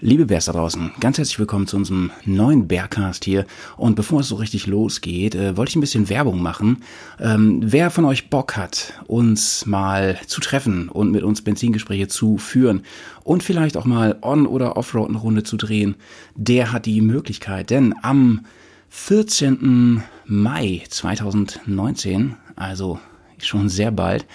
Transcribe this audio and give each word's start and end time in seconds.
Liebe 0.00 0.26
Bärs 0.26 0.44
da 0.44 0.52
draußen, 0.52 0.92
ganz 1.00 1.18
herzlich 1.18 1.40
willkommen 1.40 1.66
zu 1.66 1.76
unserem 1.76 2.12
neuen 2.24 2.68
Bärcast 2.68 3.24
hier. 3.24 3.46
Und 3.76 3.96
bevor 3.96 4.20
es 4.20 4.28
so 4.28 4.36
richtig 4.36 4.68
losgeht, 4.68 5.34
äh, 5.34 5.56
wollte 5.56 5.70
ich 5.70 5.76
ein 5.76 5.80
bisschen 5.80 6.08
Werbung 6.08 6.40
machen. 6.40 6.84
Ähm, 7.18 7.58
wer 7.64 7.90
von 7.90 8.04
euch 8.04 8.30
Bock 8.30 8.56
hat, 8.56 8.92
uns 9.08 9.66
mal 9.66 10.16
zu 10.28 10.40
treffen 10.40 10.88
und 10.88 11.10
mit 11.10 11.24
uns 11.24 11.42
Benzingespräche 11.42 12.06
zu 12.06 12.38
führen 12.38 12.82
und 13.24 13.42
vielleicht 13.42 13.76
auch 13.76 13.86
mal 13.86 14.16
On- 14.22 14.46
oder 14.46 14.76
Offroad 14.76 15.08
eine 15.08 15.18
Runde 15.18 15.42
zu 15.42 15.56
drehen, 15.56 15.96
der 16.36 16.70
hat 16.70 16.86
die 16.86 17.00
Möglichkeit. 17.00 17.70
Denn 17.70 17.92
am 18.00 18.46
14. 18.90 20.04
Mai 20.26 20.84
2019, 20.88 22.36
also 22.54 23.00
schon 23.38 23.68
sehr 23.68 23.90
bald, 23.90 24.26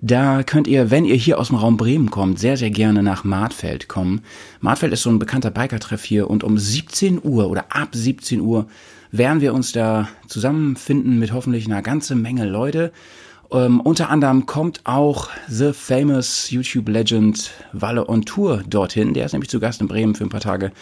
da 0.00 0.42
könnt 0.42 0.66
ihr, 0.66 0.90
wenn 0.90 1.04
ihr 1.04 1.14
hier 1.14 1.38
aus 1.38 1.48
dem 1.48 1.56
Raum 1.56 1.76
Bremen 1.76 2.10
kommt, 2.10 2.38
sehr, 2.38 2.56
sehr 2.56 2.70
gerne 2.70 3.02
nach 3.02 3.24
Martfeld 3.24 3.88
kommen. 3.88 4.22
Martfeld 4.60 4.92
ist 4.92 5.02
so 5.02 5.10
ein 5.10 5.18
bekannter 5.18 5.50
Bikertreff 5.50 6.04
hier 6.04 6.28
und 6.28 6.44
um 6.44 6.58
17 6.58 7.20
Uhr 7.22 7.48
oder 7.50 7.66
ab 7.70 7.88
17 7.92 8.40
Uhr 8.40 8.66
werden 9.10 9.40
wir 9.40 9.54
uns 9.54 9.72
da 9.72 10.08
zusammenfinden 10.26 11.18
mit 11.18 11.32
hoffentlich 11.32 11.66
einer 11.66 11.82
ganzen 11.82 12.20
Menge 12.20 12.44
Leute. 12.44 12.92
Ähm, 13.50 13.80
unter 13.80 14.10
anderem 14.10 14.46
kommt 14.46 14.80
auch 14.84 15.30
The 15.48 15.72
Famous 15.72 16.50
YouTube 16.50 16.88
Legend 16.88 17.50
Walle 17.72 18.08
on 18.08 18.24
Tour 18.24 18.62
dorthin. 18.66 19.14
Der 19.14 19.26
ist 19.26 19.32
nämlich 19.32 19.50
zu 19.50 19.60
Gast 19.60 19.80
in 19.80 19.88
Bremen 19.88 20.14
für 20.14 20.24
ein 20.24 20.30
paar 20.30 20.40
Tage. 20.40 20.72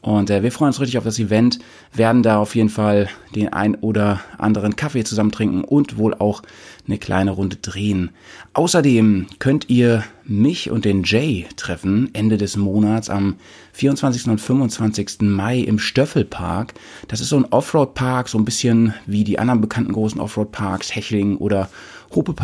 Und 0.00 0.30
äh, 0.30 0.42
wir 0.42 0.52
freuen 0.52 0.68
uns 0.68 0.80
richtig 0.80 0.98
auf 0.98 1.04
das 1.04 1.18
Event, 1.18 1.58
werden 1.92 2.22
da 2.22 2.38
auf 2.38 2.54
jeden 2.54 2.68
Fall 2.68 3.08
den 3.34 3.52
ein 3.52 3.74
oder 3.74 4.20
anderen 4.38 4.76
Kaffee 4.76 5.04
zusammen 5.04 5.32
trinken 5.32 5.64
und 5.64 5.98
wohl 5.98 6.14
auch 6.14 6.42
eine 6.86 6.98
kleine 6.98 7.32
Runde 7.32 7.56
drehen. 7.56 8.10
Außerdem 8.54 9.26
könnt 9.38 9.68
ihr 9.68 10.04
mich 10.24 10.70
und 10.70 10.84
den 10.84 11.02
Jay 11.02 11.46
treffen 11.56 12.10
Ende 12.12 12.36
des 12.36 12.56
Monats 12.56 13.10
am 13.10 13.36
24. 13.72 14.28
und 14.28 14.40
25. 14.40 15.20
Mai 15.20 15.58
im 15.58 15.78
Stöffelpark. 15.78 16.74
Das 17.08 17.20
ist 17.20 17.30
so 17.30 17.36
ein 17.36 17.46
Offroad-Park, 17.46 18.28
so 18.28 18.38
ein 18.38 18.44
bisschen 18.44 18.94
wie 19.06 19.24
die 19.24 19.38
anderen 19.38 19.60
bekannten 19.60 19.92
großen 19.92 20.20
Offroad-Parks, 20.20 20.94
Hechling 20.94 21.36
oder 21.38 21.68
Hope 22.14 22.34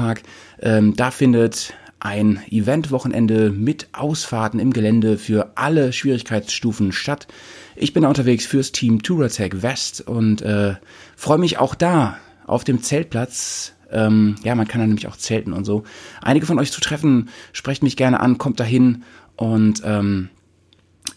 Ähm, 0.60 0.94
da 0.96 1.10
findet 1.10 1.72
ein 2.04 2.42
Eventwochenende 2.50 3.50
mit 3.50 3.88
Ausfahrten 3.92 4.60
im 4.60 4.74
Gelände 4.74 5.16
für 5.16 5.52
alle 5.54 5.90
Schwierigkeitsstufen 5.92 6.92
statt. 6.92 7.26
Ich 7.76 7.94
bin 7.94 8.04
unterwegs 8.04 8.44
fürs 8.44 8.72
Team 8.72 9.02
Touratech 9.02 9.62
West 9.62 10.02
und 10.02 10.42
äh, 10.42 10.74
freue 11.16 11.38
mich 11.38 11.56
auch 11.58 11.74
da 11.74 12.18
auf 12.46 12.62
dem 12.62 12.82
Zeltplatz. 12.82 13.72
Ähm, 13.90 14.36
ja, 14.44 14.54
man 14.54 14.68
kann 14.68 14.82
da 14.82 14.86
nämlich 14.86 15.08
auch 15.08 15.16
zelten 15.16 15.54
und 15.54 15.64
so. 15.64 15.84
Einige 16.20 16.44
von 16.44 16.58
euch 16.58 16.72
zu 16.72 16.82
treffen, 16.82 17.30
sprecht 17.54 17.82
mich 17.82 17.96
gerne 17.96 18.20
an, 18.20 18.36
kommt 18.36 18.60
dahin 18.60 19.04
und 19.36 19.80
ähm, 19.82 20.28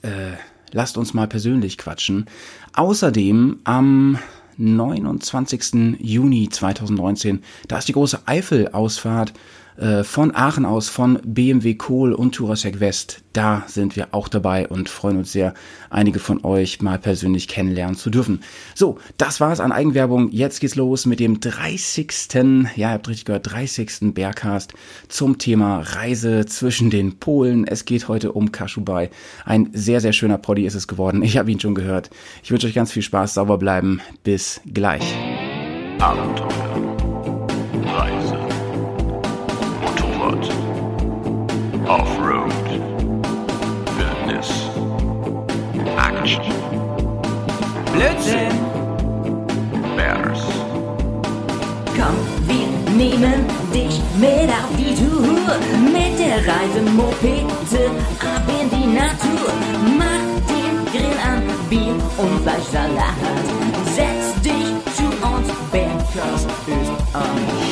äh, 0.03 0.37
lasst 0.71 0.97
uns 0.97 1.13
mal 1.13 1.27
persönlich 1.27 1.77
quatschen. 1.77 2.27
Außerdem 2.73 3.59
am 3.65 4.19
29. 4.55 5.99
Juni 5.99 6.47
2019, 6.49 7.43
da 7.67 7.77
ist 7.77 7.89
die 7.89 7.93
große 7.93 8.21
Eifel-Ausfahrt 8.25 9.33
äh, 9.77 10.03
von 10.03 10.35
Aachen 10.35 10.65
aus, 10.65 10.89
von 10.89 11.19
BMW 11.23 11.75
Kohl 11.75 12.13
und 12.13 12.33
Turasek 12.33 12.79
West. 12.79 13.21
Da 13.33 13.63
sind 13.67 13.95
wir 13.95 14.09
auch 14.11 14.27
dabei 14.27 14.67
und 14.67 14.89
freuen 14.89 15.17
uns 15.17 15.31
sehr, 15.31 15.53
einige 15.89 16.19
von 16.19 16.43
euch 16.43 16.81
mal 16.81 16.97
persönlich 16.97 17.47
kennenlernen 17.47 17.95
zu 17.95 18.09
dürfen. 18.09 18.41
So, 18.73 18.97
das 19.17 19.39
war's 19.39 19.59
an 19.59 19.71
Eigenwerbung. 19.71 20.31
Jetzt 20.31 20.59
geht's 20.59 20.75
los 20.75 21.05
mit 21.05 21.19
dem 21.19 21.39
30. 21.39 22.11
Ja, 22.75 22.89
ihr 22.89 22.89
habt 22.89 23.07
richtig 23.07 23.25
gehört, 23.25 23.51
30. 23.51 24.13
Bergcast 24.13 24.73
zum 25.07 25.37
Thema 25.37 25.81
Reise 25.81 26.45
zwischen 26.47 26.89
den 26.89 27.19
Polen. 27.19 27.67
Es 27.67 27.85
geht 27.85 28.07
heute 28.07 28.31
um 28.31 28.51
Kaschubai. 28.51 29.09
Ein 29.45 29.69
sehr, 29.73 30.01
sehr 30.01 30.13
schöner 30.13 30.37
Poddy 30.37 30.65
ist 30.65 30.75
es 30.75 30.87
geworden. 30.87 31.21
Ich 31.21 31.37
habe 31.37 31.51
ihn 31.51 31.59
schon 31.59 31.75
gehört. 31.75 32.09
Ich 32.43 32.51
wünsche 32.51 32.67
euch 32.67 32.73
ganz 32.73 32.91
viel 32.91 33.03
Spaß, 33.03 33.35
sauber 33.35 33.57
bleiben. 33.57 34.01
Bis 34.23 34.61
gleich. 34.65 35.03
Abenteuer. 35.99 36.97
Reise. 37.85 38.46
Offroad. 41.89 42.51
Wildnis. 43.97 44.49
Action. 45.97 46.43
Blödsinn! 47.93 48.51
Bears. 49.95 50.43
Komm, 51.95 52.17
wir 52.45 52.67
nehmen 52.93 53.45
dich 53.73 54.01
mit 54.19 54.49
auf 54.49 54.71
die 54.77 54.95
Tour. 54.95 55.55
Mit 55.93 56.19
der 56.19 56.39
Reisemopete 56.45 57.85
ab 58.19 58.43
in 58.61 58.69
die 58.69 58.87
Natur. 58.87 59.49
Mach 59.97 60.27
den 60.51 60.85
Grill 60.91 61.17
an, 61.25 61.41
Bier 61.69 61.95
und 62.17 62.41
Fleischsalat. 62.43 63.15
Setz 63.95 64.41
dich 64.41 64.73
zu 64.97 65.05
uns, 65.25 65.47
Bergkast 65.71 66.49
ist 66.67 66.97
Start. 67.17 67.66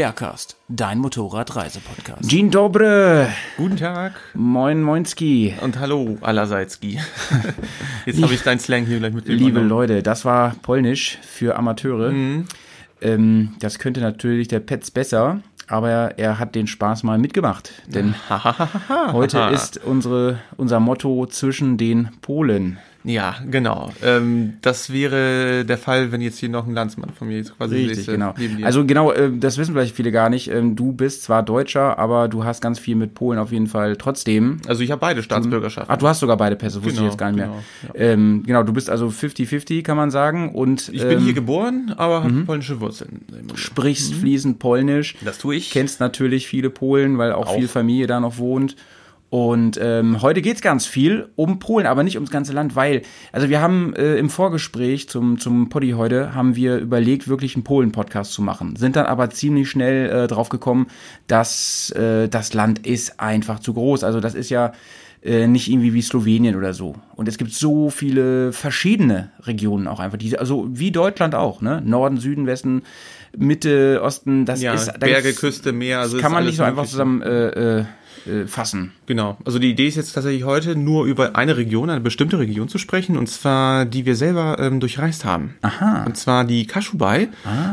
Bergcast, 0.00 0.56
dein 0.70 0.98
Motorradreisepodcast. 0.98 2.24
Dzień 2.24 2.50
dobry. 2.50 3.26
Guten 3.58 3.76
Tag 3.76 4.12
Moin 4.34 4.82
Moinski. 4.82 5.54
und 5.60 5.78
hallo 5.78 6.16
allerseits, 6.22 6.80
Guy. 6.80 6.98
Jetzt 8.06 8.22
habe 8.22 8.32
ich 8.32 8.40
deinen 8.42 8.60
Slang 8.60 8.86
hier 8.86 8.98
gleich 8.98 9.12
mit 9.12 9.28
Liebe 9.28 9.60
Leute, 9.60 10.02
das 10.02 10.24
war 10.24 10.54
Polnisch 10.62 11.18
für 11.20 11.54
Amateure. 11.58 12.14
Ähm, 13.02 13.56
das 13.60 13.78
könnte 13.78 14.00
natürlich 14.00 14.48
der 14.48 14.60
Petz 14.60 14.90
besser, 14.90 15.42
aber 15.68 16.18
er 16.18 16.38
hat 16.38 16.54
den 16.54 16.66
Spaß 16.66 17.02
mal 17.02 17.18
mitgemacht. 17.18 17.70
Denn 17.86 18.14
heute 19.12 19.50
ist 19.52 19.84
unsere, 19.84 20.38
unser 20.56 20.80
Motto 20.80 21.26
zwischen 21.26 21.76
den 21.76 22.08
Polen. 22.22 22.78
Ja, 23.02 23.36
genau. 23.50 23.90
Ähm, 24.02 24.54
das 24.60 24.92
wäre 24.92 25.64
der 25.64 25.78
Fall, 25.78 26.12
wenn 26.12 26.20
jetzt 26.20 26.38
hier 26.38 26.50
noch 26.50 26.66
ein 26.66 26.74
Landsmann 26.74 27.10
von 27.10 27.28
mir 27.28 27.38
jetzt 27.38 27.56
quasi 27.56 27.76
Richtig, 27.76 27.96
säße 28.04 28.12
genau. 28.12 28.34
Also 28.62 28.84
genau, 28.84 29.10
äh, 29.10 29.30
das 29.34 29.56
wissen 29.56 29.72
vielleicht 29.72 29.96
viele 29.96 30.12
gar 30.12 30.28
nicht. 30.28 30.50
Ähm, 30.50 30.76
du 30.76 30.92
bist 30.92 31.22
zwar 31.22 31.42
Deutscher, 31.42 31.98
aber 31.98 32.28
du 32.28 32.44
hast 32.44 32.60
ganz 32.60 32.78
viel 32.78 32.96
mit 32.96 33.14
Polen 33.14 33.38
auf 33.38 33.52
jeden 33.52 33.68
Fall 33.68 33.96
trotzdem. 33.96 34.58
also 34.68 34.82
ich 34.82 34.90
habe 34.90 35.00
beide 35.00 35.22
Staatsbürgerschaften. 35.22 35.90
Ach, 35.94 35.98
du 35.98 36.08
hast 36.08 36.20
sogar 36.20 36.36
beide 36.36 36.56
Pässe, 36.56 36.76
wusste 36.84 36.90
Genau, 36.96 37.02
ich 37.06 37.12
jetzt 37.12 37.18
gar 37.18 37.28
nicht 37.32 37.36
mehr. 37.38 37.46
genau, 37.46 37.94
ähm, 37.94 38.42
genau, 38.44 38.62
du 38.64 38.72
bist 38.74 38.90
also 38.90 39.06
50-50, 39.08 39.82
kann 39.82 39.96
man 39.96 40.10
sagen. 40.10 40.54
Und 40.54 40.90
ich 40.90 41.00
bin 41.02 41.18
ähm, 41.18 41.24
hier 41.24 41.32
geboren, 41.32 41.94
aber 41.96 42.22
habe 42.24 42.42
polnische 42.44 42.80
Wurzeln. 42.80 43.22
sprichst 43.54 44.12
fließend 44.14 44.58
Polnisch. 44.58 45.14
Das 45.24 45.38
tue 45.38 45.54
ich. 45.54 45.70
Kennst 45.70 46.00
natürlich 46.00 46.46
viele 46.46 46.68
Polen, 46.68 47.16
weil 47.16 47.32
auch, 47.32 47.46
Auch. 47.46 47.54
viel 47.56 47.68
Familie 47.68 48.06
da 48.06 48.20
noch 48.20 48.36
wohnt. 48.36 48.76
Und 49.30 49.78
ähm, 49.80 50.22
heute 50.22 50.42
geht's 50.42 50.60
ganz 50.60 50.86
viel 50.86 51.28
um 51.36 51.60
Polen, 51.60 51.86
aber 51.86 52.02
nicht 52.02 52.16
ums 52.16 52.32
ganze 52.32 52.52
Land, 52.52 52.74
weil, 52.74 53.02
also 53.30 53.48
wir 53.48 53.60
haben 53.60 53.94
äh, 53.94 54.16
im 54.16 54.28
Vorgespräch 54.28 55.08
zum, 55.08 55.38
zum 55.38 55.68
Poddy 55.68 55.92
heute, 55.92 56.34
haben 56.34 56.56
wir 56.56 56.78
überlegt, 56.78 57.28
wirklich 57.28 57.54
einen 57.54 57.62
Polen-Podcast 57.62 58.32
zu 58.32 58.42
machen. 58.42 58.74
Sind 58.74 58.96
dann 58.96 59.06
aber 59.06 59.30
ziemlich 59.30 59.70
schnell 59.70 60.10
äh, 60.10 60.26
drauf 60.26 60.48
gekommen, 60.48 60.88
dass 61.28 61.90
äh, 61.92 62.28
das 62.28 62.54
Land 62.54 62.84
ist 62.84 63.20
einfach 63.20 63.60
zu 63.60 63.72
groß. 63.72 64.02
Also 64.02 64.18
das 64.18 64.34
ist 64.34 64.50
ja 64.50 64.72
äh, 65.22 65.46
nicht 65.46 65.68
irgendwie 65.68 65.94
wie 65.94 66.02
Slowenien 66.02 66.56
oder 66.56 66.74
so. 66.74 66.96
Und 67.14 67.28
es 67.28 67.38
gibt 67.38 67.52
so 67.52 67.88
viele 67.90 68.52
verschiedene 68.52 69.30
Regionen 69.42 69.86
auch 69.86 70.00
einfach, 70.00 70.18
die, 70.18 70.36
also 70.38 70.66
wie 70.70 70.90
Deutschland 70.90 71.36
auch, 71.36 71.60
ne? 71.60 71.82
Norden, 71.84 72.16
Süden, 72.16 72.46
Westen, 72.46 72.82
Mitte, 73.36 74.00
Osten, 74.02 74.44
das 74.44 74.60
Ja, 74.60 74.74
ist 74.74 74.86
da 74.86 74.98
Berge, 74.98 75.32
Küste, 75.34 75.72
Meer. 75.72 76.00
Also 76.00 76.16
das 76.16 76.22
kann 76.22 76.32
man 76.32 76.44
nicht 76.44 76.56
so 76.56 76.64
einfach 76.64 76.86
zusammen 76.86 77.22
äh, 77.22 77.80
äh, 77.80 77.84
äh, 78.26 78.46
fassen. 78.46 78.92
Genau. 79.06 79.38
Also 79.44 79.58
die 79.58 79.70
Idee 79.70 79.86
ist 79.88 79.96
jetzt 79.96 80.12
tatsächlich 80.12 80.44
heute 80.44 80.76
nur 80.76 81.06
über 81.06 81.36
eine 81.36 81.56
Region, 81.56 81.90
eine 81.90 82.00
bestimmte 82.00 82.38
Region 82.38 82.68
zu 82.68 82.78
sprechen, 82.78 83.16
und 83.16 83.28
zwar 83.28 83.84
die 83.84 84.06
wir 84.06 84.16
selber 84.16 84.58
ähm, 84.58 84.80
durchreist 84.80 85.24
haben. 85.24 85.54
Aha. 85.62 86.04
Und 86.04 86.16
zwar 86.16 86.44
die 86.44 86.66
Kashubai. 86.66 87.28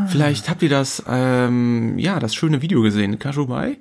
Vielleicht 0.08 0.50
habt 0.50 0.62
ihr 0.64 0.70
das, 0.70 1.03
ähm, 1.08 1.97
ja, 2.00 2.20
das 2.20 2.34
schöne 2.36 2.62
Video 2.62 2.81
gesehen, 2.81 3.20
Kashubai. 3.20 3.78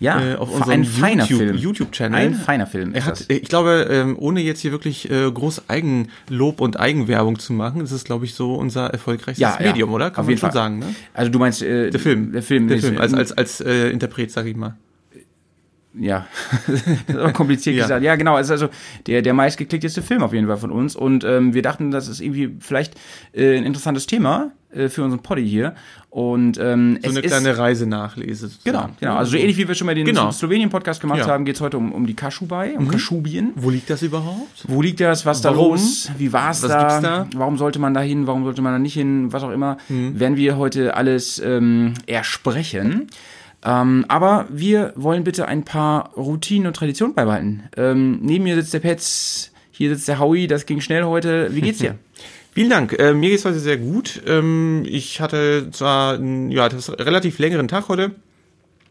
Ja, 0.00 0.20
äh, 0.20 0.34
auf 0.34 0.52
unserem 0.52 0.84
feiner 0.84 1.24
YouTube. 1.26 1.56
YouTube-Channel. 1.56 2.18
Ein 2.18 2.34
feiner 2.34 2.66
Film 2.66 2.92
Er 2.92 3.04
hat, 3.04 3.20
das. 3.20 3.26
ich 3.28 3.44
glaube, 3.44 3.86
ähm, 3.88 4.16
ohne 4.18 4.40
jetzt 4.40 4.60
hier 4.60 4.72
wirklich 4.72 5.08
äh, 5.08 5.30
groß 5.30 5.68
Eigenlob 5.70 6.60
und 6.60 6.80
Eigenwerbung 6.80 7.38
zu 7.38 7.52
machen, 7.52 7.80
ist 7.82 7.92
es, 7.92 8.02
glaube 8.02 8.24
ich, 8.24 8.34
so 8.34 8.56
unser 8.56 8.88
erfolgsreichstes 8.88 9.40
Ja, 9.40 9.58
ja. 9.60 9.68
Medium, 9.68 9.92
oder? 9.92 10.10
Kann 10.10 10.22
Auf 10.22 10.26
man 10.26 10.36
schon 10.38 10.48
Fall. 10.50 10.52
sagen, 10.52 10.78
ne? 10.80 10.86
Also 11.14 11.30
du 11.30 11.38
meinst 11.38 11.62
äh, 11.62 11.90
Der 11.90 12.00
Film. 12.00 12.32
Der 12.32 12.42
Film. 12.42 12.66
Der 12.66 12.80
Film, 12.80 12.98
als, 12.98 13.14
als, 13.14 13.30
als 13.30 13.60
äh, 13.60 13.90
Interpret, 13.90 14.32
sag 14.32 14.46
ich 14.46 14.56
mal. 14.56 14.76
Ja, 15.94 16.26
kompliziert 17.34 17.76
Ja. 17.76 17.82
gesagt. 17.84 18.02
Ja, 18.04 18.16
genau. 18.16 18.38
Es 18.38 18.46
ist 18.46 18.52
also 18.52 18.68
der, 19.06 19.22
der 19.22 19.34
meistgeklickteste 19.34 20.02
Film 20.02 20.22
auf 20.22 20.32
jeden 20.32 20.46
Fall 20.46 20.56
von 20.56 20.70
uns. 20.70 20.96
Und 20.96 21.24
ähm, 21.24 21.54
wir 21.54 21.62
dachten, 21.62 21.90
das 21.90 22.08
ist 22.08 22.20
irgendwie 22.20 22.54
vielleicht 22.60 22.94
äh, 23.32 23.56
ein 23.58 23.64
interessantes 23.64 24.06
Thema 24.06 24.52
äh, 24.74 24.88
für 24.88 25.02
unseren 25.04 25.20
Poddy 25.22 25.46
hier. 25.48 25.74
Und 26.10 26.58
ähm, 26.58 26.98
So 27.02 27.08
es 27.10 27.16
eine 27.16 27.20
ist, 27.24 27.30
kleine 27.30 27.56
Reisenachlese. 27.58 28.50
Genau, 28.64 28.78
sozusagen. 28.80 28.96
genau. 29.00 29.16
Also 29.16 29.32
so 29.32 29.36
ähnlich 29.38 29.56
wie 29.56 29.66
wir 29.66 29.74
schon 29.74 29.86
mal 29.86 29.94
den 29.94 30.04
Genau. 30.04 30.30
Slowenien-Podcast 30.30 31.00
gemacht 31.00 31.18
Ja. 31.20 31.26
Mhm. 31.26 31.30
haben, 31.30 31.44
geht's 31.46 31.60
heute 31.60 31.78
um, 31.78 31.92
um 31.92 32.06
die 32.06 32.14
Kaschubai, 32.14 32.74
um 32.76 32.88
Kaschubien. 32.88 33.52
Wo 33.56 33.70
liegt 33.70 33.88
das 33.88 34.02
überhaupt? 34.02 34.64
Wo 34.68 34.82
liegt 34.82 35.00
das? 35.00 35.24
Was 35.26 35.40
da 35.40 35.50
los? 35.50 36.10
Wie 36.18 36.32
war's 36.32 36.62
Was 36.62 36.70
da? 36.70 37.00
da? 37.00 37.24
Mhm. 37.24 37.28
Warum 37.36 37.56
sollte 37.58 37.78
man 37.78 37.94
da 37.94 38.00
hin? 38.00 38.26
Warum 38.26 38.44
sollte 38.44 38.60
man 38.62 38.72
da 38.72 38.78
nicht 38.78 38.94
hin? 38.94 39.32
Was 39.32 39.42
auch 39.42 39.50
immer. 39.50 39.78
Werden 39.88 40.36
wir 40.36 40.56
heute 40.58 40.96
alles 40.96 41.38
ähm, 41.44 41.94
ersprechen. 42.06 43.08
Ähm, 43.64 44.04
aber 44.08 44.46
wir 44.50 44.92
wollen 44.96 45.24
bitte 45.24 45.46
ein 45.46 45.64
paar 45.64 46.12
Routinen 46.14 46.66
und 46.66 46.74
Traditionen 46.74 47.14
beibehalten. 47.14 47.64
Ähm, 47.76 48.18
neben 48.22 48.44
mir 48.44 48.56
sitzt 48.56 48.74
der 48.74 48.80
Petz, 48.80 49.52
hier 49.70 49.94
sitzt 49.94 50.08
der 50.08 50.18
Howie, 50.18 50.46
das 50.46 50.66
ging 50.66 50.80
schnell 50.80 51.04
heute. 51.04 51.54
Wie 51.54 51.60
geht's 51.60 51.78
dir? 51.78 51.98
Vielen 52.54 52.70
Dank. 52.70 52.98
Äh, 52.98 53.14
mir 53.14 53.30
geht's 53.30 53.44
heute 53.44 53.60
sehr 53.60 53.78
gut. 53.78 54.20
Ähm, 54.26 54.82
ich 54.86 55.20
hatte 55.20 55.68
zwar 55.70 56.14
einen, 56.14 56.50
ja, 56.50 56.68
das 56.68 56.90
relativ 56.90 57.38
längeren 57.38 57.68
Tag 57.68 57.88
heute 57.88 58.12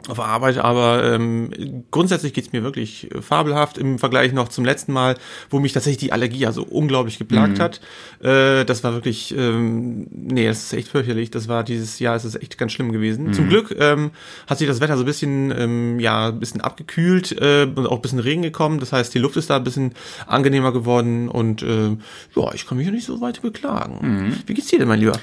auf 0.10 0.20
Arbeit, 0.20 0.58
aber 0.58 1.04
ähm, 1.04 1.84
grundsätzlich 1.92 2.34
geht's 2.34 2.52
mir 2.52 2.64
wirklich 2.64 3.10
fabelhaft 3.20 3.78
im 3.78 4.00
Vergleich 4.00 4.34
noch 4.34 4.50
zum 4.50 4.66
letzten 4.66 4.94
Mal, 4.94 5.16
wo 5.50 5.60
mich 5.60 5.74
tatsächlich 5.74 6.00
die 6.00 6.12
Allergie 6.12 6.46
also 6.46 6.64
unglaublich 6.64 7.18
geplagt 7.18 7.60
hat. 7.60 7.82
Äh, 8.22 8.66
das 8.66 8.84
war 8.84 8.94
wirklich, 8.94 9.36
ähm, 9.38 10.08
nee, 10.12 10.48
das 10.48 10.64
ist 10.64 10.74
echt 10.74 10.88
fürchterlich. 10.88 11.32
Das 11.32 11.48
war 11.48 11.64
dieses 11.64 12.00
Jahr, 12.00 12.16
es 12.16 12.26
ist 12.26 12.36
echt 12.36 12.58
ganz 12.58 12.72
schlimm 12.72 12.92
gewesen. 12.92 13.34
Zum 13.34 13.50
Glück 13.50 13.76
ähm, 13.80 14.12
hat 14.48 14.58
sich 14.58 14.68
das 14.68 14.82
Wetter 14.82 14.98
so 14.98 15.04
ein 15.04 15.06
bisschen, 15.06 15.54
ähm, 15.58 16.00
ja, 16.00 16.30
ein 16.30 16.40
bisschen 16.40 16.62
abgekühlt 16.62 17.32
äh, 17.40 17.64
und 17.64 17.88
auch 17.88 17.98
ein 17.98 18.02
bisschen 18.02 18.20
Regen 18.20 18.42
gekommen. 18.42 18.80
Das 18.80 18.94
heißt, 18.94 19.14
die 19.14 19.20
Luft 19.20 19.38
ist 19.38 19.50
da 19.50 19.58
ein 19.58 19.64
bisschen 19.64 19.94
angenehmer 20.28 20.72
geworden 20.72 21.30
und 21.30 21.64
äh, 21.64 21.90
ja, 22.36 22.54
ich 22.54 22.68
kann 22.68 22.78
mich 22.78 22.88
ja 22.88 22.92
nicht 22.92 23.06
so 23.06 23.22
weit 23.22 23.42
beklagen. 23.42 24.38
Wie 24.46 24.54
geht's 24.54 24.68
dir 24.68 24.80
denn, 24.80 24.88
mein 24.88 25.00
Lieber? 25.00 25.20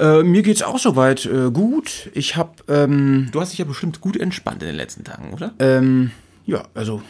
Äh, 0.00 0.22
mir 0.22 0.42
geht's 0.42 0.62
auch 0.62 0.78
soweit 0.78 1.26
äh, 1.26 1.50
gut. 1.52 2.10
Ich 2.14 2.36
habe 2.36 2.50
ähm, 2.68 3.28
Du 3.32 3.40
hast 3.40 3.50
dich 3.52 3.58
ja 3.58 3.64
bestimmt 3.66 4.00
gut 4.00 4.16
entspannt 4.16 4.62
in 4.62 4.68
den 4.68 4.76
letzten 4.76 5.04
Tagen, 5.04 5.32
oder? 5.32 5.52
Ähm, 5.58 6.10
ja, 6.46 6.62
also 6.74 7.02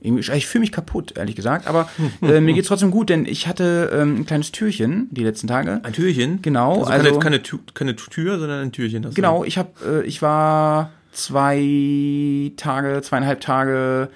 ich 0.00 0.46
fühle 0.46 0.60
mich 0.60 0.70
kaputt, 0.70 1.14
ehrlich 1.16 1.34
gesagt. 1.34 1.66
Aber 1.66 1.88
äh, 2.22 2.40
mir 2.40 2.54
geht's 2.54 2.68
trotzdem 2.68 2.92
gut, 2.92 3.08
denn 3.10 3.26
ich 3.26 3.48
hatte 3.48 3.90
ähm, 3.92 4.20
ein 4.20 4.26
kleines 4.26 4.52
Türchen 4.52 5.08
die 5.10 5.24
letzten 5.24 5.48
Tage. 5.48 5.80
Ein 5.82 5.92
Türchen? 5.92 6.40
Genau, 6.42 6.84
Also, 6.84 6.92
also- 6.92 7.18
keine, 7.18 7.18
keine, 7.18 7.36
Tü- 7.38 7.74
keine 7.74 7.96
Tür, 7.96 8.38
sondern 8.38 8.60
ein 8.62 8.70
Türchen. 8.72 9.10
Genau, 9.12 9.42
ich 9.42 9.58
habe, 9.58 9.70
äh, 10.04 10.06
ich 10.06 10.22
war 10.22 10.92
zwei 11.12 12.52
Tage, 12.56 13.00
zweieinhalb 13.02 13.40
Tage 13.40 14.08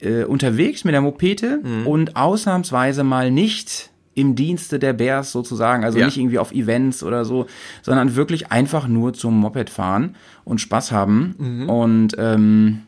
äh, 0.00 0.24
unterwegs 0.24 0.84
mit 0.84 0.94
der 0.94 1.00
Mopete 1.00 1.60
Mhm. 1.62 1.86
und 1.86 2.16
ausnahmsweise 2.16 3.02
mal 3.04 3.30
nicht 3.30 3.90
im 4.14 4.34
Dienste 4.36 4.78
der 4.78 4.92
Bears 4.92 5.32
sozusagen, 5.32 5.84
also 5.84 5.98
Ja. 5.98 6.06
nicht 6.06 6.16
irgendwie 6.18 6.38
auf 6.38 6.52
Events 6.52 7.02
oder 7.02 7.24
so, 7.24 7.46
sondern 7.82 8.14
wirklich 8.16 8.52
einfach 8.52 8.86
nur 8.88 9.12
zum 9.12 9.38
Moped 9.40 9.70
fahren 9.70 10.14
und 10.44 10.60
Spaß 10.60 10.92
haben. 10.92 11.34
Mhm. 11.38 11.68
Und 11.68 12.16
ähm, 12.18 12.82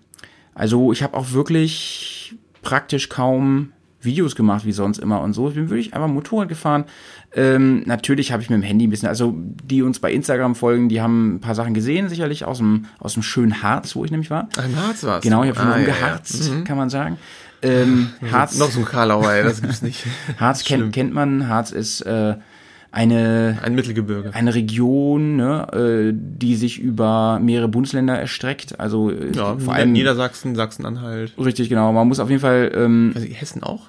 also 0.54 0.92
ich 0.92 1.02
habe 1.02 1.16
auch 1.16 1.32
wirklich 1.32 2.34
praktisch 2.62 3.08
kaum 3.08 3.72
Videos 4.00 4.36
gemacht 4.36 4.64
wie 4.64 4.72
sonst 4.72 4.98
immer 4.98 5.20
und 5.20 5.32
so. 5.32 5.48
Ich 5.48 5.54
bin 5.56 5.68
wirklich 5.68 5.92
einfach 5.94 6.06
Motorrad 6.08 6.48
gefahren. 6.48 6.84
Ähm, 7.34 7.82
natürlich 7.86 8.30
habe 8.30 8.40
ich 8.42 8.48
mit 8.48 8.56
dem 8.58 8.62
Handy 8.62 8.86
ein 8.86 8.90
bisschen, 8.90 9.08
also 9.08 9.34
die 9.64 9.82
uns 9.82 9.98
bei 9.98 10.12
Instagram 10.12 10.54
folgen, 10.54 10.88
die 10.88 11.00
haben 11.02 11.34
ein 11.36 11.40
paar 11.40 11.54
Sachen 11.56 11.74
gesehen, 11.74 12.08
sicherlich 12.08 12.44
aus 12.44 12.58
dem, 12.58 12.84
aus 13.00 13.14
dem 13.14 13.22
schönen 13.24 13.62
Harz, 13.62 13.96
wo 13.96 14.04
ich 14.04 14.10
nämlich 14.12 14.30
war. 14.30 14.48
Ein 14.62 14.76
Harz 14.76 15.02
war's. 15.04 15.22
Genau, 15.22 15.42
ich 15.42 15.48
habe 15.50 15.58
schon 15.58 15.68
Ah, 15.68 15.78
ja, 15.78 15.88
ja. 15.88 15.92
umgeharzt, 15.92 16.52
kann 16.64 16.76
man 16.76 16.88
sagen. 16.88 17.18
Ähm, 17.66 18.08
Harz, 18.32 18.58
Noch 18.58 18.70
so 18.70 18.80
ein 18.80 18.84
Karlauer, 18.84 19.30
ey, 19.32 19.42
das 19.44 19.60
gibt's 19.62 19.82
nicht. 19.82 20.04
Harz 20.38 20.64
kennt, 20.64 20.92
kennt 20.92 21.12
man. 21.14 21.48
Harz 21.48 21.72
ist 21.72 22.00
äh, 22.02 22.34
eine 22.92 23.58
Ein 23.62 23.74
Mittelgebirge. 23.74 24.32
eine 24.34 24.54
Region, 24.54 25.36
ne, 25.36 25.66
äh, 25.72 26.12
die 26.14 26.56
sich 26.56 26.78
über 26.80 27.38
mehrere 27.42 27.68
Bundesländer 27.68 28.18
erstreckt. 28.18 28.80
Also 28.80 29.10
äh, 29.10 29.32
Ja, 29.34 29.56
vor 29.58 29.74
allem 29.74 29.92
Niedersachsen, 29.92 30.54
Sachsen-Anhalt. 30.54 31.32
richtig 31.38 31.68
genau. 31.68 31.92
Man 31.92 32.08
muss 32.08 32.20
auf 32.20 32.30
jeden 32.30 32.40
Fall 32.40 32.72
ähm, 32.74 33.14
ich, 33.16 33.40
Hessen 33.40 33.62
auch? 33.62 33.88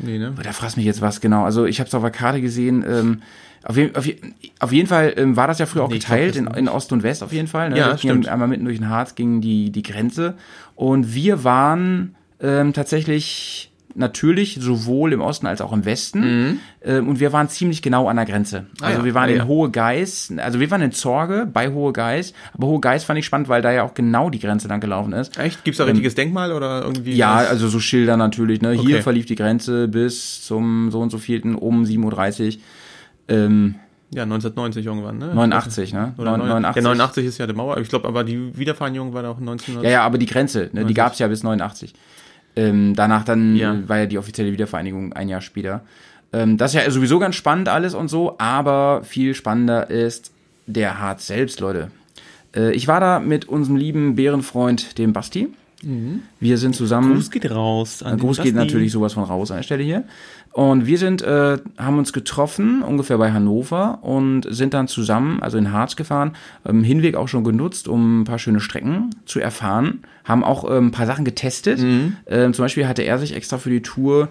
Nee, 0.00 0.18
ne? 0.18 0.32
Da 0.42 0.52
fragst 0.52 0.76
mich 0.76 0.86
jetzt 0.86 1.00
was 1.02 1.20
genau. 1.20 1.44
Also 1.44 1.66
ich 1.66 1.80
habe 1.80 1.88
es 1.88 1.94
auf 1.94 2.02
der 2.02 2.10
Karte 2.10 2.40
gesehen. 2.40 2.84
Ähm, 2.88 3.22
auf, 3.64 3.76
je, 3.76 3.90
auf, 3.94 4.06
je, 4.06 4.16
auf 4.60 4.72
jeden 4.72 4.86
Fall 4.88 5.12
ähm, 5.16 5.36
war 5.36 5.46
das 5.48 5.58
ja 5.58 5.66
früher 5.66 5.82
auch 5.84 5.88
Nee, 5.88 5.98
geteilt 5.98 6.34
glaub, 6.34 6.52
in, 6.54 6.66
in 6.66 6.68
Ost 6.68 6.92
und 6.92 7.02
West 7.02 7.22
auf 7.24 7.32
jeden 7.32 7.48
Fall. 7.48 7.70
Ne? 7.70 7.78
Ja, 7.78 7.98
stimmt. 7.98 8.28
Einmal 8.28 8.46
mitten 8.48 8.64
durch 8.64 8.78
den 8.78 8.88
Harz 8.88 9.14
ging 9.16 9.40
die, 9.40 9.70
die 9.70 9.82
Grenze. 9.82 10.34
Und 10.76 11.14
wir 11.14 11.42
waren 11.44 12.14
ähm, 12.40 12.72
tatsächlich 12.72 13.64
natürlich 13.94 14.58
sowohl 14.60 15.12
im 15.12 15.20
Osten 15.20 15.46
als 15.48 15.60
auch 15.60 15.72
im 15.72 15.84
Westen. 15.84 16.60
Ähm, 16.84 17.08
und 17.08 17.18
wir 17.18 17.32
waren 17.32 17.48
ziemlich 17.48 17.82
genau 17.82 18.06
an 18.06 18.14
der 18.16 18.26
Grenze. 18.26 18.66
Also 18.80 18.92
Mhm. 18.92 18.98
ja. 19.00 19.04
wir 19.06 19.14
waren 19.14 19.28
Ah, 19.28 19.32
in 19.32 19.36
ja. 19.38 19.46
Hohe 19.46 19.70
Geis, 19.70 20.32
also 20.36 20.60
wir 20.60 20.70
waren 20.70 20.82
in 20.82 20.92
Zorge 20.92 21.48
bei 21.52 21.72
Hohe 21.72 21.92
Geis. 21.92 22.32
Aber 22.54 22.68
Hohe 22.68 22.80
Geis 22.80 23.02
fand 23.02 23.18
ich 23.18 23.24
spannend, 23.26 23.48
weil 23.48 23.60
da 23.60 23.72
ja 23.72 23.82
auch 23.82 23.94
genau 23.94 24.30
die 24.30 24.38
Grenze 24.38 24.68
dann 24.68 24.80
gelaufen 24.80 25.12
ist. 25.14 25.36
Echt? 25.38 25.64
Gibt's 25.64 25.78
da 25.78 25.84
ein 25.84 25.90
richtiges 25.90 26.14
Denkmal 26.14 26.52
oder 26.52 26.82
irgendwie? 26.82 27.12
Ähm, 27.12 27.16
Ja, 27.16 27.36
was? 27.38 27.48
also 27.48 27.66
so 27.68 27.80
Schilder 27.80 28.16
natürlich. 28.16 28.60
Ne? 28.62 28.72
Hier 28.72 28.96
Okay. 28.96 29.02
verlief 29.02 29.26
die 29.26 29.34
Grenze 29.34 29.88
bis 29.88 30.44
zum 30.44 30.90
so 30.92 31.00
und 31.00 31.10
so 31.10 31.18
vielten 31.18 31.56
um 31.56 31.84
7.30 31.84 32.56
Uhr. 32.58 32.62
Ähm, 33.28 33.74
ja, 34.10 34.22
1990 34.22 34.86
irgendwann, 34.86 35.18
ne? 35.18 35.34
89, 35.34 35.92
ne? 35.92 36.14
Oder 36.18 36.36
Neun- 36.36 36.48
89. 36.48 36.76
Ja, 36.76 36.82
89 36.82 37.26
ist 37.26 37.38
ja 37.38 37.46
die 37.46 37.52
Mauer. 37.52 37.78
Ich 37.78 37.88
glaube, 37.88 38.06
aber 38.06 38.22
die 38.24 38.56
Wiedervereinigung 38.56 39.12
war 39.12 39.22
da 39.22 39.30
auch 39.30 39.38
1990. 39.38 39.84
Ja, 39.84 39.90
ja, 39.90 40.02
aber 40.04 40.18
die 40.18 40.26
Grenze, 40.26 40.60
ne, 40.72 40.84
die 40.84 40.94
90. 40.94 40.94
gab 40.94 41.12
es 41.14 41.18
ja 41.18 41.26
bis 41.26 41.42
89. 41.42 41.92
Ähm, 42.58 42.94
danach 42.96 43.24
dann 43.24 43.54
Ja. 43.54 43.76
war 43.88 43.98
ja 43.98 44.06
die 44.06 44.18
offizielle 44.18 44.50
Wiedervereinigung 44.52 45.12
ein 45.12 45.28
Jahr 45.28 45.40
später. 45.40 45.82
Ähm, 46.32 46.56
das 46.56 46.74
ist 46.74 46.82
ja 46.84 46.90
sowieso 46.90 47.18
ganz 47.20 47.36
spannend 47.36 47.68
alles 47.68 47.94
und 47.94 48.08
so, 48.08 48.34
aber 48.38 49.02
viel 49.04 49.34
spannender 49.34 49.88
ist 49.90 50.32
der 50.66 50.98
Harz 50.98 51.26
selbst, 51.28 51.60
Leute. 51.60 51.90
Äh, 52.56 52.72
ich 52.72 52.88
war 52.88 52.98
da 53.00 53.20
mit 53.20 53.46
unserem 53.48 53.76
lieben 53.76 54.16
Bärenfreund, 54.16 54.98
dem 54.98 55.12
Basti. 55.12 55.48
Wir 56.40 56.58
sind 56.58 56.74
zusammen. 56.74 57.14
Gruß 57.14 57.30
geht 57.30 57.48
raus. 57.52 58.02
An 58.02 58.18
Gruß 58.18 58.42
geht 58.42 58.56
natürlich 58.56 58.90
sowas 58.90 59.12
von 59.12 59.22
raus 59.22 59.52
an 59.52 59.58
der 59.58 59.62
Stelle 59.62 59.84
hier. 59.84 60.02
Und 60.52 60.86
wir 60.86 60.98
sind, 60.98 61.22
äh, 61.22 61.58
haben 61.76 61.98
uns 61.98 62.12
getroffen, 62.12 62.82
ungefähr 62.82 63.18
bei 63.18 63.32
Hannover 63.32 63.98
und 64.02 64.46
sind 64.48 64.74
dann 64.74 64.88
zusammen, 64.88 65.42
also 65.42 65.56
in 65.58 65.72
Harz 65.72 65.94
gefahren, 65.94 66.32
ähm, 66.66 66.82
Hinweg 66.82 67.16
auch 67.16 67.28
schon 67.28 67.44
genutzt, 67.44 67.86
um 67.86 68.22
ein 68.22 68.24
paar 68.24 68.38
schöne 68.38 68.60
Strecken 68.60 69.10
zu 69.24 69.40
erfahren, 69.40 70.02
haben 70.24 70.42
auch 70.42 70.68
ähm, 70.68 70.86
ein 70.86 70.90
paar 70.90 71.06
Sachen 71.06 71.24
getestet. 71.24 71.80
Mhm. 71.80 72.16
Ähm, 72.26 72.54
zum 72.54 72.64
Beispiel 72.64 72.88
hatte 72.88 73.02
er 73.02 73.18
sich 73.18 73.36
extra 73.36 73.58
für 73.58 73.70
die 73.70 73.82
Tour 73.82 74.28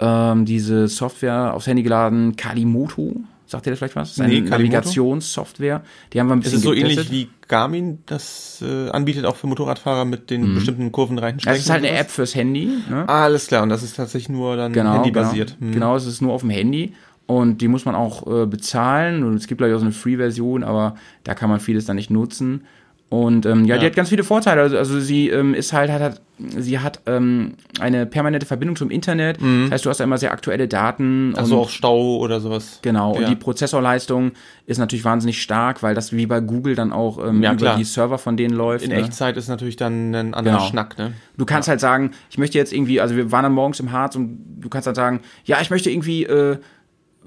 ähm, 0.00 0.44
diese 0.44 0.88
Software 0.88 1.54
aufs 1.54 1.66
Handy 1.66 1.82
geladen, 1.82 2.36
Kalimoto. 2.36 3.20
Sagt 3.50 3.66
ihr 3.66 3.70
das 3.70 3.78
vielleicht 3.78 3.96
was? 3.96 4.10
Das 4.10 4.18
ist 4.18 4.20
eine 4.22 4.34
Nee? 4.42 4.48
Navigationssoftware. 4.48 5.82
Die 6.12 6.20
haben 6.20 6.28
wir 6.28 6.34
ein 6.36 6.40
Ist 6.40 6.44
bisschen 6.52 6.58
es 6.58 6.64
so 6.64 6.70
getestet. 6.70 7.06
ähnlich 7.06 7.10
wie 7.10 7.28
Garmin 7.48 7.98
das 8.06 8.62
äh, 8.66 8.90
anbietet, 8.90 9.24
auch 9.24 9.36
für 9.36 9.46
Motorradfahrer 9.46 10.04
mit 10.04 10.28
den 10.30 10.54
bestimmten 10.54 10.92
kurvenreichen 10.92 11.40
Strecken? 11.40 11.54
Mhm. 11.54 11.58
Das 11.58 11.64
ist 11.64 11.70
halt 11.70 11.84
eine? 11.84 11.96
App 11.98 12.10
fürs 12.10 12.34
Handy. 12.34 12.66
Ne? 12.90 13.04
Ah, 13.08 13.24
alles 13.24 13.46
klar. 13.46 13.62
Und 13.62 13.70
das 13.70 13.82
ist 13.82 13.96
tatsächlich 13.96 14.28
nur 14.28 14.56
dann 14.56 14.72
genau, 14.72 14.94
handybasiert. 14.94 15.56
Genau, 15.58 15.66
Hm. 15.68 15.72
genau, 15.72 15.96
es 15.96 16.06
ist 16.06 16.20
nur 16.20 16.32
auf 16.34 16.42
dem 16.42 16.50
Handy 16.50 16.94
und 17.26 17.60
die 17.62 17.68
muss 17.68 17.84
man 17.86 17.94
auch 17.94 18.26
äh, 18.42 18.46
bezahlen 18.46 19.24
und 19.24 19.34
es 19.36 19.46
gibt 19.46 19.58
gleich 19.58 19.72
auch 19.72 19.78
so 19.78 19.84
eine 19.84 19.92
Free-Version, 19.92 20.62
aber 20.62 20.96
da 21.24 21.34
kann 21.34 21.48
man 21.48 21.60
vieles 21.60 21.86
dann 21.86 21.96
nicht 21.96 22.10
nutzen. 22.10 22.62
Und 23.10 23.46
ähm, 23.46 23.64
ja, 23.64 23.76
die 23.78 23.84
Ja. 23.84 23.88
hat 23.90 23.96
ganz 23.96 24.10
viele 24.10 24.22
Vorteile. 24.22 24.60
Also, 24.60 24.76
also 24.76 25.00
sie 25.00 25.30
ähm, 25.30 25.54
ist 25.54 25.72
halt, 25.72 25.90
hat, 25.90 26.02
hat 26.02 26.20
sie 26.58 26.78
hat 26.78 27.00
ähm, 27.06 27.54
eine 27.80 28.04
permanente 28.04 28.44
Verbindung 28.44 28.76
zum 28.76 28.90
Internet. 28.90 29.38
Das 29.40 29.70
heißt, 29.72 29.84
du 29.86 29.90
hast 29.90 29.98
da 29.98 30.04
immer 30.04 30.18
sehr 30.18 30.30
aktuelle 30.30 30.68
Daten. 30.68 31.30
Mhm. 31.30 31.34
Also 31.36 31.56
und- 31.56 31.62
auch 31.64 31.70
Stau 31.70 32.18
oder 32.18 32.38
sowas. 32.40 32.80
Genau, 32.82 33.14
Ja. 33.14 33.20
und 33.20 33.28
die 33.30 33.34
Prozessorleistung 33.34 34.32
ist 34.66 34.76
natürlich 34.78 35.04
wahnsinnig 35.06 35.40
stark, 35.40 35.82
weil 35.82 35.94
das 35.94 36.12
wie 36.12 36.26
bei 36.26 36.40
Google 36.40 36.74
dann 36.74 36.92
auch 36.92 37.18
ähm, 37.26 37.42
Ja, 37.42 37.52
über 37.52 37.60
klar. 37.62 37.76
die 37.78 37.84
Server 37.84 38.18
von 38.18 38.36
denen 38.36 38.54
läuft. 38.54 38.84
In 38.84 38.90
ne? 38.90 38.98
Echtzeit 38.98 39.36
ist 39.38 39.48
natürlich 39.48 39.76
dann 39.76 40.10
ein 40.14 40.34
anderer 40.34 40.56
Genau. 40.58 40.68
Schnack, 40.68 40.98
ne? 40.98 41.14
Du 41.38 41.44
kannst 41.46 41.68
halt 41.68 41.80
sagen, 41.80 42.10
ich 42.30 42.36
möchte 42.38 42.58
jetzt 42.58 42.72
irgendwie, 42.74 43.00
also 43.00 43.16
wir 43.16 43.32
waren 43.32 43.42
dann 43.44 43.52
morgens 43.52 43.80
im 43.80 43.90
Harz 43.90 44.14
und 44.16 44.38
du 44.60 44.68
kannst 44.68 44.86
halt 44.86 44.96
sagen, 44.96 45.20
ja, 45.44 45.58
ich 45.62 45.70
möchte 45.70 45.90
irgendwie 45.90 46.24
äh, 46.24 46.58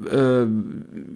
äh, 0.09 0.45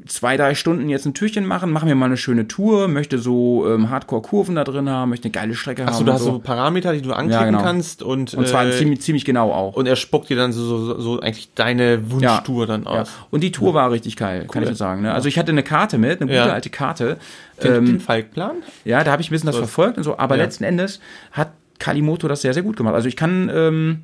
zwei, 0.07 0.37
drei 0.37 0.55
Stunden 0.55 0.89
jetzt 0.89 1.05
ein 1.05 1.13
Türchen 1.13 1.45
machen, 1.45 1.71
machen 1.71 1.87
wir 1.87 1.95
mal 1.95 2.05
eine 2.07 2.17
schöne 2.17 2.47
Tour, 2.47 2.87
möchte 2.87 3.17
so 3.19 3.65
ähm, 3.67 3.89
Hardcore-Kurven 3.89 4.55
da 4.55 4.63
drin 4.63 4.89
haben, 4.89 5.09
möchte 5.09 5.25
eine 5.25 5.31
geile 5.31 5.55
Strecke 5.55 5.83
Achso, 5.85 5.99
haben. 5.99 6.05
du 6.05 6.11
und 6.11 6.15
hast 6.15 6.23
so 6.25 6.39
Parameter, 6.39 6.93
die 6.93 7.01
du 7.01 7.11
anklicken 7.13 7.31
Ja, 7.31 7.45
genau. 7.45 7.61
kannst 7.61 8.03
und, 8.03 8.33
und 8.33 8.47
zwar 8.47 8.65
äh, 8.67 8.71
ziemlich, 8.71 9.01
ziemlich 9.01 9.25
genau 9.25 9.51
auch. 9.51 9.75
und 9.75 9.87
er 9.87 9.95
spuckt 9.95 10.29
dir 10.29 10.37
dann 10.37 10.51
so, 10.51 10.63
so, 10.63 10.99
so 10.99 11.19
eigentlich 11.19 11.53
deine 11.55 12.11
Wunschtour 12.11 12.67
dann 12.67 12.83
ja. 12.83 12.89
aus. 13.01 13.11
Und 13.31 13.41
die 13.41 13.51
Tour 13.51 13.73
war 13.73 13.91
richtig 13.91 14.15
geil, 14.17 14.47
kann 14.51 14.63
ich 14.63 14.69
nur 14.69 14.75
sagen. 14.75 15.01
Ne? 15.01 15.13
Also 15.13 15.27
ich 15.27 15.37
hatte 15.39 15.51
eine 15.51 15.63
Karte 15.63 15.97
mit, 15.97 16.21
eine 16.21 16.27
gute 16.29 16.35
Ja. 16.35 16.53
alte 16.53 16.69
Karte. 16.69 17.17
Den, 17.63 17.73
Ähm, 17.73 17.85
den 17.85 17.99
Falkplan? 17.99 18.57
Ja, 18.83 19.03
da 19.03 19.11
habe 19.11 19.21
ich 19.21 19.29
ein 19.29 19.31
bisschen 19.31 19.47
das 19.47 19.55
So. 19.55 19.61
verfolgt 19.61 19.97
und 19.97 20.03
so, 20.03 20.17
aber 20.17 20.35
Ja. 20.37 20.43
letzten 20.43 20.63
Endes 20.65 20.99
hat 21.31 21.51
Kalimoto 21.79 22.27
das 22.27 22.41
sehr, 22.41 22.53
sehr 22.53 22.63
gut 22.63 22.77
gemacht. 22.77 22.95
Also 22.95 23.07
ich 23.07 23.15
kann, 23.15 23.49
ähm, 23.53 24.03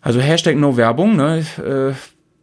also 0.00 0.20
Hashtag 0.20 0.56
No 0.56 0.76
Werbung, 0.76 1.16
ne? 1.16 1.44
Äh, 1.58 1.92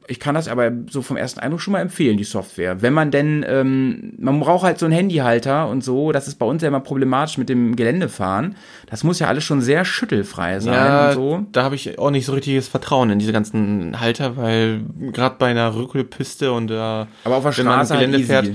ich 0.09 0.19
kann 0.19 0.33
das 0.35 0.47
aber 0.47 0.71
so 0.89 1.01
vom 1.03 1.17
ersten 1.17 1.39
Eindruck 1.39 1.61
schon 1.61 1.71
mal 1.73 1.81
empfehlen, 1.81 2.17
die 2.17 2.23
Software. 2.23 2.81
Wenn 2.81 2.93
man 2.93 3.11
denn, 3.11 3.45
ähm, 3.47 4.13
man 4.17 4.39
braucht 4.39 4.63
halt 4.63 4.79
so 4.79 4.85
einen 4.87 4.93
Handyhalter 4.95 5.67
und 5.67 5.83
so, 5.83 6.11
das 6.11 6.27
ist 6.27 6.35
bei 6.35 6.45
uns 6.47 6.61
ja 6.63 6.67
immer 6.67 6.79
problematisch 6.79 7.37
mit 7.37 7.47
dem 7.47 7.75
Geländefahren. 7.75 8.55
Das 8.89 9.03
muss 9.03 9.19
ja 9.19 9.27
alles 9.27 9.43
schon 9.43 9.61
sehr 9.61 9.85
schüttelfrei 9.85 10.59
sein 10.59 10.73
Ja, 10.73 11.07
und 11.09 11.13
so. 11.13 11.45
da 11.51 11.63
habe 11.63 11.75
ich 11.75 11.99
auch 11.99 12.09
nicht 12.09 12.25
so 12.25 12.33
richtiges 12.33 12.67
Vertrauen 12.67 13.11
in 13.11 13.19
diese 13.19 13.31
ganzen 13.31 13.99
Halter, 13.99 14.35
weil 14.35 14.81
gerade 15.13 15.35
bei 15.37 15.47
einer 15.51 15.75
Rückholpiste 15.75 16.51
und 16.51 16.67
da 16.67 17.07
Aber 17.23 17.35
auf 17.37 17.43
der 17.43 17.57
wenn 17.57 17.65
man 17.65 17.85
Straße 17.85 17.95
halt 17.97 18.09
easy. 18.09 18.23
fährt, 18.23 18.49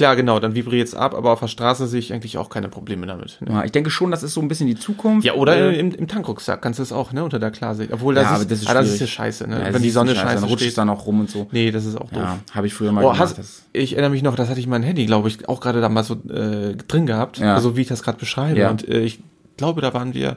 klar, 0.00 0.16
genau, 0.16 0.40
dann 0.40 0.54
vibriert 0.54 0.88
es 0.88 0.94
ab, 0.94 1.14
aber 1.14 1.30
auf 1.32 1.40
der 1.40 1.46
Straße 1.48 1.86
sehe 1.86 1.98
ich 2.00 2.12
eigentlich 2.12 2.38
auch 2.38 2.48
keine 2.48 2.68
Probleme 2.68 3.06
damit. 3.06 3.36
Ne? 3.40 3.52
Ja, 3.52 3.64
ich 3.64 3.70
denke 3.72 3.90
schon, 3.90 4.10
das 4.10 4.22
ist 4.22 4.32
so 4.34 4.40
ein 4.40 4.48
bisschen 4.48 4.66
die 4.66 4.74
Zukunft. 4.76 5.26
Ja, 5.26 5.34
oder 5.34 5.56
Äh, 5.56 5.78
im, 5.78 5.92
im 5.94 6.08
Tankrucksack 6.08 6.62
kannst 6.62 6.78
du 6.78 6.82
es 6.82 6.90
auch, 6.92 7.12
ne, 7.12 7.22
unter 7.22 7.38
der 7.38 7.50
Klarsicht. 7.50 7.92
Obwohl 7.92 8.14
das, 8.14 8.24
Ja, 8.24 8.36
ist, 8.38 8.50
das 8.50 8.62
ist 8.62 8.68
ah, 8.68 8.74
das 8.74 8.88
ist 8.88 9.00
ja 9.00 9.06
scheiße, 9.06 9.46
ne? 9.46 9.60
ja, 9.66 9.74
Wenn 9.74 9.82
die 9.82 9.90
Sonne 9.90 10.12
scheiße, 10.14 10.22
scheiße 10.26 10.40
dann 10.40 10.50
rutscht 10.50 10.66
es 10.66 10.74
dann 10.74 10.88
auch 10.88 11.06
rum 11.06 11.20
und 11.20 11.30
so. 11.30 11.46
Nee, 11.52 11.70
das 11.70 11.84
ist 11.84 11.96
auch 11.96 12.08
doof. 12.10 12.22
Ja, 12.22 12.38
habe 12.52 12.66
ich 12.66 12.72
früher 12.74 12.92
mal 12.92 13.00
Oh, 13.04 13.08
gemacht. 13.08 13.20
hast, 13.20 13.38
das, 13.38 13.62
ich 13.72 13.92
erinnere 13.92 14.10
mich 14.10 14.22
noch, 14.22 14.34
das 14.36 14.48
hatte 14.48 14.58
ich 14.60 14.66
mein 14.66 14.82
Handy, 14.82 15.04
glaube 15.06 15.28
ich, 15.28 15.48
auch 15.48 15.60
gerade 15.60 15.80
da 15.80 15.88
mal 15.88 16.02
so 16.02 16.14
äh, 16.14 16.74
drin 16.88 17.04
gehabt, 17.06 17.38
Ja. 17.38 17.54
also 17.54 17.76
wie 17.76 17.82
ich 17.82 17.88
das 17.88 18.02
gerade 18.02 18.18
beschreibe. 18.18 18.68
Und 18.70 18.88
äh, 18.88 19.00
ich 19.00 19.20
glaube, 19.58 19.80
da 19.82 19.92
waren 19.94 20.14
wir 20.14 20.36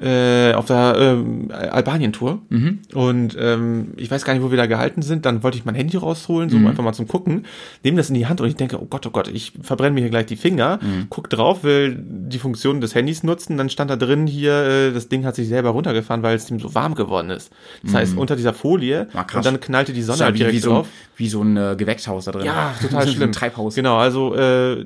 äh, 0.00 0.52
auf 0.54 0.66
der 0.66 0.94
ähm, 0.98 1.48
Albanien-Tour 1.50 2.40
Mhm. 2.48 2.78
und 2.94 3.36
ähm, 3.38 3.88
ich 3.96 4.10
weiß 4.10 4.24
gar 4.24 4.32
nicht, 4.34 4.42
wo 4.42 4.50
wir 4.50 4.56
da 4.56 4.66
gehalten 4.66 5.02
sind. 5.02 5.26
Dann 5.26 5.42
wollte 5.42 5.58
ich 5.58 5.64
mein 5.64 5.74
Handy 5.74 5.96
rausholen, 5.96 6.50
so 6.50 6.56
Mhm. 6.58 6.68
einfach 6.68 6.84
mal 6.84 6.92
zum 6.92 7.08
Gucken, 7.08 7.46
nehme 7.82 7.96
das 7.96 8.08
in 8.08 8.14
die 8.14 8.26
Hand 8.26 8.40
und 8.40 8.48
ich 8.48 8.56
denke, 8.56 8.80
oh 8.80 8.86
Gott, 8.88 9.06
oh 9.06 9.10
Gott, 9.10 9.28
ich 9.28 9.52
verbrenne 9.62 9.94
mir 9.94 10.00
hier 10.00 10.10
gleich 10.10 10.26
die 10.26 10.36
Finger. 10.36 10.78
Mhm. 10.82 11.06
Guck 11.10 11.30
drauf, 11.30 11.64
will 11.64 11.96
die 11.98 12.38
Funktion 12.38 12.80
des 12.80 12.94
Handys 12.94 13.22
nutzen, 13.22 13.56
dann 13.56 13.70
stand 13.70 13.90
da 13.90 13.96
drin 13.96 14.26
hier, 14.26 14.52
äh, 14.52 14.92
das 14.92 15.08
Ding 15.08 15.24
hat 15.24 15.34
sich 15.34 15.48
selber 15.48 15.70
runtergefahren, 15.70 16.22
weil 16.22 16.36
es 16.36 16.48
ihm 16.50 16.60
so 16.60 16.74
warm 16.74 16.94
geworden 16.94 17.30
ist. 17.30 17.50
Das 17.82 17.94
heißt, 17.94 18.16
unter 18.16 18.36
dieser 18.36 18.54
Folie 18.54 19.08
Ah, 19.14 19.24
und 19.34 19.44
dann 19.44 19.58
knallte 19.60 19.92
die 19.92 20.02
Sonne 20.02 20.24
halt 20.24 20.34
wie, 20.34 20.38
direkt 20.38 20.54
wie, 20.56 20.60
so 20.60 20.70
ein, 20.70 20.74
drauf. 20.76 20.88
wie 21.16 21.28
so 21.28 21.42
ein 21.42 21.56
äh, 21.56 21.74
Gewächshaus 21.76 22.24
da 22.26 22.32
drin. 22.32 22.44
Ja, 22.46 22.72
total 22.80 23.06
schlimm. 23.08 23.30
Ein 23.30 23.32
Treibhaus. 23.32 23.74
Genau, 23.74 23.96
also 23.96 24.34
äh, 24.34 24.84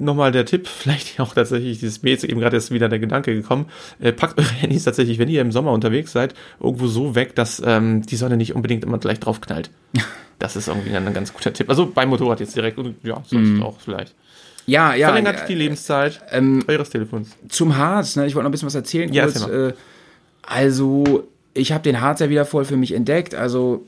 nochmal 0.00 0.32
der 0.32 0.44
Tipp, 0.44 0.66
vielleicht 0.68 1.20
auch 1.20 1.34
tatsächlich, 1.34 1.78
dieses 1.78 2.02
mir 2.02 2.10
jetzt 2.10 2.24
eben 2.24 2.40
gerade 2.40 2.56
ist 2.56 2.70
wieder 2.70 2.88
der 2.88 2.98
Gedanke 2.98 3.34
gekommen, 3.34 3.66
äh, 4.00 4.12
packt 4.12 4.38
eure 4.38 4.48
Handys 4.48 4.84
tatsächlich, 4.84 5.18
wenn 5.18 5.28
ihr 5.28 5.40
im 5.40 5.52
Sommer 5.52 5.72
unterwegs 5.72 6.12
seid, 6.12 6.34
irgendwo 6.60 6.86
so 6.86 7.14
weg, 7.14 7.34
dass 7.34 7.62
ähm, 7.64 8.02
die 8.02 8.16
Sonne 8.16 8.36
nicht 8.36 8.54
unbedingt 8.54 8.84
immer 8.84 8.98
gleich 8.98 9.20
drauf 9.20 9.40
knallt. 9.40 9.70
Das 10.38 10.56
ist 10.56 10.68
irgendwie 10.68 10.96
ein 10.96 11.12
ganz 11.12 11.34
guter 11.34 11.52
Tipp. 11.52 11.68
Also 11.68 11.84
beim 11.84 12.08
Motorrad 12.08 12.40
jetzt 12.40 12.56
direkt 12.56 12.78
und 12.78 12.94
ja, 13.02 13.22
sonst 13.26 13.60
auch 13.60 13.78
vielleicht. 13.78 14.14
Ja, 14.64 14.94
ja. 14.94 15.08
Verlängert 15.08 15.42
äh, 15.42 15.46
die 15.46 15.54
Lebenszeit 15.54 16.18
ähm, 16.30 16.64
eures 16.66 16.88
Telefons. 16.88 17.36
zum 17.50 17.76
Harz, 17.76 18.16
ne? 18.16 18.26
ich 18.26 18.34
wollte 18.34 18.44
noch 18.44 18.48
ein 18.48 18.52
bisschen 18.52 18.66
was 18.66 18.74
erzählen. 18.74 19.12
Ja, 19.12 19.24
kurz. 19.24 19.42
erzähl 19.42 19.68
äh, 19.68 19.72
also, 20.42 21.28
ich 21.54 21.72
habe 21.72 21.82
den 21.82 22.00
Harz 22.00 22.20
ja 22.20 22.30
wieder 22.30 22.44
voll 22.44 22.64
für 22.64 22.76
mich 22.76 22.92
entdeckt. 22.92 23.34
Also, 23.34 23.86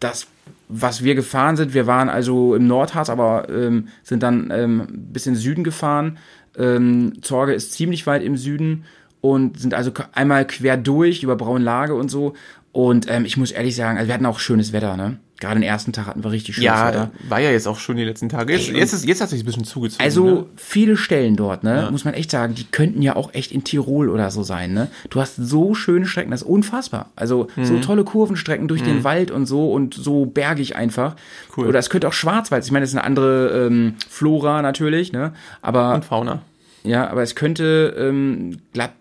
das, 0.00 0.26
was 0.68 1.04
wir 1.04 1.14
gefahren 1.14 1.56
sind, 1.56 1.74
wir 1.74 1.86
waren 1.86 2.08
also 2.08 2.54
im 2.54 2.66
Nordharz, 2.66 3.10
aber 3.10 3.48
ähm, 3.48 3.88
sind 4.02 4.22
dann 4.22 4.50
ähm, 4.52 4.86
bis 4.90 5.26
in 5.26 5.34
den 5.34 5.40
Süden 5.40 5.64
gefahren. 5.64 6.18
Ähm, 6.56 7.22
Zorge 7.22 7.54
ist 7.54 7.72
ziemlich 7.72 8.06
weit 8.06 8.22
im 8.22 8.36
Süden 8.36 8.84
und 9.20 9.60
sind 9.60 9.74
also 9.74 9.92
einmal 10.12 10.46
quer 10.46 10.76
durch 10.76 11.22
über 11.22 11.36
Braunlage 11.36 11.94
und 11.94 12.10
so. 12.10 12.34
Und 12.72 13.10
ähm, 13.10 13.24
ich 13.24 13.36
muss 13.36 13.50
ehrlich 13.50 13.76
sagen, 13.76 13.98
also 13.98 14.08
wir 14.08 14.14
hatten 14.14 14.26
auch 14.26 14.38
schönes 14.38 14.72
Wetter, 14.72 14.96
ne? 14.96 15.18
Gerade 15.40 15.54
den 15.58 15.62
ersten 15.68 15.92
Tag 15.92 16.06
hatten 16.06 16.22
wir 16.22 16.30
richtig 16.30 16.54
schönes 16.56 16.66
Ja, 16.66 16.88
Wetter. 16.88 17.10
war 17.28 17.40
ja 17.40 17.50
jetzt 17.50 17.66
auch 17.66 17.78
schon 17.78 17.96
die 17.96 18.04
letzten 18.04 18.28
Tage. 18.28 18.52
Jetzt, 18.52 18.68
Ey, 18.68 18.76
jetzt, 18.76 18.92
ist, 18.92 19.04
jetzt 19.06 19.20
hat 19.20 19.30
sich 19.30 19.42
ein 19.42 19.46
bisschen 19.46 19.64
zugezogen. 19.64 20.04
Also 20.04 20.24
ne? 20.26 20.46
viele 20.56 20.96
Stellen 20.98 21.34
dort, 21.36 21.64
ne, 21.64 21.88
muss 21.90 22.04
man 22.04 22.14
echt 22.14 22.30
sagen, 22.30 22.54
die 22.54 22.64
könnten 22.64 23.00
ja 23.02 23.16
auch 23.16 23.32
echt 23.34 23.50
in 23.50 23.64
Tirol 23.64 24.10
oder 24.10 24.30
so 24.30 24.42
sein, 24.42 24.72
ne? 24.74 24.88
Du 25.08 25.20
hast 25.20 25.36
so 25.36 25.74
schöne 25.74 26.04
Strecken, 26.06 26.30
das 26.30 26.42
ist 26.42 26.48
unfassbar. 26.48 27.10
Also 27.16 27.48
so 27.62 27.72
Mhm. 27.74 27.82
tolle 27.82 28.04
Kurvenstrecken 28.04 28.68
durch 28.68 28.82
den 28.82 29.02
Wald 29.02 29.30
und 29.30 29.46
so 29.46 29.72
und 29.72 29.94
so 29.94 30.26
bergig 30.26 30.76
einfach. 30.76 31.16
Cool. 31.56 31.66
Oder 31.68 31.78
es 31.78 31.88
könnte 31.90 32.06
auch 32.08 32.12
Schwarzwald. 32.12 32.64
Ich 32.64 32.70
meine, 32.70 32.82
das 32.84 32.90
ist 32.90 32.96
eine 32.96 33.04
andere 33.04 33.66
ähm, 33.66 33.94
Flora 34.08 34.60
natürlich, 34.62 35.12
ne? 35.12 35.32
Aber 35.62 35.94
Und 35.94 36.04
Fauna. 36.04 36.42
ja, 36.84 37.08
aber 37.08 37.22
es 37.22 37.34
könnte 37.34 37.94
ähm, 37.98 38.58
glatt 38.74 38.92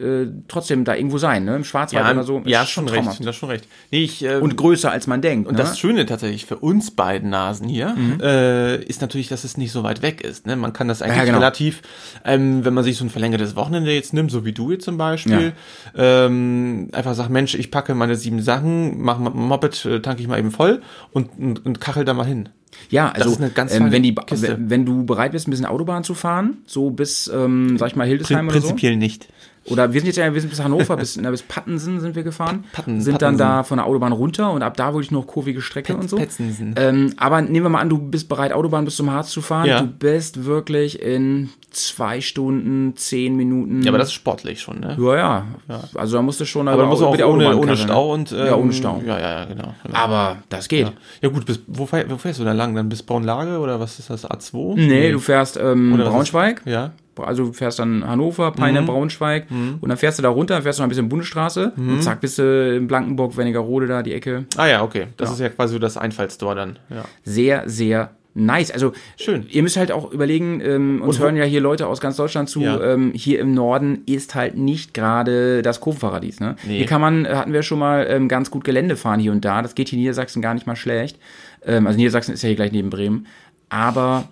äh, 0.00 0.26
trotzdem 0.48 0.84
da 0.84 0.94
irgendwo 0.94 1.18
sein, 1.18 1.44
ne? 1.44 1.56
Im 1.56 1.64
Schwarzwald 1.64 2.04
oder 2.12 2.22
so. 2.22 2.42
ja 2.44 2.62
Ist 2.62 2.70
schon 2.70 2.88
recht. 2.88 3.24
Das 3.24 3.36
schon 3.36 3.48
recht. 3.48 3.66
Nee, 3.90 4.02
ich, 4.04 4.22
ähm, 4.24 4.42
Und 4.42 4.56
größer 4.56 4.90
als 4.90 5.06
man 5.06 5.20
denkt. 5.22 5.48
Und 5.48 5.54
ne? 5.54 5.58
das 5.60 5.78
Schöne 5.78 6.06
tatsächlich 6.06 6.46
für 6.46 6.56
uns 6.58 6.90
beiden 6.90 7.30
Nasen 7.30 7.68
hier 7.68 7.94
Mhm. 7.96 8.20
äh, 8.20 8.76
ist 8.82 9.00
natürlich, 9.00 9.28
dass 9.28 9.44
es 9.44 9.56
nicht 9.56 9.72
so 9.72 9.82
weit 9.82 10.02
weg 10.02 10.20
ist. 10.22 10.46
Ne? 10.46 10.56
Man 10.56 10.72
kann 10.72 10.88
das 10.88 11.02
eigentlich 11.02 11.16
Ja, 11.18 11.24
genau. 11.24 11.38
relativ, 11.38 11.82
ähm, 12.24 12.64
wenn 12.64 12.74
man 12.74 12.84
sich 12.84 12.96
so 12.96 13.04
ein 13.04 13.10
verlängertes 13.10 13.56
Wochenende 13.56 13.92
jetzt 13.92 14.12
nimmt, 14.12 14.30
so 14.30 14.44
wie 14.44 14.52
du 14.52 14.70
jetzt 14.72 14.84
zum 14.84 14.98
Beispiel, 14.98 15.52
ähm, 15.96 16.88
einfach 16.92 17.14
sagt, 17.14 17.30
Mensch, 17.30 17.54
ich 17.54 17.70
packe 17.70 17.94
meine 17.94 18.16
sieben 18.16 18.40
Sachen, 18.42 19.00
mach 19.02 19.18
mal 19.18 19.30
ein 19.30 19.36
Moped, 19.38 19.84
äh, 19.86 20.00
tanke 20.00 20.22
ich 20.22 20.28
mal 20.28 20.38
eben 20.38 20.50
voll 20.50 20.82
und, 21.12 21.30
und, 21.38 21.64
und 21.66 21.80
kachel 21.80 22.04
da 22.04 22.14
mal 22.14 22.26
hin. 22.26 22.48
Ja, 22.90 23.10
also 23.10 23.36
ähm, 23.40 23.90
wenn, 23.90 24.02
die, 24.02 24.14
wenn, 24.30 24.70
wenn 24.70 24.84
du 24.84 25.04
bereit 25.06 25.32
bist, 25.32 25.48
ein 25.48 25.50
bisschen 25.50 25.66
Autobahn 25.66 26.04
zu 26.04 26.14
fahren, 26.14 26.58
so 26.66 26.90
bis, 26.90 27.26
ähm, 27.28 27.78
sag 27.78 27.88
ich 27.88 27.96
mal, 27.96 28.06
Hildesheim 28.06 28.46
oder 28.48 28.60
so. 28.60 28.68
Prinzipiell 28.68 28.96
nicht. 28.96 29.28
Oder 29.68 29.92
wir 29.92 30.00
sind 30.00 30.06
jetzt 30.06 30.16
ja, 30.16 30.32
wir 30.32 30.40
sind 30.40 30.50
bis 30.50 30.62
Hannover, 30.62 30.96
bis, 30.96 31.16
na, 31.16 31.30
bis 31.30 31.42
Pattensen 31.42 32.00
sind 32.00 32.14
wir 32.14 32.22
gefahren. 32.22 32.64
Patten- 32.72 33.00
sind 33.00 33.22
dann 33.22 33.36
Pattensen. 33.36 33.56
da 33.56 33.62
von 33.64 33.78
der 33.78 33.86
Autobahn 33.86 34.12
runter 34.12 34.52
und 34.52 34.62
ab 34.62 34.76
da 34.76 34.92
wirklich 34.92 35.10
noch 35.10 35.26
kurvige 35.26 35.60
Strecke 35.60 35.96
und 35.96 36.08
so. 36.08 36.16
Petzensen. 36.16 36.74
Ähm, 36.76 37.14
aber 37.16 37.42
nehmen 37.42 37.64
wir 37.64 37.70
mal 37.70 37.80
an, 37.80 37.88
du 37.88 37.98
bist 37.98 38.28
bereit, 38.28 38.52
Autobahn 38.52 38.84
bis 38.84 38.96
zum 38.96 39.10
Harz 39.10 39.30
zu 39.30 39.40
fahren. 39.42 39.66
Ja. 39.66 39.80
Du 39.80 39.86
bist 39.86 40.44
wirklich 40.44 41.02
in 41.02 41.50
zwei 41.70 42.20
Stunden, 42.20 42.96
zehn 42.96 43.36
Minuten. 43.36 43.82
Ja, 43.82 43.90
aber 43.90 43.98
das 43.98 44.08
ist 44.08 44.14
sportlich 44.14 44.60
schon, 44.60 44.80
ne? 44.80 44.96
ja, 44.98 45.44
ja. 45.68 45.80
Also 45.94 46.16
da 46.16 46.22
musst 46.22 46.40
du 46.40 46.44
schon 46.44 46.68
Aber 46.68 46.82
man 46.82 46.88
muss 46.90 47.02
auch 47.02 47.08
über 47.08 47.16
die 47.18 47.24
ohne, 47.24 47.46
Autobahn 47.48 47.62
ohne 47.62 47.72
ne? 47.72 47.76
Stau 47.76 48.12
und 48.14 48.32
ähm, 48.32 48.46
ja, 48.46 48.56
ohne 48.56 48.72
Stau. 48.72 49.02
Ja, 49.06 49.18
ja, 49.18 49.30
ja, 49.40 49.44
genau. 49.44 49.74
genau. 49.84 49.96
Aber 49.96 50.38
das 50.48 50.68
geht. 50.68 50.90
ja 51.20 51.28
gut, 51.28 51.44
bis, 51.44 51.60
wo, 51.66 51.86
fähr, 51.86 52.08
wo 52.10 52.16
fährst 52.16 52.40
du 52.40 52.44
dann 52.44 52.56
lang? 52.56 52.74
Dann 52.74 52.88
bis 52.88 53.02
Braunlage 53.02 53.58
oder 53.58 53.78
was 53.78 53.98
ist 53.98 54.10
das? 54.10 54.24
A2? 54.24 54.74
Nee, 54.76 55.12
du 55.12 55.18
fährst 55.18 55.56
ähm, 55.56 55.96
Braunschweig. 55.96 56.62
Ja. 56.64 56.92
Also 57.24 57.46
du 57.46 57.52
fährst 57.52 57.78
dann 57.78 58.06
Hannover, 58.06 58.52
Peine, 58.52 58.82
Mhm. 58.82 58.86
Braunschweig 58.86 59.46
und 59.80 59.88
dann 59.88 59.96
fährst 59.98 60.18
du 60.18 60.22
da 60.22 60.28
runter, 60.28 60.60
fährst 60.62 60.78
du 60.78 60.82
noch 60.82 60.86
ein 60.86 60.90
bisschen 60.90 61.08
Bundesstraße 61.08 61.72
Mhm. 61.76 61.92
und 61.94 62.02
zack, 62.02 62.20
bist 62.20 62.38
du 62.38 62.76
in 62.76 62.86
Blankenburg, 62.86 63.36
Wernigerode 63.36 63.86
da, 63.86 64.02
die 64.02 64.12
Ecke. 64.12 64.46
Ah 64.56 64.66
ja, 64.66 64.82
okay. 64.82 65.06
Das 65.16 65.30
ist 65.32 65.40
ja 65.40 65.48
quasi 65.48 65.74
so 65.74 65.78
das 65.78 65.96
Einfallstor 65.96 66.54
dann. 66.54 66.78
Ja. 66.90 67.04
Sehr, 67.24 67.62
sehr 67.68 68.10
nice. 68.38 68.70
Also 68.70 68.92
Schön. 69.16 69.46
ihr 69.48 69.62
müsst 69.62 69.78
halt 69.78 69.90
auch 69.90 70.12
überlegen, 70.12 70.60
ähm, 70.62 71.00
uns 71.00 71.16
Und 71.16 71.22
hören 71.24 71.36
ja 71.36 71.44
hier 71.44 71.62
Leute 71.62 71.86
aus 71.86 72.00
ganz 72.02 72.16
Deutschland 72.16 72.50
zu, 72.50 72.60
Ja. 72.60 72.78
ähm, 72.92 73.12
hier 73.14 73.40
im 73.40 73.54
Norden 73.54 74.02
ist 74.04 74.34
halt 74.34 74.58
nicht 74.58 74.92
gerade 74.92 75.62
das 75.62 75.80
Kurvenparadies. 75.80 76.40
Ne? 76.40 76.56
Nee. 76.66 76.76
Hier 76.76 76.86
kann 76.86 77.00
man, 77.00 77.24
äh, 77.24 77.30
hatten 77.34 77.54
wir 77.54 77.62
schon 77.62 77.78
mal 77.78 78.06
ähm, 78.10 78.28
ganz 78.28 78.50
gut 78.50 78.62
Gelände 78.64 78.96
fahren 78.96 79.20
hier 79.20 79.32
und 79.32 79.42
da. 79.44 79.62
Das 79.62 79.74
geht 79.74 79.88
hier 79.88 79.96
in 79.96 80.02
Niedersachsen 80.02 80.42
gar 80.42 80.52
nicht 80.52 80.66
mal 80.66 80.76
schlecht. 80.76 81.18
Ähm, 81.64 81.86
also 81.86 81.96
Niedersachsen 81.96 82.34
ist 82.34 82.42
ja 82.42 82.48
hier 82.48 82.56
gleich 82.56 82.72
neben 82.72 82.90
Bremen. 82.90 83.26
Aber 83.70 84.28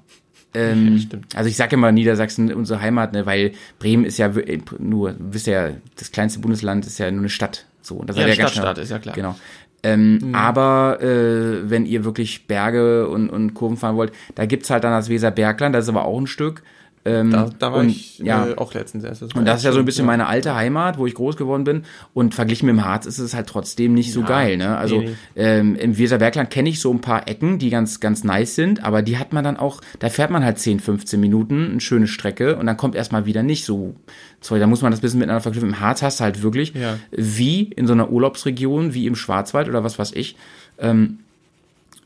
ähm, 0.54 0.98
stimmt. 0.98 1.36
also 1.36 1.48
ich 1.48 1.56
sage 1.56 1.74
immer 1.76 1.92
Niedersachsen 1.92 2.52
unsere 2.52 2.80
Heimat, 2.80 3.12
ne, 3.12 3.26
weil 3.26 3.52
Bremen 3.78 4.04
ist 4.04 4.18
ja 4.18 4.28
äh, 4.28 4.58
nur, 4.78 5.14
wisst 5.18 5.46
ihr 5.46 5.52
ja, 5.52 5.70
das 5.96 6.12
kleinste 6.12 6.40
Bundesland 6.40 6.86
ist 6.86 6.98
ja 6.98 7.10
nur 7.10 7.20
eine 7.20 7.28
Stadt. 7.28 7.66
So, 7.82 7.96
und 7.96 8.08
das 8.08 8.16
Ja, 8.16 8.24
ganz 8.24 8.36
Stadtstaat, 8.36 8.76
schnell. 8.76 8.84
ist 8.84 8.90
ja 8.90 8.98
klar. 8.98 9.14
Genau. 9.14 9.36
Ähm, 9.82 10.30
Aber 10.32 10.98
äh, 11.02 11.68
wenn 11.68 11.84
ihr 11.84 12.04
wirklich 12.04 12.46
Berge 12.46 13.06
und, 13.08 13.28
und 13.28 13.52
Kurven 13.52 13.76
fahren 13.76 13.96
wollt, 13.96 14.12
da 14.34 14.46
gibt's 14.46 14.70
halt 14.70 14.82
dann 14.84 14.92
das 14.92 15.10
Weserbergland, 15.10 15.74
das 15.74 15.84
ist 15.84 15.90
aber 15.90 16.06
auch 16.06 16.18
ein 16.18 16.26
Stück. 16.26 16.62
Ähm, 17.06 17.30
Da, 17.30 17.50
da 17.58 17.70
war 17.72 17.80
und, 17.80 17.90
ich 17.90 18.18
ja, 18.20 18.46
äh, 18.48 18.56
auch 18.56 18.72
letztens 18.72 19.04
erst. 19.04 19.22
und 19.34 19.44
das 19.44 19.58
ist 19.58 19.64
ja 19.64 19.72
so 19.72 19.78
ein 19.78 19.84
bisschen 19.84 20.02
schön, 20.02 20.06
meine 20.06 20.26
alte 20.26 20.54
Heimat, 20.54 20.96
wo 20.96 21.06
ich 21.06 21.14
groß 21.14 21.36
geworden 21.36 21.64
bin. 21.64 21.84
Und 22.14 22.34
verglichen 22.34 22.66
mit 22.66 22.76
dem 22.76 22.84
Harz 22.84 23.04
ist 23.04 23.18
es 23.18 23.34
halt 23.34 23.46
trotzdem 23.46 23.92
nicht 23.92 24.12
so 24.12 24.20
Ja, 24.20 24.26
geil. 24.26 24.56
Ne? 24.56 24.76
Also 24.76 25.00
nee, 25.00 25.08
nee. 25.08 25.14
Ähm, 25.42 25.76
im 25.76 25.98
Weserbergland 25.98 26.48
kenne 26.50 26.70
ich 26.70 26.80
so 26.80 26.90
ein 26.92 27.00
paar 27.02 27.28
Ecken, 27.28 27.58
die 27.58 27.68
ganz, 27.70 28.00
ganz 28.00 28.24
nice 28.24 28.54
sind, 28.54 28.82
aber 28.82 29.02
die 29.02 29.18
hat 29.18 29.32
man 29.34 29.44
dann 29.44 29.56
auch, 29.58 29.80
da 29.98 30.08
fährt 30.08 30.30
man 30.30 30.44
halt 30.44 30.58
10, 30.58 30.80
15 30.80 31.20
Minuten, 31.20 31.72
eine 31.72 31.80
schöne 31.80 32.06
Strecke 32.06 32.56
und 32.56 32.66
dann 32.66 32.76
kommt 32.78 32.94
erstmal 32.94 33.26
wieder 33.26 33.42
nicht 33.42 33.64
so 33.66 33.94
Zeug. 34.40 34.60
Da 34.60 34.66
muss 34.66 34.80
man 34.82 34.90
das 34.90 35.00
ein 35.00 35.02
bisschen 35.02 35.18
miteinander 35.20 35.42
verknüpfen. 35.42 35.68
Im 35.70 35.80
Harz 35.80 36.02
hast 36.02 36.20
du 36.20 36.24
halt 36.24 36.42
wirklich, 36.42 36.72
Ja. 36.74 36.98
wie 37.12 37.64
in 37.64 37.86
so 37.86 37.92
einer 37.92 38.10
Urlaubsregion, 38.10 38.94
wie 38.94 39.06
im 39.06 39.14
Schwarzwald 39.14 39.68
oder 39.68 39.84
was 39.84 39.98
weiß 39.98 40.12
ich, 40.14 40.36
ähm, 40.78 41.18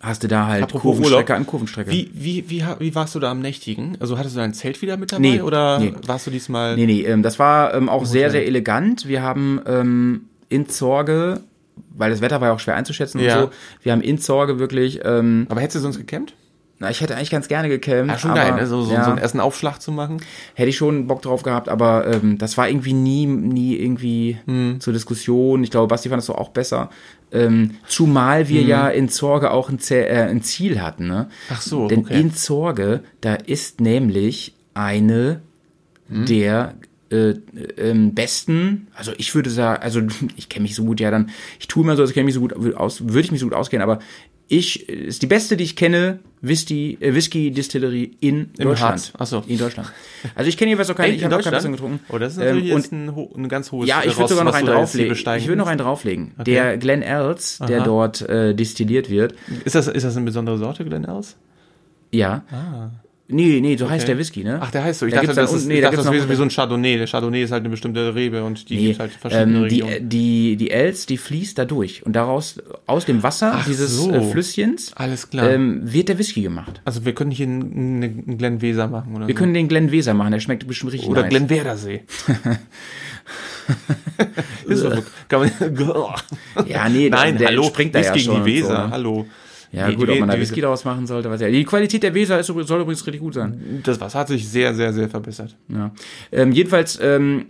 hast 0.00 0.22
du 0.22 0.28
da 0.28 0.46
halt 0.46 0.62
Apropos 0.64 0.82
Kurvenstrecke 0.96 1.32
Urlaub. 1.32 1.40
an 1.40 1.46
Kurvenstrecke. 1.46 1.90
Wie, 1.90 2.10
wie, 2.14 2.48
wie, 2.48 2.64
wie 2.78 2.94
warst 2.94 3.14
du 3.14 3.20
da 3.20 3.30
am 3.30 3.40
Nächtigen? 3.40 3.96
Also 4.00 4.18
hattest 4.18 4.36
du 4.36 4.40
dein 4.40 4.54
Zelt 4.54 4.80
wieder 4.82 4.96
mit 4.96 5.12
dabei 5.12 5.20
Nee, 5.20 5.40
oder 5.42 5.78
nee. 5.80 5.92
warst 6.06 6.26
du 6.26 6.30
diesmal? 6.30 6.76
Nee, 6.76 6.86
nee, 6.86 7.02
ähm, 7.02 7.22
das 7.22 7.38
war 7.38 7.74
ähm, 7.74 7.88
auch 7.88 8.04
sehr, 8.06 8.30
sehr 8.30 8.46
elegant. 8.46 9.08
Wir 9.08 9.22
haben 9.22 9.60
ähm, 9.66 10.22
in 10.48 10.68
Zorge, 10.68 11.40
weil 11.96 12.10
das 12.10 12.20
Wetter 12.20 12.40
war 12.40 12.48
ja 12.48 12.54
auch 12.54 12.60
schwer 12.60 12.76
einzuschätzen 12.76 13.20
Ja. 13.20 13.36
und 13.42 13.42
so, 13.46 13.50
wir 13.82 13.92
haben 13.92 14.00
in 14.02 14.18
Zorge 14.18 14.58
wirklich, 14.58 15.00
ähm, 15.04 15.46
Aber 15.48 15.60
hättest 15.60 15.76
du 15.76 15.80
sonst 15.80 15.98
gecampt? 15.98 16.34
na, 16.80 16.90
ich 16.90 17.00
hätte 17.00 17.16
eigentlich 17.16 17.30
ganz 17.30 17.48
gerne 17.48 17.68
gecampt. 17.68 18.08
Ja, 18.12 18.18
schon 18.18 18.30
aber, 18.30 18.40
geil, 18.40 18.54
ne? 18.54 18.66
So, 18.68 18.82
so, 18.82 18.92
ja, 18.94 19.02
so 19.02 19.10
einen 19.10 19.18
ersten 19.18 19.40
Aufschlag 19.40 19.82
zu 19.82 19.90
machen. 19.90 20.22
Hätte 20.54 20.68
ich 20.70 20.76
schon 20.76 21.08
Bock 21.08 21.22
drauf 21.22 21.42
gehabt, 21.42 21.68
aber 21.68 22.06
ähm, 22.06 22.38
das 22.38 22.56
war 22.56 22.68
irgendwie 22.68 22.92
nie, 22.92 23.26
nie 23.26 23.74
irgendwie 23.76 24.38
Hm. 24.46 24.76
zur 24.78 24.92
Diskussion. 24.92 25.64
Ich 25.64 25.72
glaube, 25.72 25.88
Basti 25.88 26.08
fand 26.08 26.18
das 26.20 26.26
so 26.26 26.36
auch 26.36 26.50
besser. 26.50 26.88
Ähm, 27.30 27.72
zumal 27.86 28.48
wir 28.48 28.62
Hm. 28.62 28.68
ja 28.68 28.88
in 28.88 29.08
Zorge 29.08 29.50
auch 29.50 29.68
ein, 29.68 29.78
Ze 29.78 30.06
äh, 30.08 30.22
ein 30.22 30.42
Ziel 30.42 30.80
hatten, 30.80 31.06
ne? 31.06 31.28
Ach 31.50 31.60
so, 31.60 31.88
Denn 31.88 32.00
okay. 32.00 32.20
in 32.20 32.32
Zorge, 32.34 33.02
da 33.20 33.34
ist 33.34 33.80
nämlich 33.80 34.54
eine 34.74 35.40
Hm. 36.08 36.24
der 36.26 36.74
äh, 37.10 37.34
ähm, 37.78 38.14
besten, 38.14 38.88
also 38.94 39.12
ich 39.16 39.34
würde 39.34 39.50
sagen, 39.50 39.82
also 39.82 40.02
ich 40.36 40.48
kenne 40.48 40.62
mich 40.64 40.74
so 40.74 40.84
gut 40.84 41.00
ja 41.00 41.10
dann, 41.10 41.30
ich 41.58 41.68
tue 41.68 41.82
immer 41.82 41.96
so, 41.96 42.02
als 42.02 42.10
ich 42.10 42.14
kenne 42.14 42.24
mich 42.26 42.34
so 42.34 42.40
gut 42.40 42.54
aus, 42.76 43.00
würde 43.02 43.20
ich 43.20 43.30
mich 43.32 43.40
so 43.40 43.46
gut 43.46 43.54
auskennen, 43.54 43.82
aber 43.82 44.00
ich 44.48 44.88
ist 44.88 45.22
die 45.22 45.26
beste, 45.26 45.56
die 45.56 45.64
ich 45.64 45.76
kenne, 45.76 46.20
Whisky, 46.40 46.96
äh, 47.00 47.14
Whisky 47.14 47.50
Distillerie 47.50 48.16
in 48.20 48.50
Im 48.58 48.68
Deutschland. 48.68 48.80
Harz. 48.80 49.12
Ach 49.18 49.26
so. 49.26 49.44
In 49.46 49.58
Deutschland. 49.58 49.92
Also 50.34 50.48
ich 50.48 50.56
kenne 50.56 50.70
jeweils 50.70 50.88
auch 50.88 50.94
keine, 50.94 51.08
Echt, 51.08 51.18
ich 51.18 51.24
habe 51.24 51.36
auch 51.36 51.42
kein 51.42 51.52
bisschen 51.52 51.72
getrunken. 51.72 52.00
Oh, 52.08 52.18
das 52.18 52.32
ist 52.34 52.38
Ähm, 52.38 52.44
natürlich 52.46 52.72
und 52.72 52.80
jetzt 52.80 52.92
ein, 52.92 53.14
ho- 53.16 53.30
ein 53.36 53.48
ganz 53.48 53.72
hohes 53.72 53.88
ja, 53.88 54.02
ich 54.04 54.16
würde 54.16 54.28
sogar 54.28 54.44
noch 54.44 54.54
einen 54.54 54.66
drauflegen. 54.66 55.12
Ich 55.16 55.46
würde 55.48 55.56
noch 55.56 55.66
einen 55.66 55.78
drauflegen. 55.78 56.32
Der 56.46 56.78
Glen 56.78 57.02
Earls, 57.02 57.58
der 57.68 57.78
Aha. 57.78 57.84
dort 57.84 58.22
äh, 58.22 58.54
destilliert 58.54 59.10
wird. 59.10 59.34
Ist 59.64 59.74
das, 59.74 59.88
ist 59.88 60.04
das 60.04 60.16
eine 60.16 60.24
besondere 60.26 60.58
Sorte, 60.58 60.84
Glen 60.84 61.04
Else? 61.04 61.34
Ja. 62.10 62.44
Ah. 62.50 62.90
Nee, 63.30 63.60
nee, 63.60 63.76
so 63.76 63.90
heißt 63.90 64.08
der 64.08 64.16
Whisky, 64.16 64.42
ne? 64.42 64.58
Ach, 64.62 64.70
der 64.70 64.84
heißt 64.84 65.00
so. 65.00 65.06
Ich 65.06 65.12
Da 65.12 65.20
dachte, 65.20 65.34
das 65.34 65.52
ist, 65.52 65.66
nee, 65.66 65.74
ich 65.74 65.80
da 65.82 65.90
dachte, 65.90 66.02
das 66.02 66.10
wäre 66.12 66.30
wie 66.30 66.34
so 66.34 66.42
ein 66.44 66.48
Chardonnay. 66.48 66.96
Der 66.96 67.06
Chardonnay 67.06 67.42
ist 67.42 67.52
halt 67.52 67.60
eine 67.60 67.68
bestimmte 67.68 68.14
Rebe 68.14 68.42
und 68.42 68.70
die 68.70 68.76
Nee, 68.76 68.86
gibt 68.88 69.00
halt 69.00 69.12
verschiedene 69.12 69.58
ähm, 69.58 69.68
die, 69.68 69.80
Regionen. 69.82 70.08
die, 70.08 70.56
die 70.56 70.70
Els, 70.70 71.04
die 71.04 71.18
fließt 71.18 71.58
da 71.58 71.66
durch. 71.66 72.06
Und 72.06 72.14
daraus, 72.14 72.58
aus 72.86 73.04
dem 73.04 73.22
Wasser 73.22 73.52
Ach 73.56 73.66
dieses 73.66 73.94
so. 73.94 74.10
äh, 74.12 74.22
Flüsschens, 74.30 74.92
Alles 74.94 75.28
klar. 75.28 75.50
ähm, 75.50 75.80
wird 75.84 76.08
der 76.08 76.18
Whisky 76.18 76.40
gemacht. 76.40 76.80
also 76.86 77.04
wir 77.04 77.14
können 77.14 77.30
hier 77.30 77.46
einen, 77.46 78.02
einen 78.26 78.38
Glen 78.38 78.62
Weser 78.62 78.88
machen 78.88 79.14
oder 79.14 79.26
Wir 79.28 79.34
so. 79.34 79.38
können 79.40 79.52
den 79.52 79.68
Glen 79.68 79.92
Weser 79.92 80.14
machen, 80.14 80.32
der 80.32 80.40
schmeckt 80.40 80.66
bestimmt 80.66 80.94
richtig 80.94 81.10
oder 81.10 81.20
nice. 81.22 81.30
Glen 81.30 81.50
Werdersee. 81.50 82.00
ist 84.66 84.78
so. 84.80 84.90
Kann 85.28 85.40
man, 85.40 85.50
Ja, 86.66 86.88
nee, 86.88 87.10
Nein, 87.10 87.36
der 87.36 87.48
hallo, 87.48 87.64
springt 87.64 87.94
da 87.94 87.98
nichts 87.98 88.08
ja 88.08 88.14
gegen 88.14 88.24
schon 88.24 88.44
die 88.44 88.60
und 88.60 88.62
so, 88.62 88.68
Weser, 88.70 88.86
ne? 88.86 88.90
hallo. 88.90 89.26
Ja, 89.72 89.88
Nee, 89.88 89.94
gut, 89.96 90.08
die 90.08 90.12
ob 90.12 90.20
man 90.20 90.28
da 90.28 90.34
die 90.34 90.40
Whisky 90.40 90.60
daraus 90.60 90.84
machen 90.84 91.06
sollte, 91.06 91.30
weiß 91.30 91.40
ja. 91.42 91.48
Die 91.50 91.64
Qualität 91.64 92.02
der 92.02 92.14
Weser 92.14 92.38
ist, 92.40 92.46
soll 92.46 92.80
übrigens 92.80 93.06
richtig 93.06 93.20
gut 93.20 93.34
sein. 93.34 93.80
Das 93.84 94.00
Wasser 94.00 94.20
hat 94.20 94.28
sich 94.28 94.48
sehr, 94.48 94.74
sehr, 94.74 94.92
sehr 94.92 95.08
verbessert. 95.10 95.56
Ja. 95.68 95.92
Ähm, 96.32 96.52
jedenfalls, 96.52 96.98
ähm, 97.02 97.46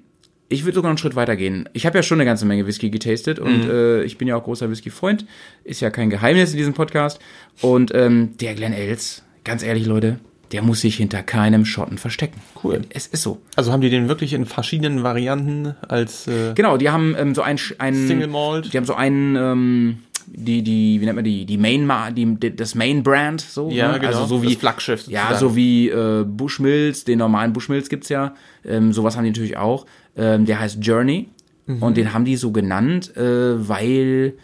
ich 0.48 0.64
würde 0.64 0.76
sogar 0.76 0.88
einen 0.90 0.98
Schritt 0.98 1.14
weiter 1.14 1.36
gehen. 1.36 1.68
Ich 1.74 1.84
habe 1.86 1.98
ja 1.98 2.02
schon 2.02 2.16
eine 2.18 2.24
ganze 2.24 2.46
Menge 2.46 2.66
Whisky 2.66 2.90
getastet 2.90 3.38
und 3.38 3.64
Mhm. 3.64 3.70
äh, 3.70 4.02
ich 4.02 4.18
bin 4.18 4.26
ja 4.28 4.34
auch 4.36 4.44
großer 4.44 4.70
Whisky-Freund. 4.70 5.26
Ist 5.62 5.80
ja 5.80 5.90
kein 5.90 6.10
Geheimnis 6.10 6.52
in 6.52 6.56
diesem 6.56 6.74
Podcast. 6.74 7.20
Und 7.60 7.92
ähm, 7.94 8.30
der 8.40 8.54
Glen 8.54 8.72
Els, 8.72 9.22
ganz 9.44 9.62
ehrlich, 9.62 9.86
Leute, 9.86 10.18
der 10.52 10.62
muss 10.62 10.80
sich 10.80 10.96
hinter 10.96 11.22
keinem 11.22 11.66
Schotten 11.66 11.98
verstecken. 11.98 12.40
Cool. 12.64 12.80
Es 12.88 13.06
ist 13.06 13.22
so. 13.22 13.42
Also 13.56 13.70
haben 13.70 13.82
die 13.82 13.90
den 13.90 14.08
wirklich 14.08 14.32
in 14.32 14.46
verschiedenen 14.46 15.02
Varianten 15.02 15.74
als 15.86 16.26
äh, 16.26 16.54
Genau, 16.54 16.78
die 16.78 16.88
haben 16.88 17.14
ähm, 17.18 17.34
so 17.34 17.42
ein, 17.42 17.58
ein 17.76 17.94
Single 18.08 18.28
Malt? 18.28 18.72
Die 18.72 18.76
haben 18.78 18.86
so 18.86 18.94
einen, 18.94 19.36
ähm, 19.36 19.98
die, 20.32 20.62
die, 20.62 21.00
wie 21.00 21.04
nennt 21.04 21.16
man 21.16 21.24
die, 21.24 21.44
die 21.46 21.58
Main, 21.58 21.86
Ma- 21.86 22.10
die, 22.10 22.36
das 22.56 22.74
Main 22.74 23.02
Brand, 23.02 23.40
so. 23.40 23.70
Ja, 23.70 23.92
ne? 23.92 23.98
genau. 24.00 24.12
Also 24.18 24.26
so 24.26 24.42
wie, 24.42 24.46
Das 24.48 24.56
Flaggschiff 24.56 25.06
Ja, 25.08 25.28
sozusagen. 25.28 25.50
so 25.50 25.56
wie 25.56 25.88
äh, 25.88 26.24
Bushmills, 26.24 27.04
den 27.04 27.18
normalen 27.18 27.52
Bushmills 27.52 27.88
gibt's 27.88 28.08
ja. 28.08 28.34
Ähm, 28.64 28.92
sowas 28.92 29.16
haben 29.16 29.24
die 29.24 29.30
natürlich 29.30 29.56
auch. 29.56 29.86
Ähm, 30.16 30.44
der 30.46 30.60
heißt 30.60 30.78
Journey. 30.80 31.28
Mhm. 31.66 31.82
Und 31.82 31.96
den 31.96 32.12
haben 32.14 32.24
die 32.24 32.36
so 32.36 32.50
genannt, 32.50 33.14
äh, 33.16 33.68
weil, 33.68 34.34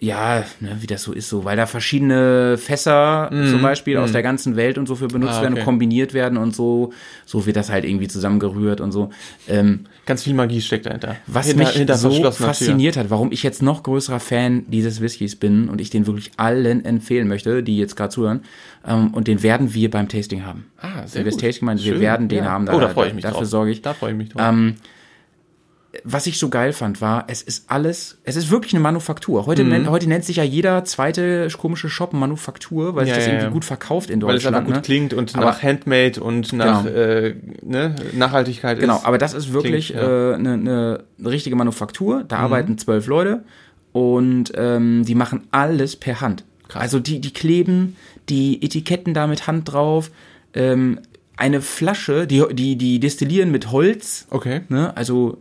ja, 0.00 0.44
ne, 0.60 0.78
wie 0.80 0.86
das 0.86 1.02
so 1.02 1.12
ist, 1.12 1.28
so, 1.28 1.44
weil 1.44 1.56
da 1.56 1.66
verschiedene 1.66 2.56
Fässer 2.56 3.28
zum 3.30 3.60
Beispiel 3.60 3.98
aus 3.98 4.12
der 4.12 4.22
ganzen 4.22 4.56
Welt 4.56 4.78
und 4.78 4.86
so 4.86 4.94
für 4.96 5.08
benutzt 5.08 5.32
Mhm. 5.32 5.38
Ah, 5.38 5.42
werden 5.42 5.52
okay. 5.54 5.60
und 5.60 5.66
kombiniert 5.66 6.14
werden 6.14 6.38
und 6.38 6.56
so, 6.56 6.92
so 7.26 7.44
wird 7.46 7.56
das 7.56 7.70
halt 7.70 7.84
irgendwie 7.84 8.08
zusammengerührt 8.08 8.80
und 8.80 8.92
so. 8.92 9.10
Ähm, 9.46 9.80
ganz 10.06 10.22
viel 10.22 10.34
Magie 10.34 10.60
steckt 10.60 10.86
dahinter. 10.86 11.16
was 11.26 11.46
hinter, 11.46 11.64
mich 11.64 11.74
hinter 11.74 11.96
so 11.96 12.30
fasziniert 12.30 12.96
hat, 12.96 13.10
warum 13.10 13.30
ich 13.30 13.42
jetzt 13.42 13.62
noch 13.62 13.82
größerer 13.82 14.20
Fan 14.20 14.64
dieses 14.68 15.00
Whiskys 15.00 15.36
bin 15.36 15.68
und 15.68 15.80
ich 15.80 15.90
den 15.90 16.06
wirklich 16.06 16.30
allen 16.38 16.84
empfehlen 16.84 17.28
möchte, 17.28 17.62
die 17.62 17.76
jetzt 17.76 17.94
gerade 17.94 18.10
zuhören. 18.10 18.40
Ähm, 18.86 19.12
und 19.12 19.28
den 19.28 19.42
werden 19.42 19.74
wir 19.74 19.90
beim 19.90 20.08
Tasting 20.08 20.44
haben. 20.44 20.64
Tür. 20.80 20.90
Ah, 20.90 21.06
sehr 21.06 21.20
Wenn 21.20 21.26
wir 21.26 21.32
das. 21.32 21.40
Tasting 21.40 21.66
meinen, 21.66 21.82
wir 21.82 22.00
werden 22.00 22.28
den 22.28 22.44
ja. 22.44 22.50
haben. 22.50 22.68
oh, 22.68 22.80
da 22.80 22.88
freue 22.88 23.08
ich 23.08 23.14
mich 23.14 23.22
Dafür 23.22 23.40
drauf. 23.40 23.48
sorge 23.48 23.70
ich. 23.70 23.82
Da 23.82 23.94
freue 23.94 24.12
ich 24.12 24.16
mich 24.16 24.30
drauf. 24.30 24.42
Ähm, 24.44 24.76
was 26.04 26.26
ich 26.28 26.38
so 26.38 26.48
geil 26.50 26.72
fand, 26.72 27.00
war, 27.00 27.24
es 27.26 27.42
ist 27.42 27.64
alles, 27.68 28.18
es 28.24 28.36
ist 28.36 28.50
wirklich 28.50 28.72
eine 28.74 28.80
Manufaktur. 28.80 29.46
Heute, 29.46 29.64
nennt, 29.64 29.88
heute 29.88 30.08
nennt 30.08 30.24
sich 30.24 30.36
ja 30.36 30.44
jeder 30.44 30.84
zweite 30.84 31.48
komische 31.58 31.88
Shop 31.88 32.12
Manufaktur, 32.12 32.94
weil 32.94 33.06
sich 33.06 33.10
Mhm. 33.14 33.14
Ja, 33.14 33.16
das 33.16 33.26
ja, 33.26 33.32
irgendwie 33.32 33.46
ja. 33.46 33.52
gut 33.52 33.64
verkauft 33.64 34.08
in 34.10 34.22
Weil 34.22 34.36
es 34.36 34.42
Deutschland. 34.44 34.56
einfach 34.56 34.66
gut 34.68 34.76
ne? 34.76 34.82
klingt 34.82 35.14
und 35.14 35.34
Aber- 35.34 35.46
nach 35.46 35.62
Handmade 35.64 36.20
und 36.20 36.52
nach 36.52 36.84
Genau. 36.84 36.96
äh, 36.96 37.34
ne, 37.62 37.96
Nachhaltigkeit 38.12 38.78
Genau, 38.78 38.96
ist. 38.98 39.04
aber 39.04 39.18
das 39.18 39.34
ist 39.34 39.52
wirklich. 39.52 39.92
Mhm. 39.92 39.98
äh, 39.98 40.34
eine, 40.34 40.52
eine 40.52 41.04
richtige 41.30 41.56
Manufaktur. 41.56 42.24
Da 42.28 42.36
arbeiten 42.38 42.78
zwölf 42.78 43.06
Leute 43.08 43.42
und 43.92 44.52
ähm, 44.54 45.04
die 45.04 45.14
machen 45.16 45.48
alles 45.50 45.96
per 45.96 46.20
Hand. 46.20 46.44
Also 46.72 47.00
die, 47.00 47.20
die 47.20 47.32
kleben 47.32 47.96
die 48.28 48.62
Etiketten 48.64 49.12
da 49.12 49.26
mit 49.26 49.48
Hand 49.48 49.72
drauf. 49.72 50.12
Ähm, 50.54 51.00
eine 51.36 51.60
Flasche, 51.62 52.28
die, 52.28 52.44
die, 52.52 52.76
die 52.76 53.00
destillieren 53.00 53.50
mit 53.50 53.72
Holz. 53.72 54.26
Okay. 54.30 54.60
Ne? 54.68 54.96
Also 54.96 55.38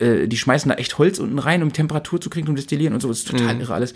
äh, 0.00 0.26
die 0.26 0.36
schmeißen 0.36 0.68
da 0.68 0.74
echt 0.76 0.98
Holz 0.98 1.18
unten 1.18 1.38
rein, 1.38 1.62
um 1.62 1.72
Temperatur 1.72 2.20
zu 2.20 2.30
kriegen, 2.30 2.48
um 2.48 2.56
destillieren 2.56 2.94
und 2.94 3.00
so. 3.00 3.08
Das 3.08 3.18
ist 3.18 3.28
total 3.28 3.60
irre 3.60 3.74
alles. 3.74 3.94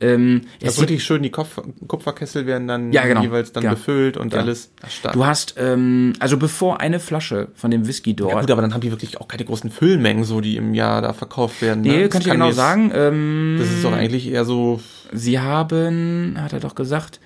Ähm, 0.00 0.42
Das 0.60 0.74
sieht- 0.74 0.82
wirklich 0.82 1.04
schön, 1.04 1.22
die 1.22 1.30
Kopf 1.30 1.60
Kupferkessel 1.86 2.46
werden 2.46 2.66
dann 2.66 2.92
Ja, 2.92 3.06
genau. 3.06 3.22
jeweils 3.22 3.52
dann 3.52 3.62
Genau. 3.62 3.74
befüllt 3.76 4.16
und 4.16 4.30
Genau. 4.30 4.42
alles. 4.42 4.72
Das 4.80 4.92
ist 4.94 5.04
du 5.14 5.24
hast, 5.24 5.54
ähm, 5.56 6.14
also 6.18 6.36
bevor 6.36 6.80
eine 6.80 6.98
Flasche 6.98 7.48
von 7.54 7.70
dem 7.70 7.86
Whisky 7.86 8.14
dort 8.14 8.32
ja, 8.32 8.40
gut, 8.40 8.50
aber 8.50 8.60
dann 8.62 8.74
haben 8.74 8.80
die 8.80 8.90
wirklich 8.90 9.20
auch 9.20 9.28
keine 9.28 9.44
großen 9.44 9.70
Füllmengen, 9.70 10.24
so 10.24 10.40
die 10.40 10.56
im 10.56 10.74
Jahr 10.74 11.00
da 11.00 11.12
verkauft 11.12 11.62
werden. 11.62 11.82
Nee, 11.82 11.88
ne? 11.90 12.08
kann 12.08 12.20
ich 12.22 12.24
Das 12.24 12.24
dir 12.24 12.30
genau 12.32 12.50
sagen. 12.50 12.90
Ähm, 12.92 13.56
Das 13.60 13.68
ist 13.70 13.84
doch 13.84 13.92
eigentlich 13.92 14.26
eher 14.28 14.44
so. 14.44 14.80
Sie 15.12 15.38
haben, 15.38 16.36
hat 16.40 16.52
er 16.52 16.58
doch 16.60 16.74
gesagt, 16.74 17.20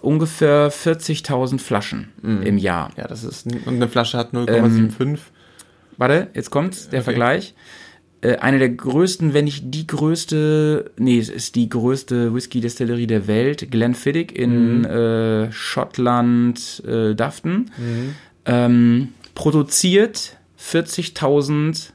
ungefähr 0.00 0.70
40.000 0.70 1.60
Flaschen 1.60 2.08
im 2.22 2.56
Jahr. 2.58 2.90
Ja, 2.96 3.06
das 3.06 3.22
ist. 3.24 3.46
Und 3.46 3.68
eine 3.68 3.88
Flasche 3.88 4.16
hat 4.18 4.32
0,75. 4.32 5.18
Warte, 5.98 6.28
jetzt 6.32 6.50
kommt's, 6.50 6.88
der 6.88 7.02
Vergleich. 7.02 7.54
Äh, 8.20 8.36
eine 8.36 8.58
der 8.58 8.70
größten, 8.70 9.34
wenn 9.34 9.44
nicht 9.44 9.64
die 9.66 9.86
größte, 9.86 10.92
nee, 10.96 11.18
es 11.18 11.28
ist 11.28 11.54
die 11.54 11.68
größte 11.68 12.34
Whisky-Destillerie 12.34 13.06
der 13.06 13.26
Welt, 13.26 13.70
Glenfiddich 13.70 14.34
in 14.34 14.84
äh, 14.84 15.52
Schottland, 15.52 16.82
äh, 16.86 17.14
Dafton, 17.14 17.70
ähm, 18.46 19.08
produziert 19.34 20.36
40.000 20.60 21.90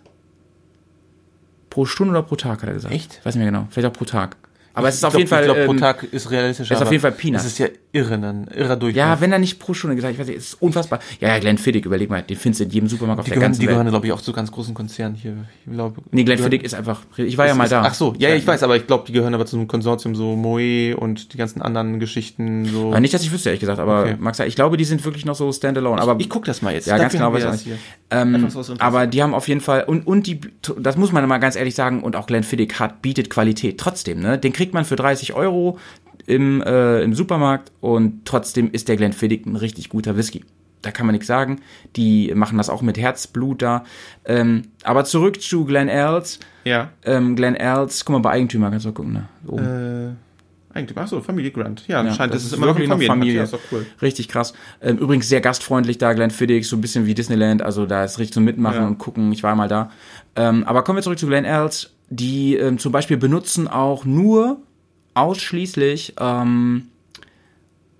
pro 1.70 1.86
Stunde 1.86 2.12
oder 2.12 2.24
pro 2.24 2.36
Tag, 2.36 2.62
hat 2.62 2.70
er 2.70 2.76
gesagt. 2.76 2.94
Echt? 2.94 3.20
Weiß 3.26 3.36
nicht 3.36 3.44
mehr 3.44 3.52
genau, 3.52 3.68
vielleicht 3.72 3.88
auch 3.88 3.98
pro 3.98 4.06
Tag. 4.06 4.38
Aber 4.76 4.88
es 4.88 4.96
ist 4.96 5.02
Ich 5.02 5.06
auf 5.06 5.12
glaub- 5.12 5.20
jeden 5.20 5.30
Fall. 5.30 5.42
Ich 5.42 5.46
glaube, 5.46 5.66
pro 5.66 5.72
ähm, 5.74 5.78
Tag 5.78 6.04
ist 6.12 6.32
realistisch. 6.32 6.72
ist 6.72 6.82
auf 6.82 6.92
jeden 6.92 7.02
Fall 7.02 7.12
Peanuts. 7.12 7.44
Das 7.44 7.52
ist 7.52 7.60
ja 7.60 7.68
irre, 7.92 8.16
ein 8.16 8.48
irrer 8.56 8.76
Durchschnitt. 8.76 8.98
Ja, 8.98 9.22
wenn 9.22 9.32
er 9.32 9.38
nicht 9.38 9.60
pro 9.60 9.74
Stunde 9.76 9.96
gesagt, 9.96 10.14
ich 10.14 10.20
weiß 10.20 10.28
nicht, 10.28 10.38
ist 10.38 10.62
unfassbar. 10.62 11.00
Ja, 11.20 11.30
ja, 11.30 11.40
Glenfiddich, 11.40 11.86
überleg 11.86 12.10
mal, 12.10 12.24
den 12.24 12.38
findest 12.38 12.62
du 12.62 12.64
in 12.66 12.70
jedem 12.72 12.90
Supermarkt 12.90 13.20
auf 13.20 13.26
die 13.26 13.30
der 13.30 13.36
gehören, 13.36 13.52
ganzen 13.52 13.62
die 13.62 13.68
Welt. 13.68 13.76
gehören 13.76 13.90
glaube 13.90 14.08
ich, 14.08 14.12
auch 14.14 14.22
zu 14.22 14.34
ganz 14.34 14.52
großen 14.52 14.74
Konzernen 14.74 15.16
hier. 15.16 15.36
Ich 15.66 15.72
glaube, 15.72 16.02
nee, 16.12 16.24
Glenfiddich 16.24 16.64
ist 16.64 16.74
einfach, 16.74 17.02
ich 17.18 17.38
war 17.38 17.46
ja 17.46 17.54
mal 17.54 17.66
ist, 17.66 17.72
da. 17.72 17.84
Ach 17.86 17.94
so, 17.94 18.16
ja, 18.18 18.30
ja, 18.30 18.36
ich 18.36 18.48
weiß, 18.48 18.64
aber 18.64 18.76
ich 18.76 18.88
glaube, 18.88 19.04
die 19.08 19.14
gehören 19.14 19.36
aber 19.36 19.46
zu 19.46 19.58
einem 19.58 19.68
Konsortium, 19.68 20.16
so 20.16 20.36
Moe 20.36 20.96
und 20.98 21.34
die 21.34 21.38
ganzen 21.38 21.62
anderen 21.62 22.00
Geschichten. 22.00 22.66
So. 22.66 22.88
Aber 22.88 23.00
nicht, 23.00 23.14
dass 23.14 23.22
ich 23.22 23.32
wüsste, 23.32 23.50
ehrlich 23.50 23.60
gesagt, 23.60 23.80
aber 23.80 24.04
Okay. 24.04 24.16
Max, 24.20 24.40
ich 24.40 24.56
glaube, 24.56 24.78
die 24.78 24.86
sind 24.86 25.06
wirklich 25.06 25.26
noch 25.26 25.36
so 25.36 25.52
standalone. 25.52 26.02
Aber 26.02 26.16
ich 26.20 26.30
guck 26.30 26.46
das 26.46 26.62
mal 26.62 26.74
jetzt. 26.74 26.88
ja, 26.88 26.98
ganz 26.98 27.14
genau, 27.14 27.34
ich 27.36 27.44
das 27.44 27.62
hier. 27.62 27.78
Ähm, 28.10 28.48
aber 28.80 29.08
die 29.08 29.22
haben 29.22 29.34
auf 29.34 29.48
jeden 29.48 29.62
Fall, 29.62 29.84
und, 29.84 30.06
und 30.08 30.28
die, 30.28 30.42
das 30.80 30.98
muss 30.98 31.12
man 31.12 31.28
mal 31.28 31.38
ganz 31.38 31.56
ehrlich 31.56 31.76
sagen, 31.76 32.02
und 32.04 32.16
auch 32.16 32.28
Glenfiddich 32.28 32.80
hat, 32.80 33.02
bietet 33.02 33.30
Qualität 33.30 33.80
trotzdem, 33.80 34.20
ne? 34.20 34.38
Den 34.38 34.54
kriegt 34.64 34.74
man 34.74 34.86
für 34.86 34.96
30 34.96 35.34
Euro 35.34 35.78
im, 36.26 36.62
äh, 36.62 37.02
im 37.04 37.14
Supermarkt 37.14 37.74
und 37.82 38.24
trotzdem 38.24 38.72
ist 38.72 38.88
der 38.88 38.96
Glenfiddich 38.96 39.46
ein 39.46 39.58
richtig 39.58 39.90
guter 39.90 40.16
Whisky. 40.16 40.46
Da 40.82 40.92
kann 40.92 41.06
man 41.06 41.12
nichts 41.14 41.28
sagen. 41.28 41.60
Die 41.98 42.34
machen 42.34 42.58
das 42.58 42.70
auch 42.70 42.82
mit 42.82 42.98
Herzblut 42.98 43.62
da. 43.62 43.84
Ähm, 44.24 44.64
aber 44.84 45.04
zurück 45.04 45.42
zu 45.42 45.66
Glen 45.66 45.90
Els. 45.90 46.40
Ja. 46.64 46.92
Ähm, 47.04 47.36
Glen 47.36 47.56
Els, 47.56 48.06
guck 48.06 48.14
mal 48.14 48.20
bei 48.20 48.32
Eigentümer, 48.32 48.70
kannst 48.70 48.86
du 48.86 48.90
mal 48.90 48.94
gucken, 48.94 49.14
ne? 49.14 49.28
Oben. 49.48 50.16
Äh, 50.72 50.78
eigentlich, 50.78 50.98
ach 50.98 51.08
so, 51.08 51.20
Familie 51.22 51.52
Grant. 51.52 51.86
Ja, 51.88 52.02
Ja, 52.02 52.10
anscheinend 52.10 52.34
das 52.36 52.42
ist 52.42 52.48
es 52.48 52.54
ist 52.54 52.58
immer 52.58 52.68
noch 52.68 52.76
Familie. 52.78 53.08
Familie. 53.08 53.34
Ja, 53.36 53.44
ist 53.44 53.58
cool. 53.72 53.86
Richtig 54.02 54.30
krass. 54.30 54.54
Ähm, 54.82 54.98
übrigens 54.98 55.28
sehr 55.28 55.42
gastfreundlich 55.42 55.98
da, 55.98 56.14
Glenfiddich, 56.14 56.68
so 56.70 56.78
ein 56.78 56.82
bisschen 56.82 57.06
wie 57.06 57.14
Disneyland, 57.14 57.62
also 57.62 57.86
da 57.86 58.04
ist 58.06 58.18
richtig 58.18 58.34
zum 58.34 58.46
Mitmachen 58.46 58.82
Ja. 58.82 58.88
und 58.88 58.98
gucken, 58.98 59.32
ich 59.34 59.44
war 59.44 59.56
mal 59.56 59.68
da. 59.68 59.92
Ähm, 60.38 60.64
aber 60.64 60.84
kommen 60.84 60.98
wir 60.98 61.04
zurück 61.04 61.20
zu 61.20 61.28
Glen 61.28 61.44
Els. 61.46 61.92
Die 62.16 62.56
ähm, 62.58 62.78
zum 62.78 62.92
Beispiel 62.92 63.18
benutzen 63.18 63.68
auch 63.68 64.06
nur 64.06 64.58
ausschließlich 65.16 66.14
ähm, 66.20 66.90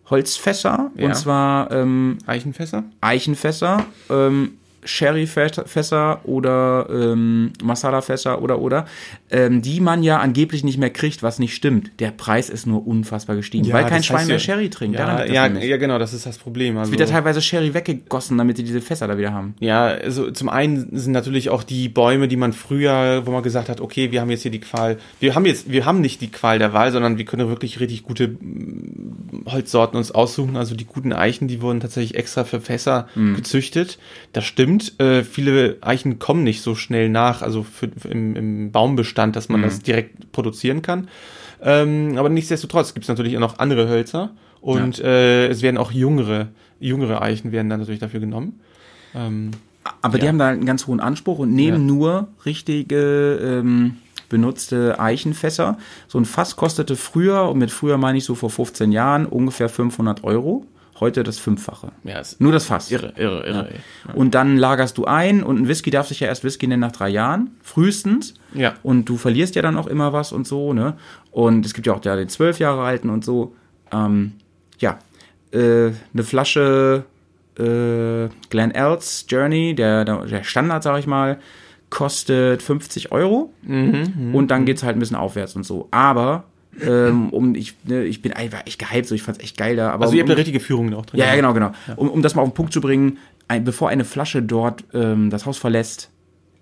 Holzfässer, 0.10 0.92
Ja. 0.96 1.06
und 1.08 1.16
zwar 1.16 1.72
ähm, 1.72 2.18
Eichenfässer? 2.28 2.84
Eichenfässer, 3.02 3.86
ähm, 4.10 4.52
Sherryfässer 4.84 6.20
oder 6.26 6.88
ähm, 6.90 7.54
Masala-Fässer 7.64 8.42
oder 8.42 8.60
oder, 8.60 8.86
ähm, 9.34 9.62
die 9.64 9.82
man 9.82 10.04
ja 10.04 10.20
angeblich 10.20 10.64
nicht 10.64 10.78
mehr 10.78 10.92
kriegt, 10.92 11.24
was 11.24 11.40
nicht 11.40 11.56
stimmt. 11.56 11.92
Der 12.00 12.12
Preis 12.12 12.50
ist 12.52 12.68
nur 12.68 12.86
unfassbar 12.86 13.36
gestiegen, 13.36 13.72
weil 13.74 13.86
kein 13.86 14.04
Schwein 14.04 14.28
mehr 14.28 14.36
ja- 14.36 14.40
Sherry 14.40 14.70
trinkt. 14.70 14.98
Ja, 14.98 15.26
ja, 15.26 15.48
ja, 15.48 15.78
genau, 15.78 15.98
das 15.98 16.14
ist 16.14 16.26
das 16.28 16.38
Problem. 16.38 16.78
Also, 16.78 16.94
Es 16.94 17.00
wird 17.00 17.10
ja 17.10 17.16
teilweise 17.16 17.42
Sherry 17.42 17.74
weggegossen, 17.74 18.38
damit 18.38 18.58
sie 18.58 18.64
diese 18.64 18.80
Fässer 18.80 19.08
da 19.08 19.18
wieder 19.18 19.34
haben. 19.34 19.56
Ja, 19.60 19.86
also 19.86 20.30
zum 20.30 20.50
einen 20.50 20.96
sind 20.98 21.14
natürlich 21.14 21.50
auch 21.50 21.64
die 21.64 21.90
Bäume, 21.90 22.28
die 22.28 22.38
man 22.38 22.54
früher, 22.54 23.24
wo 23.26 23.32
man 23.32 23.42
gesagt 23.42 23.70
hat, 23.70 23.82
okay, 23.82 24.12
wir 24.12 24.22
haben 24.22 24.30
jetzt 24.30 24.44
hier 24.44 24.52
die 24.52 24.60
Qual, 24.60 24.98
wir 25.20 25.34
haben 25.34 25.46
jetzt, 25.46 25.72
wir 25.72 25.86
haben 25.86 26.00
nicht 26.00 26.22
die 26.22 26.30
Qual 26.30 26.60
der 26.60 26.74
Wahl, 26.74 26.92
sondern 26.92 27.18
wir 27.18 27.26
können 27.26 27.50
wirklich 27.50 27.80
richtig 27.80 28.04
gute 28.04 28.28
mm, 28.28 29.46
Holzsorten 29.48 29.98
uns 29.98 30.12
aussuchen. 30.12 30.58
Also 30.58 30.76
die 30.76 30.86
guten 30.86 31.12
Eichen, 31.12 31.48
die 31.48 31.62
wurden 31.62 31.80
tatsächlich 31.80 32.16
extra 32.16 32.44
für 32.44 32.62
Fässer 32.62 33.08
gezüchtet. 33.36 33.98
Das 34.32 34.46
stimmt. 34.46 35.00
Äh, 35.00 35.24
viele 35.24 35.78
Eichen 35.82 36.20
kommen 36.20 36.44
nicht 36.44 36.62
so 36.62 36.76
schnell 36.76 37.10
nach, 37.10 37.42
also 37.42 37.64
für, 37.64 37.90
für 37.98 38.10
im, 38.10 38.36
im 38.36 38.72
Baumbestand, 38.72 39.23
dass 39.32 39.50
man 39.50 39.62
das 39.62 39.82
direkt 39.82 40.32
produzieren 40.32 40.82
kann. 40.82 41.08
Ähm, 41.62 42.16
aber 42.18 42.30
nichtsdestotrotz 42.30 42.94
gibt 42.94 43.06
es 43.06 43.08
natürlich 43.10 43.36
auch 43.38 43.42
noch 43.42 43.60
andere 43.60 43.88
Hölzer 43.88 44.32
und 44.62 45.00
äh, 45.00 45.48
es 45.48 45.62
werden 45.62 45.78
auch 45.78 45.92
jüngere, 45.92 46.50
jüngere 46.80 47.22
Eichen 47.22 47.52
werden 47.52 47.70
dann 47.70 47.80
natürlich 47.80 48.02
dafür 48.02 48.20
genommen. 48.20 48.60
Ähm, 49.16 49.52
Aber 50.02 50.18
die 50.18 50.24
Ja. 50.26 50.30
haben 50.30 50.40
da 50.40 50.48
einen 50.50 50.66
ganz 50.66 50.88
hohen 50.88 51.00
Anspruch 51.00 51.40
und 51.40 51.54
nehmen 51.54 51.88
Ja. 51.88 51.94
nur 51.94 52.28
richtige 52.46 53.36
ähm, 53.42 53.98
benutzte 54.30 55.00
Eichenfässer. 55.00 55.78
So 56.08 56.18
ein 56.20 56.26
Fass 56.26 56.56
kostete 56.56 56.96
früher, 56.96 57.50
und 57.50 57.60
mit 57.60 57.70
früher 57.72 57.98
meine 57.98 58.18
ich 58.18 58.24
so 58.26 58.34
vor 58.36 58.50
15 58.50 58.92
Jahren, 58.92 59.26
ungefähr 59.26 59.70
500 59.70 60.24
Euro. 60.24 60.66
Heute 61.00 61.24
das 61.24 61.40
Fünffache. 61.40 61.92
Ja, 62.04 62.20
ist 62.20 62.40
Nur 62.40 62.52
das 62.52 62.66
Fass. 62.66 62.92
irre, 62.92 63.14
irre, 63.18 63.46
irre. 63.46 63.70
Und 64.14 64.36
dann 64.36 64.58
lagerst 64.58 64.98
du 64.98 65.06
ein 65.06 65.44
und 65.44 65.58
ein 65.62 65.68
Whisky 65.68 65.90
darf 65.90 66.08
sich 66.08 66.20
ja 66.20 66.28
erst 66.28 66.44
Whisky 66.44 66.68
nennen 66.68 66.82
nach 66.82 66.92
drei 66.92 67.10
Jahren, 67.10 67.52
frühestens. 67.62 68.36
Ja. 68.54 68.74
Und 68.84 69.06
du 69.06 69.18
verlierst 69.18 69.56
ja 69.56 69.62
dann 69.62 69.78
auch 69.78 69.88
immer 69.88 70.14
was 70.14 70.32
und 70.32 70.48
so, 70.48 70.74
ne? 70.74 70.96
Und 71.32 71.66
es 71.66 71.74
gibt 71.74 71.88
ja 71.88 71.94
auch 71.94 72.00
den 72.00 72.30
zwölf 72.30 72.60
Jahre 72.60 72.84
alten 72.84 73.10
und 73.10 73.26
so. 73.26 73.56
Ähm, 73.92 74.34
ja, 74.80 75.00
äh, 75.52 75.92
eine 76.14 76.24
Flasche 76.24 77.06
äh, 77.58 78.30
Glen 78.50 78.72
Elks 78.72 79.26
Journey, 79.28 79.76
der, 79.76 80.06
der 80.06 80.44
Standard, 80.44 80.84
sag 80.84 81.00
ich 81.00 81.08
mal, 81.08 81.40
kostet 81.90 82.62
50 82.64 83.12
Euro. 83.12 83.54
und 84.34 84.48
dann 84.50 84.66
geht's 84.66 84.84
halt 84.84 84.96
ein 84.96 85.00
bisschen 85.00 85.18
aufwärts 85.18 85.56
und 85.56 85.64
so. 85.64 85.88
Aber 85.92 86.46
ähm, 86.82 87.30
um 87.30 87.56
ich, 87.56 87.76
ne, 87.86 88.04
ich 88.04 88.22
bin 88.22 88.34
einfach 88.34 88.62
echt 88.66 88.80
gehypt, 88.80 89.08
so 89.08 89.16
ich 89.16 89.24
fand's 89.24 89.40
echt 89.44 89.58
geil 89.58 89.76
da. 89.76 89.92
Aber 89.92 90.06
Also 90.06 90.16
ihr 90.16 90.24
um, 90.24 90.30
habt 90.30 90.32
eine 90.32 90.40
richtige 90.40 90.60
Führung 90.60 90.88
noch 90.88 91.06
drin. 91.06 91.20
ja, 91.20 91.28
ja, 91.28 91.36
genau, 91.36 91.54
genau. 91.54 91.72
Um, 91.96 92.10
um 92.10 92.22
das 92.22 92.36
mal 92.36 92.42
auf 92.42 92.50
den 92.50 92.54
Punkt 92.56 92.74
zu 92.74 92.82
bringen, 92.82 93.18
ein, 93.48 93.64
bevor 93.64 93.90
eine 93.90 94.06
Flasche 94.06 94.42
dort 94.42 94.84
ähm, 94.94 95.30
das 95.30 95.46
Haus 95.46 95.58
verlässt, 95.58 96.10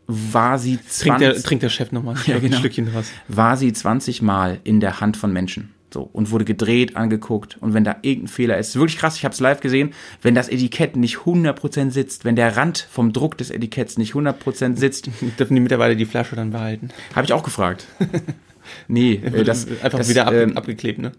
war 0.08 0.60
sie 0.60 0.78
Trinkt 0.78 1.22
der, 1.22 1.30
20, 1.32 1.46
trinkt 1.46 1.64
der 1.64 1.70
Chef 1.70 1.92
nochmal 1.92 2.16
Ja, 2.26 2.40
genau. 2.40 2.56
ein 2.56 2.60
Stückchen 2.60 2.92
draus. 2.92 3.06
war 3.28 3.56
sie 3.56 3.72
20 3.72 4.22
Mal 4.22 4.60
in 4.64 4.80
der 4.80 5.00
Hand 5.00 5.16
von 5.16 5.32
Menschen. 5.32 5.74
So, 5.94 6.10
und 6.14 6.32
wurde 6.32 6.46
gedreht, 6.46 6.96
angeguckt. 6.96 7.58
Und 7.60 7.74
wenn 7.74 7.84
da 7.84 7.98
irgendein 8.02 8.30
Fehler 8.30 8.58
ist, 8.58 8.76
wirklich 8.78 8.98
krass, 8.98 9.18
ich 9.18 9.26
habe 9.26 9.34
es 9.34 9.42
live 9.42 9.60
gesehen, 9.60 9.92
wenn 10.22 10.34
das 10.36 10.48
Etikett 10.48 10.96
nicht 10.96 11.18
100% 11.18 11.92
sitzt, 11.92 12.24
wenn 12.24 12.38
der 12.38 12.56
Rand 12.56 12.88
vom 12.90 13.12
Druck 13.12 13.38
des 13.38 13.52
Etiketts 13.52 13.98
nicht 13.98 14.14
100% 14.14 14.78
sitzt, 14.78 15.10
Dürfen 15.40 15.54
die 15.56 15.60
Mitarbeiter 15.62 15.96
die 15.96 16.06
Flasche 16.06 16.36
dann 16.38 16.52
behalten? 16.52 16.90
habe 17.14 17.26
ich 17.26 17.34
auch 17.34 17.44
gefragt. 17.44 17.88
nee, 18.88 19.14
äh, 19.16 19.44
das, 19.44 19.68
Einfach 19.84 20.00
das, 20.00 20.10
wieder 20.10 20.28
ab, 20.28 20.34
ähm, 20.34 20.58
abgeklebt, 20.58 21.00
ne? 21.00 21.12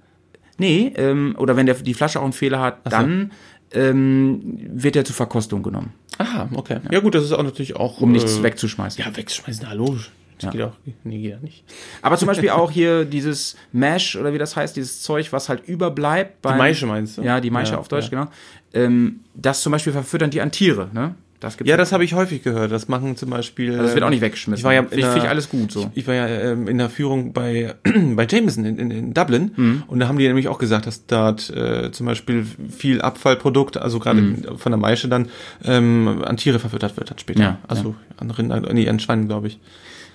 Nee, 0.58 0.92
ähm, 0.96 1.34
oder 1.38 1.56
wenn 1.56 1.66
der, 1.66 1.76
die 1.76 1.94
Flasche 1.94 2.20
auch 2.20 2.24
einen 2.24 2.32
Fehler 2.32 2.60
hat, 2.60 2.80
so. 2.84 2.90
dann 2.90 3.32
ähm, 3.72 4.40
wird 4.72 4.96
er 4.96 5.04
zur 5.04 5.16
Verkostung 5.16 5.62
genommen, 5.62 5.92
Aha, 6.18 6.48
okay. 6.54 6.78
Ja. 6.90 7.00
gut, 7.00 7.14
das 7.14 7.24
ist 7.24 7.32
auch 7.32 7.42
natürlich 7.42 7.76
auch... 7.76 8.00
um 8.00 8.12
nichts 8.12 8.38
äh, 8.38 8.42
wegzuschmeißen. 8.42 9.02
Ja, 9.02 9.16
wegschmeißen, 9.16 9.68
hallo. 9.68 9.96
Das 10.36 10.44
Ja. 10.44 10.50
geht 10.50 10.62
auch, 10.62 10.76
nee, 11.04 11.20
geht 11.22 11.30
ja 11.30 11.38
nicht. 11.38 11.64
Aber 12.02 12.16
zum 12.18 12.26
Beispiel 12.26 12.50
auch 12.50 12.70
hier 12.70 13.04
dieses 13.04 13.56
Mash 13.72 14.16
oder 14.16 14.32
wie 14.34 14.38
das 14.38 14.56
heißt, 14.56 14.76
dieses 14.76 15.02
Zeug, 15.02 15.32
was 15.32 15.48
halt 15.48 15.66
überbleibt. 15.66 16.42
Beim, 16.42 16.58
Maische 16.58 16.86
meinst 16.86 17.18
du? 17.18 17.22
Ja, 17.22 17.40
die 17.40 17.50
Maische 17.50 17.72
Ja, 17.72 17.78
auf 17.78 17.88
Deutsch, 17.88 18.10
ja. 18.10 18.24
genau. 18.24 18.30
Ähm, 18.74 19.20
das 19.34 19.62
zum 19.62 19.72
Beispiel 19.72 19.92
verfüttern 19.92 20.30
die 20.30 20.40
an 20.40 20.50
Tiere, 20.50 20.90
ne? 20.92 21.14
Das 21.42 21.56
Ja, 21.64 21.76
das 21.76 21.92
habe 21.92 22.04
ich 22.04 22.14
häufig 22.14 22.42
gehört. 22.42 22.70
Das 22.72 22.88
machen 22.88 23.16
zum 23.16 23.30
Beispiel. 23.30 23.72
Also 23.72 23.82
das 23.84 23.94
wird 23.94 24.04
auch 24.04 24.10
nicht 24.10 24.20
weggeschmissen. 24.20 24.60
Ich 24.60 24.64
war 24.64 24.72
ja 24.72 24.82
Finde 24.82 24.96
ich- 24.96 25.04
in 25.04 25.10
finde 25.10 25.24
ich 25.26 25.30
alles 25.30 25.48
gut 25.48 25.72
so. 25.72 25.90
Ich 25.94 26.06
war 26.06 26.14
ja 26.14 26.26
ähm, 26.28 26.68
in 26.68 26.78
der 26.78 26.88
Führung 26.88 27.32
bei 27.32 27.74
bei 28.14 28.26
Jameson 28.28 28.64
in, 28.64 28.78
in, 28.78 28.90
in 28.90 29.14
Dublin 29.14 29.50
Mhm. 29.56 29.82
und 29.88 30.00
da 30.00 30.08
haben 30.08 30.18
die 30.18 30.26
nämlich 30.26 30.48
auch 30.48 30.58
gesagt, 30.58 30.86
dass 30.86 31.06
dort 31.06 31.50
äh, 31.50 31.90
zum 31.92 32.06
Beispiel 32.06 32.46
viel 32.70 33.00
Abfallprodukt, 33.02 33.76
also 33.76 33.98
gerade 33.98 34.20
Mhm. 34.20 34.58
von 34.58 34.72
der 34.72 34.78
Maische 34.78 35.08
dann 35.08 35.28
ähm, 35.64 36.22
an 36.24 36.36
Tiere 36.36 36.58
verfüttert 36.58 36.96
wird 36.96 37.10
dann 37.10 37.18
später. 37.18 37.40
Ja, 37.42 37.58
also 37.68 37.94
an 38.18 38.30
Rinder, 38.30 38.60
nee, 38.72 38.88
an 38.88 39.00
Schweinen, 39.00 39.26
glaube 39.28 39.48
ich. 39.48 39.58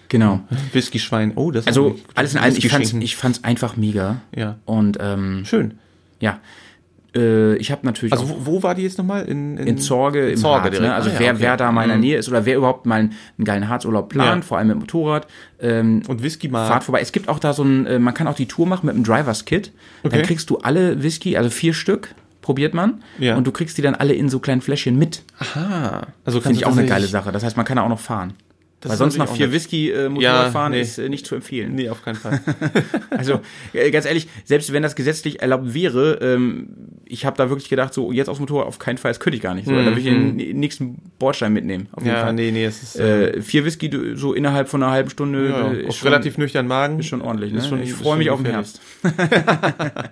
Genau. 0.09 0.39
Whisky-Schwein. 0.71 1.33
Oh, 1.35 1.51
das 1.51 1.63
ist 1.63 1.67
Also 1.67 1.89
gut. 1.91 1.99
alles 2.15 2.33
in 2.33 2.39
allem, 2.39 2.55
ich 2.55 2.69
fand's, 2.69 2.93
ich 2.93 3.15
fand's 3.17 3.43
einfach 3.43 3.75
mega. 3.75 4.21
Ja. 4.33 4.55
Und 4.63 4.97
ähm, 5.01 5.43
Schön. 5.45 5.73
ja, 6.21 6.39
ich 7.57 7.71
habe 7.71 7.85
natürlich 7.85 8.13
Also 8.13 8.29
wo, 8.29 8.35
wo 8.57 8.63
war 8.63 8.75
die 8.75 8.83
jetzt 8.83 8.97
nochmal? 8.97 9.25
In, 9.25 9.57
in 9.57 9.77
Zorge 9.77 10.29
im 10.31 10.37
Zorge 10.37 10.63
Harz. 10.63 10.71
direkt. 10.71 10.81
Ne? 10.89 10.93
Also 10.95 11.09
Ah, 11.09 11.13
ja, 11.13 11.19
wer, 11.19 11.31
okay. 11.33 11.41
wer 11.41 11.57
da 11.57 11.71
mal 11.71 11.83
in 11.83 11.87
der 11.89 11.97
Mhm. 11.97 12.03
Nähe 12.03 12.17
ist 12.17 12.29
oder 12.29 12.45
wer 12.45 12.55
überhaupt 12.57 12.85
mal 12.85 12.95
einen, 12.99 13.13
einen 13.37 13.45
geilen 13.45 13.69
Harzurlaub 13.69 14.09
plant, 14.09 14.43
Ja. 14.43 14.47
vor 14.47 14.57
allem 14.57 14.67
mit 14.67 14.75
dem 14.75 14.79
Motorrad, 14.81 15.27
ähm, 15.59 16.01
Und 16.07 16.23
Whisky 16.23 16.47
mal. 16.49 16.67
Fahrt 16.67 16.83
vorbei. 16.83 17.01
Es 17.01 17.11
gibt 17.11 17.29
auch 17.29 17.39
da 17.39 17.53
so 17.53 17.63
ein, 17.63 17.85
äh, 17.85 17.99
man 17.99 18.13
kann 18.13 18.27
auch 18.27 18.35
die 18.35 18.47
Tour 18.47 18.67
machen 18.67 18.85
mit 18.85 18.95
einem 18.95 19.03
Drivers 19.03 19.45
Kit. 19.45 19.71
Dann 20.03 20.11
Okay. 20.13 20.21
kriegst 20.23 20.49
du 20.49 20.57
alle 20.59 21.01
Whisky, 21.03 21.37
also 21.37 21.49
vier 21.49 21.73
Stück, 21.73 22.13
probiert 22.41 22.73
man. 22.73 23.03
Ja. 23.19 23.35
Und 23.35 23.45
du 23.47 23.51
kriegst 23.51 23.77
die 23.77 23.81
dann 23.81 23.95
alle 23.95 24.13
in 24.13 24.29
so 24.29 24.39
kleinen 24.39 24.61
Fläschchen 24.61 24.97
mit. 24.97 25.23
Aha. 25.39 26.01
Also 26.25 26.39
Finde 26.41 26.57
ich 26.59 26.65
auch 26.65 26.77
eine 26.77 26.85
geile 26.87 27.07
Sache. 27.07 27.31
Das 27.31 27.43
heißt, 27.43 27.57
man 27.57 27.65
kann 27.65 27.77
da 27.77 27.83
auch 27.83 27.89
noch 27.89 27.99
fahren. 27.99 28.33
Das 28.79 28.89
Weil 28.91 28.93
ist 28.93 28.99
sonst 28.99 29.17
nach 29.17 29.35
vier 29.35 29.51
Whisky 29.51 29.89
äh, 29.89 30.07
Motorrad 30.07 30.21
Ja, 30.45 30.51
fahren 30.51 30.71
nee. 30.73 30.81
ist 30.81 30.99
äh, 30.99 31.09
nicht 31.09 31.25
zu 31.25 31.33
empfehlen. 31.33 31.73
Nee, 31.73 31.89
auf 31.89 32.03
keinen 32.03 32.15
Fall. 32.15 32.39
Also 33.09 33.41
äh, 33.73 33.89
ganz 33.89 34.05
ehrlich, 34.05 34.27
selbst 34.45 34.71
wenn 34.71 34.83
das 34.83 34.95
gesetzlich 34.95 35.41
erlaubt 35.41 35.73
wäre, 35.73 36.19
ähm, 36.21 36.67
ich 37.05 37.25
habe 37.25 37.35
da 37.37 37.49
wirklich 37.49 37.69
gedacht, 37.69 37.91
so 37.93 38.11
jetzt 38.11 38.27
aufs 38.29 38.39
Motorrad 38.39 38.67
auf 38.67 38.77
keinen 38.77 38.99
Fall, 38.99 39.09
das 39.09 39.19
könnte 39.19 39.35
ich 39.37 39.41
gar 39.41 39.55
nicht. 39.55 39.65
So, 39.65 39.71
Da 39.73 39.83
würde 39.85 39.99
ich 39.99 40.05
den 40.05 40.35
nächsten 40.59 41.01
Bordstein 41.17 41.53
mitnehmen. 41.53 41.87
Auf 41.91 42.03
jeden 42.03 42.15
ja, 42.15 42.21
Fall. 42.21 42.33
nee, 42.33 42.51
nee, 42.51 42.65
es 42.65 42.83
ist 42.83 42.99
äh, 42.99 43.29
Äh, 43.31 43.41
vier 43.41 43.65
Whisky 43.65 43.89
so 44.13 44.33
innerhalb 44.35 44.69
von 44.69 44.83
einer 44.83 44.91
halben 44.91 45.09
Stunde 45.09 45.49
ja, 45.49 45.71
äh, 45.71 45.81
ist 45.81 45.87
auf 45.89 45.95
schon- 45.97 46.09
relativ 46.09 46.37
nüchternen 46.37 46.67
Magen. 46.69 46.99
Ist 46.99 47.07
schon 47.07 47.21
ordentlich, 47.23 47.51
ne? 47.53 47.57
Ist 47.59 47.67
schon- 47.69 47.81
ich 47.81 47.93
freue 47.93 48.09
schon 48.11 48.17
mich 48.19 48.29
auf 48.29 48.43
den. 48.43 48.51
Herbst. 48.51 48.79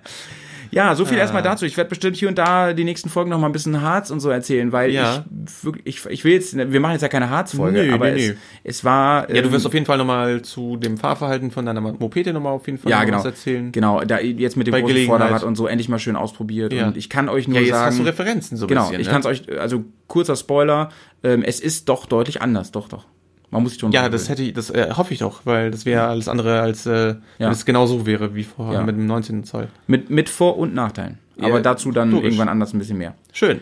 ja, 0.70 0.94
so 0.94 1.04
viel 1.04 1.18
erstmal 1.18 1.42
dazu. 1.42 1.64
Ich 1.64 1.76
werde 1.76 1.88
bestimmt 1.90 2.16
hier 2.16 2.28
und 2.28 2.38
da 2.38 2.72
die 2.72 2.84
nächsten 2.84 3.08
Folgen 3.08 3.30
noch 3.30 3.38
mal 3.38 3.46
ein 3.46 3.52
bisschen 3.52 3.80
Harz 3.82 4.10
und 4.10 4.20
so 4.20 4.30
erzählen, 4.30 4.72
weil 4.72 4.90
Ja. 4.90 5.24
ich 5.46 5.64
wirklich, 5.64 5.86
ich, 5.86 6.06
ich 6.06 6.24
will 6.24 6.32
jetzt, 6.32 6.56
wir 6.56 6.80
machen 6.80 6.92
jetzt 6.92 7.02
ja 7.02 7.08
keine 7.08 7.30
Harzfolge, 7.30 7.82
Nee, 7.84 7.90
aber 7.92 8.10
nee, 8.10 8.26
es, 8.26 8.28
nee. 8.32 8.36
es 8.64 8.84
war. 8.84 9.28
Ja, 9.28 9.42
du 9.42 9.48
ähm, 9.48 9.52
wirst 9.52 9.66
auf 9.66 9.74
jeden 9.74 9.86
Fall 9.86 9.98
nochmal 9.98 10.42
zu 10.42 10.76
dem 10.76 10.96
Fahrverhalten 10.98 11.50
von 11.50 11.66
deiner 11.66 11.80
Mopete 11.80 12.32
nochmal 12.32 12.52
auf 12.52 12.66
jeden 12.66 12.78
Fall 12.78 12.90
ja, 12.90 12.98
noch 12.98 13.06
genau. 13.06 13.18
was 13.18 13.24
erzählen. 13.26 13.72
Genau, 13.72 14.00
da 14.02 14.18
jetzt 14.20 14.56
mit 14.56 14.66
dem 14.66 14.74
großen. 14.74 15.06
Vorderrad 15.06 15.42
und 15.44 15.56
so 15.56 15.66
endlich 15.66 15.88
mal 15.88 15.98
schön 15.98 16.16
ausprobiert. 16.16 16.72
Ja. 16.72 16.86
Und 16.88 16.96
ich 16.96 17.08
kann 17.08 17.28
euch 17.28 17.48
nur 17.48 17.56
Ja, 17.58 17.62
jetzt 17.62 17.70
sagen. 17.70 17.86
hast 17.86 17.98
du 17.98 18.02
Referenzen 18.04 18.56
so 18.56 18.66
genau, 18.66 18.82
bisschen. 18.88 19.00
ich 19.00 19.06
ne? 19.06 19.12
kann 19.12 19.20
es 19.20 19.26
euch, 19.26 19.60
also 19.60 19.84
kurzer 20.08 20.36
Spoiler, 20.36 20.90
ähm, 21.22 21.42
es 21.42 21.60
ist 21.60 21.88
doch 21.88 22.06
deutlich 22.06 22.42
anders, 22.42 22.72
doch, 22.72 22.88
doch. 22.88 23.04
Man 23.50 23.62
muss 23.62 23.72
sich 23.72 23.80
schon 23.80 23.92
Ja, 23.92 24.08
das 24.08 24.28
hätte 24.28 24.42
ich, 24.42 24.52
das 24.54 24.70
äh, 24.70 24.90
hoffe 24.96 25.12
ich 25.14 25.20
doch, 25.20 25.42
weil 25.44 25.70
das 25.70 25.86
wäre 25.86 26.04
alles 26.06 26.28
andere 26.28 26.60
als 26.60 26.84
äh, 26.86 27.14
wenn 27.38 27.50
es 27.50 27.64
genau 27.64 27.86
so 27.86 28.04
wäre 28.06 28.34
wie 28.34 28.44
vorher 28.44 28.80
Ja. 28.80 28.84
mit 28.84 28.96
dem 28.96 29.06
19 29.06 29.44
Zoll. 29.44 29.68
mit, 29.86 30.10
mit 30.10 30.28
Vor- 30.28 30.58
und 30.58 30.74
Nachteilen. 30.74 31.18
Aber 31.38 31.56
Ja, 31.56 31.60
dazu 31.60 31.92
dann 31.92 32.10
logisch. 32.10 32.26
irgendwann 32.26 32.48
anders 32.48 32.72
ein 32.74 32.78
bisschen 32.78 32.98
mehr. 32.98 33.14
Schön. 33.32 33.60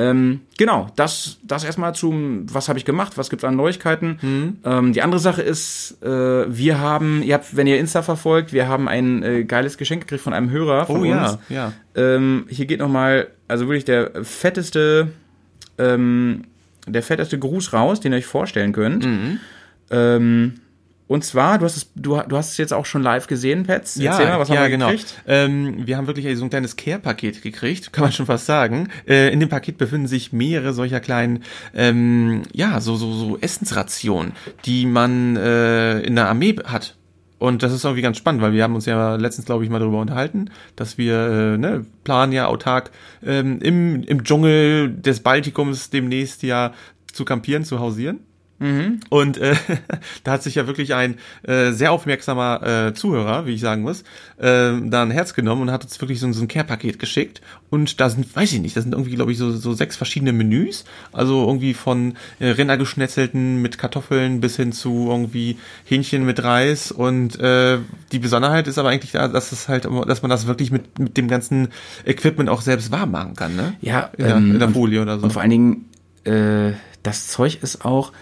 Ähm, 0.00 0.42
genau, 0.56 0.86
das, 0.94 1.38
das 1.42 1.64
erstmal 1.64 1.92
zum, 1.92 2.46
was 2.54 2.68
habe 2.68 2.78
ich 2.78 2.84
gemacht, 2.84 3.18
was 3.18 3.30
gibt's 3.30 3.44
an 3.44 3.56
Neuigkeiten. 3.56 4.18
Mhm. 4.22 4.56
Ähm, 4.64 4.92
die 4.92 5.02
andere 5.02 5.18
Sache 5.18 5.42
ist, 5.42 6.00
äh, 6.04 6.06
wir 6.48 6.78
haben, 6.78 7.20
ihr 7.24 7.34
habt, 7.34 7.56
wenn 7.56 7.66
ihr 7.66 7.80
Insta 7.80 8.02
verfolgt, 8.02 8.52
wir 8.52 8.68
haben 8.68 8.86
ein 8.88 9.24
äh, 9.24 9.42
geiles 9.42 9.76
Geschenk 9.76 10.02
gekriegt 10.02 10.22
von 10.22 10.32
einem 10.34 10.50
Hörer 10.50 10.86
von 10.86 10.98
Oh 10.98 11.00
uns. 11.00 11.10
ja, 11.10 11.38
ja. 11.48 11.72
Ähm, 11.96 12.46
hier 12.48 12.66
geht 12.66 12.78
nochmal, 12.78 13.26
also 13.48 13.66
wirklich 13.66 13.84
der 13.86 14.24
fetteste, 14.24 15.08
ähm, 15.78 16.44
der 16.88 17.02
fetteste 17.02 17.38
Gruß 17.38 17.72
raus, 17.72 18.00
den 18.00 18.12
ihr 18.12 18.18
euch 18.18 18.26
vorstellen 18.26 18.72
könnt. 18.72 19.04
Mhm. 19.04 19.40
Ähm, 19.90 20.54
und 21.08 21.24
zwar, 21.24 21.58
du 21.58 21.64
hast 21.64 21.76
es, 21.78 21.90
du, 21.94 22.20
du 22.28 22.36
hast 22.36 22.50
es 22.50 22.58
jetzt 22.58 22.74
auch 22.74 22.84
schon 22.84 23.02
live 23.02 23.26
gesehen, 23.28 23.64
Pets. 23.64 23.96
Ja, 23.96 24.12
Erzähl 24.12 24.26
mal, 24.26 24.38
was 24.38 24.48
ja, 24.50 24.56
haben 24.56 24.64
wir 24.64 24.68
genau. 24.68 24.90
gekriegt? 24.90 25.14
Ähm, 25.26 25.86
wir 25.86 25.96
haben 25.96 26.06
wirklich 26.06 26.36
so 26.36 26.44
ein 26.44 26.50
kleines 26.50 26.76
Care-Paket 26.76 27.40
gekriegt, 27.40 27.94
kann 27.94 28.04
man 28.04 28.12
schon 28.12 28.26
fast 28.26 28.44
sagen. 28.44 28.90
Äh, 29.08 29.32
in 29.32 29.40
dem 29.40 29.48
Paket 29.48 29.78
befinden 29.78 30.06
sich 30.06 30.34
mehrere 30.34 30.74
solcher 30.74 31.00
kleinen, 31.00 31.44
ähm, 31.74 32.42
ja, 32.52 32.80
so 32.82 32.96
so 32.96 33.10
so 33.14 33.38
Essensrationen, 33.38 34.32
die 34.66 34.84
man 34.84 35.36
äh, 35.36 36.00
in 36.00 36.14
der 36.14 36.28
Armee 36.28 36.56
hat. 36.66 36.97
Und 37.38 37.62
das 37.62 37.72
ist 37.72 37.84
irgendwie 37.84 38.02
ganz 38.02 38.16
spannend, 38.16 38.42
weil 38.42 38.52
wir 38.52 38.64
haben 38.64 38.74
uns 38.74 38.86
ja 38.86 39.14
letztens, 39.14 39.46
glaube 39.46 39.64
ich, 39.64 39.70
mal 39.70 39.78
darüber 39.78 40.00
unterhalten, 40.00 40.50
dass 40.76 40.98
wir 40.98 41.14
äh, 41.14 41.58
ne, 41.58 41.86
planen 42.04 42.32
ja 42.32 42.46
autark 42.46 42.90
ähm, 43.24 43.60
im, 43.60 44.02
im 44.02 44.24
Dschungel 44.24 44.92
des 44.92 45.20
Baltikums 45.20 45.90
demnächst 45.90 46.42
ja 46.42 46.72
zu 47.12 47.24
kampieren, 47.24 47.64
zu 47.64 47.78
hausieren. 47.78 48.20
Und 48.60 49.38
äh, 49.38 49.54
da 50.24 50.32
hat 50.32 50.42
sich 50.42 50.56
ja 50.56 50.66
wirklich 50.66 50.94
ein 50.94 51.14
äh, 51.44 51.70
sehr 51.70 51.92
aufmerksamer 51.92 52.88
äh, 52.88 52.94
Zuhörer, 52.94 53.46
wie 53.46 53.52
ich 53.54 53.60
sagen 53.60 53.82
muss, 53.82 54.02
äh, 54.38 54.72
da 54.82 55.02
ein 55.02 55.12
Herz 55.12 55.34
genommen 55.34 55.62
und 55.62 55.70
hat 55.70 55.84
uns 55.84 56.00
wirklich 56.00 56.18
so, 56.18 56.32
so 56.32 56.42
ein 56.42 56.48
Care-Paket 56.48 56.98
geschickt. 56.98 57.40
Und 57.70 58.00
da 58.00 58.10
sind, 58.10 58.34
weiß 58.34 58.52
ich 58.54 58.60
nicht, 58.60 58.76
das 58.76 58.82
sind 58.82 58.92
irgendwie, 58.94 59.14
glaube 59.14 59.30
ich, 59.30 59.38
so, 59.38 59.52
so 59.52 59.74
sechs 59.74 59.96
verschiedene 59.96 60.32
Menüs. 60.32 60.84
Also 61.12 61.46
irgendwie 61.46 61.72
von 61.72 62.14
äh, 62.40 62.48
Rindergeschnetzelten 62.48 63.62
mit 63.62 63.78
Kartoffeln 63.78 64.40
bis 64.40 64.56
hin 64.56 64.72
zu 64.72 65.06
irgendwie 65.08 65.58
Hähnchen 65.84 66.24
mit 66.26 66.42
Reis. 66.42 66.90
Und 66.90 67.38
äh, 67.38 67.78
die 68.10 68.18
Besonderheit 68.18 68.66
ist 68.66 68.78
aber 68.78 68.88
eigentlich 68.88 69.12
da, 69.12 69.28
dass 69.28 69.52
es 69.52 69.68
halt, 69.68 69.86
dass 70.06 70.22
man 70.22 70.30
das 70.30 70.46
wirklich 70.48 70.72
mit, 70.72 70.98
mit 70.98 71.16
dem 71.16 71.28
ganzen 71.28 71.68
Equipment 72.04 72.48
auch 72.48 72.62
selbst 72.62 72.90
warm 72.90 73.12
machen 73.12 73.36
kann, 73.36 73.54
ne? 73.54 73.74
Ja, 73.80 74.10
in 74.16 74.24
der, 74.24 74.36
ähm, 74.36 74.50
in 74.52 74.58
der 74.58 74.68
und- 74.68 74.74
Folie 74.74 75.00
oder 75.02 75.18
so. 75.18 75.24
Und 75.24 75.32
vor 75.32 75.42
allen 75.42 75.50
Dingen, 75.50 75.84
äh, 76.24 76.72
das 77.04 77.28
Zeug 77.28 77.58
ist 77.62 77.84
auch, 77.84 78.12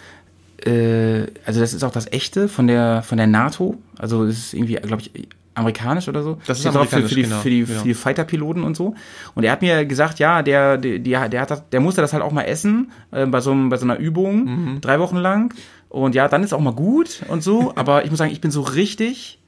äh, 0.66 1.26
also 1.44 1.60
das 1.60 1.72
ist 1.74 1.82
auch 1.84 1.92
das 1.92 2.10
echte 2.12 2.48
von 2.48 2.66
der 2.66 3.02
von 3.02 3.18
der 3.18 3.26
NATO. 3.26 3.76
Also 3.98 4.24
es 4.24 4.38
ist 4.38 4.54
irgendwie, 4.54 4.74
glaube 4.74 5.02
ich, 5.02 5.28
amerikanisch 5.54 6.08
oder 6.08 6.22
so. 6.22 6.38
Das 6.46 6.58
ist 6.58 6.66
drauf 6.66 6.90
für, 6.90 7.02
für 7.08 7.14
die, 7.14 7.22
genau, 7.22 7.38
für 7.38 7.50
die, 7.50 7.64
für 7.64 7.82
die 7.82 7.94
Fighter-Piloten 7.94 8.62
und 8.62 8.76
so. 8.76 8.94
Und 9.34 9.44
er 9.44 9.52
hat 9.52 9.62
mir 9.62 9.86
gesagt, 9.86 10.18
ja, 10.18 10.42
der, 10.42 10.76
der, 10.76 10.98
der, 10.98 11.28
der, 11.30 11.40
hat 11.40 11.50
das, 11.50 11.68
der 11.70 11.80
musste 11.80 12.02
das 12.02 12.12
halt 12.12 12.22
auch 12.22 12.32
mal 12.32 12.42
essen 12.42 12.90
äh, 13.10 13.24
bei 13.26 13.40
so 13.40 13.52
einem, 13.52 13.70
bei 13.70 13.78
so 13.78 13.84
einer 13.84 13.96
Übung 13.98 14.44
Mhm. 14.44 14.80
drei 14.82 15.00
Wochen 15.00 15.16
lang. 15.16 15.54
Und 15.88 16.14
ja, 16.14 16.28
dann 16.28 16.42
ist 16.42 16.52
auch 16.52 16.60
mal 16.60 16.74
gut 16.74 17.22
und 17.28 17.42
so. 17.42 17.72
Aber 17.74 18.04
ich 18.04 18.10
muss 18.10 18.18
sagen, 18.18 18.32
ich 18.32 18.40
bin 18.42 18.50
so 18.50 18.60
richtig 18.60 19.38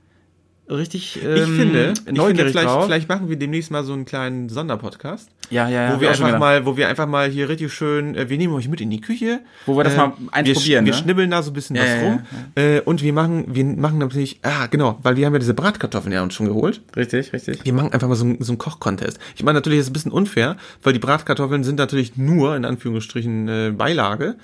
richtig 0.71 1.17
Ich 1.17 1.25
ähm, 1.25 1.57
finde, 1.57 1.93
ich 1.93 2.05
finde 2.21 2.35
vielleicht, 2.49 2.69
drauf. 2.69 2.85
vielleicht 2.87 3.09
machen 3.09 3.29
wir 3.29 3.37
demnächst 3.37 3.71
mal 3.71 3.85
so 3.85 3.93
einen 3.93 4.05
kleinen 4.05 4.49
Sonderpodcast. 4.49 5.29
ja, 5.51 5.69
ja, 5.69 5.89
ja. 5.91 5.97
wo 5.97 6.01
wir 6.01 6.09
ich 6.09 6.15
einfach 6.15 6.27
gedacht. 6.27 6.41
mal, 6.41 6.67
wo 6.67 6.77
wir 6.77 6.89
einfach 6.89 7.07
mal 7.07 7.29
hier 7.29 7.49
richtig 7.49 7.73
schön, 7.73 8.15
äh, 8.15 8.29
wir 8.29 8.37
nehmen 8.39 8.53
euch 8.55 8.69
mit 8.69 8.81
in 8.81 8.91
die 8.91 9.01
Küche, 9.01 9.41
Wo 9.67 9.77
wir 9.77 9.85
das 9.85 9.95
äh, 9.95 9.97
mal 9.97 10.13
eins 10.33 10.47
wir, 10.49 10.55
probieren, 10.55 10.85
Wir 10.85 10.93
ne? 10.93 10.99
schnibbeln 10.99 11.31
da 11.31 11.43
so 11.43 11.51
ein 11.51 11.55
bisschen 11.55 11.77
Ja, 11.77 11.83
was 11.83 11.91
ja, 11.91 12.03
rum 12.03 12.21
Äh, 12.55 12.81
und 12.83 13.03
wir 13.03 13.13
machen, 13.13 13.45
wir 13.49 13.65
machen 13.65 13.99
natürlich, 13.99 14.41
ah 14.43 14.67
genau, 14.67 14.99
weil 15.03 15.17
wir 15.17 15.27
haben 15.27 15.33
ja 15.33 15.39
diese 15.39 15.55
Bratkartoffeln 15.55 16.13
ja 16.13 16.23
uns 16.23 16.35
schon 16.35 16.47
geholt. 16.47 16.81
Richtig, 16.97 17.33
richtig. 17.33 17.65
Wir 17.65 17.73
machen 17.73 17.93
einfach 17.93 18.09
mal 18.09 18.15
so, 18.17 18.25
einen- 18.25 18.43
so 18.43 18.53
einen 18.53 18.59
Koch-Contest. 18.59 19.19
Ich 19.37 19.43
meine, 19.43 19.59
natürlich 19.59 19.79
ist 19.79 19.87
es 19.87 19.91
ein 19.91 19.95
bisschen 19.95 20.13
unfair, 20.13 20.57
weil 20.83 20.93
die 20.93 20.99
Bratkartoffeln 20.99 21.65
sind 21.65 21.77
natürlich 21.77 22.17
nur, 22.17 22.57
in 22.57 22.65
Anführungsstrichen, 22.65 23.49
äh, 23.49 23.73
Beilage. 23.77 24.37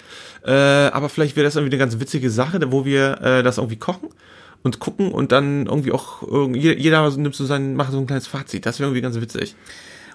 Äh, 0.46 0.50
aber 0.52 1.08
vielleicht 1.08 1.36
wäre 1.36 1.44
das 1.44 1.56
irgendwie 1.56 1.72
eine 1.74 1.78
ganz 1.80 1.98
witzige 2.00 2.30
Sache, 2.30 2.60
wo 2.70 2.84
wir 2.84 3.20
äh, 3.22 3.42
das 3.42 3.58
irgendwie 3.58 3.76
kochen 3.76 4.08
und 4.64 4.80
gucken 4.80 5.12
und 5.12 5.30
dann 5.30 5.66
irgendwie 5.66 5.92
auch, 5.92 6.22
jeder- 6.54 7.08
nimmt 7.16 7.34
so 7.36 7.44
sein, 7.44 7.76
macht 7.76 7.92
so 7.92 7.98
ein 7.98 8.06
kleines 8.06 8.26
Fazit. 8.26 8.66
Das 8.66 8.80
wäre 8.80 8.88
irgendwie 8.88 9.02
ganz 9.02 9.20
witzig. 9.20 9.54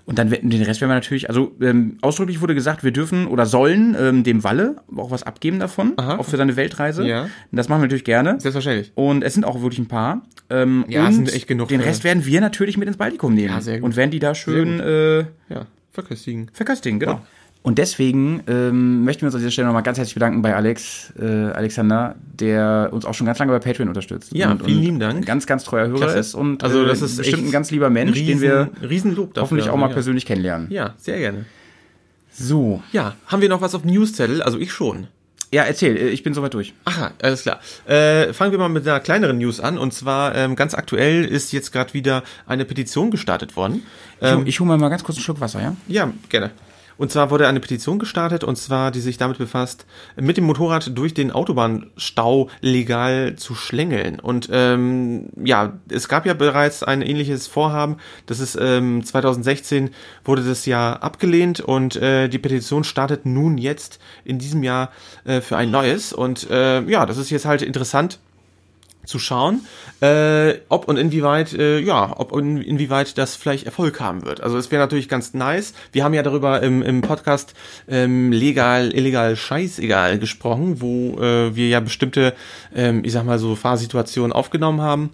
Und 0.06 0.18
dann 0.18 0.30
den 0.32 0.64
Rest 0.64 0.82
werden 0.82 0.90
wir 0.90 0.96
natürlich, 0.96 1.30
also 1.30 1.52
ähm, 1.62 1.98
ausdrücklich 2.02 2.42
wurde 2.42 2.56
gesagt, 2.56 2.84
wir 2.84 2.90
dürfen 2.92 3.28
oder 3.28 3.46
sollen 3.46 3.96
ähm, 4.00 4.24
dem 4.24 4.44
Walle 4.44 4.78
auch 4.98 5.12
was 5.12 5.22
abgeben 5.22 5.60
davon, 5.60 5.94
Aha. 5.98 6.18
auch 6.18 6.26
für 6.26 6.36
seine 6.38 6.56
Weltreise. 6.56 7.06
Ja. 7.08 7.30
Das 7.52 7.70
machen 7.70 7.82
wir 7.82 7.86
natürlich 7.86 8.06
gerne. 8.06 8.40
Selbstverständlich. 8.40 8.92
Und 8.96 9.24
es 9.24 9.36
sind 9.36 9.44
auch 9.46 9.62
wirklich 9.62 9.78
ein 9.80 9.88
paar. 9.88 10.24
Ähm, 10.50 10.84
Ja, 10.88 11.06
und 11.06 11.14
sind 11.14 11.34
echt 11.34 11.48
genug 11.48 11.68
Den 11.68 11.82
für- 11.82 11.86
Rest 11.88 12.04
werden 12.04 12.26
wir 12.26 12.42
natürlich 12.42 12.76
mit 12.78 12.88
ins 12.88 12.98
Baltikum 12.98 13.36
nehmen. 13.36 13.50
Ja, 13.54 13.62
sehr 13.62 13.76
gut. 13.80 13.86
Und 13.86 13.96
werden 13.98 14.10
die 14.10 14.18
da 14.20 14.34
schön 14.34 14.80
äh, 14.80 15.20
Ja, 15.50 15.68
verköstigen. 15.92 16.50
verköstigen, 16.54 17.00
genau. 17.00 17.14
Und 17.16 17.22
deswegen 17.66 18.42
ähm, 18.48 19.04
möchten 19.04 19.22
wir 19.22 19.28
uns 19.28 19.36
an 19.36 19.42
dieser 19.42 19.52
Stelle 19.52 19.68
nochmal 19.68 19.84
ganz 19.84 19.98
herzlich 19.98 20.14
bedanken 20.14 20.42
bei 20.42 20.56
Alex, 20.56 21.14
äh, 21.20 21.26
Alexander, 21.26 22.16
der 22.34 22.90
uns 22.92 23.06
auch 23.06 23.14
schon 23.14 23.26
ganz 23.26 23.38
lange 23.40 23.52
bei 23.52 23.60
Patreon 23.60 23.90
unterstützt. 23.90 24.32
Ja, 24.34 24.52
und, 24.52 24.64
vielen 24.64 24.78
und 24.78 24.84
lieben 24.84 25.00
Dank. 25.00 25.26
Ganz, 25.26 25.46
ganz 25.46 25.64
treuer 25.66 25.88
Hörer 25.88 26.00
Klasse. 26.00 26.20
ist 26.20 26.36
und 26.36 26.64
Also, 26.64 26.84
äh, 26.84 26.88
das 26.88 27.02
ist 27.02 27.18
bestimmt 27.18 27.46
ein 27.48 27.52
ganz 27.52 27.70
lieber 27.72 27.90
Mensch, 27.90 28.18
den 28.18 28.42
wir 28.42 28.70
Riesenlob 28.82 29.34
dafür. 29.34 29.44
hoffentlich 29.44 29.70
auch 29.70 29.78
mal 29.78 29.88
ja. 29.88 29.94
persönlich 29.94 30.26
kennenlernen. 30.26 30.68
Ja, 30.72 30.96
sehr 30.98 31.20
gerne. 31.20 31.46
So. 32.32 32.82
Ja, 32.92 33.16
haben 33.28 33.42
wir 33.42 33.50
noch 33.50 33.62
was 33.62 33.76
auf 33.76 33.82
dem 33.82 33.92
Newszettel? 33.92 34.42
Also 34.42 34.58
ich 34.58 34.72
schon. 34.72 35.08
Ja, 35.52 35.64
erzähl, 35.64 35.98
äh, 35.98 36.10
ich 36.10 36.24
bin 36.24 36.34
soweit 36.34 36.54
durch. 36.54 36.74
Aha, 36.86 37.12
alles 37.22 37.42
klar. 37.42 37.60
Äh, 37.88 38.34
fangen 38.34 38.52
wir 38.52 38.60
mal 38.60 38.70
mit 38.70 38.88
einer 38.88 39.00
kleineren 39.00 39.40
News 39.40 39.60
an. 39.60 39.78
Und 39.78 39.94
zwar 39.94 40.36
ähm, 40.36 40.56
ganz 40.56 40.74
aktuell 40.76 41.26
ist 41.26 41.52
jetzt 41.52 41.72
gerade 41.72 41.94
wieder 41.94 42.24
eine 42.46 42.66
Petition 42.66 43.12
gestartet 43.12 43.56
worden. 43.56 43.84
Ähm, 44.22 44.44
ich 44.46 44.60
hole 44.60 44.70
mir 44.70 44.78
mal 44.78 44.90
ganz 44.90 45.04
kurz 45.04 45.18
einen 45.18 45.24
Schluck 45.24 45.42
Wasser, 45.42 45.62
ja? 45.62 45.76
ja, 45.88 46.14
gerne. 46.30 46.52
Und 47.00 47.14
zwar 47.14 47.32
wurde 47.32 47.48
eine 47.48 47.62
Petition 47.62 47.98
gestartet, 47.98 48.44
und 48.44 48.58
zwar, 48.58 48.92
die 48.92 49.00
sich 49.00 49.18
damit 49.18 49.38
befasst, 49.38 49.86
mit 50.18 50.36
dem 50.36 50.44
Motorrad 50.44 50.98
durch 50.98 51.14
den 51.14 51.32
Autobahnstau 51.32 52.50
legal 52.60 53.38
zu 53.38 53.56
schlängeln. 53.56 54.20
Und 54.20 54.50
ähm, 54.52 55.30
ja, 55.42 55.80
es 55.90 56.10
gab 56.10 56.26
ja 56.26 56.34
bereits 56.34 56.84
ein 56.84 57.02
ähnliches 57.02 57.48
Vorhaben. 57.48 57.96
Das 58.26 58.42
ist 58.42 58.58
ähm, 58.60 59.02
2016 59.02 59.92
wurde 60.26 60.44
das 60.44 60.66
ja 60.66 60.92
abgelehnt 60.92 61.62
und 61.62 61.96
äh, 61.96 62.28
die 62.28 62.38
Petition 62.38 62.84
startet 62.84 63.26
nun 63.26 63.58
jetzt 63.58 64.00
in 64.26 64.38
diesem 64.38 64.62
Jahr 64.62 64.92
äh, 65.24 65.40
für 65.40 65.56
ein 65.56 65.72
neues. 65.72 66.12
Und 66.12 66.50
äh, 66.50 66.82
ja, 66.82 67.06
das 67.06 67.18
ist 67.18 67.30
jetzt 67.30 67.46
halt 67.46 67.62
interessant 67.62 68.20
zu 69.10 69.20
schauen, 69.20 69.66
äh, 70.02 70.56
ob 70.70 70.88
und 70.88 70.98
inwieweit, 70.98 71.54
äh, 71.54 71.80
ja, 71.80 72.14
ob 72.18 72.32
und 72.32 72.62
inwieweit 72.62 73.18
das 73.18 73.36
vielleicht 73.36 73.66
Erfolg 73.66 74.00
haben 74.00 74.24
wird. 74.24 74.42
Also 74.42 74.58
es 74.58 74.72
wäre 74.72 74.82
natürlich 74.82 75.10
ganz 75.10 75.34
nice. 75.34 75.74
Wir 75.92 76.04
haben 76.04 76.14
ja 76.14 76.24
darüber 76.24 76.62
im, 76.62 76.82
im 76.84 77.02
Podcast 77.02 77.54
ähm, 77.90 78.32
legal, 78.32 78.94
illegal, 78.94 79.36
scheißegal 79.36 80.20
gesprochen, 80.20 80.80
wo 80.80 81.20
äh, 81.20 81.56
wir 81.56 81.68
ja 81.68 81.80
bestimmte, 81.80 82.36
ähm, 82.74 83.04
ich 83.04 83.12
sag 83.12 83.26
mal 83.26 83.40
so 83.40 83.56
Fahrsituationen 83.56 84.32
aufgenommen 84.32 84.82
haben. 84.82 85.10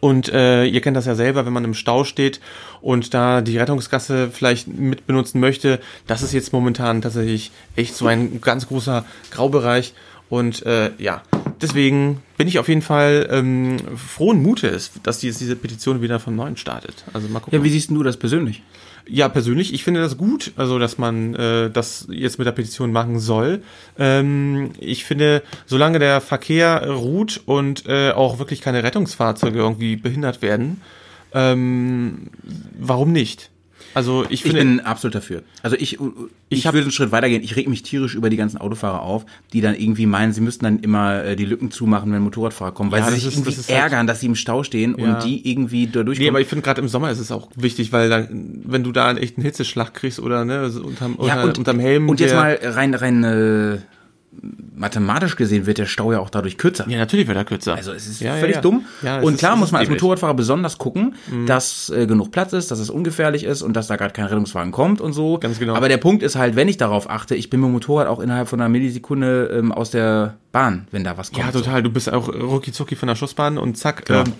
Und 0.00 0.28
äh, 0.28 0.64
ihr 0.64 0.80
kennt 0.80 0.96
das 0.96 1.06
ja 1.06 1.14
selber, 1.14 1.44
wenn 1.44 1.52
man 1.52 1.64
im 1.64 1.74
Stau 1.74 2.04
steht 2.04 2.40
und 2.80 3.14
da 3.14 3.40
die 3.40 3.58
Rettungsgasse 3.58 4.30
vielleicht 4.30 4.68
mit 4.68 5.06
benutzen 5.06 5.40
möchte. 5.40 5.80
Das 6.06 6.22
ist 6.22 6.32
jetzt 6.32 6.52
momentan 6.52 7.02
tatsächlich 7.02 7.50
echt 7.74 7.96
so 7.96 8.06
ein 8.06 8.40
ganz 8.40 8.68
großer 8.68 9.04
Graubereich. 9.30 9.94
Und 10.28 10.64
äh, 10.66 10.90
ja, 10.98 11.22
deswegen 11.60 12.22
bin 12.36 12.48
ich 12.48 12.58
auf 12.58 12.68
jeden 12.68 12.82
Fall 12.82 13.28
ähm, 13.30 13.76
frohen 13.96 14.42
Mutes, 14.42 14.92
dass 15.02 15.18
die 15.18 15.26
jetzt 15.28 15.40
diese 15.40 15.56
Petition 15.56 16.02
wieder 16.02 16.20
von 16.20 16.34
neuem 16.36 16.56
startet. 16.56 17.04
Also 17.12 17.28
mal 17.28 17.40
gucken. 17.40 17.58
Ja, 17.58 17.64
wie 17.64 17.70
siehst 17.70 17.90
du 17.90 18.02
das 18.02 18.16
persönlich? 18.16 18.62
Ja, 19.10 19.30
persönlich, 19.30 19.72
ich 19.72 19.84
finde 19.84 20.00
das 20.00 20.18
gut, 20.18 20.52
also 20.56 20.78
dass 20.78 20.98
man 20.98 21.34
äh, 21.34 21.70
das 21.70 22.06
jetzt 22.10 22.38
mit 22.38 22.46
der 22.46 22.52
Petition 22.52 22.92
machen 22.92 23.18
soll. 23.18 23.62
Ähm, 23.98 24.72
ich 24.78 25.04
finde, 25.04 25.42
solange 25.64 25.98
der 25.98 26.20
Verkehr 26.20 26.86
ruht 26.90 27.40
und 27.46 27.86
äh, 27.86 28.10
auch 28.10 28.38
wirklich 28.38 28.60
keine 28.60 28.82
Rettungsfahrzeuge 28.82 29.58
irgendwie 29.58 29.96
behindert 29.96 30.42
werden, 30.42 30.82
ähm, 31.32 32.28
warum 32.78 33.12
nicht? 33.12 33.50
Also 33.94 34.24
ich 34.24 34.32
Ich 34.32 34.42
finde, 34.42 34.58
bin 34.60 34.80
absolut 34.80 35.14
dafür. 35.14 35.42
Also 35.62 35.76
ich, 35.76 35.98
ich, 36.50 36.66
hab- 36.66 36.74
würde 36.74 36.84
einen 36.84 36.92
Schritt 36.92 37.10
weitergehen. 37.10 37.42
Ich 37.42 37.56
reg 37.56 37.68
mich 37.68 37.82
tierisch 37.82 38.14
über 38.14 38.30
die 38.30 38.36
ganzen 38.36 38.58
Autofahrer 38.58 39.02
auf, 39.02 39.24
die 39.52 39.60
dann 39.60 39.74
irgendwie 39.74 40.06
meinen, 40.06 40.32
sie 40.32 40.40
müssten 40.40 40.64
dann 40.64 40.78
immer 40.80 41.24
äh, 41.24 41.36
die 41.36 41.44
Lücken 41.44 41.70
zumachen, 41.70 42.12
wenn 42.12 42.22
Motorradfahrer 42.22 42.72
kommen, 42.72 42.90
weil 42.92 43.00
Ja, 43.00 43.06
sie 43.08 43.14
sich 43.16 43.26
ist- 43.26 43.34
irgendwie 43.34 43.54
das 43.54 43.68
halt- 43.68 43.78
ärgern, 43.78 44.06
dass 44.06 44.20
sie 44.20 44.26
im 44.26 44.34
Stau 44.34 44.62
stehen 44.62 44.94
Ja. 44.98 45.14
und 45.16 45.24
die 45.24 45.50
irgendwie 45.50 45.86
da 45.86 46.00
nee, 46.00 46.04
durchkommen. 46.06 46.30
aber 46.30 46.40
ich 46.40 46.48
finde 46.48 46.62
gerade 46.62 46.80
im 46.80 46.88
Sommer 46.88 47.10
ist 47.10 47.18
es 47.18 47.32
auch 47.32 47.48
wichtig, 47.56 47.92
weil 47.92 48.08
dann, 48.08 48.60
wenn 48.64 48.84
du 48.84 48.92
da 48.92 49.08
einen 49.08 49.18
echten 49.18 49.42
Hitzeschlag 49.42 49.94
kriegst 49.94 50.20
oder 50.20 50.44
ne, 50.44 50.64
unterm, 50.84 51.16
ja, 51.20 51.34
unter, 51.34 51.44
und, 51.44 51.58
unterm 51.58 51.78
Helm. 51.80 52.08
und 52.08 52.20
jetzt 52.20 52.34
mal 52.34 52.58
rein, 52.62 52.94
rein 52.94 53.24
äh, 53.24 53.78
mathematisch 54.76 55.36
gesehen 55.36 55.66
wird 55.66 55.78
der 55.78 55.86
Stau 55.86 56.12
ja 56.12 56.20
auch 56.20 56.30
dadurch 56.30 56.56
kürzer. 56.58 56.88
Ja, 56.88 56.98
natürlich 56.98 57.26
wird 57.26 57.36
er 57.36 57.44
kürzer. 57.44 57.74
Also 57.74 57.92
es 57.92 58.06
ist 58.06 58.20
Ja, 58.20 58.34
völlig 58.36 58.56
ja. 58.56 58.60
dumm. 58.62 58.84
Ja, 59.02 59.18
es 59.18 59.24
und 59.24 59.34
ist- 59.34 59.38
klar 59.40 59.54
es 59.54 59.58
muss 59.60 59.72
man 59.72 59.80
als. 59.80 59.88
Motorradfahrer 59.90 60.34
besonders 60.34 60.78
gucken, 60.78 61.14
dass 61.46 61.90
äh, 61.90 62.06
genug 62.06 62.30
Platz 62.30 62.52
ist, 62.52 62.70
dass 62.70 62.78
es 62.78 62.90
ungefährlich 62.90 63.44
ist 63.44 63.62
und 63.62 63.74
dass 63.74 63.88
da 63.88 63.96
gerade 63.96 64.12
kein 64.12 64.26
Rettungswagen 64.26 64.72
kommt 64.72 65.00
und 65.00 65.12
so. 65.12 65.38
Ganz 65.38 65.58
genau. 65.58 65.74
Aber 65.74 65.88
der 65.88 65.96
Punkt 65.98 66.22
ist 66.22 66.36
halt, 66.36 66.54
wenn 66.56 66.68
ich 66.68 66.76
darauf 66.76 67.10
achte, 67.10 67.34
ich 67.34 67.50
bin 67.50 67.60
mit 67.60 67.68
dem 67.68 67.72
Motorrad 67.72 68.06
auch 68.06 68.20
innerhalb 68.20 68.48
von 68.48 68.60
einer 68.60 68.68
Millisekunde 68.68 69.46
ähm, 69.58 69.72
aus 69.72 69.90
der 69.90 70.34
Bahn, 70.52 70.86
wenn 70.92 71.04
da 71.04 71.16
was 71.18 71.32
kommt. 71.32 71.44
Ja, 71.44 71.50
total. 71.52 71.82
Du 71.82 71.90
bist 71.90 72.12
auch 72.12 72.28
rucki 72.28 72.72
zucki 72.72 72.94
von 72.96 73.08
der 73.08 73.16
Schussbahn 73.16 73.58
und 73.58 73.76
zack, 73.76 74.04
Genau. 74.06 74.20
ähm, 74.20 74.32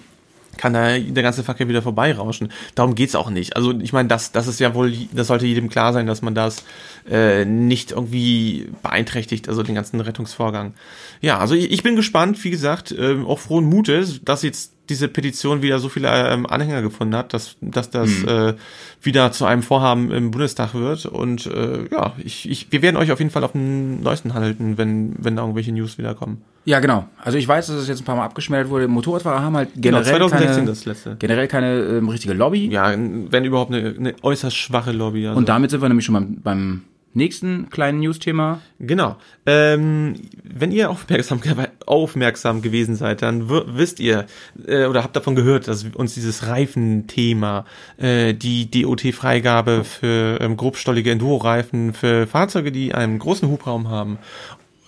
kann 0.57 0.73
da 0.73 0.99
der 0.99 1.23
ganze 1.23 1.45
Verkehr 1.45 1.69
wieder 1.69 1.83
vorbeirauschen. 1.83 2.51
Darum 2.75 2.97
geht's 2.97 3.15
auch 3.15 3.31
nicht. 3.31 3.55
Also 3.55 3.73
ich 3.81 3.93
meine, 3.93 4.09
das, 4.09 4.33
das 4.33 4.49
ist 4.49 4.59
ja 4.59 4.75
wohl, 4.75 4.93
das 5.13 5.29
sollte 5.29 5.47
jedem 5.47 5.69
klar 5.69 5.93
sein, 5.93 6.07
dass 6.07 6.21
man 6.21 6.35
das 6.35 6.65
äh, 7.11 7.45
nicht 7.45 7.93
irgendwie 7.93 8.71
beeinträchtigt, 8.83 9.49
also 9.49 9.63
den 9.63 9.75
ganzen 9.75 10.01
Rettungsvorgang. 10.01 10.75
Ja, 11.21 11.39
also 11.39 11.55
ich, 11.55 11.71
ich 11.71 11.83
bin 11.83 11.97
gespannt, 11.97 12.43
wie 12.45 12.51
gesagt, 12.51 12.95
ähm, 12.97 13.27
auch 13.27 13.39
frohen 13.39 13.65
Mutes, 13.65 14.21
dass 14.25 14.43
jetzt 14.43 14.73
diese 14.89 15.09
Petition 15.09 15.63
wieder 15.63 15.79
so 15.79 15.89
viele 15.89 16.09
ähm, 16.09 16.47
Anhänger 16.47 16.83
gefunden 16.83 17.15
hat, 17.15 17.35
dass, 17.35 17.57
dass 17.61 17.91
das 17.91 18.23
äh, 18.25 18.55
wieder 19.03 19.33
zu 19.33 19.45
einem 19.45 19.63
Vorhaben 19.63 20.11
im 20.11 20.31
Bundestag 20.31 20.75
wird. 20.75 21.07
Und 21.07 21.47
äh, 21.47 21.89
ja, 21.91 22.15
ich, 22.19 22.49
ich, 22.49 22.73
wir 22.73 22.83
werden 22.83 22.97
euch 22.97 23.13
auf 23.13 23.19
jeden 23.19 23.31
Fall 23.31 23.45
auf 23.45 23.53
dem 23.53 24.03
neuesten 24.03 24.35
halten, 24.35 24.79
wenn, 24.79 25.15
wenn 25.19 25.37
da 25.37 25.43
irgendwelche 25.43 25.73
News 25.73 25.99
wieder 25.99 26.15
kommen. 26.15 26.43
Ja, 26.65 26.81
genau. 26.81 27.07
Also 27.23 27.39
ich 27.39 27.47
weiß, 27.47 27.69
dass 27.69 27.77
es 27.77 27.89
jetzt 27.89 28.01
ein 28.01 28.05
paar 28.05 28.17
Mal 28.17 28.25
abgeschmelzt 28.25 28.71
wurde. 28.71 28.89
Motorradfahrer 28.89 29.43
haben 29.43 29.57
halt 29.57 29.71
Genau, 29.75 29.99
generell 29.99 30.19
2016 30.19 30.55
keine, 30.55 30.67
das 30.67 30.85
letzte. 30.85 31.17
generell 31.19 31.49
keine 31.49 31.81
ähm, 31.81 32.09
richtige 32.09 32.35
Lobby. 32.35 32.69
Ja, 32.69 32.93
wenn 32.95 33.45
überhaupt 33.45 33.73
eine, 33.73 33.95
eine 33.99 34.15
äußerst 34.23 34.57
schwache 34.57 34.93
Lobby. 34.93 35.27
Also. 35.27 35.39
Und 35.39 35.49
damit 35.49 35.71
sind 35.71 35.81
wir 35.83 35.89
nämlich 35.89 36.05
schon 36.05 36.15
beim, 36.15 36.37
beim 36.43 36.83
nächsten 37.15 37.71
kleinen 37.71 38.01
News-Thema. 38.01 38.61
Genau. 38.79 39.17
Ähm, 39.47 40.15
wenn 40.43 40.73
ihr 40.73 40.91
aufmerksam, 40.91 41.41
aufmerksam 41.87 42.63
gewesen 42.63 42.97
seid, 42.97 43.23
dann 43.23 43.49
wisst 43.49 44.01
ihr 44.01 44.27
äh, 44.67 44.87
oder 44.87 45.03
habt 45.03 45.17
davon 45.17 45.35
gehört, 45.35 45.69
dass 45.69 45.85
uns 45.85 46.15
dieses 46.15 46.47
Reifenthema, 46.47 47.65
äh, 47.97 48.35
die 48.35 48.71
DOT-Freigabe 48.71 49.85
für 49.85 50.41
ähm, 50.41 50.57
grobstollige 50.57 51.11
Enduro-Reifen 51.11 51.95
für 51.95 52.27
Fahrzeuge, 52.27 52.73
die 52.73 52.95
einen 52.95 53.19
großen 53.19 53.49
Hubraum 53.49 53.89
haben, 53.89 54.19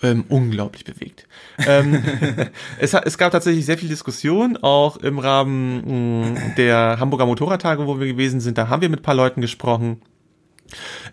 ähm, 0.03 0.25
unglaublich 0.29 0.83
bewegt. 0.83 1.27
ähm, 1.67 2.03
es, 2.79 2.93
es 2.93 3.17
gab 3.17 3.31
tatsächlich 3.31 3.65
sehr 3.65 3.77
viel 3.77 3.89
Diskussion, 3.89 4.57
auch 4.57 4.97
im 4.97 5.19
Rahmen 5.19 6.23
mh, 6.33 6.55
der 6.57 6.97
Hamburger 6.99 7.25
Motorradtage, 7.25 7.85
wo 7.85 7.99
wir 7.99 8.07
gewesen 8.07 8.39
sind. 8.39 8.57
Da 8.57 8.67
haben 8.69 8.81
wir 8.81 8.89
mit 8.89 9.01
ein 9.01 9.03
paar 9.03 9.15
Leuten 9.15 9.41
gesprochen. 9.41 10.01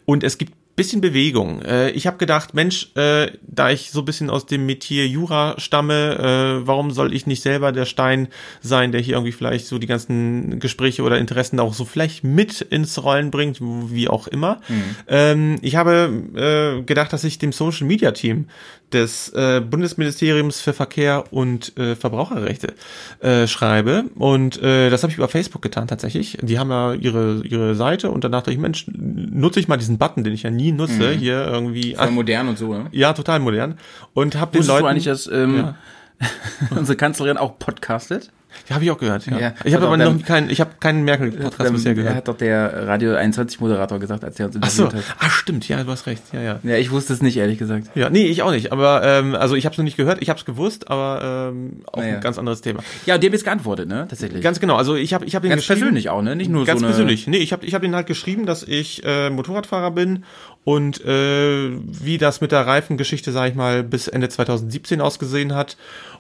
Und 0.05 0.25
es 0.25 0.39
gibt 0.39 0.55
bisschen 0.79 1.01
Bewegung. 1.01 1.61
Äh, 1.63 1.91
ich 1.91 2.07
habe 2.07 2.19
gedacht, 2.19 2.55
Mensch, 2.55 2.93
äh, 2.95 3.33
da 3.43 3.69
ich 3.69 3.91
so 3.91 3.99
ein 3.99 4.05
bisschen 4.05 4.31
aus 4.31 4.47
dem 4.47 4.65
Metier 4.65 5.07
Jura 5.09 5.57
stamme, 5.59 6.61
äh, 6.63 6.67
warum 6.67 6.93
soll 6.93 7.13
ich 7.13 7.27
nicht 7.27 7.43
selber 7.43 7.73
der 7.73 7.85
Stein 7.85 8.29
sein, 8.63 8.93
der 8.93 9.01
hier 9.01 9.15
irgendwie 9.15 9.33
vielleicht 9.33 9.67
so 9.67 9.79
die 9.79 9.89
ganzen 9.89 10.61
Gespräche 10.61 11.03
oder 11.03 11.19
Interessen 11.19 11.59
auch 11.59 11.75
so 11.75 11.85
vielleicht 11.85 12.23
mit 12.23 12.61
ins 12.61 13.03
Rollen 13.03 13.33
bringt, 13.33 13.59
wie 13.61 14.09
auch 14.09 14.29
immer. 14.29 14.61
Ähm, 15.09 15.59
ich 15.63 15.75
habe 15.75 16.79
äh, 16.79 16.83
gedacht, 16.83 17.13
dass 17.13 17.25
ich 17.25 17.39
dem 17.39 17.51
Social 17.51 17.87
Media 17.87 18.13
Team 18.13 18.47
des 18.93 19.29
äh, 19.31 19.61
Bundesministeriums 19.61 20.61
für 20.61 20.73
Verkehr 20.73 21.25
und 21.31 21.77
äh, 21.79 21.95
Verbraucherrechte 21.95 22.75
äh, 23.21 23.47
schreibe 23.47 24.05
und 24.15 24.63
äh, 24.63 24.91
das 24.91 25.03
habe 25.03 25.11
ich 25.11 25.19
über 25.19 25.29
Facebook 25.29 25.63
getan 25.63 25.89
tatsächlich. 25.89 26.39
Die 26.41 26.59
haben 26.59 26.71
ja 26.71 26.95
ihre 26.95 27.43
ihre 27.45 27.75
Seite 27.75 28.11
und 28.11 28.25
dann 28.25 28.33
dachte 28.33 28.51
ich, 28.51 28.59
Mensch, 28.59 28.87
nutze 28.89 29.61
ich 29.61 29.69
mal 29.69 29.77
diesen 29.77 29.99
Button, 29.99 30.25
den 30.25 30.33
ich 30.33 30.43
ja 30.43 30.51
nie 30.51 30.73
nutze, 30.73 31.11
hier 31.13 31.47
irgendwie. 31.47 31.95
Voll 31.95 32.11
modern 32.11 32.49
und 32.49 32.59
so, 32.59 32.73
ne? 32.73 32.87
ja, 32.93 33.13
total 33.13 33.41
modern. 33.41 33.79
Und 34.15 34.37
habe 34.37 34.53
den 34.59 34.67
Leuten 34.67 34.83
du 34.83 34.89
eigentlich, 34.89 35.05
dass 35.05 35.27
ähm, 35.27 35.57
Ja. 35.57 35.75
unsere 36.71 36.97
Kanzlerin 36.97 37.37
auch 37.37 37.59
podcastet? 37.59 38.31
Ja, 38.69 38.75
habe 38.77 38.85
ich 38.85 38.91
auch 38.91 38.99
gehört. 38.99 39.27
Ja. 39.27 39.39
Ja. 39.39 39.55
ich 39.65 39.75
habe 39.75 39.87
aber 39.87 39.97
noch 39.97 40.23
keinen, 40.25 40.51
ich 40.51 40.61
habe 40.61 40.71
keinen 40.81 41.05
Merkel-Podcast 41.05 41.73
bisher 41.73 41.93
Er 41.93 41.95
gehört. 41.95 42.15
hat 42.17 42.29
doch 42.29 42.37
der 42.37 42.87
Radio 42.87 43.15
21 43.15 43.61
Moderator 43.61 43.99
gesagt, 43.99 44.25
als 44.25 44.39
er 44.41 44.47
uns 44.47 44.57
Ach 44.61 44.71
so, 44.71 44.85
interviewt 44.85 45.09
hat. 45.09 45.17
ah 45.21 45.31
stimmt, 45.31 45.69
ja, 45.69 45.83
du 45.85 45.91
hast 45.91 46.07
recht, 46.07 46.23
ja, 46.33 46.41
ja. 46.41 46.59
Ja, 46.63 46.77
ich 46.77 46.91
wusste 46.91 47.13
es 47.13 47.23
nicht, 47.23 47.37
ehrlich 47.37 47.59
gesagt. 47.59 47.89
Ja, 47.95 48.11
nee, 48.11 48.27
ich 48.27 48.43
auch 48.43 48.51
nicht, 48.51 48.73
aber 48.73 49.03
ähm, 49.05 49.35
also 49.35 49.55
ich 49.55 49.65
habe 49.65 49.73
es 49.75 49.79
noch 49.79 49.85
nicht 49.85 49.97
gehört, 49.97 50.21
ich 50.23 50.29
habe 50.31 50.39
es 50.39 50.45
gewusst, 50.45 50.91
aber 50.91 51.51
ähm, 51.53 51.83
auch 51.93 51.99
Naja. 52.01 52.17
ein 52.17 52.21
ganz 52.21 52.39
anderes 52.39 52.61
Thema. 52.61 52.81
Ja, 53.07 53.15
und 53.17 53.23
dem 53.23 53.33
ist 53.33 53.45
geantwortet, 53.45 53.89
ne? 53.89 54.07
Tatsächlich. 54.09 54.43
Ganz 54.43 54.61
genau, 54.61 54.77
also 54.77 54.97
ich 54.97 55.15
habe 55.15 55.25
ich 55.25 55.35
hab 55.35 55.43
den 55.43 55.51
Ganz 55.51 55.63
geschrieben, 55.63 55.81
persönlich 55.81 56.09
auch, 56.11 56.23
ne? 56.23 56.35
Nicht 56.37 56.51
nur 56.51 56.65
ganz 56.65 56.81
so 56.81 56.87
persönlich. 56.87 57.27
Nee, 57.27 57.39
ich 57.39 57.53
habe 57.53 57.65
ich 57.67 57.75
hab 57.75 57.83
ihn 57.85 57.95
halt 57.95 58.07
geschrieben, 58.07 58.47
dass 58.47 58.63
ich 58.63 59.03
äh, 59.05 59.31
Motorradfahrer 59.31 59.91
bin 59.91 60.25
und 60.65 61.05
äh, 61.05 61.71
wie 61.83 62.19
das 62.19 62.41
mit 62.41 62.53
der 62.53 62.67
Reifengeschichte, 62.67 63.33
sage 63.33 63.51
ich 63.51 63.55
mal, 63.55 63.83
bis 63.83 64.09
Ende 64.09 64.29
2017 64.29 65.01
ausgesehen 65.01 65.55
hat. 65.55 65.77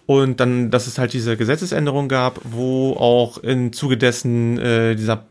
Und 0.06 0.40
dann, 0.40 0.70
dass 0.70 0.86
es 0.86 0.98
halt 0.98 1.12
diese 1.12 1.36
Gesetzesänderung 1.36 2.08
gab, 2.08 2.40
wo 2.44 2.94
auch 2.94 3.36
im 3.36 3.74
Zuge 3.74 3.98
dessen 3.98 4.58
äh, 4.58 4.96
dieser 4.96 5.26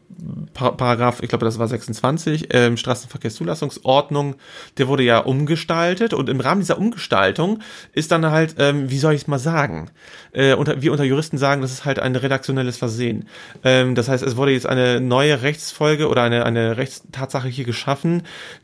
Paragraph, 0.54 1.22
ich 1.22 1.30
glaube, 1.30 1.46
das 1.46 1.60
war 1.60 1.68
26, 1.68 2.48
ähm, 2.52 2.78
Straßenverkehrszulassungsordnung, 2.78 4.36
der 4.78 4.88
wurde 4.88 5.04
ja 5.04 5.20
umgestaltet 5.20 6.14
und 6.14 6.30
im 6.30 6.40
Rahmen 6.40 6.62
dieser 6.62 6.78
Umgestaltung 6.78 7.60
ist 7.94 8.12
dann 8.12 8.26
halt, 8.26 8.56
ähm, 8.58 8.90
wie 8.90 8.98
soll 8.98 9.14
ich 9.14 9.22
es 9.22 9.28
mal 9.28 9.38
sagen, 9.38 9.90
äh, 10.32 10.54
unter, 10.56 10.82
wir 10.82 10.92
unter 10.92 11.04
Juristen 11.04 11.38
sagen, 11.38 11.62
das 11.62 11.72
ist 11.72 11.86
halt 11.86 12.00
ein 12.00 12.16
redaktionelles 12.16 12.78
Versehen. 12.78 13.28
Ähm, 13.64 13.96
das 13.96 14.08
heißt, 14.10 14.24
es 14.24 14.38
wurde 14.38 14.52
jetzt 14.52 14.66
eine 14.66 15.00
neue 15.02 15.42
Rechtsfolge 15.44 16.08
oder 16.08 16.24
eine, 16.24 16.46
eine 16.46 16.78
Rechtstatsache 16.78 17.48
hier 17.48 17.66
geschaffen, 17.66 18.24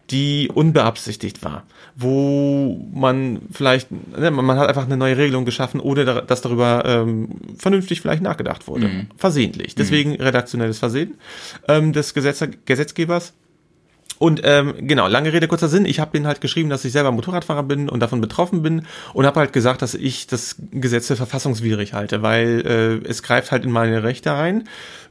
die 0.10 0.50
unbeabsichtigt 0.54 1.44
war, 1.44 1.64
wo 1.96 2.86
man 2.94 3.40
vielleicht, 3.52 3.90
ne, 3.92 4.32
man 4.32 4.58
hat 4.58 4.68
einfach 4.70 4.86
eine 4.86 4.98
neue 4.98 5.18
Regelung 5.18 5.46
geschaffen, 5.46 5.80
ohne 5.80 6.06
da- 6.06 6.22
dass 6.22 6.42
darüber 6.42 6.84
ähm, 6.86 7.30
vernünftig 7.58 8.02
vielleicht 8.02 8.22
nachgedacht 8.24 8.68
wurde. 8.68 8.88
Versehentlich. 9.18 9.76
Deswegen 9.76 10.16
redaktionelles 10.16 10.80
Versehen 10.80 11.16
ähm, 11.68 11.94
des 11.94 12.14
Gesetz 12.14 12.44
Gesetzgebers. 12.66 13.34
Und 14.20 14.42
ähm, 14.44 14.76
genau, 14.88 15.08
lange 15.08 15.34
Rede, 15.34 15.48
kurzer 15.48 15.68
Sinn. 15.68 15.86
Ich 15.86 16.00
habe 16.00 16.12
denen 16.12 16.28
halt 16.28 16.40
geschrieben, 16.40 16.70
dass 16.70 16.86
ich 16.86 16.92
selber 16.92 17.12
Motorradfahrer 17.12 17.64
bin 17.64 17.90
und 17.90 18.00
davon 18.00 18.22
betroffen 18.22 18.62
bin 18.62 18.86
und 19.14 19.26
habe 19.26 19.40
halt 19.40 19.54
gesagt, 19.54 19.82
dass 19.82 19.96
ich 19.96 20.28
das 20.28 20.56
Gesetz 20.72 21.08
für 21.08 21.16
verfassungswidrig 21.16 21.94
halte, 21.94 22.22
weil 22.22 23.02
äh, 23.06 23.10
es 23.10 23.24
greift 23.24 23.52
halt 23.52 23.66
in 23.66 23.72
meine 23.72 24.04
Rechte 24.04 24.34
ein, 24.34 24.66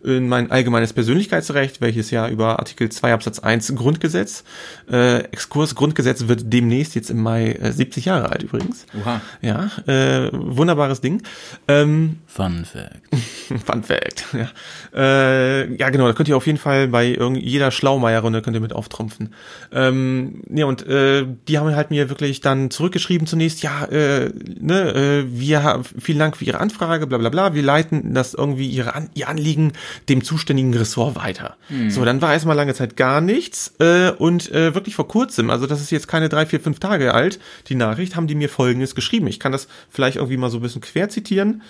in 0.04 0.28
mein 0.28 0.50
allgemeines 0.50 0.92
Persönlichkeitsrecht, 0.92 1.80
welches 1.80 2.10
ja 2.10 2.28
über 2.28 2.58
Artikel 2.58 2.90
2 2.90 3.12
Absatz 3.12 3.38
1 3.38 3.74
Grundgesetz, 3.76 4.44
äh, 4.90 5.20
Exkurs 5.24 5.74
Grundgesetz 5.74 6.28
wird 6.28 6.52
demnächst 6.52 6.94
jetzt 6.94 7.10
im 7.10 7.22
Mai 7.22 7.52
äh, 7.52 7.72
70 7.72 8.06
Jahre 8.06 8.30
alt 8.30 8.42
übrigens. 8.42 8.86
Oha. 9.00 9.20
Ja, 9.40 9.70
äh, 9.86 10.30
wunderbares 10.32 11.00
Ding. 11.00 11.22
Ähm, 11.68 12.18
Fun 12.26 12.64
Fact. 12.64 13.02
Fun 13.66 13.82
Fact. 13.82 14.26
Ja. 14.32 14.48
Äh, 14.94 15.76
ja, 15.76 15.90
genau, 15.90 16.06
da 16.06 16.12
könnt 16.12 16.28
ihr 16.28 16.36
auf 16.36 16.46
jeden 16.46 16.58
Fall 16.58 16.88
bei 16.88 17.08
irgend 17.08 17.42
jeder 17.42 17.70
Schlaumeier-Runde 17.70 18.42
könnt 18.42 18.56
ihr 18.56 18.60
mit 18.60 18.72
auftrumpfen. 18.72 19.34
Ähm, 19.72 20.42
ja, 20.48 20.66
und 20.66 20.86
äh, 20.86 21.26
die 21.48 21.58
haben 21.58 21.74
halt 21.74 21.90
mir 21.90 22.08
wirklich 22.08 22.40
dann 22.40 22.70
zurückgeschrieben 22.70 23.26
zunächst, 23.26 23.62
ja, 23.62 23.84
äh, 23.84 24.32
ne, 24.60 24.94
äh, 24.94 25.24
wir 25.28 25.62
haben 25.62 25.84
vielen 25.84 26.18
Dank 26.18 26.36
für 26.36 26.44
Ihre 26.44 26.58
Anfrage, 26.58 27.06
bla 27.06 27.18
bla 27.18 27.28
bla, 27.28 27.54
wir 27.54 27.62
leiten 27.62 28.14
das 28.14 28.34
irgendwie 28.34 28.68
ihre 28.68 28.94
An 28.94 29.10
ihr 29.14 29.28
Anliegen 29.28 29.72
dem 30.08 30.22
zuständigen 30.24 30.74
Ressort 30.74 31.16
weiter. 31.16 31.56
So, 31.88 32.04
dann 32.04 32.20
war 32.22 32.32
erstmal 32.32 32.56
lange 32.56 32.74
Zeit 32.74 32.96
gar 32.96 33.20
nichts 33.20 33.74
äh, 33.78 34.10
und 34.10 34.50
äh, 34.52 34.74
wirklich 34.74 34.94
vor 34.94 35.08
kurzem, 35.08 35.50
also 35.50 35.66
das 35.66 35.80
ist 35.80 35.90
jetzt 35.90 36.08
keine 36.08 36.28
drei, 36.28 36.46
vier, 36.46 36.60
fünf 36.60 36.78
Tage 36.80 37.14
alt, 37.14 37.38
die 37.68 37.74
Nachricht, 37.74 38.16
haben 38.16 38.26
die 38.26 38.34
mir 38.34 38.48
folgendes 38.48 38.94
geschrieben. 38.94 39.26
Ich 39.26 39.40
kann 39.40 39.52
das 39.52 39.68
vielleicht 39.90 40.16
irgendwie 40.16 40.36
mal 40.36 40.50
so 40.50 40.58
ein 40.58 40.62
bisschen 40.62 40.80
quer 40.82 41.08
zitieren. 41.08 41.62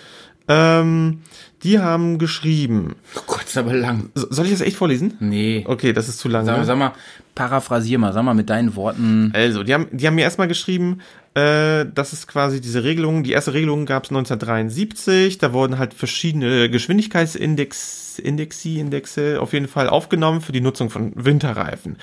Ähm, 0.47 1.21
die 1.63 1.79
haben 1.79 2.17
geschrieben. 2.17 2.95
Oh 3.15 3.21
Gott, 3.27 3.45
ist 3.45 3.57
aber 3.57 3.73
lang. 3.73 4.09
So- 4.13 4.27
Soll 4.29 4.45
ich 4.45 4.51
das 4.51 4.59
echt 4.61 4.75
vorlesen? 4.75 5.13
Nee. 5.21 5.63
Okay, 5.65 5.93
das 5.93 6.09
ist 6.09 6.19
zu 6.19 6.27
lang. 6.27 6.45
Sag, 6.45 6.57
ne? 6.57 6.65
sag 6.65 6.77
mal, 6.77 6.91
paraphrasier 7.33 7.97
mal, 7.97 8.11
sag 8.11 8.23
mal 8.23 8.33
mit 8.33 8.49
deinen 8.49 8.75
Worten. 8.75 9.31
Also, 9.33 9.63
die 9.63 9.73
haben, 9.73 9.87
die 9.91 10.05
haben 10.05 10.15
mir 10.15 10.23
erstmal 10.23 10.49
geschrieben, 10.49 10.99
äh, 11.35 11.85
das 11.93 12.13
ist 12.13 12.27
quasi 12.27 12.61
diese 12.61 12.83
Regelung. 12.83 13.23
Die 13.23 13.31
erste 13.31 13.53
Regelung 13.53 13.85
gab 13.85 14.03
es 14.03 14.11
1973. 14.11 15.39
Da 15.39 15.51
wurden 15.53 15.79
halt 15.79 15.93
verschiedene 15.93 16.69
Geschwindigkeitsindex, 16.69 18.19
Indexi, 18.19 18.79
Indexe 18.79 19.41
auf 19.41 19.53
jeden 19.53 19.67
Fall 19.67 19.89
aufgenommen 19.89 20.41
für 20.41 20.51
die 20.51 20.61
Nutzung 20.61 20.89
von 20.91 21.11
Winterreifen. 21.15 21.97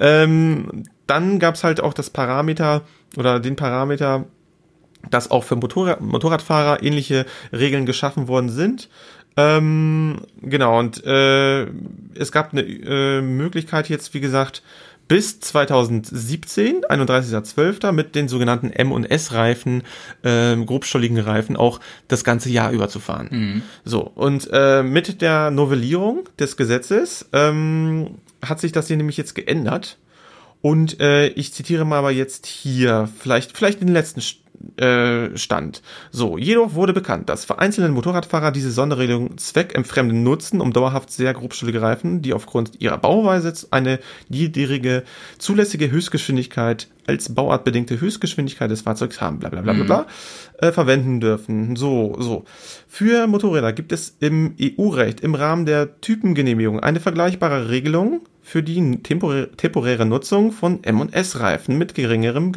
Ähm, 0.00 0.84
dann 1.06 1.38
gab 1.40 1.56
es 1.56 1.64
halt 1.64 1.80
auch 1.80 1.94
das 1.94 2.10
Parameter 2.10 2.82
oder 3.16 3.40
den 3.40 3.56
Parameter, 3.56 4.26
dass 5.10 5.30
auch 5.30 5.42
für 5.42 5.56
Motorrad, 5.56 6.00
Motorradfahrer 6.00 6.82
ähnliche 6.82 7.26
Regeln 7.52 7.86
geschaffen 7.86 8.28
worden 8.28 8.50
sind. 8.50 8.88
Ähm, 9.36 10.22
genau, 10.40 10.78
und 10.78 11.04
äh, 11.04 11.66
es 12.14 12.32
gab 12.32 12.52
eine 12.52 12.62
äh, 12.62 13.20
Möglichkeit 13.20 13.88
jetzt, 13.88 14.14
wie 14.14 14.20
gesagt, 14.20 14.62
bis 15.08 15.38
2017, 15.40 16.82
31.12. 16.84 17.92
mit 17.92 18.14
den 18.14 18.28
sogenannten 18.28 18.70
M- 18.70 18.92
und 18.92 19.04
S-Reifen, 19.04 19.82
ähm, 20.24 20.66
grobstolligen 20.66 21.18
Reifen, 21.18 21.56
auch 21.56 21.80
das 22.08 22.24
ganze 22.24 22.50
Jahr 22.50 22.72
über 22.72 22.88
zu 22.88 22.98
fahren. 23.00 23.62
So, 23.84 24.00
und 24.00 24.48
äh, 24.52 24.82
mit 24.82 25.22
der 25.22 25.50
Novellierung 25.50 26.28
des 26.38 26.56
Gesetzes 26.56 27.28
ähm, 27.32 28.16
hat 28.44 28.60
sich 28.60 28.72
das 28.72 28.88
hier 28.88 28.96
nämlich 28.96 29.16
jetzt 29.16 29.34
geändert. 29.34 29.98
Und 30.62 31.00
äh, 31.00 31.28
ich 31.28 31.52
zitiere 31.52 31.84
mal 31.84 31.98
aber 31.98 32.10
jetzt 32.10 32.46
hier, 32.46 33.08
vielleicht, 33.20 33.56
vielleicht 33.56 33.80
den 33.80 33.88
letzten 33.88 34.20
St- 34.20 34.38
äh, 34.76 35.36
Stand. 35.36 35.82
So, 36.10 36.38
jedoch 36.38 36.74
wurde 36.74 36.92
bekannt, 36.92 37.28
dass 37.28 37.44
vereinzelte 37.44 37.90
Motorradfahrer 37.90 38.52
diese 38.52 38.70
Sonderregelung 38.70 39.38
zweckentfremden 39.38 40.22
nutzen, 40.22 40.60
um 40.60 40.72
dauerhaft 40.72 41.10
sehr 41.10 41.32
grobstüllige 41.34 41.82
Reifen, 41.82 42.22
die 42.22 42.32
aufgrund 42.32 42.80
ihrer 42.80 42.98
Bauweise 42.98 43.52
eine 43.70 43.98
niedrige 44.28 45.04
zulässige 45.38 45.90
Höchstgeschwindigkeit 45.90 46.88
als 47.06 47.34
bauartbedingte 47.34 48.00
Höchstgeschwindigkeit 48.00 48.70
des 48.70 48.82
Fahrzeugs 48.82 49.20
haben, 49.20 49.38
bla 49.38 49.48
bla 49.48 49.60
bla 49.60 49.72
bla 49.72 49.84
bla, 49.84 50.06
äh, 50.58 50.72
verwenden 50.72 51.20
dürfen. 51.20 51.76
So, 51.76 52.16
so. 52.18 52.44
Für 52.88 53.26
Motorräder 53.26 53.72
gibt 53.72 53.92
es 53.92 54.16
im 54.20 54.54
EU-Recht 54.60 55.20
im 55.20 55.34
Rahmen 55.34 55.66
der 55.66 56.00
Typengenehmigung 56.00 56.80
eine 56.80 57.00
vergleichbare 57.00 57.68
Regelung 57.68 58.22
für 58.42 58.62
die 58.62 59.02
temporä 59.02 59.48
temporäre 59.56 60.06
Nutzung 60.06 60.52
von 60.52 60.82
M&S-Reifen 60.84 61.76
mit 61.78 61.94
geringerem 61.94 62.52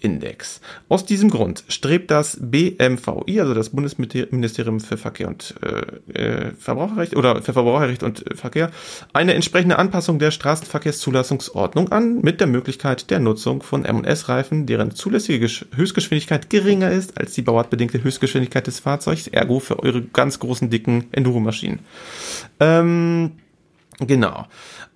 Geschwindigkeitsindex. 0.00 0.60
Aus 0.88 1.04
diesem 1.04 1.30
Grund 1.30 1.64
strebt 1.68 2.10
das 2.10 2.38
BMVI, 2.40 3.40
also 3.40 3.54
das 3.54 3.70
Bundesministerium 3.70 4.80
für 4.80 4.96
Verkehr 4.96 5.28
und 5.28 5.54
äh, 5.62 6.18
äh, 6.18 6.52
Verbraucherrecht 6.58 7.16
oder 7.16 7.42
für 7.42 7.52
Verbraucherrecht 7.52 8.02
und 8.02 8.30
äh, 8.30 8.34
Verkehr, 8.34 8.70
eine 9.12 9.34
entsprechende 9.34 9.78
Anpassung 9.78 10.18
der 10.18 10.30
Straßenverkehrszulassungsordnung 10.30 11.92
an 11.92 12.20
mit 12.20 12.40
der 12.40 12.46
Möglichkeit 12.46 13.10
der 13.10 13.20
Nutzung 13.20 13.62
von 13.62 13.84
M&S-Reifen, 13.84 14.66
deren 14.66 14.92
zulässige 14.92 15.40
Gesch 15.40 15.66
Höchstgeschwindigkeit 15.74 16.50
geringer 16.50 16.90
ist 16.90 17.18
als 17.18 17.34
die 17.34 17.42
bauartbedingte 17.42 18.02
Höchstgeschwindigkeit 18.02 18.66
des 18.66 18.80
Fahrzeugs, 18.80 19.28
ergo 19.28 19.60
für 19.60 19.78
eure 19.80 20.02
ganz 20.02 20.38
großen, 20.38 20.70
dicken 20.70 21.06
Enduro-Maschinen. 21.12 21.80
Ähm, 22.58 23.32
Genau. 24.00 24.46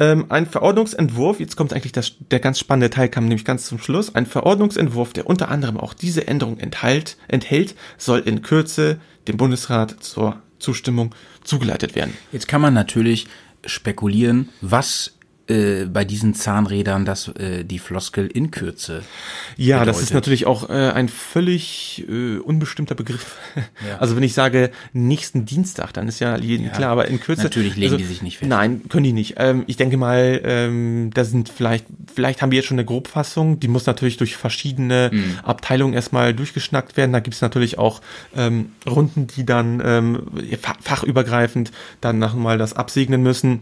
Ähm, 0.00 0.26
ein 0.30 0.46
Verordnungsentwurf, 0.46 1.38
jetzt 1.38 1.56
kommt 1.56 1.72
eigentlich 1.72 1.92
das, 1.92 2.12
der 2.30 2.40
ganz 2.40 2.58
spannende 2.58 2.90
Teil, 2.90 3.08
kam 3.08 3.24
nämlich 3.24 3.44
ganz 3.44 3.66
zum 3.66 3.78
Schluss. 3.78 4.14
Ein 4.14 4.26
Verordnungsentwurf, 4.26 5.12
der 5.12 5.26
unter 5.26 5.50
anderem 5.50 5.78
auch 5.78 5.94
diese 5.94 6.26
Änderung 6.26 6.58
enthält, 6.58 7.16
enthält, 7.28 7.74
soll 7.98 8.20
in 8.20 8.42
Kürze 8.42 8.98
dem 9.28 9.36
Bundesrat 9.36 9.96
zur 10.00 10.40
Zustimmung 10.58 11.14
zugeleitet 11.42 11.94
werden. 11.94 12.16
Jetzt 12.32 12.48
kann 12.48 12.60
man 12.60 12.74
natürlich 12.74 13.26
spekulieren, 13.66 14.48
was 14.60 15.13
äh, 15.48 15.84
bei 15.86 16.04
diesen 16.04 16.34
Zahnrädern 16.34 17.04
das 17.04 17.28
äh, 17.28 17.64
die 17.64 17.78
Floskel 17.78 18.26
in 18.26 18.50
Kürze. 18.50 19.02
Ja, 19.56 19.78
das 19.84 19.96
bedeutet. 19.96 20.02
ist 20.02 20.14
natürlich 20.14 20.46
auch 20.46 20.70
äh, 20.70 20.72
ein 20.90 21.08
völlig 21.08 22.04
äh, 22.08 22.38
unbestimmter 22.38 22.94
Begriff. 22.94 23.36
Also 24.00 24.16
wenn 24.16 24.22
ich 24.22 24.34
sage 24.34 24.70
nächsten 24.92 25.44
Dienstag, 25.46 25.92
dann 25.92 26.08
ist 26.08 26.18
ja 26.20 26.36
jedem 26.38 26.72
klar, 26.72 26.90
aber 26.90 27.06
in 27.08 27.20
Kürze. 27.20 27.42
Natürlich 27.42 27.74
legen 27.76 27.84
also, 27.92 27.96
die 27.98 28.04
sich 28.04 28.22
nicht 28.22 28.38
fest. 28.38 28.48
Nein, 28.48 28.82
können 28.88 29.04
die 29.04 29.12
nicht. 29.12 29.34
Ähm, 29.38 29.64
ich 29.66 29.76
denke 29.76 29.96
mal, 29.96 30.40
ähm, 30.44 31.10
da 31.14 31.24
sind 31.24 31.48
vielleicht, 31.48 31.86
vielleicht 32.14 32.42
haben 32.42 32.50
wir 32.50 32.56
jetzt 32.56 32.66
schon 32.66 32.78
eine 32.78 32.84
Grobfassung, 32.84 33.60
die 33.60 33.68
muss 33.68 33.86
natürlich 33.86 34.16
durch 34.16 34.36
verschiedene 34.36 35.10
Mhm. 35.12 35.38
Abteilungen 35.42 35.94
erstmal 35.94 36.34
durchgeschnackt 36.34 36.96
werden. 36.96 37.12
Da 37.12 37.20
gibt's 37.20 37.40
natürlich 37.40 37.78
auch 37.78 38.00
ähm, 38.36 38.72
Runden, 38.86 39.26
die 39.26 39.44
dann 39.46 39.80
ähm, 39.84 40.22
fach- 40.60 40.76
fachübergreifend 40.80 41.70
dann 42.00 42.18
nochmal 42.18 42.58
das 42.58 42.72
absegnen 42.72 43.22
müssen. 43.22 43.60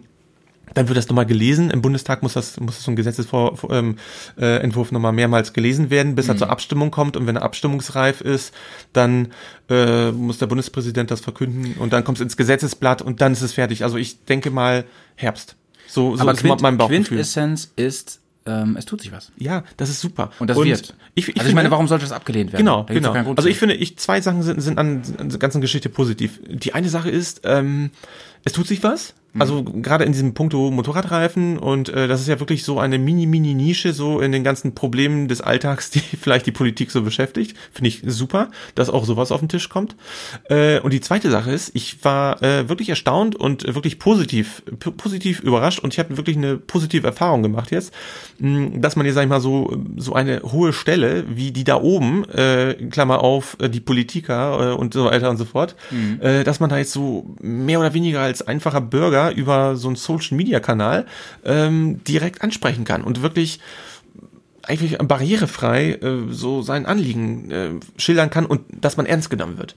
Dann 0.75 0.89
wird 0.89 0.97
das 0.97 1.09
nochmal 1.09 1.27
gelesen. 1.27 1.71
Im 1.71 1.83
Bundestag 1.83 2.23
muss 2.23 2.35
das, 2.35 2.59
muss 2.61 2.83
so 2.83 2.91
ein 2.91 2.97
Gesetzesentwurf 2.97 3.67
ähm, 3.71 3.97
äh, 4.39 4.67
nochmal 4.67 5.13
mehrmals 5.13 5.53
gelesen 5.53 5.91
werden, 5.91 6.15
bis 6.15 6.29
er 6.29 6.37
zur 6.37 6.51
Abstimmung 6.51 6.91
kommt. 6.91 7.17
Und 7.17 7.27
wenn 7.27 7.37
er 7.37 7.43
abstimmungsreif 7.43 8.21
ist, 8.21 8.55
dann 8.93 9.29
äh, 9.69 10.11
muss 10.13 10.39
der 10.39 10.47
Bundespräsident 10.47 11.11
das 11.11 11.21
verkünden 11.21 11.75
und 11.79 11.93
dann 11.93 12.05
kommt 12.05 12.19
es 12.19 12.23
ins 12.23 12.37
Gesetzesblatt 12.37 13.03
und 13.03 13.21
dann 13.21 13.33
ist 13.33 13.43
es 13.43 13.53
fertig. 13.53 13.85
Also 13.85 13.97
ich 13.97 14.25
denke 14.25 14.51
mal 14.51 14.85
Herbst. 15.15 15.57
So, 15.89 16.17
so 16.17 16.23
Aber 16.23 16.33
ist 16.33 16.41
Quint, 16.41 16.63
mein 16.63 16.79
Bauchgefühl. 16.79 17.05
Quintessenz 17.05 17.73
ist, 17.77 18.21
ähm, 18.47 18.77
es 18.79 18.87
tut 18.87 19.03
sich 19.03 19.13
was. 19.13 19.31
Ja, 19.37 19.63
das 19.77 19.91
ist 19.91 20.01
super. 20.01 20.31
Und 20.39 20.49
das 20.49 20.57
wird. 20.57 20.95
Ich, 21.15 21.29
ich 21.29 21.37
also 21.37 21.49
ich 21.49 21.55
meine, 21.55 21.71
warum 21.71 21.87
sollte 21.87 22.05
das 22.05 22.13
abgelehnt 22.13 22.53
werden? 22.53 22.65
Genau, 22.65 22.85
genau. 22.85 23.35
Also 23.37 23.49
ich 23.49 23.59
finde, 23.59 23.75
ich, 23.75 23.99
zwei 23.99 24.21
Sachen 24.21 24.42
sind, 24.42 24.61
sind 24.61 24.79
an, 24.79 25.03
an 25.19 25.29
der 25.29 25.38
ganzen 25.38 25.61
Geschichte 25.61 25.88
positiv. 25.88 26.40
Die 26.49 26.75
eine 26.75 26.88
Sache 26.88 27.11
ist, 27.11 27.42
ähm, 27.44 27.90
es 28.44 28.53
tut 28.53 28.67
sich 28.67 28.83
was. 28.83 29.15
Mhm. 29.33 29.41
Also 29.41 29.63
gerade 29.65 30.05
in 30.05 30.13
diesem 30.13 30.35
Punkto 30.35 30.71
Motorradreifen 30.71 31.59
und 31.59 31.89
äh, 31.89 32.07
das 32.07 32.21
ist 32.21 32.29
ja 32.29 32.39
wirklich 32.39 32.65
so 32.65 32.79
eine 32.79 32.99
mini 32.99 33.27
mini 33.27 33.55
Nische 33.55 33.93
so 33.93 34.21
in 34.21 34.33
den 34.33 34.45
ganzen 34.45 34.75
Problemen 34.75 35.29
des 35.29 35.41
Alltags, 35.41 35.91
die 35.91 36.01
vielleicht 36.01 36.47
die 36.47 36.53
Politik 36.53 36.91
so 36.91 37.03
beschäftigt. 37.03 37.57
Finde 37.73 37.89
ich 37.89 38.03
super, 38.07 38.51
dass 38.75 38.91
auch 38.91 39.05
sowas 39.05 39.33
auf 39.33 39.41
den 39.41 39.49
Tisch 39.49 39.69
kommt. 39.69 39.97
Äh, 40.49 40.81
und 40.81 40.93
die 40.93 41.01
zweite 41.01 41.31
Sache 41.31 41.51
ist, 41.51 41.71
ich 41.75 42.05
war 42.05 42.43
äh, 42.43 42.69
wirklich 42.69 42.91
erstaunt 42.91 43.37
und 43.37 43.75
wirklich 43.75 43.99
positiv 43.99 44.63
positiv 44.79 45.41
überrascht 45.41 45.79
und 45.79 45.93
ich 45.93 45.99
habe 45.99 46.17
wirklich 46.17 46.37
eine 46.37 46.57
positive 46.57 47.07
Erfahrung 47.07 47.43
gemacht 47.43 47.71
jetzt, 47.71 47.93
mh, 48.39 48.79
dass 48.79 48.97
man 48.97 49.07
jetzt 49.07 49.15
sag 49.15 49.23
ich 49.23 49.29
mal 49.29 49.41
so 49.41 49.77
so 49.97 50.15
eine 50.15 50.43
hohe 50.43 50.73
Stelle 50.73 51.25
wie 51.29 51.53
die 51.53 51.65
da 51.65 51.77
oben 51.77 52.29
äh, 52.29 52.75
Klammer 52.91 53.21
auf 53.21 53.57
äh, 53.61 53.69
die 53.69 53.81
Politiker 53.81 54.73
äh, 54.73 54.75
und 54.75 54.93
so 54.95 55.07
weiter 55.07 55.31
und 55.31 55.37
so 55.37 55.45
fort, 55.45 55.75
äh, 56.21 56.45
dass 56.45 56.61
man 56.61 56.69
da 56.69 56.79
jetzt 56.79 56.93
so 56.93 57.35
mehr 57.41 57.81
oder 57.81 57.95
weniger 57.95 58.21
als 58.21 58.43
einfacher 58.43 58.81
Bürger 58.81 59.21
über 59.31 59.77
so 59.77 59.88
einen 59.88 59.96
Social 59.96 60.37
Media 60.37 60.60
Kanal 60.60 61.06
ähm, 61.44 62.02
direkt 62.04 62.42
ansprechen 62.42 62.85
kann 62.85 63.02
und 63.02 63.23
wirklich 63.23 63.60
eigentlich 64.62 64.96
barrierefrei 64.98 65.92
äh, 65.94 66.23
so 66.31 66.62
sein 66.62 66.87
Anliegen 66.87 67.50
äh, 67.50 67.70
schildern 67.96 68.31
kann 68.31 68.46
und 68.46 68.62
dass 68.70 68.96
man 68.96 69.06
ernst 69.06 69.31
genommen 69.31 69.58
wird. 69.58 69.77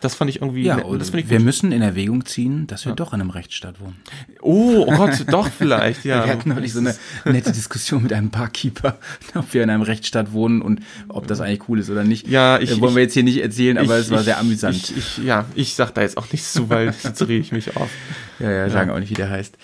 Das 0.00 0.14
fand 0.14 0.30
ich 0.30 0.40
irgendwie, 0.40 0.62
ja, 0.62 0.76
ne- 0.76 0.98
das 0.98 1.10
finde 1.10 1.24
ich 1.24 1.30
wir 1.30 1.38
gut. 1.38 1.44
müssen 1.46 1.72
in 1.72 1.82
Erwägung 1.82 2.24
ziehen, 2.24 2.66
dass 2.68 2.86
wir 2.86 2.92
doch 2.92 3.12
in 3.12 3.20
einem 3.20 3.30
Rechtsstaat 3.30 3.80
wohnen. 3.80 3.96
Oh, 4.40 4.84
oh 4.86 4.96
Gott, 4.96 5.24
doch 5.30 5.48
vielleicht, 5.50 6.04
ja. 6.04 6.24
Wir 6.24 6.32
hatten 6.32 6.50
neulich 6.50 6.72
so 6.72 6.78
eine 6.80 6.94
nette 7.24 7.50
Diskussion 7.52 8.02
mit 8.04 8.12
einem 8.12 8.30
Barkeeper, 8.30 8.98
ob 9.34 9.52
wir 9.54 9.62
in 9.62 9.70
einem 9.70 9.82
Rechtsstaat 9.82 10.32
wohnen 10.32 10.62
und 10.62 10.80
ob 11.08 11.26
das 11.26 11.40
eigentlich 11.40 11.68
cool 11.68 11.78
ist 11.80 11.90
oder 11.90 12.04
nicht. 12.04 12.28
Ja, 12.28 12.58
ich- 12.60 12.70
äh, 12.70 12.80
wollen 12.80 12.94
wir 12.94 13.02
jetzt 13.02 13.14
hier 13.14 13.24
nicht 13.24 13.38
erzählen, 13.42 13.76
aber 13.78 13.96
es 13.96 14.10
war 14.10 14.18
Ich- 14.20 14.24
sehr 14.26 14.38
amüsant. 14.38 14.92
Ich, 14.96 15.18
ja, 15.18 15.46
ich 15.54 15.74
sag 15.74 15.94
da 15.94 16.02
jetzt 16.02 16.16
auch 16.16 16.30
nichts 16.32 16.52
zu, 16.52 16.68
weil 16.70 16.94
jetzt 17.02 17.20
rege 17.22 17.40
ich 17.40 17.52
mich 17.52 17.76
auf. 17.76 17.90
ja, 18.38 18.50
ja, 18.50 18.70
sagen 18.70 18.90
auch 18.90 18.98
nicht, 19.00 19.10
wie 19.10 19.14
der 19.14 19.30
heißt. 19.30 19.56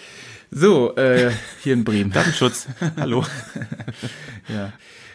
So, 0.50 0.94
äh, 0.96 1.30
hier 1.62 1.72
in 1.74 1.84
Bremen. 1.84 2.12
Datenschutz, 2.12 2.68
hallo. 2.96 3.24
Ja. 4.48 4.72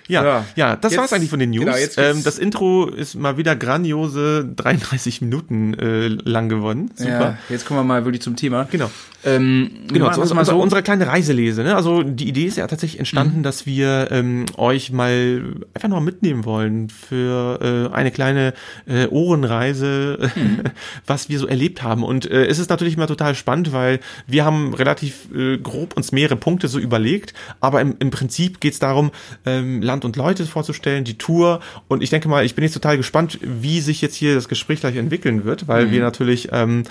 Ja, 0.10 0.24
Ja. 0.26 0.46
ja, 0.56 0.76
das 0.76 0.92
Jetzt- 0.92 1.00
war's 1.02 1.14
eigentlich 1.14 1.30
von 1.30 1.40
den 1.40 1.52
News. 1.52 1.64
genau, 1.96 2.08
ähm, 2.10 2.24
das 2.24 2.38
Intro 2.38 2.88
ist 2.88 3.16
mal 3.16 3.38
wieder 3.38 3.56
grandiose 3.56 4.44
33 4.56 5.22
Minuten 5.22 5.74
äh, 5.76 6.08
lang 6.08 6.50
geworden. 6.50 6.92
Super. 6.96 7.10
Ja, 7.12 7.38
jetzt 7.48 7.66
kommen 7.66 7.80
wir 7.80 7.84
mal 7.86 8.04
wirklich 8.06 8.22
zum 8.22 8.36
Thema. 8.36 8.68
Genau. 8.70 8.90
Ähm, 9.24 9.70
Genau, 9.88 10.06
zu 10.12 10.22
das 10.22 10.32
unserer, 10.32 10.46
so. 10.46 10.56
Mhm. 10.56 10.62
unsere 10.62 10.82
kleine 10.84 11.08
Reiselese. 11.08 11.64
Ne? 11.64 11.76
Also 11.76 12.04
die 12.04 12.28
Idee 12.28 12.46
ist 12.46 12.58
ja 12.58 12.68
tatsächlich 12.68 13.00
entstanden, 13.00 13.44
dass 13.44 13.66
wir 13.66 14.08
ähm, 14.12 14.46
euch 14.58 14.92
mal 14.92 15.44
einfach 15.74 15.90
noch 15.90 16.00
mitnehmen 16.02 16.46
wollen 16.46 16.90
für 16.90 17.90
äh, 17.92 17.94
eine 17.96 18.12
kleine 18.12 18.54
äh, 18.88 19.08
Ohrenreise, 19.08 20.30
Mhm. 20.36 20.62
was 21.08 21.30
wir 21.30 21.40
so 21.40 21.48
erlebt 21.48 21.84
haben. 21.84 22.04
Und 22.04 22.30
äh, 22.30 22.46
es 22.46 22.60
ist 22.60 22.70
natürlich 22.70 22.98
mal 22.98 23.08
total 23.08 23.36
spannend, 23.36 23.74
weil 23.74 24.00
wir 24.28 24.46
haben 24.46 24.74
relativ 24.74 25.28
äh, 25.36 25.58
grob 25.58 25.96
uns 25.98 26.12
mehrere 26.12 26.36
Punkte 26.36 26.68
so 26.68 26.80
überlegt, 26.80 27.34
aber 27.60 27.82
im, 27.82 27.96
im 28.00 28.12
Prinzip 28.12 28.60
geht's 28.60 28.80
darum, 28.80 29.12
ähm, 29.46 29.82
Land 29.82 29.99
und 30.06 30.16
Leute 30.16 30.46
vorzustellen, 30.46 31.04
die 31.04 31.18
Tour. 31.18 31.60
Und 31.88 32.02
ich 32.04 32.10
denke 32.10 32.28
mal, 32.30 32.46
ich 32.46 32.56
bin 32.56 32.64
jetzt 32.64 32.74
total 32.74 32.98
gespannt, 32.98 33.40
wie 33.42 33.80
sich 33.82 34.02
jetzt 34.02 34.16
hier 34.16 34.36
das 34.36 34.48
Gespräch 34.48 34.80
gleich 34.82 34.96
entwickeln 34.96 35.46
wird, 35.46 35.68
weil 35.68 35.88
Mhm. 35.88 35.92
wir 35.92 36.02
natürlich 36.02 36.50
ähm, 36.52 36.84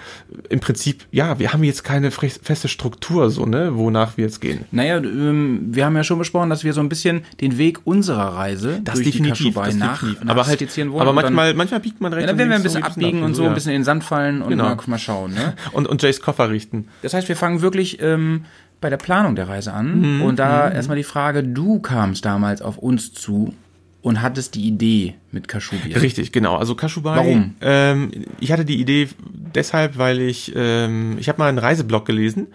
im 0.48 0.60
Prinzip, 0.60 1.04
ja, 1.10 1.38
wir 1.38 1.52
haben 1.52 1.62
jetzt 1.64 1.84
keine 1.84 2.10
feste 2.10 2.68
Struktur, 2.68 3.30
so, 3.30 3.46
ne, 3.46 3.76
wonach 3.76 4.16
wir 4.16 4.24
jetzt 4.24 4.40
gehen. 4.40 4.64
Naja, 4.70 4.98
ähm, 4.98 5.68
wir 5.70 5.84
haben 5.84 5.96
ja 5.96 6.04
schon 6.04 6.18
besprochen, 6.18 6.50
dass 6.50 6.64
wir 6.64 6.72
so 6.72 6.80
ein 6.80 6.88
bisschen 6.88 7.22
den 7.40 7.58
Weg 7.58 7.80
unserer 7.84 8.34
Reise 8.34 8.80
durch 8.84 9.10
die 9.10 9.22
Kaschubei 9.22 9.72
nach, 9.72 10.02
nach 10.02 10.26
aber 10.26 10.46
halt, 10.46 10.58
skizzieren 10.58 10.90
wollen. 10.92 11.02
aber 11.02 11.12
manchmal, 11.12 11.54
manchmal 11.54 11.80
biegt 11.80 12.00
man 12.00 12.10
dann, 12.10 12.18
rechts 12.20 12.26
ja, 12.30 12.32
dann 12.32 12.38
werden 12.38 12.50
wir 12.50 12.56
ein 12.56 12.62
bisschen 12.62 12.82
abbiegen 12.82 13.22
und 13.22 13.34
so, 13.34 13.42
ja. 13.44 13.48
ein 13.48 13.54
bisschen 13.54 13.72
in 13.72 13.80
den 13.80 13.84
Sand 13.84 14.04
fallen 14.04 14.42
und 14.42 14.50
Genau. 14.50 14.64
mal, 14.64 14.76
mal 14.86 14.98
schauen. 14.98 15.34
Ne? 15.34 15.54
und, 15.72 15.86
und 15.86 16.02
Jays 16.02 16.20
Koffer 16.20 16.50
richten. 16.50 16.88
Das 17.02 17.14
heißt, 17.14 17.28
wir 17.28 17.36
fangen 17.36 17.62
wirklich 17.62 17.98
ähm, 18.00 18.44
bei 18.80 18.90
der 18.90 18.96
Planung 18.96 19.34
der 19.36 19.48
Reise 19.48 19.72
an. 19.72 20.16
Mhm, 20.18 20.22
Und 20.22 20.38
da 20.38 20.70
erstmal 20.70 20.96
die 20.96 21.04
Frage, 21.04 21.42
du 21.42 21.80
kamst 21.80 22.24
damals 22.24 22.62
auf 22.62 22.78
uns 22.78 23.12
zu 23.12 23.54
und 24.02 24.22
hattest 24.22 24.54
die 24.54 24.66
Idee 24.66 25.14
mit 25.32 25.48
Kaschubia. 25.48 25.98
Richtig, 25.98 26.32
genau. 26.32 26.56
Also 26.56 26.74
Kashubai. 26.74 27.16
Warum? 27.16 27.54
Ähm, 27.60 28.10
ich 28.40 28.52
hatte 28.52 28.64
die 28.64 28.80
Idee 28.80 29.08
deshalb, 29.54 29.98
weil 29.98 30.20
ich 30.20 30.52
ähm, 30.54 31.16
ich 31.18 31.28
habe 31.28 31.38
mal 31.38 31.48
einen 31.48 31.58
Reiseblog 31.58 32.06
gelesen 32.06 32.46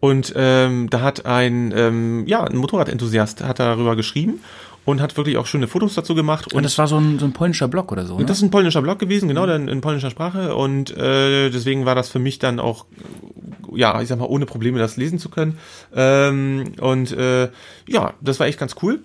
und 0.00 0.32
ähm, 0.36 0.90
da 0.90 1.00
hat 1.00 1.24
ein 1.26 1.72
ähm, 1.74 2.24
ja 2.26 2.44
ein 2.44 2.56
Motorradenthusiast 2.56 3.42
hat 3.42 3.58
darüber 3.58 3.96
geschrieben 3.96 4.40
und 4.84 5.00
hat 5.00 5.16
wirklich 5.16 5.36
auch 5.36 5.46
schöne 5.46 5.68
Fotos 5.68 5.94
dazu 5.94 6.14
gemacht 6.14 6.52
Und 6.52 6.64
das 6.64 6.76
war 6.78 6.86
so 6.86 6.98
ein, 6.98 7.18
so 7.18 7.26
ein 7.26 7.32
polnischer 7.32 7.68
Block 7.68 7.92
oder 7.92 8.04
so, 8.06 8.14
ne? 8.14 8.20
Und 8.20 8.30
das 8.30 8.38
ist 8.38 8.42
ein 8.42 8.50
polnischer 8.50 8.82
Blog 8.82 8.98
gewesen, 8.98 9.28
genau, 9.28 9.44
in, 9.44 9.68
in 9.68 9.80
polnischer 9.80 10.10
Sprache. 10.10 10.54
Und 10.54 10.90
äh, 10.96 11.50
deswegen 11.50 11.86
war 11.86 11.94
das 11.94 12.08
für 12.08 12.18
mich 12.18 12.38
dann 12.38 12.58
auch, 12.58 12.86
ja, 13.74 14.00
ich 14.02 14.08
sag 14.08 14.18
mal, 14.18 14.26
ohne 14.26 14.46
Probleme 14.46 14.78
das 14.78 14.96
lesen 14.96 15.18
zu 15.18 15.28
können. 15.28 15.58
Ähm, 15.94 16.72
und 16.80 17.12
äh, 17.12 17.50
ja, 17.86 18.14
das 18.20 18.40
war 18.40 18.46
echt 18.46 18.58
ganz 18.58 18.74
cool. 18.82 19.00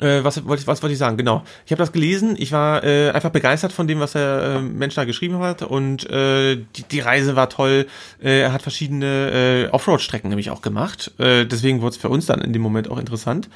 Äh, 0.00 0.24
was 0.24 0.44
wollte 0.44 0.62
ich, 0.62 0.66
was 0.66 0.82
wollte 0.82 0.92
ich 0.92 0.98
sagen? 0.98 1.16
Genau. 1.16 1.44
Ich 1.66 1.72
habe 1.72 1.80
das 1.80 1.92
gelesen. 1.92 2.34
Ich 2.38 2.52
war 2.52 2.84
äh, 2.84 3.10
einfach 3.10 3.30
begeistert 3.30 3.72
von 3.72 3.86
dem, 3.86 4.00
was 4.00 4.12
der 4.12 4.56
äh, 4.56 4.60
Mensch 4.60 4.94
da 4.94 5.04
geschrieben 5.04 5.38
hat. 5.38 5.62
Und 5.62 6.08
äh, 6.10 6.56
die, 6.76 6.82
die 6.90 7.00
Reise 7.00 7.36
war 7.36 7.48
toll. 7.48 7.86
Äh, 8.22 8.40
er 8.40 8.52
hat 8.52 8.62
verschiedene 8.62 9.66
äh, 9.66 9.68
Offroad-Strecken 9.70 10.28
nämlich 10.28 10.50
auch 10.50 10.62
gemacht. 10.62 11.12
Äh, 11.18 11.46
deswegen 11.46 11.80
wurde 11.80 11.90
es 11.90 11.96
für 11.96 12.08
uns 12.08 12.26
dann 12.26 12.40
in 12.40 12.52
dem 12.52 12.62
Moment 12.62 12.90
auch 12.90 12.98
interessant. 12.98 13.48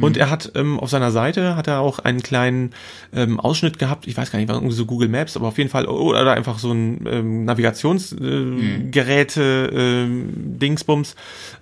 Und 0.00 0.16
er 0.16 0.30
hat 0.30 0.52
ähm, 0.54 0.80
auf 0.80 0.90
seiner 0.90 1.10
Seite 1.10 1.56
hat 1.56 1.66
er 1.66 1.80
auch 1.80 1.98
einen 1.98 2.22
kleinen 2.22 2.72
ähm, 3.12 3.38
Ausschnitt 3.38 3.78
gehabt. 3.78 4.06
Ich 4.06 4.16
weiß 4.16 4.30
gar 4.30 4.38
nicht, 4.38 4.48
war 4.48 4.56
irgendwie 4.56 4.74
so 4.74 4.86
Google 4.86 5.08
Maps, 5.08 5.36
aber 5.36 5.48
auf 5.48 5.58
jeden 5.58 5.70
Fall 5.70 5.86
oder 5.86 6.32
einfach 6.32 6.58
so 6.58 6.72
ein 6.72 7.06
ähm, 7.06 7.44
Navigationsgeräte 7.44 8.82
äh, 8.82 8.90
Geräte, 8.90 9.70
ähm, 9.72 10.58
Dingsbums, 10.58 11.14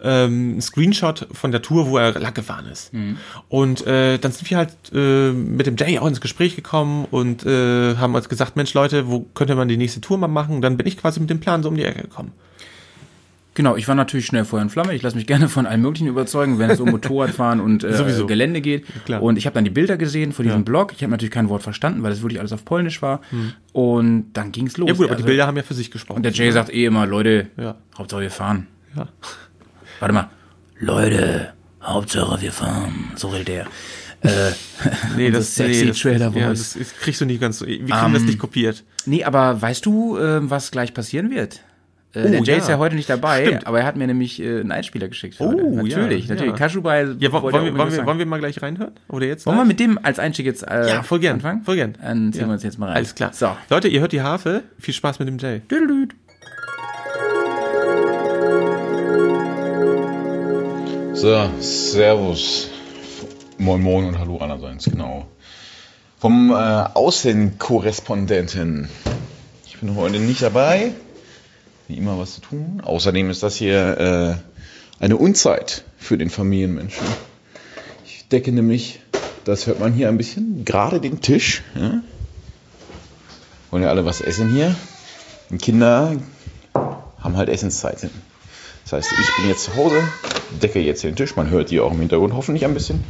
ähm, 0.03 0.59
ein 0.59 0.61
Screenshot 0.61 1.27
von 1.33 1.51
der 1.51 1.63
Tour, 1.63 1.89
wo 1.89 1.99
er 1.99 2.19
lang 2.19 2.35
gefahren 2.35 2.67
ist. 2.67 2.93
Und 3.49 3.87
äh, 3.87 4.19
dann 4.19 4.30
sind 4.31 4.51
wir 4.51 4.57
halt 4.59 4.71
äh, 4.93 5.33
mit 5.33 5.67
dem 5.67 5.77
Jay 5.77 5.99
auch 5.99 6.07
ins 6.07 6.21
Gespräch 6.21 6.57
gekommen 6.57 7.07
und 7.11 7.45
äh, 7.47 7.97
haben 7.97 8.15
uns 8.15 8.29
gesagt, 8.29 8.57
Mensch 8.57 8.75
Leute, 8.75 9.09
wo 9.09 9.21
könnte 9.35 9.55
man 9.55 9.69
die 9.69 9.77
nächste 9.77 10.01
Tour 10.01 10.19
mal 10.19 10.29
machen? 10.29 10.57
Und 10.57 10.63
dann 10.63 10.77
bin 10.77 10.87
ich 10.87 10.97
quasi 10.97 11.21
mit 11.21 11.31
dem 11.31 11.41
Plan 11.41 11.63
so 11.63 11.69
um 11.69 11.77
die 11.77 11.85
Ecke 11.85 12.03
gekommen. 12.03 12.33
Genau, 13.55 13.75
ich 13.77 13.89
war 13.89 13.97
natürlich 13.97 14.27
schnell 14.27 14.45
Feuer 14.45 14.63
und 14.63 14.71
Flamme. 14.71 14.95
Ich 14.95 15.03
lasse 15.03 15.17
mich 15.17 15.27
gerne 15.27 15.49
von 15.49 15.67
allem 15.67 15.83
Möglichen 15.83 16.07
überzeugen, 16.07 16.59
wenn 16.61 16.71
es 16.71 16.79
um 16.81 16.89
Motorradfahren 16.93 17.61
und 17.61 17.83
äh, 17.83 17.93
Sowieso. 17.95 18.27
Gelände 18.27 18.61
geht. 18.61 18.85
Klar. 19.05 19.21
Und 19.23 19.37
ich 19.37 19.45
habe 19.45 19.55
dann 19.55 19.65
die 19.65 19.71
Bilder 19.71 19.97
gesehen 19.97 20.33
von 20.33 20.45
diesem 20.45 20.65
Blog. 20.65 20.93
Ich 20.97 21.03
habe 21.03 21.11
natürlich 21.11 21.33
kein 21.33 21.49
Wort 21.49 21.63
verstanden, 21.63 22.03
weil 22.05 22.13
es 22.13 22.23
wirklich 22.23 22.39
alles 22.39 22.53
auf 22.53 22.65
Polnisch 22.65 23.03
war. 23.03 23.21
Und 23.73 24.27
dann 24.35 24.53
ging's 24.53 24.77
los. 24.77 24.89
Ja 24.89 24.95
gut, 24.95 25.07
aber 25.07 25.15
Also- 25.15 25.25
die 25.25 25.27
Bilder 25.29 25.47
haben 25.49 25.57
ja 25.57 25.65
für 25.65 25.75
sich 25.75 25.91
gesprochen. 25.91 26.19
Und 26.19 26.23
der 26.23 26.33
Jay 26.33 26.51
sagt 26.53 26.73
eh 26.73 26.85
immer, 26.85 27.07
Leute, 27.07 27.49
Ja. 27.57 27.75
Hauptsache 27.99 28.21
wir 28.23 28.31
fahren. 28.31 28.69
Ja. 28.97 29.09
Warte 29.99 30.15
mal. 30.15 30.31
Leute, 30.79 31.53
Hauptsache 31.83 32.41
wir 32.41 32.53
fahren. 32.53 33.13
So 33.17 33.29
redet 33.29 33.49
der. 33.49 33.67
Äh, 34.23 34.51
Nee, 35.17 35.31
das, 35.31 35.55
sexy 35.55 35.83
nee, 35.83 35.89
das, 35.89 35.99
Trailer 35.99 36.33
ja, 36.35 36.49
Voice. 36.49 36.59
das 36.59 36.77
ist- 36.77 37.01
kriegst 37.01 37.21
du 37.21 37.27
nicht 37.27 37.41
ganz 37.41 37.59
so. 37.59 37.67
Wir 37.67 37.79
kriegen 37.79 38.13
das 38.15 38.23
nicht 38.23 38.39
kopiert. 38.39 38.85
Nee, 39.07 39.25
aber 39.25 39.61
weißt 39.61 39.85
du, 39.87 40.17
äh, 40.19 40.49
was 40.49 40.71
gleich 40.71 40.95
passieren 40.95 41.31
wird? 41.31 41.61
Äh, 42.13 42.25
Oh, 42.25 42.29
der 42.29 42.41
Jay 42.43 42.53
ja. 42.55 42.57
ist 42.57 42.69
ja 42.69 42.79
heute 42.79 42.97
nicht 42.97 43.09
dabei, 43.09 43.47
Stimmt. 43.47 43.67
aber 43.69 43.81
er 43.81 43.87
hat 43.87 43.97
mir 43.97 44.07
nämlich 44.09 44.41
äh, 44.43 44.61
einen 44.61 44.73
Einspieler 44.73 45.07
geschickt. 45.09 45.37
Oh, 45.39 45.53
heute. 45.53 45.89
ja, 45.89 45.99
natürlich, 45.99 46.29
natürlich. 46.29 46.53
ja. 46.53 46.59
Kaschubai. 46.59 47.03
Ja, 47.21 47.31
wollen, 47.31 47.45
wir, 47.65 47.79
wollen, 47.79 47.93
wir, 47.93 48.05
wollen 48.07 48.19
wir 48.19 48.27
mal 48.27 48.39
gleich 48.41 48.61
reinhören? 48.61 48.93
Oder 49.09 49.27
jetzt? 49.27 49.47
Wollen 49.47 49.57
wir 49.59 49.63
gleich? 49.65 49.69
mit 49.69 49.81
dem 49.81 49.99
als 50.05 50.19
Einstieg 50.19 50.45
jetzt 50.47 50.67
äh, 50.69 50.89
Ja, 50.89 51.03
voll 51.05 51.21
gern. 51.21 51.35
anfangen? 51.35 51.63
Voll 51.63 51.77
gern. 51.77 51.95
Dann 52.03 52.33
ziehen 52.33 52.43
Ja. 52.43 52.49
wir 52.49 52.55
uns 52.55 52.63
jetzt 52.65 52.79
mal 52.81 52.87
rein. 52.87 52.97
Alles 52.97 53.15
klar. 53.15 53.33
So. 53.33 53.57
Leute, 53.71 53.87
ihr 53.89 54.01
hört 54.01 54.11
die 54.13 54.23
Harfe. 54.23 54.65
Viel 54.79 54.93
Spaß 54.95 55.21
mit 55.21 55.29
dem 55.29 55.39
Jay. 55.39 55.61
Düdelüt. 55.71 56.15
So, 61.15 61.51
Servus. 61.61 62.71
Moin 63.61 63.81
Moin 63.83 64.07
und 64.07 64.19
Hallo 64.19 64.39
allerseits, 64.39 64.87
genau. 64.87 65.27
Vom 66.19 66.51
äh, 66.51 66.55
Außenkorrespondenten. 66.55 68.89
Ich 69.67 69.79
bin 69.79 69.95
heute 69.97 70.19
nicht 70.19 70.41
dabei. 70.41 70.95
Wie 71.87 71.99
immer 71.99 72.19
was 72.19 72.37
zu 72.37 72.41
tun. 72.41 72.81
Außerdem 72.83 73.29
ist 73.29 73.43
das 73.43 73.57
hier 73.57 73.99
äh, 73.99 74.37
eine 75.05 75.19
Unzeit 75.19 75.85
für 75.99 76.17
den 76.17 76.31
Familienmenschen. 76.31 77.07
Ich 78.07 78.27
decke 78.29 78.51
nämlich, 78.51 79.01
das 79.45 79.67
hört 79.67 79.79
man 79.79 79.93
hier 79.93 80.09
ein 80.09 80.17
bisschen, 80.17 80.65
gerade 80.65 80.99
den 80.99 81.21
Tisch. 81.21 81.63
Ja? 81.75 82.01
Wollen 83.71 83.83
ja 83.83 83.91
alle 83.91 84.07
was 84.07 84.23
essen 84.23 84.55
hier. 84.55 84.75
Und 85.51 85.61
Kinder 85.61 86.17
haben 86.73 87.37
halt 87.37 87.51
Essenszeit. 87.51 88.09
Das 88.85 88.93
heißt, 88.95 89.13
ich 89.13 89.37
bin 89.37 89.51
jetzt 89.51 89.65
zu 89.65 89.77
Hause, 89.77 90.03
decke 90.63 90.81
jetzt 90.81 91.05
den 91.05 91.15
Tisch, 91.15 91.37
man 91.37 91.51
hört 91.51 91.71
die 91.71 91.79
auch 91.79 91.93
im 91.93 92.01
Hintergrund 92.01 92.33
hoffentlich 92.33 92.65
ein 92.65 92.73
bisschen. 92.73 93.05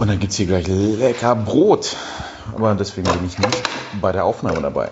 Und 0.00 0.08
dann 0.08 0.18
gibt 0.18 0.32
es 0.32 0.38
hier 0.38 0.46
gleich 0.46 0.66
lecker 0.66 1.36
Brot. 1.36 1.94
Aber 2.54 2.74
deswegen 2.74 3.06
bin 3.12 3.26
ich 3.26 3.38
nicht 3.38 3.62
bei 4.00 4.12
der 4.12 4.24
Aufnahme 4.24 4.62
dabei. 4.62 4.90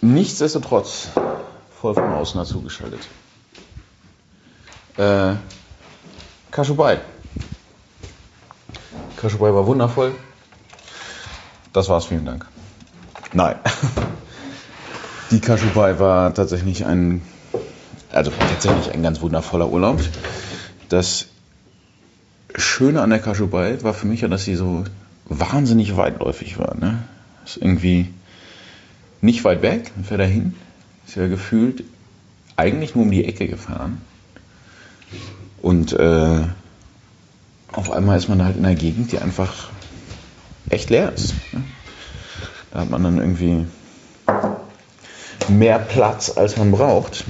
Nichtsdestotrotz 0.00 1.10
voll 1.80 1.94
von 1.94 2.12
außen 2.12 2.40
dazu. 2.40 2.64
Äh, 4.96 5.36
Kaschubai. 6.50 7.00
Kaschubai 9.16 9.54
war 9.54 9.64
wundervoll. 9.64 10.12
Das 11.72 11.88
war's, 11.88 12.06
vielen 12.06 12.26
Dank. 12.26 12.46
Nein. 13.32 13.54
Die 15.30 15.40
Kaschubai 15.40 16.00
war 16.00 16.34
tatsächlich 16.34 16.84
ein, 16.84 17.22
also 18.10 18.32
tatsächlich 18.32 18.92
ein 18.92 19.04
ganz 19.04 19.20
wundervoller 19.20 19.68
Urlaub. 19.68 20.00
Das 20.88 21.29
Schöne 22.56 23.02
an 23.02 23.10
der 23.10 23.18
Kaschubai 23.18 23.82
war 23.82 23.94
für 23.94 24.06
mich 24.06 24.22
ja, 24.22 24.28
dass 24.28 24.44
sie 24.44 24.56
so 24.56 24.84
wahnsinnig 25.26 25.96
weitläufig 25.96 26.58
war. 26.58 26.76
Ne? 26.76 27.02
Ist 27.44 27.56
irgendwie 27.56 28.12
nicht 29.20 29.44
weit 29.44 29.62
weg, 29.62 29.92
fährt 30.02 30.20
er 30.20 30.26
hin. 30.26 30.54
Ist 31.06 31.16
ja 31.16 31.28
gefühlt 31.28 31.84
eigentlich 32.56 32.94
nur 32.94 33.04
um 33.04 33.10
die 33.10 33.24
Ecke 33.24 33.48
gefahren. 33.48 34.00
Und 35.62 35.92
äh, 35.92 36.42
auf 37.72 37.90
einmal 37.90 38.18
ist 38.18 38.28
man 38.28 38.44
halt 38.44 38.56
in 38.56 38.64
einer 38.64 38.74
Gegend, 38.74 39.12
die 39.12 39.18
einfach 39.18 39.70
echt 40.68 40.90
leer 40.90 41.12
ist. 41.12 41.34
Ne? 41.52 41.62
Da 42.70 42.80
hat 42.80 42.90
man 42.90 43.02
dann 43.02 43.18
irgendwie 43.18 43.66
mehr 45.48 45.78
Platz, 45.78 46.36
als 46.36 46.56
man 46.56 46.70
braucht. 46.70 47.24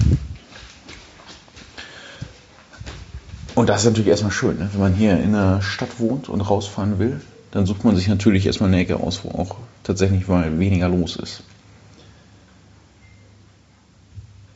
Und 3.61 3.69
das 3.69 3.83
ist 3.83 3.89
natürlich 3.89 4.09
erstmal 4.09 4.33
schön, 4.33 4.57
ne? 4.57 4.71
wenn 4.73 4.81
man 4.81 4.95
hier 4.95 5.21
in 5.21 5.33
der 5.33 5.61
Stadt 5.61 6.01
wohnt 6.01 6.31
und 6.31 6.41
rausfahren 6.41 6.99
will, 6.99 7.21
dann 7.51 7.67
sucht 7.67 7.85
man 7.85 7.95
sich 7.95 8.09
natürlich 8.09 8.47
erstmal 8.47 8.71
eine 8.71 8.79
Ecke 8.79 8.97
aus, 8.97 9.23
wo 9.23 9.39
auch 9.39 9.57
tatsächlich 9.85 10.27
mal 10.29 10.59
weniger 10.59 10.89
los 10.89 11.17
ist. 11.17 11.43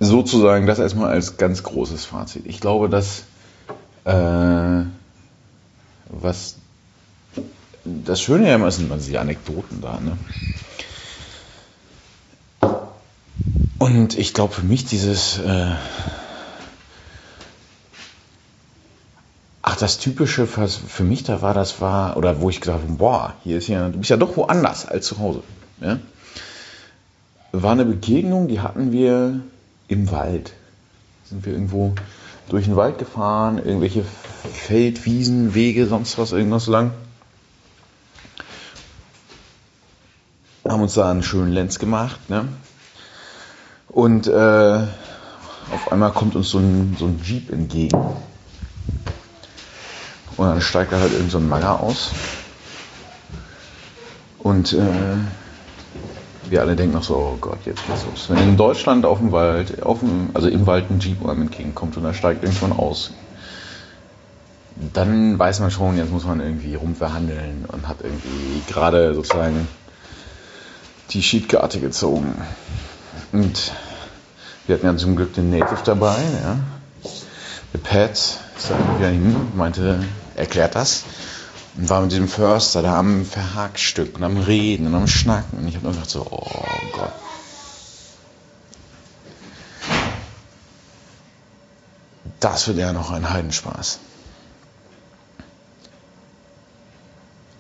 Sozusagen 0.01 0.67
das 0.67 0.79
erstmal 0.79 1.11
als 1.11 1.37
ganz 1.37 1.63
großes 1.63 2.07
Fazit. 2.07 2.47
Ich 2.47 2.61
glaube, 2.61 2.89
dass 2.89 3.25
äh, 4.07 4.85
was 6.09 6.57
das 7.85 8.23
Schöne 8.23 8.49
ja 8.49 8.55
immer 8.55 8.71
sind 8.71 8.87
immer 8.87 8.97
die 8.97 9.19
Anekdoten 9.19 9.83
da. 9.83 10.01
Ne? 10.01 10.17
Und 13.77 14.17
ich 14.17 14.33
glaube 14.33 14.55
für 14.55 14.65
mich 14.65 14.87
dieses 14.87 15.41
äh, 15.41 15.73
Ach, 19.75 19.79
das 19.81 19.99
Typische 19.99 20.47
was 20.57 20.77
für 20.77 21.03
mich 21.03 21.25
da 21.25 21.43
war, 21.43 21.53
das 21.53 21.81
war, 21.81 22.17
oder 22.17 22.41
wo 22.41 22.49
ich 22.49 22.61
gesagt 22.61 22.83
habe, 22.83 22.93
boah, 22.93 23.35
hier 23.43 23.59
ist 23.59 23.67
ja, 23.67 23.89
du 23.89 23.99
bist 23.99 24.09
ja 24.09 24.17
doch 24.17 24.37
woanders 24.37 24.87
als 24.87 25.05
zu 25.07 25.19
Hause. 25.19 25.43
Ja? 25.81 25.99
War 27.51 27.73
eine 27.73 27.85
Begegnung, 27.85 28.47
die 28.47 28.61
hatten 28.61 28.93
wir 28.93 29.41
im 29.89 30.13
Wald. 30.13 30.53
Sind 31.25 31.45
wir 31.45 31.55
irgendwo 31.55 31.93
durch 32.49 32.67
den 32.67 32.77
Wald 32.77 32.99
gefahren, 32.99 33.59
irgendwelche 33.59 34.05
Feldwiesen, 34.53 35.55
Wege, 35.55 35.89
sonst 35.89 36.19
was, 36.19 36.31
irgendwas 36.31 36.69
lang. 36.69 36.93
Haben 40.69 40.83
uns 40.83 40.95
da 40.95 41.11
einen 41.11 41.25
schönen 41.25 41.51
Lenz 41.51 41.81
gemacht, 41.81 42.31
ne? 42.31 42.47
Und 43.89 44.29
äh, 44.29 44.31
auf 45.73 45.91
einmal 45.91 46.13
kommt 46.13 46.37
uns 46.37 46.51
so 46.51 46.59
ein, 46.59 46.95
so 46.97 47.07
ein 47.07 47.21
Jeep 47.25 47.51
entgegen. 47.51 47.99
Und 50.37 50.47
dann 50.47 50.61
steigt 50.61 50.93
da 50.93 50.99
halt 50.99 51.13
irgend 51.13 51.31
so 51.31 51.39
ein 51.39 51.49
Manger 51.49 51.81
aus. 51.81 52.11
Und 54.39 54.73
äh, 54.73 54.81
wir 56.51 56.61
alle 56.61 56.77
denken 56.77 56.95
noch 56.95 57.03
so, 57.03 57.15
oh 57.17 57.39
Gott, 57.41 57.59
jetzt 57.65 57.87
geht's 57.87 58.05
los. 58.05 58.27
Wenn 58.29 58.39
in 58.39 58.57
Deutschland 58.57 59.07
auf 59.07 59.19
dem 59.19 59.33
Wald, 59.33 59.83
auf 59.83 60.01
dem, 60.01 60.31
also 60.35 60.49
im 60.49 60.67
Wald 60.67 60.91
ein 60.91 61.01
Jeep 61.01 61.27
einem 61.27 61.43
entgegenkommt 61.43 61.97
und 61.97 62.05
da 62.05 62.13
steigt 62.13 62.43
irgendwann 62.45 62.73
aus, 62.73 63.13
dann 64.93 65.39
weiß 65.39 65.61
man 65.61 65.71
schon, 65.71 65.97
jetzt 65.97 66.11
muss 66.11 66.25
man 66.25 66.41
irgendwie 66.41 66.75
rumverhandeln 66.75 67.65
und 67.69 67.89
hat 67.89 67.99
irgendwie 68.03 68.63
gerade 68.67 69.15
sozusagen 69.15 69.69
die 71.11 71.23
Sheetkarte 71.23 71.81
gezogen. 71.81 72.35
Und 73.33 73.73
wir 74.67 74.77
hatten 74.77 74.87
ja 74.87 74.97
zum 74.97 75.17
Glück 75.17 75.35
den 75.35 75.51
Native 75.51 75.83
dabei, 75.85 76.17
ja. 76.43 76.57
Der 77.73 77.79
Pat 77.79 78.11
ist 78.11 78.41
da 78.71 78.75
irgendwie 78.79 79.05
hin 79.05 79.37
meinte, 79.55 80.01
erklärt 80.35 80.75
das. 80.75 81.05
Und 81.77 81.89
war 81.89 82.01
mit 82.03 82.13
diesem 82.13 82.29
Förster 82.29 82.83
da 82.83 82.99
am 82.99 83.25
Verhackstück 83.25 84.17
und 84.17 84.23
am 84.23 84.37
Reden 84.37 84.87
und 84.87 84.95
am 84.95 85.09
Schnacken. 85.09 85.59
Und 85.59 85.69
ich 85.69 85.77
habe 85.77 85.91
gedacht 85.91 86.09
so, 86.09 86.27
oh 86.31 86.67
Gott. 86.93 87.13
Das 92.39 92.69
wird 92.69 92.79
ja 92.79 92.93
noch 92.93 93.11
ein 93.11 93.29
Heidenspaß. 93.29 93.99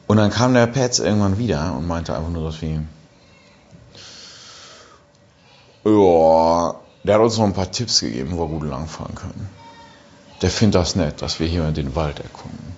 Und 0.07 0.19
dann 0.19 0.31
kam 0.31 0.55
der 0.55 0.67
Pets 0.67 0.99
irgendwann 0.99 1.39
wieder 1.39 1.75
und 1.75 1.87
meinte 1.87 2.15
einfach 2.15 2.31
nur 2.31 2.53
so 2.53 2.61
wie, 2.61 2.81
ja, 5.85 6.75
der 7.03 7.15
hat 7.15 7.23
uns 7.23 7.37
noch 7.39 7.45
ein 7.45 7.55
paar 7.55 7.71
Tipps 7.71 8.01
gegeben, 8.01 8.33
wo 8.33 8.49
wir 8.49 8.59
gut 8.59 8.69
langfahren 8.69 9.15
können. 9.15 9.49
Der 10.45 10.51
findet 10.51 10.75
das 10.75 10.95
nett, 10.95 11.23
dass 11.23 11.41
wir 11.41 11.47
hier 11.47 11.71
den 11.71 11.97
Wald 11.97 12.21
erkunden. 12.21 12.77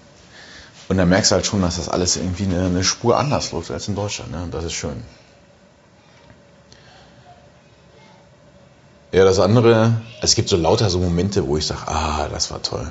Und 0.88 0.98
dann 0.98 1.08
merkst 1.08 1.32
du 1.32 1.34
halt 1.34 1.46
schon, 1.46 1.62
dass 1.62 1.78
das 1.78 1.88
alles 1.88 2.16
irgendwie 2.16 2.44
eine, 2.44 2.66
eine 2.66 2.84
Spur 2.84 3.18
anders 3.18 3.50
läuft 3.50 3.72
als 3.72 3.88
in 3.88 3.96
Deutschland. 3.96 4.30
Ne? 4.30 4.40
Und 4.40 4.54
das 4.54 4.62
ist 4.62 4.74
schön. 4.74 5.02
Ja, 9.10 9.24
das 9.24 9.40
andere, 9.40 10.00
es 10.20 10.36
gibt 10.36 10.48
so 10.48 10.56
lauter 10.56 10.90
so 10.90 11.00
Momente, 11.00 11.48
wo 11.48 11.56
ich 11.56 11.66
sage, 11.66 11.88
ah, 11.88 12.28
das 12.28 12.52
war 12.52 12.62
toll. 12.62 12.88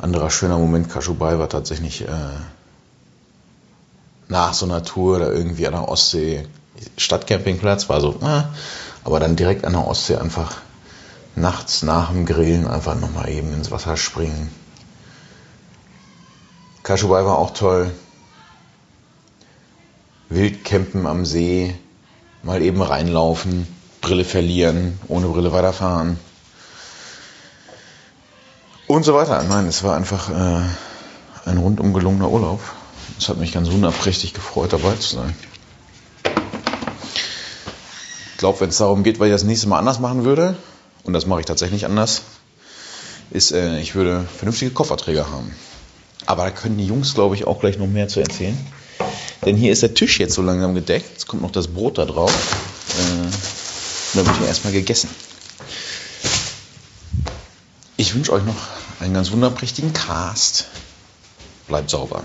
Anderer 0.00 0.30
schöner 0.30 0.58
Moment, 0.58 0.88
Kaschubai, 0.88 1.40
war 1.40 1.48
tatsächlich 1.48 2.02
äh, 2.02 2.36
nach 4.28 4.54
so 4.54 4.66
einer 4.66 4.84
Tour 4.84 5.18
da 5.18 5.32
irgendwie 5.32 5.66
an 5.66 5.72
der 5.72 5.88
Ostsee, 5.88 6.46
Stadtcampingplatz, 6.96 7.88
war 7.88 8.00
so, 8.00 8.20
ah, 8.20 8.50
aber 9.02 9.18
dann 9.18 9.34
direkt 9.34 9.64
an 9.64 9.72
der 9.72 9.84
Ostsee 9.84 10.14
einfach 10.14 10.58
nachts 11.40 11.82
nach 11.82 12.10
dem 12.10 12.26
Grillen 12.26 12.66
einfach 12.66 12.94
nochmal 12.94 13.28
eben 13.30 13.52
ins 13.52 13.70
Wasser 13.70 13.96
springen. 13.96 14.50
Kaschubai 16.82 17.24
war 17.24 17.38
auch 17.38 17.52
toll. 17.52 17.90
Wildcampen 20.30 21.06
am 21.06 21.24
See, 21.24 21.74
mal 22.42 22.62
eben 22.62 22.82
reinlaufen, 22.82 23.66
Brille 24.00 24.24
verlieren, 24.24 24.98
ohne 25.08 25.28
Brille 25.28 25.52
weiterfahren. 25.52 26.18
Und 28.86 29.04
so 29.04 29.14
weiter. 29.14 29.42
Nein, 29.42 29.66
es 29.66 29.82
war 29.82 29.96
einfach 29.96 30.30
äh, 30.30 30.62
ein 31.44 31.58
rundum 31.58 31.92
gelungener 31.92 32.30
Urlaub. 32.30 32.60
Es 33.18 33.28
hat 33.28 33.38
mich 33.38 33.52
ganz 33.52 33.70
wunderprächtig 33.70 34.32
gefreut, 34.32 34.72
dabei 34.72 34.94
zu 34.94 35.16
sein. 35.16 35.34
Ich 38.32 38.38
glaube, 38.38 38.60
wenn 38.60 38.70
es 38.70 38.78
darum 38.78 39.02
geht, 39.02 39.18
weil 39.18 39.28
ich 39.28 39.34
das 39.34 39.44
nächste 39.44 39.68
Mal 39.68 39.78
anders 39.78 39.98
machen 39.98 40.24
würde, 40.24 40.56
und 41.08 41.14
das 41.14 41.24
mache 41.24 41.40
ich 41.40 41.46
tatsächlich 41.46 41.86
anders, 41.86 42.20
ist, 43.30 43.52
äh, 43.52 43.80
ich 43.80 43.94
würde 43.94 44.26
vernünftige 44.36 44.70
Kofferträger 44.70 45.30
haben. 45.30 45.54
Aber 46.26 46.44
da 46.44 46.50
können 46.50 46.76
die 46.76 46.84
Jungs, 46.84 47.14
glaube 47.14 47.34
ich, 47.34 47.46
auch 47.46 47.60
gleich 47.60 47.78
noch 47.78 47.86
mehr 47.86 48.08
zu 48.08 48.20
erzählen. 48.20 48.58
Denn 49.42 49.56
hier 49.56 49.72
ist 49.72 49.80
der 49.80 49.94
Tisch 49.94 50.20
jetzt 50.20 50.34
so 50.34 50.42
langsam 50.42 50.74
gedeckt. 50.74 51.08
Jetzt 51.12 51.26
kommt 51.26 51.40
noch 51.40 51.50
das 51.50 51.68
Brot 51.68 51.96
da 51.96 52.04
drauf. 52.04 52.30
Äh, 52.90 54.16
dann 54.16 54.26
wird 54.26 54.36
hier 54.36 54.48
erstmal 54.48 54.74
gegessen. 54.74 55.08
Ich 57.96 58.14
wünsche 58.14 58.34
euch 58.34 58.44
noch 58.44 58.56
einen 59.00 59.14
ganz 59.14 59.30
wunderprächtigen 59.30 59.94
Cast. 59.94 60.66
Bleibt 61.68 61.88
sauber. 61.88 62.24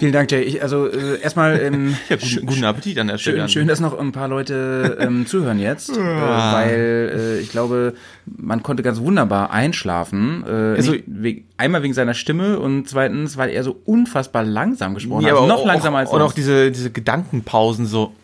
Vielen 0.00 0.12
Dank, 0.12 0.32
Jay. 0.32 0.40
Ich, 0.42 0.62
also 0.62 0.88
äh, 0.88 1.20
erstmal 1.20 1.60
ähm, 1.60 1.94
Ja, 2.08 2.16
guten, 2.16 2.46
guten 2.46 2.64
Appetit 2.64 2.98
an 2.98 3.06
der 3.08 3.18
Stelle. 3.18 3.36
Schön, 3.40 3.48
schön, 3.50 3.68
dass 3.68 3.80
noch 3.80 3.96
ein 3.98 4.12
paar 4.12 4.28
Leute 4.28 4.96
ähm, 4.98 5.26
zuhören 5.28 5.58
jetzt, 5.60 5.90
äh, 5.96 6.00
weil 6.00 7.12
äh, 7.14 7.38
ich 7.40 7.50
glaube, 7.50 7.94
man 8.24 8.62
konnte 8.62 8.82
ganz 8.82 8.98
wunderbar 9.00 9.50
einschlafen. 9.52 10.42
Äh, 10.46 10.50
Also- 10.76 10.94
wegen, 11.06 11.44
einmal 11.58 11.82
wegen 11.82 11.94
seiner 11.94 12.14
Stimme 12.14 12.58
und 12.58 12.88
zweitens, 12.88 13.36
weil 13.36 13.50
er 13.50 13.62
so 13.62 13.78
unfassbar 13.84 14.42
langsam 14.42 14.94
gesprochen 14.94 15.26
Ja, 15.26 15.38
hat. 15.40 15.46
Noch 15.48 15.58
auch, 15.60 15.66
langsamer 15.66 15.98
als 15.98 16.10
Und 16.10 16.16
auch 16.22 16.28
sonst. 16.28 16.36
diese, 16.38 16.70
diese 16.72 16.90
Gedankenpausen 16.90 17.84
so 17.86 18.14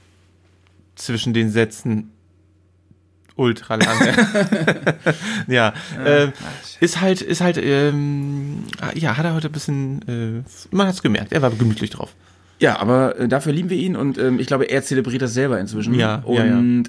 zwischen 0.94 1.34
den 1.34 1.50
Sätzen. 1.50 2.10
Ultra 3.36 3.74
lange. 3.74 4.14
ja, 5.46 5.74
äh, 6.04 6.28
ist 6.80 7.00
halt, 7.00 7.20
ist 7.20 7.42
halt, 7.42 7.58
ähm, 7.58 8.64
ja, 8.94 9.16
hat 9.16 9.24
er 9.24 9.34
heute 9.34 9.48
ein 9.48 9.52
bisschen, 9.52 10.02
äh, 10.08 10.74
man 10.74 10.86
hat's 10.86 11.02
gemerkt, 11.02 11.32
er 11.32 11.42
war 11.42 11.50
gemütlich 11.50 11.90
drauf. 11.90 12.14
Ja, 12.58 12.78
aber 12.80 13.18
äh, 13.18 13.28
dafür 13.28 13.52
lieben 13.52 13.68
wir 13.70 13.76
ihn 13.76 13.96
und 13.96 14.16
ähm, 14.18 14.38
ich 14.38 14.46
glaube, 14.46 14.64
er 14.64 14.82
zelebriert 14.82 15.20
das 15.22 15.34
selber 15.34 15.60
inzwischen. 15.60 15.94
Ja, 15.94 16.22
und, 16.24 16.34
ja, 16.36 16.44
ja. 16.46 16.58
Ähm, 16.58 16.84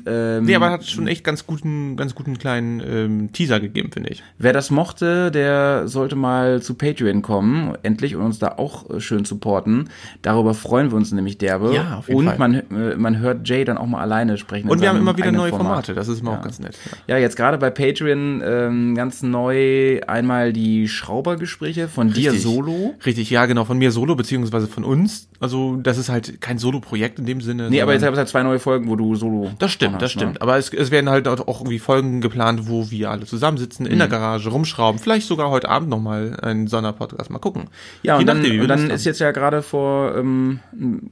Nee, 0.46 0.56
aber 0.56 0.68
er 0.68 0.72
hat 0.74 0.86
schon 0.86 1.08
echt 1.08 1.24
ganz 1.24 1.46
guten, 1.46 1.98
ganz 1.98 2.16
guten 2.16 2.38
kleinen 2.38 2.82
ähm, 2.86 3.32
Teaser 3.34 3.60
gegeben, 3.60 3.92
finde 3.92 4.10
ich. 4.10 4.24
Wer 4.38 4.54
das 4.54 4.72
mochte, 4.72 5.30
der 5.32 5.88
sollte 5.88 6.16
mal 6.16 6.62
zu 6.62 6.76
Patreon 6.76 7.22
kommen, 7.22 7.74
endlich, 7.84 8.16
und 8.16 8.22
uns 8.24 8.40
da 8.40 8.54
auch 8.58 8.90
äh, 8.90 9.00
schön 9.02 9.26
supporten. 9.26 9.90
Darüber 10.22 10.54
freuen 10.54 10.92
wir 10.92 10.96
uns 10.98 11.12
nämlich 11.12 11.38
derbe. 11.38 11.74
Ja, 11.74 11.98
auf 11.98 12.08
jeden 12.08 12.20
und 12.22 12.26
Fall. 12.28 12.38
man, 12.38 12.54
äh, 12.56 12.96
man 12.96 13.20
hört 13.20 13.48
Jay 13.48 13.66
dann 13.66 13.78
auch 13.78 13.88
mal 13.88 14.02
alleine 14.02 14.38
sprechen. 14.38 14.70
Und 14.70 14.82
wir 14.82 14.90
haben 14.90 15.00
immer 15.00 15.18
wieder 15.18 15.32
neue 15.32 15.50
Format. 15.50 15.68
Formate, 15.68 15.94
das 15.96 16.08
ist 16.08 16.22
immer 16.22 16.32
Ja. 16.32 16.38
auch 16.40 16.44
ganz 16.44 16.60
nett. 16.60 16.78
Ja. 17.08 17.16
Ja, 17.18 17.22
jetzt 17.22 17.36
gerade 17.36 17.58
bei 17.58 17.70
Patreon 17.72 18.42
ähm, 18.46 18.96
ganz 18.96 19.22
neu 19.22 20.00
einmal 20.08 20.54
die 20.54 20.88
Schraubergespräche 20.88 21.88
von 21.88 22.14
dir 22.14 22.32
Richtig. 22.32 22.44
solo. 22.44 22.96
Richtig, 23.06 23.30
ja, 23.30 23.46
genau, 23.48 23.66
von 23.66 23.78
mir 23.78 23.92
solo, 23.92 24.16
beziehungsweise 24.16 24.68
von 24.68 24.84
uns. 24.84 25.28
Also, 25.40 25.57
das 25.82 25.98
ist 25.98 26.10
halt 26.10 26.40
kein 26.42 26.58
Solo-Projekt 26.58 27.20
in 27.20 27.26
dem 27.26 27.42
Sinne. 27.42 27.70
Nee, 27.70 27.82
aber 27.82 27.92
jetzt 27.94 28.02
sondern- 28.02 28.08
habe 28.08 28.16
ich 28.16 28.20
halt 28.20 28.30
zwei 28.30 28.44
neue 28.44 28.60
Folgen, 28.60 28.88
wo 28.90 28.96
du 28.96 29.16
solo. 29.16 29.52
Das 29.60 29.72
stimmt, 29.72 29.94
dran 29.94 30.00
das 30.00 30.12
hast, 30.12 30.16
ne? 30.18 30.22
stimmt. 30.22 30.42
Aber 30.42 30.58
es, 30.58 30.74
es 30.74 30.92
werden 30.92 31.10
halt 31.10 31.28
auch 31.28 31.60
irgendwie 31.62 31.80
Folgen 31.80 32.22
geplant, 32.22 32.68
wo 32.70 32.90
wir 32.92 33.12
alle 33.12 33.26
zusammensitzen, 33.26 33.86
in 33.86 33.96
Mhm. 33.96 34.00
der 34.00 34.08
Garage, 34.08 34.50
rumschrauben. 34.50 35.00
Vielleicht 35.00 35.28
sogar 35.28 35.50
heute 35.50 35.70
Abend 35.70 35.90
nochmal 35.90 36.38
einen 36.42 36.68
Sonderpodcast. 36.68 37.30
Mal 37.30 37.40
gucken. 37.40 37.66
Ja, 38.04 38.16
Je 38.16 38.22
und 38.22 38.26
dann, 38.28 38.38
nachdem, 38.38 38.54
wir 38.54 38.62
und 38.62 38.68
dann 38.70 38.90
ist 38.90 39.02
haben. 39.02 39.10
jetzt 39.12 39.20
ja 39.20 39.32
gerade 39.32 39.62
vor 39.62 40.16
ähm, 40.16 40.60
ein 40.74 41.12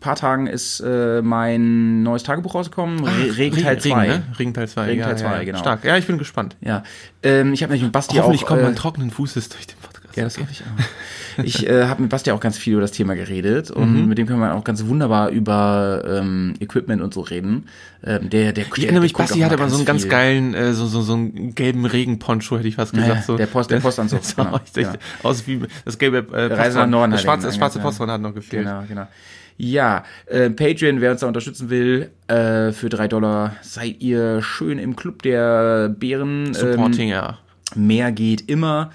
paar 0.00 0.16
Tagen 0.16 0.46
ist 0.46 0.80
äh, 0.80 1.20
mein 1.22 2.02
neues 2.02 2.22
Tagebuch 2.22 2.54
rausgekommen, 2.54 3.02
Re 3.02 3.36
Regen 3.38 3.56
Teil 3.60 3.80
2. 3.80 3.88
Regen, 3.98 4.12
ne? 4.12 4.22
Regen 4.38 4.54
Teil 4.54 4.68
2. 4.68 4.84
Regen 4.84 5.00
ja, 5.00 5.06
Teil 5.06 5.14
ja, 5.16 5.18
zwei, 5.20 5.36
ja. 5.38 5.44
genau. 5.44 5.58
Stark. 5.58 5.84
Ja, 5.84 5.96
ich 5.96 6.06
bin 6.06 6.18
gespannt. 6.18 6.56
Ja, 6.60 6.82
ähm, 7.22 7.52
ich 7.54 7.62
habe 7.62 7.72
nämlich 7.72 7.82
mit 7.84 7.92
Basti 7.92 8.16
Hoffentlich 8.16 8.44
auch... 8.44 8.48
kommt 8.48 8.62
man 8.62 8.72
äh, 8.72 8.76
trockenen 8.76 9.10
Fußes 9.10 9.48
durch 9.48 9.66
den. 9.66 9.76
Ja, 10.16 10.24
das 10.24 10.38
hoffe 10.38 10.48
ich 10.50 10.62
auch. 10.62 10.84
Ich 11.44 11.68
äh, 11.68 11.84
habe 11.84 12.00
mit 12.00 12.10
Basti 12.10 12.30
auch 12.30 12.40
ganz 12.40 12.56
viel 12.56 12.72
über 12.72 12.80
das 12.80 12.92
Thema 12.92 13.14
geredet 13.14 13.70
und 13.70 13.92
Mhm. 13.92 14.08
mit 14.08 14.16
dem 14.16 14.26
können 14.26 14.40
wir 14.40 14.54
auch 14.54 14.64
ganz 14.64 14.86
wunderbar 14.86 15.28
über 15.28 16.02
ähm, 16.08 16.54
Equipment 16.60 17.02
und 17.02 17.12
so 17.12 17.20
reden. 17.20 17.66
Ähm, 18.02 18.30
der, 18.30 18.54
der, 18.54 18.64
Ich 18.74 18.84
erinnere 18.84 19.02
mich, 19.02 19.12
Basti 19.12 19.40
hatte 19.40 19.52
aber 19.54 19.68
so 19.68 19.76
einen 19.76 19.84
ganz 19.84 20.08
geilen, 20.08 20.54
äh, 20.54 20.72
so, 20.72 20.86
so, 20.86 21.02
so 21.02 21.12
einen 21.12 21.54
gelben 21.54 21.84
Regenponcho, 21.84 22.56
hätte 22.56 22.68
ich 22.68 22.76
fast 22.76 22.94
Ja, 22.96 23.02
gesagt. 23.02 23.24
So. 23.26 23.36
der 23.36 23.46
Post- 23.48 23.70
der 23.70 23.80
Postanzug, 23.80 24.20
Das 24.22 24.34
genau, 24.34 24.60
ja. 24.76 24.94
aus 25.22 25.46
wie 25.46 25.60
das 25.84 25.98
gelbe 25.98 26.26
äh, 26.34 26.54
Reise 26.54 26.78
nach 26.78 26.86
Norden 26.86 27.12
Das 27.12 27.20
schwarze, 27.20 27.46
das 27.48 27.56
schwarze 27.56 27.78
ja. 27.80 27.84
Postwand 27.84 28.10
hat 28.12 28.20
noch 28.22 28.34
gefehlt. 28.34 28.64
Genau, 28.64 28.82
genau. 28.88 29.06
Ja, 29.58 30.04
äh, 30.26 30.48
Patreon, 30.50 31.02
wer 31.02 31.10
uns 31.12 31.20
da 31.20 31.26
unterstützen 31.26 31.68
will, 31.68 32.10
äh, 32.28 32.72
für 32.72 32.88
drei 32.88 33.08
Dollar 33.08 33.56
seid 33.60 34.00
ihr 34.00 34.40
schön 34.42 34.78
im 34.78 34.96
Club 34.96 35.20
der 35.22 35.90
Bären. 35.90 36.54
Supporting, 36.54 37.10
ja. 37.10 37.38
Ähm, 37.74 37.86
mehr 37.86 38.10
geht 38.12 38.48
immer. 38.50 38.90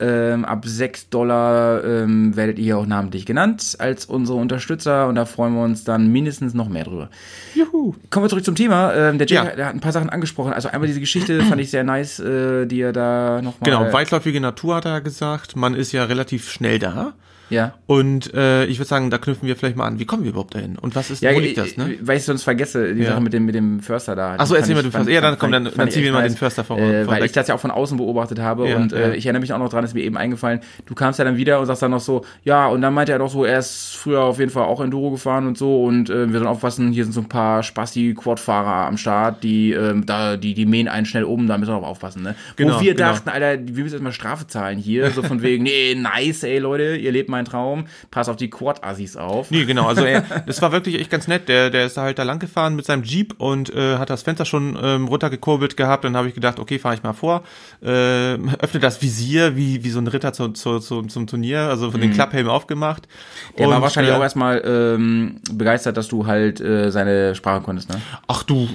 Ähm, 0.00 0.44
ab 0.44 0.64
6 0.64 1.08
Dollar 1.10 1.82
ähm, 1.82 2.36
werdet 2.36 2.58
ihr 2.60 2.78
auch 2.78 2.86
namentlich 2.86 3.26
genannt 3.26 3.74
als 3.80 4.04
unsere 4.04 4.38
Unterstützer 4.38 5.08
und 5.08 5.16
da 5.16 5.24
freuen 5.24 5.54
wir 5.54 5.62
uns 5.62 5.82
dann 5.82 6.12
mindestens 6.12 6.54
noch 6.54 6.68
mehr 6.68 6.84
drüber. 6.84 7.10
Juhu. 7.56 7.94
Kommen 8.10 8.24
wir 8.24 8.30
zurück 8.30 8.44
zum 8.44 8.54
Thema. 8.54 8.94
Ähm, 8.94 9.18
der 9.18 9.26
Jay 9.26 9.34
Ja. 9.36 9.44
hat 9.46 9.74
ein 9.74 9.80
paar 9.80 9.90
Sachen 9.90 10.08
angesprochen. 10.08 10.52
Also 10.52 10.68
einmal 10.68 10.86
diese 10.86 11.00
Geschichte 11.00 11.42
fand 11.48 11.60
ich 11.60 11.70
sehr 11.72 11.82
nice, 11.82 12.20
äh, 12.20 12.66
die 12.66 12.80
er 12.80 12.92
da 12.92 13.42
nochmal. 13.42 13.58
Genau, 13.64 13.92
weitläufige 13.92 14.40
Natur 14.40 14.76
hat 14.76 14.84
er 14.84 15.00
gesagt. 15.00 15.56
Man 15.56 15.74
ist 15.74 15.90
ja 15.90 16.04
relativ 16.04 16.48
schnell 16.48 16.78
da. 16.78 17.14
Ja. 17.50 17.74
Und 17.86 18.34
äh, 18.34 18.64
ich 18.66 18.78
würde 18.78 18.88
sagen, 18.88 19.10
da 19.10 19.18
knüpfen 19.18 19.48
wir 19.48 19.56
vielleicht 19.56 19.76
mal 19.76 19.86
an. 19.86 19.98
Wie 19.98 20.04
kommen 20.04 20.22
wir 20.24 20.30
überhaupt 20.30 20.54
dahin? 20.54 20.76
Und 20.78 20.94
was 20.96 21.10
ist, 21.10 21.22
Ja, 21.22 21.34
wo 21.34 21.38
liegt 21.38 21.56
das, 21.58 21.72
äh, 21.72 21.80
ne? 21.80 21.94
Weil 22.02 22.18
ich 22.18 22.24
sonst 22.24 22.42
vergesse, 22.42 22.94
die 22.94 23.02
Ja. 23.02 23.10
Sache 23.10 23.20
mit 23.22 23.32
dem, 23.32 23.46
mit 23.46 23.54
dem 23.54 23.80
Förster 23.80 24.14
da. 24.16 24.34
Ach 24.38 24.46
so, 24.46 24.54
Die 24.54 24.60
erzähl 24.60 24.74
mal 24.74 24.82
du 24.82 24.90
Förster. 24.90 25.10
Ja, 25.10 25.20
dann 25.20 25.38
komm, 25.38 25.52
dann- 25.52 25.70
dann 25.74 25.90
ziehen 25.90 26.02
wir 26.02 26.12
mal 26.12 26.22
den 26.28 26.36
Förster 26.36 26.64
vor- 26.64 26.78
Äh, 26.78 27.06
weil 27.06 27.24
ich 27.24 27.32
das 27.32 27.48
ja 27.48 27.54
auch 27.54 27.60
von 27.60 27.70
außen 27.70 27.96
beobachtet 27.96 28.38
habe 28.40 28.68
Ja, 28.68 28.76
und 28.76 28.92
äh, 28.92 29.14
ich 29.14 29.24
erinnere 29.26 29.40
mich 29.40 29.52
auch 29.52 29.58
noch 29.58 29.68
dran, 29.70 29.84
ist 29.84 29.94
mir 29.94 30.02
eben 30.02 30.16
eingefallen, 30.16 30.60
du 30.86 30.94
kamst 30.94 31.18
ja 31.18 31.24
dann 31.24 31.36
wieder 31.36 31.58
und 31.60 31.66
sagst 31.66 31.82
dann 31.82 31.90
noch 31.90 32.00
so, 32.00 32.24
ja, 32.44 32.66
und 32.66 32.80
dann 32.82 32.92
meinte 32.94 33.12
er 33.12 33.18
doch 33.18 33.30
so, 33.30 33.44
er 33.44 33.58
ist 33.58 33.96
früher 33.96 34.20
auf 34.22 34.38
jeden 34.38 34.50
Fall 34.50 34.64
auch 34.64 34.80
Enduro 34.80 35.10
gefahren 35.10 35.46
und 35.46 35.56
so 35.56 35.84
und 35.84 36.10
äh, 36.10 36.26
wir 36.30 36.38
sollen 36.38 36.46
aufpassen, 36.48 36.92
hier 36.92 37.04
sind 37.04 37.12
so 37.12 37.20
ein 37.20 37.28
paar 37.28 37.62
Spasti-Quad-Fahrer 37.62 38.86
am 38.86 38.96
Start, 38.96 39.42
die 39.42 39.72
ähm, 39.72 40.06
da, 40.06 40.36
die, 40.36 40.54
die 40.54 40.66
mähen 40.66 40.88
einen 40.88 41.06
schnell 41.06 41.24
um, 41.24 41.46
da 41.46 41.58
müssen 41.58 41.72
wir 41.72 41.76
auch 41.76 41.86
aufpassen, 41.86 42.22
ne? 42.22 42.34
Genau, 42.56 42.76
Wo 42.76 42.80
wir 42.80 42.94
genau. 42.94 43.10
dachten, 43.10 43.28
Alter, 43.28 43.60
wir 43.64 43.82
müssen 43.82 43.94
erstmal 43.94 44.12
Strafe 44.12 44.46
zahlen 44.46 44.78
hier, 44.78 45.10
so 45.10 45.22
von 45.22 45.42
wegen, 45.42 45.62
nee, 45.68 45.94
nice, 45.94 46.42
ey, 46.42 46.58
Leute, 46.58 46.96
ihr 46.96 47.12
lebt 47.12 47.28
meinen 47.38 47.46
Traum, 47.46 47.86
pass 48.10 48.28
auf 48.28 48.36
die 48.36 48.50
Quad-Assis 48.50 49.16
auf. 49.16 49.50
Nee, 49.50 49.64
genau. 49.64 49.86
Also 49.86 50.04
er, 50.04 50.22
das 50.46 50.60
war 50.60 50.72
wirklich 50.72 50.98
echt 50.98 51.10
ganz 51.10 51.28
nett. 51.28 51.48
Der, 51.48 51.70
der 51.70 51.86
ist 51.86 51.96
da 51.96 52.02
halt 52.02 52.18
da 52.18 52.24
lang 52.24 52.38
gefahren 52.38 52.76
mit 52.76 52.84
seinem 52.84 53.02
Jeep 53.02 53.34
und 53.38 53.74
äh, 53.74 53.96
hat 53.98 54.10
das 54.10 54.22
Fenster 54.22 54.44
schon 54.44 54.78
ähm, 54.80 55.06
runtergekurbelt 55.06 55.76
gehabt. 55.76 56.04
Dann 56.04 56.16
habe 56.16 56.28
ich 56.28 56.34
gedacht, 56.34 56.58
okay, 56.58 56.78
fahre 56.78 56.94
ich 56.94 57.02
mal 57.02 57.12
vor. 57.12 57.42
Äh, 57.82 58.34
öffne 58.60 58.80
das 58.80 59.00
Visier 59.02 59.56
wie, 59.56 59.84
wie 59.84 59.90
so 59.90 60.00
ein 60.00 60.06
Ritter 60.06 60.32
zu, 60.32 60.48
zu, 60.48 60.78
zu, 60.80 61.02
zum 61.02 61.26
Turnier, 61.26 61.60
also 61.60 61.90
von 61.90 62.00
den 62.00 62.12
Klapphelm 62.12 62.48
aufgemacht. 62.48 63.06
Mhm. 63.06 63.56
Der 63.56 63.68
war 63.68 63.76
Und, 63.76 63.82
wahrscheinlich 63.82 64.12
äh, 64.12 64.16
auch 64.16 64.22
erstmal 64.22 64.62
ähm, 64.64 65.40
begeistert, 65.52 65.96
dass 65.96 66.08
du 66.08 66.26
halt 66.26 66.60
äh, 66.60 66.90
seine 66.90 67.34
Sprache 67.34 67.62
konntest, 67.62 67.90
ne? 67.90 68.00
Ach 68.26 68.42
du, 68.42 68.68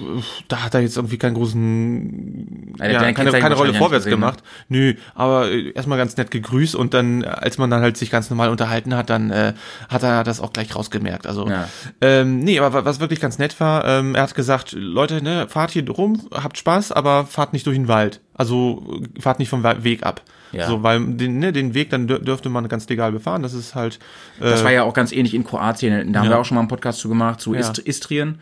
da 0.48 0.64
hat 0.64 0.74
er 0.74 0.82
jetzt 0.82 0.98
irgendwie 0.98 1.18
keinen 1.18 1.36
großen, 1.36 2.76
Ja, 2.80 2.86
keine, 3.00 3.14
Kennzeichen 3.14 3.42
keine 3.42 3.56
Rolle 3.56 3.74
vorwärts 3.74 4.06
gesehen, 4.06 4.20
ne? 4.20 4.26
gemacht. 4.26 4.44
Nö, 4.70 4.94
aber 5.16 5.52
äh, 5.52 5.72
erstmal 5.72 5.98
ganz 5.98 6.18
nett 6.18 6.32
gegrüßt 6.32 6.76
und 6.76 6.94
dann, 6.94 7.24
als 7.24 7.58
man 7.58 7.70
dann 7.70 7.82
halt 7.82 7.98
sich 7.98 8.10
ganz 8.10 8.30
normal 8.30 8.50
unterhalten 8.54 8.96
hat, 8.96 9.10
dann 9.10 9.30
äh, 9.32 9.54
hat 9.90 10.04
er 10.04 10.24
das 10.24 10.40
auch 10.40 10.54
gleich 10.54 10.74
rausgemerkt. 10.74 11.28
Also, 11.28 11.48
Ja. 11.50 11.68
ähm, 12.00 12.40
nee, 12.40 12.58
aber 12.60 12.72
wa- 12.74 12.86
was 12.86 13.02
wirklich 13.02 13.20
ganz 13.20 13.38
nett 13.40 13.60
war, 13.60 13.84
ähm, 13.86 14.16
er 14.16 14.24
hat 14.24 14.36
gesagt, 14.36 14.72
Leute, 14.72 15.22
ne, 15.22 15.48
fahrt 15.50 15.72
hier 15.72 15.86
rum, 15.90 16.22
habt 16.32 16.58
Spaß, 16.58 16.92
aber 16.94 17.26
fahrt 17.26 17.52
nicht 17.52 17.68
durch 17.68 17.76
den 17.78 17.90
Wald. 17.90 18.22
Also 18.34 19.02
fahrt 19.20 19.40
nicht 19.40 19.50
vom 19.50 19.64
Weg 19.64 20.04
ab. 20.04 20.22
Ja. 20.54 20.68
So, 20.68 20.84
weil 20.84 21.04
den, 21.16 21.40
ne, 21.40 21.52
den 21.52 21.74
Weg 21.74 21.90
dann 21.90 22.08
dür 22.08 22.20
dürfte 22.20 22.48
man 22.48 22.68
ganz 22.68 22.88
legal 22.88 23.12
befahren. 23.12 23.42
Das 23.42 23.54
ist 23.56 23.74
halt. 23.76 23.98
Äh, 24.40 24.52
Das 24.52 24.64
war 24.64 24.72
ja 24.72 24.84
auch 24.84 24.94
ganz 24.94 25.12
ähnlich 25.12 25.34
in 25.34 25.44
Kroatien. 25.44 26.14
Da 26.14 26.20
haben 26.20 26.26
Ja. 26.28 26.34
wir 26.34 26.40
auch 26.40 26.46
schon 26.46 26.56
mal 26.56 26.62
einen 26.62 26.68
Podcast 26.68 27.00
zu 27.00 27.10
gemacht, 27.10 27.42
zu 27.42 27.54
Ja. 27.56 27.60
Ist 27.62 27.80
Istrien. 27.80 28.38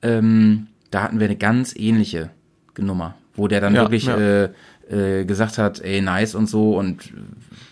Ähm, 0.00 0.68
da 0.92 1.02
hatten 1.02 1.18
wir 1.18 1.26
eine 1.26 1.34
ganz 1.36 1.74
ähnliche 1.76 2.30
Nummer, 2.78 3.14
wo 3.34 3.48
der 3.48 3.60
dann 3.60 3.74
wirklich. 3.74 4.06
Äh, 4.08 4.50
äh, 4.88 5.24
gesagt 5.24 5.58
hat, 5.58 5.80
ey, 5.80 6.00
nice 6.00 6.36
und 6.36 6.48
so 6.48 6.76
und 6.78 7.12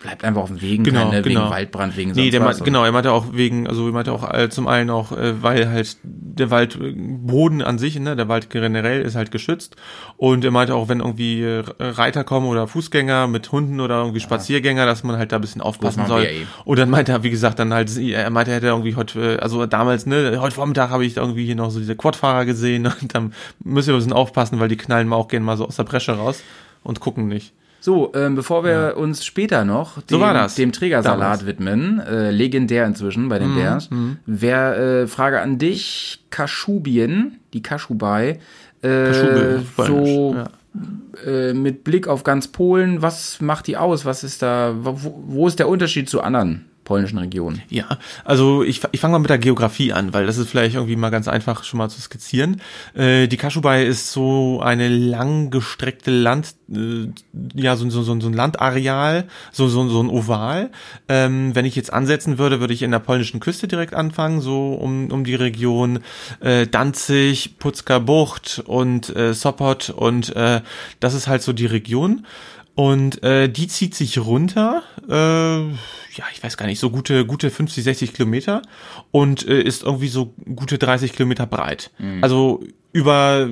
bleibt 0.05 0.23
einfach 0.23 0.43
auf 0.43 0.49
dem 0.51 0.61
Wegen, 0.61 0.85
Genau, 0.85 1.09
keine, 1.11 1.23
genau. 1.23 1.41
wegen 1.43 1.51
Waldbrand, 1.51 1.97
wegen 1.97 2.13
Nee, 2.13 2.31
der 2.31 2.41
was. 2.45 2.59
meint, 2.59 2.65
genau, 2.65 2.85
er 2.85 2.93
meinte 2.93 3.11
auch 3.11 3.27
wegen, 3.33 3.67
also 3.67 3.87
er 3.87 3.93
meinte 3.93 4.13
auch 4.13 4.33
äh, 4.33 4.49
zum 4.51 4.69
einen 4.69 4.91
auch, 4.91 5.11
äh, 5.13 5.43
weil 5.43 5.69
halt 5.69 5.97
der 6.03 6.51
Waldboden 6.51 7.63
an 7.63 7.79
sich, 7.79 7.99
ne, 7.99 8.15
der 8.15 8.29
Wald 8.29 8.51
generell 8.51 9.01
ist 9.03 9.17
halt 9.17 9.31
geschützt 9.31 9.77
und 10.19 10.45
er 10.45 10.51
meinte 10.51 10.75
auch, 10.75 10.89
wenn 10.89 11.01
irgendwie 11.01 11.43
äh, 11.43 11.65
Reiter 11.81 12.23
kommen 12.23 12.47
oder 12.47 12.69
Fußgänger 12.69 13.27
mit 13.29 13.51
Hunden 13.51 13.81
oder 13.81 14.01
irgendwie 14.01 14.21
Spaziergänger, 14.21 14.85
dass 14.87 15.05
man 15.05 15.17
halt 15.17 15.33
da 15.33 15.37
ein 15.37 15.41
bisschen 15.41 15.63
aufpassen 15.63 16.07
soll. 16.07 16.25
eh. 16.25 16.47
Und 16.65 16.79
dann 16.79 16.91
meinte 16.91 17.13
er, 17.13 17.23
wie 17.23 17.31
gesagt, 17.31 17.59
dann 17.59 17.73
halt, 17.73 17.97
er 17.97 18.29
meinte, 18.31 18.51
er 18.51 18.57
hätte 18.59 18.67
irgendwie 18.67 18.97
heute, 18.97 19.37
äh, 19.37 19.39
also 19.39 19.65
damals, 19.67 20.07
ne, 20.07 20.37
heute 20.41 20.55
Vormittag 20.55 20.91
habe 20.91 21.05
ich 21.05 21.15
da 21.15 21.23
irgendwie 21.23 21.47
hier 21.47 21.57
noch 21.57 21.71
so 21.71 21.79
diese 21.79 21.97
Quadfahrer 21.97 22.45
gesehen 22.45 22.87
und 23.01 23.15
dann 23.15 23.33
müssen 23.65 23.89
wir 23.89 23.95
ein 23.95 23.99
bisschen 23.99 24.13
aufpassen, 24.13 24.61
weil 24.61 24.69
die 24.69 24.77
knallen 24.77 25.09
mal 25.09 25.17
auch 25.17 25.29
gerne 25.29 25.47
mal 25.47 25.57
so 25.57 25.67
aus 25.67 25.77
der 25.77 25.85
Bresche 25.85 26.13
raus 26.13 26.43
und 26.83 27.01
gucken 27.01 27.27
nicht. 27.29 27.55
So, 27.85 28.13
ähm, 28.15 28.35
bevor 28.35 28.65
wir 28.65 28.95
uns 28.97 29.27
später 29.27 29.67
noch 29.67 30.01
dem, 30.01 30.19
So 30.19 30.19
dem 30.57 30.73
Trägersalat 30.73 31.21
Damals. 31.21 31.43
Mhm, 31.43 31.47
widmen, 31.47 32.01
äh, 32.01 32.31
legendär 32.31 32.87
inzwischen 32.87 33.29
bei 33.29 33.39
den 33.39 33.55
Bears, 33.55 33.91
wer 34.25 34.79
äh, 34.79 35.07
Frage 35.07 35.43
an 35.43 35.59
dich, 35.59 36.25
Kaschubien, 36.31 37.41
die 37.53 37.63
Kaschubai, 37.63 38.41
äh, 38.81 38.89
Kaschube, 38.89 39.63
so 39.77 40.35
ja. 40.35 41.31
äh, 41.31 41.53
mit 41.53 41.85
Blick 41.85 42.09
auf 42.09 42.25
ganz 42.25 42.49
Polen, 42.49 43.03
was 43.03 43.43
macht 43.43 43.67
die 43.67 43.77
aus? 43.77 44.07
Was 44.07 44.25
ist 44.25 44.41
da, 44.41 44.75
wo, 44.81 45.23
wo 45.27 45.47
ist 45.47 45.59
der 45.59 45.69
Unterschied 45.69 46.09
zu 46.09 46.23
anderen 46.23 46.65
polnischen 46.85 47.19
Regionen? 47.19 47.63
Ja, 47.69 47.99
also 48.25 48.63
ich, 48.63 48.83
ich 48.93 49.01
fange 49.01 49.13
mal 49.13 49.19
mit 49.19 49.31
der 49.31 49.39
Geografie 49.39 49.93
an, 49.93 50.13
weil 50.13 50.27
das 50.27 50.39
ist 50.39 50.51
vielleicht 50.51 50.75
irgendwie 50.75 50.97
mal 50.97 51.11
ganz 51.11 51.29
einfach 51.29 51.65
schon 51.65 51.79
mal 51.79 51.89
zu 51.89 52.01
skizzieren. 52.01 52.61
Äh, 52.95 53.27
die 53.27 53.37
Kaschubai 53.37 53.85
ist 53.85 54.13
so 54.13 54.61
eine 54.63 54.89
langgestreckte 54.89 56.11
Land, 56.11 56.55
äh, 56.71 57.09
ja, 57.55 57.77
so, 57.77 57.89
so, 57.91 58.03
so, 58.03 58.21
so 58.21 58.29
ein 58.29 58.33
Landareal, 58.33 59.25
so, 59.51 59.69
so, 59.69 59.89
so 59.89 60.03
ein 60.03 60.09
Oval. 60.09 60.71
Ähm, 61.09 61.55
wenn 61.55 61.65
ich 61.65 61.77
jetzt 61.77 61.93
ansetzen 61.93 62.39
würde, 62.39 62.61
würde 62.61 62.75
ich 62.75 62.83
in 62.83 62.91
der 62.91 62.99
polnischen 62.99 63.41
Küste 63.41 63.67
direkt 63.67 63.95
anfangen, 63.95 64.41
so 64.41 64.75
um, 64.75 65.11
um 65.11 65.25
die 65.25 65.35
Region 65.35 66.01
äh, 66.41 66.67
Danzig, 66.67 67.59
Putzka 67.59 67.99
Bucht 67.99 68.63
und 68.67 69.15
äh, 69.17 69.35
Sopot 69.35 69.91
und 69.91 70.35
äh, 70.37 70.61
das 71.01 71.15
ist 71.15 71.27
halt 71.27 71.43
so 71.43 71.53
die 71.53 71.67
Region. 71.67 72.27
Und 72.75 73.23
äh, 73.23 73.49
die 73.49 73.69
zieht 73.69 73.95
sich 73.95 74.19
runter, 74.19 74.83
äh, 75.09 75.13
ja, 75.15 76.25
ich 76.33 76.43
weiß 76.43 76.57
gar 76.57 76.67
nicht, 76.67 76.81
so 76.81 76.91
gute, 76.91 77.25
gute 77.25 77.51
50, 77.51 77.85
60 77.85 78.13
Kilometer 78.15 78.63
und 79.13 79.47
äh, 79.47 79.61
ist 79.63 79.83
irgendwie 79.83 80.09
so 80.09 80.35
gute 80.57 80.79
30 80.79 81.13
Kilometer 81.13 81.47
breit. 81.47 81.91
Also 82.23 82.65
über 82.95 83.49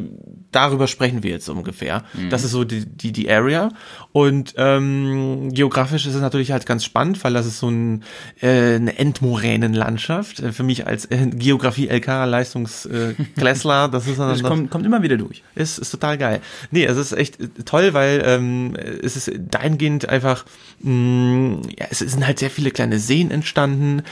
darüber 0.53 0.87
sprechen 0.87 1.23
wir 1.23 1.31
jetzt 1.31 1.49
ungefähr. 1.49 2.05
Das 2.31 2.45
ist 2.45 2.51
so 2.53 2.65
die, 2.65 2.85
die, 2.87 3.11
die 3.11 3.31
Area. 3.31 3.71
Und 4.13 4.55
ähm, 4.59 5.49
geografisch 5.53 6.07
ist 6.07 6.15
es 6.15 6.21
natürlich 6.21 6.53
halt 6.53 6.67
ganz 6.67 6.85
spannend, 6.85 7.25
weil 7.25 7.33
das 7.33 7.47
ist 7.47 7.59
so 7.59 7.71
ein, 7.71 8.05
äh, 8.41 8.75
eine 8.77 8.99
Endmoränenlandschaft. 8.99 10.41
Äh, 10.41 10.53
Für 10.53 10.63
mich 10.63 10.87
als 10.87 11.07
äh, 11.07 11.27
Geografie-LK-Leistungsklässler, 11.27 13.89
das 13.93 14.07
ist 14.07 14.19
Das 14.19 14.41
dann 14.41 14.49
kommt, 14.49 14.71
kommt 14.71 14.85
immer 14.87 15.03
wieder 15.03 15.17
durch. 15.17 15.43
ist, 15.55 15.79
ist 15.79 15.91
total 15.91 16.19
geil. 16.19 16.41
Nee, 16.71 16.85
es 16.85 16.97
ist 16.99 17.13
echt 17.13 17.41
äh, 17.41 17.49
toll, 17.65 17.95
weil 17.95 18.23
ähm, 18.25 18.77
es 19.03 19.17
ist 19.17 19.33
dahingehend 19.51 20.09
einfach, 20.09 20.45
mh, 20.81 21.63
ja, 21.79 21.87
es 21.91 21.99
sind 22.01 22.27
halt 22.27 22.39
sehr 22.39 22.51
viele 22.51 22.71
kleine 22.71 22.99
Seen 22.99 23.31
entstanden. 23.31 24.03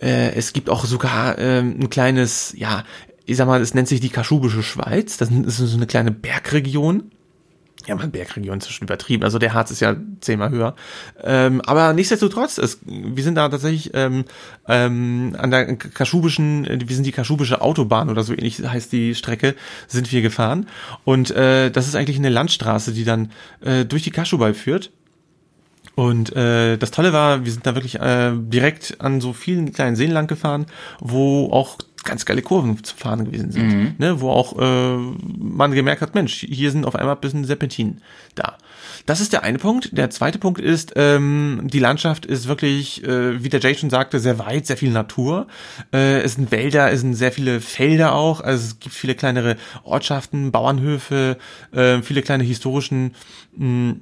Äh, 0.00 0.32
es 0.34 0.52
gibt 0.52 0.70
auch 0.70 0.84
sogar 0.84 1.38
ähm, 1.38 1.76
ein 1.80 1.90
kleines, 1.90 2.54
ja, 2.56 2.84
ich 3.28 3.36
sag 3.36 3.46
mal, 3.46 3.60
es 3.60 3.74
nennt 3.74 3.88
sich 3.88 4.00
die 4.00 4.08
Kaschubische 4.08 4.62
Schweiz. 4.62 5.18
Das 5.18 5.30
ist 5.30 5.58
so 5.58 5.76
eine 5.76 5.86
kleine 5.86 6.10
Bergregion. 6.10 7.10
Ja, 7.86 7.94
man, 7.94 8.10
Bergregion 8.10 8.58
ist 8.58 8.72
schon 8.72 8.86
übertrieben. 8.86 9.22
Also 9.22 9.38
der 9.38 9.52
Harz 9.52 9.70
ist 9.70 9.80
ja 9.80 9.96
zehnmal 10.20 10.50
höher. 10.50 10.74
Ähm, 11.22 11.60
aber 11.60 11.92
nichtsdestotrotz, 11.92 12.56
es, 12.56 12.80
wir 12.84 13.22
sind 13.22 13.34
da 13.34 13.48
tatsächlich 13.48 13.90
ähm, 13.92 14.24
ähm, 14.66 15.36
an 15.38 15.50
der 15.50 15.76
kaschubischen, 15.76 16.66
wir 16.66 16.94
sind 16.94 17.04
die 17.04 17.12
kaschubische 17.12 17.60
Autobahn 17.60 18.08
oder 18.08 18.22
so 18.24 18.32
ähnlich 18.32 18.60
heißt 18.60 18.92
die 18.92 19.14
Strecke, 19.14 19.54
sind 19.88 20.10
wir 20.10 20.22
gefahren. 20.22 20.66
Und 21.04 21.30
äh, 21.30 21.70
das 21.70 21.86
ist 21.86 21.96
eigentlich 21.96 22.18
eine 22.18 22.30
Landstraße, 22.30 22.92
die 22.92 23.04
dann 23.04 23.30
äh, 23.60 23.84
durch 23.84 24.02
die 24.02 24.10
Kaschubai 24.10 24.54
führt. 24.54 24.90
Und 25.94 26.34
äh, 26.36 26.76
das 26.76 26.92
Tolle 26.92 27.12
war, 27.12 27.44
wir 27.44 27.52
sind 27.52 27.66
da 27.66 27.74
wirklich 27.74 27.96
äh, 27.96 28.32
direkt 28.34 29.00
an 29.00 29.20
so 29.20 29.32
vielen 29.32 29.72
kleinen 29.72 29.96
Seen 29.96 30.12
lang 30.12 30.28
gefahren, 30.28 30.66
wo 31.00 31.50
auch 31.50 31.78
ganz 32.08 32.24
geile 32.24 32.42
Kurven 32.42 32.82
zu 32.82 32.96
fahren 32.96 33.24
gewesen 33.26 33.52
sind. 33.52 34.00
Ne, 34.00 34.20
wo 34.20 34.30
auch 34.30 34.58
äh, 34.58 34.96
man 35.38 35.72
gemerkt 35.72 36.02
hat, 36.02 36.14
Mensch, 36.14 36.44
hier 36.48 36.70
sind 36.70 36.86
auf 36.86 36.96
einmal 36.96 37.14
ein 37.14 37.20
bisschen 37.20 37.44
Serpentin 37.44 38.00
da. 38.34 38.56
Das 39.06 39.20
ist 39.20 39.32
der 39.32 39.42
eine 39.42 39.58
Punkt. 39.58 39.96
Der 39.96 40.10
zweite 40.10 40.38
Punkt 40.38 40.60
ist, 40.60 40.92
ähm, 40.96 41.62
die 41.64 41.78
Landschaft 41.78 42.26
ist 42.26 42.48
wirklich, 42.48 43.04
äh, 43.04 43.42
wie 43.42 43.48
der 43.48 43.60
Jay 43.60 43.74
schon 43.74 43.90
sagte, 43.90 44.18
sehr 44.18 44.38
weit, 44.38 44.66
sehr 44.66 44.76
viel 44.76 44.90
Natur. 44.90 45.46
Äh, 45.92 46.20
es 46.20 46.34
sind 46.34 46.50
Wälder, 46.50 46.90
es 46.92 47.00
sind 47.00 47.14
sehr 47.14 47.32
viele 47.32 47.60
Felder 47.60 48.14
auch. 48.14 48.40
Also 48.40 48.66
es 48.66 48.80
gibt 48.80 48.94
viele 48.94 49.14
kleinere 49.14 49.56
Ortschaften, 49.84 50.52
Bauernhöfe, 50.52 51.38
äh, 51.72 52.02
viele 52.02 52.22
kleine 52.22 52.44
historischen 52.44 53.14
mh, 53.56 53.96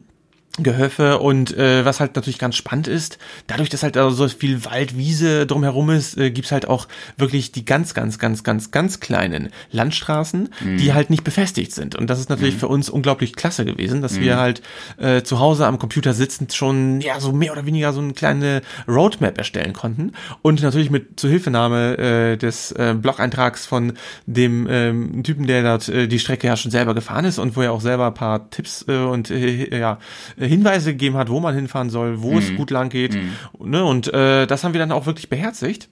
Gehöfe 0.59 1.19
und 1.19 1.57
äh, 1.57 1.85
was 1.85 2.01
halt 2.01 2.17
natürlich 2.17 2.39
ganz 2.39 2.57
spannend 2.57 2.89
ist, 2.89 3.19
dadurch, 3.47 3.69
dass 3.69 3.83
halt 3.83 3.97
da 3.97 4.11
so 4.11 4.29
viel 4.29 4.65
Wald, 4.65 4.97
Wiese 4.97 5.47
drumherum 5.47 5.91
ist, 5.91 6.17
äh, 6.17 6.31
gibt's 6.31 6.53
halt 6.53 6.69
auch 6.69 6.89
wirklich 7.17 7.53
die 7.53 7.65
ganz, 7.65 7.95
ganz, 7.95 8.19
ganz, 8.19 8.43
ganz, 8.43 8.71
ganz 8.71 9.01
kleinen 9.01 9.51
Landstraßen, 9.71 10.49
die 10.79 10.93
halt 10.93 11.11
nicht 11.11 11.25
befestigt 11.25 11.73
sind. 11.73 11.95
Und 11.95 12.09
das 12.09 12.21
ist 12.21 12.31
natürlich 12.31 12.57
für 12.57 12.69
uns 12.69 12.89
unglaublich 12.89 13.35
klasse 13.35 13.65
gewesen, 13.65 14.03
dass 14.03 14.19
wir 14.21 14.37
halt 14.39 14.63
äh, 14.99 15.23
zu 15.23 15.39
Hause 15.39 15.67
am 15.67 15.79
Computer 15.79 16.15
sitzend 16.15 16.55
schon 16.55 17.01
ja 17.01 17.21
so 17.21 17.33
mehr 17.33 17.53
oder 17.53 17.67
weniger 17.67 17.93
so 17.93 18.01
eine 18.01 18.13
kleine 18.13 18.63
Roadmap 18.89 19.39
erstellen 19.39 19.73
konnten 19.73 20.13
und 20.43 20.63
natürlich 20.63 20.91
mit 20.91 21.19
Zuhilfenahme 21.21 21.99
äh, 21.99 22.37
des 22.37 22.73
äh, 22.73 22.95
Blog-Eintrags 22.97 23.67
von 23.67 23.95
dem 24.27 24.67
ähm, 24.71 25.23
Typen, 25.23 25.47
der 25.47 25.63
dort 25.63 25.89
äh, 25.89 26.07
die 26.09 26.19
Strecke 26.19 26.47
ja 26.47 26.57
schon 26.57 26.71
selber 26.71 26.95
gefahren 26.95 27.25
ist 27.25 27.39
und 27.39 27.57
wo 27.57 27.63
er 27.63 27.73
auch 27.73 27.81
selber 27.81 28.07
ein 28.07 28.15
paar 28.15 28.51
Tipps 28.51 28.85
äh, 28.89 28.97
und 28.97 29.31
äh, 29.31 29.79
ja 29.79 29.99
Hinweise 30.47 30.93
gegeben 30.93 31.17
hat, 31.17 31.29
wo 31.29 31.41
man 31.41 31.55
hinfahren 31.55 31.91
soll, 31.91 32.23
wo 32.23 32.39
es 32.39 32.55
gut 32.57 32.71
lang 32.71 32.89
geht. 32.89 33.17
Ne? 33.59 33.85
Und 33.85 34.13
äh, 34.13 34.47
das 34.47 34.65
haben 34.65 34.75
wir 34.75 34.79
dann 34.79 34.93
auch 34.93 35.07
wirklich 35.07 35.29
beherzigt. 35.29 35.89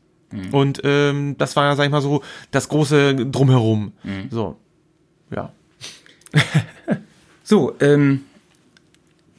Und 0.52 0.80
ähm, 0.84 1.36
das 1.38 1.54
war 1.54 1.64
ja, 1.66 1.76
sag 1.76 1.84
ich 1.84 1.90
mal 1.90 2.00
so, 2.00 2.22
das 2.50 2.68
große 2.68 3.14
Drumherum. 3.26 3.92
So, 4.30 4.56
ja. 5.34 5.52
So, 7.46 7.74
ähm, 7.80 8.22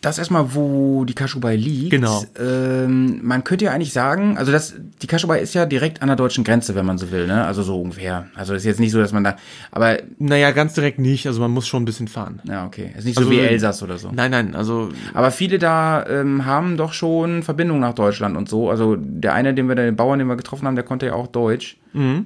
das 0.06 0.18
erstmal, 0.18 0.54
wo 0.54 1.04
die 1.06 1.14
Kaschubai 1.16 1.56
liegt. 1.56 1.90
Genau. 1.92 2.24
Ähm, 2.40 3.20
man 3.24 3.44
könnte 3.44 3.66
ja 3.66 3.72
eigentlich 3.72 3.94
sagen, 3.94 4.38
also 4.38 4.52
das, 4.52 4.74
die 5.02 5.08
Kaschubai 5.08 5.40
ist 5.40 5.54
ja 5.54 5.66
direkt 5.66 6.02
an 6.02 6.08
der 6.08 6.16
deutschen 6.16 6.44
Grenze, 6.44 6.76
wenn 6.76 6.86
man 6.86 6.98
so 6.98 7.12
will, 7.12 7.28
ne? 7.28 7.46
Also 7.46 7.64
so 7.64 7.82
ungefähr. 7.82 8.28
Also 8.36 8.54
ist 8.54 8.66
jetzt 8.66 8.80
nicht 8.80 8.92
so, 8.92 9.00
dass 9.00 9.12
man 9.14 9.24
da, 9.24 9.36
aber, 9.72 9.98
Naja, 10.20 10.52
ganz 10.52 10.74
direkt 10.74 11.00
nicht. 11.00 11.28
Also 11.28 11.42
man 11.42 11.52
muss 11.52 11.68
schon 11.68 11.82
ein 11.84 11.86
bisschen 11.86 12.08
fahren. 12.08 12.42
ja, 12.46 12.66
okay. 12.66 12.92
Ist 12.98 13.06
nicht 13.06 13.18
Also, 13.18 13.30
so 13.30 13.36
wie 13.36 13.40
Elsass 13.40 13.82
oder 13.84 13.98
so. 13.98 14.12
Nein, 14.12 14.32
nein, 14.32 14.56
also 14.56 14.90
Aber 15.14 15.32
viele 15.32 15.58
da 15.60 16.06
ähm, 16.08 16.46
haben 16.46 16.78
doch 16.78 16.94
schon 16.94 17.44
Verbindungen 17.44 17.82
nach 17.82 17.96
Deutschland 17.96 18.38
und 18.38 18.48
so. 18.48 18.70
Also 18.70 18.96
der 18.98 19.34
eine, 19.34 19.54
den 19.54 19.68
wir, 19.68 19.76
den 19.76 19.96
Bauern, 19.96 20.20
den 20.20 20.28
wir 20.28 20.36
getroffen 20.36 20.68
haben, 20.68 20.76
der 20.76 20.86
konnte 20.86 21.08
ja 21.08 21.14
auch 21.14 21.28
Deutsch. 21.28 21.78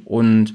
Und 0.05 0.53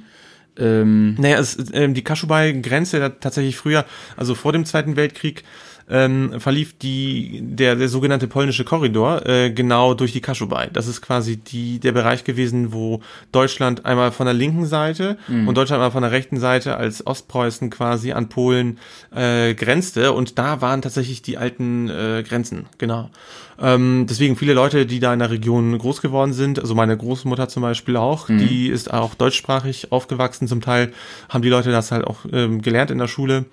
ähm, 0.59 1.15
Naja, 1.19 1.39
es, 1.39 1.57
ähm, 1.73 1.95
die 1.95 2.03
Kaschubai-Grenze 2.05 2.99
da 3.01 3.09
tatsächlich 3.09 3.57
früher, 3.57 3.85
also 4.17 4.35
vor 4.35 4.53
dem 4.53 4.65
Zweiten 4.65 4.97
Weltkrieg, 4.97 5.45
ähm, 5.89 6.41
verlief 6.41 6.77
die 6.79 7.41
der, 7.43 7.77
der 7.77 7.89
sogenannte 7.89 8.27
polnische 8.27 8.65
Korridor 8.65 9.27
äh, 9.27 9.51
genau 9.51 9.95
durch 9.95 10.13
die 10.13 10.21
Kaschubai. 10.21 10.69
Das 10.73 10.87
ist 10.87 11.03
quasi 11.03 11.37
die 11.37 11.79
der 11.81 11.93
Bereich 11.93 12.25
gewesen, 12.25 12.73
wo 12.73 13.01
Deutschland 13.33 13.85
einmal 13.85 14.13
von 14.13 14.27
der 14.27 14.35
linken 14.35 14.67
Seite 14.67 15.19
und 15.47 15.57
Deutschland 15.57 15.81
einmal 15.81 15.91
von 15.91 16.03
der 16.03 16.13
rechten 16.13 16.39
Seite 16.39 16.77
als 16.77 17.07
Ostpreußen 17.07 17.71
quasi 17.71 18.13
an 18.13 18.29
Polen 18.29 18.79
äh, 19.15 19.55
grenzte 19.55 20.13
und 20.13 20.39
da 20.39 20.61
waren 20.61 20.83
tatsächlich 20.83 21.23
die 21.23 21.39
alten 21.39 21.89
äh, 21.89 22.25
Grenzen, 22.27 22.67
genau. 22.79 23.11
Ähm, 23.61 24.07
deswegen 24.09 24.37
viele 24.37 24.53
Leute, 24.53 24.85
die 24.87 24.99
da 24.99 25.13
in 25.13 25.21
der 25.21 25.31
Region 25.31 25.79
groß 25.79 26.01
geworden 26.01 26.33
sind, 26.33 26.59
also 26.59 26.75
meine 26.75 26.97
Großmutter 26.97 27.49
zum 27.49 27.63
Beispiel 27.63 27.97
auch, 27.97 28.27
die 28.27 28.69
ist 28.69 28.93
auch 28.93 29.15
deutschsprachig 29.15 29.93
aufgewachsen. 29.93 30.49
Zum 30.49 30.61
Teil 30.61 30.93
haben 31.29 31.43
die 31.43 31.49
Leute 31.49 31.71
das 31.71 31.93
halt 31.93 32.05
auch 32.05 32.21
ähm, 32.33 32.63
gelernt 32.63 32.91
in 32.91 32.99
der 32.99 33.09
Schule. 33.09 33.45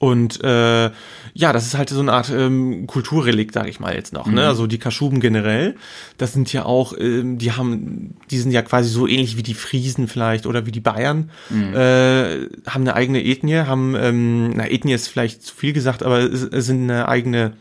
Und 0.00 0.42
äh, 0.42 0.90
ja, 1.34 1.52
das 1.52 1.66
ist 1.66 1.76
halt 1.76 1.90
so 1.90 2.00
eine 2.00 2.14
Art 2.14 2.30
ähm, 2.30 2.86
Kulturrelikt, 2.86 3.52
sage 3.52 3.68
ich 3.68 3.80
mal 3.80 3.94
jetzt 3.94 4.14
noch. 4.14 4.28
Ne? 4.28 4.46
Also 4.46 4.66
die 4.66 4.78
Kaschuben 4.78 5.20
generell, 5.20 5.76
das 6.16 6.32
sind 6.32 6.50
ja 6.54 6.64
auch, 6.64 6.94
ähm, 6.98 7.36
die 7.36 7.52
haben, 7.52 8.16
die 8.30 8.38
sind 8.38 8.50
ja 8.50 8.62
quasi 8.62 8.88
so 8.88 9.06
ähnlich 9.06 9.36
wie 9.36 9.42
die 9.42 9.52
Friesen 9.52 10.08
vielleicht 10.08 10.46
oder 10.46 10.64
wie 10.64 10.72
die 10.72 10.80
Bayern, 10.80 11.30
äh, 11.50 12.46
haben 12.66 12.80
eine 12.80 12.94
eigene 12.94 13.22
Ethnie, 13.22 13.66
haben, 13.66 13.94
ähm, 13.94 14.52
na 14.56 14.70
Ethnie 14.70 14.94
ist 14.94 15.08
vielleicht 15.08 15.42
zu 15.42 15.54
viel 15.54 15.74
gesagt, 15.74 16.02
aber 16.02 16.20
es, 16.20 16.44
es 16.44 16.64
sind 16.64 16.84
eine 16.84 17.06
eigene 17.06 17.52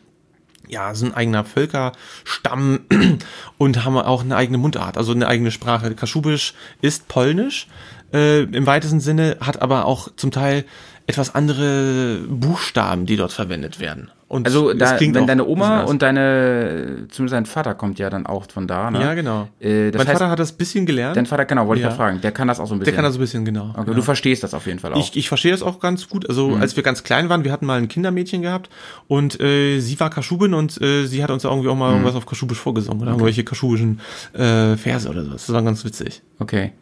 ja, 0.69 0.93
sind 0.93 1.09
ein 1.09 1.15
eigener 1.15 1.43
Völkerstamm 1.43 2.81
und 3.57 3.83
haben 3.83 3.97
auch 3.97 4.23
eine 4.23 4.37
eigene 4.37 4.59
Mundart, 4.59 4.97
also 4.97 5.11
eine 5.11 5.27
eigene 5.27 5.51
Sprache. 5.51 5.93
Kaschubisch 5.93 6.53
ist 6.79 7.07
Polnisch 7.09 7.67
äh, 8.13 8.43
im 8.43 8.65
weitesten 8.65 8.99
Sinne, 8.99 9.37
hat 9.41 9.61
aber 9.61 9.85
auch 9.85 10.09
zum 10.15 10.31
Teil 10.31 10.63
etwas 11.09 11.33
andere 11.33 12.19
Buchstaben, 12.29 13.07
die 13.07 13.15
dort 13.15 13.31
verwendet 13.31 13.79
werden. 13.79 14.11
Und 14.27 14.45
also 14.45 14.73
da, 14.75 14.95
klingt 14.95 15.15
wenn 15.15 15.25
deine 15.25 15.47
Oma 15.47 15.81
und 15.81 16.03
deine, 16.03 17.07
zumindest 17.09 17.33
dein 17.33 17.47
Vater 17.47 17.73
kommt 17.73 17.97
ja 17.97 18.11
dann 18.11 18.27
auch 18.27 18.45
von 18.51 18.67
da, 18.67 18.91
ne? 18.91 19.01
ja 19.01 19.15
genau. 19.15 19.49
Äh, 19.59 19.89
mein 19.89 20.01
heißt, 20.01 20.11
Vater 20.11 20.29
hat 20.29 20.37
das 20.37 20.51
bisschen 20.51 20.85
gelernt. 20.85 21.17
dein 21.17 21.25
Vater, 21.25 21.45
genau, 21.45 21.65
wollte 21.65 21.81
Ja. 21.81 21.87
ich 21.87 21.93
ja 21.93 21.97
fragen. 21.97 22.21
Der 22.21 22.31
kann 22.31 22.47
das 22.47 22.59
auch 22.59 22.67
so 22.67 22.75
ein 22.75 22.79
bisschen. 22.79 22.93
der 22.93 22.95
kann 22.95 23.05
das 23.05 23.13
so 23.15 23.19
ein 23.19 23.21
bisschen 23.21 23.43
genau. 23.43 23.69
Okay, 23.71 23.85
genau. 23.85 23.95
Du 23.95 24.01
verstehst 24.03 24.43
das 24.43 24.53
auf 24.53 24.67
jeden 24.67 24.77
Fall 24.77 24.93
auch. 24.93 24.99
Ich, 24.99 25.17
ich 25.17 25.27
verstehe 25.29 25.51
das 25.51 25.63
auch 25.63 25.79
ganz 25.79 26.07
gut. 26.09 26.29
Also 26.29 26.55
als 26.61 26.75
wir 26.75 26.83
ganz 26.83 27.01
klein 27.01 27.27
waren, 27.27 27.43
wir 27.43 27.51
hatten 27.51 27.65
mal 27.65 27.79
ein 27.79 27.87
Kindermädchen 27.87 28.43
gehabt 28.43 28.69
und 29.07 29.41
äh, 29.41 29.79
sie 29.79 29.99
war 29.99 30.11
Kaschubin 30.11 30.53
und 30.53 30.79
äh, 30.79 31.07
sie 31.07 31.23
hat 31.23 31.31
uns 31.31 31.43
irgendwie 31.43 31.69
auch 31.69 31.75
mal 31.75 31.89
irgendwas 31.93 32.13
auf 32.13 32.27
Kaschubisch 32.27 32.59
vorgesungen 32.59 33.01
oder 33.01 33.11
irgendwelche 33.13 33.43
kaschubischen 33.43 33.99
äh, 34.33 34.77
Verse 34.77 35.09
oder 35.09 35.23
so. 35.23 35.31
Das 35.31 35.51
war 35.51 35.63
ganz 35.63 35.83
witzig. 35.83 36.21
Okay. 36.37 36.73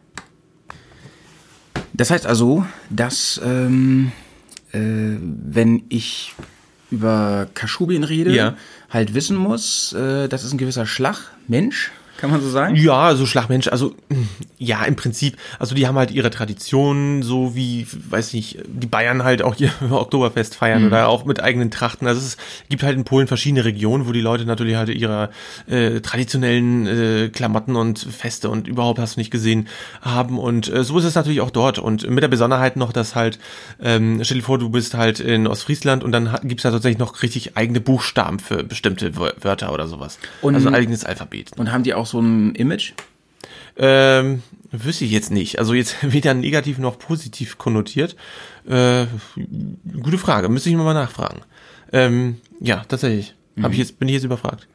Das 1.98 2.10
heißt 2.10 2.26
also, 2.26 2.64
dass 2.90 3.40
ähm, 3.44 4.12
äh, 4.72 4.78
wenn 5.20 5.82
ich 5.88 6.32
über 6.90 7.48
Kaschubin 7.54 8.04
rede, 8.04 8.32
Ja. 8.34 8.54
halt 8.88 9.12
wissen 9.14 9.36
muss, 9.36 9.92
äh, 9.92 10.28
das 10.28 10.44
ist 10.44 10.52
ein 10.52 10.58
gewisser 10.58 10.86
Schlagmensch, 10.86 11.90
kann 12.18 12.30
man 12.30 12.42
so 12.42 12.50
sagen? 12.50 12.76
Ja, 12.76 12.98
also 13.04 13.24
Schlagmensch, 13.24 13.68
also 13.68 13.94
ja, 14.58 14.84
im 14.84 14.96
Prinzip, 14.96 15.36
also 15.58 15.74
die 15.74 15.86
haben 15.86 15.96
halt 15.96 16.10
ihre 16.10 16.28
Traditionen, 16.30 17.22
so 17.22 17.54
wie, 17.54 17.86
weiß 18.10 18.34
nicht, 18.34 18.58
die 18.66 18.86
Bayern 18.86 19.24
halt 19.24 19.40
auch 19.40 19.54
ihr 19.58 19.70
Oktoberfest 19.90 20.54
feiern 20.56 20.86
oder 20.86 21.08
auch 21.08 21.24
mit 21.24 21.40
eigenen 21.42 21.70
Trachten. 21.70 22.06
Also 22.06 22.20
es 22.20 22.36
gibt 22.68 22.82
halt 22.82 22.96
in 22.96 23.04
Polen 23.04 23.26
verschiedene 23.28 23.64
Regionen, 23.64 24.06
wo 24.06 24.12
die 24.12 24.20
Leute 24.20 24.44
natürlich 24.44 24.74
halt 24.76 24.88
ihre 24.90 25.30
äh, 25.68 26.00
traditionellen 26.00 26.86
äh, 26.86 27.28
Klamotten 27.28 27.76
und 27.76 27.98
Feste 28.00 28.50
und 28.50 28.66
überhaupt 28.68 28.98
hast 28.98 29.16
du 29.16 29.20
nicht 29.20 29.30
gesehen 29.30 29.68
haben. 30.02 30.38
Und 30.38 30.68
äh, 30.72 30.82
so 30.84 30.98
ist 30.98 31.04
es 31.04 31.14
natürlich 31.14 31.40
auch 31.40 31.50
dort. 31.50 31.78
Und 31.78 32.08
mit 32.10 32.22
der 32.22 32.28
Besonderheit 32.28 32.76
noch, 32.76 32.92
dass 32.92 33.14
halt, 33.14 33.38
ähm, 33.80 34.20
stell 34.24 34.38
dir 34.38 34.42
vor, 34.44 34.58
du 34.58 34.68
bist 34.70 34.94
halt 34.94 35.20
in 35.20 35.46
Ostfriesland 35.46 36.02
und 36.04 36.12
dann 36.12 36.32
ha- 36.32 36.40
gibt's 36.42 36.64
da 36.64 36.70
tatsächlich 36.70 36.98
noch 36.98 37.22
richtig 37.22 37.56
eigene 37.56 37.80
Buchstaben 37.80 38.40
für 38.40 38.64
bestimmte 38.64 39.16
Wör- 39.16 39.34
Wörter 39.40 39.72
oder 39.72 39.86
sowas. 39.86 40.18
Und- 40.42 40.56
also 40.56 40.66
ein 40.68 40.74
eigenes 40.74 41.04
Alphabet. 41.04 41.52
Und 41.56 41.70
haben 41.70 41.84
die 41.84 41.94
auch 41.94 42.06
so 42.08 42.20
ein 42.20 42.54
Image? 42.54 42.92
Ähm, 43.76 44.42
wüsste 44.72 45.04
ich 45.04 45.12
jetzt 45.12 45.30
nicht. 45.30 45.58
Also 45.58 45.74
jetzt 45.74 45.96
weder 46.12 46.34
negativ 46.34 46.78
noch 46.78 46.98
positiv 46.98 47.58
konnotiert. 47.58 48.16
Äh, 48.68 49.06
gute 50.02 50.18
Frage, 50.18 50.48
müsste 50.48 50.68
ich 50.70 50.76
mal 50.76 50.94
nachfragen. 50.94 51.42
Ähm, 51.92 52.36
ja, 52.60 52.84
tatsächlich. 52.88 53.34
Hab 53.62 53.72
ich 53.72 53.78
jetzt, 53.78 53.98
bin 53.98 54.08
ich 54.08 54.14
jetzt 54.14 54.24
überfragt. 54.24 54.68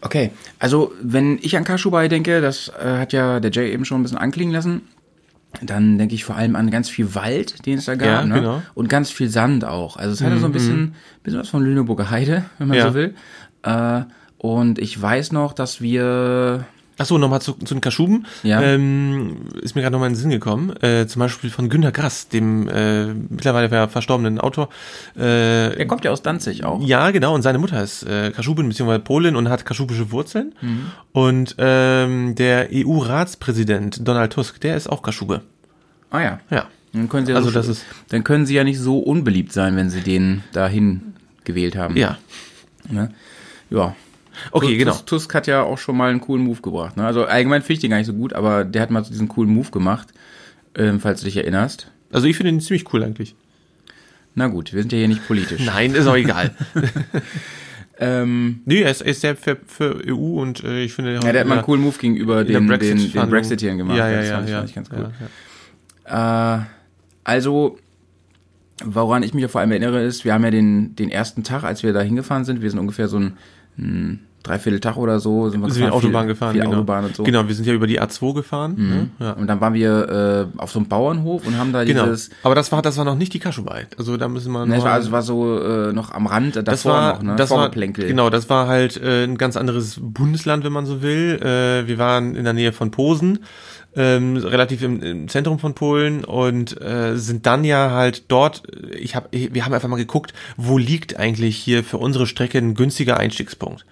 Okay, 0.00 0.30
also 0.58 0.92
wenn 1.02 1.38
ich 1.42 1.56
an 1.56 1.64
Kaschubai 1.64 2.08
denke, 2.08 2.40
das 2.40 2.68
äh, 2.68 2.98
hat 2.98 3.12
ja 3.12 3.38
der 3.38 3.50
Jay 3.52 3.72
eben 3.72 3.84
schon 3.84 4.00
ein 4.00 4.02
bisschen 4.02 4.18
anklingen 4.18 4.52
lassen, 4.52 4.82
dann 5.60 5.98
denke 5.98 6.14
ich 6.14 6.24
vor 6.24 6.34
allem 6.36 6.56
an 6.56 6.70
ganz 6.70 6.88
viel 6.88 7.14
Wald, 7.14 7.66
den 7.66 7.78
es 7.78 7.84
da 7.84 7.94
gab, 7.94 8.06
Ja, 8.08 8.24
ne? 8.24 8.34
genau. 8.36 8.56
Mhm, 8.58 8.62
und 8.74 8.88
ganz 8.88 9.10
viel 9.10 9.28
Sand 9.28 9.64
auch. 9.64 9.96
Also 9.96 10.12
es 10.14 10.22
hatte 10.22 10.38
so 10.38 10.46
ein 10.46 10.52
bisschen, 10.52 10.94
bisschen 11.22 11.40
was 11.40 11.50
von 11.50 11.62
Lüneburger 11.62 12.10
Heide, 12.10 12.44
wenn 12.58 12.68
man 12.68 12.78
Ja. 12.78 12.88
so 12.88 12.94
will. 12.94 13.14
Äh, 13.62 14.02
und 14.42 14.78
ich 14.78 15.00
weiß 15.00 15.32
noch, 15.32 15.54
dass 15.54 15.80
wir 15.80 16.66
Ach 16.98 17.06
so, 17.06 17.16
nochmal 17.16 17.40
zu, 17.40 17.54
zu 17.54 17.74
den 17.74 17.80
Kaschuben. 17.80 18.26
Ja. 18.42 18.60
Ähm, 18.62 19.46
ist 19.62 19.74
mir 19.74 19.80
gerade 19.80 19.92
nochmal 19.94 20.08
in 20.08 20.12
den 20.14 20.20
Sinn 20.20 20.30
gekommen. 20.30 20.76
Äh, 20.82 21.06
zum 21.06 21.20
Beispiel 21.20 21.48
von 21.48 21.68
Günter 21.70 21.90
Grass, 21.90 22.28
dem 22.28 22.68
äh, 22.68 23.06
mittlerweile 23.14 23.70
ver- 23.70 23.88
verstorbenen 23.88 24.38
Autor. 24.38 24.68
Äh, 25.18 25.74
er 25.78 25.86
kommt 25.86 26.04
ja 26.04 26.10
aus 26.10 26.20
Danzig 26.22 26.64
auch. 26.64 26.80
ja, 26.86 27.10
genau. 27.10 27.34
Und 27.34 27.42
seine 27.42 27.58
Mutter 27.58 27.82
ist 27.82 28.02
äh, 28.04 28.30
Kaschubin 28.30 28.68
bzw. 28.68 28.98
Polin 28.98 29.36
und 29.36 29.48
hat 29.48 29.64
kaschubische 29.64 30.12
Wurzeln. 30.12 30.54
Und 31.12 31.54
ähm, 31.58 32.34
der 32.36 32.68
EU-Ratspräsident 32.72 34.06
Donald 34.06 34.32
Tusk, 34.32 34.60
der 34.60 34.76
ist 34.76 34.88
auch 34.88 35.02
Kaschube. 35.02 35.40
Ah 36.10 36.20
ja. 36.20 36.40
Ja. 36.50 36.66
Dann 36.92 37.08
können 37.08 37.24
sie 37.26 37.32
ja 37.32 37.38
Also 37.38 37.48
so, 37.48 37.54
das 37.54 37.68
ist- 37.68 37.84
dann 38.10 38.22
können 38.22 38.44
sie 38.44 38.54
ja 38.54 38.64
nicht 38.64 38.78
so 38.78 38.98
unbeliebt 38.98 39.52
sein, 39.52 39.76
wenn 39.76 39.88
sie 39.88 40.02
den 40.02 40.42
dahin 40.52 41.14
gewählt 41.44 41.74
haben. 41.74 41.96
Ja. 41.96 42.18
Ne? 42.90 43.10
Ja. 43.70 43.96
Okay, 44.50 44.66
Tusk, 44.66 44.78
genau. 44.78 44.90
Tusk, 44.92 45.06
Tusk 45.06 45.34
hat 45.34 45.46
ja 45.46 45.62
auch 45.62 45.78
schon 45.78 45.96
mal 45.96 46.10
einen 46.10 46.20
coolen 46.20 46.44
Move 46.44 46.60
gebracht. 46.60 46.96
Ne? 46.96 47.04
Also 47.04 47.24
allgemein 47.24 47.62
finde 47.62 47.74
ich 47.74 47.80
den 47.80 47.90
gar 47.90 47.98
nicht 47.98 48.06
so 48.06 48.14
gut, 48.14 48.32
aber 48.32 48.64
der 48.64 48.82
hat 48.82 48.90
mal 48.90 49.04
so 49.04 49.10
diesen 49.10 49.28
coolen 49.28 49.52
Move 49.52 49.70
gemacht, 49.70 50.08
ähm, 50.76 51.00
falls 51.00 51.20
du 51.20 51.26
dich 51.26 51.36
erinnerst. 51.36 51.90
Also 52.10 52.26
ich 52.26 52.36
finde 52.36 52.52
ihn 52.52 52.60
ziemlich 52.60 52.92
cool 52.92 53.02
eigentlich. 53.02 53.34
Na 54.34 54.48
gut, 54.48 54.72
wir 54.72 54.80
sind 54.80 54.92
ja 54.92 54.98
hier 54.98 55.08
nicht 55.08 55.26
politisch. 55.26 55.60
Nein, 55.64 55.94
ist 55.94 56.06
auch 56.06 56.16
egal. 56.16 56.54
Ähm, 57.98 58.62
nee, 58.64 58.80
er 58.80 58.90
ist, 58.90 59.02
er 59.02 59.12
ist 59.12 59.20
sehr 59.20 59.36
für, 59.36 59.58
für 59.64 60.02
EU 60.08 60.40
und 60.40 60.64
äh, 60.64 60.82
ich 60.82 60.92
finde... 60.92 61.14
ja, 61.14 61.20
der 61.20 61.42
hat 61.42 61.46
mal 61.46 61.58
einen 61.58 61.64
coolen 61.64 61.82
Move 61.82 61.96
gegenüber 61.98 62.42
den, 62.42 62.54
den, 62.54 62.62
den 62.62 62.66
Brexit-Verhandlung- 62.66 63.30
Brexiteern 63.30 63.78
gemacht. 63.78 63.96
Ja, 63.96 64.10
ja, 64.10 64.16
das 64.16 64.28
ja. 64.28 64.34
fand, 64.34 64.48
ja, 64.48 64.56
fand 64.56 64.68
ich 64.68 64.74
ganz 64.74 64.88
ja, 64.88 64.96
gut. 64.96 65.12
ja. 66.08 66.56
Äh, 66.56 66.64
also, 67.22 67.78
woran 68.84 69.22
ich 69.22 69.34
mich 69.34 69.42
ja 69.42 69.48
vor 69.48 69.60
allem 69.60 69.70
erinnere, 69.70 70.02
ist, 70.02 70.24
wir 70.24 70.34
haben 70.34 70.42
ja 70.42 70.50
den, 70.50 70.96
den 70.96 71.10
ersten 71.10 71.44
Tag, 71.44 71.62
als 71.62 71.84
wir 71.84 71.92
da 71.92 72.00
hingefahren 72.00 72.44
sind, 72.44 72.60
wir 72.60 72.70
sind 72.70 72.80
ungefähr 72.80 73.06
so 73.06 73.18
ein, 73.18 73.36
ein 73.78 74.26
Dreivierteltag 74.42 74.96
oder 74.96 75.20
so, 75.20 75.48
sind 75.50 75.60
wir, 75.60 75.70
sind 75.70 75.82
wir 75.82 75.86
gefahren, 75.86 75.98
Autobahn 76.04 76.22
viel, 76.24 76.28
gefahren. 76.32 76.52
Viel 76.54 76.60
genau. 76.62 76.72
Autobahn 76.78 77.04
und 77.04 77.14
so. 77.14 77.22
Genau, 77.22 77.46
wir 77.46 77.54
sind 77.54 77.64
ja 77.64 77.74
über 77.74 77.86
die 77.86 78.00
A2 78.00 78.34
gefahren. 78.34 78.74
Ne? 78.76 79.10
Ja. 79.20 79.32
Und 79.34 79.46
dann 79.46 79.60
waren 79.60 79.72
wir 79.74 80.48
äh, 80.56 80.58
auf 80.60 80.72
so 80.72 80.80
einem 80.80 80.88
Bauernhof 80.88 81.46
und 81.46 81.56
haben 81.56 81.72
da 81.72 81.84
Genau. 81.84 82.06
dieses, 82.06 82.30
Aber 82.42 82.56
das 82.56 82.72
war, 82.72 82.82
das 82.82 82.98
war 82.98 83.04
noch 83.04 83.14
nicht 83.14 83.32
die 83.34 83.38
Kaschubei. 83.38 83.86
Also 83.96 84.16
da 84.16 84.26
müssen 84.26 84.50
wir 84.50 84.66
ne, 84.66 84.72
es 84.74 84.78
noch- 84.80 84.84
war, 84.86 84.94
also, 84.94 85.12
war 85.12 85.22
so 85.22 85.60
äh, 85.62 85.92
noch 85.92 86.10
am 86.10 86.26
Rand, 86.26 86.56
davor 86.56 86.64
das 86.64 86.84
war, 86.84 87.14
noch, 87.14 87.22
ne? 87.22 87.36
das 87.36 87.50
war, 87.50 87.70
genau, 87.70 88.30
das 88.30 88.50
war 88.50 88.66
halt 88.66 89.00
äh, 89.00 89.22
ein 89.22 89.38
ganz 89.38 89.56
anderes 89.56 90.00
Bundesland, 90.02 90.64
wenn 90.64 90.72
man 90.72 90.86
so 90.86 91.02
will. 91.02 91.38
Äh, 91.40 91.86
wir 91.86 91.98
waren 91.98 92.34
in 92.34 92.42
der 92.42 92.52
Nähe 92.52 92.72
von 92.72 92.90
Posen, 92.90 93.38
ähm, 93.94 94.36
relativ 94.36 94.82
im, 94.82 95.02
im 95.02 95.28
Zentrum 95.28 95.58
von 95.58 95.74
Polen 95.74 96.24
und 96.24 96.80
äh, 96.80 97.16
sind 97.16 97.46
dann 97.46 97.64
ja 97.64 97.90
halt 97.90 98.24
dort. 98.28 98.62
Ich 98.98 99.14
habe, 99.14 99.28
wir 99.30 99.64
haben 99.64 99.74
einfach 99.74 99.88
mal 99.88 99.96
geguckt, 99.96 100.32
wo 100.56 100.78
liegt 100.78 101.18
eigentlich 101.18 101.56
hier 101.56 101.84
für 101.84 101.98
unsere 101.98 102.26
Strecke 102.26 102.58
ein 102.58 102.74
günstiger 102.74 103.16
Einstiegspunkt. 103.18 103.84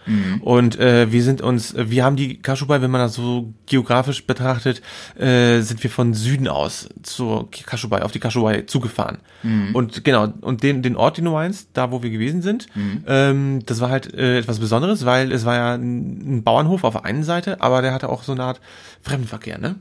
Und 0.42 0.78
äh, 0.78 1.12
wir 1.12 1.22
sind 1.22 1.42
uns, 1.42 1.74
wir 1.76 2.04
haben 2.04 2.16
die 2.16 2.40
Kaschubei, 2.40 2.80
wenn 2.82 2.90
man 2.90 3.00
das 3.02 3.14
so 3.14 3.52
geografisch 3.66 4.26
betrachtet, 4.26 4.82
äh, 5.18 5.60
sind 5.60 5.82
wir 5.82 5.90
von 5.90 6.14
Süden 6.14 6.48
aus 6.48 6.88
zur 7.02 7.50
Kaschubei, 7.50 8.02
auf 8.02 8.12
die 8.12 8.20
Kaschubei 8.20 8.62
zugefahren. 8.62 9.18
Und 9.74 10.04
genau, 10.04 10.32
und 10.40 10.62
den, 10.62 10.82
den 10.82 10.96
Ort, 10.96 11.18
den 11.18 11.26
du 11.26 11.32
meinst, 11.32 11.70
da 11.74 11.90
wo 11.90 12.02
wir 12.02 12.10
gewesen 12.10 12.42
sind, 12.42 12.66
ähm, 13.06 13.60
das 13.66 13.80
war 13.80 13.90
halt 13.90 14.12
äh, 14.14 14.38
etwas 14.38 14.58
Besonderes, 14.58 15.04
weil 15.04 15.32
es 15.32 15.44
war 15.44 15.54
ja 15.56 15.74
ein, 15.74 16.36
ein 16.38 16.42
Bauernhof 16.42 16.84
auf 16.84 16.94
der 16.94 17.04
einen 17.04 17.22
Seite, 17.22 17.60
aber 17.60 17.82
der 17.82 17.92
hatte 17.92 18.08
auch 18.08 18.22
so 18.22 18.32
eine 18.32 18.44
Art 18.44 18.60
Fremdenverkehr, 19.02 19.58
ne? 19.58 19.76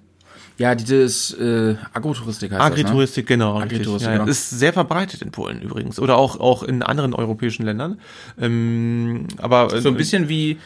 Ja, 0.60 0.76
dieses 0.76 1.32
äh, 1.34 1.76
Agrotouristik 1.94 2.52
heißt 2.52 2.62
Agritouristik, 2.62 3.26
genau. 3.26 3.58
Agritouristik. 3.58 4.12
Ja, 4.12 4.18
genau. 4.18 4.30
Ist 4.30 4.50
sehr 4.50 4.74
verbreitet 4.74 5.22
in 5.22 5.32
Polen 5.32 5.62
übrigens. 5.62 6.00
Oder 6.00 6.18
auch, 6.18 6.38
auch 6.38 6.64
in 6.64 6.84
anderen 6.84 7.14
europäischen 7.14 7.64
Ländern. 7.64 7.98
Ähm, 8.38 9.26
aber 9.38 9.64
das, 9.64 9.76
ne? 9.76 9.82
So 9.82 9.90
ein 9.90 9.96
bisschen 9.96 10.28
wie, 10.28 10.58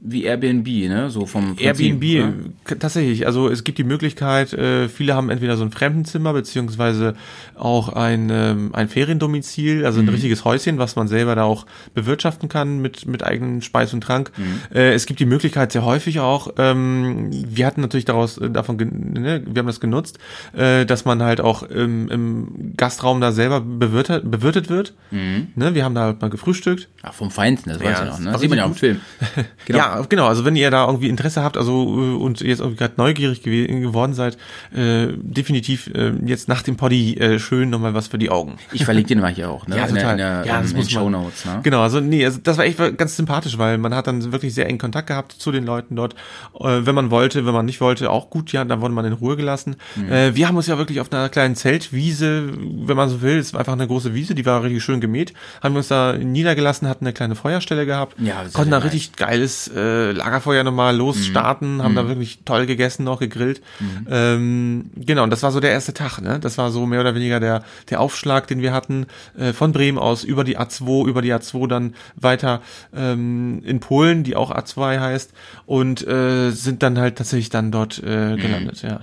wie 0.00 0.24
Airbnb, 0.24 0.66
ne? 0.88 1.10
So 1.10 1.26
vom 1.26 1.56
Prinzip, 1.56 1.66
Airbnb, 1.66 2.02
ne? 2.02 2.76
tatsächlich. 2.78 3.26
Also 3.26 3.48
es 3.48 3.64
gibt 3.64 3.78
die 3.78 3.84
Möglichkeit, 3.84 4.52
äh, 4.52 4.88
viele 4.88 5.14
haben 5.14 5.28
entweder 5.30 5.56
so 5.56 5.64
ein 5.64 5.70
Fremdenzimmer 5.72 6.32
beziehungsweise 6.32 7.14
auch 7.56 7.88
ein, 7.90 8.28
ähm, 8.30 8.70
ein 8.74 8.88
Feriendomizil, 8.88 9.84
also 9.84 10.00
ein 10.00 10.04
Mhm. 10.06 10.10
richtiges 10.12 10.44
Häuschen, 10.44 10.78
was 10.78 10.94
man 10.96 11.08
selber 11.08 11.34
da 11.34 11.42
auch 11.44 11.66
bewirtschaften 11.94 12.48
kann 12.48 12.80
mit, 12.80 13.06
mit 13.06 13.24
eigenen 13.24 13.60
Speis 13.62 13.92
und 13.92 14.02
Trank. 14.02 14.30
Mhm. 14.36 14.60
Äh, 14.76 14.92
es 14.94 15.06
gibt 15.06 15.18
die 15.20 15.26
Möglichkeit 15.26 15.72
sehr 15.72 15.84
häufig 15.84 16.20
auch, 16.20 16.52
ähm, 16.58 17.30
wir 17.32 17.66
hatten 17.66 17.80
natürlich 17.80 18.04
daraus 18.04 18.38
äh, 18.38 18.50
davon, 18.50 18.76
ne, 18.76 19.42
wir 19.46 19.58
haben 19.60 19.66
das 19.66 19.80
genutzt, 19.80 20.18
äh, 20.56 20.86
dass 20.86 21.04
man 21.04 21.22
halt 21.22 21.40
auch 21.40 21.62
im, 21.64 22.08
im 22.08 22.74
Gastraum 22.76 23.20
da 23.20 23.32
selber 23.32 23.60
bewirtet, 23.60 24.30
bewirtet 24.30 24.68
wird. 24.68 24.94
Ne, 25.10 25.74
wir 25.74 25.84
haben 25.84 25.94
da 25.94 26.02
halt 26.02 26.20
mal 26.20 26.30
gefrühstückt. 26.30 26.88
Ach, 27.02 27.14
vom 27.14 27.30
Feinsten, 27.30 27.70
das 27.70 27.80
weiß 27.80 27.84
Ja, 27.98 28.04
ich 28.04 28.10
noch, 28.10 28.18
ne? 28.20 28.24
das 28.26 28.32
Das 28.34 28.40
sieht 28.42 28.50
man 28.50 28.58
ja 28.58 28.64
auch 28.64 28.68
im 28.68 28.74
Film. 28.74 29.00
Genau. 29.66 29.78
Ja, 29.78 29.87
genau. 30.08 30.26
Also 30.26 30.44
wenn 30.44 30.56
ihr 30.56 30.70
da 30.70 30.86
irgendwie 30.86 31.08
Interesse 31.08 31.42
habt, 31.42 31.56
also 31.56 31.72
äh, 31.72 32.16
und 32.16 32.40
jetzt 32.40 32.60
irgendwie 32.60 32.76
gerade 32.78 32.94
neugierig 32.96 33.42
gew 33.42 33.66
geworden 33.80 34.14
seid, 34.14 34.36
äh, 34.74 35.08
definitiv 35.16 35.88
äh, 35.94 36.12
jetzt 36.24 36.48
nach 36.48 36.62
dem 36.62 36.76
Poddy 36.76 37.14
äh, 37.18 37.38
schön 37.38 37.70
nochmal 37.70 37.94
was 37.94 38.08
für 38.08 38.18
die 38.18 38.30
Augen. 38.30 38.56
Ich 38.72 38.84
verlinke 38.84 39.08
den 39.08 39.20
mal 39.20 39.32
hier 39.32 39.50
auch, 39.50 39.66
ne? 39.66 39.76
Ja, 39.78 39.86
in 39.86 39.94
der, 39.94 40.02
total. 40.02 40.12
in 40.12 40.18
der, 40.18 40.44
Ja, 40.46 40.56
ähm, 40.56 40.62
das 40.62 40.70
in 40.72 40.76
muss. 40.78 40.90
Show 40.90 41.08
Notes, 41.10 41.44
ne? 41.44 41.60
Genau, 41.62 41.80
also 41.82 42.00
nee, 42.00 42.24
also 42.24 42.38
das 42.42 42.58
war 42.58 42.64
echt 42.64 42.78
ganz 42.98 43.16
sympathisch, 43.16 43.58
weil 43.58 43.78
man 43.78 43.94
hat 43.94 44.06
dann 44.06 44.32
wirklich 44.32 44.54
sehr 44.54 44.66
engen 44.66 44.78
Kontakt 44.78 45.08
gehabt 45.08 45.32
zu 45.32 45.52
den 45.52 45.64
Leuten 45.64 45.96
dort. 45.96 46.14
Äh, 46.58 46.80
wenn 46.86 46.94
man 46.94 47.10
wollte, 47.10 47.46
wenn 47.46 47.54
man 47.54 47.66
nicht 47.66 47.80
wollte, 47.80 48.10
auch 48.10 48.30
gut, 48.30 48.52
ja, 48.52 48.64
dann 48.64 48.80
wurde 48.80 48.94
man 48.94 49.04
in 49.04 49.12
Ruhe 49.12 49.36
gelassen. 49.36 49.76
Mhm. 49.96 50.12
Äh, 50.12 50.34
wir 50.34 50.48
haben 50.48 50.56
uns 50.56 50.66
ja 50.66 50.78
wirklich 50.78 51.00
auf 51.00 51.12
einer 51.12 51.28
kleinen 51.28 51.54
Zeltwiese, 51.56 52.48
wenn 52.86 52.96
man 52.96 53.08
so 53.08 53.22
will, 53.22 53.38
es 53.38 53.52
war 53.52 53.60
einfach 53.60 53.72
eine 53.72 53.86
große 53.86 54.14
Wiese, 54.14 54.34
die 54.34 54.44
war 54.46 54.62
richtig 54.62 54.82
schön 54.82 55.00
gemäht, 55.00 55.32
haben 55.62 55.74
wir 55.74 55.78
uns 55.78 55.88
da 55.88 56.12
niedergelassen, 56.14 56.88
hatten 56.88 57.04
eine 57.06 57.12
kleine 57.12 57.34
Feuerstelle 57.34 57.86
gehabt, 57.86 58.16
Ja, 58.20 58.44
konnten 58.52 58.72
ja 58.72 58.78
da 58.78 58.84
richtig 58.84 59.12
geiles 59.16 59.68
äh, 59.78 60.12
Lagerfeuer 60.12 60.64
nochmal 60.64 60.96
losstarten, 60.96 61.82
haben 61.82 61.94
da 61.94 62.08
wirklich 62.08 62.40
toll 62.44 62.66
gegessen, 62.66 63.04
noch 63.04 63.20
gegrillt. 63.20 63.62
Ähm, 64.10 64.90
genau, 64.96 65.22
und 65.22 65.30
das 65.30 65.42
war 65.42 65.52
so 65.52 65.60
der 65.60 65.70
erste 65.70 65.94
Tag, 65.94 66.20
ne? 66.20 66.38
Das 66.40 66.58
war 66.58 66.70
so 66.70 66.86
mehr 66.86 67.00
oder 67.00 67.14
weniger 67.14 67.40
der, 67.40 67.62
der 67.90 68.00
Aufschlag, 68.00 68.46
den 68.46 68.60
wir 68.60 68.72
hatten, 68.72 69.06
äh, 69.38 69.52
von 69.52 69.72
Bremen 69.72 69.98
aus 69.98 70.24
über 70.24 70.44
die 70.44 70.58
A2, 70.58 71.06
über 71.06 71.22
die 71.22 71.32
A2 71.32 71.68
dann 71.68 71.94
weiter 72.16 72.60
ähm, 72.94 73.62
in 73.64 73.80
Polen, 73.80 74.24
die 74.24 74.36
auch 74.36 74.50
A2 74.50 75.00
heißt, 75.00 75.32
und 75.66 76.06
äh, 76.06 76.50
sind 76.50 76.82
dann 76.82 76.98
halt 76.98 77.16
tatsächlich 77.16 77.50
dann 77.50 77.70
dort 77.70 77.98
äh, 77.98 78.36
gelandet, 78.36 78.82
ja. 78.82 79.00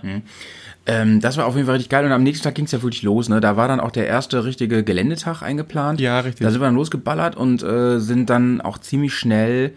Ähm, 0.88 1.20
das 1.20 1.38
war 1.38 1.48
auf 1.48 1.56
jeden 1.56 1.66
Fall 1.66 1.76
richtig 1.76 1.90
geil 1.90 2.06
und 2.06 2.12
am 2.12 2.22
nächsten 2.22 2.44
Tag 2.44 2.56
ging 2.56 2.66
es 2.66 2.72
ja 2.72 2.82
wirklich 2.84 3.02
los, 3.02 3.28
ne? 3.28 3.42
Da 3.42 3.58
war 3.58 3.68
dann 3.68 3.80
auch 3.80 3.92
der 3.92 4.06
erste 4.06 4.46
richtige 4.46 4.84
Geländetag 4.84 5.42
eingeplant. 5.42 6.00
Ja, 6.00 6.20
richtig. 6.20 6.46
Da 6.46 6.52
sind 6.52 6.62
wir 6.62 6.66
dann 6.66 6.76
losgeballert 6.76 7.36
und 7.36 7.64
äh, 7.64 8.00
sind 8.00 8.30
dann 8.30 8.62
auch 8.62 8.78
ziemlich 8.78 9.14
schnell. 9.14 9.74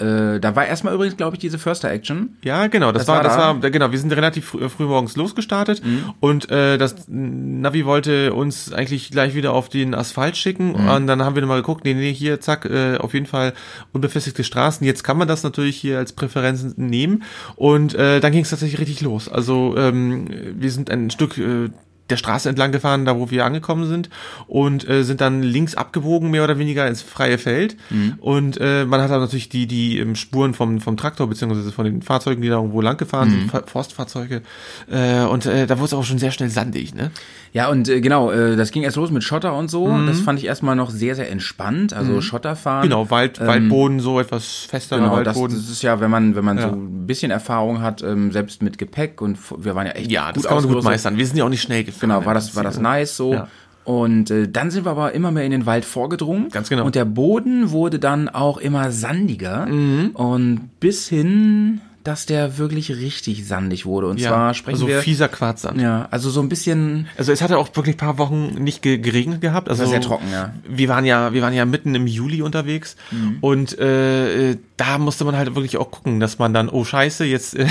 Äh, 0.00 0.40
da 0.40 0.56
war 0.56 0.66
erstmal 0.66 0.94
übrigens, 0.94 1.16
glaube 1.16 1.36
ich, 1.36 1.40
diese 1.40 1.58
Förster 1.58 1.90
Action. 1.90 2.36
Ja, 2.42 2.66
genau, 2.68 2.90
das, 2.90 3.02
Das 3.02 3.08
war, 3.08 3.16
war 3.16 3.22
das 3.22 3.36
da? 3.36 3.62
war, 3.62 3.70
genau, 3.70 3.92
wir 3.92 3.98
sind 3.98 4.12
relativ 4.12 4.46
früh, 4.46 4.68
früh 4.68 4.84
morgens 4.84 5.16
losgestartet 5.16 5.82
und 6.20 6.50
äh, 6.50 6.78
das 6.78 7.06
Navi 7.08 7.84
wollte 7.84 8.32
uns 8.32 8.72
eigentlich 8.72 9.10
gleich 9.10 9.34
wieder 9.34 9.52
auf 9.52 9.68
den 9.68 9.94
Asphalt 9.94 10.36
schicken 10.36 10.74
und 10.74 11.06
dann 11.06 11.22
haben 11.22 11.34
wir 11.34 11.42
nochmal 11.42 11.60
geguckt, 11.60 11.84
nee, 11.84 11.94
nee, 11.94 12.12
hier, 12.12 12.40
zack, 12.40 12.64
äh, 12.64 12.96
auf 12.96 13.12
jeden 13.14 13.26
Fall 13.26 13.52
unbefestigte 13.92 14.42
Straßen. 14.44 14.86
Jetzt 14.86 15.04
kann 15.04 15.18
man 15.18 15.28
das 15.28 15.42
natürlich 15.42 15.76
hier 15.76 15.98
als 15.98 16.12
Präferenz 16.12 16.64
nehmen 16.76 17.22
und 17.56 17.94
äh, 17.94 18.20
dann 18.20 18.32
ging 18.32 18.42
es 18.42 18.50
tatsächlich 18.50 18.80
richtig 18.80 19.02
los. 19.02 19.28
Also 19.28 19.74
ähm, 19.76 20.26
wir 20.54 20.70
sind 20.70 20.90
ein 20.90 21.10
Stück 21.10 21.36
äh, 21.38 21.70
der 22.10 22.16
Straße 22.16 22.48
entlang 22.48 22.72
gefahren, 22.72 23.04
da 23.04 23.16
wo 23.16 23.30
wir 23.30 23.44
angekommen 23.44 23.86
sind 23.86 24.10
und 24.46 24.88
äh, 24.88 25.04
sind 25.04 25.20
dann 25.20 25.42
links 25.42 25.74
abgebogen, 25.74 26.30
mehr 26.30 26.44
oder 26.44 26.58
weniger 26.58 26.86
ins 26.86 27.02
freie 27.02 27.38
Feld. 27.38 27.76
Und 28.20 28.58
äh, 28.60 28.84
man 28.84 29.00
hat 29.00 29.10
dann 29.10 29.20
natürlich 29.20 29.48
die, 29.48 29.66
die 29.66 29.98
ähm, 29.98 30.16
Spuren 30.16 30.54
vom, 30.54 30.80
vom 30.80 30.96
Traktor, 30.96 31.28
beziehungsweise 31.28 31.72
von 31.72 31.84
den 31.84 32.02
Fahrzeugen, 32.02 32.42
die 32.42 32.48
da 32.48 32.56
irgendwo 32.56 32.80
lang 32.80 32.96
gefahren 32.96 33.30
sind, 33.30 33.50
Fa- 33.50 33.62
Forstfahrzeuge. 33.66 34.42
Äh, 34.90 35.22
und 35.24 35.46
äh, 35.46 35.66
da 35.66 35.78
wurde 35.78 35.86
es 35.86 35.94
auch 35.94 36.04
schon 36.04 36.18
sehr 36.18 36.30
schnell 36.32 36.50
sandig, 36.50 36.94
ne? 36.94 37.10
Ja, 37.52 37.68
und 37.68 37.88
äh, 37.88 38.00
genau, 38.00 38.30
äh, 38.30 38.54
das 38.56 38.70
ging 38.70 38.82
erst 38.84 38.96
los 38.96 39.10
mit 39.10 39.24
Schotter 39.24 39.54
und 39.56 39.68
so. 39.70 39.88
Mhm. 39.88 40.06
Das 40.06 40.20
fand 40.20 40.38
ich 40.38 40.46
erstmal 40.46 40.76
noch 40.76 40.90
sehr, 40.90 41.16
sehr 41.16 41.30
entspannt. 41.30 41.92
Also 41.92 42.20
Schotterfahren. 42.20 42.82
Genau, 42.88 43.10
Wald, 43.10 43.40
Waldboden, 43.44 43.98
so 44.00 44.20
etwas 44.20 44.66
festerer 44.68 45.00
Genau, 45.00 45.16
das, 45.22 45.34
Waldboden. 45.36 45.56
das 45.56 45.68
ist 45.68 45.82
ja, 45.82 46.00
wenn 46.00 46.10
man, 46.10 46.36
wenn 46.36 46.44
man 46.44 46.58
Ja. 46.58 46.68
so 46.68 46.74
ein 46.76 47.06
bisschen 47.06 47.30
Erfahrung 47.32 47.80
hat, 47.82 48.02
ähm, 48.02 48.30
selbst 48.30 48.62
mit 48.62 48.78
Gepäck 48.78 49.20
und 49.20 49.36
wir 49.58 49.74
waren 49.74 49.86
ja 49.86 49.92
echt 49.92 50.10
ja, 50.10 50.30
das 50.32 50.44
kann 50.44 50.58
man 50.62 50.72
gut 50.72 50.84
meistern. 50.84 51.16
Wir 51.16 51.26
sind 51.26 51.36
ja 51.36 51.44
auch 51.44 51.48
nicht 51.48 51.62
schnell 51.62 51.82
gefahren. 51.84 52.10
Genau, 52.10 52.24
war 52.24 52.34
das, 52.34 52.54
war 52.54 52.62
das 52.62 52.78
nice 52.78 53.16
so. 53.16 53.32
Ja. 53.34 53.48
Und 53.82 54.30
äh, 54.30 54.46
dann 54.48 54.70
sind 54.70 54.84
wir 54.84 54.90
aber 54.92 55.12
immer 55.12 55.32
mehr 55.32 55.44
in 55.44 55.50
den 55.50 55.66
Wald 55.66 55.84
vorgedrungen. 55.84 56.50
Ganz 56.50 56.68
genau. 56.68 56.84
Und 56.84 56.94
der 56.94 57.06
Boden 57.06 57.70
wurde 57.72 57.98
dann 57.98 58.28
auch 58.28 58.58
immer 58.58 58.92
sandiger. 58.92 59.66
Mhm. 59.66 60.10
Und 60.12 60.70
bis 60.78 61.08
hin, 61.08 61.80
dass 62.02 62.24
der 62.26 62.56
wirklich 62.58 62.90
richtig 62.90 63.46
sandig 63.46 63.84
wurde. 63.86 64.06
Und 64.08 64.18
Ja, 64.20 64.30
zwar 64.30 64.54
sprechen 64.54 64.76
also 64.76 64.88
wir. 64.88 65.00
fieser 65.02 65.28
Quarzsand. 65.28 65.80
ja, 65.80 66.08
also 66.10 66.30
so 66.30 66.40
ein 66.40 66.48
bisschen. 66.48 67.08
Also 67.18 67.30
es 67.32 67.42
hatte 67.42 67.58
auch 67.58 67.68
wirklich 67.76 67.96
ein 67.96 67.98
paar 67.98 68.18
Wochen 68.18 68.54
nicht 68.62 68.82
ge 68.82 68.98
geregnet 68.98 69.40
gehabt. 69.40 69.68
Also 69.68 69.84
sehr 69.86 70.00
trocken, 70.00 70.30
ja. 70.32 70.54
Wir 70.68 70.88
waren 70.88 71.04
ja, 71.04 71.32
wir 71.32 71.42
waren 71.42 71.52
ja 71.54 71.64
mitten 71.64 71.94
im 71.94 72.06
Juli 72.06 72.42
unterwegs 72.42 72.96
und 73.40 73.78
äh, 73.78 74.50
äh, 74.52 74.56
da 74.76 74.98
musste 74.98 75.24
man 75.24 75.36
halt 75.36 75.54
wirklich 75.54 75.76
auch 75.76 75.90
gucken, 75.90 76.20
dass 76.20 76.38
man 76.38 76.54
dann, 76.54 76.68
oh 76.68 76.84
Scheiße, 76.84 77.24
jetzt 77.24 77.54
äh, 77.56 77.66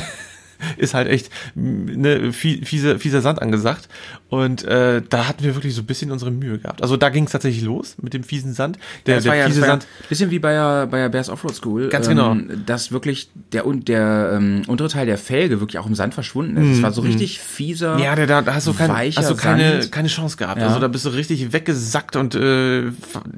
ist 0.78 0.94
halt 0.94 1.08
echt 1.08 1.30
ne, 1.56 2.32
fiese, 2.34 3.00
fieser 3.00 3.22
Sand 3.22 3.42
angesagt. 3.42 3.88
Und 4.30 4.64
äh, 4.64 5.02
da 5.10 5.28
hatten 5.28 5.44
wir 5.44 5.56
wirklich 5.56 5.74
so 5.74 5.82
ein 5.82 5.86
bisschen 5.86 6.12
unsere 6.12 6.30
Mühe 6.32 6.60
gehabt. 6.60 6.82
Also 6.84 6.98
da 6.98 7.10
ging 7.10 7.26
es 7.26 7.32
tatsächlich 7.32 7.64
los 7.64 7.96
mit 8.02 8.14
dem 8.14 8.24
fiesen 8.24 8.54
Sand. 8.54 8.78
Der, 9.08 9.16
das 9.16 9.24
der 9.24 9.36
ja, 9.36 9.46
fiese 9.48 9.62
Sand. 9.62 9.84
ja 9.84 9.90
bisschen 10.10 10.30
wie 10.32 10.40
bei 10.40 10.52
der, 10.54 10.88
bei 10.88 11.00
der 11.00 11.10
Bears 11.10 11.30
Offroad 11.30 11.56
School. 11.56 11.90
Ganz 11.90 12.08
ähm, 12.08 12.16
genau. 12.16 12.36
Dass 12.66 12.92
wirklich 12.92 13.30
der, 13.54 13.64
der 13.66 14.34
ähm, 14.36 14.62
untere 14.68 14.88
Teil 14.90 15.06
der 15.08 15.18
Felge 15.18 15.60
wirklich 15.60 15.80
auch 15.80 15.88
im 15.88 15.96
Sand 15.96 16.14
verschwunden 16.14 16.58
ist. 16.58 16.78
Es 16.78 16.84
war 16.84 16.92
so 16.92 17.02
richtig 17.02 17.40
fieser. 17.40 17.96
Mhm, 17.96 18.04
Ja, 18.04 18.16
der, 18.16 18.28
da, 18.28 18.42
da 18.42 18.54
hast 18.54 18.68
du, 18.68 18.74
kein, 18.74 18.90
hast 18.92 19.30
du 19.30 19.36
keine, 19.36 19.82
Sand. 19.82 19.92
keine 19.92 20.08
Chance 20.10 20.38
gehabt. 20.38 20.62
Ja. 20.62 20.68
Also 20.68 20.80
da 20.80 20.88
bist 20.88 21.06
du 21.06 21.10
richtig 21.10 21.52
weggesackt 21.54 22.16
und 22.16 22.36
äh, 22.36 22.86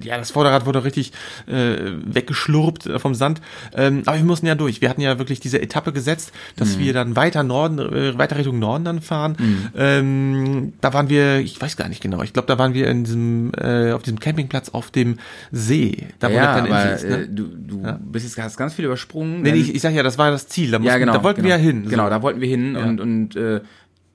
ja, 0.02 0.18
das 0.18 0.32
Vorderrad 0.32 0.66
wurde 0.66 0.84
richtig 0.84 1.14
äh, 1.48 1.78
weggeschlurpt 2.06 2.90
vom 2.98 3.16
Sand. 3.16 3.42
Ähm, 3.76 4.04
aber 4.06 4.18
wir 4.18 4.26
mussten 4.26 4.46
ja 4.48 4.56
durch. 4.56 4.82
Wir 4.82 4.90
hatten 4.90 5.02
ja 5.02 5.18
wirklich 5.20 5.40
diese 5.40 5.62
Etappe 5.62 5.94
gesetzt, 5.94 6.32
dass 6.58 6.76
Mhm. 6.76 6.80
wir 6.80 6.94
dann 6.94 7.11
weiter 7.16 7.44
Norden, 7.44 7.80
äh, 7.80 8.18
weiter 8.18 8.38
Richtung 8.38 8.60
Norden 8.60 8.86
dann 8.86 9.02
fahren. 9.02 9.36
Ähm, 9.76 10.74
da 10.82 10.94
waren 10.94 11.10
wir, 11.10 11.40
ich 11.40 11.60
weiß 11.60 11.78
gar 11.78 11.88
nicht 11.90 12.02
genau, 12.02 12.22
ich 12.24 12.34
glaube, 12.34 12.48
da 12.48 12.58
waren 12.58 12.74
wir 12.74 12.88
in 12.88 13.04
diesem, 13.04 13.52
äh, 13.58 13.92
auf 13.92 14.04
diesem 14.04 14.20
Campingplatz 14.20 14.70
auf 14.70 14.92
dem 14.92 15.18
See. 15.52 16.08
Da 16.20 16.30
wo 16.30 16.34
ja, 16.34 16.42
der 16.42 16.64
kleine 16.64 16.76
aber 16.76 16.94
ist, 16.94 17.04
ne? 17.04 17.18
äh, 17.24 17.28
du, 17.28 17.44
du 17.46 18.00
bist 18.12 18.26
jetzt 18.26 18.38
hast 18.42 18.58
ganz 18.58 18.74
viel 18.74 18.86
übersprungen. 18.86 19.42
Nee, 19.42 19.54
ich, 19.54 19.76
ich 19.76 19.82
sag 19.82 19.94
ja, 19.94 20.04
das 20.04 20.18
war 20.18 20.32
das 20.32 20.48
Ziel. 20.48 20.72
Da, 20.72 20.80
mussten, 20.80 20.88
ja, 20.88 20.98
genau. 20.98 21.14
da 21.14 21.24
wollten 21.24 21.42
genau. 21.42 21.56
wir 21.56 21.58
ja 21.58 21.62
hin. 21.62 21.90
Genau, 21.90 22.06
So. 22.06 22.10
da 22.10 22.22
wollten 22.22 22.42
wir 22.42 22.48
hin 22.48 22.76
und, 22.76 23.00
und 23.00 23.36
äh, 23.36 23.62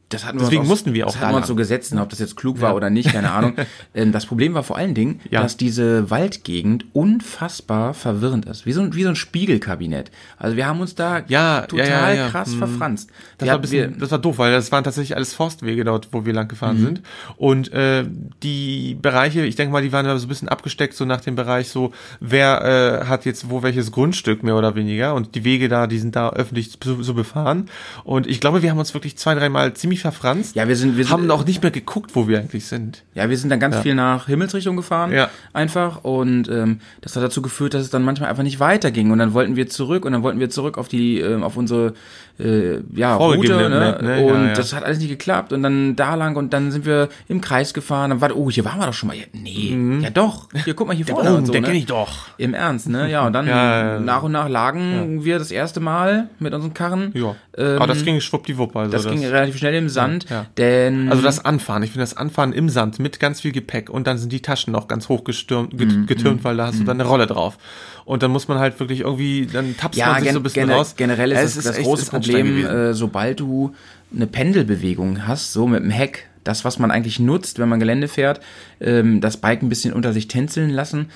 das 0.08 0.24
hatten 0.24 0.38
wir 0.38 0.44
Deswegen 0.44 0.60
uns 0.60 0.68
aus, 0.68 0.70
mussten 0.70 0.94
wir 0.94 1.06
auch 1.08 1.12
das 1.12 1.20
hatten 1.20 1.32
wir 1.32 1.38
uns 1.38 1.46
so 1.48 1.56
gesetzt, 1.56 1.92
ob 1.96 2.08
das 2.10 2.20
jetzt 2.20 2.36
klug 2.36 2.60
war 2.60 2.76
oder 2.76 2.90
nicht, 2.90 3.12
keine 3.12 3.32
Ahnung. 3.32 3.54
ähm, 3.94 4.12
das 4.12 4.24
Problem 4.26 4.54
war 4.54 4.62
vor 4.62 4.76
allen 4.76 4.94
Dingen, 4.94 5.20
Ja. 5.30 5.42
dass 5.42 5.56
diese 5.56 6.10
Waldgegend 6.10 6.84
unfassbar 6.92 7.92
verwirrend 7.92 8.46
ist. 8.46 8.66
Wie 8.66 8.72
so, 8.72 8.82
ein, 8.82 8.94
wie 8.94 9.02
so 9.02 9.08
ein 9.08 9.16
Spiegelkabinett. 9.16 10.12
Also 10.38 10.56
wir 10.56 10.66
haben 10.66 10.80
uns 10.80 10.94
da 10.94 11.18
Ja, 11.26 11.60
ja, 11.60 11.60
total 11.62 11.88
ja, 11.88 12.14
ja. 12.14 12.28
krass 12.28 12.50
Mhm. 12.50 12.58
verfranst. 12.58 13.10
Das 13.38 13.46
Wir 13.46 13.52
war, 13.52 13.58
bisschen, 13.58 13.92
wir, 13.94 13.98
das 13.98 14.10
war 14.12 14.18
doof, 14.20 14.38
weil 14.38 14.52
das 14.52 14.70
waren 14.70 14.84
tatsächlich 14.84 15.16
alles 15.16 15.34
Forstwege 15.34 15.82
dort, 15.84 16.08
wo 16.12 16.24
wir 16.24 16.32
lang 16.32 16.46
gefahren 16.46 16.78
sind. 16.78 17.02
Und 17.36 17.72
äh, 17.72 18.04
die 18.44 18.96
Bereiche, 19.00 19.44
ich 19.44 19.56
denke 19.56 19.72
mal, 19.72 19.82
die 19.82 19.92
waren 19.92 20.04
da 20.06 20.16
so 20.18 20.26
ein 20.26 20.28
bisschen 20.28 20.48
abgesteckt, 20.48 20.94
so 20.94 21.04
nach 21.04 21.20
dem 21.20 21.34
Bereich 21.34 21.68
so, 21.68 21.92
wer 22.20 23.02
äh, 23.02 23.06
hat 23.06 23.24
jetzt 23.24 23.50
wo 23.50 23.62
welches 23.64 23.90
Grundstück 23.90 24.42
mehr 24.44 24.54
oder 24.56 24.76
weniger. 24.76 25.14
Und 25.14 25.34
die 25.34 25.42
Wege 25.44 25.68
da, 25.68 25.86
die 25.88 25.98
sind 25.98 26.14
da 26.14 26.30
öffentlich 26.30 26.78
so, 26.82 27.02
so 27.02 27.14
befahren. 27.14 27.68
Und 28.04 28.28
ich 28.28 28.40
glaube, 28.40 28.62
wir 28.62 28.70
haben 28.70 28.78
uns 28.78 28.94
wirklich 28.94 29.18
zwei, 29.18 29.34
dreimal 29.34 29.74
ziemlich 29.74 29.95
verfranst. 30.02 30.54
ja, 30.56 30.68
wir 30.68 30.76
sind, 30.76 30.96
wir 30.96 31.04
sind, 31.04 31.12
haben 31.12 31.30
auch 31.30 31.44
nicht 31.44 31.62
mehr 31.62 31.70
geguckt, 31.70 32.12
wo 32.14 32.28
wir 32.28 32.38
eigentlich 32.40 32.66
sind. 32.66 33.02
Ja, 33.14 33.28
wir 33.30 33.36
sind 33.38 33.50
dann 33.50 33.60
ganz 33.60 33.76
viel 33.78 33.94
nach 33.94 34.26
Himmelsrichtung 34.26 34.76
gefahren, 34.76 35.12
Ja. 35.12 35.30
einfach. 35.52 36.04
Und 36.04 36.48
ähm, 36.48 36.80
das 37.00 37.16
hat 37.16 37.22
dazu 37.22 37.42
geführt, 37.42 37.74
dass 37.74 37.82
es 37.82 37.90
dann 37.90 38.02
manchmal 38.04 38.30
einfach 38.30 38.42
nicht 38.42 38.60
weiterging. 38.60 39.10
Und 39.10 39.18
dann 39.18 39.32
wollten 39.34 39.56
wir 39.56 39.68
zurück 39.68 40.04
und 40.04 40.12
dann 40.12 40.22
wollten 40.22 40.40
wir 40.40 40.50
zurück 40.50 40.78
auf 40.78 40.88
die, 40.88 41.20
ähm, 41.20 41.42
auf 41.42 41.56
unsere 41.56 41.94
äh, 42.38 42.80
ja, 42.94 43.16
Route. 43.16 43.36
Vorgegebene 43.48 43.66
Ne? 43.70 43.98
Ne? 44.02 44.20
Ja, 44.26 44.32
Und 44.34 44.46
ja. 44.48 44.54
das 44.54 44.72
hat 44.72 44.84
alles 44.84 44.98
nicht 44.98 45.08
geklappt. 45.08 45.52
Und 45.52 45.62
dann 45.62 45.96
da 45.96 46.14
lang 46.14 46.36
und 46.36 46.52
dann 46.52 46.70
sind 46.70 46.84
wir 46.86 47.08
im 47.28 47.40
Kreis 47.40 47.72
gefahren. 47.74 48.10
Dann 48.10 48.20
war, 48.20 48.36
oh, 48.36 48.50
hier 48.50 48.64
waren 48.64 48.78
wir 48.78 48.86
doch 48.86 48.92
schon 48.92 49.08
mal. 49.08 49.16
Ja, 49.16 49.24
nee, 49.32 49.76
ja 50.02 50.10
doch. 50.10 50.48
Hier, 50.64 50.74
guck 50.74 50.86
mal 50.86 50.96
hier 50.96 51.06
vorne. 51.06 51.32
Oh, 51.32 51.36
und 51.36 51.46
so, 51.46 51.52
den 51.52 51.62
ne? 51.62 51.68
kenn 51.68 51.76
ich 51.76 51.86
doch. 51.86 52.26
Im 52.38 52.54
Ernst, 52.54 52.88
ne? 52.88 53.10
Ja, 53.10 53.26
und 53.26 53.32
dann 53.32 53.46
Ja, 53.56 53.56
ja, 53.56 53.92
ja. 53.94 54.00
nach 54.00 54.22
und 54.22 54.32
nach 54.32 54.48
lagen 54.48 55.24
wir 55.24 55.38
das 55.38 55.50
erste 55.50 55.80
Mal 55.80 56.28
mit 56.38 56.52
unseren 56.52 56.74
Karren. 56.74 57.10
Ja. 57.14 57.34
Ähm, 57.58 57.76
Aber 57.76 57.86
das 57.86 58.04
ging 58.04 58.20
schwuppdiwupp. 58.20 58.76
Also 58.76 58.92
das 58.92 59.06
ging 59.08 59.24
relativ 59.24 59.56
schnell 59.56 59.74
im 59.74 59.88
Sand, 59.88 60.28
Ja. 60.28 60.46
denn 60.58 61.08
Also 61.10 61.22
das 61.22 61.44
Anfahren, 61.44 61.82
ich 61.82 61.90
finde 61.90 62.02
das 62.02 62.16
Anfahren 62.16 62.52
im 62.52 62.68
Sand 62.68 62.98
mit 62.98 63.18
ganz 63.18 63.40
viel 63.40 63.52
Gepäck 63.52 63.88
und 63.88 64.06
dann 64.06 64.18
sind 64.18 64.30
die 64.32 64.42
Taschen 64.42 64.72
noch 64.72 64.88
ganz 64.88 65.08
hoch 65.08 65.24
gestürmt, 65.24 65.72
Mhm, 65.72 66.06
getürmt, 66.06 66.44
weil 66.44 66.56
da 66.56 66.66
hast 66.66 66.78
du 66.80 66.84
dann 66.84 67.00
eine 67.00 67.08
Rolle 67.08 67.26
drauf. 67.26 67.56
Und 68.04 68.22
dann 68.22 68.30
muss 68.30 68.46
man 68.48 68.58
halt 68.58 68.78
wirklich 68.78 69.00
irgendwie, 69.00 69.46
dann 69.50 69.76
tappst 69.76 69.98
man 70.00 70.14
sich 70.16 70.24
gen 70.24 70.32
so 70.34 70.40
ein 70.40 70.42
bisschen 70.42 70.66
gene- 70.66 70.74
raus. 70.78 70.94
Generell 70.96 71.32
ist 71.32 71.36
Ja, 71.38 71.42
das, 71.44 71.56
es 71.56 71.64
das 71.64 71.76
echt- 71.78 71.86
große 71.86 72.06
Problem, 72.10 72.64
äh, 72.66 72.94
sobald 72.94 73.40
du 73.40 73.74
eine 74.14 74.26
Pendelbewegung 74.26 75.26
hast, 75.26 75.52
so 75.52 75.66
mit 75.66 75.82
dem 75.82 75.90
Heck, 75.90 76.28
das, 76.44 76.64
was 76.64 76.78
man 76.78 76.90
eigentlich 76.92 77.18
nutzt, 77.18 77.58
wenn 77.58 77.68
man 77.68 77.80
Gelände 77.80 78.06
fährt, 78.06 78.40
ähm, 78.80 79.20
das 79.20 79.36
Bike 79.38 79.62
ein 79.62 79.68
bisschen 79.68 79.92
unter 79.92 80.12
sich 80.12 80.28
tänzeln 80.28 80.70
lassen. 80.70 81.08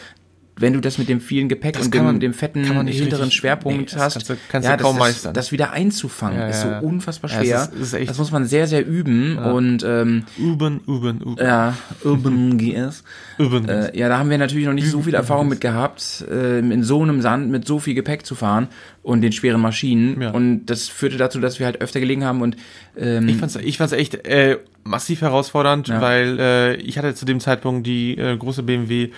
Wenn 0.61 0.75
du 0.75 0.81
das 0.81 0.99
mit 0.99 1.09
dem 1.09 1.21
vielen 1.21 1.49
Gepäck 1.49 1.73
Das 1.75 1.87
und 1.87 1.95
dem, 1.95 2.05
man- 2.05 2.21
dem 2.21 2.35
fetten 2.35 2.63
hinteren 2.65 2.87
richtig- 2.87 3.35
Schwerpunkt 3.35 3.79
nee, 3.81 3.87
das 3.87 3.97
hast, 4.01 4.13
kannst 4.15 4.31
du- 4.31 4.37
kannst 4.49 4.69
das, 4.69 4.81
kaum 4.81 4.97
das, 4.97 5.01
meistern. 5.07 5.35
das 5.35 5.51
wieder 5.53 5.73
einzufangen, 5.73 6.39
Ja, 6.39 6.47
ist 6.49 6.63
ja, 6.65 6.71
ja. 6.73 6.81
so 6.81 6.87
unfassbar 6.87 7.31
Ja, 7.31 7.41
schwer. 7.43 7.63
ist- 7.63 7.75
es 7.75 7.81
ist 7.81 7.93
echt- 7.95 8.11
das 8.11 8.19
muss 8.19 8.31
man 8.31 8.45
sehr, 8.47 8.67
sehr 8.67 8.87
üben 8.87 9.39
und 9.39 9.83
ähm, 9.85 10.25
Üben, 10.39 10.81
üben, 10.87 11.21
üben. 11.21 11.37
ja, 11.39 11.75
Urban 12.05 12.59
GS. 12.59 13.03
Üben. 13.39 13.69
Äh, 13.69 13.97
ja, 13.99 14.09
da 14.09 14.19
haben 14.19 14.31
wir 14.31 14.39
natürlich 14.39 14.67
noch 14.67 14.75
nicht 14.75 14.91
so 14.91 15.01
viel 15.03 15.15
Erfahrung 15.15 15.49
mit 15.49 15.61
gehabt, 15.61 16.25
äh, 16.31 16.59
in 16.59 16.83
so 16.85 17.03
einem 17.03 17.23
Sand 17.23 17.51
mit 17.51 17.67
so 17.67 17.79
viel 17.79 17.95
Gepäck 17.95 18.27
zu 18.27 18.35
fahren 18.35 18.69
und 19.03 19.23
den 19.23 19.33
schweren 19.33 19.61
Maschinen. 19.61 20.21
Ja. 20.21 20.31
Und 20.31 20.67
das 20.67 20.89
führte 20.89 21.17
dazu, 21.17 21.41
dass 21.41 21.59
wir 21.59 21.67
halt 21.67 21.81
öfter 21.81 22.01
gelegen 22.01 22.25
haben 22.25 22.43
und 22.43 22.57
ähm, 22.99 23.29
Ich 23.29 23.37
fand's, 23.39 23.57
ich 23.57 23.79
fand's 23.79 23.93
echt 23.95 24.27
äh, 24.27 24.59
massiv 24.85 25.21
herausfordernd, 25.21 25.89
Ja. 25.89 26.01
weil 26.01 26.39
äh, 26.41 26.75
ich 26.77 26.99
hatte 26.99 27.15
zu 27.15 27.25
dem 27.25 27.39
Zeitpunkt 27.41 27.87
die 27.87 28.17
äh, 28.19 28.37
große 28.37 28.63
BMW 28.63 29.11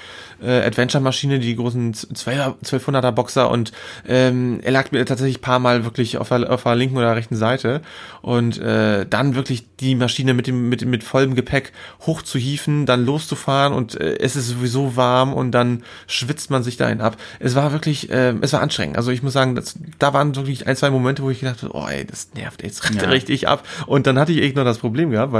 äh, 0.42 0.60
Adventure-Maschine, 0.62 1.38
die 1.38 1.54
großen 1.56 1.94
1200er 1.94 3.12
Boxer 3.12 3.50
und 3.50 3.72
ähm, 4.06 4.60
er 4.62 4.72
lag 4.72 4.90
mir 4.90 5.04
tatsächlich 5.06 5.38
ein 5.38 5.42
paar 5.42 5.58
Mal 5.60 5.84
wirklich 5.84 6.18
auf 6.18 6.28
der, 6.28 6.50
auf 6.52 6.64
der 6.64 6.74
linken 6.74 6.96
oder 6.96 7.14
rechten 7.14 7.36
Seite 7.36 7.80
und 8.22 8.58
äh, 8.58 9.06
dann 9.08 9.34
wirklich 9.34 9.64
die 9.76 9.94
Maschine 9.94 10.34
mit 10.34 10.46
dem 10.46 10.68
mit 10.68 10.84
mit 10.84 11.04
vollem 11.04 11.34
Gepäck 11.34 11.72
hochzuhieven, 12.06 12.86
dann 12.86 13.04
loszufahren 13.04 13.72
und 13.72 14.00
äh, 14.00 14.18
es 14.18 14.36
ist 14.36 14.48
sowieso 14.48 14.96
warm 14.96 15.32
und 15.32 15.52
dann 15.52 15.84
schwitzt 16.06 16.50
man 16.50 16.62
sich 16.62 16.76
dahin 16.76 17.00
ab. 17.00 17.16
Es 17.38 17.54
war 17.54 17.72
wirklich, 17.72 18.10
äh, 18.10 18.34
es 18.40 18.52
war 18.52 18.60
anstrengend. 18.60 18.96
Also 18.96 19.10
ich 19.10 19.22
muss 19.22 19.32
sagen, 19.32 19.54
das, 19.54 19.78
da 19.98 20.12
waren 20.12 20.34
wirklich 20.36 20.66
ein 20.66 20.76
zwei 20.76 20.90
Momente, 20.90 21.22
wo 21.22 21.30
ich 21.30 21.40
gedacht 21.40 21.62
habe, 21.62 21.74
oh 21.74 21.86
ey, 21.88 22.04
das 22.04 22.28
nervt 22.34 22.62
jetzt 22.62 22.82
Ja. 22.94 23.02
richtig 23.08 23.48
ab. 23.48 23.66
Und 23.86 24.06
dann 24.06 24.18
hatte 24.18 24.32
ich 24.32 24.42
echt 24.42 24.56
noch 24.56 24.64
das 24.64 24.78
Problem 24.78 25.10
gehabt, 25.10 25.32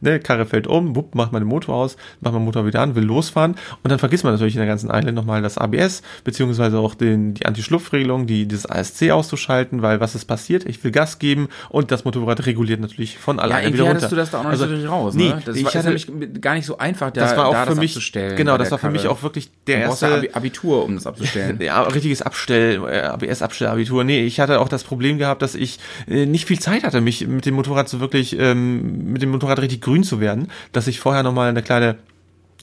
weil 0.00 0.12
ne, 0.14 0.20
Karre 0.20 0.46
fällt 0.46 0.66
um, 0.66 0.96
wupp, 0.96 1.14
macht 1.14 1.32
man 1.32 1.42
den 1.42 1.48
Motor 1.48 1.74
aus, 1.74 1.96
macht 2.20 2.32
man 2.32 2.42
den 2.42 2.46
Motor 2.46 2.66
wieder 2.66 2.80
an, 2.80 2.94
will 2.94 3.04
losfahren 3.04 3.56
und 3.82 3.90
dann 3.90 3.98
vergisst 3.98 4.24
man 4.24 4.32
natürlich 4.32 4.54
in 4.54 4.60
der 4.60 4.68
ganzen 4.68 4.90
Island 4.92 5.14
nochmal 5.14 5.42
das 5.42 5.58
ABS, 5.58 6.02
beziehungsweise 6.24 6.78
auch 6.78 6.94
den, 6.94 7.34
die 7.34 7.46
Anti-Schlupfregelung, 7.46 8.26
die, 8.26 8.46
dieses 8.46 8.66
ASC 8.66 9.10
auszuschalten, 9.10 9.82
weil 9.82 10.00
was 10.00 10.14
ist 10.14 10.24
passiert? 10.26 10.64
Ich 10.66 10.82
will 10.84 10.90
Gas 10.90 11.18
geben 11.18 11.48
und 11.68 11.90
das 11.90 12.04
Motorrad 12.04 12.46
reguliert 12.46 12.80
natürlich 12.80 13.18
von 13.18 13.36
ja, 13.36 13.42
alleine 13.44 13.62
irgendwie 13.68 13.78
wieder 13.80 13.88
hattest 13.90 14.04
runter. 14.04 14.16
du 14.16 14.20
das 14.20 14.30
da 14.30 14.38
auch 14.38 14.44
noch 14.44 14.50
Also, 14.50 14.64
nicht 14.66 14.70
so 14.70 14.74
richtig 14.76 14.90
raus. 14.90 15.14
nee, 15.14 15.28
ne? 15.28 15.42
Das 15.44 15.56
ich 15.56 15.64
war, 15.64 15.70
ist 15.70 15.76
hatte- 15.76 15.86
nämlich 15.88 16.40
gar 16.40 16.54
nicht 16.54 16.66
so 16.66 16.78
einfach, 16.78 17.10
da, 17.10 17.20
das 17.22 17.36
war 17.36 17.46
auch 17.46 17.52
da 17.52 17.62
für 17.64 17.70
das 17.70 17.78
mich, 17.78 17.90
abzustellen. 17.92 18.36
genau, 18.36 18.56
das 18.58 18.70
war 18.70 18.78
für 18.78 18.90
mich 18.90 19.06
auch 19.06 19.22
wirklich 19.22 19.50
der 19.66 19.78
ja 19.80 19.86
erste, 19.88 20.06
Abi 20.14 20.30
Abitur, 20.32 20.84
um 20.84 20.94
das 20.94 21.06
abzustellen. 21.06 21.58
ja, 21.62 21.82
richtiges 21.82 22.22
Abstell, 22.22 22.80
äh, 22.88 23.00
ABS-Abstellabitur. 23.02 24.04
Nee, 24.04 24.24
ich 24.24 24.40
hatte 24.40 24.60
auch 24.60 24.68
das 24.68 24.84
Problem 24.84 25.18
gehabt, 25.18 25.42
dass 25.42 25.54
ich 25.54 25.78
äh, 26.08 26.26
nicht 26.26 26.46
viel 26.46 26.58
Zeit 26.58 26.84
hatte, 26.84 27.00
mich 27.00 27.26
mit 27.26 27.46
dem 27.46 27.54
Motorrad 27.54 27.88
so 27.88 28.00
wirklich, 28.00 28.38
ähm, 28.38 29.12
mit 29.12 29.22
dem 29.22 29.30
Motorrad 29.30 29.57
richtig 29.60 29.80
grün 29.80 30.04
zu 30.04 30.20
werden, 30.20 30.48
dass 30.72 30.86
ich 30.86 31.00
vorher 31.00 31.22
nochmal 31.22 31.48
eine 31.48 31.62
kleine 31.62 31.96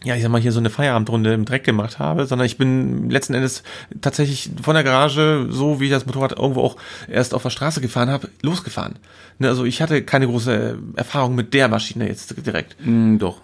ja, 0.03 0.15
ich 0.15 0.21
sag 0.21 0.29
mal, 0.29 0.39
hier 0.39 0.51
so 0.51 0.59
eine 0.59 0.69
Feierabendrunde 0.69 1.33
im 1.33 1.45
Dreck 1.45 1.63
gemacht 1.63 1.97
habe, 1.97 2.27
sondern 2.27 2.45
ich 2.45 2.57
bin 2.57 3.09
letzten 3.09 3.33
Endes 3.33 3.63
tatsächlich 4.01 4.51
von 4.61 4.75
der 4.75 4.83
Garage, 4.83 5.47
so 5.49 5.79
wie 5.79 5.85
ich 5.85 5.91
das 5.91 6.05
Motorrad 6.05 6.33
irgendwo 6.33 6.61
auch 6.61 6.75
erst 7.07 7.33
auf 7.33 7.41
der 7.41 7.49
Straße 7.49 7.81
gefahren 7.81 8.09
habe, 8.09 8.29
losgefahren. 8.43 8.95
Ne, 9.39 9.47
also 9.47 9.65
ich 9.65 9.81
hatte 9.81 10.03
keine 10.03 10.27
große 10.27 10.77
Erfahrung 10.95 11.33
mit 11.33 11.55
der 11.55 11.69
Maschine 11.69 12.07
jetzt 12.07 12.35
direkt, 12.45 12.75
Mm, 12.85 13.17
doch. 13.17 13.41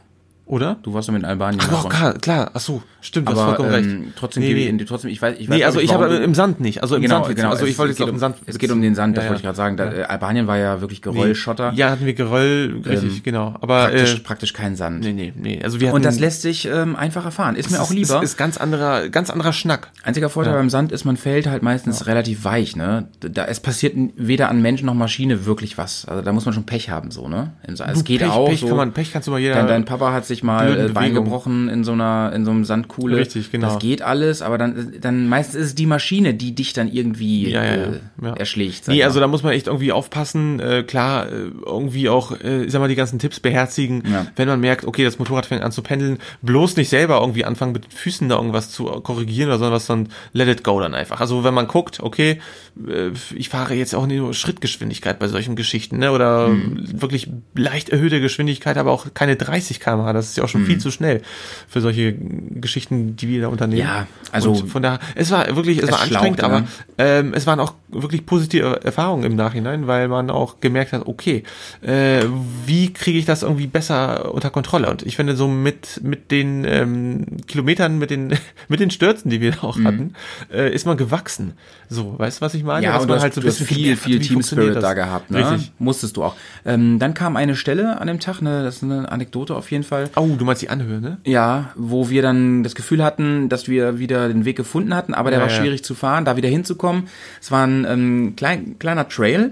Oder? 0.52 0.78
Du 0.84 0.94
warst 0.94 1.08
doch 1.08 1.14
mit 1.14 1.24
Albanien. 1.24 1.62
Ach 1.64 1.70
doch, 1.70 1.90
klar, 1.90 2.14
klar, 2.16 2.52
ach 2.54 2.60
so, 2.60 2.84
stimmt, 3.00 3.28
du 3.28 3.32
hast 3.32 3.40
aber 3.40 3.56
vollkommen 3.56 3.70
recht. 3.74 3.90
ähm, 3.90 4.14
trotzdem, 4.18 4.44
Nee, 4.44 4.54
nee. 4.54 4.82
ich, 4.82 4.86
trotzdem, 4.88 5.10
ich 5.10 5.22
weiß, 5.22 5.36
ich 5.40 5.50
weiß 5.50 5.58
Nee, 5.58 5.64
also 5.64 5.80
ich 5.80 5.94
habe 5.94 6.14
im 6.18 6.36
Sand 6.36 6.60
nicht, 6.60 6.82
also 6.84 6.98
im 6.98 7.02
Genau, 7.02 7.24
Sand 7.24 7.36
genau. 7.38 7.50
Also 7.52 7.66
ich 7.66 7.78
wollte 7.78 7.92
jetzt 7.94 8.02
um, 8.02 8.08
dem 8.08 8.20
Sand. 8.20 8.36
Es 8.46 8.60
geht 8.60 8.70
um 8.70 8.82
den 8.82 8.94
Sand, 8.94 9.16
das 9.16 9.24
Ja, 9.24 9.30
wollte 9.30 9.40
ich 9.40 9.44
ja. 9.46 9.52
gerade 9.54 9.58
sagen. 9.58 9.78
Da, 9.78 9.92
äh, 9.94 10.04
Albanien 10.04 10.48
war 10.48 10.58
ja 10.58 10.82
wirklich 10.82 11.02
Geröllschotter. 11.02 11.72
Ja, 11.74 11.90
hatten 11.90 12.06
wir 12.06 12.14
Geröll, 12.14 12.82
richtig, 12.86 13.18
Ähm, 13.18 13.24
genau. 13.24 13.56
Aber 13.62 13.84
praktisch, 13.86 14.16
äh, 14.16 14.20
praktisch 14.20 14.54
kein 14.54 14.76
Sand. 14.76 15.00
nee, 15.06 15.14
nee, 15.14 15.34
nee. 15.36 15.62
Also 15.64 15.80
wir 15.80 15.88
hatten, 15.88 15.96
Und 15.96 16.04
das 16.06 16.20
lässt 16.20 16.42
sich 16.42 16.68
ähm, 16.68 16.96
einfach 16.98 17.24
erfahren. 17.24 17.56
Ist 17.56 17.72
mir 17.72 17.82
auch 17.82 17.92
lieber. 17.92 18.18
Ist, 18.18 18.32
ist 18.32 18.38
ganz 18.38 18.58
anderer, 18.58 19.08
ganz 19.10 19.30
anderer 19.30 19.54
Schnack. 19.54 19.90
Einziger 20.04 20.30
Vorteil 20.30 20.54
beim 20.54 20.70
Sand 20.70 20.92
ist, 20.92 21.06
man 21.06 21.16
fällt 21.16 21.48
halt 21.48 21.64
meistens 21.64 22.08
relativ 22.08 22.44
weich, 22.44 22.76
ne? 22.76 23.08
Da, 23.22 23.46
es 23.46 23.62
passiert 23.62 23.96
weder 24.18 24.50
an 24.50 24.62
Mensch 24.62 24.84
noch 24.84 24.94
Maschine 24.96 25.46
wirklich 25.46 25.78
was. 25.78 26.06
Also 26.06 26.22
da 26.22 26.34
muss 26.34 26.44
man 26.44 26.54
schon 26.54 26.66
Pech 26.66 26.90
haben, 26.90 27.10
so, 27.12 27.30
ne? 27.30 27.54
Im 27.66 27.78
Sand. 27.78 27.92
Es 27.96 28.04
geht 28.04 28.20
Pech, 28.20 28.30
auch 28.30 28.50
Pech 28.50 28.62
kann 28.68 28.76
man, 28.76 28.92
Pech 28.92 29.14
kannst 29.14 29.28
du 29.28 29.32
mal 29.32 29.40
jeder. 29.40 29.64
Dein 29.64 29.86
Papa 29.86 30.12
hat 30.12 30.26
sich 30.26 30.41
mal 30.44 30.68
blöden 30.74 30.90
äh, 30.90 30.94
Bein 30.94 31.14
gebrochen 31.14 31.70
in 31.70 31.84
so 31.84 31.92
einer 31.94 32.32
in 32.36 32.46
so 32.46 32.52
einem 32.52 32.66
Sandkuhle. 32.66 33.18
Richtig, 33.18 33.52
genau. 33.52 33.68
Das 33.68 33.80
geht 33.80 34.02
alles, 34.02 34.42
aber 34.42 34.58
dann 34.58 34.94
dann 35.00 35.28
meistens 35.28 35.56
ist 35.56 35.66
es 35.68 35.76
die 35.76 35.86
Maschine, 35.86 36.34
die 36.34 36.54
dich 36.56 36.74
dann 36.74 36.92
irgendwie 36.92 37.50
Ja, 37.50 37.64
ja, 37.64 37.72
äh, 37.74 38.00
Ja. 38.22 38.34
erschlägt. 38.34 38.88
Nee, 38.88 39.04
also 39.04 39.16
mal. 39.20 39.22
da 39.22 39.28
muss 39.28 39.44
man 39.44 39.54
echt 39.54 39.68
irgendwie 39.68 39.92
aufpassen. 39.92 40.60
Äh, 40.60 40.84
klar, 40.84 41.28
äh, 41.28 41.50
irgendwie 41.66 42.10
auch, 42.10 42.32
äh, 42.42 42.64
ich 42.66 42.72
sag 42.72 42.80
mal, 42.80 42.88
die 42.88 42.96
ganzen 42.96 43.20
Tipps 43.20 43.40
beherzigen, 43.40 44.04
wenn 44.36 44.48
man 44.48 44.60
merkt, 44.60 44.86
okay, 44.86 45.04
das 45.04 45.20
Motorrad 45.20 45.46
fängt 45.46 45.64
an 45.64 45.72
zu 45.72 45.82
pendeln, 45.82 46.18
bloß 46.42 46.78
nicht 46.78 46.90
selber 46.90 47.20
irgendwie 47.22 47.46
anfangen 47.46 47.72
mit 47.74 47.86
den 47.86 47.92
Füßen 47.92 48.30
da 48.30 48.36
irgendwas 48.38 48.70
zu 48.72 48.86
korrigieren 48.86 49.50
oder 49.50 49.60
sowas, 49.60 49.86
sondern 49.86 50.12
let 50.34 50.48
it 50.48 50.64
go 50.64 50.80
dann 50.80 50.94
einfach. 50.94 51.20
Also 51.22 51.44
wenn 51.44 51.54
man 51.54 51.68
guckt, 51.68 52.00
okay, 52.02 52.40
äh, 52.88 53.10
ich 53.36 53.50
fahre 53.50 53.74
jetzt 53.74 53.96
auch 53.96 54.08
nur 54.08 54.34
Schrittgeschwindigkeit 54.34 55.20
bei 55.20 55.28
solchen 55.28 55.56
Geschichten, 55.56 55.98
ne? 55.98 56.12
Oder 56.12 56.50
Mhm. 56.50 57.02
wirklich 57.02 57.30
leicht 57.56 57.90
erhöhte 57.90 58.20
Geschwindigkeit, 58.22 58.78
aber 58.78 58.92
auch 58.92 59.08
keine 59.14 59.36
30 59.36 59.80
km/h 59.80 60.21
Das 60.22 60.30
ist 60.32 60.38
ja 60.38 60.44
auch 60.44 60.50
schon 60.50 60.66
viel 60.66 60.78
zu 60.78 60.92
schnell 60.92 61.22
für 61.68 61.82
solche 61.82 62.14
Geschichten, 62.14 63.16
die 63.16 63.28
wir 63.28 63.42
da 63.42 63.48
unternehmen. 63.48 63.82
Ja, 63.82 64.08
also- 64.32 64.52
Und 64.52 64.68
von 64.70 64.82
daher, 64.84 65.00
es 65.16 65.32
war 65.32 65.56
wirklich, 65.56 65.78
es, 65.80 65.86
Es 65.86 65.92
war 65.92 66.02
anstrengend, 66.02 66.40
schlaucht, 66.40 66.52
aber 66.52 66.62
ne? 66.62 66.68
ähm, 66.98 67.34
es 67.34 67.48
waren 67.48 67.60
auch 67.60 67.74
wirklich 67.90 68.26
positive 68.26 68.82
Erfahrungen 68.84 69.24
im 69.24 69.36
Nachhinein, 69.36 69.88
weil 69.88 70.08
man 70.08 70.30
auch 70.30 70.60
gemerkt 70.60 70.94
hat, 70.94 71.06
okay, 71.08 71.44
äh, 71.82 72.24
wie 72.66 72.94
kriege 72.94 73.18
ich 73.18 73.26
das 73.26 73.44
irgendwie 73.44 73.68
besser 73.68 74.34
unter 74.34 74.50
Kontrolle? 74.50 74.90
Und 74.90 75.04
ich 75.04 75.16
finde 75.16 75.36
so 75.36 75.48
mit 75.48 76.00
mit 76.04 76.32
den 76.32 76.64
ähm, 76.66 77.26
Kilometern, 77.48 77.98
mit 77.98 78.10
den 78.12 78.34
mit 78.70 78.80
den 78.80 78.92
Stürzen, 78.92 79.30
die 79.32 79.42
wir 79.42 79.64
auch 79.64 79.78
hatten, 79.84 80.14
äh, 80.54 80.74
ist 80.74 80.86
man 80.86 80.98
gewachsen. 80.98 81.54
So, 81.90 82.18
weißt 82.18 82.40
du, 82.40 82.46
was 82.46 82.54
ich 82.54 82.64
meine? 82.64 82.86
Ja, 82.86 82.94
Dass 82.94 83.02
und 83.04 83.10
man 83.10 83.20
hast, 83.22 83.36
du 83.36 83.42
hast 83.42 83.58
bisschen 83.60 83.66
viel, 83.68 83.96
viel 83.98 84.20
Team 84.20 84.42
Spirit 84.44 84.82
da 84.82 84.94
gehabt, 84.94 85.30
ne? 85.32 85.40
Richtig. 85.52 85.72
Musstest 85.80 86.16
du 86.18 86.24
auch. 86.24 86.36
Ähm, 86.66 87.00
dann 87.00 87.14
kam 87.14 87.36
eine 87.36 87.56
Stelle 87.56 88.00
an 88.00 88.08
dem 88.08 88.20
Tag, 88.20 88.42
ne, 88.42 88.64
das 88.64 88.78
ist 88.78 88.84
eine 88.84 89.12
Anekdote 89.12 89.56
auf 89.56 89.70
jeden 89.72 89.84
Fall. 89.84 90.08
Oh, 90.16 90.28
du 90.38 90.46
meinst 90.46 90.62
die 90.62 90.70
Anhöhe, 90.70 91.00
ne? 91.02 91.18
Ja, 91.26 91.72
wo 91.76 92.10
wir 92.10 92.22
dann 92.22 92.64
das 92.64 92.76
Gefühl 92.76 93.04
hatten, 93.04 93.50
dass 93.50 93.68
wir 93.68 94.00
wieder 94.00 94.28
den 94.28 94.46
Weg 94.46 94.56
gefunden 94.58 94.96
hatten, 94.96 95.14
aber 95.14 95.30
der 95.32 95.40
Ja, 95.40 95.46
war 95.46 95.52
ja. 95.52 95.60
schwierig 95.60 95.84
zu 95.84 95.96
fahren, 95.96 96.26
da 96.26 96.38
wieder 96.38 96.50
hinzukommen. 96.50 97.08
Es 97.42 97.52
war 97.52 97.66
ein 97.66 97.86
ähm, 97.88 98.34
klein, 98.36 98.78
kleiner 98.80 99.08
Trail, 99.08 99.52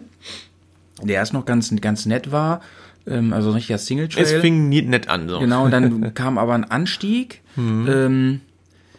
der 1.03 1.15
erst 1.15 1.33
noch 1.33 1.45
ganz, 1.45 1.73
ganz 1.81 2.05
nett 2.05 2.31
war, 2.31 2.61
ähm, 3.07 3.31
also 3.33 3.49
ein 3.49 3.55
richtiger 3.55 3.77
Single-Trail. 3.77 4.23
Es 4.23 4.33
fing 4.33 4.69
nett 4.69 5.07
an. 5.09 5.29
So. 5.29 5.39
Genau, 5.39 5.65
und 5.65 5.71
dann 5.71 6.13
kam 6.13 6.37
aber 6.37 6.53
ein 6.53 6.65
Anstieg. 6.69 7.41
Ähm, 7.57 8.41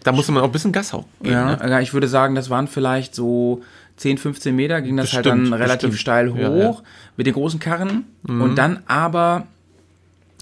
Da 0.02 0.12
musste 0.12 0.32
man 0.32 0.42
auch 0.42 0.46
ein 0.46 0.52
bisschen 0.52 0.72
Gas 0.72 0.90
geben. 0.92 1.04
ja, 1.32 1.56
Ne? 1.56 1.82
ich 1.82 1.92
würde 1.94 2.08
sagen, 2.08 2.34
das 2.34 2.48
waren 2.50 2.68
vielleicht 2.68 3.14
so 3.14 3.62
10, 3.96 4.16
15 4.18 4.56
Meter, 4.56 4.80
ging 4.80 4.96
das 4.96 5.12
halt 5.12 5.26
dann 5.26 5.40
Bestimmt, 5.40 5.60
relativ 5.60 5.90
bestimmt. 5.90 6.00
steil 6.00 6.32
hoch 6.32 6.38
Ja, 6.38 6.56
ja. 6.56 6.76
mit 7.18 7.26
den 7.26 7.34
großen 7.34 7.60
Karren. 7.60 8.04
Und 8.26 8.56
dann 8.56 8.80
aber, 8.86 9.46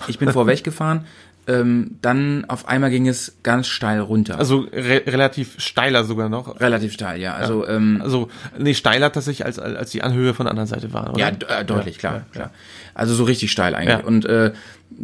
ich 0.06 0.18
bin 0.18 0.32
vorweg 0.32 0.62
gefahren, 0.64 1.04
ähm, 1.48 1.96
dann 2.02 2.44
auf 2.46 2.68
einmal 2.68 2.90
ging 2.90 3.08
es 3.08 3.38
ganz 3.42 3.68
steil 3.68 4.00
runter. 4.00 4.38
Also 4.38 4.66
re 4.70 5.02
relativ 5.06 5.54
steiler 5.58 6.04
sogar 6.04 6.28
noch. 6.28 6.60
relativ 6.60 6.92
steil, 6.92 7.20
ja. 7.20 7.34
Also, 7.34 7.66
ähm, 7.66 8.00
Also, 8.02 8.28
nee, 8.58 8.74
steiler 8.74 9.10
tatsächlich 9.10 9.46
als, 9.46 9.58
als 9.58 9.90
die 9.90 10.02
Anhöhe 10.02 10.34
von 10.34 10.44
der 10.44 10.50
anderen 10.50 10.68
Seite 10.68 10.92
war, 10.92 11.14
oder? 11.14 11.18
ja, 11.18 11.28
äh, 11.28 11.64
deutlich, 11.64 11.98
klar, 11.98 12.26
klar. 12.32 12.50
Also 12.94 13.14
so 13.14 13.24
richtig 13.24 13.50
steil 13.50 13.74
eigentlich. 13.74 13.98
Ja. 14.00 14.04
Und 14.04 14.26
äh, 14.26 14.52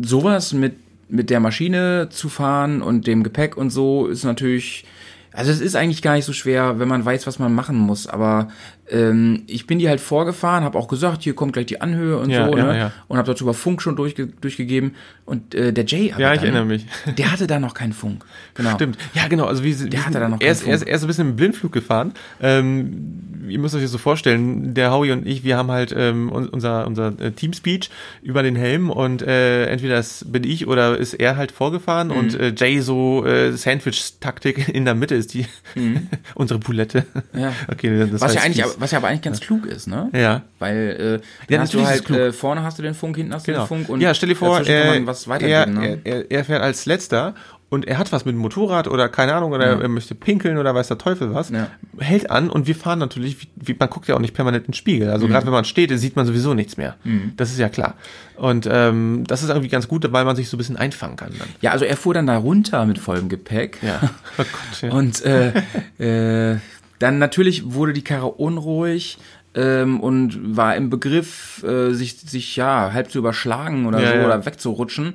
sowas 0.03 0.53
mit, 0.53 0.75
mit 1.09 1.31
der 1.31 1.41
Maschine 1.41 2.09
zu 2.11 2.29
fahren 2.29 2.83
und 2.83 3.07
dem 3.07 3.23
Gepäck 3.23 3.57
und 3.57 3.71
so 3.71 4.07
ist 4.07 4.25
natürlich, 4.25 4.85
also 5.33 5.51
es 5.51 5.61
ist 5.63 5.77
eigentlich 5.77 6.03
gar 6.03 6.15
nicht 6.15 6.27
so 6.27 6.35
schwer, 6.35 6.79
wenn 6.79 6.89
man 6.89 7.07
weiß, 7.07 7.27
was 7.27 7.39
man 7.39 7.55
machen 7.55 7.77
muss. 7.77 8.07
Aber 8.07 8.49
ähm, 8.91 9.43
ich 9.47 9.67
bin 9.67 9.79
die 9.79 9.89
halt 9.89 10.01
vorgefahren, 10.01 10.65
habe 10.65 10.79
auch 10.79 10.89
gesagt, 10.89 11.23
hier 11.23 11.35
kommt 11.35 11.53
gleich 11.55 11.67
die 11.67 11.81
Anhöhe 11.81 12.19
und 12.19 12.31
Ja, 12.31 12.47
so, 12.51 12.57
ja, 12.57 12.65
ne? 12.73 12.79
ja. 12.79 12.93
Und 13.09 13.17
habe 13.19 13.27
dazu 13.27 13.45
über 13.45 13.55
Funk 13.55 13.81
schon 13.83 13.97
durchge 13.97 14.27
durchgegeben. 14.27 14.95
Und 15.25 15.55
äh, 15.55 15.73
der 15.73 15.85
Jay, 15.87 16.09
Ja, 16.19 16.33
ich 16.35 16.41
dann, 16.41 16.49
erinnere 16.49 16.65
mich. 16.67 16.87
der 17.19 17.33
hatte 17.33 17.47
da 17.47 17.59
noch 17.59 17.73
keinen 17.75 17.95
Funk. 17.95 18.25
Genau. 18.55 18.75
Stimmt. 18.75 18.99
Ja, 19.15 19.27
genau. 19.29 19.47
Also 19.47 19.65
wie, 19.65 19.93
wie 19.93 19.99
hatte 19.99 20.21
da 20.21 20.29
noch 20.29 20.41
er, 20.41 20.53
ist, 20.53 20.61
keinen 20.61 20.71
er, 20.71 20.75
ist, 20.77 20.83
er 20.83 20.97
ist 20.97 21.03
ein 21.03 21.07
bisschen 21.07 21.29
im 21.31 21.37
Blindflug 21.37 21.73
gefahren. 21.73 22.13
Ähm, 22.43 23.47
ihr 23.49 23.59
müsst 23.59 23.75
euch 23.75 23.83
das 23.83 23.91
so 23.91 23.99
vorstellen, 23.99 24.75
der 24.75 24.91
Howie 24.93 25.13
und 25.13 25.27
ich, 25.27 25.45
wir 25.45 25.57
haben 25.57 25.71
halt 25.71 25.95
ähm, 25.97 26.31
un- 26.31 26.49
unser, 26.49 26.87
unser 26.87 27.09
äh, 27.21 27.31
Teamspeech 27.33 27.91
über 28.23 28.43
den 28.43 28.57
Helm 28.57 28.91
und 28.91 29.23
äh, 29.23 29.67
entweder 29.67 29.97
das 29.97 30.25
bin 30.29 30.45
ich 30.45 30.67
oder 30.67 30.97
ist 30.99 31.15
er 31.15 31.37
halt 31.37 31.53
vorgefahren 31.53 32.09
Mhm. 32.09 32.15
und 32.17 32.35
äh, 32.41 32.53
Jay 32.57 32.81
so 32.81 33.25
äh, 33.27 33.53
Sandwich-Taktik 33.53 34.69
in 34.69 34.85
der 34.85 34.95
Mitte 34.95 35.15
ist 35.15 35.35
die 35.35 35.47
unsere 36.35 36.61
Poulette. 36.61 37.05
Mhm. 37.33 37.41
Ja. 37.41 37.53
Okay, 37.69 38.07
das 38.11 38.21
Was 38.21 38.35
ja, 38.35 38.41
eigentlich, 38.43 38.65
was 38.81 38.91
ja 38.91 38.99
aber 38.99 39.09
eigentlich 39.09 39.23
ganz 39.23 39.41
klug 39.41 39.67
ist, 39.67 39.87
ne? 39.87 40.11
Ja. 40.13 40.43
Weil 40.59 41.21
äh, 41.49 41.53
Ja, 41.53 41.61
hast 41.61 41.75
du 41.75 41.85
halt 41.87 42.09
äh, 42.11 42.33
vorne 42.33 42.63
hast 42.63 42.79
du 42.79 42.83
den 42.83 42.95
Funk, 42.95 43.17
hinten 43.17 43.35
hast 43.35 43.47
du 43.47 43.53
Genau. 43.53 43.65
den 43.65 43.69
Funk 43.69 43.89
und 43.89 44.01
ja, 44.01 44.15
stell 44.15 44.29
dir 44.29 44.37
vor, 44.37 44.61
äh, 44.67 45.01
man 45.01 45.07
was 45.07 45.27
er. 45.27 45.67
Ne? 45.67 45.99
er, 46.05 46.17
er, 46.21 46.31
er 46.31 46.45
fährt 46.45 46.63
als 46.63 46.87
letzter 46.87 47.35
und 47.71 47.89
er 47.89 47.99
hat 47.99 48.13
was 48.13 48.25
mit 48.25 48.35
dem 48.35 48.39
Motorrad 48.41 48.87
oder 48.87 49.09
keine 49.09 49.35
Ahnung 49.35 49.51
oder 49.53 49.81
er 49.81 49.89
möchte 49.89 50.15
pinkeln 50.15 50.59
oder 50.59 50.75
weiß 50.77 50.87
der 50.89 50.99
Teufel 50.99 51.35
was, 51.35 51.51
Ja. 51.51 51.69
hält 51.99 52.31
an 52.31 52.49
und 52.49 52.69
wir 52.69 52.77
fahren 52.77 53.01
natürlich, 53.01 53.43
wie, 53.43 53.49
wie, 53.57 53.77
man 53.77 53.91
guckt 53.91 54.07
ja 54.07 54.15
auch 54.15 54.21
nicht 54.21 54.35
permanent 54.35 54.67
in 54.67 54.71
den 54.71 54.75
Spiegel, 54.75 55.09
Mhm. 55.09 55.13
also 55.13 55.27
gerade 55.27 55.47
wenn 55.47 55.53
man 55.53 55.65
steht, 55.65 55.91
sieht 55.99 56.15
man 56.15 56.25
sowieso 56.27 56.55
nichts 56.55 56.77
mehr. 56.77 56.95
Das 57.37 57.51
ist 57.51 57.59
ja 57.59 57.69
klar. 57.69 57.95
Und 58.37 58.69
ähm, 58.71 59.25
das 59.27 59.43
ist 59.43 59.49
irgendwie 59.49 59.69
ganz 59.69 59.89
gut, 59.89 60.07
weil 60.13 60.25
man 60.25 60.37
sich 60.37 60.49
so 60.49 60.57
ein 60.57 60.59
bisschen 60.59 60.77
einfangen 60.77 61.17
kann 61.17 61.33
dann. 61.39 61.49
Ja, 61.63 61.71
also 61.73 61.85
er 61.85 61.97
fuhr 61.97 62.15
dann 62.15 62.27
da 62.27 62.37
runter 62.37 62.85
mit 62.87 62.99
vollem 62.99 63.29
Gepäck. 63.29 63.79
Ja. 63.83 64.01
Oh 64.39 64.43
Gott, 64.43 64.83
ja. 64.83 64.91
Und 64.91 65.25
äh, 65.25 66.53
äh, 66.55 66.59
dann 67.05 67.19
natürlich 67.19 67.75
wurde 67.75 67.93
die 67.93 68.03
Karre 68.03 68.29
unruhig 68.33 69.19
ähm, 69.55 70.01
und 70.01 70.57
war 70.57 70.75
im 70.75 70.89
Begriff, 70.89 71.63
äh, 71.63 71.93
sich, 71.93 72.17
sich 72.17 72.57
ja 72.57 72.93
halb 72.95 73.11
zu 73.11 73.19
überschlagen 73.19 73.85
oder 73.85 74.01
Ja, 74.01 74.09
so 74.09 74.15
ja. 74.17 74.25
oder 74.25 74.47
wegzurutschen. 74.47 75.15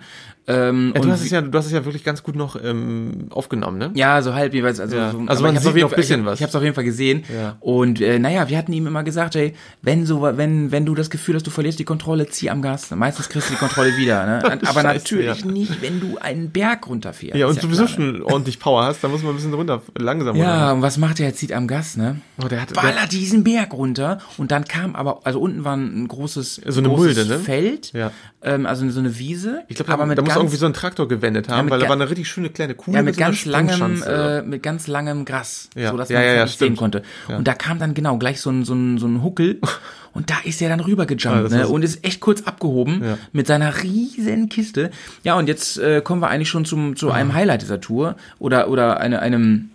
Ähm, 0.49 0.91
ja, 0.95 1.01
du 1.01 1.11
hast 1.11 1.21
es 1.23 1.29
ja, 1.29 1.41
du 1.41 1.57
hast 1.57 1.67
es 1.67 1.71
ja 1.71 1.85
wirklich 1.85 2.03
ganz 2.03 2.23
gut 2.23 2.35
noch 2.35 2.57
ähm, 2.61 3.27
aufgenommen, 3.29 3.77
ne? 3.77 3.91
Ja, 3.93 4.21
so 4.21 4.33
halb 4.33 4.53
jeweils. 4.53 4.79
Also, 4.79 4.95
Ja. 4.97 5.11
so, 5.11 5.21
Also 5.27 5.43
man 5.43 5.55
sieht 5.57 5.75
noch 5.75 5.89
Fall- 5.89 5.95
bisschen 5.97 6.21
ich, 6.21 6.25
was. 6.25 6.39
Ich 6.39 6.41
habe 6.43 6.49
es 6.49 6.55
auf 6.55 6.63
jeden 6.63 6.73
Fall 6.75 6.83
gesehen. 6.83 7.23
Ja. 7.33 7.55
Und 7.59 8.01
äh, 8.01 8.17
naja, 8.19 8.49
wir 8.49 8.57
hatten 8.57 8.73
ihm 8.73 8.87
immer 8.87 9.03
gesagt, 9.03 9.35
ey, 9.35 9.53
wenn 9.83 10.05
so, 10.05 10.21
wenn 10.23 10.71
wenn 10.71 10.85
du 10.85 10.95
das 10.95 11.09
Gefühl 11.09 11.35
hast, 11.35 11.45
du 11.45 11.51
verlierst 11.51 11.77
die 11.79 11.83
Kontrolle, 11.85 12.27
zieh 12.27 12.49
am 12.49 12.61
Gas. 12.61 12.89
Meistens 12.91 13.29
kriegst 13.29 13.49
du 13.49 13.53
die 13.53 13.59
Kontrolle 13.59 13.95
wieder. 13.95 14.25
Ne? 14.25 14.43
Aber 14.43 14.81
Scheiße, 14.81 14.83
natürlich 14.87 15.41
ja. 15.41 15.51
nicht, 15.51 15.81
wenn 15.81 15.99
du 15.99 16.17
einen 16.17 16.49
Berg 16.49 16.87
runterfährst. 16.87 17.35
Ja, 17.37 17.45
und 17.47 17.55
Ist 17.55 17.61
sowieso 17.61 17.85
klar, 17.85 17.99
ne? 17.99 18.13
schon 18.15 18.23
ordentlich 18.23 18.59
Power 18.59 18.83
hast, 18.85 19.03
dann 19.03 19.11
muss 19.11 19.21
man 19.21 19.33
ein 19.33 19.35
bisschen 19.35 19.53
runter, 19.53 19.81
langsam 19.97 20.35
Ja, 20.35 20.61
runter. 20.69 20.73
und 20.75 20.81
was 20.81 20.97
macht 20.97 21.19
er? 21.19 21.27
Er 21.27 21.35
zieht 21.35 21.53
am 21.53 21.67
Gas, 21.67 21.95
ne? 21.95 22.21
Oh, 22.43 22.47
der 22.47 22.61
hat, 22.61 22.69
der, 22.75 22.81
Ballert 22.81 23.11
diesen 23.11 23.43
Berg 23.43 23.73
runter 23.73 24.17
und 24.37 24.51
dann 24.51 24.65
kam 24.65 24.95
aber, 24.95 25.19
also 25.25 25.39
unten 25.39 25.63
war 25.63 25.75
ein 25.77 26.07
großes, 26.07 26.61
So 26.65 26.79
eine 26.79 26.89
großes 26.89 27.15
Mulde, 27.17 27.25
ne? 27.29 27.39
Feld, 27.39 27.93
Ja. 27.93 28.11
ähm, 28.41 28.65
also 28.65 28.89
so 28.89 28.99
eine 28.99 29.19
Wiese. 29.19 29.61
ich 29.67 29.75
glaube, 29.75 29.91
aber 29.93 30.05
mit 30.07 30.17
da 30.17 30.21
muss 30.23 30.38
irgendwie 30.39 30.57
so 30.57 30.65
ein 30.65 30.73
Traktor 30.73 31.07
gewendet 31.07 31.49
haben, 31.49 31.65
mit 31.65 31.71
weil 31.71 31.79
da 31.79 31.87
war 31.87 31.95
eine 31.95 32.09
richtig 32.09 32.27
schöne 32.27 32.49
kleine 32.49 32.75
Kuh 32.75 32.91
Ja, 32.91 33.01
mit 33.01 33.17
einer 33.17 33.27
ganz 33.27 33.45
langem, 33.45 34.03
äh, 34.03 34.41
mit 34.41 34.63
ganz 34.63 34.87
langem 34.87 35.25
Gras, 35.25 35.69
Ja. 35.75 35.91
so 35.91 35.97
dass 35.97 36.09
Ja, 36.09 36.19
man 36.19 36.27
ja, 36.27 36.33
ja, 36.35 36.47
sehen 36.47 36.75
konnte. 36.75 37.03
Und 37.27 37.47
da 37.47 37.53
kam 37.53 37.79
dann 37.79 37.93
genau 37.93 38.17
gleich 38.17 38.41
so 38.41 38.49
ein, 38.49 38.65
so 38.65 38.73
ein, 38.73 38.97
so 38.97 39.07
ein 39.07 39.23
Huckel 39.23 39.59
und 40.13 40.29
da 40.29 40.35
ist 40.43 40.61
er 40.61 40.69
dann 40.69 40.79
rüber 40.79 41.05
Ah, 41.25 41.41
ne? 41.49 41.67
und 41.67 41.83
ist 41.83 42.03
echt 42.05 42.19
kurz 42.19 42.41
abgehoben 42.43 43.03
Ja. 43.03 43.17
mit 43.31 43.47
seiner 43.47 43.83
riesen 43.83 44.49
Kiste. 44.49 44.91
Ja, 45.23 45.37
und 45.37 45.47
jetzt 45.47 45.77
äh, 45.77 46.01
kommen 46.01 46.21
wir 46.21 46.29
eigentlich 46.29 46.49
schon 46.49 46.65
zum, 46.65 46.95
zu 46.95 47.11
einem 47.11 47.33
Highlight 47.33 47.61
dieser 47.61 47.81
Tour 47.81 48.15
oder, 48.39 48.69
oder 48.69 48.99
eine, 48.99 49.19
einem, 49.21 49.69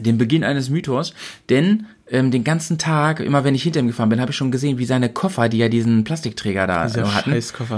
dem 0.00 0.18
Beginn 0.18 0.44
eines 0.44 0.70
Mythos, 0.70 1.12
denn 1.50 1.86
ähm, 2.12 2.30
den 2.30 2.44
ganzen 2.44 2.76
Tag, 2.76 3.20
immer 3.20 3.42
wenn 3.42 3.54
ich 3.54 3.62
hinter 3.62 3.80
ihm 3.80 3.86
gefahren 3.86 4.10
bin, 4.10 4.20
habe 4.20 4.30
ich 4.30 4.36
schon 4.36 4.50
gesehen, 4.50 4.76
wie 4.76 4.84
seine 4.84 5.08
Koffer, 5.08 5.48
die 5.48 5.56
ja 5.56 5.70
diesen 5.70 6.04
Plastikträger 6.04 6.66
da 6.66 6.86
äh, 6.86 7.04
hatten, 7.04 7.32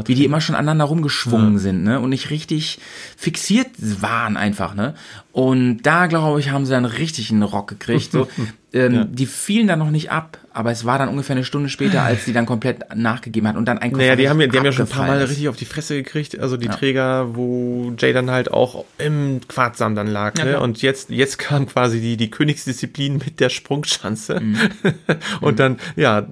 wie 0.07 0.15
die 0.17 0.25
immer 0.25 0.41
schon 0.41 0.57
aneinander 0.57 0.87
rumgeschwungen 0.87 1.59
sind, 1.59 1.85
ne? 1.85 2.01
Und 2.01 2.11
nicht 2.11 2.31
richtig 2.31 2.81
fixiert 3.17 3.69
waren 3.79 4.37
einfach, 4.37 4.75
ne? 4.75 4.95
Und 5.31 5.83
da, 5.83 6.09
glaube 6.09 6.41
ich, 6.41 6.51
haben 6.51 6.67
sie 6.67 6.73
dann 6.73 6.85
richtig 6.85 7.31
einen 7.31 7.45
Rock 7.45 7.69
gekriegt. 7.69 8.11
So. 8.11 8.29
ähm, 8.75 9.15
Die 9.15 9.27
fielen 9.27 9.67
dann 9.69 9.79
noch 9.79 9.91
nicht 9.91 10.11
ab, 10.11 10.39
aber 10.53 10.71
es 10.73 10.85
war 10.85 10.99
dann 10.99 11.09
ungefähr 11.09 11.37
eine 11.37 11.45
Stunde 11.45 11.69
später, 11.69 12.03
als 12.03 12.25
die 12.25 12.33
dann 12.33 12.45
komplett 12.45 12.95
nachgegeben 12.95 13.49
hat 13.49 13.57
und 13.57 13.67
dann 13.67 13.79
ein 13.79 13.93
Koffer 13.93 14.03
Naja, 14.03 14.17
die 14.17 14.29
haben 14.29 14.41
ja, 14.41 14.49
die 14.49 14.59
haben 14.59 14.65
ja 14.65 14.73
schon 14.73 14.87
ein 14.87 14.91
paar 14.91 15.07
Mal 15.07 15.21
ist. 15.21 15.31
richtig 15.31 15.49
auf 15.49 15.57
die 15.57 15.65
Fresse 15.65 15.95
gekriegt, 15.95 16.39
also 16.39 16.57
die 16.57 16.69
Träger, 16.69 17.37
wo 17.37 17.93
Jay 17.97 18.13
dann 18.13 18.31
halt 18.31 18.51
auch 18.51 18.85
im 18.99 19.41
Quartsam 19.47 19.95
dann 19.95 20.09
lag. 20.09 20.37
Ja, 20.39 20.45
ne? 20.45 20.61
Und 20.61 20.83
jetzt, 20.83 21.11
jetzt 21.11 21.39
kam 21.39 21.67
quasi 21.67 22.01
die, 22.01 22.17
die 22.17 22.31
Königsdisziplin 22.31 23.19
mit 23.19 23.41
der 23.41 23.49
Sprungschanze. 23.49 24.41
Mhm. 24.41 24.57
Und 25.41 25.61
dann, 25.61 25.79
ja, 25.97 26.27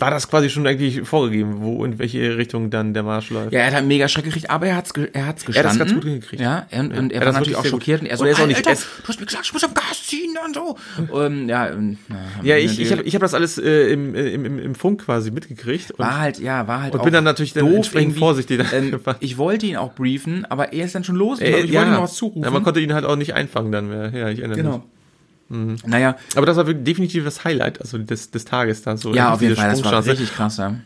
war 0.00 0.10
das 0.10 0.28
quasi 0.28 0.50
schon 0.50 0.66
eigentlich 0.66 1.02
vorgegeben, 1.06 1.60
wo 1.60 1.84
in 1.84 1.98
welche 1.98 2.36
Richtung 2.36 2.70
dann 2.70 2.94
der 2.94 3.02
Marsch 3.02 3.30
läuft. 3.30 3.52
Ja, 3.52 3.60
er 3.60 3.66
hat 3.68 3.74
einen 3.74 3.88
mega 3.88 4.08
Schreck 4.08 4.24
gekriegt, 4.24 4.50
aber 4.50 4.66
er 4.66 4.76
hat's, 4.76 4.92
er 5.12 5.26
hat's 5.26 5.42
hat 5.42 5.46
gestanden. 5.46 5.68
das 5.70 5.78
ganz 5.78 5.94
gut 5.94 6.04
hingekriegt. 6.04 6.42
Ja, 6.42 6.66
und, 6.72 6.96
und 6.96 7.12
er 7.12 7.20
er 7.20 7.26
war 7.26 7.34
hat 7.34 7.40
natürlich 7.40 7.56
auch 7.56 7.64
schockiert 7.66 8.00
und 8.00 8.06
er 8.06 8.16
so, 8.16 8.22
Und 8.24 8.28
er 8.28 8.32
ist 8.32 8.40
auch 8.40 8.46
nicht- 8.46 8.56
Alter, 8.56 8.70
er 8.70 8.76
du 8.76 9.08
hast 9.08 9.20
mir 9.20 9.26
gesagt, 9.26 9.44
ich 9.46 9.52
muss 9.52 9.64
am 9.64 9.74
Gas 9.74 10.06
ziehen 10.06 10.36
und 10.44 10.54
so. 10.54 10.76
ähm, 11.20 11.48
ja, 11.48 11.66
und, 11.72 11.98
Ja, 12.42 12.56
ich, 12.56 12.80
ich 12.80 12.90
habe 12.92 13.02
ich 13.02 13.14
hab 13.14 13.20
das 13.22 13.34
alles 13.34 13.58
äh, 13.58 13.92
im, 13.92 14.14
im, 14.14 14.44
im, 14.44 14.58
im 14.58 14.74
Funk 14.74 15.04
quasi 15.04 15.30
mitgekriegt. 15.30 15.98
War 15.98 16.18
halt, 16.18 16.38
ja, 16.38 16.66
war 16.66 16.82
halt 16.82 16.94
und 16.94 17.00
auch 17.00 17.04
bin 17.04 17.12
dann 17.12 17.24
natürlich 17.24 17.52
dann 17.52 17.66
entsprechend 17.72 18.16
vorsichtig 18.18 18.60
Ähm, 18.72 18.98
ich 19.20 19.38
wollte 19.38 19.66
ihn 19.66 19.76
auch 19.76 19.94
briefen, 19.94 20.44
aber 20.46 20.72
er 20.72 20.84
ist 20.86 20.94
dann 20.94 21.04
schon 21.04 21.16
los. 21.16 21.40
Ich, 21.40 21.46
Äh, 21.48 21.52
wollte- 21.52 21.66
ich 21.66 21.72
wollte 21.74 21.88
ihm 21.88 21.94
noch 21.94 22.02
was 22.02 22.14
zurufen. 22.14 22.42
ja, 22.42 22.50
man 22.50 22.62
konnte 22.62 22.80
ihn 22.80 22.94
halt 22.94 23.04
auch 23.04 23.16
nicht 23.16 23.34
einfangen 23.34 23.70
dann 23.72 23.88
mehr. 23.88 24.10
Ja, 24.14 24.28
ich 24.28 24.38
erinnere 24.40 24.48
mich. 24.48 24.56
genau. 24.56 24.84
Naja, 25.50 26.16
Aber 26.36 26.46
das 26.46 26.56
war 26.56 26.64
definitiv 26.64 27.24
das 27.24 27.42
Highlight, 27.44 27.80
also 27.80 27.98
des, 27.98 28.30
des 28.30 28.44
Tages 28.44 28.82
da 28.82 28.96
so. 28.96 29.12
ja, 29.12 29.32
auf 29.32 29.42
jeden 29.42 29.56
Fall, 29.56 29.70
das 29.70 29.82
war 29.84 30.04
richtig 30.06 30.32
krass, 30.32 30.58
ja. 30.58 30.76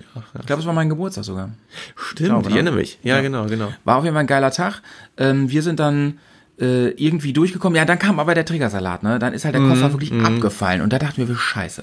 Ich 0.41 0.47
glaube, 0.47 0.61
es 0.63 0.67
war 0.67 0.73
mein 0.73 0.89
Geburtstag 0.89 1.25
sogar. 1.25 1.51
Stimmt, 1.97 2.29
glaube, 2.31 2.43
ich 2.45 2.49
ne? 2.49 2.55
erinnere 2.55 2.75
mich. 2.77 2.99
Ja, 3.03 3.21
genau, 3.21 3.45
genau. 3.47 3.73
War 3.85 3.97
auf 3.99 4.05
jeden 4.05 4.15
Fall 4.15 4.25
ein 4.25 4.27
geiler 4.27 4.51
Tag. 4.51 4.81
Ähm, 5.19 5.51
wir 5.51 5.63
sind 5.63 5.81
dann 5.81 6.19
äh, 6.59 6.89
irgendwie 6.91 7.35
durchgekommen. 7.35 7.77
Ja, 7.77 7.85
dann 7.85 7.99
kam 7.99 8.19
aber 8.19 8.35
der 8.35 8.47
Trägersalat, 8.47 9.03
ne? 9.03 9.19
Dann 9.19 9.35
ist 9.35 9.45
halt 9.45 9.55
der 9.55 9.61
Mhm, 9.61 9.69
Koffer 9.71 9.93
wirklich 9.93 10.13
abgefallen. 10.13 10.81
Und 10.81 10.93
da 10.95 10.99
dachten 10.99 11.19
wir, 11.19 11.29
wie 11.29 11.35
scheiße. 11.35 11.83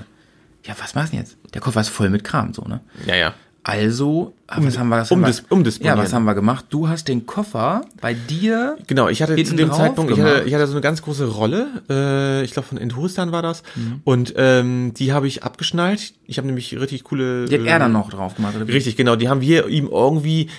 Ja, 0.65 0.73
was 0.79 0.95
machst 0.95 1.11
du 1.13 1.17
denn 1.17 1.25
jetzt? 1.25 1.37
Der 1.53 1.61
Koffer 1.61 1.81
ist 1.81 1.89
voll 1.89 2.09
mit 2.09 2.23
Kram, 2.23 2.53
so, 2.53 2.63
ne? 2.63 2.81
Ja, 3.05 3.15
ja. 3.15 3.33
Also, 3.63 4.33
ah, 4.47 4.57
was 4.59 4.79
haben 4.79 4.89
wir, 4.89 4.97
was 4.97 5.11
um 5.11 5.21
haben 5.23 5.31
dis- 5.31 5.43
umdisponieren. 5.49 5.97
Ja, 5.97 6.03
was 6.03 6.13
haben 6.13 6.23
wir 6.25 6.33
gemacht? 6.33 6.65
Du 6.69 6.87
hast 6.87 7.07
den 7.07 7.27
Koffer 7.27 7.81
bei 8.01 8.15
dir. 8.15 8.75
Genau, 8.87 9.07
ich 9.07 9.21
hatte 9.21 9.35
zu 9.43 9.55
dem 9.55 9.71
Zeitpunkt, 9.71 10.11
ich 10.11 10.19
hatte, 10.19 10.43
ich 10.47 10.53
hatte 10.55 10.65
so 10.65 10.73
eine 10.73 10.81
ganz 10.81 11.03
große 11.03 11.27
Rolle, 11.27 11.67
äh, 11.87 12.43
ich 12.43 12.53
glaube 12.53 12.67
von 12.67 12.79
Enturistan 12.79 13.31
war 13.31 13.43
das, 13.43 13.61
Mhm. 13.75 14.01
und 14.03 14.33
ähm, 14.37 14.93
die 14.95 15.13
habe 15.13 15.27
ich 15.27 15.43
abgeschnallt. 15.43 16.13
Ich 16.25 16.37
habe 16.39 16.47
nämlich 16.47 16.75
richtig 16.79 17.03
coole... 17.03 17.45
Die 17.45 17.55
hat 17.55 17.61
äh, 17.65 17.69
er 17.69 17.77
dann 17.79 17.91
noch 17.91 18.09
drauf 18.09 18.35
gemacht. 18.35 18.55
Oder? 18.55 18.67
Richtig, 18.67 18.97
genau, 18.97 19.15
die 19.15 19.29
haben 19.29 19.41
wir 19.41 19.67
ihm 19.67 19.87
irgendwie 19.91 20.49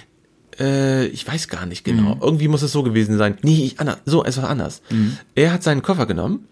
Äh, 0.61 1.07
ich 1.07 1.27
weiß 1.27 1.49
gar 1.49 1.65
nicht 1.67 1.83
genau. 1.83 2.19
Irgendwie 2.21 2.47
muss 2.47 2.61
es 2.63 2.73
so 2.73 2.83
gewesen 2.83 3.17
sein. 3.17 3.39
Nee, 3.43 3.65
ich, 3.65 3.81
anders, 3.81 3.99
so, 4.05 4.23
es 4.23 4.37
war 4.37 4.51
anders. 4.51 4.83
Er 5.35 5.51
hat 5.53 5.63
seinen 5.63 5.81
Koffer 5.83 6.05
genommen 6.07 6.47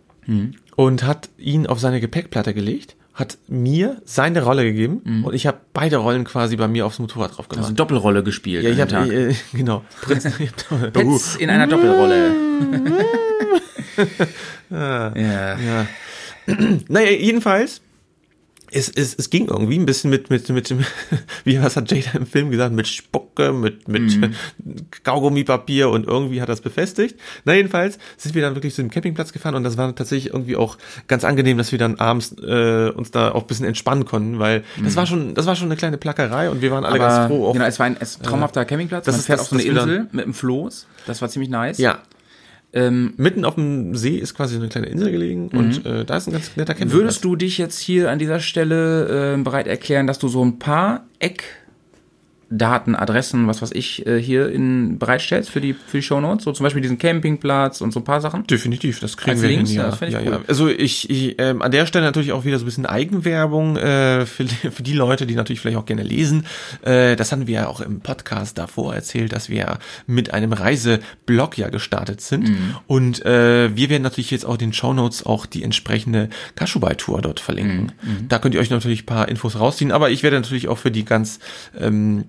und 0.74 1.02
hat 1.04 1.28
ihn 1.38 1.66
auf 1.66 1.78
seine 1.80 2.00
Gepäckplatte 2.00 2.54
gelegt, 2.54 2.96
hat 3.14 3.38
mir 3.48 4.00
seine 4.04 4.42
Rolle 4.42 4.64
gegeben 4.64 5.24
und 5.24 5.34
ich 5.34 5.46
habe 5.46 5.58
beide 5.72 5.96
Rollen 5.98 6.24
quasi 6.24 6.56
bei 6.56 6.68
mir 6.68 6.86
aufs 6.86 6.98
Motorrad 6.98 7.36
drauf 7.36 7.48
gemacht. 7.48 7.64
Also 7.64 7.74
Doppelrolle 7.74 8.22
gespielt. 8.22 8.64
ja, 8.64 8.70
ich 8.70 8.80
habe 8.80 8.90
Tag. 8.90 9.10
äh, 9.10 9.34
genau. 9.52 9.84
Prinz, 10.00 10.26
Pets 10.92 11.36
in 11.36 11.50
einer 11.50 11.66
Doppelrolle. 11.66 12.30
ja. 14.70 15.58
Ja. 15.58 15.86
naja, 16.88 17.10
jedenfalls, 17.10 17.80
es, 18.72 18.88
es, 18.88 19.14
es 19.14 19.30
ging 19.30 19.48
irgendwie 19.48 19.78
ein 19.78 19.86
bisschen 19.86 20.10
mit, 20.10 20.30
mit, 20.30 20.48
mit, 20.48 20.74
wie 21.44 21.62
was 21.62 21.76
hat 21.76 21.90
Jada 21.90 22.16
im 22.18 22.26
Film 22.26 22.50
gesagt, 22.50 22.74
mit 22.74 22.86
Spucke, 22.88 23.52
mit, 23.52 23.88
mit 23.88 24.18
Kaugummipapier 25.04 25.88
und 25.90 26.06
irgendwie 26.06 26.40
hat 26.42 26.48
das 26.48 26.60
befestigt. 26.60 27.18
Na, 27.44 27.54
jedenfalls 27.54 27.98
sind 28.16 28.34
wir 28.34 28.42
dann 28.42 28.54
wirklich 28.54 28.74
zu 28.74 28.82
dem 28.82 28.90
Campingplatz 28.90 29.32
gefahren 29.32 29.54
und 29.54 29.64
das 29.64 29.76
war 29.76 29.94
tatsächlich 29.94 30.32
irgendwie 30.32 30.56
auch 30.56 30.78
ganz 31.08 31.24
angenehm, 31.24 31.58
dass 31.58 31.72
wir 31.72 31.78
dann 31.78 31.96
abends 31.98 32.34
äh, 32.42 32.90
uns 32.90 33.10
da 33.10 33.32
auch 33.32 33.42
ein 33.42 33.46
bisschen 33.46 33.66
entspannen 33.66 34.04
konnten, 34.04 34.38
weil 34.38 34.64
das 34.82 34.96
war 34.96 35.06
schon, 35.06 35.34
das 35.34 35.46
war 35.46 35.56
schon 35.56 35.68
eine 35.68 35.76
kleine 35.76 35.98
Plackerei 35.98 36.50
und 36.50 36.62
wir 36.62 36.70
waren 36.70 36.84
alle 36.84 36.98
ganz 36.98 37.14
Aber 37.14 37.28
froh. 37.28 37.46
Auch, 37.48 37.52
genau, 37.52 37.64
es 37.66 37.78
war 37.78 37.86
ein 37.86 37.96
es, 37.98 38.18
traumhafter 38.18 38.64
Campingplatz. 38.64 39.04
das 39.04 39.14
Man 39.14 39.20
ist 39.20 39.26
fährt 39.26 39.38
das- 39.40 39.46
auf 39.46 39.50
so 39.50 39.56
eine 39.56 39.64
wir 39.64 39.74
dann- 39.74 39.88
Insel 39.88 40.08
mit 40.12 40.24
einem 40.24 40.34
Floß. 40.34 40.86
Das 41.06 41.22
war 41.22 41.28
ziemlich 41.28 41.50
nice. 41.50 41.78
ja, 41.78 41.98
Ähm, 42.72 43.14
mitten 43.16 43.44
auf 43.44 43.56
dem 43.56 43.96
See 43.96 44.16
ist 44.16 44.34
quasi 44.34 44.54
so 44.54 44.60
eine 44.60 44.68
kleine 44.68 44.86
Insel 44.86 45.10
gelegen 45.10 45.48
und 45.48 45.84
äh, 45.84 46.04
da 46.04 46.16
ist 46.16 46.28
ein 46.28 46.32
ganz 46.32 46.56
netter 46.56 46.74
Campingplatz. 46.74 47.00
würdest 47.00 47.24
du 47.24 47.34
dich 47.34 47.58
jetzt 47.58 47.80
hier 47.80 48.10
an 48.10 48.20
dieser 48.20 48.38
Stelle 48.38 49.34
äh, 49.34 49.42
bereit 49.42 49.66
erklären, 49.66 50.06
dass 50.06 50.20
du 50.20 50.28
so 50.28 50.44
ein 50.44 50.60
paar 50.60 51.06
Eckdaten, 52.52 52.96
Adressen, 52.96 53.46
was 53.46 53.62
weiß 53.62 53.70
ich, 53.72 54.06
äh, 54.06 54.20
hier 54.20 54.50
in, 54.50 54.98
bereitstellst 54.98 55.50
für 55.50 55.60
die, 55.60 55.72
für 55.74 55.98
die 55.98 56.02
Shownotes? 56.02 56.44
So 56.44 56.52
zum 56.52 56.64
Beispiel 56.64 56.82
diesen 56.82 56.98
Campingplatz 56.98 57.80
und 57.80 57.92
so 57.92 58.00
ein 58.00 58.04
paar 58.04 58.20
Sachen? 58.20 58.44
Definitiv, 58.48 58.98
das 58.98 59.16
kriegen 59.16 59.32
Als 59.32 59.42
wir 59.42 59.48
Links? 59.50 59.70
hin. 59.70 59.78
Ja, 59.80 59.96
Ja, 60.00 60.08
ja, 60.08 60.18
cool. 60.20 60.32
ja. 60.32 60.40
Also 60.48 60.68
ich, 60.68 61.08
ich 61.08 61.36
ähm, 61.38 61.62
an 61.62 61.70
der 61.70 61.86
Stelle 61.86 62.04
natürlich 62.04 62.32
auch 62.32 62.44
wieder 62.44 62.58
so 62.58 62.64
ein 62.64 62.66
bisschen 62.66 62.86
Eigenwerbung 62.86 63.76
äh, 63.76 64.26
für, 64.26 64.44
die- 64.44 64.70
für 64.70 64.82
die 64.82 64.94
Leute, 64.94 65.26
die 65.26 65.36
natürlich 65.36 65.60
vielleicht 65.60 65.78
auch 65.78 65.86
gerne 65.86 66.02
lesen. 66.02 66.44
Äh, 66.82 67.14
das 67.14 67.30
hatten 67.30 67.46
wir 67.46 67.54
ja 67.54 67.66
auch 67.68 67.80
im 67.80 68.00
Podcast 68.00 68.58
davor 68.58 68.94
erzählt, 68.96 69.32
dass 69.32 69.48
wir 69.48 69.78
mit 70.08 70.34
einem 70.34 70.52
Reiseblog 70.52 71.56
ja 71.56 71.68
gestartet 71.68 72.20
sind. 72.20 72.48
Mhm. 72.48 72.74
Und 72.88 73.24
äh, 73.24 73.74
wir 73.76 73.90
werden 73.90 74.02
natürlich 74.02 74.32
jetzt 74.32 74.44
auch 74.44 74.56
den 74.56 74.72
Shownotes 74.72 75.24
auch 75.24 75.46
die 75.46 75.62
entsprechende 75.62 76.28
Kaschubai-Tour 76.56 77.22
dort 77.22 77.38
verlinken. 77.38 77.92
Mhm. 78.02 78.28
Da 78.28 78.38
könnt 78.40 78.54
ihr 78.56 78.60
euch 78.60 78.70
natürlich 78.70 79.04
ein 79.04 79.06
paar 79.06 79.28
Infos 79.28 79.58
rausziehen, 79.58 79.92
aber 79.92 80.10
ich 80.10 80.22
werde 80.24 80.36
natürlich 80.36 80.66
auch 80.68 80.78
für 80.78 80.90
die 80.90 81.04
ganz 81.04 81.38
ähm, 81.78 82.24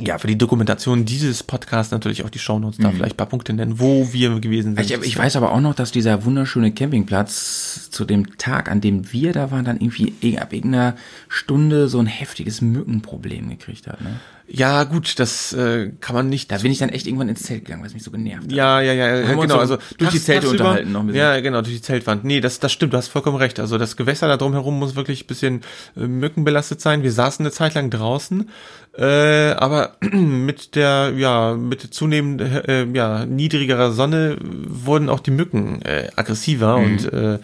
ja, 0.00 0.18
für 0.18 0.26
die 0.26 0.38
Dokumentation 0.38 1.04
dieses 1.04 1.42
Podcasts 1.42 1.92
natürlich 1.92 2.24
auch 2.24 2.30
die 2.30 2.38
Shownotes 2.38 2.78
da 2.78 2.90
vielleicht 2.90 3.14
ein 3.14 3.16
paar 3.18 3.26
Punkte 3.28 3.52
nennen, 3.52 3.78
wo 3.78 4.12
wir 4.12 4.40
gewesen 4.40 4.74
sind. 4.74 4.90
Mhm. 4.90 5.02
Ich, 5.02 5.08
ich 5.08 5.18
weiß 5.18 5.36
aber 5.36 5.52
auch 5.52 5.60
noch, 5.60 5.74
dass 5.74 5.92
dieser 5.92 6.24
wunderschöne 6.24 6.72
Campingplatz 6.72 7.90
zu 7.90 8.04
dem 8.04 8.38
Tag, 8.38 8.70
an 8.70 8.80
dem 8.80 9.12
wir 9.12 9.32
da 9.32 9.50
waren, 9.50 9.64
dann 9.64 9.80
irgendwie 9.80 10.14
irg- 10.22 10.38
ab 10.38 10.52
irgendeiner 10.52 10.96
Stunde 11.28 11.88
so 11.88 11.98
ein 11.98 12.06
heftiges 12.06 12.60
Mückenproblem 12.62 13.50
gekriegt 13.50 13.86
hat. 13.86 14.00
Ne? 14.00 14.18
Ja, 14.54 14.84
gut, 14.84 15.18
das 15.18 15.54
äh, 15.54 15.90
kann 16.00 16.14
man 16.14 16.28
nicht. 16.28 16.52
Da 16.52 16.58
bin 16.58 16.70
ich 16.70 16.78
dann 16.78 16.90
echt 16.90 17.06
irgendwann 17.06 17.30
ins 17.30 17.42
Zelt 17.42 17.64
gegangen, 17.64 17.80
weil 17.80 17.88
es 17.88 17.94
mich 17.94 18.02
so 18.02 18.10
genervt 18.10 18.44
hat. 18.44 18.52
ja, 18.52 18.82
ja, 18.82 18.92
ja, 18.92 19.22
uns 19.32 19.40
genau. 19.40 19.54
so 19.54 19.60
Also 19.60 19.78
durch 19.96 20.10
die 20.10 20.20
Zelte 20.20 20.48
unterhalten 20.50 20.92
noch 20.92 21.00
ein 21.00 21.06
bisschen. 21.06 21.20
Ja, 21.22 21.40
genau, 21.40 21.62
durch 21.62 21.74
die 21.76 21.80
Zeltwand. 21.80 22.24
Nee, 22.24 22.40
das, 22.42 22.60
das 22.60 22.70
stimmt, 22.70 22.92
du 22.92 22.98
hast 22.98 23.08
vollkommen 23.08 23.38
recht. 23.38 23.58
Also 23.58 23.78
das 23.78 23.96
Gewässer 23.96 24.28
da 24.28 24.36
drumherum 24.36 24.78
muss 24.78 24.94
wirklich 24.94 25.24
ein 25.24 25.26
bisschen 25.26 25.60
äh, 25.96 26.00
mückenbelastet 26.00 26.82
sein. 26.82 27.02
Wir 27.02 27.12
saßen 27.12 27.44
eine 27.46 27.50
Zeit 27.50 27.72
lang 27.74 27.88
draußen, 27.88 28.50
äh, 28.98 29.52
aber 29.52 29.96
mit 30.12 30.74
der, 30.74 31.14
ja, 31.16 31.54
mit 31.54 31.80
zunehmend 31.94 32.42
äh, 32.42 32.84
ja, 32.92 33.24
niedrigerer 33.24 33.92
Sonne 33.92 34.36
wurden 34.42 35.08
auch 35.08 35.20
die 35.20 35.30
Mücken 35.30 35.80
äh, 35.82 36.08
aggressiver 36.14 36.76
Mhm. 36.76 36.84
und 36.84 37.12
äh, 37.12 37.38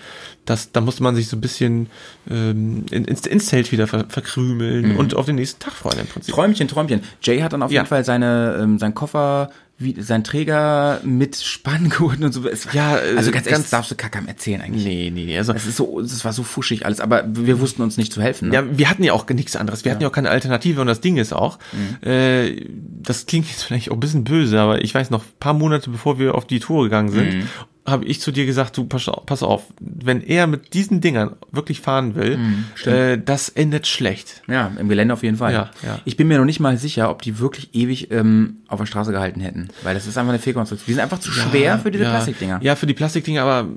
das, 0.48 0.72
da 0.72 0.80
musste 0.80 1.02
man 1.02 1.14
sich 1.14 1.28
so 1.28 1.36
ein 1.36 1.40
bisschen 1.40 1.88
ähm, 2.30 2.86
in, 2.90 3.04
ins, 3.04 3.26
ins 3.26 3.46
Zelt 3.46 3.70
wieder 3.72 3.86
ver, 3.86 4.06
verkrümeln 4.08 4.92
Mhm. 4.92 4.96
und 4.96 5.14
auf 5.14 5.26
den 5.26 5.36
nächsten 5.36 5.60
Tag 5.60 5.72
freuen 5.74 6.00
im 6.00 6.06
Prinzip. 6.06 6.34
Träumchen, 6.34 6.68
Träumchen. 6.68 7.02
Jay 7.22 7.40
hat 7.40 7.52
dann 7.52 7.62
auf 7.62 7.70
Ja. 7.70 7.80
jeden 7.80 7.88
Fall 7.88 8.04
seine, 8.04 8.58
ähm, 8.62 8.78
seinen 8.78 8.94
Koffer, 8.94 9.50
wie, 9.80 9.94
sein 10.00 10.24
Träger 10.24 11.00
mit 11.04 11.36
Spanngurten 11.36 12.24
und 12.24 12.32
so. 12.32 12.48
Es, 12.48 12.66
Ja, 12.72 12.96
äh, 12.98 13.16
also 13.16 13.30
ganz 13.30 13.46
ehrlich, 13.46 13.50
ganz- 13.52 13.62
das 13.64 13.70
darfst 13.70 13.90
du 13.92 13.94
Kackam 13.94 14.26
erzählen 14.26 14.60
eigentlich. 14.60 14.84
Nee, 14.84 15.10
nee, 15.14 15.24
nee. 15.26 15.38
Also 15.38 15.52
Es 15.52 15.66
ist 15.66 15.76
so, 15.76 16.00
es 16.00 16.24
war 16.24 16.32
so 16.32 16.42
fuschig 16.42 16.84
alles, 16.84 16.98
aber 17.00 17.24
wir 17.28 17.60
wussten 17.60 17.82
uns 17.82 17.96
nicht 17.96 18.12
zu 18.12 18.20
helfen. 18.20 18.48
Ne? 18.48 18.54
Ja, 18.56 18.64
wir 18.78 18.90
hatten 18.90 19.04
ja 19.04 19.12
auch 19.12 19.28
nichts 19.28 19.54
anderes. 19.54 19.84
Wir 19.84 19.92
hatten 19.92 20.02
ja 20.02 20.08
auch 20.08 20.12
keine 20.12 20.30
Alternative 20.30 20.80
und 20.80 20.88
das 20.88 21.00
Ding 21.00 21.16
ist 21.16 21.32
auch, 21.32 21.58
Mhm. 21.72 22.08
äh, 22.08 22.66
das 23.02 23.26
klingt 23.26 23.46
jetzt 23.48 23.62
vielleicht 23.62 23.90
auch 23.90 23.94
ein 23.94 24.00
bisschen 24.00 24.24
böse, 24.24 24.58
aber 24.60 24.82
ich 24.82 24.92
weiß 24.94 25.10
noch, 25.10 25.22
ein 25.22 25.32
paar 25.38 25.54
Monate 25.54 25.90
bevor 25.90 26.18
wir 26.18 26.34
auf 26.34 26.46
die 26.46 26.58
Tour 26.58 26.82
gegangen 26.82 27.10
sind, 27.10 27.34
Mhm. 27.34 27.42
Habe 27.90 28.04
ich 28.04 28.20
zu 28.20 28.30
dir 28.32 28.46
gesagt, 28.46 28.76
du 28.76 28.84
pass, 28.84 29.08
auf- 29.08 29.26
pass 29.26 29.42
auf, 29.42 29.64
wenn 29.80 30.20
er 30.22 30.46
mit 30.46 30.74
diesen 30.74 31.00
Dingern 31.00 31.36
wirklich 31.52 31.80
fahren 31.80 32.14
will, 32.14 32.36
Mhm, 32.38 32.64
äh, 32.86 33.18
das 33.18 33.48
endet 33.48 33.86
schlecht. 33.86 34.42
Ja, 34.48 34.70
im 34.78 34.88
Gelände 34.88 35.14
auf 35.14 35.22
jeden 35.22 35.36
Fall. 35.38 35.52
Ja, 35.52 35.70
ja. 35.82 35.98
Ich 36.04 36.16
bin 36.16 36.28
mir 36.28 36.38
noch 36.38 36.44
nicht 36.44 36.60
mal 36.60 36.76
sicher, 36.78 37.10
ob 37.10 37.22
die 37.22 37.38
wirklich 37.38 37.74
ewig 37.74 38.10
ähm, 38.10 38.58
auf 38.68 38.78
der 38.78 38.86
Straße 38.86 39.12
gehalten 39.12 39.40
hätten. 39.40 39.68
Weil 39.82 39.94
das 39.94 40.06
ist 40.06 40.16
einfach 40.18 40.30
eine 40.32 40.38
Fehlkonstruktion. 40.38 40.86
Die 40.86 40.92
sind 40.94 41.02
einfach 41.02 41.18
zu 41.20 41.30
schwer 41.32 41.78
für 41.78 41.90
diese 41.90 42.04
ja, 42.04 42.10
Plastikdinger. 42.10 42.60
Ja, 42.62 42.76
für 42.76 42.86
die 42.86 42.94
Plastikdinger, 42.94 43.42
aber 43.42 43.68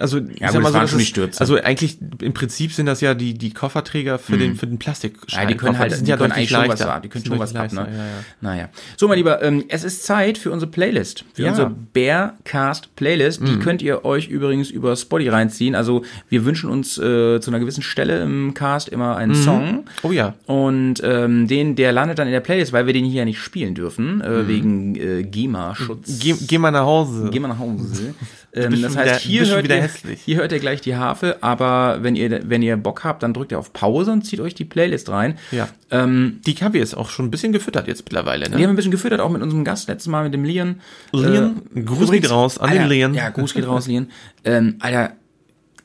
also 0.00 0.18
ich 0.18 0.24
gut, 0.40 0.40
es 0.42 0.54
waren 0.54 0.72
das 0.72 0.90
schon 0.90 0.98
die 0.98 1.04
ist- 1.04 1.08
Stürze. 1.10 1.40
Also 1.40 1.56
eigentlich 1.60 1.98
im 2.20 2.32
Prinzip 2.34 2.72
sind 2.72 2.86
das 2.86 3.00
ja 3.00 3.14
die 3.14 3.34
die 3.34 3.52
Kofferträger 3.52 4.18
für 4.18 4.36
den 4.36 4.56
für 4.56 4.66
den 4.66 4.78
Plastik. 4.78 5.14
Mhm. 5.16 5.20
Ja, 5.28 5.44
die 5.46 5.54
können 5.56 5.78
halt, 5.78 5.92
die 5.92 5.96
sind 5.96 6.06
die 6.06 6.10
ja 6.10 6.16
können 6.16 6.30
deutlich 6.30 6.54
eigentlich 6.54 6.62
schon 6.62 6.68
was 6.68 6.80
leichter. 6.80 7.00
Die 7.00 7.08
können 7.08 7.24
schon 7.24 7.38
was 7.38 7.52
deutlich 7.52 7.78
ab, 7.78 7.86
ne? 7.88 7.92
leichter, 7.92 7.96
ja, 8.04 8.08
ja. 8.08 8.24
Naja. 8.40 8.68
So, 8.96 9.08
mein 9.08 9.18
Lieber, 9.18 9.42
ähm, 9.42 9.64
es 9.68 9.84
ist 9.84 10.04
Zeit 10.04 10.38
für 10.38 10.50
unsere 10.50 10.70
Playlist. 10.70 11.24
Für 11.34 11.42
Ja. 11.42 11.50
unsere 11.50 11.70
Bearcast 11.70 12.94
Playlist. 12.96 13.03
Mhm. 13.40 13.46
Die 13.46 13.58
könnt 13.58 13.82
ihr 13.82 14.04
euch 14.04 14.28
übrigens 14.28 14.70
über 14.70 14.96
Spotify 14.96 15.30
reinziehen. 15.30 15.74
Also, 15.74 16.02
wir 16.28 16.44
wünschen 16.44 16.70
uns 16.70 16.98
äh, 16.98 17.40
zu 17.40 17.50
einer 17.50 17.60
gewissen 17.60 17.82
Stelle 17.82 18.22
im 18.22 18.54
Cast 18.54 18.88
immer 18.88 19.16
einen 19.16 19.34
Song. 19.34 19.84
Oh 20.02 20.10
ja. 20.12 20.34
Und 20.46 21.00
ähm, 21.04 21.46
den, 21.48 21.76
der 21.76 21.92
landet 21.92 22.18
dann 22.18 22.26
in 22.26 22.32
der 22.32 22.40
Playlist, 22.40 22.72
weil 22.72 22.86
wir 22.86 22.92
den 22.92 23.04
hier 23.04 23.20
ja 23.20 23.24
nicht 23.24 23.38
spielen 23.40 23.74
dürfen, 23.74 24.20
äh, 24.20 24.28
Mhm. 24.42 24.48
wegen 24.48 24.94
äh, 24.96 25.22
GEMA-Schutz. 25.22 26.18
Geh, 26.20 26.34
geh 26.46 26.58
mal 26.58 26.70
nach 26.70 26.84
Hause. 26.84 27.28
Geh 27.32 27.40
mal 27.40 27.48
nach 27.48 27.58
Hause. 27.58 28.14
ähm, 28.54 28.80
das 28.82 28.96
heißt, 28.96 29.28
wieder- 29.28 29.44
hier 29.44 29.46
hört, 29.56 29.68
ihr, 29.68 29.82
hässlich. 29.82 30.20
hier 30.24 30.36
hört 30.36 30.52
ihr 30.52 30.58
gleich 30.60 30.80
die 30.80 30.96
Harfe, 30.96 31.38
aber 31.42 31.98
wenn 32.02 32.16
ihr, 32.16 32.40
wenn 32.48 32.62
ihr 32.62 32.76
Bock 32.76 33.04
habt, 33.04 33.22
dann 33.22 33.34
drückt 33.34 33.52
ihr 33.52 33.58
auf 33.58 33.72
Pause 33.72 34.12
und 34.12 34.22
zieht 34.22 34.40
euch 34.40 34.54
die 34.54 34.64
Playlist 34.64 35.08
rein. 35.08 35.38
Ja. 35.50 35.68
Ähm, 35.90 36.40
Die 36.46 36.54
haben 36.56 36.72
wir 36.72 36.80
jetzt 36.80 36.96
auch 36.96 37.08
schon 37.10 37.26
ein 37.26 37.30
bisschen 37.30 37.52
gefüttert 37.52 37.88
jetzt 37.88 38.04
mittlerweile, 38.04 38.48
ne? 38.48 38.56
wir 38.56 38.64
haben 38.64 38.72
ein 38.72 38.76
bisschen 38.76 38.90
gefüttert, 38.92 39.20
auch 39.20 39.30
mit 39.30 39.42
unserem 39.42 39.64
Gast 39.64 39.88
letztes 39.88 40.08
Mal, 40.08 40.24
mit 40.24 40.34
dem 40.34 40.44
Lian. 40.44 40.80
Lian, 41.12 41.62
Gruß 41.84 42.10
geht 42.10 42.30
raus 42.30 42.58
an 42.58 42.70
den 42.70 42.78
Alter, 42.82 42.88
Lian. 42.94 43.14
Ja, 43.14 43.28
Gruß 43.30 43.54
geht 43.54 43.66
raus, 43.66 43.86
Lian. 43.88 44.08
Ähm, 44.44 44.76
Alter, 44.80 45.12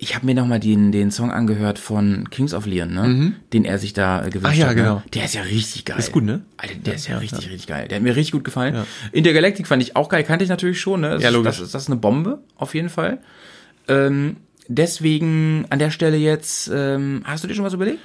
ich 0.02 0.16
habe 0.16 0.26
mir 0.26 0.34
noch 0.34 0.48
mal 0.48 0.60
den, 0.62 0.92
den 0.94 1.12
Song 1.12 1.30
angehört 1.30 1.78
von 1.78 2.30
Kings 2.32 2.54
of 2.54 2.66
Leon, 2.66 2.94
ne? 2.94 3.34
Den 3.52 3.66
er 3.66 3.78
sich 3.80 3.92
da 3.94 4.26
äh, 4.26 4.30
gewünscht 4.30 4.46
Ach 4.48 4.54
Mhm. 4.56 4.60
ja, 4.62 4.68
hat. 4.68 4.76
genau. 4.78 4.96
Ne? 4.96 5.04
Der 5.14 5.26
ist 5.26 5.34
ja 5.36 5.42
richtig 5.42 5.84
geil. 5.86 6.00
Ist 6.00 6.12
gut, 6.14 6.24
ne? 6.24 6.42
Alter, 6.58 6.76
der 6.76 6.96
ist 6.96 7.08
ja, 7.08 7.18
richtig, 7.18 7.50
richtig 7.50 7.68
geil. 7.68 7.88
Der 7.90 7.98
hat 7.98 8.04
mir 8.04 8.16
richtig 8.16 8.32
gut 8.32 8.46
gefallen. 8.46 8.86
Intergalactic 9.12 9.68
fand 9.68 9.84
ich 9.84 9.96
auch 9.98 10.08
geil, 10.08 10.24
kannte 10.24 10.44
ich 10.44 10.50
natürlich 10.50 10.80
schon, 10.80 11.02
ne? 11.02 11.10
Das, 11.12 11.22
Ja, 11.22 11.30
ist- 11.30 11.36
logisch. 11.36 11.58
Das, 11.58 11.60
ist- 11.66 11.74
das 11.76 11.82
ist 11.84 11.88
eine 11.90 11.98
Bombe, 12.00 12.40
auf 12.56 12.74
jeden 12.76 12.88
Fall. 12.90 13.20
Ähm, 13.90 14.38
deswegen 14.70 15.66
an 15.70 15.80
der 15.80 15.92
Stelle 15.92 16.16
jetzt, 16.18 16.72
ähm, 16.74 17.22
hast 17.26 17.44
du 17.44 17.48
dir 17.50 17.56
schon 17.56 17.66
was 17.66 17.74
überlegt? 17.74 18.00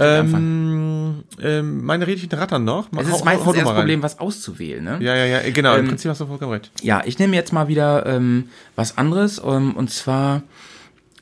Ähm, 0.00 1.22
ähm, 1.40 1.84
meine 1.84 2.06
Rädchen 2.06 2.28
rattern 2.32 2.64
noch. 2.64 2.88
es 2.96 3.10
Hau- 3.10 3.16
ist 3.16 3.24
meistens 3.24 3.46
hau 3.46 3.54
eher 3.54 3.64
das. 3.64 3.74
Problem, 3.74 4.02
was 4.02 4.18
auszuwählen, 4.18 4.82
ne? 4.82 4.98
Ja, 5.00 5.14
ja, 5.14 5.24
ja, 5.26 5.50
genau. 5.50 5.74
Im 5.74 5.82
Ähm, 5.82 5.88
Prinzip 5.88 6.10
hast 6.10 6.20
du 6.20 6.26
vollkommen 6.26 6.52
recht. 6.52 6.70
Ja, 6.82 7.02
ich 7.04 7.18
nehme 7.20 7.36
jetzt 7.36 7.52
mal 7.52 7.68
wieder 7.68 8.04
ähm, 8.06 8.48
was 8.74 8.98
anderes 8.98 9.40
ähm, 9.44 9.76
und 9.76 9.90
zwar 9.90 10.42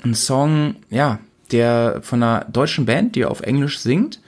ein 0.04 0.14
Song, 0.14 0.76
ja, 0.90 1.18
der 1.50 2.00
von 2.02 2.22
einer 2.22 2.46
deutschen 2.46 2.86
Band, 2.86 3.14
die 3.14 3.24
auf 3.24 3.42
Englisch 3.42 3.78
singt, 3.78 4.20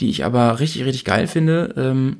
die 0.00 0.10
ich 0.10 0.24
aber 0.24 0.60
richtig, 0.60 0.84
richtig 0.84 1.04
geil 1.04 1.26
finde. 1.26 1.74
Ähm, 1.76 2.18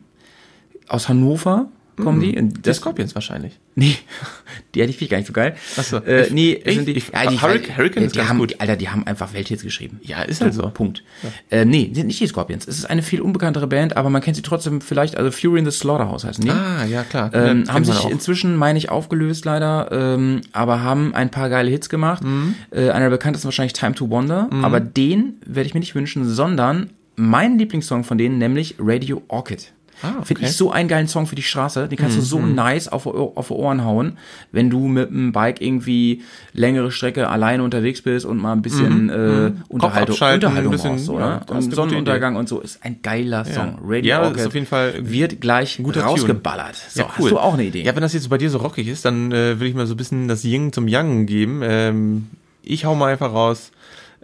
aus 0.89 1.09
Hannover 1.09 1.69
kommen 1.97 2.21
die. 2.21 2.37
Und 2.39 2.65
Die 2.67 2.73
Scorpions 2.75 3.15
wahrscheinlich. 3.15 3.59
nee, 3.75 3.97
die 4.75 4.81
hätte 4.83 4.91
ich 4.91 4.97
viel 4.97 5.09
gar 5.09 5.19
nicht 5.19 5.27
so 5.27 5.33
geil. 5.33 5.55
Ach 5.77 5.83
so. 5.85 5.99
Äh, 5.99 6.29
nee, 6.31 6.61
ich- 6.65 6.75
sind 6.75 6.87
die, 6.89 6.93
ich- 6.93 7.09
ja, 7.13 7.27
die 7.31 7.39
Hurricane- 7.39 7.77
Hurricane 7.77 8.05
ist 8.05 8.15
die 8.15 8.19
ganz 8.19 8.29
haben, 8.31 8.39
gut. 8.39 8.55
Alter, 8.61 8.77
die 8.77 8.89
haben 8.89 9.07
einfach 9.07 9.33
Welthits 9.35 9.63
geschrieben. 9.63 10.01
Ja, 10.03 10.23
ist 10.23 10.41
halt 10.41 10.55
so. 10.55 10.63
Punkt. 10.71 11.03
Äh, 11.51 11.65
nee, 11.65 11.91
sind 11.95 12.07
nicht 12.07 12.21
die 12.21 12.27
Scorpions. 12.27 12.67
Es 12.67 12.79
ist 12.79 12.85
eine 12.87 13.03
viel 13.03 13.21
unbekanntere 13.21 13.67
Band, 13.67 13.97
aber 13.97 14.11
man 14.11 14.23
kennt 14.23 14.37
sie 14.37 14.43
trotzdem 14.43 14.81
vielleicht, 14.81 15.17
also 15.17 15.31
Fury 15.31 15.59
in 15.59 15.65
the 15.65 15.71
Slaughterhouse 15.71 16.25
heißen 16.25 16.45
die. 16.45 16.51
Ah, 16.51 16.85
ja, 16.85 17.03
klar. 17.05 17.31
Ähm, 17.35 17.65
Ja, 17.67 17.75
haben 17.75 17.85
sich 17.85 18.05
inzwischen, 18.09 18.57
meine 18.57 18.79
ich, 18.79 18.89
aufgelöst 18.91 19.45
leider, 19.45 19.89
ähm, 19.93 20.41
aber 20.53 20.83
haben 20.83 21.15
ein 21.15 21.31
paar 21.31 21.49
geile 21.51 21.71
Hits 21.71 21.89
gemacht. 21.89 22.25
Mhm. 22.25 22.55
Äh, 22.71 22.91
einer 22.91 23.07
der 23.07 23.11
bekanntesten 23.11 23.47
wahrscheinlich 23.47 23.73
Time 23.75 23.95
to 23.95 24.09
Wonder, 24.11 24.49
aber 24.63 24.81
den 24.81 25.35
werde 25.45 25.67
ich 25.67 25.75
mir 25.75 25.81
nicht 25.81 25.95
wünschen, 25.95 26.25
sondern 26.29 26.91
meinen 27.17 27.59
Lieblingssong 27.59 28.03
von 28.05 28.19
denen, 28.19 28.39
nämlich 28.39 28.77
Radio 28.79 29.23
Orchid. 29.29 29.73
Ah, 30.03 30.23
Finde 30.23 30.41
okay. 30.41 30.51
ich 30.51 30.57
so 30.57 30.71
einen 30.71 30.89
geilen 30.89 31.09
Song 31.09 31.27
für 31.27 31.35
die 31.35 31.43
Straße. 31.43 31.89
Den 31.89 31.99
kannst 31.99 32.17
du 32.17 32.21
so 32.21 32.41
nice 32.41 32.89
auf, 32.89 33.07
auf 33.07 33.51
Ohren 33.51 33.85
hauen, 33.85 34.19
wenn 34.53 34.71
du 34.71 34.87
mit 34.87 35.11
dem 35.11 35.33
Bike 35.33 35.61
irgendwie 35.61 36.23
längere 36.53 36.91
Strecke 36.91 37.29
alleine 37.29 37.63
unterwegs 37.63 38.03
bist 38.03 38.27
und 38.27 38.39
mal 38.39 38.53
ein 38.53 38.63
bisschen 38.63 39.09
äh, 39.09 39.53
Unterhaltung, 39.69 40.15
abschalten, 40.15 40.49
Unterhaltung 40.49 40.73
ein 40.73 40.77
bisschen, 40.77 40.91
brauchst, 40.91 41.05
so, 41.07 41.19
ja, 41.19 41.41
Und 41.49 41.75
Sonnenuntergang 41.75 42.37
und 42.37 42.49
so 42.49 42.61
ist 42.61 42.85
ein 42.85 43.01
geiler 43.03 43.45
Song. 43.45 43.79
Radio 43.85 44.09
Ja, 44.09 44.19
das 44.19 44.29
Orchid 44.29 44.41
ist 44.41 44.47
auf 44.47 44.55
jeden 44.55 44.67
Fall 44.67 44.95
wird 45.01 45.41
gleich 45.41 45.79
guter 45.83 46.05
rausgeballert. 46.05 46.77
So, 46.77 47.01
Ja, 47.01 47.09
hast 47.17 47.31
du 47.31 47.39
auch 47.39 47.55
eine 47.55 47.65
Idee? 47.65 47.83
Ja, 47.83 47.95
wenn 47.95 48.03
das 48.03 48.13
jetzt 48.13 48.29
bei 48.29 48.39
dir 48.39 48.51
so 48.51 48.59
rockig 48.59 48.89
ist, 48.89 49.05
dann 49.05 49.33
äh, 49.33 49.59
will 49.61 49.69
ich 49.69 49.75
mal 49.75 49.87
so 49.87 49.95
ein 49.95 49.97
bisschen 49.97 50.29
das 50.29 50.45
Ying 50.45 50.73
zum 50.73 50.89
Yang 50.89 51.27
geben. 51.27 51.61
Ähm, 51.63 52.27
ich 52.63 52.85
hau 52.85 52.95
mal 52.95 53.13
einfach 53.13 53.33
raus 53.33 53.71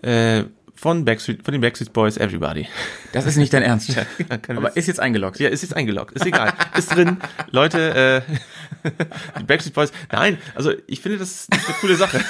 äh, 0.03 0.45
von 0.81 1.05
Backstreet, 1.05 1.45
von 1.45 1.53
den 1.53 1.61
Backstreet 1.61 1.93
Boys, 1.93 2.17
Everybody. 2.17 2.67
Das 3.13 3.27
ist 3.27 3.37
nicht 3.37 3.53
dein 3.53 3.63
Ernst. 3.63 3.91
Ja, 4.31 4.57
Aber 4.57 4.77
ist 4.77 4.87
jetzt 4.87 5.01
eingeloggt. 5.01 5.39
Ja, 5.41 5.49
ist 5.49 5.63
jetzt 5.63 5.77
eingeloggt. 5.77 6.15
Ist 6.15 6.25
egal. 6.25 6.53
ist 6.77 6.95
drin. 6.95 7.19
Leute, 7.51 8.25
äh, 8.25 8.91
die 9.39 9.45
Backstreet 9.45 9.75
Boys. 9.75 9.93
Nein, 10.11 10.39
also 10.55 10.73
ich 10.87 11.01
finde, 11.01 11.19
das 11.19 11.31
ist, 11.33 11.53
eine 11.53 11.77
coole 11.81 11.97
Sache. 11.97 12.25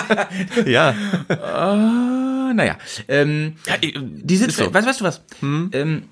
ja. 0.66 0.94
Ah, 1.28 2.52
naja. 2.54 2.78
Ähm, 3.08 3.56
die 3.82 4.36
sind, 4.36 4.48
ist 4.48 4.56
so. 4.56 4.72
weißt, 4.72 4.86
weißt 4.86 5.00
du 5.00 5.04
was? 5.04 5.22
Ähm, 5.42 6.04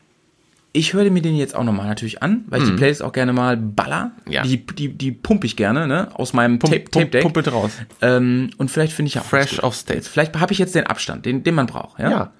ich 0.72 0.92
höre 0.92 1.10
mir 1.10 1.20
den 1.22 1.36
jetzt 1.36 1.54
auch 1.56 1.64
nochmal 1.64 1.86
natürlich 1.88 2.22
an, 2.22 2.44
weil 2.48 2.62
ich 2.62 2.68
die 2.68 2.76
Playlist 2.76 3.02
auch 3.02 3.12
gerne 3.12 3.32
mal 3.32 3.56
baller. 3.56 4.12
Ja. 4.28 4.42
Die, 4.42 4.64
die, 4.64 4.88
die 4.88 5.10
pump 5.12 5.44
ich 5.44 5.56
gerne, 5.56 5.86
ne? 5.88 6.08
Aus 6.14 6.32
meinem 6.32 6.58
Pump, 6.58 6.72
Tape, 6.72 6.90
Tape 6.90 7.06
Deck. 7.06 7.22
pumpelt 7.22 7.50
raus. 7.52 7.72
Ähm, 8.02 8.50
und 8.56 8.70
vielleicht 8.70 8.92
finde 8.92 9.08
ich 9.08 9.14
ja 9.14 9.22
auch 9.22 9.26
Fresh 9.26 9.58
off 9.62 9.74
stage. 9.74 9.98
Jetzt, 9.98 10.08
vielleicht 10.08 10.38
habe 10.38 10.52
ich 10.52 10.58
jetzt 10.58 10.74
den 10.74 10.86
Abstand, 10.86 11.26
den, 11.26 11.42
den 11.42 11.54
man 11.54 11.66
braucht. 11.66 11.98
Ja? 11.98 12.10
Ja. 12.10 12.32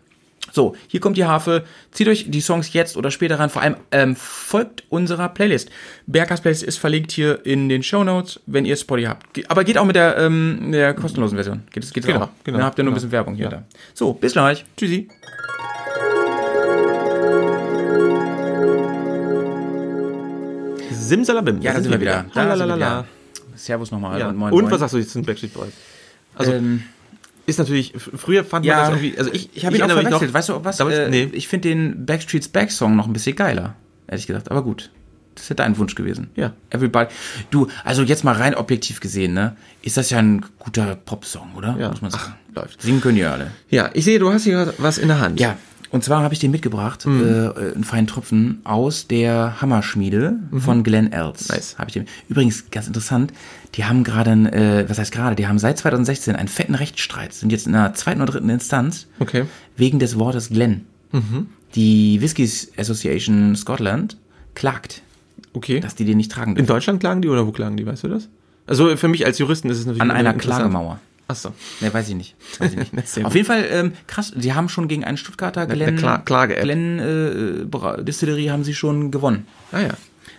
So, 0.53 0.75
hier 0.89 1.01
kommt 1.01 1.17
die 1.17 1.25
Harfe. 1.27 1.65
Zieht 1.91 2.09
euch 2.09 2.31
die 2.31 2.41
Songs 2.41 2.73
jetzt 2.73 2.97
oder 2.97 3.11
später 3.11 3.39
rein. 3.39 3.51
Vor 3.51 3.63
allem 3.63 3.77
ähm, 3.91 4.17
folgt 4.17 4.85
unserer 4.89 5.29
Playlist. 5.29 5.69
Berkas 6.07 6.41
Playlist 6.41 6.63
ist 6.63 6.79
verlinkt 6.79 7.13
hier 7.13 7.45
in 7.45 7.69
den 7.69 7.83
Show 7.83 8.05
Notes, 8.05 8.41
wenn 8.47 8.65
ihr 8.65 8.77
Spotify 8.77 9.09
habt. 9.09 9.51
Aber 9.51 9.65
geht 9.65 9.77
auch 9.77 9.85
mit 9.85 9.97
der, 9.97 10.17
ähm, 10.19 10.71
der 10.73 10.95
kostenlosen 10.95 11.37
Version. 11.37 11.63
Geht 11.73 11.85
es 11.85 11.93
geht 11.93 12.07
Genau, 12.07 12.23
auch. 12.23 12.29
genau, 12.43 12.59
Dann 12.59 12.67
habt 12.67 12.79
ihr 12.79 12.85
nur 12.85 12.93
ein 12.93 12.95
genau. 12.95 12.95
bisschen 12.95 13.13
Werbung 13.13 13.35
hier 13.35 13.49
da. 13.49 13.65
So, 13.93 14.13
bis 14.15 14.33
gleich. 14.33 14.65
Tschüssi. 14.77 15.09
Simsalabim. 21.11 21.61
Ja, 21.61 21.75
da 21.75 21.83
sind 21.83 21.91
wir 21.91 22.01
wieder. 22.01 22.25
Da 22.35 22.57
sind 22.57 22.69
wir 22.69 22.77
wieder. 22.77 23.05
Servus 23.57 23.91
nochmal 23.91 24.19
Ja. 24.19 24.29
und 24.31 24.37
moin 24.37 24.53
Und 24.53 24.63
moin. 24.63 24.71
was 24.73 24.81
sagst 24.81 24.95
du 24.95 24.99
jetzt 24.99 25.11
zu 25.13 25.19
den 25.21 25.27
Backstreet 25.27 25.53
Boys? 25.53 25.73
Also, 26.35 26.53
ähm, 26.53 26.83
ist 27.47 27.59
natürlich, 27.59 27.93
früher 27.97 28.45
fand 28.45 28.65
man 28.65 28.77
ja, 28.77 28.81
das 28.81 28.89
irgendwie, 29.01 29.19
also 29.19 29.31
ich, 29.33 29.51
ich 29.55 29.67
habe 29.67 29.77
ihn 29.77 29.83
auch 29.83 29.89
verwechselt. 29.89 30.23
noch- 30.23 30.33
weißt 30.35 30.49
du 30.49 30.65
was? 30.65 30.77
Damals, 30.79 30.97
äh, 30.97 31.09
nee. 31.11 31.29
Ich 31.33 31.49
finde 31.49 31.69
den 31.69 32.07
Backstreet's 32.07 32.49
Back 32.49 32.71
Song 32.71 32.97
noch 32.97 33.07
ein 33.07 33.13
bisschen 33.13 33.37
geiler, 33.37 33.75
ehrlich 34.07 34.27
gesagt. 34.27 34.51
Aber 34.51 34.63
gut. 34.63 34.91
Das 35.35 35.45
ist 35.45 35.49
ja 35.51 35.57
dein 35.57 35.79
Wunsch 35.79 35.95
gewesen. 35.95 36.31
Ja. 36.37 36.53
Everybody. 36.71 37.09
Du, 37.51 37.69
also 37.85 38.03
jetzt 38.03 38.25
mal 38.25 38.35
rein 38.35 38.55
objektiv 38.55 39.01
gesehen, 39.01 39.33
ne? 39.33 39.57
Ist 39.81 39.97
das 39.97 40.11
ja 40.11 40.19
ein 40.19 40.45
guter 40.59 40.97
Popsong, 40.97 41.55
oder? 41.57 41.77
Ja. 41.79 41.89
Muss 41.91 42.03
man 42.03 42.11
sagen. 42.11 42.35
Ach, 42.53 42.57
läuft. 42.57 42.83
Singen 42.83 43.01
können 43.01 43.15
die 43.15 43.23
ja 43.23 43.33
alle. 43.33 43.51
Ja, 43.71 43.91
ich 43.95 44.05
sehe, 44.05 44.19
du 44.19 44.33
hast 44.33 44.45
hier 44.45 44.75
was 44.79 44.99
in 44.99 45.09
der 45.09 45.21
Hand. 45.21 45.41
Ja. 45.41 45.57
Und 45.93 46.05
zwar 46.05 46.23
habe 46.23 46.33
ich 46.35 46.39
den 46.41 46.53
mitgebracht, 46.53 47.05
Mhm. 47.05 47.21
äh, 47.25 47.73
einen 47.75 47.83
feinen 47.85 48.07
Tropfen 48.07 48.61
aus 48.65 49.09
der 49.09 49.61
Hammerschmiede 49.61 50.39
von 50.59 50.85
Glenn 50.85 51.13
Els. 51.13 51.49
Mhm. 51.49 51.55
Nice. 51.57 51.79
Habe 51.79 51.89
ich 51.89 51.95
den. 51.95 52.07
Übrigens 52.29 52.71
ganz 52.71 52.87
interessant. 52.87 53.33
Die 53.75 53.85
haben 53.85 54.05
gerade, 54.05 54.31
äh, 54.31 54.89
was 54.89 54.99
heißt 54.99 55.11
gerade? 55.13 55.35
Die 55.35 55.47
haben 55.49 55.59
seit 55.59 55.79
2016 55.79 56.37
einen 56.37 56.49
fetten 56.49 56.75
Rechtsstreit. 56.77 57.33
Sind 57.33 57.51
jetzt 57.51 57.67
in 57.67 57.75
einer 57.75 57.93
zweiten 57.95 58.21
oder 58.23 58.33
dritten 58.33 58.51
Instanz 58.51 59.09
Okay. 59.19 59.45
wegen 59.77 59.99
des 59.99 60.17
Wortes 60.19 60.51
Glenn. 60.51 60.87
Mhm. 61.13 61.49
Die 61.75 62.21
Whiskies 62.21 62.71
Association 62.77 63.57
Scotland 63.57 64.17
klagt, 64.55 65.03
Okay. 65.55 65.81
dass 65.81 65.95
die 65.97 66.05
den 66.05 66.17
nicht 66.19 66.31
tragen 66.31 66.53
in 66.53 66.57
dürfen. 66.57 66.69
Deutschland 66.69 67.01
klagen 67.01 67.21
die 67.23 67.29
oder 67.29 67.47
wo 67.47 67.53
klagen 67.53 67.77
die, 67.77 67.85
weißt 67.87 68.05
du 68.05 68.09
das? 68.09 68.29
Also 68.67 68.97
für 68.97 69.09
mich 69.09 69.27
als 69.27 69.39
Juristen 69.39 69.69
ist 69.71 69.79
es 69.79 69.87
natürlich 69.87 70.03
An 70.03 70.13
einer. 70.13 70.35
Klagemauer. 70.35 71.01
Achso. 71.31 71.53
Ne, 71.81 71.93
weiß 71.93 72.09
ich 72.09 72.15
nicht. 72.15 72.35
Weiß 72.59 72.73
ich 72.73 72.93
nicht. 72.93 72.93
Auf 73.25 73.35
jeden 73.35 73.47
Fall 73.47 73.67
ähm, 73.71 73.93
krass. 74.07 74.33
Die 74.35 74.53
haben 74.53 74.69
schon 74.69 74.89
gegen 74.89 75.05
einen 75.05 75.17
Stuttgarter 75.17 75.67
Glenn, 75.67 75.99
Kla- 75.99 76.23
Klage-App. 76.25 76.63
Glenn 76.63 76.99
äh, 77.99 78.03
Distillerie 78.05 78.51
haben 78.51 78.65
sie 78.65 78.75
schon 78.75 79.11
gewonnen. 79.11 79.47
Ah 79.73 79.81
ja. 79.81 79.89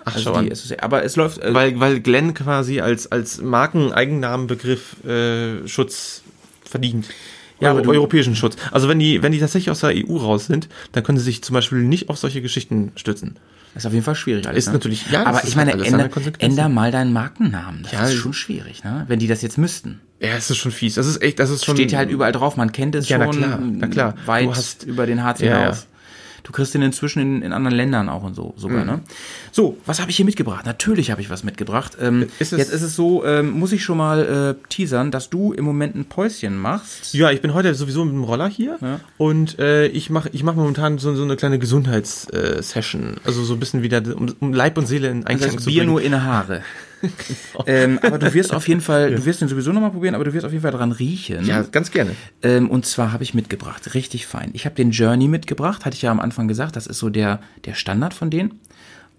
Ach, 0.04 0.16
Also 0.16 0.32
schau 0.34 0.42
die 0.42 0.48
an. 0.52 0.54
Associ- 0.58 0.80
aber 0.82 1.04
es 1.04 1.16
läuft. 1.16 1.38
Äh, 1.40 1.54
Weil, 1.54 1.80
weil 1.80 2.00
Glenn 2.02 2.34
quasi 2.34 2.82
als, 2.82 3.12
als 3.12 3.42
Markeneigennamenbegriff 3.42 5.04
äh, 5.06 5.68
Schutz 5.68 6.24
verdient. 6.64 7.08
Ja, 7.60 7.74
du- 7.74 7.92
europäischen 7.92 8.36
Schutz. 8.36 8.56
Also 8.72 8.90
wenn 8.90 8.98
die, 9.00 9.22
wenn 9.22 9.32
die 9.32 9.40
tatsächlich 9.40 9.70
aus 9.70 9.82
der 9.82 9.92
EU 9.96 10.18
raus 10.18 10.48
sind, 10.48 10.68
dann 10.94 11.04
können 11.04 11.20
sie 11.20 11.24
sich 11.26 11.44
zum 11.44 11.54
Beispiel 11.54 11.80
nicht 11.84 12.10
auf 12.10 12.18
solche 12.18 12.42
Geschichten 12.42 12.92
stützen. 12.96 13.36
Ist 13.76 13.86
auf 13.86 13.94
jeden 13.94 14.04
Fall 14.06 14.16
schwierig. 14.16 14.48
Alles, 14.48 14.60
Ist 14.60 14.68
ne? 14.68 14.74
natürlich- 14.74 15.10
ja, 15.12 15.24
das 15.24 15.28
aber 15.38 15.48
ich 15.48 15.56
meine, 15.56 15.72
änder, 15.74 16.10
änder 16.40 16.70
mal 16.70 16.92
deinen 16.92 17.14
Markennamen. 17.14 17.84
Das 17.84 17.92
Ja, 17.94 18.04
ist 18.06 18.16
schon 18.16 18.34
schwierig, 18.34 18.84
ne? 18.84 19.06
Wenn 19.08 19.20
die 19.20 19.28
das 19.28 19.42
jetzt 19.42 19.58
müssten. 19.58 20.02
Ja, 20.20 20.30
es 20.38 20.50
ist 20.52 20.58
schon 20.58 20.72
fies. 20.72 20.96
Das 20.96 21.08
ist 21.08 21.22
echt, 21.22 21.40
das 21.40 21.50
ist 21.50 21.66
schon. 21.66 21.76
Steht 21.76 21.92
ja 21.92 21.98
halt 22.00 22.10
überall 22.12 22.32
drauf. 22.32 22.58
Man 22.58 22.72
kennt 22.72 22.94
es 22.96 23.10
Ja, 23.10 23.18
na 23.18 23.26
schon 23.26 23.38
klar, 23.42 23.60
na 23.62 23.88
klar. 23.88 24.14
weit 24.26 24.46
Du 24.48 24.52
hast- 24.56 24.84
über 24.84 25.06
den 25.08 25.24
Harz 25.24 25.40
Ja, 25.42 25.58
hinaus. 25.58 25.88
Du 26.44 26.52
kriegst 26.52 26.74
den 26.74 26.82
inzwischen 26.82 27.20
in, 27.22 27.42
in 27.44 27.54
anderen 27.54 27.76
Ländern 27.76 28.10
auch 28.10 28.24
und 28.24 28.34
so 28.36 28.54
sogar, 28.58 28.84
ne? 28.86 29.00
So, 29.52 29.78
was 29.86 30.00
habe 30.02 30.10
ich 30.12 30.18
hier 30.18 30.26
mitgebracht? 30.26 30.66
Natürlich 30.66 31.12
habe 31.12 31.22
ich 31.22 31.30
was 31.30 31.44
mitgebracht. 31.44 31.98
Ähm, 32.02 32.28
Ist 32.40 32.52
es- 32.54 32.58
jetzt 32.60 32.72
ist 32.74 32.82
es 32.82 32.96
so, 32.96 33.24
ähm, 33.26 33.52
muss 33.52 33.72
ich 33.72 33.84
schon 33.84 33.98
mal 33.98 34.56
äh, 34.60 34.68
teasern, 34.70 35.12
dass 35.12 35.30
du 35.30 35.54
im 35.54 35.66
Moment 35.66 35.96
ein 35.96 36.06
Päuschen 36.06 36.58
machst. 36.58 37.14
Ja, 37.14 37.32
ich 37.32 37.42
bin 37.42 37.54
heute 37.54 37.76
sowieso 37.76 38.04
mit 38.06 38.14
dem 38.14 38.24
Roller 38.24 38.48
hier 38.50 38.78
und 39.18 39.60
äh, 39.60 39.88
ich 39.88 40.10
mache 40.10 40.30
ich 40.34 40.44
mach 40.44 40.56
momentan 40.56 40.98
so, 40.98 41.14
so 41.16 41.24
eine 41.24 41.36
kleine 41.36 41.60
Gesundheitssession. 41.60 43.16
Also 43.24 43.44
so 43.44 43.54
ein 43.54 43.60
bisschen 43.60 43.82
wieder, 43.84 44.02
um, 44.16 44.34
um 44.40 44.54
Leib 44.54 44.78
und 44.78 44.88
Seele 44.88 45.10
in 45.10 45.22
Das 45.22 45.30
Einklang 45.32 45.50
heißt 45.52 45.60
zu 45.62 45.66
Bier 45.70 45.82
bringen. 45.82 45.92
nur 45.92 46.02
in 46.02 46.12
der 46.12 46.24
Haare. 47.02 47.64
ähm, 47.68 48.00
aber 48.02 48.18
du 48.18 48.34
wirst 48.34 48.54
auf 48.54 48.68
jeden 48.68 48.82
Fall, 48.82 49.16
du 49.16 49.26
wirst 49.26 49.42
den 49.42 49.48
sowieso 49.48 49.72
nochmal 49.72 49.92
probieren, 49.92 50.16
aber 50.16 50.24
du 50.24 50.34
wirst 50.34 50.46
auf 50.46 50.52
jeden 50.52 50.62
Fall 50.62 50.72
dran 50.72 50.92
riechen. 50.92 51.46
ja, 51.46 51.62
ganz 51.64 51.92
gerne. 51.92 52.16
Ähm, 52.42 52.70
und 52.70 52.86
zwar 52.86 53.12
habe 53.12 53.24
ich 53.24 53.34
mitgebracht, 53.34 53.94
richtig 53.94 54.28
fein. 54.28 54.52
Ich 54.54 54.66
habe 54.66 54.76
den 54.76 54.92
Journey 54.92 55.28
mitgebracht, 55.28 55.86
hatte 55.86 55.96
ich 55.96 56.02
ja 56.02 56.12
am 56.12 56.20
Anfang 56.20 56.48
gesagt, 56.48 56.76
das 56.76 56.88
ist 56.88 57.00
so 57.00 57.10
der, 57.10 57.40
der 57.66 57.74
Standard 57.74 58.14
von 58.14 58.30
denen. 58.30 58.60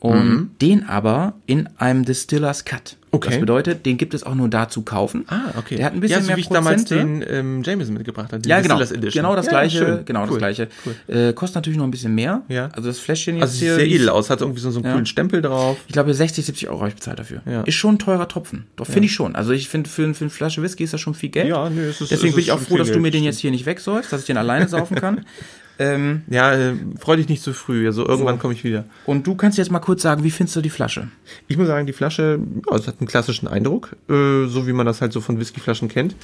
Und 0.02 0.50
den 0.60 0.88
aber 0.88 1.34
in 1.46 1.68
einem 1.78 2.04
Distillers 2.04 2.64
Cut. 2.64 2.96
Mhm. 2.96 3.02
Okay. 3.14 3.28
Das 3.28 3.40
bedeutet, 3.40 3.84
den 3.84 3.98
gibt 3.98 4.14
es 4.14 4.22
auch 4.24 4.34
nur 4.34 4.48
da 4.48 4.70
zu 4.70 4.82
kaufen. 4.82 5.24
Ah, 5.28 5.52
okay. 5.58 5.76
Der 5.76 5.84
hat 5.84 5.92
ein 5.92 6.00
bisschen 6.00 6.16
ja, 6.16 6.20
so 6.22 6.26
mehr 6.28 6.36
wie 6.38 6.40
ich 6.40 6.48
damals 6.48 6.86
den 6.86 7.22
ähm, 7.28 7.62
Jameson 7.62 7.92
mitgebracht 7.94 8.32
habe. 8.32 8.42
Ja, 8.48 8.60
genau. 8.62 8.78
Genau 8.78 9.36
das 9.36 9.44
Ja, 9.46 9.50
gleiche. 9.52 9.78
schön. 9.78 10.04
Genau 10.06 10.22
das 10.22 10.30
Cool. 10.30 10.38
gleiche. 10.38 10.68
Äh, 11.08 11.34
kostet 11.34 11.56
natürlich 11.56 11.76
noch 11.78 11.84
ein 11.84 11.90
bisschen 11.90 12.14
mehr. 12.14 12.40
Ja. 12.48 12.68
Also 12.72 12.88
das 12.88 12.98
Fläschchen 12.98 13.34
jetzt 13.36 13.42
Also 13.42 13.52
sieht 13.54 13.62
hier. 13.68 13.74
sehr 13.74 13.86
edel 13.86 14.08
aus, 14.08 14.30
hat 14.30 14.40
irgendwie 14.40 14.60
so, 14.60 14.70
so 14.70 14.78
einen 14.78 14.86
Ja. 14.86 14.92
coolen 14.92 15.04
Stempel 15.06 15.42
drauf. 15.42 15.76
Ich 15.88 15.92
glaube 15.92 16.14
60, 16.14 16.44
70 16.46 16.68
Euro 16.70 16.78
habe 16.80 16.88
ich 16.88 16.94
bezahlt 16.94 17.18
dafür. 17.18 17.42
Ja. 17.44 17.60
Ist 17.62 17.74
schon 17.74 17.96
ein 17.96 17.98
teurer 17.98 18.26
Tropfen. 18.28 18.64
Doch 18.76 18.86
finde 18.86 19.04
ich 19.06 19.12
schon. 19.12 19.36
Also 19.36 19.52
ich 19.52 19.68
finde 19.68 19.90
für, 19.90 20.14
für 20.14 20.24
eine 20.24 20.30
Flasche 20.30 20.62
Whisky 20.62 20.82
ist 20.84 20.94
das 20.94 21.00
schon 21.02 21.12
viel 21.14 21.28
Geld. 21.28 21.48
Ja, 21.48 21.68
nö, 21.68 21.82
es 21.90 22.00
ist- 22.00 22.10
Deswegen 22.12 22.30
es 22.30 22.34
bin 22.34 22.40
ist 22.40 22.46
ich 22.46 22.52
auch 22.52 22.60
froh, 22.60 22.78
dass 22.78 22.90
du 22.90 22.98
mir 22.98 23.10
den 23.10 23.24
jetzt 23.24 23.40
hier 23.40 23.50
nicht 23.50 23.66
wegsäufst, 23.66 24.10
dass 24.10 24.22
ich 24.22 24.26
den 24.26 24.38
alleine 24.38 24.66
saufen 24.68 24.96
kann. 24.96 25.26
ähm, 25.78 26.22
Ja, 26.28 26.52
äh, 26.52 26.74
freu 27.00 27.16
dich 27.16 27.28
nicht 27.28 27.42
zu 27.42 27.52
früh. 27.52 27.86
Also 27.86 28.06
irgendwann 28.06 28.36
So. 28.36 28.40
komme 28.42 28.54
ich 28.54 28.64
wieder. 28.64 28.84
und 29.06 29.26
du 29.26 29.34
kannst 29.34 29.58
jetzt 29.58 29.70
mal 29.70 29.80
kurz 29.80 30.02
sagen, 30.02 30.24
wie 30.24 30.30
findest 30.30 30.56
du 30.56 30.60
die 30.60 30.70
Flasche? 30.70 31.08
Ich 31.48 31.56
muss 31.56 31.66
sagen, 31.66 31.86
die 31.86 31.92
Flasche, 31.92 32.38
ja, 32.70 32.76
es 32.76 32.86
hat 32.86 32.96
einen 33.00 33.08
klassischen 33.08 33.48
Eindruck, 33.48 33.96
äh, 34.08 34.46
so 34.46 34.66
wie 34.66 34.72
man 34.72 34.86
das 34.86 35.00
halt 35.00 35.12
so 35.12 35.20
von 35.20 35.38
Whiskyflaschen 35.38 35.88
kennt. 35.88 36.14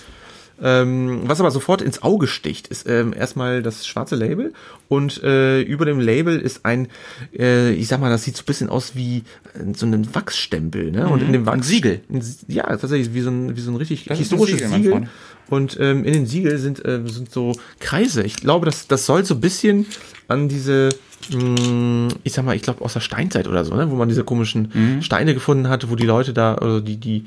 Ähm, 0.61 1.21
was 1.23 1.39
aber 1.39 1.53
sofort 1.53 1.83
ins 1.83 2.03
Auge 2.03 2.27
sticht, 2.27 2.67
ist 2.67 2.89
ähm, 2.89 3.13
erstmal 3.17 3.63
das 3.63 3.87
schwarze 3.87 4.17
Label 4.17 4.53
und 4.89 5.23
äh, 5.23 5.61
über 5.63 5.85
dem 5.85 6.01
Label 6.01 6.37
ist 6.41 6.65
ein, 6.65 6.89
äh, 7.33 7.71
ich 7.75 7.87
sag 7.87 8.01
mal, 8.01 8.11
das 8.11 8.25
sieht 8.25 8.37
so 8.37 8.43
ein 8.43 8.47
bisschen 8.47 8.69
aus 8.69 8.97
wie 8.97 9.19
äh, 9.55 9.73
so 9.77 9.87
ein 9.87 10.13
Wachsstempel, 10.17 10.91
ne? 10.91 11.07
Und 11.09 11.23
in 11.23 11.33
dem 11.33 11.47
Wachs 11.47 11.59
Ein 11.59 11.63
Siegel. 11.63 12.01
Ein, 12.13 12.25
ja, 12.49 12.65
tatsächlich 12.65 13.15
wie 13.15 13.21
so 13.21 13.31
ein 13.31 13.57
wie 13.57 13.61
so 13.61 13.71
ein 13.71 13.77
richtig 13.77 14.07
Das 14.07 14.19
ist 14.19 14.33
ein 14.33 14.39
historisches 14.39 14.69
Siegel, 14.69 14.95
Siegel. 14.95 15.09
Und 15.51 15.79
ähm, 15.81 16.05
in 16.05 16.13
den 16.13 16.27
Siegel 16.27 16.59
sind 16.59 16.85
äh, 16.85 17.01
sind 17.07 17.31
so 17.31 17.53
Kreise. 17.81 18.23
Ich 18.23 18.37
glaube, 18.37 18.67
das 18.67 18.87
das 18.87 19.07
soll 19.07 19.25
so 19.25 19.35
ein 19.35 19.41
bisschen 19.41 19.87
an 20.29 20.49
diese 20.49 20.91
mh, 21.33 22.09
ich 22.23 22.33
sag 22.35 22.45
mal, 22.45 22.55
ich 22.55 22.63
glaube 22.63 22.85
aus 22.85 22.93
der 22.93 23.01
Steinzeit 23.01 23.49
oder 23.49 23.65
so, 23.65 23.75
ne, 23.75 23.91
wo 23.91 23.95
man 23.97 24.09
diese 24.09 24.25
komischen 24.25 24.71
Mhm. 24.75 25.03
Steine 25.03 25.35
gefunden 25.35 25.69
hat, 25.69 25.91
wo 25.91 25.97
die 25.97 26.07
Leute 26.07 26.33
da, 26.35 26.55
also 26.55 26.81
die, 26.81 26.97
die 26.97 27.25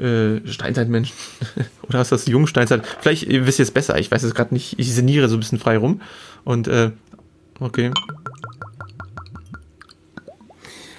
äh, 0.00 0.40
Steinzeitmenschen, 0.46 1.14
oder 1.88 2.00
ist 2.00 2.12
das 2.12 2.26
Jungsteinzeit? 2.26 2.82
Vielleicht 3.00 3.24
ihr 3.24 3.46
wisst 3.46 3.58
ihr 3.58 3.64
es 3.64 3.70
besser, 3.70 3.98
ich 3.98 4.10
weiß 4.10 4.22
es 4.22 4.34
gerade 4.34 4.54
nicht, 4.54 4.78
ich 4.78 4.92
sinniere 4.94 5.28
so 5.28 5.36
ein 5.36 5.40
bisschen 5.40 5.58
frei 5.58 5.76
rum. 5.76 6.00
Und 6.44 6.68
äh, 6.68 6.90
okay. 7.60 7.90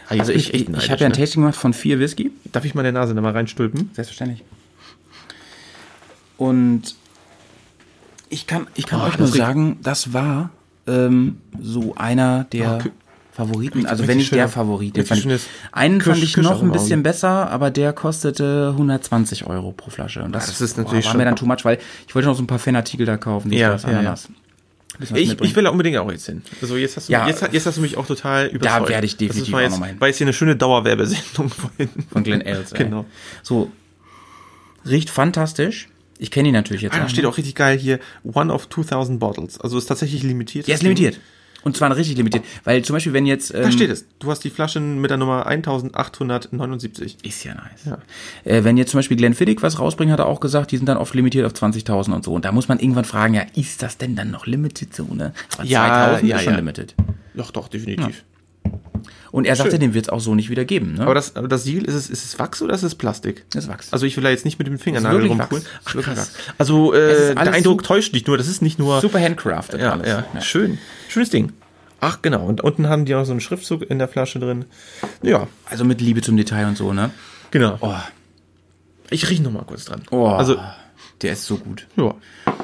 Ah, 0.07 0.15
Also 0.19 0.31
bin 0.31 0.39
ich, 0.39 0.53
ich, 0.53 0.69
ich 0.69 0.91
habe 0.91 1.01
ja 1.01 1.07
ein 1.07 1.11
ne? 1.11 1.17
Tasting 1.17 1.41
gemacht 1.41 1.55
von 1.57 1.73
vier 1.73 1.99
Whisky. 1.99 2.31
Darf 2.51 2.65
ich 2.65 2.75
meine 2.75 2.91
Nase 2.91 3.15
da 3.15 3.21
mal 3.21 3.31
reinstülpen? 3.31 3.89
Selbstverständlich. 3.93 4.43
Und 6.37 6.95
ich 8.29 8.47
kann, 8.47 8.67
ich 8.75 8.85
kann 8.87 9.01
Oh, 9.01 9.05
euch 9.05 9.17
nur 9.17 9.27
sagen, 9.27 9.79
das 9.83 10.13
war 10.13 10.49
ähm, 10.87 11.37
so 11.61 11.95
einer 11.95 12.43
der 12.45 12.77
Oh, 12.81 12.87
Kü- 12.87 12.91
Favoriten. 13.31 13.79
Richtig- 13.79 13.89
Also 13.89 14.07
wenn 14.07 14.17
nicht 14.17 14.31
der 14.33 14.47
Favorit. 14.49 14.95
Den 14.95 15.05
fand 15.05 15.25
ich, 15.25 15.41
einen 15.71 15.99
fand 16.01 16.17
Kirsch- 16.17 16.23
ich 16.23 16.37
noch 16.37 16.61
ein 16.61 16.71
bisschen 16.71 17.03
besser, 17.03 17.49
aber 17.51 17.69
der 17.71 17.91
kostete 17.93 18.69
120 18.71 19.45
Euro 19.45 19.71
pro 19.73 19.89
Flasche. 19.89 20.23
Und 20.23 20.31
das, 20.31 20.47
das 20.47 20.61
ist 20.61 20.77
natürlich 20.77 21.05
war 21.05 21.11
schon- 21.11 21.17
mir 21.19 21.25
dann 21.25 21.35
too 21.35 21.45
much, 21.45 21.63
weil 21.65 21.77
ich 22.07 22.15
wollte 22.15 22.27
noch 22.29 22.35
so 22.35 22.43
ein 22.43 22.47
paar 22.47 22.59
Fanartikel 22.59 23.05
da 23.05 23.17
kaufen. 23.17 23.49
dies, 23.51 23.59
Ja, 23.59 23.71
das, 23.71 23.83
ja, 23.83 24.01
ja. 24.01 24.15
Ich, 25.13 25.41
ich 25.41 25.55
will 25.57 25.63
da 25.65 25.71
unbedingt 25.71 25.97
auch 25.97 26.09
jetzt 26.09 26.25
hin. 26.25 26.41
Also 26.61 26.77
jetzt 26.77 26.95
hast 26.95 27.09
du, 27.09 27.13
Ja. 27.13 27.27
jetzt, 27.27 27.45
jetzt 27.51 27.65
hast 27.65 27.75
du 27.75 27.81
mich 27.81 27.97
auch 27.97 28.07
total 28.07 28.47
überzeugt. 28.47 28.87
werde 28.87 29.05
ich 29.05 29.17
definitiv 29.17 29.43
das 29.47 29.51
war 29.51 29.59
auch 29.59 29.63
jetzt, 29.63 29.71
noch 29.73 29.79
mal 29.79 29.85
hin. 29.87 29.99
War 29.99 30.07
jetzt 30.07 30.17
hier 30.17 30.25
eine 30.25 30.33
schöne 30.33 30.55
Dauerwerbesendung 30.55 31.49
vorhin. 31.49 31.89
Von 32.13 32.23
Glenn 32.23 32.39
Ells. 32.39 32.71
Genau. 32.73 33.03
So, 33.43 33.69
riecht 34.87 35.09
fantastisch. 35.09 35.89
Ich 36.17 36.31
kenne 36.31 36.47
ihn 36.49 36.53
natürlich 36.53 36.81
jetzt 36.81 36.95
Ah, 36.95 36.99
da 36.99 37.09
steht 37.09 37.25
auch 37.25 37.37
richtig 37.37 37.55
geil 37.55 37.77
hier, 37.77 37.99
one 38.23 38.53
of 38.53 38.69
2000 38.69 39.19
bottles. 39.19 39.59
Also 39.59 39.77
ist 39.77 39.85
tatsächlich 39.87 40.23
limitiert. 40.23 40.67
Ja, 40.67 40.75
ist 40.75 40.83
limitiert. 40.83 41.19
Und 41.63 41.75
zwar 41.75 41.93
richtig 41.95 42.15
limitiert. 42.15 42.43
Weil 42.63 42.83
zum 42.83 42.93
Beispiel, 42.93 43.13
wenn 43.13 43.25
jetzt. 43.25 43.51
Ähm, 43.53 43.63
Da 43.63 43.71
steht 43.71 43.89
es. 43.89 44.05
Du 44.19 44.29
hast 44.29 44.43
die 44.43 44.51
Flaschen 44.51 45.01
mit 45.01 45.09
der 45.09 45.17
Nummer 45.17 45.47
1879. 45.47 47.17
Ist 47.23 47.43
ja 47.43 47.55
nice. 47.55 47.97
Äh, 48.43 48.63
wenn 48.63 48.77
jetzt 48.77 48.91
zum 48.91 48.99
Beispiel 48.99 49.17
Glenfiddich 49.17 49.61
was 49.63 49.79
rausbringt, 49.79 50.11
hat 50.11 50.19
er 50.19 50.27
auch 50.27 50.39
gesagt, 50.39 50.71
die 50.71 50.77
sind 50.77 50.87
dann 50.87 50.97
oft 50.97 51.15
limitiert 51.15 51.45
auf 51.45 51.53
20.000 51.53 52.13
und 52.13 52.23
so. 52.23 52.33
Und 52.33 52.45
da 52.45 52.51
muss 52.51 52.67
man 52.67 52.79
irgendwann 52.79 53.05
fragen, 53.05 53.33
ja, 53.33 53.41
ist 53.55 53.81
das 53.81 53.97
denn 53.97 54.15
dann 54.15 54.29
noch 54.29 54.45
limited 54.45 54.93
so, 54.93 55.05
ne? 55.05 55.33
Aber 55.57 55.65
Ja, 55.67 55.87
2000 55.87 56.29
ja, 56.29 56.37
ist 56.37 56.43
schon 56.43 56.53
ja. 56.53 56.59
limited. 56.59 56.95
Doch, 57.33 57.51
doch, 57.51 57.67
definitiv. 57.67 58.23
Und 59.35 59.43
er 59.45 59.57
sagte, 59.57 59.71
Schön. 59.71 59.81
den 59.81 59.93
wird 59.93 60.05
es 60.05 60.09
auch 60.09 60.21
so 60.21 60.33
nicht 60.33 60.49
wieder 60.49 60.63
geben, 60.63 60.93
ne? 60.93 61.01
Aber 61.01 61.13
das, 61.13 61.35
aber 61.35 61.49
das 61.49 61.65
Siegel, 61.65 61.83
ist 61.83 61.93
es, 61.93 62.09
ist 62.09 62.23
es 62.23 62.39
Wachs 62.39 62.61
oder 62.61 62.73
ist 62.73 62.83
es 62.83 62.95
Plastik? 62.95 63.43
Das 63.49 63.65
ist 63.65 63.69
Wachs. 63.69 63.91
Also 63.91 64.05
ich 64.05 64.15
will 64.15 64.23
da 64.23 64.29
jetzt 64.29 64.45
nicht 64.45 64.57
mit 64.59 64.65
dem 64.67 64.79
Fingernagel 64.79 65.27
rumpulen. 65.27 65.65
Ach, 65.83 65.93
krass. 65.93 66.17
Wachs. 66.17 66.33
Also 66.57 66.93
Es 66.93 67.31
äh, 67.31 67.35
der 67.35 67.51
Eindruck 67.51 67.83
täuscht 67.83 68.13
nicht 68.13 68.27
nur, 68.27 68.37
das 68.37 68.47
ist 68.47 68.61
nicht 68.61 68.79
nur... 68.79 69.01
Super 69.01 69.19
handcrafted 69.19 69.81
ja, 69.81 69.91
alles. 69.91 70.07
ja, 70.07 70.23
schön. 70.41 70.77
Schönes 71.09 71.31
Ding. 71.31 71.51
Ach, 71.99 72.21
genau. 72.21 72.45
Und 72.45 72.61
unten 72.61 72.87
haben 72.87 73.03
die 73.03 73.13
auch 73.13 73.25
so 73.25 73.31
einen 73.31 73.41
Schriftzug 73.41 73.81
in 73.81 73.99
der 73.99 74.07
Flasche 74.07 74.39
drin. 74.39 74.63
Ja, 75.21 75.47
Also 75.69 75.83
mit 75.83 75.99
Liebe 75.99 76.21
zum 76.21 76.37
Detail 76.37 76.67
und 76.67 76.77
so, 76.77 76.93
ne? 76.93 77.11
genau. 77.51 77.77
Oh, 77.81 77.93
Ich 79.09 79.29
rieche 79.29 79.43
noch 79.43 79.51
mal 79.51 79.63
kurz 79.65 79.83
dran. 79.83 80.01
oh. 80.11 80.27
Also, 80.27 80.57
der 81.21 81.33
ist 81.33 81.45
so 81.45 81.57
gut. 81.57 81.87
ja. 81.97 82.13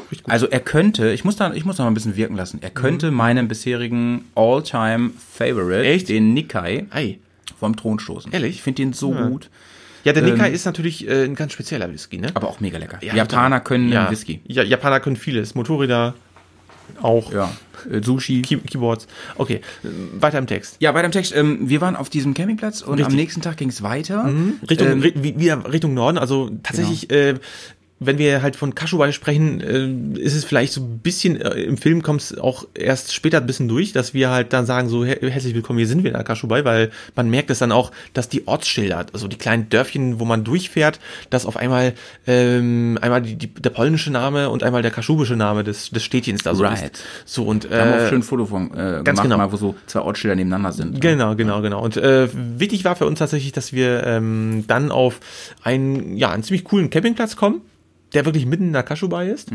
Gut. 0.09 0.19
Also 0.27 0.47
er 0.49 0.59
könnte, 0.59 1.11
ich 1.13 1.23
muss 1.23 1.37
da, 1.37 1.53
ich 1.53 1.63
muss 1.63 1.77
da 1.77 1.83
mal 1.83 1.89
ein 1.91 1.93
bisschen 1.93 2.17
wirken 2.17 2.35
lassen. 2.35 2.59
Er 2.61 2.69
könnte 2.69 3.11
meinen 3.11 3.47
bisherigen 3.47 4.25
All-Time 4.35 5.11
Favorite, 5.33 5.79
Mhm. 5.79 5.85
Echt? 5.85 6.09
den 6.09 6.33
Nikkei, 6.33 6.85
Ei. 6.89 7.17
vom 7.57 7.77
Thron 7.77 7.97
stoßen. 7.99 8.29
Ehrlich? 8.33 8.55
Ich 8.55 8.61
finde 8.61 8.81
den 8.83 8.91
so 8.93 9.13
Ja. 9.13 9.27
gut, 9.27 9.49
Ja, 10.03 10.11
der 10.13 10.23
Nikkei 10.23 10.47
Ähm, 10.49 10.53
ist 10.53 10.65
natürlich 10.65 11.07
äh, 11.07 11.23
ein 11.25 11.35
ganz 11.35 11.53
spezieller 11.53 11.89
Whisky, 11.93 12.17
ne? 12.17 12.31
aber 12.33 12.49
auch 12.49 12.59
mega 12.59 12.77
lecker. 12.77 12.97
Ja, 13.01 13.15
Japaner 13.15 13.59
können 13.61 13.89
ja. 13.89 14.09
Whisky. 14.11 14.41
Ja, 14.47 14.63
Japaner 14.63 14.99
können 14.99 15.15
vieles. 15.15 15.53
Motorräder 15.55 16.15
auch. 17.01 17.31
Ja, 17.31 17.51
äh, 17.89 18.01
Sushi. 18.03 18.41
Key 18.41 18.57
Keyboards. 18.57 19.07
Okay, 19.37 19.61
weiter 20.19 20.39
im 20.39 20.47
Text. 20.47 20.75
Ja, 20.79 20.91
bei 20.91 21.01
dem 21.03 21.11
Text, 21.11 21.33
ähm, 21.35 21.69
wir 21.69 21.79
waren 21.81 21.95
auf 21.95 22.09
diesem 22.09 22.33
Campingplatz 22.33 22.81
und 22.81 22.95
Richtig. 22.95 23.05
am 23.07 23.15
nächsten 23.15 23.41
Tag 23.41 23.57
ging 23.57 23.69
es 23.69 23.81
weiter. 23.81 24.29
Richtung, 24.69 24.87
Ähm, 24.87 25.03
wieder 25.23 25.71
Richtung 25.71 25.93
Norden. 25.93 26.17
Also 26.17 26.49
tatsächlich, 26.63 27.09
äh, 27.11 27.35
wenn 28.03 28.17
wir 28.17 28.41
halt 28.41 28.55
von 28.55 28.73
Kashubai 28.73 29.11
sprechen, 29.11 29.61
äh, 29.61 30.19
ist 30.19 30.33
es 30.33 30.43
vielleicht 30.43 30.73
so 30.73 30.81
ein 30.81 30.97
bisschen, 30.97 31.39
äh, 31.39 31.61
im 31.61 31.77
Film 31.77 32.01
kommt 32.01 32.21
es 32.21 32.35
auch 32.35 32.65
erst 32.73 33.13
später 33.13 33.37
ein 33.37 33.45
bisschen 33.45 33.67
durch, 33.67 33.93
dass 33.93 34.15
wir 34.15 34.31
halt 34.31 34.53
dann 34.53 34.65
sagen, 34.65 34.89
so 34.89 35.05
her 35.05 35.19
herzlich 35.21 35.53
willkommen, 35.53 35.77
hier 35.77 35.87
sind 35.87 36.03
wir 36.03 36.15
in 36.15 36.23
Kashubai, 36.23 36.65
weil 36.65 36.89
man 37.15 37.29
merkt 37.29 37.51
es 37.51 37.59
dann 37.59 37.71
auch, 37.71 37.91
dass 38.15 38.27
die 38.27 38.47
Ortsschilder, 38.47 39.05
also 39.13 39.27
die 39.27 39.37
kleinen 39.37 39.69
Dörfchen, 39.69 40.19
wo 40.19 40.25
man 40.25 40.43
durchfährt, 40.43 40.99
dass 41.29 41.45
auf 41.45 41.57
einmal 41.57 41.93
ähm, 42.25 42.97
einmal 43.01 43.21
die, 43.21 43.35
die, 43.35 43.53
der 43.53 43.69
polnische 43.69 44.09
Name 44.09 44.49
und 44.49 44.63
einmal 44.63 44.81
der 44.81 44.89
kaschubische 44.89 45.35
Name 45.35 45.63
des, 45.63 45.91
des 45.91 46.03
Städtchens 46.03 46.41
da 46.41 46.55
so 46.55 46.63
Right. 46.63 46.93
ist. 46.93 47.03
So 47.25 47.43
und 47.43 47.69
da 47.69 47.81
haben 47.81 47.89
wir 47.91 47.97
auch 47.97 48.01
äh, 48.01 48.09
schön 48.09 48.19
ein 48.21 48.23
Foto 48.23 48.47
von 48.47 48.71
äh, 48.71 48.73
ganz 48.73 49.05
gemacht, 49.05 49.23
genau. 49.23 49.37
mal, 49.37 49.51
wo 49.51 49.57
so 49.57 49.75
zwei 49.85 49.99
Ortsschilder 49.99 50.35
nebeneinander 50.35 50.71
sind. 50.71 50.99
Genau, 50.99 51.35
genau, 51.35 51.61
genau. 51.61 51.83
Und 51.83 51.97
äh, 51.97 52.27
wichtig 52.33 52.83
war 52.83 52.95
für 52.95 53.05
uns 53.05 53.19
tatsächlich, 53.19 53.51
dass 53.51 53.73
wir 53.73 54.03
ähm, 54.07 54.63
dann 54.65 54.89
auf 54.89 55.19
einen, 55.61 56.17
ja, 56.17 56.31
einen 56.31 56.41
ziemlich 56.41 56.63
coolen 56.63 56.89
Campingplatz 56.89 57.35
kommen, 57.35 57.61
der 58.13 58.25
wirklich 58.25 58.45
mitten 58.45 58.67
in 58.67 58.73
der 58.73 58.83
Kaschubai 58.83 59.27
ist. 59.29 59.51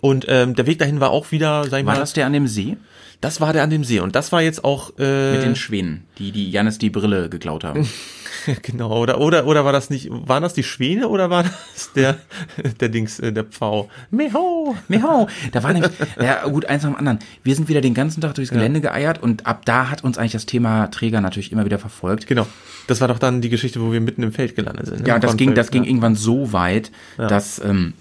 Und 0.00 0.26
ähm, 0.28 0.54
der 0.54 0.66
Weg 0.66 0.78
dahin 0.78 1.00
war 1.00 1.10
auch 1.10 1.30
wieder, 1.30 1.64
sag 1.64 1.80
ich 1.80 1.86
War 1.86 1.94
mal, 1.94 2.00
das 2.00 2.12
der 2.12 2.26
an 2.26 2.32
dem 2.32 2.46
See 2.46 2.76
das 3.20 3.40
war 3.40 3.52
der 3.52 3.62
an 3.62 3.70
dem 3.70 3.84
See. 3.84 4.00
Und 4.00 4.14
das 4.16 4.32
war 4.32 4.40
jetzt 4.42 4.64
auch 4.64 4.92
äh, 4.98 5.32
mit 5.32 5.42
den 5.42 5.56
Schwänen, 5.56 6.04
die 6.18 6.32
die 6.32 6.50
Janis 6.50 6.78
die 6.78 6.90
Brille 6.90 7.28
geklaut 7.28 7.64
haben? 7.64 7.86
genau, 8.62 8.98
oder, 8.98 9.20
oder, 9.20 9.46
oder 9.46 9.64
war 9.64 9.72
das 9.72 9.90
nicht, 9.90 10.08
waren 10.10 10.42
das 10.42 10.54
die 10.54 10.62
Schwäne 10.62 11.08
oder 11.08 11.28
war 11.28 11.42
das 11.42 11.92
der, 11.92 12.18
der 12.80 12.88
Dings, 12.88 13.18
äh, 13.18 13.32
der 13.32 13.44
Pfau? 13.44 13.90
Meho! 14.10 14.74
Miau. 14.88 15.28
Da 15.52 15.62
war 15.62 15.72
nämlich, 15.72 15.92
ja 16.20 16.46
gut, 16.48 16.64
eins 16.66 16.82
nach 16.82 16.90
dem 16.90 16.96
anderen. 16.96 17.18
Wir 17.42 17.54
sind 17.54 17.68
wieder 17.68 17.82
den 17.82 17.94
ganzen 17.94 18.20
Tag 18.20 18.34
durchs 18.34 18.50
Gelände 18.50 18.80
geeiert 18.80 19.22
und 19.22 19.46
ab 19.46 19.66
da 19.66 19.90
hat 19.90 20.02
uns 20.02 20.16
eigentlich 20.16 20.32
das 20.32 20.46
Thema 20.46 20.86
Träger 20.86 21.20
natürlich 21.20 21.52
immer 21.52 21.64
wieder 21.64 21.78
verfolgt. 21.78 22.26
Genau. 22.26 22.46
Das 22.86 23.00
war 23.00 23.08
doch 23.08 23.18
dann 23.18 23.42
die 23.42 23.50
Geschichte, 23.50 23.80
wo 23.82 23.92
wir 23.92 24.00
mitten 24.00 24.22
im 24.22 24.32
Feld 24.32 24.56
gelandet 24.56 24.86
sind. 24.86 25.02
ne? 25.02 25.08
Ja, 25.08 25.18
das 25.18 25.36
ging, 25.36 25.48
Kornfeld, 25.48 25.58
das 25.58 25.70
ging 25.70 25.84
ja. 25.84 25.90
irgendwann 25.90 26.16
so 26.16 26.52
weit, 26.52 26.90
dass 27.16 27.62
ähm, 27.62 27.94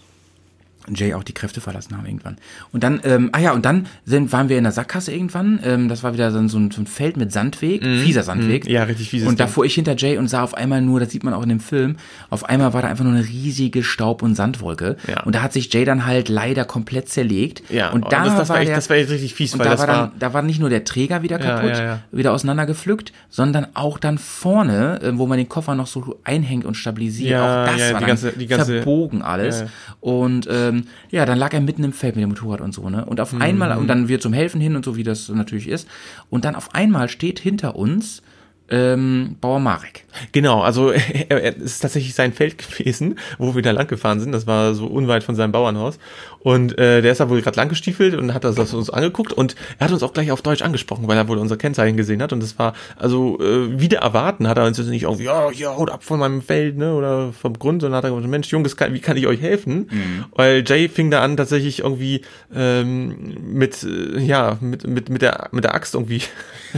Jay 0.95 1.13
auch 1.13 1.23
die 1.23 1.33
Kräfte 1.33 1.61
verlassen 1.61 1.95
haben 1.97 2.05
irgendwann. 2.05 2.37
Und 2.71 2.83
dann, 2.83 2.99
ähm, 3.03 3.29
ah 3.33 3.39
ja, 3.39 3.51
und 3.53 3.65
dann 3.65 3.87
sind, 4.05 4.31
waren 4.31 4.49
wir 4.49 4.57
in 4.57 4.63
der 4.63 4.73
Sackgasse 4.73 5.11
irgendwann. 5.11 5.59
Ähm, 5.63 5.89
das 5.89 6.03
war 6.03 6.13
wieder 6.13 6.31
so 6.31 6.37
ein, 6.39 6.49
so 6.49 6.57
ein 6.59 6.87
Feld 6.87 7.17
mit 7.17 7.31
Sandweg, 7.31 7.83
fieser 7.83 8.23
Sandweg. 8.23 8.65
Mhm. 8.65 8.71
Ja, 8.71 8.83
richtig 8.83 9.09
fieses 9.09 9.27
Und 9.27 9.39
da 9.39 9.47
fuhr 9.47 9.65
ich 9.65 9.73
hinter 9.75 9.95
Jay 9.95 10.17
und 10.17 10.27
sah 10.27 10.43
auf 10.43 10.53
einmal 10.55 10.81
nur, 10.81 10.99
das 10.99 11.11
sieht 11.11 11.23
man 11.23 11.33
auch 11.33 11.43
in 11.43 11.49
dem 11.49 11.59
Film, 11.59 11.97
auf 12.29 12.45
einmal 12.45 12.73
war 12.73 12.81
da 12.81 12.87
einfach 12.87 13.03
nur 13.03 13.13
eine 13.13 13.27
riesige 13.27 13.83
Staub- 13.83 14.23
und 14.23 14.35
Sandwolke. 14.35 14.97
Ja. 15.07 15.23
Und 15.23 15.35
da 15.35 15.41
hat 15.41 15.53
sich 15.53 15.71
Jay 15.73 15.85
dann 15.85 16.05
halt 16.05 16.29
leider 16.29 16.65
komplett 16.65 17.09
zerlegt. 17.09 17.63
Ja, 17.69 17.89
und 17.91 18.05
da 18.11 18.23
das, 18.25 18.35
das, 18.35 18.49
war 18.49 18.59
echt, 18.59 18.69
der, 18.69 18.75
das 18.75 18.89
war 18.89 18.97
echt 18.97 19.09
richtig 19.09 19.33
fies, 19.33 19.53
und 19.53 19.59
weil 19.59 19.65
da 19.65 19.71
das 19.71 19.79
war, 19.81 19.87
war, 19.87 20.07
dann, 20.09 20.19
da 20.19 20.33
war 20.33 20.41
nicht 20.41 20.59
nur 20.59 20.69
der 20.69 20.83
Träger 20.83 21.21
wieder 21.23 21.39
kaputt, 21.39 21.71
ja, 21.77 21.83
ja. 21.83 21.99
wieder 22.11 22.33
auseinandergepflückt, 22.33 23.13
sondern 23.29 23.67
auch 23.73 23.97
dann 23.97 24.17
vorne, 24.17 25.01
äh, 25.01 25.17
wo 25.17 25.27
man 25.27 25.37
den 25.37 25.49
Koffer 25.49 25.75
noch 25.75 25.87
so 25.87 26.19
einhängt 26.23 26.65
und 26.65 26.75
stabilisiert, 26.75 27.31
Ja, 27.31 27.63
auch 27.63 27.67
das 27.67 27.79
ja, 27.79 27.93
war 27.93 27.99
die 27.99 28.05
ganze- 28.05 28.31
die 28.33 28.47
ganze- 28.47 28.73
verbogen 28.81 29.21
alles. 29.21 29.59
Ja, 29.59 29.65
ja. 29.65 29.71
Und 30.01 30.47
ähm, 30.51 30.78
ja, 31.09 31.25
dann 31.25 31.37
lag 31.37 31.53
er 31.53 31.61
mitten 31.61 31.83
im 31.83 31.93
Feld 31.93 32.15
mit 32.15 32.23
dem 32.23 32.29
Motorrad 32.29 32.61
und 32.61 32.73
so, 32.73 32.89
ne? 32.89 33.05
Und 33.05 33.19
auf 33.19 33.33
Mhm. 33.33 33.41
einmal, 33.41 33.77
und 33.77 33.87
dann 33.87 34.07
wir 34.07 34.19
zum 34.19 34.33
Helfen 34.33 34.61
hin 34.61 34.75
und 34.75 34.85
so, 34.85 34.95
wie 34.95 35.03
das 35.03 35.29
natürlich 35.29 35.67
ist. 35.67 35.87
Und 36.29 36.45
dann 36.45 36.55
auf 36.55 36.73
einmal 36.75 37.09
steht 37.09 37.39
hinter 37.39 37.75
uns 37.75 38.21
ähm, 38.69 39.35
Bauer 39.41 39.59
Marek. 39.59 40.05
Genau, 40.31 40.61
also 40.61 40.91
er, 41.29 41.41
er, 41.43 41.57
es 41.57 41.63
ist 41.63 41.79
tatsächlich 41.79 42.13
sein 42.13 42.33
Feld 42.33 42.57
gewesen, 42.57 43.19
wo 43.37 43.55
wir 43.55 43.61
da 43.61 43.71
lang 43.71 43.87
gefahren 43.87 44.19
sind. 44.19 44.31
Das 44.31 44.47
war 44.47 44.73
so 44.73 44.87
unweit 44.87 45.23
von 45.23 45.35
seinem 45.35 45.51
Bauernhaus. 45.51 45.99
Und 46.39 46.77
äh, 46.77 47.01
der 47.01 47.11
ist 47.11 47.19
da 47.19 47.29
wohl 47.29 47.41
gerade 47.41 47.57
lang 47.57 47.69
gestiefelt 47.69 48.15
und 48.15 48.33
hat 48.33 48.43
das 48.43 48.57
auf 48.57 48.73
uns 48.73 48.89
angeguckt 48.89 49.33
und 49.33 49.55
er 49.77 49.85
hat 49.85 49.93
uns 49.93 50.03
auch 50.03 50.13
gleich 50.13 50.31
auf 50.31 50.41
Deutsch 50.41 50.61
angesprochen, 50.61 51.07
weil 51.07 51.17
er 51.17 51.27
wohl 51.27 51.37
unser 51.37 51.57
Kennzeichen 51.57 51.97
gesehen 51.97 52.21
hat. 52.21 52.31
Und 52.31 52.41
das 52.41 52.57
war, 52.57 52.73
also 52.95 53.37
äh, 53.41 53.79
wieder 53.79 53.99
erwarten, 53.99 54.47
hat 54.47 54.57
er 54.57 54.65
uns 54.65 54.77
jetzt 54.77 54.87
nicht 54.87 55.03
irgendwie, 55.03 55.25
ja, 55.25 55.51
ja, 55.51 55.75
haut 55.75 55.89
ab 55.89 56.03
von 56.03 56.19
meinem 56.19 56.41
Feld, 56.41 56.77
ne, 56.77 56.93
oder 56.93 57.33
vom 57.33 57.59
Grund, 57.59 57.81
sondern 57.81 57.97
hat 57.97 58.05
er 58.05 58.11
gesagt, 58.11 58.29
Mensch, 58.29 58.49
Jungs, 58.51 58.77
kann, 58.77 58.93
wie 58.93 58.99
kann 58.99 59.17
ich 59.17 59.27
euch 59.27 59.41
helfen? 59.41 59.89
Weil 60.33 60.63
Jay 60.65 60.87
fing 60.87 61.11
da 61.11 61.21
an, 61.21 61.35
tatsächlich 61.35 61.79
irgendwie 61.79 62.21
ähm, 62.55 63.35
mit, 63.53 63.83
äh, 63.83 64.19
ja, 64.19 64.57
mit, 64.61 64.87
mit, 64.87 65.09
mit, 65.09 65.21
der, 65.21 65.49
mit 65.51 65.65
der 65.65 65.75
Axt 65.75 65.93
irgendwie 65.95 66.21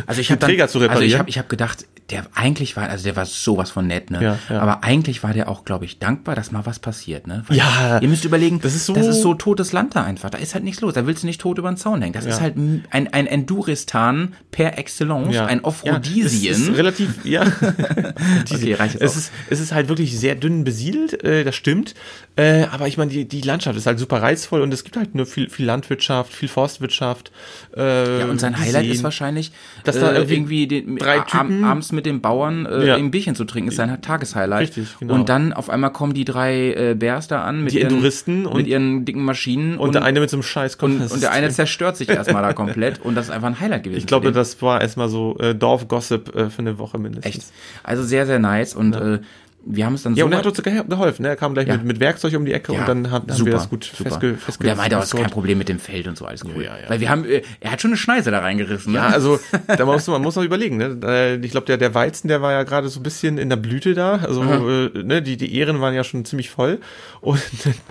Also 0.05 0.22
ich 0.22 0.27
den 0.30 0.38
habe 0.38 0.45
Träger 0.45 0.68
zu 0.68 0.80
reparieren. 0.80 1.03
Also 1.03 1.13
ich 1.13 1.19
habe 1.19 1.30
ich 1.30 1.38
hab 1.38 1.49
gedacht, 1.49 1.81
der 2.10 2.26
eigentlich 2.36 2.76
war, 2.76 2.90
also 2.90 3.06
der 3.06 3.16
war 3.16 3.26
sowas 3.26 3.72
von 3.72 3.88
nett, 3.88 4.12
ne? 4.12 4.22
Ja, 4.22 4.38
ja. 4.49 4.60
Aber 4.62 4.84
eigentlich 4.84 5.24
war 5.24 5.32
der 5.34 5.48
auch, 5.48 5.64
glaube 5.64 5.86
ich, 5.86 5.98
dankbar, 5.98 6.36
dass 6.36 6.52
mal 6.52 6.66
was 6.66 6.80
passiert, 6.80 7.26
ne? 7.26 7.45
Weil 7.48 7.56
Ja, 7.56 7.99
Ihr 8.02 8.10
müsst 8.10 8.26
überlegen, 8.26 8.60
das 8.60 8.76
ist 8.76 8.86
so- 8.86 8.94
das 8.94 9.08
ist 9.08 9.22
so 9.22 9.34
totes 9.34 9.72
Land 9.72 9.95
da 9.95 10.03
einfach. 10.03 10.30
Da 10.30 10.38
ist 10.38 10.53
halt 10.53 10.66
nichts 10.66 10.82
los. 10.82 10.94
Da 10.94 11.08
willst 11.08 11.24
du 11.24 11.28
nicht 11.28 11.40
tot 11.40 11.58
über 11.58 11.72
den 11.72 11.78
Zaun 11.78 12.02
hängen. 12.02 12.12
Das 12.12 12.26
ist 12.26 12.41
halt 12.41 12.58
ein, 12.58 12.84
ein 12.91 13.08
Enduristan 13.28 14.34
per 14.52 14.78
excellence, 14.78 15.38
ein 15.38 15.58
Ja, 15.60 15.64
Offrodisien. 15.64 16.52
es 16.53 16.60
ist 16.68 16.76
relativ, 16.78 17.24
ja. 17.24 17.44
Okay, 18.53 18.74
reicht 18.74 18.95
jetzt 18.95 19.03
es, 19.03 19.12
auch. 19.14 19.18
ist, 19.18 19.32
es 19.49 19.60
ist 19.62 19.72
halt 19.72 19.88
wirklich 19.90 20.18
sehr 20.20 20.36
dünn 20.36 20.64
besiedelt, 20.64 21.24
äh, 21.24 21.44
das 21.44 21.56
stimmt. 21.56 21.95
Äh, 22.36 22.64
aber 22.72 22.88
ich 22.88 22.98
meine, 22.98 23.12
die, 23.12 23.26
die 23.26 23.41
Landschaft 23.41 23.78
ist 23.78 23.86
halt 23.86 23.99
super 23.99 24.22
reizvoll 24.22 24.62
und 24.62 24.74
es 24.74 24.84
gibt 24.84 24.98
halt 24.98 25.16
nur 25.16 25.26
viel, 25.26 25.49
viel 25.49 25.66
Landwirtschaft, 25.66 26.34
viel 26.34 26.48
Forstwirtschaft. 26.49 27.32
Äh, 27.76 28.20
ja, 28.20 28.26
und 28.26 28.40
sein 28.40 28.58
Highlight 28.58 28.84
Seen. 28.84 28.91
ist 28.91 29.03
wahrscheinlich, 29.03 29.52
Dass 29.84 29.95
äh, 29.98 29.99
da 30.02 30.12
irgendwie 30.14 30.34
irgendwie 30.64 30.68
den, 30.68 30.95
drei 30.98 31.20
Typen- 31.20 31.64
abends 31.72 31.91
mit 31.91 32.06
den 32.06 32.22
Bauern 32.22 32.65
äh, 32.65 32.88
Ja. 32.88 32.95
ein 32.95 33.11
Bierchen 33.11 33.35
zu 33.35 33.45
trinken, 33.45 33.69
ist 33.69 33.77
sein 33.77 34.02
Tageshighlight. 34.02 34.61
Richtig, 34.61 34.88
genau. 34.99 35.14
Und 35.15 35.30
dann 35.30 35.53
auf 35.53 35.69
einmal 35.69 35.91
kommen 35.91 36.14
die 36.14 36.26
drei 36.26 36.73
äh, 36.73 36.95
Bears 36.95 37.27
da 37.27 37.43
an 37.43 37.64
mit 37.64 37.73
Die 37.73 37.80
ihren, 37.80 37.89
Enduristen 37.89 38.45
und- 38.45 38.57
mit 38.57 38.68
ihren 38.68 39.06
dicken 39.06 39.23
Maschinen 39.23 39.77
Und, 39.77 39.95
der 39.95 40.03
eine 40.03 40.19
mit 40.19 40.30
so 40.30 40.35
einem 40.38 40.43
Scheiß 40.43 40.76
und, 40.76 41.02
und 41.11 41.22
der 41.22 41.31
eine 41.31 41.49
zerstört 41.49 41.98
sich 41.98 42.10
erstmal 42.10 42.43
da 42.43 42.53
komplett 42.61 42.99
und 43.03 43.15
das 43.15 43.26
ist 43.26 43.31
einfach 43.31 43.48
ein 43.48 43.60
Highlight 43.60 43.84
gewesen. 43.84 43.99
Ich 43.99 44.07
glaube, 44.07 44.31
das 44.31 44.61
war 44.61 44.81
erstmal 44.81 45.10
so 45.10 45.38
äh, 45.39 45.56
Dorf-Gossip 45.56 46.35
äh, 46.35 46.49
für 46.49 46.60
eine 46.60 46.77
Woche 46.77 46.98
mindestens. 46.99 47.35
echt. 47.35 47.45
Also 47.84 48.03
sehr, 48.03 48.26
sehr 48.26 48.39
nice 48.39 48.76
und 48.76 48.95
äh, 48.95 49.19
wir 49.63 49.85
haben 49.85 49.93
es 49.93 50.03
dann 50.03 50.15
Ja, 50.15 50.21
so 50.23 50.25
und 50.25 50.31
er 50.33 50.39
hat 50.39 50.45
uns 50.47 50.61
ge- 50.63 50.83
geholfen. 50.88 51.21
Ne? 51.23 51.29
Er 51.29 51.35
kam 51.35 51.53
gleich 51.53 51.67
Ja. 51.67 51.75
mit, 51.77 51.85
mit 51.85 51.99
Werkzeug 51.99 52.33
um 52.35 52.45
die 52.45 52.53
Ecke 52.53 52.73
Ja, 52.73 52.79
und 52.79 52.88
dann 52.88 53.11
haben, 53.11 53.27
wir 53.45 53.51
das 53.51 53.69
gut 53.69 53.85
festge, 53.85 54.31
Und 54.31 54.38
festge 54.41 54.63
der 54.65 54.75
meinte, 54.75 54.97
auch, 54.97 55.03
es 55.03 55.13
ist 55.13 55.19
kein. 55.19 55.29
Problem 55.29 55.57
mit 55.59 55.69
dem 55.69 55.77
Feld 55.79 56.07
und 56.07 56.17
so, 56.17 56.25
alles 56.25 56.43
cool. 56.43 56.63
Ja, 56.63 56.75
ja, 56.77 56.83
ja. 56.83 56.89
Weil 56.89 56.99
wir 56.99 57.09
haben, 57.09 57.25
äh, 57.25 57.41
er 57.59 57.71
hat 57.71 57.81
schon 57.81 57.91
eine 57.91 57.97
Schneise 57.97 58.31
da 58.31 58.39
reingerissen. 58.39 58.93
Ne? 58.93 58.97
Ja, 58.99 59.07
also 59.09 59.39
da 59.67 59.85
muss 59.85 60.07
man, 60.07 60.15
man 60.15 60.21
muss 60.23 60.35
noch 60.35 60.43
überlegen. 60.43 60.77
Ne? 60.77 61.39
Ich 61.43 61.51
glaube, 61.51 61.67
der, 61.67 61.77
der 61.77 61.93
Weizen, 61.93 62.27
der 62.27 62.41
war 62.41 62.51
ja 62.51 62.63
gerade 62.63 62.89
so 62.89 62.99
ein 62.99 63.03
bisschen 63.03 63.38
in 63.38 63.49
der 63.49 63.55
Blüte 63.57 63.93
da. 63.93 64.15
Also 64.15 64.41
äh, 64.43 65.03
ne, 65.03 65.21
die, 65.21 65.38
die 65.38 65.55
Ehren 65.55 65.79
waren 65.79 65.93
ja 65.93 66.03
schon 66.03 66.25
ziemlich 66.25 66.49
voll. 66.49 66.79
Und 67.21 67.39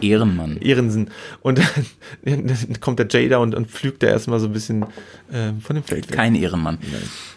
Ehrenmann. 0.01 0.57
Ehrensen. 0.59 1.11
Und 1.41 1.59
dann, 2.25 2.47
dann 2.49 2.81
kommt 2.81 2.99
der 2.99 3.07
Jay 3.09 3.29
da 3.29 3.39
und, 3.39 3.55
und 3.55 3.69
pflügt 3.71 4.03
da 4.03 4.09
erstmal 4.09 4.41
so 4.41 4.47
ein 4.47 4.53
bisschen 4.53 4.83
äh, 5.33 5.53
von 5.63 5.77
dem 5.77 5.85
Feld 5.85 6.09
weg. 6.11 6.17
Kein 6.17 6.35
Ehrenmann. 6.35 6.79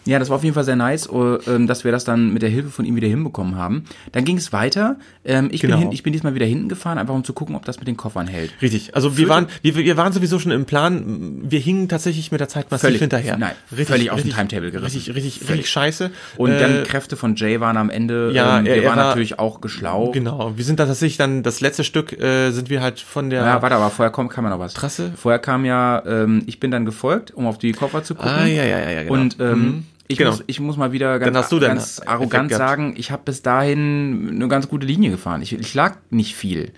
Ja, 0.06 0.20
das 0.20 0.30
war 0.30 0.36
auf 0.38 0.44
jeden 0.44 0.54
Fall 0.54 0.64
sehr 0.64 0.76
nice, 0.76 1.08
äh, 1.08 1.16
ähm, 1.52 1.68
dass 1.68 1.84
wir 1.84 1.92
das 1.92 2.04
dann 2.04 2.34
mit 2.34 2.42
der 2.42 2.50
Hilfe 2.50 2.70
von 2.70 2.86
ihm 2.86 2.96
wieder 2.96 3.08
hinbekommen 3.08 3.56
haben. 3.56 3.86
Dann 4.12 4.26
ging 4.26 4.38
es 4.38 4.52
weiter. 4.52 4.98
Ähm, 5.24 5.50
ich, 5.52 5.62
Genau. 5.62 5.76
bin 5.78 5.84
hin, 5.84 5.92
ich 5.94 6.04
bin 6.04 6.12
diesmal 6.14 6.36
wieder 6.36 6.46
hinten 6.46 6.68
gefahren, 6.70 6.98
einfach 6.98 7.14
um 7.14 7.24
zu 7.24 7.34
gucken, 7.34 7.56
ob 7.56 7.64
das 7.66 7.80
mit 7.80 7.88
den 7.88 7.96
Koffern 7.98 8.28
hält. 8.28 8.52
Richtig. 8.62 8.96
Also 8.96 9.18
wir 9.18 9.30
waren, 9.30 9.48
wir, 9.62 9.76
wir 9.76 9.98
waren 9.98 10.12
sowieso 10.12 10.40
schon 10.40 10.52
im 10.52 10.66
Plan. 10.66 11.42
Wir 11.44 11.60
hingen 11.60 11.88
tatsächlich 11.90 12.32
mit 12.32 12.42
der 12.42 12.50
Zeit 12.50 12.70
massiv 12.72 12.88
Völlig- 12.88 13.00
hinterher. 13.00 13.38
nein, 13.38 13.54
völlig 13.74 14.12
aus 14.12 14.22
dem 14.22 14.32
Timetable 14.32 14.72
gerissen. 14.72 14.98
Richtig, 14.98 15.16
richtig, 15.16 15.34
Völlig. 15.40 15.52
richtig 15.52 15.70
scheiße. 15.70 16.12
Und 16.38 16.52
Äh, 16.52 16.60
dann 16.60 16.84
Kräfte 16.84 17.16
von 17.16 17.36
Jay 17.36 17.60
waren 17.60 17.78
am 17.78 17.90
Ende. 17.90 18.32
ja, 18.34 18.60
ähm, 18.60 18.66
er- 18.66 18.76
wir 18.76 18.84
er 18.84 18.90
waren 18.90 18.98
war- 18.98 19.08
natürlich 19.08 19.40
auch 19.40 19.62
geschlau. 19.62 20.12
Genau. 20.12 20.54
Wir 20.58 20.66
sind 20.66 20.80
dann 20.80 20.88
tatsächlich 20.88 21.18
dann 21.18 21.44
das 21.44 21.62
letzte 21.62 21.84
Stück 21.84 22.12
äh, 22.20 22.52
sind 22.52 22.70
wir 22.70 22.82
halt 22.82 23.00
von 23.00 23.30
der. 23.30 23.44
Ja, 23.44 23.62
warte, 23.62 23.76
aber 23.76 23.90
vorher 23.90 24.12
kommt, 24.12 24.32
kam 24.32 24.44
ja 24.44 24.50
noch 24.52 24.60
was. 24.60 24.74
Trasse? 24.74 25.14
Vorher 25.16 25.40
kam 25.40 25.64
ja, 25.66 26.04
ähm, 26.06 26.44
ich 26.46 26.60
bin 26.60 26.72
dann 26.72 26.86
gefolgt, 26.86 27.32
um 27.34 27.46
auf 27.48 27.58
die 27.58 27.72
Koffer 27.72 28.04
zu 28.04 28.16
gucken. 28.16 28.32
Ah, 28.32 28.46
ja, 28.46 28.64
ja, 28.66 28.80
ja, 28.80 28.90
ja, 28.92 29.04
genau. 29.04 29.14
Und 29.14 29.38
ähm, 29.40 29.60
Mhm. 29.64 29.86
Ich, 30.08 30.18
Genau. 30.18 30.32
muss, 30.32 30.44
ich 30.48 30.60
muss 30.60 30.78
mal 30.78 30.92
wieder 30.92 31.20
ganz, 31.20 31.50
ganz 31.50 32.02
arrogant 32.06 32.52
sagen, 32.52 32.94
ich 32.98 33.12
habe 33.12 33.24
bis 33.26 33.42
dahin 33.42 34.30
eine 34.32 34.48
ganz 34.48 34.68
gute 34.68 34.86
Linie 34.86 35.12
gefahren. 35.12 35.42
Ich, 35.42 35.54
ich 35.54 35.74
lag 35.74 35.98
nicht 36.10 36.36
viel. 36.36 36.72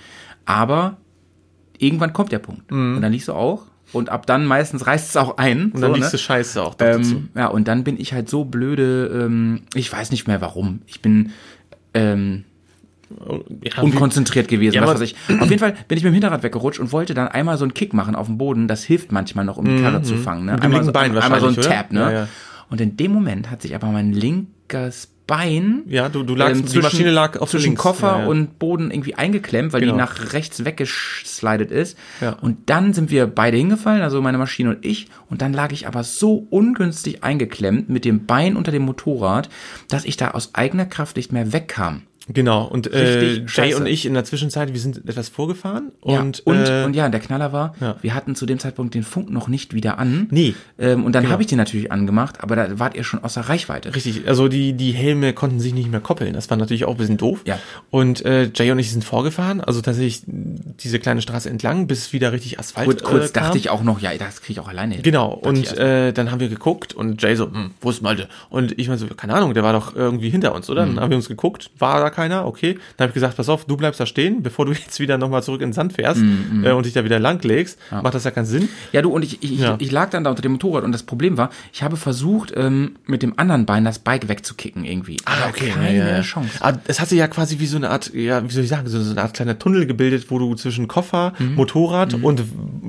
Aber 0.46 0.98
irgendwann 1.78 2.14
kommt 2.14 2.32
der 2.32 2.40
Punkt. 2.40 2.72
Und 2.72 3.02
dann 3.02 3.12
liegst 3.12 3.28
du 3.28 3.34
auch. 3.34 3.64
Und 3.94 4.10
ab 4.10 4.26
dann 4.26 4.46
meistens 4.46 4.88
reißt 4.88 5.10
es 5.10 5.18
auch 5.18 5.38
ein. 5.38 5.58
Mhm. 5.58 5.72
und 5.74 5.82
dann 5.82 5.92
so, 5.92 5.96
liegst 5.96 6.14
ne? 6.14 6.18
du 6.18 6.24
scheiße 6.24 6.62
auch 6.62 6.76
dazu. 6.76 7.16
Ähm, 7.16 7.30
ja, 7.36 7.48
und 7.48 7.68
dann 7.68 7.84
bin 7.84 8.00
ich 8.00 8.14
halt 8.14 8.30
so 8.30 8.46
blöde, 8.46 9.26
ähm, 9.26 9.62
ich 9.74 9.92
weiß 9.92 10.12
nicht 10.12 10.28
mehr 10.28 10.42
warum. 10.42 10.82
Ich 10.86 11.02
bin 11.02 11.32
ähm, 11.94 12.44
Ja, 13.64 13.82
unkonzentriert 13.82 14.48
gewesen, 14.48 14.76
Ja, 14.76 14.82
was 14.82 14.96
weiß 14.96 15.02
ich. 15.02 15.16
Auf 15.40 15.50
jeden 15.50 15.60
Fall 15.60 15.76
bin 15.88 15.98
ich 15.98 16.04
mit 16.04 16.12
dem 16.12 16.16
Hinterrad 16.16 16.44
weggerutscht 16.44 16.80
und 16.80 16.92
wollte 16.92 17.14
dann 17.14 17.28
einmal 17.28 17.58
so 17.58 17.64
einen 17.64 17.74
Kick 17.74 17.94
machen 17.94 18.16
auf 18.16 18.26
dem 18.28 18.38
Boden. 18.38 18.68
Das 18.68 18.84
hilft 18.84 19.12
manchmal 19.12 19.46
noch, 19.46 19.58
um 19.58 19.66
die 19.66 19.82
Karre 19.82 20.02
zu 20.02 20.16
fangen. 20.18 20.46
Ne? 20.46 20.54
Mhm. 20.54 20.56
Mit 20.56 20.64
dem 20.64 20.66
Einmal, 20.66 20.80
linken 20.82 20.86
so, 20.86 20.92
Bein 20.92 21.18
einmal 21.18 21.40
so 21.40 21.48
ein? 21.48 21.56
Tap. 21.56 21.92
Ne? 21.92 22.14
Ja. 22.14 22.28
Und 22.70 22.82
in 22.82 22.98
dem 22.98 23.12
Moment 23.12 23.50
hat 23.52 23.62
sich 23.62 23.76
aber 23.76 23.88
mein 23.88 24.12
linkes 24.14 25.10
Bein 25.28 25.82
Ja, 25.88 26.08
du- 26.08 26.22
du 26.22 26.36
lagst- 26.36 26.62
die 26.62 26.66
zwischen, 26.66 26.82
Maschine 26.84 27.10
lag 27.12 27.40
auf 27.40 27.50
zwischen 27.50 27.70
links. 27.70 27.82
Koffer 27.82 28.12
Ja, 28.18 28.20
ja. 28.22 28.26
und 28.28 28.60
Boden 28.60 28.92
irgendwie 28.92 29.16
eingeklemmt, 29.16 29.74
weil 29.74 29.82
Genau. 29.82 29.94
die 29.94 29.98
nach 29.98 30.34
rechts 30.34 30.66
weggeslidet 30.66 31.72
ist. 31.72 31.98
Ja. 32.22 32.34
Und 32.34 32.70
dann 32.70 32.94
sind 32.94 33.10
wir 33.10 33.26
beide 33.26 33.58
hingefallen, 33.58 34.04
also 34.04 34.22
meine 34.22 34.38
Maschine 34.38 34.70
und 34.70 34.86
ich. 34.86 35.08
Und 35.30 35.42
dann 35.42 35.52
lag 35.52 35.72
ich 35.72 35.88
aber 35.88 36.04
so 36.04 36.46
ungünstig 36.52 37.24
eingeklemmt 37.24 37.90
mit 37.90 38.06
dem 38.06 38.28
Bein 38.28 38.56
unter 38.56 38.72
dem 38.72 38.84
Motorrad, 38.84 39.50
dass 39.90 40.06
ich 40.06 40.16
da 40.16 40.30
aus 40.32 40.54
eigener 40.54 40.86
Kraft 40.86 41.16
nicht 41.18 41.32
mehr 41.32 41.54
wegkam. 41.54 42.04
Genau, 42.28 42.66
und 42.66 42.92
äh, 42.92 43.34
Jay 43.36 43.48
scheiße. 43.48 43.78
und 43.78 43.86
ich 43.86 44.06
in 44.06 44.14
der 44.16 44.24
Zwischenzeit, 44.24 44.74
wir 44.74 44.80
sind 44.80 45.08
etwas 45.08 45.30
vorgefahren 45.30 45.92
Ja, 46.04 46.22
und, 46.22 46.40
und, 46.46 46.58
äh, 46.68 46.84
und 46.84 46.96
ja, 46.96 47.08
der 47.10 47.20
Knaller 47.20 47.54
war, 47.54 47.76
ja. 47.80 47.98
wir 48.02 48.14
hatten 48.16 48.36
zu 48.36 48.46
dem 48.48 48.58
Zeitpunkt 48.58 48.96
den 48.96 49.04
Funk 49.04 49.30
noch 49.30 49.48
nicht 49.48 49.74
wieder 49.76 50.00
an. 50.00 50.28
Nee. 50.32 50.56
Ähm, 50.80 51.04
und 51.06 51.14
dann 51.14 51.24
Genau. 51.24 51.34
habe 51.34 51.44
ich 51.44 51.48
den 51.48 51.58
natürlich 51.60 51.92
angemacht, 51.92 52.42
aber 52.42 52.56
da 52.56 52.80
wart 52.80 52.96
ihr 52.96 53.04
schon 53.04 53.24
außer 53.24 53.42
Reichweite. 53.42 53.94
Richtig, 53.96 54.28
also 54.28 54.48
die, 54.48 54.74
die 54.74 54.92
Helme 54.92 55.34
konnten 55.34 55.60
sich 55.60 55.74
nicht 55.74 55.90
mehr 55.92 56.00
koppeln. 56.00 56.34
Das 56.34 56.50
war 56.50 56.58
natürlich 56.58 56.86
auch 56.86 56.92
ein 56.92 56.98
bisschen 56.98 57.18
doof. 57.18 57.42
Ja. 57.46 57.60
Und 57.92 58.26
äh, 58.26 58.50
Jay 58.54 58.72
und 58.72 58.80
ich 58.80 58.92
sind 58.92 59.04
vorgefahren, 59.04 59.62
also 59.62 59.82
tatsächlich 59.82 60.24
diese 60.26 60.98
kleine 61.00 61.22
Straße 61.22 61.50
entlang, 61.50 61.86
bis 61.86 62.12
wieder 62.12 62.32
richtig 62.32 62.60
Asphalt 62.60 62.88
Kurz, 62.88 63.04
kurz 63.04 63.30
äh, 63.30 63.34
dachte 63.34 63.58
ich 63.60 63.70
auch 63.70 63.84
noch, 63.84 64.00
ja, 64.00 64.12
das 64.18 64.42
kriege 64.42 64.54
ich 64.54 64.60
auch 64.60 64.68
alleine 64.68 64.96
hin. 64.96 65.04
Genau, 65.04 65.32
und 65.32 65.78
äh, 65.78 66.12
dann 66.12 66.32
haben 66.32 66.40
wir 66.40 66.50
geguckt 66.50 66.94
und 66.94 67.22
Jay 67.22 67.36
so, 67.36 67.46
hm, 67.46 67.72
wo 67.82 67.92
ist 67.92 68.02
Malte? 68.02 68.28
Und 68.50 68.78
ich 68.80 68.88
meine 68.88 68.98
so, 68.98 69.06
keine 69.08 69.36
Ahnung, 69.36 69.54
der 69.54 69.62
war 69.64 69.74
doch 69.74 69.96
irgendwie 69.96 70.30
hinter 70.30 70.56
uns, 70.56 70.70
oder? 70.72 70.86
Mhm. 70.86 70.96
Dann 70.96 71.04
haben 71.04 71.10
wir 71.12 71.18
uns 71.18 71.28
geguckt, 71.28 71.70
war 71.78 72.00
da 72.00 72.10
keiner, 72.16 72.46
okay. 72.46 72.78
Dann 72.98 73.06
habe 73.06 73.10
ich 73.10 73.14
gesagt, 73.16 73.38
pass 73.38 73.50
auf, 73.50 73.66
du 73.66 73.78
bleibst 73.78 74.00
da 74.00 74.06
stehen, 74.06 74.42
bevor 74.44 74.66
du 74.66 74.72
jetzt 74.74 75.00
wieder 75.00 75.18
nochmal 75.18 75.44
zurück 75.44 75.62
in 75.62 75.70
den 75.70 75.74
Sand 75.74 75.94
fährst 75.94 76.22
äh, 76.64 76.72
und 76.72 76.86
dich 76.86 76.94
da 76.94 77.04
wieder 77.04 77.20
lang 77.20 77.44
legst, 77.44 77.78
macht 77.92 78.14
das 78.16 78.24
ja 78.24 78.32
keinen 78.32 78.46
Sinn. 78.46 78.70
Ja, 78.92 79.02
du, 79.02 79.10
und 79.12 79.24
ich, 79.24 79.44
ich, 79.44 79.60
Ja. 79.60 79.76
ich 79.80 79.92
lag 79.92 80.10
dann 80.10 80.24
da 80.24 80.30
unter 80.30 80.42
dem 80.42 80.54
Motorrad 80.54 80.84
und 80.84 80.92
das 80.92 81.04
Problem 81.04 81.38
war, 81.38 81.50
ich 81.74 81.84
habe 81.84 81.98
versucht, 81.98 82.54
ähm, 82.56 82.96
mit 83.06 83.22
dem 83.24 83.38
anderen 83.38 83.66
Bein 83.66 83.84
das 83.86 84.00
Bike 84.00 84.28
wegzukicken 84.30 84.86
irgendwie. 84.86 85.18
Aber 85.26 85.52
keine 85.52 86.22
Chance. 86.22 86.50
Aber 86.62 86.80
es 86.88 87.00
hat 87.00 87.10
sich 87.10 87.20
ja 87.20 87.28
quasi 87.28 87.60
wie 87.60 87.66
so 87.68 87.78
eine 87.78 87.90
Art, 87.90 88.14
ja, 88.14 88.44
wie 88.48 88.52
soll 88.54 88.64
ich 88.64 88.70
sagen, 88.70 88.88
so 88.88 89.02
so 89.02 89.12
eine 89.12 89.22
Art 89.22 89.34
kleiner 89.34 89.60
Tunnel 89.60 89.86
gebildet, 89.86 90.32
wo 90.32 90.40
du 90.40 90.56
zwischen 90.56 90.88
Koffer, 90.88 91.34
Motorrad 91.56 92.14
und 92.16 92.44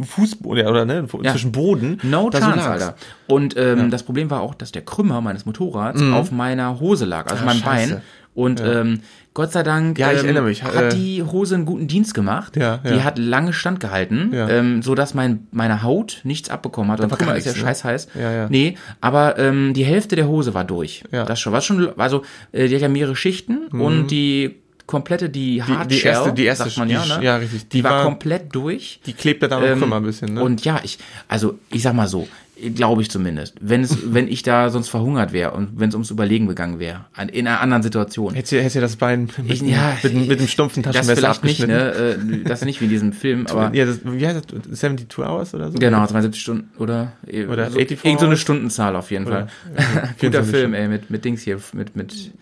Fußboden, 0.05 0.61
oder, 0.61 0.71
oder 0.71 0.85
ne, 0.85 1.03
Mhm. 1.03 1.25
Ja. 1.25 1.33
zwischen 1.33 1.53
Boden. 1.53 1.99
No 2.03 2.31
da 2.31 2.39
so 2.39 2.45
chance, 2.47 2.59
lagst. 2.69 2.83
Alter. 2.87 2.97
Und 3.27 3.57
ähm, 3.57 3.91
das 3.91 4.03
Problem 4.03 4.31
war 4.31 4.41
auch, 4.41 4.55
dass 4.55 4.73
der 4.73 4.83
Krümmer 4.83 5.21
meines 5.21 5.47
Motorrads 5.47 6.01
auf 6.13 6.31
meiner 6.31 6.79
Hose 6.81 7.05
lag, 7.05 7.27
also 7.31 7.43
Ah, 7.43 7.47
meinem 7.47 7.59
scheiße. 7.61 7.93
Bein. 7.95 8.03
Und 8.37 8.61
ähm, 8.61 9.01
Gott 9.35 9.51
sei 9.53 9.63
Dank 9.63 9.99
Ja, 9.99 10.13
ähm, 10.13 10.37
hat 10.63 10.75
äh, 10.75 10.89
die 10.97 11.23
Hose 11.23 11.55
einen 11.57 11.65
guten 11.65 11.89
Dienst 11.89 12.15
gemacht. 12.15 12.55
Ja, 12.57 12.77
Die 12.79 12.91
ja. 12.97 13.03
hat 13.05 13.19
lange 13.19 13.53
standgehalten, 13.53 14.33
Ja. 14.33 14.49
ähm, 14.49 14.83
so 14.83 14.95
dass 14.95 15.15
mein, 15.15 15.47
meine 15.53 15.83
Haut 15.83 16.21
nichts 16.23 16.49
abbekommen 16.51 16.93
hat. 16.93 17.01
Und 17.01 17.11
war 17.11 17.17
Krümmer 17.19 17.33
gar 17.33 17.39
ist 17.39 17.47
ja 17.47 17.53
ne? 17.53 17.59
scheiß 17.59 17.85
heiß. 17.85 18.09
Ja, 18.15 18.31
ja. 18.33 18.47
Nee, 18.49 18.77
aber 19.01 19.39
ähm, 19.39 19.73
die 19.75 19.85
Hälfte 19.85 20.17
der 20.17 20.29
Hose 20.29 20.55
war 20.55 20.65
durch. 20.65 21.03
Ja. 21.11 21.25
Mhm. 21.25 21.29
Das 21.29 21.41
schon. 21.41 21.53
Was 21.53 21.65
schon, 21.65 21.99
also 21.99 22.23
äh, 22.53 22.69
die 22.69 22.75
hat 22.77 22.83
ja 22.83 22.89
mehrere 22.89 23.17
Schichten 23.17 23.67
und 23.69 24.09
die 24.11 24.57
komplette, 24.87 25.29
die 25.31 25.63
Hard 25.63 25.91
die 25.91 26.01
erste- 26.03 26.33
die 26.33 26.45
erste 26.45 26.65
sagt 26.65 26.77
man 26.79 26.89
die 26.89 26.95
ja, 26.95 27.05
ne? 27.05 27.19
ja, 27.25 27.37
richtig. 27.39 27.69
Die, 27.71 27.79
Die 27.79 27.85
war, 27.85 27.93
war- 27.93 28.05
komplett 28.05 28.55
durch. 28.55 29.01
Die 29.07 29.15
klebt 29.15 29.43
da 29.43 29.49
dann 29.49 29.65
Ähm, 29.65 29.79
Krümmer 29.81 29.97
ein 29.97 30.05
bisschen, 30.05 30.35
ne? 30.35 30.43
Und 30.43 30.65
ja, 30.65 30.79
ich, 30.85 30.99
also 31.27 31.59
ich 31.73 31.83
sag 31.83 31.95
mal 31.95 32.07
so, 32.07 32.29
glaube 32.75 33.03
ich 33.03 33.11
zumindest, 33.11 33.55
wenn 33.61 33.83
es, 33.83 33.97
wenn 34.15 34.29
ich 34.29 34.43
da 34.43 34.71
sonst 34.71 34.89
verhungert 34.89 35.33
wäre 35.33 35.51
und 35.53 35.79
wenn 35.79 35.89
es 35.91 35.95
ums 35.95 36.11
Überlegen 36.11 36.47
gegangen 36.47 36.79
wäre, 36.79 37.05
an- 37.15 37.29
in 37.29 37.47
einer 37.47 37.61
anderen 37.61 37.83
Situation. 37.83 38.35
Hättest 38.35 38.53
du, 38.53 38.57
hättest 38.59 38.77
du 38.77 38.81
das 38.81 38.97
Bein 38.97 39.29
mit, 39.43 39.51
Ich- 39.51 39.61
ja, 39.63 39.97
mit, 40.03 40.29
mit, 40.29 40.41
dem 40.41 40.49
stumpfen 40.49 40.83
das 40.83 40.95
Taschenmesser 40.95 41.21
vielleicht 41.21 41.45
nicht, 41.45 41.67
ne? 41.67 41.91
äh, 41.93 42.45
Das 42.45 42.65
nicht 42.65 42.81
wie 42.81 42.85
in 42.85 42.91
diesem 42.91 43.13
Film, 43.13 43.47
aber 43.51 43.75
Ja, 43.75 43.85
das, 43.85 44.01
wie 44.05 44.27
heißt 44.27 44.43
das? 44.71 44.79
72 44.81 45.19
Hours 45.19 45.55
oder 45.55 45.71
so? 45.71 45.79
genau, 45.79 46.07
72 46.07 46.41
Stunden 46.43 46.71
oder 46.79 47.13
Oder 47.27 47.71
so, 47.71 47.79
84 47.79 48.05
irgend 48.05 48.21
so 48.21 48.27
eine? 48.27 48.37
Stundenzahl 48.37 48.97
auf 48.97 49.11
jeden 49.11 49.27
Fall. 49.27 49.49
Oder- 49.75 49.83
Guter 50.19 50.45
24 50.45 50.51
Film, 50.55 50.75
ey, 50.75 50.89
mit 50.89 51.11
mit 51.11 51.25
Dings 51.25 51.43
hier, 51.43 51.59
mit 51.75 51.95
mit 51.95 52.33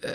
äh? 0.00 0.08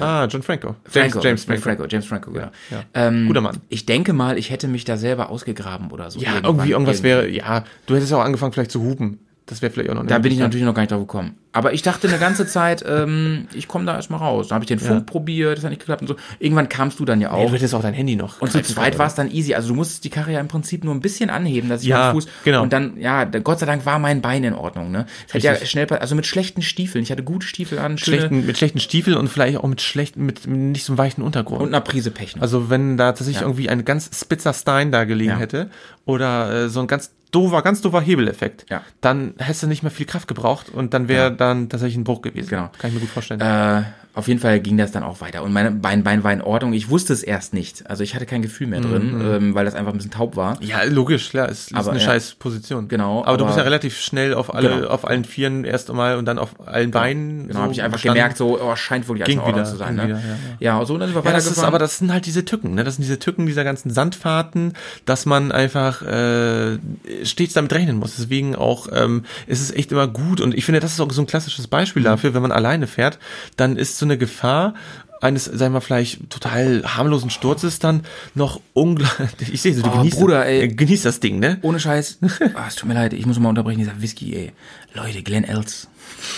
Ah, 0.00 0.26
John 0.26 0.42
Franco. 0.42 0.76
Franco, 0.84 1.20
James, 1.20 1.24
James 1.24 1.48
mit 1.48 1.60
Franco. 1.60 1.82
Franco, 1.82 1.90
James 1.90 2.06
Franco, 2.06 2.30
genau. 2.32 2.50
ja. 2.70 2.84
Ähm, 2.94 3.26
Guter 3.26 3.40
Mann. 3.40 3.58
Ich 3.68 3.86
denke 3.86 4.12
mal, 4.12 4.38
ich 4.38 4.50
hätte 4.50 4.68
mich 4.68 4.84
da 4.84 4.96
selber 4.96 5.30
ausgegraben 5.30 5.90
oder 5.90 6.10
so. 6.10 6.20
Ja, 6.20 6.40
irgendwie 6.42 6.70
irgendwas 6.70 7.00
irgendwie. 7.00 7.04
wäre, 7.04 7.28
ja, 7.28 7.64
du 7.86 7.96
hättest 7.96 8.12
auch 8.12 8.20
angefangen 8.20 8.52
vielleicht 8.52 8.70
zu 8.70 8.82
hupen. 8.82 9.18
Das 9.50 9.60
wäre 9.62 9.72
vielleicht 9.72 9.90
auch 9.90 9.94
noch 9.94 10.06
Da 10.06 10.18
bin 10.18 10.32
ich 10.32 10.38
natürlich 10.38 10.64
noch 10.64 10.74
gar 10.74 10.82
nicht 10.82 10.92
drauf 10.92 11.00
gekommen. 11.00 11.34
Aber 11.52 11.72
ich 11.72 11.82
dachte 11.82 12.06
eine 12.06 12.18
ganze 12.18 12.46
Zeit, 12.46 12.84
ähm, 12.88 13.48
ich 13.52 13.66
komme 13.66 13.84
da 13.84 13.96
erstmal 13.96 14.20
raus. 14.20 14.46
Dann 14.48 14.54
habe 14.54 14.64
ich 14.64 14.68
den 14.68 14.78
Funk 14.78 15.06
probiert, 15.06 15.56
das 15.58 15.64
hat 15.64 15.70
nicht 15.70 15.80
geklappt 15.80 16.02
und 16.02 16.06
so. 16.06 16.14
Irgendwann 16.38 16.68
kamst 16.68 17.00
du 17.00 17.04
dann 17.04 17.20
ja 17.20 17.30
Nee, 17.32 17.34
auch. 17.42 17.48
du 17.48 17.54
hättest 17.56 17.74
auch 17.74 17.82
dein 17.82 17.92
Handy 17.94 18.14
noch. 18.14 18.40
und 18.40 18.52
zu 18.52 18.62
zweit 18.62 18.98
war 19.00 19.08
es 19.08 19.16
dann 19.16 19.28
easy. 19.30 19.54
Also 19.54 19.68
du 19.70 19.74
musstest 19.74 20.04
die 20.04 20.10
Karre 20.10 20.32
ja 20.32 20.38
im 20.38 20.46
Prinzip 20.46 20.84
nur 20.84 20.94
ein 20.94 21.00
bisschen 21.00 21.28
anheben, 21.28 21.68
dass 21.68 21.82
ich 21.82 21.88
Ja, 21.88 21.98
meinen 21.98 22.12
Fuß. 22.12 22.28
genau. 22.44 22.62
Und 22.62 22.72
dann, 22.72 22.96
ja, 23.00 23.24
Gott 23.24 23.58
sei 23.58 23.66
Dank 23.66 23.84
war 23.84 23.98
mein 23.98 24.22
Bein 24.22 24.44
in 24.44 24.54
Ordnung. 24.54 24.92
Ne? 24.92 25.06
Hätte 25.32 25.44
ja 25.44 25.56
schnell, 25.56 25.88
also 25.88 26.14
mit 26.14 26.26
schlechten 26.26 26.62
Stiefeln. 26.62 27.02
Ich 27.02 27.10
hatte 27.10 27.24
gute 27.24 27.44
Stiefel 27.44 27.80
an, 27.80 27.98
schlechten, 27.98 28.46
mit 28.46 28.56
schlechten 28.56 28.78
Stiefeln 28.78 29.16
und 29.16 29.26
vielleicht 29.26 29.56
auch 29.58 29.66
mit 29.66 29.80
schlechten, 29.80 30.24
mit 30.24 30.46
nicht 30.46 30.84
so 30.84 30.92
einem 30.92 30.98
weichen 30.98 31.24
Untergrund. 31.24 31.60
und 31.62 31.68
einer 31.68 31.80
Prise 31.80 32.12
Pech. 32.12 32.36
noch. 32.36 32.42
also 32.42 32.70
wenn 32.70 32.96
da 32.96 33.06
tatsächlich 33.10 33.36
Ja. 33.38 33.42
irgendwie 33.42 33.68
ein 33.68 33.84
ganz 33.84 34.08
spitzer 34.14 34.52
Stein 34.52 34.92
da 34.92 35.02
gelegen 35.02 35.30
Ja. 35.30 35.38
hätte 35.38 35.68
oder 36.10 36.64
äh, 36.64 36.68
so 36.68 36.80
ein 36.80 36.86
ganz 36.86 37.12
doofer, 37.30 37.62
ganz 37.62 37.80
doofer 37.80 38.00
Hebeleffekt, 38.00 38.66
Ja. 38.70 38.82
dann 39.00 39.34
hättest 39.38 39.62
du 39.62 39.66
nicht 39.68 39.82
mehr 39.82 39.92
viel 39.92 40.06
Kraft 40.06 40.26
gebraucht 40.28 40.68
und 40.68 40.92
dann 40.94 41.06
wäre 41.08 41.30
dann 41.32 41.68
tatsächlich 41.68 41.96
ein 41.96 42.04
Bruch 42.04 42.22
gewesen. 42.22 42.48
Genau. 42.50 42.70
Kann 42.78 42.88
ich 42.90 42.94
mir 42.94 43.00
gut 43.00 43.10
vorstellen. 43.10 43.40
Äh, 43.40 43.84
auf 44.14 44.26
jeden 44.28 44.40
Fall 44.40 44.60
ging 44.60 44.76
das 44.76 44.90
dann 44.92 45.02
auch 45.02 45.20
weiter. 45.20 45.42
Und 45.42 45.52
mein 45.52 45.80
Bein, 45.80 46.02
Bein 46.02 46.24
war 46.24 46.32
in 46.32 46.42
Ordnung. 46.42 46.72
Ich 46.72 46.90
wusste 46.90 47.12
es 47.12 47.22
erst 47.22 47.54
nicht. 47.54 47.88
Also 47.88 48.02
ich 48.02 48.14
hatte 48.14 48.26
kein 48.26 48.42
Gefühl 48.42 48.66
mehr 48.66 48.80
drin, 48.80 49.14
Mhm. 49.18 49.32
ähm, 49.34 49.54
weil 49.54 49.64
das 49.64 49.74
einfach 49.74 49.92
ein 49.92 49.96
bisschen 49.98 50.10
taub 50.10 50.36
war. 50.36 50.60
ja, 50.62 50.82
logisch, 50.84 51.30
klar, 51.30 51.48
es 51.48 51.66
ist 51.68 51.74
Aber, 51.74 51.90
eine 51.90 52.00
ja. 52.00 52.06
scheiß 52.06 52.34
Position. 52.34 52.88
Genau, 52.88 53.24
Aber, 53.24 53.36
du 53.36 53.44
aber- 53.44 53.46
bist 53.46 53.58
ja 53.58 53.62
relativ 53.64 53.98
schnell 54.00 54.34
auf 54.34 54.52
alle, 54.54 54.68
Genau. 54.68 54.88
auf 54.88 55.06
allen 55.06 55.24
Vieren 55.24 55.64
erst 55.64 55.90
einmal 55.90 56.16
und 56.16 56.24
dann 56.26 56.38
auf 56.38 56.50
allen 56.66 56.90
Beinen. 56.90 57.46
Genau, 57.48 57.58
so 57.58 57.62
habe 57.62 57.72
ich 57.72 57.82
einfach 57.82 57.98
gestanden. 57.98 58.16
gemerkt, 58.20 58.36
so, 58.36 58.60
oh, 58.60 58.74
scheint 58.76 59.06
wirklich 59.08 59.22
alles 59.24 59.28
Ging 59.30 59.38
in 59.38 59.44
Ordnung 59.44 59.60
wieder, 59.62 59.70
zu 59.70 59.76
sein. 59.76 59.94
Ne? 59.96 60.04
wieder, 60.08 60.18
ja, 60.60 60.78
ja, 60.78 60.84
so, 60.84 60.94
und 60.94 61.00
dann 61.00 61.08
sind 61.08 61.16
wir 61.16 61.24
Ja, 61.24 61.36
das 61.36 61.46
ist, 61.46 61.58
aber 61.60 61.78
das 61.78 61.98
sind 61.98 62.12
halt 62.12 62.26
diese 62.26 62.44
Tücken, 62.44 62.74
ne? 62.74 62.84
Das 62.84 62.96
sind 62.96 63.02
diese 63.04 63.18
Tücken 63.18 63.46
dieser 63.46 63.64
ganzen 63.64 63.90
Sandfahrten, 63.90 64.74
dass 65.04 65.24
man 65.26 65.52
einfach 65.52 66.02
äh, 66.02 66.78
stets 67.24 67.54
damit 67.54 67.72
rechnen 67.72 67.96
muss. 67.98 68.16
Deswegen 68.16 68.56
auch 68.56 68.88
ähm, 68.92 69.24
ist 69.46 69.60
es 69.60 69.70
echt 69.72 69.92
immer 69.92 70.08
gut 70.08 70.40
und 70.40 70.54
ich 70.54 70.64
finde, 70.64 70.80
das 70.80 70.92
ist 70.92 71.00
auch 71.00 71.10
so 71.12 71.22
ein 71.22 71.26
klassisches 71.26 71.66
Mhm. 71.66 71.70
Beispiel 71.70 72.02
dafür, 72.02 72.34
wenn 72.34 72.42
man 72.42 72.52
alleine 72.52 72.86
fährt, 72.86 73.18
dann 73.56 73.76
ist 73.76 73.98
so 73.98 74.06
eine 74.10 74.18
Gefahr 74.18 74.74
eines, 75.22 75.44
sagen 75.44 75.74
wir 75.74 75.80
vielleicht 75.82 76.30
total 76.30 76.82
harmlosen 76.84 77.28
Sturzes 77.30 77.78
dann 77.78 78.02
noch 78.34 78.60
unglaublich. 78.72 79.28
Ich 79.52 79.60
sehe, 79.62 79.74
so, 79.74 79.82
du 79.82 79.90
Oh, 79.90 79.98
genießt, 79.98 80.18
Bruder, 80.18 80.46
ey. 80.46 80.68
genießt 80.68 81.04
das 81.04 81.20
Ding, 81.20 81.38
ne? 81.38 81.58
Ohne 81.62 81.78
Scheiß. 81.78 82.18
Ah, 82.54 82.64
es 82.68 82.76
tut 82.76 82.88
mir 82.88 82.94
leid, 82.94 83.12
ich 83.12 83.26
muss 83.26 83.38
mal 83.38 83.50
unterbrechen, 83.50 83.80
dieser 83.80 84.00
Whisky, 84.00 84.34
ey. 84.34 84.52
Leute, 84.94 85.22
Glenn 85.22 85.44
Els. 85.44 85.88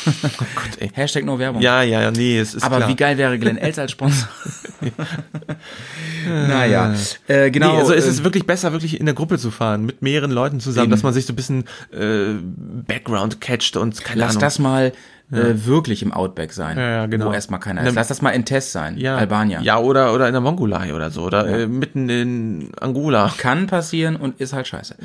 Oh 0.06 0.44
Gott, 0.54 0.80
ey. 0.80 0.90
Hashtag 0.92 1.24
no 1.24 1.38
Werbung. 1.38 1.62
Ja, 1.62 1.82
ja, 1.82 2.02
ja, 2.02 2.10
nee, 2.10 2.38
es 2.38 2.54
ist 2.54 2.62
aber 2.64 2.78
klar. 2.78 2.88
wie 2.88 2.96
geil 2.96 3.16
wäre 3.18 3.38
Glenn 3.38 3.56
Els 3.56 3.78
als 3.78 3.92
Sponsor? 3.92 4.28
naja, 6.26 6.94
äh, 7.28 7.50
genau. 7.50 7.72
Nee, 7.74 7.78
also 7.78 7.92
es 7.94 8.04
äh, 8.06 8.10
ist 8.10 8.24
wirklich 8.24 8.46
besser, 8.46 8.72
wirklich 8.72 8.98
in 8.98 9.06
der 9.06 9.14
Gruppe 9.14 9.38
zu 9.38 9.50
fahren, 9.50 9.84
mit 9.86 10.02
mehreren 10.02 10.30
Leuten 10.30 10.60
zusammen, 10.60 10.86
Eben. 10.86 10.90
dass 10.92 11.02
man 11.02 11.12
sich 11.14 11.26
so 11.26 11.32
ein 11.32 11.36
bisschen 11.36 11.64
äh, 11.92 12.34
Background 12.86 13.40
catcht 13.40 13.76
und 13.76 14.02
keine 14.04 14.20
Lass 14.20 14.30
Ahnung. 14.32 14.40
das 14.40 14.58
mal 14.58 14.92
äh, 15.32 15.66
wirklich 15.66 16.02
im 16.02 16.12
Outback 16.12 16.52
sein. 16.52 16.76
Ja, 16.76 16.88
ja, 16.90 17.06
genau. 17.06 17.26
Wo 17.26 17.32
erstmal 17.32 17.60
keiner 17.60 17.86
ist. 17.86 17.94
Lass 17.94 18.08
das 18.08 18.22
mal 18.22 18.30
in 18.30 18.44
Test 18.44 18.72
sein. 18.72 18.98
Ja. 18.98 19.16
Albania. 19.16 19.60
Ja, 19.62 19.78
oder, 19.78 20.12
oder 20.14 20.26
in 20.26 20.32
der 20.32 20.40
Mongolei 20.40 20.94
oder 20.94 21.10
so. 21.10 21.22
Oder 21.22 21.46
äh, 21.46 21.66
mitten 21.66 22.08
in 22.08 22.70
Angola. 22.80 23.32
Kann 23.38 23.66
passieren 23.66 24.16
und 24.16 24.40
ist 24.40 24.52
halt 24.52 24.66
scheiße. 24.66 24.96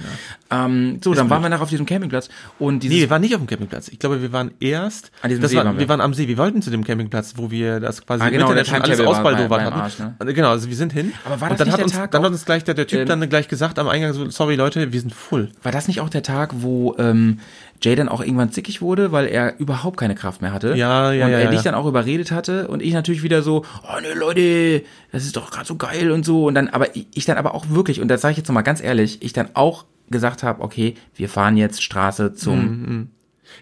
Ähm, 0.52 0.99
so, 1.04 1.14
dann 1.14 1.30
waren 1.30 1.41
wir 1.41 1.49
noch 1.49 1.62
auf 1.62 1.70
diesem 1.70 1.86
Campingplatz 1.86 2.30
und 2.60 2.84
dieses 2.84 2.95
Nee, 2.95 3.02
wir 3.02 3.10
waren 3.10 3.22
nicht 3.22 3.34
auf 3.36 3.41
dem 3.41 3.48
Campingplatz. 3.48 3.88
Ich 3.88 3.99
glaube, 3.99 4.22
wir 4.22 4.32
waren 4.32 4.52
erst. 4.60 5.12
An 5.22 5.30
diesem 5.30 5.45
See 5.48 5.58
war, 5.58 5.66
waren 5.66 5.76
wir. 5.76 5.80
wir 5.82 5.90
waren 5.90 6.02
am 6.02 6.14
See. 6.14 6.28
Wir 6.28 6.38
wollten 6.38 6.62
zu 6.62 6.70
dem 6.70 6.84
Campingplatz, 6.84 7.34
wo 7.38 7.52
wir 7.52 7.80
das 7.80 8.06
quasi 8.06 8.24
Ah, 8.24 8.28
im 8.28 8.34
genau, 8.34 8.45
Internet 8.52 8.68
der 8.68 8.72
schon 8.72 8.82
alles 8.84 8.99
ausbaldowert 9.02 9.62
hatten. 9.62 9.80
Arsch, 9.80 9.99
ne? 9.99 10.16
Und 10.20 10.34
Genau, 10.34 10.49
also 10.49 10.68
wir 10.68 10.76
sind 10.76 10.94
hin. 10.94 11.14
Aber 11.26 11.41
war 11.41 11.49
und 11.52 11.60
das 11.60 11.60
dann 11.60 11.68
nicht 11.68 11.74
hat 11.74 11.80
der 11.80 11.86
uns, 11.86 11.94
Tag 11.94 12.12
dann 12.12 12.24
hat 12.24 12.32
uns 12.32 12.45
gleich 12.45 12.64
der, 12.64 12.74
der 12.74 12.88
Typ 12.88 12.99
Ähm, 12.99 13.08
dann 13.08 13.28
gleich 13.30 13.48
gesagt 13.48 13.80
am 13.80 13.88
Eingang 13.88 14.14
so, 14.14 14.30
sorry 14.30 14.56
Leute, 14.56 14.91
wir 14.94 14.99
sind 15.02 15.14
full. 15.14 15.49
War 15.64 15.72
das 15.72 15.88
nicht 15.88 16.02
auch 16.02 16.10
der 16.10 16.24
Tag, 16.24 16.52
wo 16.58 16.95
ähm, 16.99 17.40
Jay 17.82 17.95
dann 17.95 18.10
auch 18.10 18.22
irgendwann 18.22 18.52
zickig 18.52 18.82
wurde, 18.82 19.12
weil 19.12 19.28
er 19.28 19.60
überhaupt 19.60 19.98
keine 19.98 20.16
Kraft 20.16 20.41
mehr 20.41 20.54
hatte? 20.54 20.76
Ja, 20.76 21.12
ja, 21.12 21.26
Und 21.26 21.32
ja, 21.32 21.38
er 21.38 21.45
ja. 21.45 21.52
dich 21.52 21.62
dann 21.62 21.76
auch 21.76 21.86
überredet 21.86 22.32
hatte 22.32 22.68
und 22.68 22.82
ich 22.82 22.94
natürlich 22.94 23.24
wieder 23.24 23.41
so, 23.41 23.66
oh 23.84 24.02
ne 24.02 24.14
Leute, 24.14 24.84
das 25.12 25.26
ist 25.26 25.36
doch 25.36 25.52
gerade 25.52 25.66
so 25.66 25.76
geil 25.76 26.12
und 26.12 26.26
so. 26.26 26.45
Und 26.45 26.56
dann, 26.56 26.70
aber 26.70 26.95
ich, 26.95 27.08
ich 27.14 27.26
dann 27.26 27.38
aber 27.38 27.54
auch 27.54 27.70
wirklich, 27.70 28.02
und 28.02 28.08
das 28.08 28.22
sage 28.22 28.32
ich 28.32 28.38
jetzt 28.38 28.48
nochmal 28.48 28.64
ganz 28.64 28.82
ehrlich, 28.82 29.22
ich 29.22 29.34
dann 29.34 29.49
auch 29.54 29.86
gesagt 30.10 30.44
habe, 30.44 30.62
okay, 30.62 30.95
wir 31.16 31.30
fahren 31.30 31.58
jetzt 31.58 31.84
Straße 31.84 32.34
zum 32.34 33.10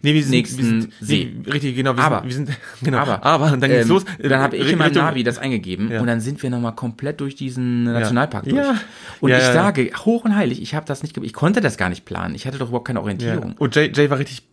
Nee, 0.01 0.13
wir 0.13 0.21
sind, 0.23 0.31
Nächsten 0.31 0.57
wir 0.57 0.65
sind 0.65 0.93
See. 1.01 1.31
Nee, 1.45 1.51
richtig, 1.51 1.75
genau. 1.75 1.95
Wir 1.95 2.03
Aber- 2.03 2.17
sind, 2.29 2.47
wir 2.47 2.53
sind 2.55 2.57
genau. 2.83 2.97
Aber, 2.99 3.23
aber 3.23 3.57
dann 3.57 3.69
geht's 3.69 3.83
ähm, 3.83 3.89
los. 3.89 4.05
Dann 4.21 4.39
habe 4.39 4.57
ich 4.57 4.71
in 4.71 4.77
meinem 4.77 4.93
Navi 4.93 5.23
das 5.23 5.37
eingegeben 5.37 5.91
Ja. 5.91 6.01
und 6.01 6.07
dann 6.07 6.21
sind 6.21 6.41
wir 6.43 6.49
nochmal 6.49 6.75
komplett 6.75 7.21
durch 7.21 7.35
diesen 7.35 7.83
Nationalpark 7.85 8.43
durch. 8.45 8.55
Ja. 8.55 8.75
Und 9.21 9.29
Ja, 9.31 9.37
ich 9.37 9.43
ja, 9.43 9.49
ja. 9.49 9.53
sage, 9.53 9.91
hoch 10.05 10.25
und 10.25 10.35
heilig, 10.35 10.61
ich 10.61 10.75
habe 10.75 10.85
das 10.85 11.01
nicht, 11.03 11.17
ich 11.17 11.33
konnte 11.33 11.61
das 11.61 11.77
gar 11.77 11.89
nicht 11.89 12.05
planen. 12.05 12.35
Ich 12.35 12.45
hatte 12.47 12.57
doch 12.57 12.67
überhaupt 12.69 12.87
keine 12.87 12.99
Ja. 12.99 13.03
Orientierung. 13.03 13.53
Und 13.57 13.75
Jay, 13.75 13.91
Jay 13.93 14.09
war 14.09 14.19
richtig. 14.19 14.43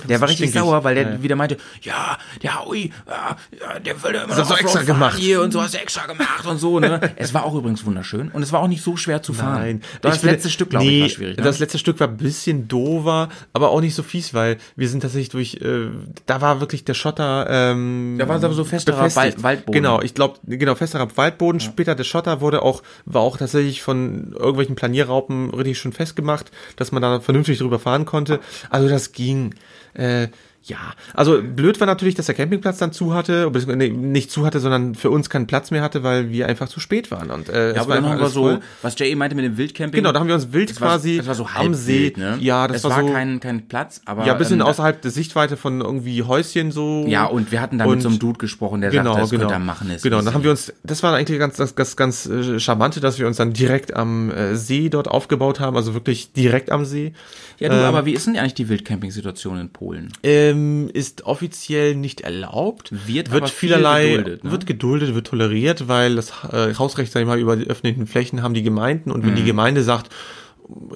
Der 0.00 0.20
war 0.20 0.28
richtig 0.28 0.50
stinkig. 0.50 0.60
sauer, 0.68 0.84
weil 0.84 0.94
der 0.94 1.04
Ja. 1.14 1.22
wieder 1.22 1.36
meinte, 1.36 1.56
ja, 1.82 2.18
der 2.42 2.64
Howie, 2.64 2.92
ja, 3.06 3.36
ja, 3.60 3.78
der 3.80 4.02
will 4.02 4.14
immer 4.14 4.26
Das 4.34 4.48
noch 4.48 4.58
extra 4.58 4.66
Offroad 4.66 4.72
fahren 4.72 4.86
gemacht. 4.86 5.18
hier 5.18 5.40
und 5.42 5.52
so 5.52 5.62
hast 5.62 5.74
du 5.74 5.78
extra 5.78 6.06
gemacht 6.06 6.46
und 6.46 6.58
so, 6.58 6.80
ne? 6.80 7.00
es 7.16 7.34
war 7.34 7.44
auch 7.44 7.54
übrigens 7.54 7.84
wunderschön 7.84 8.28
und 8.30 8.42
es 8.42 8.52
war 8.52 8.60
auch 8.60 8.68
nicht 8.68 8.82
so 8.82 8.96
schwer 8.96 9.22
zu 9.22 9.32
fahren. 9.32 9.60
Nein. 9.60 9.82
Das 10.02 10.18
finde- 10.18 10.34
letzte 10.34 10.50
Stück, 10.50 10.70
glaube 10.70 10.84
nee, 10.86 10.96
ich, 10.98 11.02
war 11.02 11.08
schwierig. 11.10 11.36
Ne? 11.38 11.42
Das 11.42 11.58
letzte 11.58 11.78
Stück 11.78 12.00
war 12.00 12.08
ein 12.08 12.16
bisschen 12.16 12.68
dover, 12.68 13.28
aber 13.52 13.70
auch 13.70 13.80
nicht 13.80 13.94
so 13.94 14.02
fies, 14.02 14.34
weil 14.34 14.58
wir 14.76 14.88
sind 14.88 15.00
tatsächlich 15.00 15.28
durch, 15.30 15.54
äh, 15.62 15.88
da 16.26 16.40
war 16.40 16.60
wirklich 16.60 16.84
der 16.84 16.94
Schotter, 16.94 17.46
ähm, 17.48 18.16
Da 18.18 18.28
war 18.28 18.36
aber 18.36 18.52
so 18.52 18.64
festerer 18.64 18.96
befestigt. 19.04 19.16
Wald- 19.16 19.42
Waldboden. 19.42 19.72
Genau, 19.82 20.00
ich 20.00 20.14
glaube, 20.14 20.38
genau, 20.46 20.74
festerer 20.74 21.08
Waldboden. 21.16 21.60
Später 21.60 21.94
der 21.94 22.04
Schotter 22.04 22.40
wurde 22.40 22.62
auch, 22.62 22.82
war 23.04 23.22
auch 23.22 23.36
tatsächlich 23.36 23.82
von 23.82 24.32
irgendwelchen 24.32 24.74
Planierraupen 24.76 25.50
richtig 25.50 25.78
schon 25.78 25.92
festgemacht, 25.92 26.50
dass 26.76 26.92
man 26.92 27.02
da 27.02 27.20
vernünftig 27.20 27.58
drüber 27.58 27.78
fahren 27.78 28.04
konnte. 28.04 28.40
Also 28.70 28.88
das 28.88 29.12
ging, 29.12 29.54
äh, 29.94 30.28
ja, 30.66 30.78
also 31.12 31.42
blöd 31.42 31.78
war 31.80 31.86
natürlich, 31.86 32.14
dass 32.14 32.26
der 32.26 32.34
Campingplatz 32.34 32.78
dann 32.78 32.90
zu 32.90 33.12
hatte, 33.12 33.50
nee, 33.76 33.88
nicht 33.90 34.30
zu 34.30 34.46
hatte, 34.46 34.60
sondern 34.60 34.94
für 34.94 35.10
uns 35.10 35.28
keinen 35.28 35.46
Platz 35.46 35.70
mehr 35.70 35.82
hatte, 35.82 36.02
weil 36.02 36.30
wir 36.30 36.46
einfach 36.46 36.68
zu 36.68 36.80
spät 36.80 37.10
waren. 37.10 37.30
Und, 37.30 37.50
äh, 37.50 37.74
ja, 37.74 37.82
aber 37.82 37.96
dann 37.96 38.08
haben 38.08 38.20
wir 38.20 38.28
so, 38.28 38.44
voll. 38.44 38.60
was 38.80 38.98
Jay 38.98 39.10
eben 39.10 39.18
meinte 39.18 39.36
mit 39.36 39.44
dem 39.44 39.58
Wildcamping. 39.58 39.98
Genau, 39.98 40.12
da 40.12 40.20
haben 40.20 40.26
wir 40.26 40.34
uns 40.34 40.52
wild 40.52 40.80
war, 40.80 40.88
quasi 40.88 41.18
es 41.18 41.26
war 41.26 41.34
so 41.34 41.46
am 41.54 41.74
See. 41.74 42.04
Wild, 42.04 42.16
ne? 42.16 42.38
Ja, 42.40 42.66
das 42.66 42.78
es 42.78 42.84
war, 42.84 42.90
war 42.92 43.00
so. 43.02 43.12
kein, 43.12 43.40
kein 43.40 43.68
Platz, 43.68 44.00
aber. 44.06 44.24
ja, 44.24 44.32
ein 44.32 44.38
bisschen 44.38 44.60
ähm, 44.60 44.66
außerhalb 44.66 45.02
der 45.02 45.10
Sichtweite 45.10 45.58
von 45.58 45.82
irgendwie 45.82 46.22
Häuschen 46.22 46.72
so. 46.72 47.04
Ja, 47.06 47.26
und 47.26 47.52
wir 47.52 47.60
hatten 47.60 47.78
da 47.78 47.86
mit 47.86 48.00
so 48.00 48.08
einem 48.08 48.18
Dude 48.18 48.38
gesprochen, 48.38 48.80
der 48.80 48.90
genau, 48.90 49.12
sagte, 49.12 49.20
das 49.20 49.30
genau. 49.30 49.42
könnt 49.42 49.52
ihr 49.52 49.64
machen. 49.64 49.90
Ist 49.90 50.02
genau, 50.02 50.22
dann 50.22 50.32
haben 50.32 50.44
wir 50.44 50.50
uns, 50.50 50.72
das 50.82 51.02
war 51.02 51.14
eigentlich 51.14 51.38
ganz, 51.38 51.56
das, 51.56 51.74
ganz, 51.74 51.94
ganz 51.96 52.24
äh, 52.24 52.58
charmante, 52.58 53.00
dass 53.00 53.18
wir 53.18 53.26
uns 53.26 53.36
dann 53.36 53.52
direkt 53.52 53.94
am 53.94 54.30
äh, 54.30 54.56
See 54.56 54.88
dort 54.88 55.08
aufgebaut 55.08 55.60
haben, 55.60 55.76
also 55.76 55.92
wirklich 55.92 56.32
direkt 56.32 56.70
am 56.70 56.86
See. 56.86 57.12
Ja, 57.58 57.68
du, 57.68 57.76
ähm, 57.76 57.82
aber 57.82 58.06
wie 58.06 58.12
ist 58.12 58.26
denn 58.26 58.36
eigentlich 58.36 58.54
die 58.54 58.68
Wildcamping-Situation 58.68 59.60
in 59.60 59.68
Polen? 59.68 60.12
Ähm, 60.54 60.90
ist 60.92 61.24
offiziell 61.26 61.94
nicht 61.96 62.22
erlaubt. 62.22 62.90
Wird 63.06 63.30
wird 63.30 63.50
vielerlei, 63.50 64.08
geduldet, 64.10 64.44
ne? 64.44 64.50
wird 64.52 64.66
geduldet, 64.66 65.14
wird 65.14 65.26
toleriert, 65.26 65.88
weil 65.88 66.16
das 66.16 66.32
äh, 66.52 66.74
Hausrecht, 66.74 67.12
sag 67.12 67.20
ich 67.20 67.26
mal, 67.26 67.38
über 67.38 67.56
die 67.56 67.66
öffentlichen 67.66 68.06
Flächen 68.06 68.42
haben 68.42 68.54
die 68.54 68.62
Gemeinden 68.62 69.10
und 69.10 69.24
wenn 69.24 69.32
Mhm. 69.32 69.36
die 69.36 69.44
Gemeinde 69.44 69.82
sagt, 69.82 70.10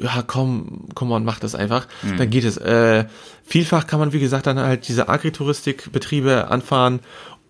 ja, 0.00 0.22
komm, 0.26 0.86
komm 0.94 1.10
und 1.10 1.24
mach 1.24 1.40
das 1.40 1.54
einfach, 1.54 1.86
Mhm. 2.02 2.16
dann 2.16 2.30
geht 2.30 2.44
es. 2.44 2.56
Äh, 2.56 3.04
vielfach 3.44 3.86
kann 3.86 4.00
man, 4.00 4.12
wie 4.14 4.20
gesagt, 4.20 4.46
dann 4.46 4.58
halt 4.58 4.88
diese 4.88 5.08
Agritouristikbetriebe 5.08 6.48
anfahren 6.50 7.00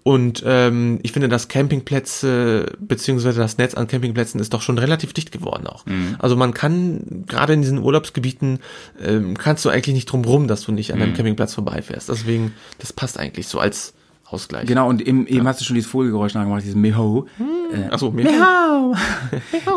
und 0.08 0.42
ähm, 0.46 1.00
ich 1.02 1.12
finde, 1.12 1.28
dass 1.28 1.48
Campingplätze 1.48 2.72
beziehungsweise 2.80 3.40
das 3.40 3.58
Netz 3.58 3.74
an 3.74 3.88
Campingplätzen 3.88 4.40
ist 4.40 4.54
doch 4.54 4.62
schon 4.62 4.78
relativ 4.78 5.12
dicht 5.12 5.32
geworden 5.32 5.66
auch. 5.66 5.84
Mhm. 5.84 6.16
Also 6.18 6.34
man 6.34 6.54
kann 6.54 7.24
gerade 7.26 7.52
in 7.52 7.60
diesen 7.60 7.76
Urlaubsgebieten 7.76 8.60
ähm, 9.04 9.36
kannst 9.36 9.66
du 9.66 9.68
eigentlich 9.68 9.94
nicht 9.94 10.06
drum 10.06 10.24
rum, 10.24 10.48
dass 10.48 10.62
du 10.62 10.72
nicht 10.72 10.94
an 10.94 11.02
einem 11.02 11.12
Campingplatz 11.12 11.52
vorbeifährst. 11.52 12.08
Deswegen, 12.08 12.54
das 12.78 12.90
passt 12.90 13.18
eigentlich 13.18 13.48
so 13.48 13.58
als 13.58 13.92
Ausgleich. 14.30 14.66
Genau, 14.66 14.88
und 14.88 15.00
eben, 15.06 15.26
eben 15.26 15.46
hast 15.48 15.60
du 15.60 15.64
schon 15.64 15.74
dieses 15.74 15.90
Vogelgeräusch 15.90 16.34
nachgemacht, 16.34 16.62
dieses 16.62 16.74
Meho. 16.76 17.26
Äh, 17.72 17.88
Achso, 17.90 18.10
mir. 18.10 18.24
Miau. 18.24 18.94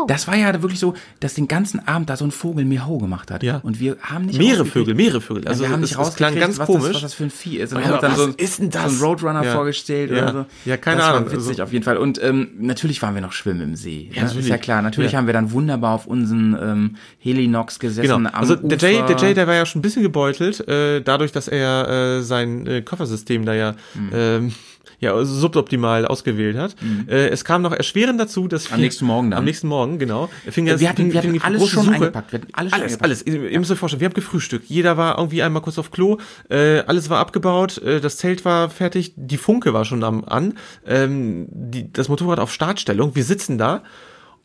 Das 0.06 0.26
war 0.28 0.36
ja 0.36 0.60
wirklich 0.62 0.78
so, 0.80 0.94
dass 1.20 1.34
den 1.34 1.48
ganzen 1.48 1.86
Abend 1.88 2.10
da 2.10 2.16
so 2.16 2.24
ein 2.26 2.30
Vogel 2.30 2.64
Miau 2.64 2.98
gemacht 2.98 3.30
hat. 3.30 3.42
Ja. 3.42 3.60
Und 3.62 3.80
wir 3.80 3.96
haben 4.02 4.26
nicht 4.26 4.38
Mehrere 4.38 4.64
Vögel, 4.66 4.94
mehrere 4.94 5.20
Vögel. 5.20 5.42
Also 5.48 5.52
Also 5.52 5.64
wir 5.64 5.70
haben 5.72 5.82
es- 5.82 5.90
nicht 5.90 5.98
rausgekriegt, 5.98 6.38
ganz 6.40 6.58
was, 6.58 6.66
komisch. 6.66 6.84
Das, 6.84 6.94
was 6.96 7.00
das 7.02 7.14
für 7.14 7.24
ein 7.24 7.30
Vieh 7.30 7.58
ist. 7.58 7.72
Und 7.72 7.80
Ja, 7.80 7.88
haben 7.88 8.00
dann 8.00 8.10
was 8.12 8.18
so, 8.18 8.24
ein- 8.26 8.34
ist 8.36 8.58
denn 8.58 8.70
das? 8.70 8.82
so 8.82 8.88
einen 8.88 9.00
Roadrunner 9.14 9.44
Ja. 9.44 9.52
vorgestellt 9.54 10.10
Ja. 10.10 10.22
oder 10.22 10.32
so. 10.32 10.46
Ja, 10.70 10.76
keine 10.76 10.98
das 10.98 11.06
Ahnung. 11.08 11.24
War 11.26 11.32
witzig 11.32 11.48
Also- 11.48 11.62
auf 11.62 11.72
jeden 11.72 11.84
Fall. 11.84 11.96
Und 11.96 12.22
ähm, 12.22 12.48
natürlich 12.58 13.00
waren 13.02 13.14
wir 13.14 13.22
noch 13.22 13.32
schwimmen 13.32 13.60
im 13.62 13.76
See. 13.76 14.10
Ja, 14.12 14.22
ist 14.24 14.28
natürlich. 14.30 14.48
ja 14.48 14.58
klar. 14.58 14.82
Natürlich 14.82 15.12
Ja. 15.12 15.18
haben 15.18 15.26
wir 15.26 15.34
dann 15.34 15.52
wunderbar 15.52 15.94
auf 15.94 16.06
unseren 16.06 16.56
ähm, 16.60 16.96
Helinox 17.18 17.78
gesessen. 17.78 18.02
Genau. 18.24 18.30
Also 18.30 18.56
der 18.56 18.76
Jay, 18.78 19.02
der 19.06 19.16
Jay, 19.16 19.32
der 19.34 19.46
war 19.46 19.54
ja 19.54 19.64
schon 19.66 19.78
ein 19.78 19.82
bisschen 19.82 20.02
gebeutelt, 20.02 20.66
äh, 20.68 21.00
dadurch, 21.00 21.32
dass 21.32 21.48
er 21.48 21.88
äh, 22.18 22.22
sein 22.22 22.66
äh, 22.66 22.82
Koffersystem 22.82 23.44
da 23.46 23.54
ja 23.54 23.74
Mhm. 23.94 24.41
Ähm, 24.48 24.54
ja 25.00 25.24
suboptimal 25.24 26.06
ausgewählt 26.06 26.56
hat. 26.56 26.76
Äh, 27.08 27.28
es 27.28 27.44
kam 27.44 27.62
noch 27.62 27.72
erschwerend 27.72 28.20
dazu, 28.20 28.46
dass 28.46 28.70
Am 28.72 28.80
nächsten 28.80 29.04
Morgen 29.04 29.30
dann. 29.32 29.38
Am 29.38 29.44
nächsten 29.44 29.66
Morgen, 29.66 29.98
genau. 29.98 30.28
Fing 30.48 30.66
wir 30.66 30.88
hatten, 30.88 31.12
wir 31.12 31.18
hatten 31.18 31.42
alles 31.42 31.68
schon 31.68 31.84
Suche. 31.86 31.94
eingepackt. 31.96 32.32
Wir 32.32 32.40
hatten 32.40 32.48
alles, 32.54 32.72
Alles, 32.72 32.84
eingepackt. 32.84 33.04
alles. 33.04 33.26
Ihr 33.26 33.50
ihr 33.50 33.58
müsst 33.58 33.70
euch 33.72 33.78
vorstellen, 33.78 34.00
wir 34.00 34.06
haben 34.06 34.14
gefrühstückt. 34.14 34.66
Jeder 34.68 34.96
war 34.96 35.18
irgendwie 35.18 35.42
einmal 35.42 35.60
kurz 35.62 35.78
auf 35.78 35.90
Klo. 35.90 36.18
Äh, 36.48 36.80
alles 36.86 37.10
war 37.10 37.18
abgebaut. 37.18 37.78
Äh, 37.78 38.00
das 38.00 38.16
Zelt 38.18 38.44
war 38.44 38.70
fertig. 38.70 39.12
Die 39.16 39.38
Funke 39.38 39.72
war 39.74 39.84
schon 39.84 40.04
am, 40.04 40.24
an. 40.24 40.54
Ähm, 40.86 41.46
die, 41.50 41.92
das 41.92 42.08
Motorrad 42.08 42.38
auf 42.38 42.52
Startstellung. 42.52 43.14
Wir 43.16 43.24
sitzen 43.24 43.58
da. 43.58 43.82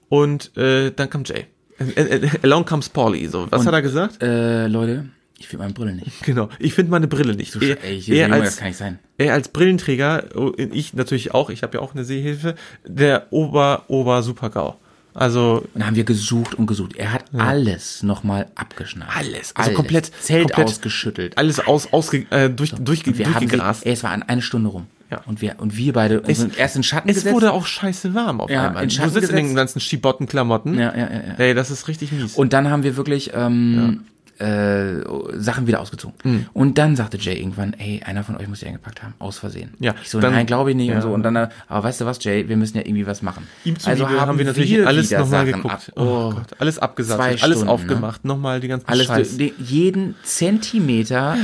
Und 0.10 0.56
äh, 0.58 0.92
dann 0.92 1.10
kam 1.10 1.24
Jay. 1.26 1.46
Äh, 1.80 2.02
äh, 2.02 2.30
Along 2.44 2.66
comes 2.66 2.90
Paulie. 2.90 3.28
So, 3.28 3.46
was 3.52 3.62
Und- 3.62 3.68
hat 3.68 3.74
er 3.76 3.82
gesagt? 3.84 4.24
Äh, 4.24 4.68
Leute, 4.68 5.10
ich 5.40 5.48
finde 5.48 5.64
meine 5.64 5.74
Brille 5.74 5.94
nicht. 5.96 6.22
Genau. 6.26 6.50
Ich 6.60 6.74
finde 6.74 6.92
meine 6.92 7.08
Brille 7.08 7.36
nicht. 7.36 7.54
Du, 7.56 7.60
er, 7.60 7.84
ey, 7.84 8.02
er, 8.08 8.28
Junge, 8.28 8.38
das 8.40 8.48
als, 8.48 8.58
kann 8.58 8.68
nicht 8.70 8.78
sein. 8.78 9.00
er 9.18 9.34
als 9.34 9.50
Brillenträger, 9.50 10.24
oh, 10.36 10.52
ich 10.58 10.94
natürlich 10.94 11.34
auch, 11.34 11.50
ich 11.50 11.64
habe 11.64 11.78
ja 11.78 11.84
auch 11.84 11.94
eine 11.94 12.04
Sehhilfe, 12.04 12.56
der 12.86 13.28
Ober, 13.32 13.84
Ober 13.88 14.24
Super-GAU. 14.24 14.76
Also 15.14 15.64
Und 15.74 15.80
dann 15.80 15.88
haben 15.88 15.96
wir 15.96 16.04
gesucht 16.04 16.54
und 16.54 16.68
gesucht. 16.68 16.96
Er 16.96 17.12
hat 17.12 17.26
alles 17.36 18.04
nochmal 18.04 18.48
abgeschnallt. 18.54 19.12
Alles, 19.16 19.56
also 19.56 19.72
komplett- 19.74 20.12
Zelt 20.22 20.44
komplett 20.54 20.68
ausgeschüttelt. 20.68 21.38
alles 21.40 21.60
aus, 21.60 21.92
ausge, 21.92 22.28
äh, 22.30 22.52
durch, 22.52 22.72
durch, 22.78 23.08
Und 23.08 23.18
wir 23.18 23.26
haben 23.26 23.34
durchgegrast. 23.40 23.86
ey, 23.88 23.94
es 23.94 24.04
war 24.04 24.12
eine 24.12 24.42
Stunde 24.44 24.70
rum. 24.70 24.86
Ja. 25.10 25.22
Und 25.26 25.42
wir, 25.42 25.56
und 25.60 25.76
wir 25.76 25.94
beide 25.94 26.22
Es- 26.28 26.38
sind 26.38 26.60
erst 26.60 26.76
in 26.76 26.84
Schatten 26.84 27.10
Es 27.10 27.16
gesetzt. 27.16 27.34
wurde 27.34 27.52
auch 27.52 27.66
scheiße 27.66 28.14
warm 28.14 28.42
auf 28.42 28.52
Ja, 28.52 28.68
einmal. 28.68 28.84
in 28.84 28.90
Du 28.90 28.96
sitzt 28.96 29.16
in 29.16 29.22
den 29.36 29.36
gesetzt. 29.46 29.56
ganzen 29.56 29.80
Schibottenklamotten. 29.80 30.76
ja, 30.78 30.94
ja, 30.96 30.98
ja, 30.98 31.10
ja. 31.30 31.34
Ey, 31.40 31.54
das 31.56 31.72
ist 31.72 31.88
richtig 31.88 32.12
mies. 32.12 32.36
Und 32.36 32.54
dann 32.54 32.70
haben 32.70 32.84
wir 32.84 32.96
wirklich 32.98 33.32
ähm, 33.34 34.02
äh, 34.40 35.04
Sachen 35.38 35.68
wieder 35.68 35.80
ausgezogen. 35.82 36.48
Und 36.54 36.78
dann 36.78 36.96
sagte 36.96 37.18
Jay 37.18 37.38
irgendwann, 37.40 37.74
ey, 37.74 38.02
einer 38.06 38.24
von 38.24 38.38
euch 38.38 38.48
muss 38.48 38.60
die 38.60 38.68
eingepackt 38.68 39.02
haben, 39.04 39.14
aus 39.20 39.38
Versehen. 39.40 39.74
Ja, 39.80 39.96
Ich 40.02 40.10
so, 40.10 40.20
dann- 40.20 40.34
nein, 40.34 40.46
glaube 40.46 40.72
ich 40.72 40.76
nicht 40.76 40.90
ja. 40.90 40.96
und 40.96 41.02
so. 41.02 41.10
Und 41.14 41.24
dann, 41.24 41.36
aber 41.36 41.84
weißt 41.84 42.02
du 42.02 42.06
was, 42.06 42.24
Jay, 42.24 42.48
wir 42.48 42.58
müssen 42.58 42.78
ja 42.78 42.84
irgendwie 42.86 43.08
was 43.08 43.22
machen. 43.22 43.48
Ihm 43.66 43.80
zuliebe 43.80 44.10
haben 44.22 44.38
wir 44.38 44.46
natürlich 44.46 44.86
alles 44.86 45.12
nochmal 45.12 45.46
geguckt. 45.46 45.92
oh 45.96 46.32
Gott, 46.32 46.48
alles 46.60 46.78
abgesagt, 46.80 47.22
alles 47.44 47.58
Stunden, 47.58 47.68
aufgemacht, 47.70 48.26
nochmal 48.26 48.60
die 48.60 48.68
ganzen 48.68 48.88
alles 48.88 49.08
Scheiß. 49.08 49.38
jeden 49.58 50.16
Zentimeter 50.24 51.38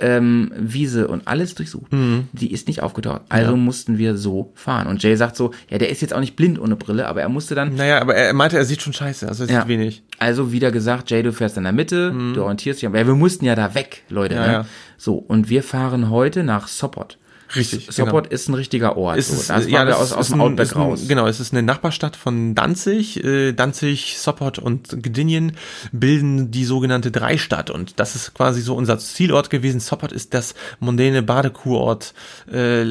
ähm, 0.00 0.52
Wiese 0.58 1.08
und 1.08 1.26
alles 1.28 1.54
durchsucht. 1.54 1.92
Mhm. 1.92 2.28
Die 2.32 2.52
ist 2.52 2.68
nicht 2.68 2.82
aufgetaucht. 2.82 3.22
Also 3.28 3.56
mussten 3.56 3.98
wir 3.98 4.16
so 4.16 4.52
fahren. 4.54 4.86
Und 4.86 5.02
Jay 5.02 5.16
sagt 5.16 5.36
so, 5.36 5.52
ja, 5.70 5.78
der 5.78 5.90
ist 5.90 6.02
jetzt 6.02 6.14
auch 6.14 6.20
nicht 6.20 6.36
blind 6.36 6.58
ohne 6.60 6.76
Brille, 6.76 7.06
aber 7.06 7.22
er 7.22 7.28
musste 7.28 7.54
dann 7.54 7.74
Naja, 7.74 8.00
aber 8.00 8.14
er 8.14 8.32
meinte, 8.32 8.56
er 8.56 8.64
sieht 8.64 8.82
schon 8.82 8.92
scheiße, 8.92 9.28
also 9.28 9.44
er 9.44 9.46
sieht 9.48 9.56
Ja. 9.56 9.68
wenig. 9.68 10.02
Also 10.18 10.52
wieder 10.52 10.70
gesagt, 10.70 11.10
Jay, 11.10 11.22
du 11.22 11.32
fährst 11.32 11.56
in 11.56 11.64
der 11.64 11.72
Mitte, 11.72 12.12
du 12.34 12.42
orientierst 12.42 12.80
dich. 12.80 12.86
Aber 12.86 12.98
ja, 12.98 13.06
wir 13.06 13.14
mussten 13.14 13.44
ja 13.44 13.54
da 13.54 13.74
weg, 13.74 14.02
Leute. 14.08 14.34
Mhm. 14.34 14.40
Ja, 14.40 14.46
ne? 14.46 14.52
ja. 14.52 14.66
So, 14.98 15.16
und 15.16 15.48
wir 15.50 15.62
fahren 15.62 16.10
heute 16.10 16.42
nach 16.42 16.68
Sopot. 16.68 17.18
Richtig, 17.54 17.88
Sopot 17.90 18.26
ist 18.26 18.48
ein 18.48 18.54
richtiger 18.54 18.96
Ort. 18.96 19.18
Es 19.18 19.28
so. 19.28 19.34
ist, 19.34 19.50
Das 19.50 19.66
ja, 19.68 19.78
waren 19.78 19.86
wir 19.88 19.92
das 19.92 20.00
aus, 20.02 20.10
ist 20.10 20.16
aus 20.16 20.28
dem 20.30 20.40
ein- 20.40 20.40
Outback 20.52 20.66
ist 20.66 20.74
ein, 20.76 20.82
raus. 20.82 21.02
Genau, 21.06 21.26
es 21.28 21.38
ist 21.38 21.52
eine 21.52 21.62
Nachbarstadt 21.62 22.16
von 22.16 22.54
Danzig. 22.56 23.22
Äh, 23.22 23.52
Danzig, 23.52 24.18
Sopot 24.18 24.58
und 24.58 25.02
Gdynia 25.02 25.52
bilden 25.92 26.50
die 26.50 26.64
sogenannte 26.64 27.10
Dreistadt. 27.12 27.70
Und 27.70 28.00
das 28.00 28.16
ist 28.16 28.34
quasi 28.34 28.60
so 28.62 28.74
unser 28.74 28.98
Zielort 28.98 29.50
gewesen. 29.50 29.78
Sopot 29.80 30.10
ist 30.12 30.34
das 30.34 30.54
mondäne 30.80 31.22
Badekurort, 31.22 32.14
äh, 32.52 32.82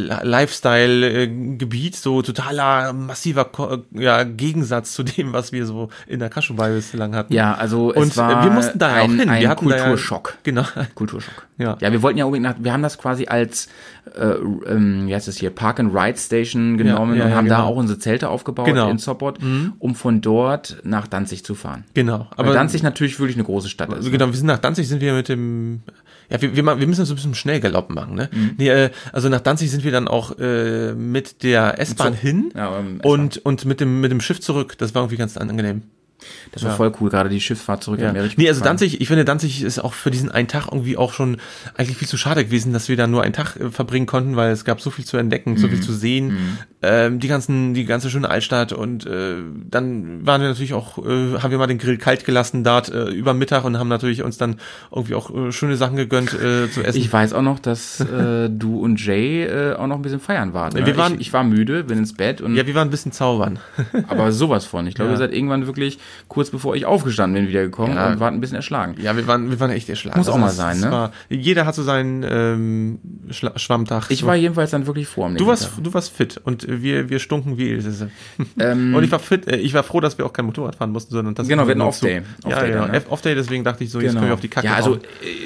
Lifestyle-Gebiet, 0.79 1.95
so 1.95 2.21
totaler, 2.21 2.93
massiver 2.93 3.45
Ko 3.45 3.77
ja, 3.91 4.23
Gegensatz 4.23 4.93
zu 4.93 5.03
dem, 5.03 5.33
was 5.33 5.51
wir 5.51 5.65
so 5.65 5.89
in 6.07 6.19
der 6.19 6.29
Kaschubei 6.29 6.71
bislang 6.71 7.15
hatten. 7.15 7.33
Ja, 7.33 7.53
also 7.55 7.91
es 7.91 7.97
Und 7.97 8.17
war 8.17 8.43
wir 8.43 8.51
mussten 8.51 8.79
da 8.79 8.89
ja 8.97 9.01
auch 9.01 9.03
ein, 9.09 9.19
hin. 9.19 9.29
ein 9.29 9.41
Wir 9.41 9.49
hatten 9.49 9.67
da 9.69 9.75
ja- 9.77 9.81
Kulturschock. 9.83 10.35
Genau. 10.43 10.63
Kulturschock. 10.95 11.47
Ja. 11.57 11.77
ja, 11.79 11.91
wir 11.91 12.01
wollten 12.01 12.19
ja 12.19 12.25
unbedingt 12.25 12.43
nach, 12.57 12.63
wir 12.63 12.73
haben 12.73 12.83
das 12.83 12.97
quasi 12.97 13.27
als, 13.27 13.67
äh, 14.15 14.33
ähm, 14.67 15.07
wie 15.07 15.15
heißt 15.15 15.27
das 15.27 15.37
hier, 15.37 15.49
Park 15.49 15.79
and 15.79 15.93
Ride 15.93 16.17
Station 16.17 16.77
genommen 16.77 17.15
ja, 17.15 17.25
und 17.25 17.29
ja, 17.31 17.35
haben 17.35 17.47
da 17.47 17.57
genau. 17.57 17.67
auch 17.67 17.75
unsere 17.75 17.99
Zelte 17.99 18.29
aufgebaut 18.29 18.65
Genau. 18.65 18.89
in 18.89 18.97
Sopot, 18.97 19.39
um 19.79 19.95
von 19.95 20.21
dort 20.21 20.77
nach 20.83 21.07
Danzig 21.07 21.43
zu 21.43 21.55
fahren. 21.55 21.83
Genau. 21.93 22.27
Aber 22.35 22.53
Danzig 22.53 22.83
natürlich 22.83 23.19
wirklich 23.19 23.37
eine 23.37 23.45
große 23.45 23.69
Stadt 23.69 23.89
ist. 23.89 23.95
Also 23.95 24.09
ne? 24.09 24.17
genau, 24.17 24.27
wir 24.31 24.37
sind 24.37 24.47
nach 24.47 24.59
Danzig 24.59 24.87
sind 24.87 25.01
wir 25.01 25.13
mit 25.13 25.29
dem 25.29 25.81
ja, 26.29 26.41
wir, 26.41 26.55
wir, 26.55 26.79
wir 26.79 26.87
müssen 26.87 27.05
so 27.05 27.13
ein 27.13 27.15
bisschen 27.15 27.35
schnell 27.35 27.59
Galopp 27.59 27.89
machen, 27.89 28.15
ne? 28.15 28.29
Mhm. 28.31 28.51
Nee, 28.57 28.69
äh, 28.69 28.89
also 29.11 29.29
nach 29.29 29.41
Danzig 29.41 29.69
sind 29.69 29.83
wir 29.83 29.91
dann 29.91 30.07
auch 30.07 30.37
äh, 30.39 30.93
mit 30.93 31.43
der 31.43 31.79
S-Bahn 31.79 32.13
hin 32.13 32.51
Ja, 32.55 32.83
und, 33.03 33.37
und 33.45 33.65
mit 33.65 33.79
dem, 33.79 34.01
mit 34.01 34.11
dem 34.11 34.21
Schiff 34.21 34.41
zurück. 34.41 34.77
Das 34.77 34.95
war 34.95 35.03
irgendwie 35.03 35.17
ganz 35.17 35.37
angenehm. 35.37 35.83
Das 36.53 36.63
war 36.63 36.75
voll 36.75 36.91
cool, 37.01 37.09
gerade 37.09 37.29
die 37.29 37.41
Schifffahrt 37.41 37.83
zurück 37.83 37.99
Ja. 37.99 38.05
in 38.05 38.11
Amerika. 38.11 38.33
Nee, 38.37 38.47
also 38.47 38.63
Danzig, 38.63 39.01
ich 39.01 39.07
finde 39.07 39.25
Danzig 39.25 39.61
ist 39.61 39.79
auch 39.79 39.93
für 39.93 40.09
diesen 40.11 40.31
einen 40.31 40.47
Tag 40.47 40.67
irgendwie 40.71 40.97
auch 40.97 41.13
schon 41.13 41.37
eigentlich 41.75 41.97
viel 41.97 42.07
zu 42.07 42.17
schade 42.17 42.45
gewesen, 42.45 42.71
dass 42.73 42.87
wir 42.89 42.95
da 42.97 43.05
nur 43.05 43.21
einen 43.21 43.33
Tag 43.33 43.57
äh, 43.57 43.69
verbringen 43.69 44.05
konnten, 44.05 44.35
weil 44.35 44.51
es 44.51 44.63
gab 44.65 44.81
so 44.81 44.89
viel 44.89 45.05
zu 45.05 45.17
entdecken, 45.17 45.57
so 45.57 45.67
viel 45.67 45.81
zu 45.81 45.93
sehen, 45.93 46.57
ähm, 46.81 47.19
die 47.19 47.27
ganzen, 47.27 47.73
die 47.73 47.85
ganze 47.85 48.09
schöne 48.09 48.29
Altstadt 48.29 48.71
und 48.73 49.05
äh, 49.05 49.35
dann 49.69 50.25
waren 50.25 50.41
wir 50.41 50.47
natürlich 50.47 50.73
auch, 50.73 50.97
äh, 50.99 51.39
haben 51.39 51.51
wir 51.51 51.57
mal 51.57 51.67
den 51.67 51.77
Grill 51.77 51.97
kalt 51.97 52.25
gelassen 52.25 52.63
dort 52.63 52.89
äh, 52.89 53.09
über 53.09 53.33
Mittag 53.33 53.65
und 53.65 53.77
haben 53.77 53.89
natürlich 53.89 54.23
uns 54.23 54.37
dann 54.37 54.55
irgendwie 54.91 55.15
auch 55.15 55.29
äh, 55.35 55.51
schöne 55.51 55.75
Sachen 55.75 55.95
gegönnt 55.97 56.33
äh, 56.33 56.71
zu 56.71 56.81
essen. 56.83 56.97
Ich 56.97 57.11
weiß 57.11 57.33
auch 57.33 57.41
noch, 57.41 57.59
dass 57.59 57.99
äh, 57.99 58.49
du 58.49 58.79
und 58.79 59.03
Jay 59.05 59.43
äh, 59.43 59.73
auch 59.75 59.87
noch 59.87 59.97
ein 59.97 60.01
bisschen 60.01 60.19
feiern 60.21 60.53
wart. 60.53 60.73
Ne? 60.75 60.85
Wir 60.85 60.95
waren- 60.97 61.15
ich, 61.15 61.21
ich 61.21 61.33
war 61.33 61.43
müde, 61.43 61.83
bin 61.83 61.97
ins 61.97 62.13
Bett 62.13 62.39
und 62.41 62.55
ja, 62.55 62.65
wir 62.65 62.73
waren 62.73 62.87
ein 62.87 62.91
bisschen 62.91 63.11
zaubern. 63.11 63.59
aber 64.07 64.31
sowas 64.31 64.65
von. 64.65 64.87
Ich 64.87 64.95
glaube, 64.95 65.09
Ja. 65.09 65.15
ihr 65.15 65.19
seid 65.19 65.33
irgendwann 65.33 65.65
wirklich 65.67 65.99
kurz 66.27 66.49
bevor 66.49 66.75
ich 66.75 66.85
aufgestanden 66.85 67.41
bin 67.41 67.49
wiedergekommen 67.49 67.95
Ja. 67.95 68.07
und 68.09 68.19
wart 68.19 68.33
ein 68.33 68.41
bisschen 68.41 68.55
erschlagen. 68.57 68.95
Ja, 69.01 69.15
wir 69.15 69.27
waren, 69.27 69.49
wir 69.49 69.59
waren 69.59 69.71
echt 69.71 69.89
erschlagen. 69.89 70.17
Muss 70.17 70.29
auch 70.29 70.37
mal 70.37 70.49
sein, 70.49 70.79
ne? 70.79 70.91
War, 70.91 71.11
jeder 71.29 71.65
hat 71.65 71.75
so 71.75 71.83
seinen 71.83 72.23
ähm, 72.27 72.99
Schla 73.31 73.57
Schwammtag. 73.57 74.05
Ich 74.09 74.25
war 74.25 74.35
jedenfalls 74.35 74.71
dann 74.71 74.87
wirklich 74.87 75.07
vor 75.07 75.25
am 75.27 75.35
Du 75.35 75.47
warst, 75.47 75.63
Tag. 75.63 75.83
du 75.83 75.93
warst 75.93 76.11
fit 76.11 76.39
und 76.43 76.65
wir, 76.67 77.09
wir 77.09 77.19
stunken 77.19 77.57
wie 77.57 77.69
Ilse. 77.69 78.09
Ähm, 78.59 78.93
Und 78.95 79.03
ich 79.03 79.11
war 79.11 79.19
fit, 79.19 79.47
äh, 79.47 79.57
ich 79.57 79.73
war 79.73 79.83
froh, 79.83 79.99
dass 79.99 80.17
wir 80.17 80.25
auch 80.25 80.33
kein 80.33 80.45
Motorrad 80.45 80.75
fahren 80.75 80.91
mussten, 80.91 81.13
sondern 81.13 81.35
das 81.35 81.47
Genau, 81.47 81.63
wir 81.65 81.71
hatten 81.71 81.81
Off-Day. 81.81 82.21
zu- 82.41 82.49
Ja, 82.49 82.65
ja, 82.65 82.81
dann, 82.81 82.91
ne? 82.91 83.01
Off-Day, 83.09 83.35
deswegen 83.35 83.63
dachte 83.63 83.83
ich 83.83 83.91
so, 83.91 83.99
jetzt 83.99 84.09
Genau. 84.11 84.19
können 84.21 84.29
wir 84.29 84.33
auf 84.35 84.41
die 84.41 84.47
Kacke 84.47 84.67
ja, 84.67 84.75
also 84.75 84.95
äh, 84.95 84.99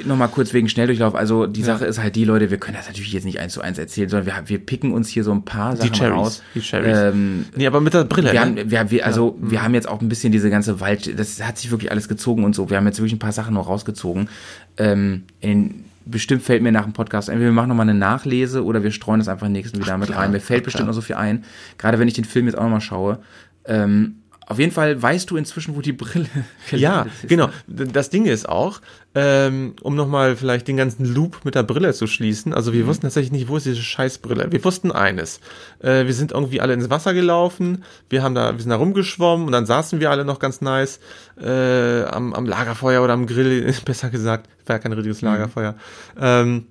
nochmal 0.06 0.28
kurz 0.28 0.52
wegen 0.52 0.68
Schnelldurchlauf. 0.68 1.14
Also 1.14 1.46
die 1.46 1.62
Sache 1.62 1.84
ist 1.86 2.00
halt 2.02 2.16
die, 2.16 2.24
Leute, 2.24 2.50
wir 2.50 2.58
können 2.58 2.76
das 2.76 2.86
natürlich 2.86 3.12
jetzt 3.12 3.24
nicht 3.24 3.40
eins 3.40 3.52
zu 3.54 3.60
eins 3.60 3.78
erzählen, 3.78 4.08
sondern 4.08 4.26
wir, 4.26 4.34
wir 4.46 4.58
picken 4.58 4.92
uns 4.92 5.08
hier 5.08 5.24
so 5.24 5.32
ein 5.32 5.44
paar 5.44 5.72
die 5.74 5.78
Sachen 5.82 5.92
Cherries. 5.92 6.16
raus. 6.16 6.42
Die 6.54 6.60
Cherries. 6.60 6.98
Ähm, 6.98 7.44
nee, 7.56 7.66
aber 7.66 7.80
mit 7.80 7.94
der 7.94 8.04
Brille. 8.04 8.32
wir 8.32 8.40
ne? 8.40 8.40
haben, 8.60 8.70
wir, 8.70 8.90
wir, 8.90 9.06
also 9.06 9.36
wir 9.40 9.62
haben 9.62 9.74
jetzt 9.74 9.88
auch 9.88 10.00
ein 10.00 10.08
bisschen 10.08 10.32
diese 10.32 10.49
ganze 10.50 10.80
Wald, 10.80 11.18
das 11.18 11.42
hat 11.42 11.58
sich 11.58 11.70
wirklich 11.70 11.90
alles 11.90 12.08
gezogen 12.08 12.44
und 12.44 12.54
so. 12.54 12.70
Wir 12.70 12.76
haben 12.76 12.86
jetzt 12.86 12.98
wirklich 12.98 13.12
ein 13.12 13.18
paar 13.18 13.32
Sachen 13.32 13.54
noch 13.54 13.68
rausgezogen. 13.68 14.28
Ähm, 14.76 15.24
in, 15.40 15.84
bestimmt 16.04 16.42
fällt 16.42 16.62
mir 16.62 16.72
nach 16.72 16.84
dem 16.84 16.92
Podcast, 16.92 17.28
entweder 17.28 17.50
wir 17.50 17.54
machen 17.54 17.68
nochmal 17.68 17.88
eine 17.88 17.98
Nachlese 17.98 18.64
oder 18.64 18.82
wir 18.82 18.90
streuen 18.90 19.20
das 19.20 19.28
einfach 19.28 19.48
nächsten 19.48 19.78
wieder 19.78 19.98
mit 19.98 20.14
rein. 20.14 20.32
Mir 20.32 20.40
fällt 20.40 20.62
ach, 20.62 20.64
bestimmt 20.66 20.86
noch 20.86 20.94
so 20.94 21.00
viel 21.00 21.16
ein. 21.16 21.44
Gerade 21.78 21.98
wenn 21.98 22.08
ich 22.08 22.14
den 22.14 22.24
Film 22.24 22.46
jetzt 22.46 22.56
auch 22.56 22.62
nochmal 22.62 22.80
schaue. 22.80 23.18
Ähm, 23.64 24.16
auf 24.50 24.58
jeden 24.58 24.72
Fall 24.72 25.00
weißt 25.00 25.30
du 25.30 25.36
inzwischen, 25.36 25.74
wo 25.76 25.80
die 25.80 25.92
Brille 25.92 26.26
Ja, 26.72 27.02
ist. 27.02 27.28
genau. 27.28 27.48
Das 27.66 28.10
Ding 28.10 28.26
ist 28.26 28.48
auch, 28.48 28.80
ähm, 29.14 29.74
um 29.82 29.94
nochmal 29.94 30.36
vielleicht 30.36 30.68
den 30.68 30.76
ganzen 30.76 31.04
Loop 31.06 31.44
mit 31.44 31.54
der 31.54 31.62
Brille 31.62 31.94
zu 31.94 32.06
schließen. 32.06 32.52
Also 32.52 32.70
Mhm. 32.70 32.74
wir 32.76 32.86
wussten 32.88 33.02
tatsächlich 33.02 33.32
nicht, 33.32 33.48
wo 33.48 33.56
ist 33.56 33.66
diese 33.66 33.76
Scheißbrille. 33.82 34.50
Wir 34.50 34.62
wussten 34.64 34.92
eines. 34.92 35.40
Äh, 35.80 36.06
wir 36.06 36.12
sind 36.14 36.32
irgendwie 36.32 36.60
alle 36.60 36.74
ins 36.74 36.90
Wasser 36.90 37.14
gelaufen. 37.14 37.84
Wir 38.08 38.22
haben 38.22 38.34
da, 38.34 38.52
wir 38.52 38.60
sind 38.60 38.70
da 38.70 38.76
rumgeschwommen 38.76 39.46
und 39.46 39.52
dann 39.52 39.66
saßen 39.66 40.00
wir 40.00 40.10
alle 40.10 40.24
noch 40.24 40.38
ganz 40.38 40.60
nice 40.60 41.00
äh, 41.40 42.02
am, 42.04 42.34
am 42.34 42.44
Lagerfeuer 42.46 43.02
oder 43.02 43.12
am 43.14 43.26
Grill, 43.26 43.72
besser 43.84 44.10
gesagt. 44.10 44.48
War 44.66 44.76
ja 44.76 44.80
kein 44.80 44.90
Mhm. 44.92 44.98
richtiges 44.98 45.22
Lagerfeuer. 45.22 45.74
Ähm, 46.20 46.66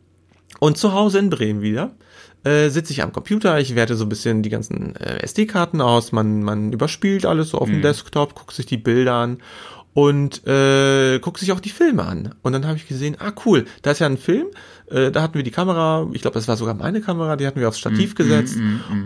und 0.59 0.77
zu 0.77 0.93
Hause 0.93 1.19
in 1.19 1.29
Bremen 1.29 1.61
wieder 1.61 1.91
äh, 2.43 2.69
sitze 2.69 2.93
ich 2.93 3.03
am 3.03 3.11
Computer, 3.11 3.59
ich 3.59 3.75
werte 3.75 3.95
so 3.95 4.05
ein 4.05 4.09
bisschen 4.09 4.43
die 4.43 4.49
ganzen 4.49 4.95
äh, 4.95 5.23
SD-Karten 5.23 5.81
aus, 5.81 6.11
man, 6.11 6.43
man 6.43 6.71
überspielt 6.71 7.25
alles 7.25 7.49
so 7.49 7.57
auf 7.57 7.69
dem 7.69 7.81
Desktop, 7.81 8.35
guckt 8.35 8.53
sich 8.53 8.65
die 8.65 8.77
Bilder 8.77 9.15
an 9.15 9.39
und 9.93 10.47
äh, 10.47 11.19
guckt 11.19 11.39
sich 11.39 11.51
auch 11.51 11.59
die 11.59 11.69
Filme 11.71 12.05
an. 12.05 12.35
Und 12.41 12.53
dann 12.53 12.65
habe 12.65 12.77
ich 12.77 12.87
gesehen, 12.87 13.17
ah 13.19 13.33
cool, 13.45 13.65
da 13.81 13.91
ist 13.91 13.99
ja 13.99 14.05
ein 14.05 14.17
Film, 14.17 14.47
äh, 14.89 15.11
da 15.11 15.21
hatten 15.21 15.33
wir 15.33 15.43
die 15.43 15.51
Kamera, 15.51 16.07
ich 16.13 16.21
glaube, 16.21 16.35
das 16.35 16.47
war 16.47 16.55
sogar 16.55 16.75
meine 16.75 17.01
Kamera, 17.01 17.35
die 17.35 17.45
hatten 17.45 17.59
wir 17.59 17.67
aufs 17.67 17.79
Stativ 17.79 18.15
gesetzt 18.15 18.57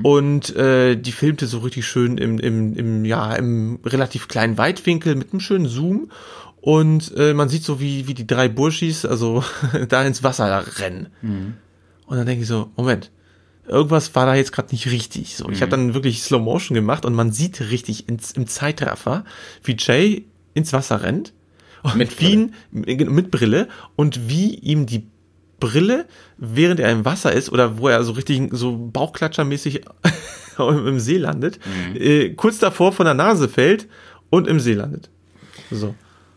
und 0.03 0.55
äh, 0.55 0.95
die 0.95 1.11
filmte 1.11 1.47
so 1.47 1.59
richtig 1.59 1.87
schön 1.87 2.17
im, 2.17 2.37
im, 2.37 2.75
im, 2.75 3.05
ja, 3.05 3.33
im 3.33 3.79
relativ 3.85 4.27
kleinen 4.27 4.57
Weitwinkel 4.57 5.15
mit 5.15 5.31
einem 5.31 5.39
schönen 5.39 5.65
Zoom. 5.65 6.11
Und 6.61 7.13
äh, 7.17 7.33
man 7.33 7.49
sieht 7.49 7.63
so, 7.63 7.79
wie, 7.81 8.07
wie 8.07 8.13
die 8.13 8.27
drei 8.27 8.47
Burschis, 8.47 9.05
also 9.05 9.43
da 9.89 10.03
ins 10.03 10.23
Wasser 10.23 10.63
rennen. 10.77 11.07
Und 12.05 12.17
dann 12.17 12.25
denke 12.25 12.43
ich 12.43 12.47
so, 12.47 12.69
Moment, 12.77 13.11
irgendwas 13.67 14.13
war 14.15 14.25
da 14.25 14.35
jetzt 14.35 14.51
gerade 14.51 14.69
nicht 14.71 14.87
richtig. 14.91 15.35
So, 15.35 15.49
ich 15.49 15.61
habe 15.61 15.71
dann 15.71 15.93
wirklich 15.93 16.21
Slow 16.23 16.43
Motion 16.43 16.75
gemacht 16.75 17.05
und 17.05 17.13
man 17.13 17.31
sieht 17.31 17.61
richtig 17.61 18.09
ins, 18.09 18.31
im 18.31 18.47
Zeitraffer, 18.47 19.25
wie 19.63 19.75
Jay 19.77 20.25
ins 20.53 20.73
Wasser 20.73 21.03
rennt 21.03 21.33
und 21.83 21.95
Mit 21.95 22.19
wie 22.21 22.31
ihn, 22.31 22.53
mit 22.71 23.29
Brille 23.29 23.67
und 23.95 24.29
wie 24.29 24.55
ihm 24.55 24.85
die 24.85 25.07
Brille, 25.59 26.07
während 26.37 26.79
er 26.79 26.91
im 26.91 27.05
Wasser 27.05 27.31
ist 27.31 27.51
oder 27.51 27.77
wo 27.77 27.87
er 27.87 28.03
so 28.03 28.13
richtig 28.13 28.49
so 28.51 28.77
Bauchklatschermäßig 28.77 29.81
im 30.57 30.99
See 30.99 31.17
landet, 31.17 31.59
äh, 31.93 32.31
kurz 32.31 32.59
davor 32.59 32.91
von 32.93 33.05
der 33.05 33.13
Nase 33.13 33.49
fällt 33.49 33.87
und 34.29 34.47
im 34.47 34.59
See 34.59 34.73
landet. 34.73 35.09
So. 35.71 35.95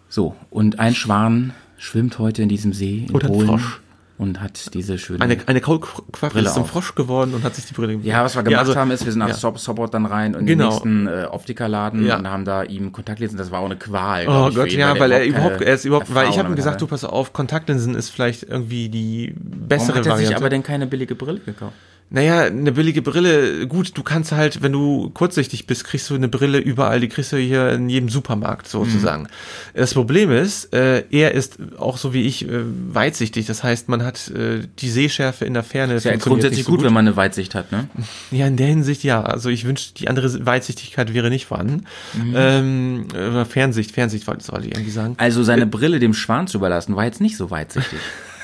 So, 0.08 0.36
und 0.50 0.78
ein 0.78 0.94
Schwan 0.94 1.54
schwimmt 1.76 2.18
heute 2.18 2.42
in 2.42 2.48
diesem 2.48 2.72
See 2.72 3.06
in 3.08 3.14
Oder 3.14 3.26
ein 3.26 3.32
Polen 3.32 3.48
Frosch. 3.48 3.80
Und 4.18 4.40
hat 4.40 4.72
diese 4.74 4.96
schöne 4.98 5.20
Eine, 5.20 5.36
eine 5.46 5.60
Kaulquappe 5.60 6.38
ist 6.40 6.54
zum 6.54 6.62
auf. 6.62 6.70
Frosch 6.70 6.94
geworden 6.94 7.34
und 7.34 7.44
hat 7.44 7.54
sich 7.54 7.66
die 7.66 7.74
Brille 7.74 7.94
Ja, 8.02 8.24
was 8.24 8.34
wir 8.34 8.42
gemacht 8.42 8.60
also- 8.60 8.74
haben, 8.76 8.90
ist, 8.90 9.04
wir 9.04 9.12
sind 9.12 9.18
nach 9.18 9.28
ja. 9.28 9.34
Sop 9.34 9.58
Sopot 9.58 9.92
dann 9.92 10.06
rein 10.06 10.34
und 10.34 10.46
Genau. 10.46 10.80
den 10.80 11.04
nächsten 11.04 11.06
äh, 11.06 11.26
Optikerladen 11.30 12.04
Ja. 12.06 12.16
und 12.18 12.26
haben 12.28 12.44
da 12.44 12.62
ihm 12.62 12.92
Kontaktlinsen. 12.92 13.36
Das 13.38 13.50
war 13.50 13.60
auch 13.60 13.66
eine 13.66 13.76
Qual. 13.76 14.26
Oh 14.28 14.50
Gott, 14.54 14.72
ihn, 14.72 14.78
ja, 14.80 14.98
weil 14.98 15.12
er 15.12 15.24
überhaupt, 15.24 15.60
er 15.60 15.74
ist 15.74 15.84
überhaupt, 15.84 16.14
weil 16.14 16.30
ich 16.30 16.38
habe 16.38 16.48
ihm 16.48 16.56
gesagt, 16.56 16.76
hatte. 16.76 16.84
du 16.86 16.90
pass 16.90 17.04
auf, 17.04 17.32
Kontaktlinsen 17.32 17.94
ist 17.94 18.10
vielleicht 18.10 18.44
irgendwie 18.44 18.88
die 18.88 19.34
Warum 19.36 19.68
bessere 19.68 19.98
hat 19.98 20.06
er 20.06 20.16
sich 20.16 20.26
Variante. 20.26 20.36
aber 20.36 20.48
denn 20.48 20.62
keine 20.62 20.86
billige 20.86 21.14
Brille 21.14 21.40
gekauft? 21.40 21.74
Naja, 22.08 22.42
eine 22.42 22.70
billige 22.70 23.02
Brille, 23.02 23.66
gut, 23.66 23.98
du 23.98 24.02
kannst 24.04 24.30
halt, 24.30 24.62
wenn 24.62 24.70
du 24.70 25.10
kurzsichtig 25.10 25.66
bist, 25.66 25.84
kriegst 25.84 26.08
du 26.08 26.14
eine 26.14 26.28
Brille 26.28 26.58
überall, 26.58 27.00
die 27.00 27.08
kriegst 27.08 27.32
du 27.32 27.36
hier 27.36 27.72
in 27.72 27.88
jedem 27.88 28.08
Supermarkt 28.08 28.68
sozusagen. 28.68 29.24
Mhm. 29.24 29.28
Das 29.74 29.92
Problem 29.92 30.30
ist, 30.30 30.72
äh, 30.72 31.02
er 31.10 31.32
ist 31.32 31.58
auch 31.78 31.98
so 31.98 32.14
wie 32.14 32.22
ich 32.22 32.48
äh, 32.48 32.60
weitsichtig, 32.92 33.46
das 33.46 33.64
heißt, 33.64 33.88
man 33.88 34.04
hat 34.04 34.30
äh, 34.30 34.60
die 34.78 34.88
Sehschärfe 34.88 35.44
in 35.44 35.54
der 35.54 35.64
Ferne. 35.64 35.94
Ist 35.94 36.04
ja 36.04 36.14
grundsätzlich 36.16 36.64
so 36.64 36.70
gut, 36.70 36.84
wenn 36.84 36.92
man 36.92 37.06
eine 37.06 37.16
Weitsicht 37.16 37.56
hat, 37.56 37.72
ne? 37.72 37.88
Ja, 38.30 38.46
in 38.46 38.56
der 38.56 38.68
Hinsicht 38.68 39.02
ja. 39.02 39.22
Also 39.22 39.48
ich 39.48 39.64
wünschte, 39.64 39.94
die 39.94 40.08
andere 40.08 40.46
Weitsichtigkeit 40.46 41.12
wäre 41.12 41.28
nicht 41.28 41.46
vorhanden. 41.46 41.86
Mhm. 42.14 42.34
Ähm, 42.36 43.08
äh, 43.14 43.44
Fernsicht, 43.44 43.90
Fernsicht 43.90 44.26
wollte 44.28 44.46
wollte 44.52 44.68
ich 44.68 44.74
irgendwie 44.74 44.90
sagen. 44.92 45.14
Also 45.18 45.42
seine 45.42 45.66
Brille 45.66 45.98
dem 45.98 46.14
Schwan 46.14 46.46
zu 46.46 46.58
überlassen, 46.58 46.94
war 46.94 47.04
jetzt 47.04 47.20
nicht 47.20 47.36
so 47.36 47.50
weitsichtig. 47.50 47.98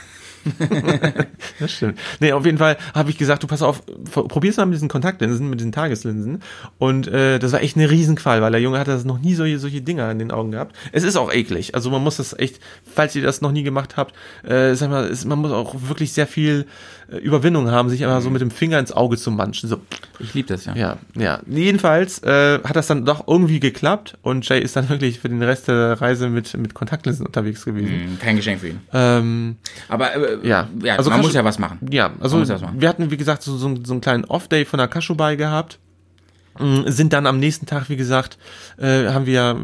Das 1.59 1.73
stimmt. 1.73 1.99
Nee, 2.21 2.33
auf 2.33 2.45
jeden 2.45 2.59
Fall 2.59 2.77
habe 2.95 3.11
ich 3.11 3.19
gesagt, 3.19 3.43
du 3.43 3.47
pass 3.47 3.63
auf, 3.63 3.83
probier's 4.11 4.57
mal 4.57 4.67
mit 4.67 4.75
diesen 4.75 4.89
Kontaktlinsen, 4.89 5.49
mit 5.49 5.61
diesen 5.61 5.73
Tageslinsen. 5.73 6.43
Und 6.79 7.07
äh, 7.09 7.39
das 7.39 7.53
war 7.53 7.63
echt 7.63 7.77
eine 7.77 7.91
Riesenqual, 7.91 8.43
weil 8.43 8.53
der 8.53 8.61
Junge 8.61 8.79
hatte 8.79 8.91
das 8.91 9.05
noch 9.05 9.19
nie 9.19 9.35
solche, 9.35 9.59
solche 9.59 9.81
Dinger 9.83 10.11
in 10.11 10.19
den 10.19 10.31
Augen 10.31 10.51
gehabt. 10.51 10.75
Es 10.93 11.05
ist 11.05 11.17
auch 11.17 11.33
eklig. 11.33 11.75
Also 11.75 11.91
man 11.91 12.03
muss 12.03 12.17
das 12.17 12.37
echt, 12.39 12.61
falls 12.85 13.15
ihr 13.15 13.23
das 13.23 13.41
noch 13.41 13.53
nie 13.53 13.63
gemacht 13.63 13.97
habt, 13.97 14.15
äh, 14.45 14.75
sag 14.75 14.91
mal, 14.91 15.05
es, 15.05 15.25
man 15.25 15.39
muss 15.39 15.53
auch 15.53 15.75
wirklich 15.89 16.13
sehr 16.13 16.27
viel 16.27 16.67
Überwindung 17.19 17.71
haben, 17.71 17.89
sich 17.91 18.05
einfach 18.05 18.21
so 18.21 18.31
mit 18.31 18.41
dem 18.41 18.51
Finger 18.51 18.79
ins 18.79 18.93
Auge 18.93 19.17
zu 19.17 19.31
manchen. 19.31 19.69
So, 19.69 19.81
Ich 20.19 20.35
liebe 20.35 20.49
das 20.49 20.65
ja. 20.65 20.75
ja, 20.75 20.97
ja. 21.17 21.41
Jedenfalls 21.47 22.23
äh, 22.23 22.61
hat 22.63 22.77
das 22.77 22.87
dann 22.87 23.05
doch 23.05 23.27
irgendwie 23.29 23.61
geklappt 23.61 24.19
und 24.23 24.49
Jay 24.49 24.61
ist 24.61 24.77
dann 24.77 24.89
wirklich 24.89 25.21
für 25.21 25.29
den 25.29 25.43
Rest 25.43 25.69
der 25.69 26.01
Reise 26.01 26.29
mit, 26.29 26.57
mit 26.57 26.75
Kontaktlinsen 26.75 27.27
unterwegs 27.27 27.65
gewesen. 27.65 27.89
Hm, 27.91 28.19
Kein 28.19 28.37
Geschenk 28.37 28.61
für 28.61 28.69
ihn. 28.69 28.81
Ähm, 28.93 29.57
Aber 29.89 30.15
äh, 30.15 30.47
Ja. 30.47 30.69
ja 30.83 30.97
Also 30.97 31.11
man 31.11 31.19
kannst 31.19 31.29
muss 31.29 31.35
ja 31.35 31.45
was 31.45 31.59
machen. 31.59 31.79
Ja, 31.91 32.13
also 32.21 32.39
machen. 32.39 32.81
wir 32.81 32.89
hatten, 32.89 33.11
wie 33.11 33.17
gesagt, 33.17 33.43
so, 33.43 33.57
so, 33.57 33.75
so 33.85 33.93
einen 33.93 34.01
kleinen 34.01 34.25
Off-Day 34.25 34.65
von 34.65 34.79
der 34.79 34.89
Kaschubai 34.89 35.37
gehabt. 35.37 35.79
Mm, 36.59 36.83
Sind 36.87 37.13
dann 37.13 37.27
am 37.27 37.39
nächsten 37.39 37.67
Tag, 37.67 37.89
wie 37.89 37.97
gesagt, 37.97 38.37
äh, 38.77 39.09
haben 39.09 39.27
wir 39.27 39.57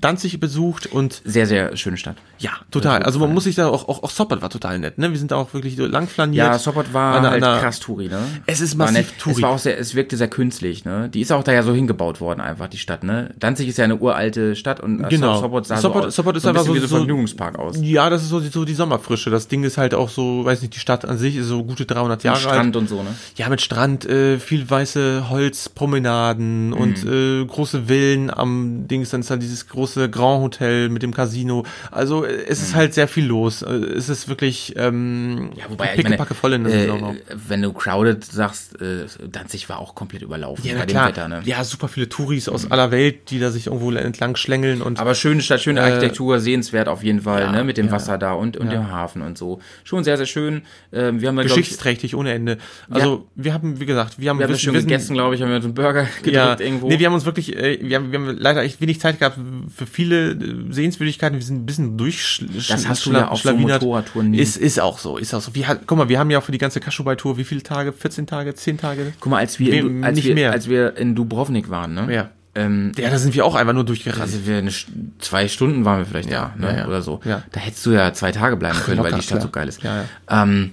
Danzig 0.00 0.38
besucht 0.38 0.86
und 0.86 1.20
Sehr, 1.24 1.46
sehr 1.46 1.76
schöne 1.76 1.96
Stadt. 1.96 2.16
Ja, 2.38 2.50
total. 2.70 3.02
Also 3.02 3.18
man 3.18 3.32
muss 3.32 3.44
sich 3.44 3.54
da 3.56 3.68
auch, 3.68 3.88
auch, 3.88 4.02
auch 4.02 4.10
Sopot 4.10 4.42
war 4.42 4.50
total 4.50 4.78
nett, 4.78 4.98
ne? 4.98 5.10
Wir 5.10 5.18
sind 5.18 5.30
da 5.30 5.36
auch 5.36 5.52
wirklich 5.54 5.76
so 5.76 5.86
lang 5.86 6.06
flaniert. 6.08 6.46
Ja, 6.46 6.58
Sopot 6.58 6.92
war 6.92 7.16
An 7.16 7.26
halt 7.30 7.42
an 7.42 7.60
krass 7.60 7.80
Touri, 7.80 8.08
ne? 8.08 8.18
Es 8.46 8.60
ist 8.60 8.74
massiv. 8.76 9.12
Touri. 9.18 9.36
Es 9.36 9.42
war 9.42 9.50
auch 9.50 9.58
sehr, 9.58 9.78
es 9.78 9.94
wirkte 9.94 10.16
sehr 10.16 10.28
künstlich, 10.28 10.84
ne? 10.84 11.08
Die 11.08 11.20
ist 11.20 11.32
auch 11.32 11.42
da 11.44 11.52
ja 11.52 11.62
so 11.62 11.72
hingebaut 11.74 12.20
worden, 12.20 12.40
einfach, 12.40 12.68
die 12.68 12.78
Stadt, 12.78 13.04
ne? 13.04 13.34
Danzig 13.38 13.68
ist 13.68 13.78
ja 13.78 13.84
eine 13.84 13.96
uralte 13.96 14.56
Stadt 14.56 14.80
und 14.80 15.02
äh, 15.04 15.08
Genau. 15.08 15.40
Sopot 15.40 15.66
sah 15.66 15.76
Sopot- 15.76 16.02
so, 16.02 16.06
aus, 16.08 16.16
Sopot 16.16 16.36
ist 16.36 16.42
so 16.42 16.48
ein 16.50 16.54
einfach 16.56 16.66
so- 16.66 16.74
wie 16.74 16.78
so 16.78 16.84
ein 16.84 16.88
so- 16.88 16.96
Vergnügungspark 16.96 17.58
aus. 17.58 17.76
Ja, 17.80 18.10
das 18.10 18.22
ist 18.22 18.28
so, 18.28 18.40
die- 18.40 18.48
so 18.48 18.64
die 18.64 18.74
Sommerfrische. 18.74 19.30
Das 19.30 19.48
Ding 19.48 19.64
ist 19.64 19.78
halt 19.78 19.94
auch 19.94 20.08
so, 20.08 20.44
weiß 20.44 20.62
nicht, 20.62 20.74
die 20.74 20.78
Stadt 20.80 21.04
an 21.04 21.18
sich 21.18 21.36
ist 21.36 21.46
so 21.46 21.64
gute 21.64 21.86
300 21.86 22.22
Jahre 22.24 22.38
Strand 22.38 22.58
alt. 22.58 22.76
und 22.76 22.88
so, 22.88 23.02
ne? 23.02 23.10
Ja, 23.36 23.48
mit 23.48 23.60
Strand, 23.60 24.04
äh, 24.06 24.38
viel 24.38 24.68
weiße 24.68 25.30
Holzpromenaden 25.30 26.72
und 26.72 27.04
Mhm. 27.04 27.42
äh, 27.42 27.44
große 27.46 27.88
Villen 27.88 28.30
am 28.32 28.88
Dings, 28.88 29.10
dann 29.10 29.20
ist 29.20 29.30
dann 29.30 29.40
dieses 29.40 29.68
große 29.68 30.08
Grand 30.10 30.42
Hotel 30.42 30.88
mit 30.88 31.02
dem 31.02 31.14
Casino. 31.14 31.64
Also 31.90 32.24
es 32.26 32.62
ist 32.62 32.74
halt 32.74 32.94
sehr 32.94 33.08
viel 33.08 33.24
los. 33.26 33.62
Äh, 33.62 33.72
Es 33.96 34.08
ist 34.08 34.28
wirklich 34.28 34.74
ähm, 34.76 35.34
Mhm. 35.36 35.50
Ja, 35.56 35.64
wobei, 35.68 35.88
pickepacke 35.96 36.34
voll 36.34 36.52
in 36.54 36.64
der 36.64 36.72
äh, 36.74 36.80
Saison 36.82 37.04
auch. 37.04 37.14
wenn 37.48 37.62
du 37.62 37.72
crowded 37.72 38.24
sagst, 38.24 38.80
äh, 38.80 39.06
Danzig 39.30 39.68
war 39.68 39.78
auch 39.78 39.94
komplett 39.94 40.22
überlaufen 40.22 40.64
Ja, 40.64 40.74
bei 40.74 40.86
dem 40.86 40.88
klar. 40.90 41.08
Wetter, 41.08 41.28
ne? 41.28 41.42
Ja, 41.44 41.62
super 41.64 41.88
viele 41.88 42.08
Touris 42.08 42.48
aus 42.48 42.70
aller 42.70 42.90
Welt, 42.90 43.30
die 43.30 43.38
da 43.38 43.50
sich 43.50 43.66
irgendwo 43.66 43.90
entlang 43.92 44.36
schlängeln 44.36 44.82
und 44.82 44.98
Aber 45.00 45.14
schöne 45.14 45.40
Stadt, 45.42 45.60
schöne 45.60 45.82
Architektur, 45.82 46.40
sehenswert 46.40 46.88
auf 46.88 47.02
jeden 47.02 47.22
Fall, 47.22 47.42
ja, 47.42 47.52
ne? 47.52 47.64
Mit 47.64 47.76
dem 47.76 47.86
ja. 47.86 47.92
Wasser 47.92 48.18
da 48.18 48.32
und, 48.32 48.56
und 48.56 48.70
dem 48.70 48.90
Hafen 48.90 49.22
und 49.22 49.36
so. 49.38 49.60
Schon 49.84 50.04
sehr, 50.04 50.16
sehr 50.16 50.26
schön. 50.26 50.62
Ähm, 50.92 51.20
wir 51.20 51.28
haben 51.28 51.36
glaub 51.36 51.46
ich, 51.46 51.54
geschichtsträchtig 51.54 52.14
ohne 52.14 52.32
Ende. 52.32 52.58
Also 52.90 53.26
wir 53.34 53.52
haben, 53.54 53.80
wie 53.80 53.86
gesagt, 53.86 54.18
wir 54.18 54.30
haben, 54.30 54.38
wir 54.38 54.44
haben 54.46 54.52
wissen- 54.52 54.60
schön 54.62 54.74
wissen- 54.74 54.88
gegessen, 54.88 55.14
glaube 55.14 55.34
ich, 55.34 55.42
haben 55.42 55.50
wir 55.50 55.56
einen 55.56 55.74
Burger 55.74 56.06
gedrückt 56.22 56.60
irgendwo. 56.60 56.88
Nee, 56.88 56.98
wir 56.98 57.06
haben 57.06 57.14
uns 57.14 57.24
wirklich, 57.24 57.56
äh, 57.56 57.78
wir 57.82 57.96
haben, 57.96 58.12
wir 58.12 58.18
haben 58.18 58.36
leider 58.38 58.62
echt 58.62 58.80
wenig 58.80 59.00
Zeit 59.00 59.18
gehabt 59.18 59.38
für 59.74 59.86
viele 59.86 60.32
äh, 60.32 60.36
Sehenswürdigkeiten. 60.70 61.38
Wir 61.38 61.44
sind 61.44 61.56
ein 61.62 61.66
bisschen 61.66 61.96
durchschlawinert. 62.16 62.68
Das 62.70 62.88
hast 62.88 63.06
du 63.06 63.12
ja 63.12 63.28
auf 63.28 63.40
so 63.42 63.52
Motorradtouren 63.54 64.30
nie. 64.30 64.38
Ist, 64.38 64.56
ist 64.56 64.80
auch 64.80 64.98
so, 64.98 65.16
ist 65.18 65.32
auch 65.34 65.40
so. 65.40 65.54
Wir, 65.54 65.68
hat- 65.68 65.80
guck 65.86 65.98
mal, 65.98 66.08
wir 66.08 66.18
haben 66.18 66.30
ja 66.30 66.38
auch 66.38 66.42
für 66.42 66.52
die 66.52 66.58
ganze 66.58 66.80
Kaschubai-Tour 66.80 67.36
wie 67.38 67.44
viele 67.44 67.62
Tage? 67.62 67.92
14 67.92 68.26
Tage, 68.26 68.54
10 68.54 68.78
Tage? 68.78 69.12
Guck 69.20 69.30
mal, 69.30 69.38
als 69.38 69.58
wir, 69.58 69.70
Nee, 69.70 69.78
in, 69.88 70.04
als 70.04 70.16
nicht 70.16 70.26
wir, 70.26 70.34
mehr. 70.34 70.52
als 70.52 70.68
wir 70.68 70.96
in 70.96 71.14
Dubrovnik 71.14 71.70
waren, 71.70 71.94
ne? 71.94 72.12
Ja. 72.14 72.30
Ähm, 72.54 72.92
Ja, 72.96 73.10
da 73.10 73.18
sind 73.18 73.34
wir 73.34 73.44
auch 73.44 73.54
einfach 73.54 73.74
nur 73.74 73.84
durchgereist. 73.84 74.20
also 74.20 74.46
wir 74.46 74.56
eine, 74.58 74.70
zwei 75.18 75.46
Stunden 75.48 75.84
waren 75.84 75.98
wir 75.98 76.06
vielleicht 76.06 76.30
Ja, 76.30 76.54
da, 76.58 76.66
ne? 76.66 76.72
ja, 76.72 76.78
ja. 76.80 76.86
oder 76.88 77.02
so. 77.02 77.20
Ja. 77.24 77.42
Da 77.52 77.60
hättest 77.60 77.84
du 77.84 77.90
ja 77.90 78.12
zwei 78.14 78.32
Tage 78.32 78.56
bleiben 78.56 78.78
können, 78.78 78.98
weil 78.98 79.06
locker, 79.06 79.16
die 79.16 79.22
Stadt 79.22 79.38
klar. 79.40 79.42
so 79.42 79.50
geil 79.50 79.68
ist. 79.68 79.82
Ja, 79.82 80.04
Ähm, 80.30 80.72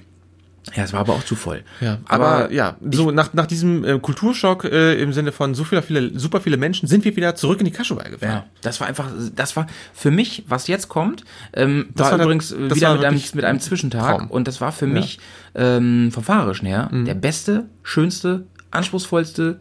ja, 0.75 0.83
es 0.83 0.93
war 0.93 1.01
aber 1.01 1.13
auch 1.13 1.23
zu 1.23 1.35
voll. 1.35 1.63
Ja, 1.81 1.97
aber, 2.05 2.51
ja, 2.51 2.77
so 2.89 3.11
nach, 3.11 3.33
nach 3.33 3.45
diesem 3.47 3.83
äh, 3.83 3.99
Kulturschock 3.99 4.63
äh, 4.63 5.01
im 5.01 5.11
Sinne 5.11 5.31
von 5.31 5.53
so 5.55 5.63
viele, 5.63 5.81
viele, 5.81 6.17
super 6.17 6.39
viele 6.41 6.57
Menschen 6.57 6.87
sind 6.87 7.03
wir 7.05 7.15
wieder 7.15 7.35
zurück 7.35 7.59
in 7.59 7.65
die 7.65 7.71
Kaschubai 7.71 8.09
gefahren. 8.09 8.29
Ja, 8.31 8.45
das 8.61 8.79
war 8.79 8.87
einfach, 8.87 9.09
das 9.35 9.55
war 9.55 9.67
für 9.93 10.09
mich, 10.11 10.45
was 10.47 10.67
jetzt 10.67 10.87
kommt, 10.87 11.25
ähm, 11.53 11.87
Das 11.95 12.11
war, 12.11 12.17
war 12.19 12.25
übrigens 12.25 12.51
äh, 12.51 12.67
das 12.69 12.77
wieder 12.77 12.89
war 12.89 12.95
mit 12.95 13.05
einem, 13.05 13.21
mit 13.33 13.45
einem 13.45 13.59
Zwischentag 13.59 14.17
Traum. 14.19 14.31
und 14.31 14.47
das 14.47 14.61
war 14.61 14.71
für 14.71 14.87
mich 14.87 15.19
ähm, 15.55 16.11
vom 16.11 16.23
Fahrerischen 16.23 16.65
her 16.67 16.89
Mhm. 16.91 17.05
der 17.05 17.15
beste, 17.15 17.65
schönste, 17.83 18.45
anspruchsvollste 18.71 19.59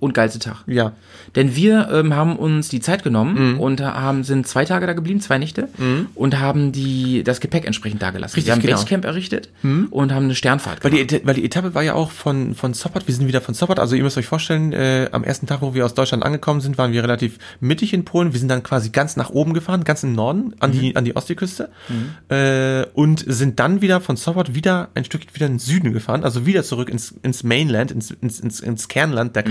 und 0.00 0.14
geilste 0.14 0.38
Tag. 0.38 0.64
Ja. 0.66 0.92
Denn 1.36 1.54
wir 1.56 1.88
ähm, 1.92 2.14
haben 2.14 2.36
uns 2.36 2.68
die 2.68 2.80
Zeit 2.80 3.02
genommen 3.04 3.54
Mhm. 3.54 3.60
und 3.60 3.80
haben 3.80 4.24
sind 4.24 4.46
zwei 4.46 4.64
Tage 4.64 4.86
da 4.86 4.92
geblieben, 4.92 5.20
zwei 5.20 5.38
Nächte 5.38 5.68
und 6.14 6.38
haben 6.40 6.72
die 6.72 7.22
das 7.24 7.40
Gepäck 7.40 7.66
entsprechend 7.66 8.00
da 8.02 8.10
gelassen. 8.10 8.34
Richtig, 8.36 8.46
wir 8.46 8.52
haben 8.54 8.62
genau. 8.62 8.74
Basecamp 8.76 9.04
errichtet 9.04 9.50
und 9.90 10.12
haben 10.12 10.24
eine 10.24 10.34
Sternfahrt 10.34 10.82
Weil 10.84 10.90
die, 10.90 10.96
gemacht. 11.06 11.12
Eta- 11.12 11.26
weil 11.26 11.34
die 11.34 11.44
Etappe 11.44 11.74
war 11.74 11.82
ja 11.82 11.94
auch 11.94 12.10
von, 12.10 12.54
von 12.54 12.74
Sopot, 12.74 13.06
wir 13.06 13.14
sind 13.14 13.26
wieder 13.28 13.40
von 13.40 13.54
Sopot, 13.54 13.78
also 13.78 13.94
ihr 13.96 14.02
müsst 14.02 14.16
euch 14.18 14.26
vorstellen, 14.26 14.72
äh, 14.72 15.08
am 15.12 15.24
ersten 15.24 15.46
Tag, 15.46 15.62
wo 15.62 15.74
wir 15.74 15.84
aus 15.84 15.94
Deutschland 15.94 16.22
angekommen 16.24 16.60
sind, 16.60 16.78
waren 16.78 16.92
wir 16.92 17.02
relativ 17.02 17.38
mittig 17.60 17.92
in 17.92 18.04
Polen, 18.04 18.32
wir 18.32 18.40
sind 18.40 18.48
dann 18.48 18.62
quasi 18.62 18.90
ganz 18.90 19.16
nach 19.16 19.30
oben 19.30 19.52
gefahren, 19.54 19.84
ganz 19.84 20.02
im 20.02 20.12
Norden, 20.14 20.54
an 20.60 20.72
die, 20.72 20.96
an 20.96 21.04
die 21.04 21.14
Ostseeküste, 21.16 21.68
äh, 22.28 22.84
und 22.94 23.24
sind 23.26 23.58
dann 23.60 23.80
wieder 23.82 24.00
von 24.00 24.16
Sopot 24.16 24.54
wieder 24.54 24.88
ein 24.94 25.04
Stück 25.04 25.22
wieder 25.34 25.46
in 25.46 25.54
den 25.54 25.58
Süden 25.58 25.92
gefahren, 25.92 26.24
also 26.24 26.46
wieder 26.46 26.62
zurück 26.62 26.88
ins, 26.88 27.14
ins 27.22 27.42
Mainland, 27.42 27.90
ins, 27.90 28.10
ins, 28.10 28.40
ins, 28.40 28.60
ins 28.60 28.88
Kernland 28.88 29.36
der 29.36 29.42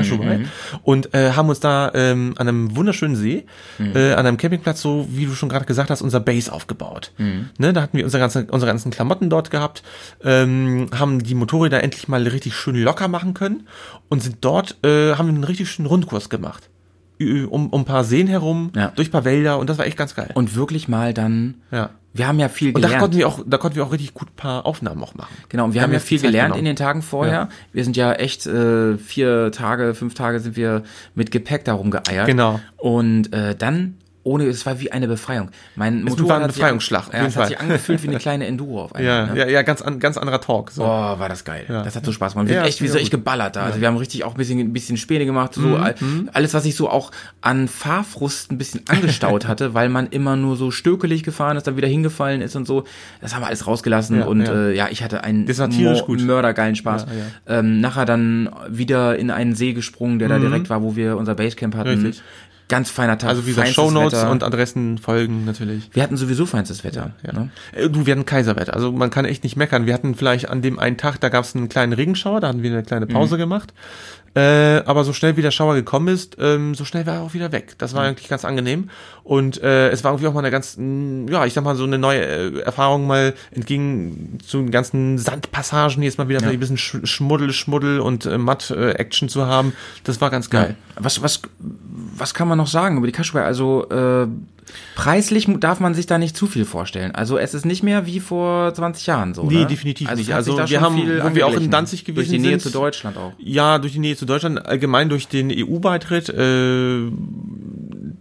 Kaschubai, 0.44 0.80
und 0.84 1.14
äh, 1.14 1.32
haben 1.32 1.50
uns 1.50 1.60
da 1.60 1.92
ähm, 1.94 2.34
an 2.38 2.48
einem 2.48 2.76
wunderschönen 2.76 3.16
See, 3.16 3.46
äh, 3.80 4.14
an 4.14 4.26
einem 4.26 4.38
Campingplatz, 4.38 4.82
so 4.82 5.08
wie 5.10 5.26
du 5.26 5.34
schon 5.34 5.50
gerade 5.50 5.66
gesagt 5.66 5.90
hast, 5.90 6.02
unser 6.02 6.20
Base 6.20 6.52
aufgebaut. 6.52 7.12
Ne, 7.58 7.74
da 7.74 7.82
hatten 7.82 7.98
wir 7.98 8.04
unsere 8.06 8.22
ganzen, 8.22 8.50
unsere 8.50 8.72
ganzen 8.72 8.92
Klamotten 8.92 9.30
dort 9.30 9.52
gehabt, 9.52 9.84
ähm, 10.24 10.90
haben 10.98 11.24
die 11.24 11.36
Motorräder 11.36 11.84
endlich 11.84 12.08
mal 12.08 12.26
richtig 12.28 12.56
schön 12.56 12.76
locker 12.76 13.08
machen 13.08 13.34
können 13.34 13.68
und 14.10 14.24
sind 14.24 14.38
dort, 14.42 14.78
äh, 14.84 15.16
haben 15.16 15.30
einen 15.30 15.44
richtig 15.44 15.70
schönen 15.70 15.88
Rundkurs 15.88 16.30
gemacht. 16.30 16.70
Um, 17.20 17.70
um 17.70 17.82
ein 17.82 17.86
paar 17.86 18.04
Seen 18.04 18.28
herum, 18.28 18.72
Ja. 18.76 18.92
durch 18.96 19.08
ein 19.08 19.12
paar 19.12 19.26
Wälder 19.26 19.58
und 19.58 19.70
das 19.70 19.78
war 19.80 19.86
echt 19.88 19.98
ganz 19.98 20.14
geil. 20.14 20.30
Und 20.36 20.56
wirklich 20.56 20.88
mal 20.88 21.14
dann, 21.16 21.56
ja. 21.72 21.90
wir 22.14 22.28
haben 22.28 22.40
ja 22.40 22.48
viel 22.48 22.70
Und 22.76 22.82
da 22.84 22.88
gelernt. 22.90 23.02
konnten 23.02 23.18
wir 23.18 23.28
auch, 23.28 23.40
da 23.44 23.58
konnten 23.58 23.76
wir 23.76 23.84
auch 23.86 23.92
richtig 23.92 24.14
gut 24.14 24.28
ein 24.30 24.36
paar 24.36 24.66
Aufnahmen 24.68 25.02
auch 25.02 25.16
machen. 25.16 25.36
Genau, 25.50 25.66
und 25.66 25.74
wir 25.74 25.80
Da 25.82 25.84
haben 25.86 25.92
ja 25.92 25.98
jetzt 25.98 26.04
die 26.06 26.10
viel 26.10 26.20
Zeit 26.20 26.28
gelernt 26.28 26.50
in 26.56 26.60
genommen. 26.64 26.76
den 26.76 26.76
Tagen 26.76 27.02
vorher. 27.02 27.50
Wir 27.74 27.84
sind 27.84 27.98
ja 27.98 28.14
echt 28.14 28.46
äh, 28.46 28.98
vier 29.00 29.52
Tage, 29.52 29.96
fünf 29.96 30.14
Tage 30.14 30.40
sind 30.40 30.56
wir 30.56 30.84
mit 31.16 31.32
Gepäck 31.32 31.66
darum 31.66 31.90
geeiert. 31.90 32.28
Genau. 32.28 32.60
Und 32.78 33.34
äh, 33.34 33.56
dann 33.56 33.96
ohne, 34.28 34.46
es 34.46 34.66
war 34.66 34.80
wie 34.80 34.92
eine 34.92 35.08
Befreiung. 35.08 35.50
Mein 35.76 36.04
war 36.04 36.10
Motorrad 36.12 36.38
ein 36.38 36.44
hat 36.44 36.52
sich- 36.52 36.58
Befreiungsschlag, 36.62 37.08
auf 37.08 37.14
Ja, 37.14 37.26
es 37.26 37.36
hat 37.38 37.48
sich 37.48 37.60
angefühlt 37.60 38.04
wie 38.04 38.10
eine 38.10 38.18
kleine 38.20 38.46
Enduro 38.46 38.84
auf 38.84 38.94
einmal. 38.96 39.12
Ja, 39.12 39.26
ne? 39.34 39.40
ja, 39.40 39.48
ja, 39.48 39.62
ganz, 39.62 39.82
an, 39.82 40.00
ganz 40.00 40.18
anderer 40.18 40.42
Talk. 40.42 40.72
So. 40.72 40.84
Oh, 40.84 40.88
war 40.88 41.30
das 41.30 41.44
geil. 41.46 41.66
Ja. 41.70 41.84
Das 41.84 41.96
hat 41.96 42.06
so 42.06 42.12
Spaß 42.12 42.34
gemacht. 42.34 42.48
Wir 42.50 42.56
Ja, 42.56 42.62
sind 42.62 42.70
echt, 42.70 42.82
wie 42.82 42.86
ja, 42.88 42.92
so 42.92 42.98
echt 42.98 43.12
geballert 43.12 43.56
da. 43.56 43.64
Also 43.64 43.80
wir 43.82 43.88
haben 43.88 43.98
richtig 43.98 44.24
auch 44.24 44.32
ein 44.32 44.38
bisschen, 44.38 44.60
ein 44.60 44.74
bisschen 44.74 44.98
Späne 44.98 45.26
gemacht. 45.26 45.54
So 45.54 45.62
Mhm, 45.62 45.76
all, 45.76 45.96
alles, 46.34 46.54
was 46.54 46.64
sich 46.64 46.76
so 46.76 46.90
auch 46.90 47.12
an 47.42 47.68
Fahrfrust 47.68 48.52
ein 48.52 48.58
bisschen 48.58 48.82
angestaut 48.90 49.48
hatte, 49.48 49.74
weil 49.74 49.90
man 49.90 50.08
immer 50.08 50.36
nur 50.36 50.56
so 50.58 50.72
stökelig 50.72 51.24
gefahren 51.24 51.58
ist, 51.58 51.66
dann 51.68 51.78
wieder 51.78 51.88
hingefallen 51.88 52.42
ist 52.42 52.56
und 52.56 52.68
so. 52.68 52.84
Das 53.22 53.34
haben 53.34 53.42
wir 53.42 53.48
alles 53.48 53.66
rausgelassen. 53.66 54.22
Und 54.24 54.42
ja. 54.42 54.54
Äh, 54.54 54.76
ja, 54.76 54.88
ich 54.92 55.04
hatte 55.04 55.24
einen 55.24 55.46
war 55.48 56.26
mördergeilen 56.26 56.76
Spaß. 56.76 57.06
Ähm, 57.48 57.80
nachher 57.82 58.06
dann 58.06 58.50
wieder 58.70 59.18
in 59.18 59.32
einen 59.32 59.56
See 59.56 59.74
gesprungen, 59.74 60.20
der 60.20 60.30
da 60.30 60.40
direkt 60.40 60.70
war, 60.70 60.82
wo 60.84 60.96
wir 60.96 61.18
unser 61.18 61.36
Basecamp 61.36 61.76
hatten. 61.76 62.00
Mhm. 62.00 62.06
Richtig. 62.08 62.24
Ganz 62.70 62.90
feiner 62.90 63.18
Tag. 63.18 63.30
Also 63.30 63.44
wie 63.46 63.52
gesagt, 63.52 63.70
Shownotes 63.70 64.20
Wetter. 64.20 64.32
und 64.32 64.44
Adressen 64.44 64.98
folgen 64.98 65.46
natürlich. 65.46 65.90
wir 65.94 66.04
hatten 66.04 66.18
sowieso 66.18 66.46
feinstes 66.46 66.84
Wetter. 66.84 67.12
Ne? 67.24 67.50
Äh, 67.72 67.90
Du, 67.90 68.06
wir 68.06 68.12
hatten 68.14 68.26
Kaiserwetter. 68.26 68.74
Also 68.74 68.92
man 68.92 69.10
kann 69.10 69.24
echt 69.24 69.44
nicht 69.44 69.56
meckern. 69.56 69.86
Wir 69.86 69.94
hatten 69.94 70.16
vielleicht 70.16 70.50
an 70.50 70.62
dem 70.62 70.78
einen 70.78 70.98
Tag, 70.98 71.18
da 71.22 71.30
gab 71.30 71.46
es 71.46 71.56
einen 71.56 71.70
kleinen 71.70 71.94
Regenschauer, 71.94 72.42
da 72.42 72.50
hatten 72.50 72.64
wir 72.64 72.72
eine 72.72 72.84
kleine 72.84 73.08
Pause 73.08 73.36
Mhm. 73.36 73.40
gemacht. 73.40 73.74
Äh, 74.36 74.84
aber 74.86 75.04
so 75.04 75.14
schnell 75.14 75.36
wie 75.38 75.42
der 75.42 75.52
Schauer 75.52 75.74
gekommen 75.76 76.08
ist, 76.10 76.38
ähm, 76.40 76.76
so 76.76 76.86
schnell 76.86 77.06
war 77.06 77.16
er 77.16 77.22
auch 77.22 77.34
wieder 77.34 77.52
weg. 77.52 77.76
Das 77.78 77.94
Mhm. 77.94 77.98
war 77.98 78.04
eigentlich 78.06 78.28
ganz 78.30 78.46
angenehm. 78.46 78.90
Und 79.24 79.62
äh, 79.62 79.90
es 79.90 80.04
war 80.04 80.12
irgendwie 80.12 80.28
auch 80.28 80.34
mal 80.34 80.40
eine 80.40 80.52
ganz, 80.52 80.78
ja, 80.78 81.46
ich 81.46 81.54
sag 81.54 81.64
mal, 81.64 81.76
so 81.76 81.84
eine 81.84 81.98
neue 81.98 82.22
äh, 82.26 82.60
Erfahrung 82.60 83.08
mal 83.08 83.34
entgegen 83.52 84.38
zu 84.46 84.58
den 84.60 84.72
ganzen 84.72 85.18
Sandpassagen, 85.18 86.02
jetzt 86.04 86.18
mal 86.18 86.30
wieder 86.30 86.40
vielleicht 86.40 86.58
ein 86.58 86.60
bisschen 86.60 86.78
Sch 86.78 86.98
Schmuddel, 87.04 87.52
Schmuddel 87.52 88.00
und 88.00 88.26
äh, 88.26 88.38
Matt-Action 88.38 89.28
zu 89.30 89.46
haben. 89.46 89.74
Das 90.04 90.22
war 90.22 90.30
ganz 90.30 90.50
geil. 90.50 90.76
Was, 90.96 91.22
was, 91.22 91.42
was 91.60 92.34
kann 92.34 92.48
man 92.48 92.58
noch 92.58 92.68
sagen 92.68 92.98
über 92.98 93.08
die 93.08 93.14
Kaschubai? 93.14 93.44
Also 93.44 93.88
äh, 93.90 94.28
preislich 94.96 95.48
darf 95.60 95.80
man 95.80 95.94
sich 95.94 96.06
da 96.06 96.18
nicht 96.18 96.36
zu 96.36 96.48
viel 96.48 96.66
vorstellen. 96.66 97.14
Also 97.14 97.38
es 97.38 97.54
ist 97.54 97.66
nicht 97.66 97.84
mehr 97.84 98.06
wie 98.06 98.20
vor 98.20 98.74
20 98.74 99.08
Jahren 99.08 99.34
so. 99.34 99.44
Nee, 99.46 99.60
ne? 99.60 99.66
definitiv 99.68 100.10
also 100.10 100.20
nicht. 100.22 100.34
Also 100.34 100.58
wir 100.58 100.82
haben- 100.82 100.98
wo 100.98 101.36
wir 101.36 101.48
auch 101.48 101.54
in. 101.54 101.72
Danzig 101.72 102.06
gewesen 102.06 102.16
Durch 102.16 102.30
die 102.30 102.40
Nähe 102.40 102.60
sind. 102.60 102.62
zu 102.62 102.70
Deutschland 102.72 103.18
auch. 103.18 103.34
Ja, 103.38 103.78
durch 103.80 103.94
die 103.94 104.00
Nähe 104.00 104.16
zu 104.16 104.26
Deutschland, 104.26 104.66
allgemein 104.66 105.10
durch 105.10 105.28
den 105.28 105.52
EU-Beitritt, 105.52 106.30
äh, 106.30 107.02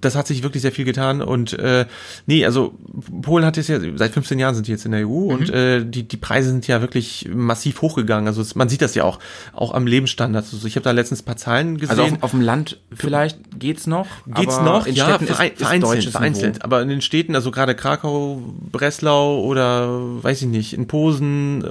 das 0.07 0.17
hat 0.17 0.27
sich 0.27 0.43
wirklich 0.43 0.63
sehr 0.63 0.73
viel 0.73 0.85
getan 0.85 1.21
und 1.21 1.53
äh, 1.59 1.85
nee, 2.27 2.45
also 2.47 2.75
Polen 3.23 3.45
hat 3.45 3.57
jetzt 3.57 3.69
ja, 3.69 3.79
seit 3.97 4.13
15 4.13 4.39
Jahren 4.39 4.55
sind 4.55 4.67
die 4.67 4.71
jetzt 4.73 4.87
in 4.87 4.93
der 4.93 5.07
EU 5.07 5.13
und 5.33 5.51
äh, 5.51 5.85
die, 5.85 6.05
die 6.09 6.17
Preise 6.17 6.49
sind 6.51 6.67
ja 6.67 6.81
wirklich 6.81 7.29
massiv 7.35 7.83
hochgegangen, 7.83 8.27
also 8.29 8.41
es, 8.41 8.55
man 8.55 8.69
sieht 8.69 8.83
das 8.83 8.95
ja 8.95 9.05
auch, 9.05 9.19
auch 9.53 9.75
am 9.75 9.87
Lebensstandard. 9.87 10.45
Also 10.53 10.67
ich 10.67 10.77
habe 10.77 10.85
da 10.85 10.93
letztens 10.93 11.23
ein 11.23 11.25
paar 11.27 11.37
Zahlen 11.37 11.77
gesehen. 11.79 11.91
Also 12.01 12.03
auf, 12.15 12.23
auf 12.23 12.31
dem 12.31 12.41
Land 12.41 12.81
vielleicht 12.95 13.39
geht's 13.59 13.87
noch. 13.87 14.07
Geht's 14.27 14.61
noch? 14.61 14.87
In 14.87 14.95
ja, 14.95 15.07
Städten 15.09 15.27
verein, 15.27 15.53
ist, 15.53 15.59
vereinzelt, 15.63 16.05
vereinzelt. 16.11 16.65
Aber 16.65 16.81
in 16.83 16.89
den 16.89 17.01
Städten, 17.03 17.35
also 17.35 17.51
gerade 17.51 17.75
Krakau, 17.75 18.43
Breslau 18.73 19.41
oder 19.41 19.89
weiß 20.23 20.43
ich 20.43 20.49
nicht, 20.49 20.73
in 20.73 20.87
Posen, 20.87 21.65
äh, 21.65 21.69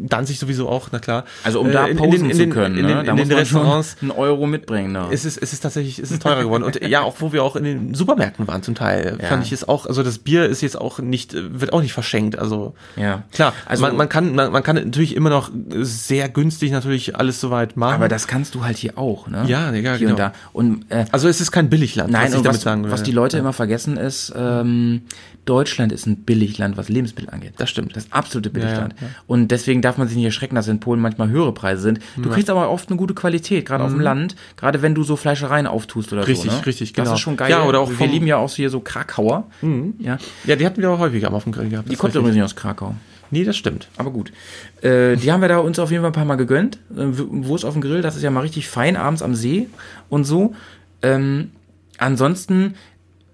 Danzig 0.00 0.38
sowieso 0.38 0.68
auch, 0.68 0.88
na 0.92 0.98
klar. 1.00 1.24
Also 1.44 1.60
um 1.60 1.68
Äh, 1.68 1.72
da 1.72 1.84
in- 1.86 1.90
in 1.92 1.96
posen 1.98 2.30
in 2.30 2.36
zu 2.36 2.46
können, 2.48 2.76
in 2.78 2.86
ne? 2.86 2.94
den, 2.96 3.06
da 3.06 3.14
muss 3.14 3.26
man 3.28 3.44
schon 3.44 3.58
Restaurants. 3.60 3.96
einen 4.00 4.10
Euro 4.12 4.46
mitbringen. 4.46 4.92
Ne? 4.92 5.06
Es 5.10 5.24
ist, 5.24 5.36
es 5.36 5.52
ist 5.52 5.60
tatsächlich, 5.60 5.98
es 5.98 6.10
ist 6.10 6.22
teurer 6.22 6.42
geworden. 6.44 6.62
Und 6.62 6.80
ja, 6.88 7.02
auch 7.08 7.16
wo 7.20 7.32
wir 7.32 7.42
auch 7.42 7.56
in 7.56 7.64
den 7.64 7.94
Supermärkten 7.94 8.46
waren 8.46 8.62
zum 8.62 8.74
Teil, 8.74 9.18
Ja. 9.20 9.28
fand 9.28 9.44
ich 9.44 9.52
es 9.52 9.66
auch, 9.68 9.86
also 9.86 10.02
das 10.02 10.18
Bier 10.18 10.46
ist 10.46 10.60
jetzt 10.60 10.80
auch 10.80 10.98
nicht, 11.00 11.34
wird 11.34 11.72
auch 11.72 11.82
nicht 11.82 11.92
verschenkt. 11.92 12.38
Also 12.38 12.74
Ja. 12.96 13.24
klar, 13.32 13.52
Also- 13.66 13.82
man, 13.82 13.96
man 13.96 14.08
kann, 14.08 14.34
man, 14.34 14.52
man 14.52 14.62
kann 14.62 14.76
natürlich 14.76 15.16
immer 15.16 15.30
noch 15.30 15.50
sehr 15.80 16.28
günstig 16.28 16.70
natürlich 16.70 17.16
alles 17.16 17.40
soweit 17.40 17.76
machen. 17.76 17.94
aber 17.94 18.08
das 18.08 18.26
kannst 18.26 18.54
du 18.54 18.64
halt 18.64 18.76
hier 18.76 18.96
auch, 18.98 19.26
ne? 19.28 19.44
Ja, 19.48 19.72
ja, 19.72 19.94
hier 19.94 19.98
genau. 19.98 20.10
und 20.12 20.18
da. 20.18 20.32
Und 20.52 20.84
äh, 20.90 21.06
also 21.10 21.28
es 21.28 21.40
ist 21.40 21.50
kein 21.50 21.68
Billigland, 21.70 22.10
Nein, 22.12 22.24
was 22.26 22.30
ich 22.30 22.42
damit 22.42 22.54
was, 22.56 22.60
sagen 22.62 22.84
will. 22.84 22.90
was 22.90 23.02
die 23.02 23.12
Leute 23.12 23.38
immer 23.38 23.52
vergessen 23.52 23.96
ist, 23.96 24.32
ähm, 24.36 25.02
Deutschland 25.44 25.92
ist 25.92 26.04
ein 26.06 26.24
Billigland, 26.24 26.76
was 26.76 26.90
Lebensmittel 26.90 27.30
angeht. 27.30 27.54
Das 27.56 27.70
stimmt. 27.70 27.96
Das 27.96 28.12
absolute 28.12 28.50
ja, 28.50 28.52
Billigland. 28.52 28.94
ja. 29.00 29.06
Und 29.26 29.38
Und 29.38 29.52
deswegen 29.52 29.80
darf 29.82 29.96
man 29.96 30.08
sich 30.08 30.16
nicht 30.16 30.26
erschrecken, 30.26 30.56
dass 30.56 30.66
in 30.68 30.80
Polen 30.80 31.00
manchmal 31.00 31.30
höhere 31.30 31.54
Preise 31.54 31.80
sind. 31.80 32.00
Du 32.16 32.28
kriegst 32.28 32.50
aber 32.50 32.68
oft 32.70 32.88
eine 32.90 32.98
gute 32.98 33.14
Qualität, 33.14 33.64
gerade 33.64 33.84
auf 33.84 33.90
dem 33.92 34.00
Land, 34.00 34.34
gerade 34.56 34.82
wenn 34.82 34.94
du 34.96 35.04
so 35.04 35.14
Fleischereien 35.16 35.66
auftust 35.68 36.12
oder 36.12 36.22
Mhm. 36.22 36.26
Richtig, 36.26 36.50
so. 36.50 36.56
Ne? 36.58 36.66
richtig, 36.66 36.92
Das 36.92 36.97
genau. 37.04 37.14
ist 37.14 37.20
schon 37.20 37.36
geil. 37.36 37.50
Ja, 37.50 37.64
oder 37.64 37.80
auch 37.80 37.90
Wir 37.90 38.06
Mhm. 38.06 38.12
lieben 38.12 38.26
ja 38.26 38.36
auch 38.36 38.48
so 38.48 38.56
hier 38.56 38.70
so 38.70 38.80
Krakauer. 38.80 39.46
Ja. 39.98 40.18
Ja, 40.44 40.56
die 40.56 40.64
hatten 40.66 40.80
wir 40.80 40.90
auch 40.90 40.98
häufiger 40.98 41.32
auf 41.32 41.44
dem 41.44 41.52
Grill 41.52 41.68
gehabt. 41.68 41.88
Die 41.88 41.92
das 41.92 41.98
kommt 42.00 42.14
übrigens 42.14 42.34
nicht 42.34 42.44
aus 42.44 42.56
Krakau. 42.56 42.94
Nee, 43.30 43.44
das 43.44 43.56
stimmt. 43.58 43.88
Aber 43.98 44.10
gut. 44.10 44.32
Äh, 44.80 45.16
die 45.16 45.30
haben 45.30 45.40
wir 45.42 45.48
da 45.48 45.58
uns 45.58 45.78
auf 45.78 45.90
jeden 45.90 46.02
Fall 46.02 46.10
ein 46.10 46.14
paar 46.14 46.24
Mal 46.24 46.36
gegönnt. 46.36 46.78
Äh, 46.96 47.04
Wurst 47.18 47.64
auf 47.66 47.74
dem 47.74 47.82
Grill, 47.82 48.00
das 48.00 48.16
ist 48.16 48.22
ja 48.22 48.30
mal 48.30 48.40
richtig 48.40 48.68
fein 48.68 48.96
abends 48.96 49.20
am 49.22 49.34
See 49.34 49.68
und 50.08 50.24
so. 50.24 50.54
Ähm, 51.02 51.50
ansonsten, 51.98 52.74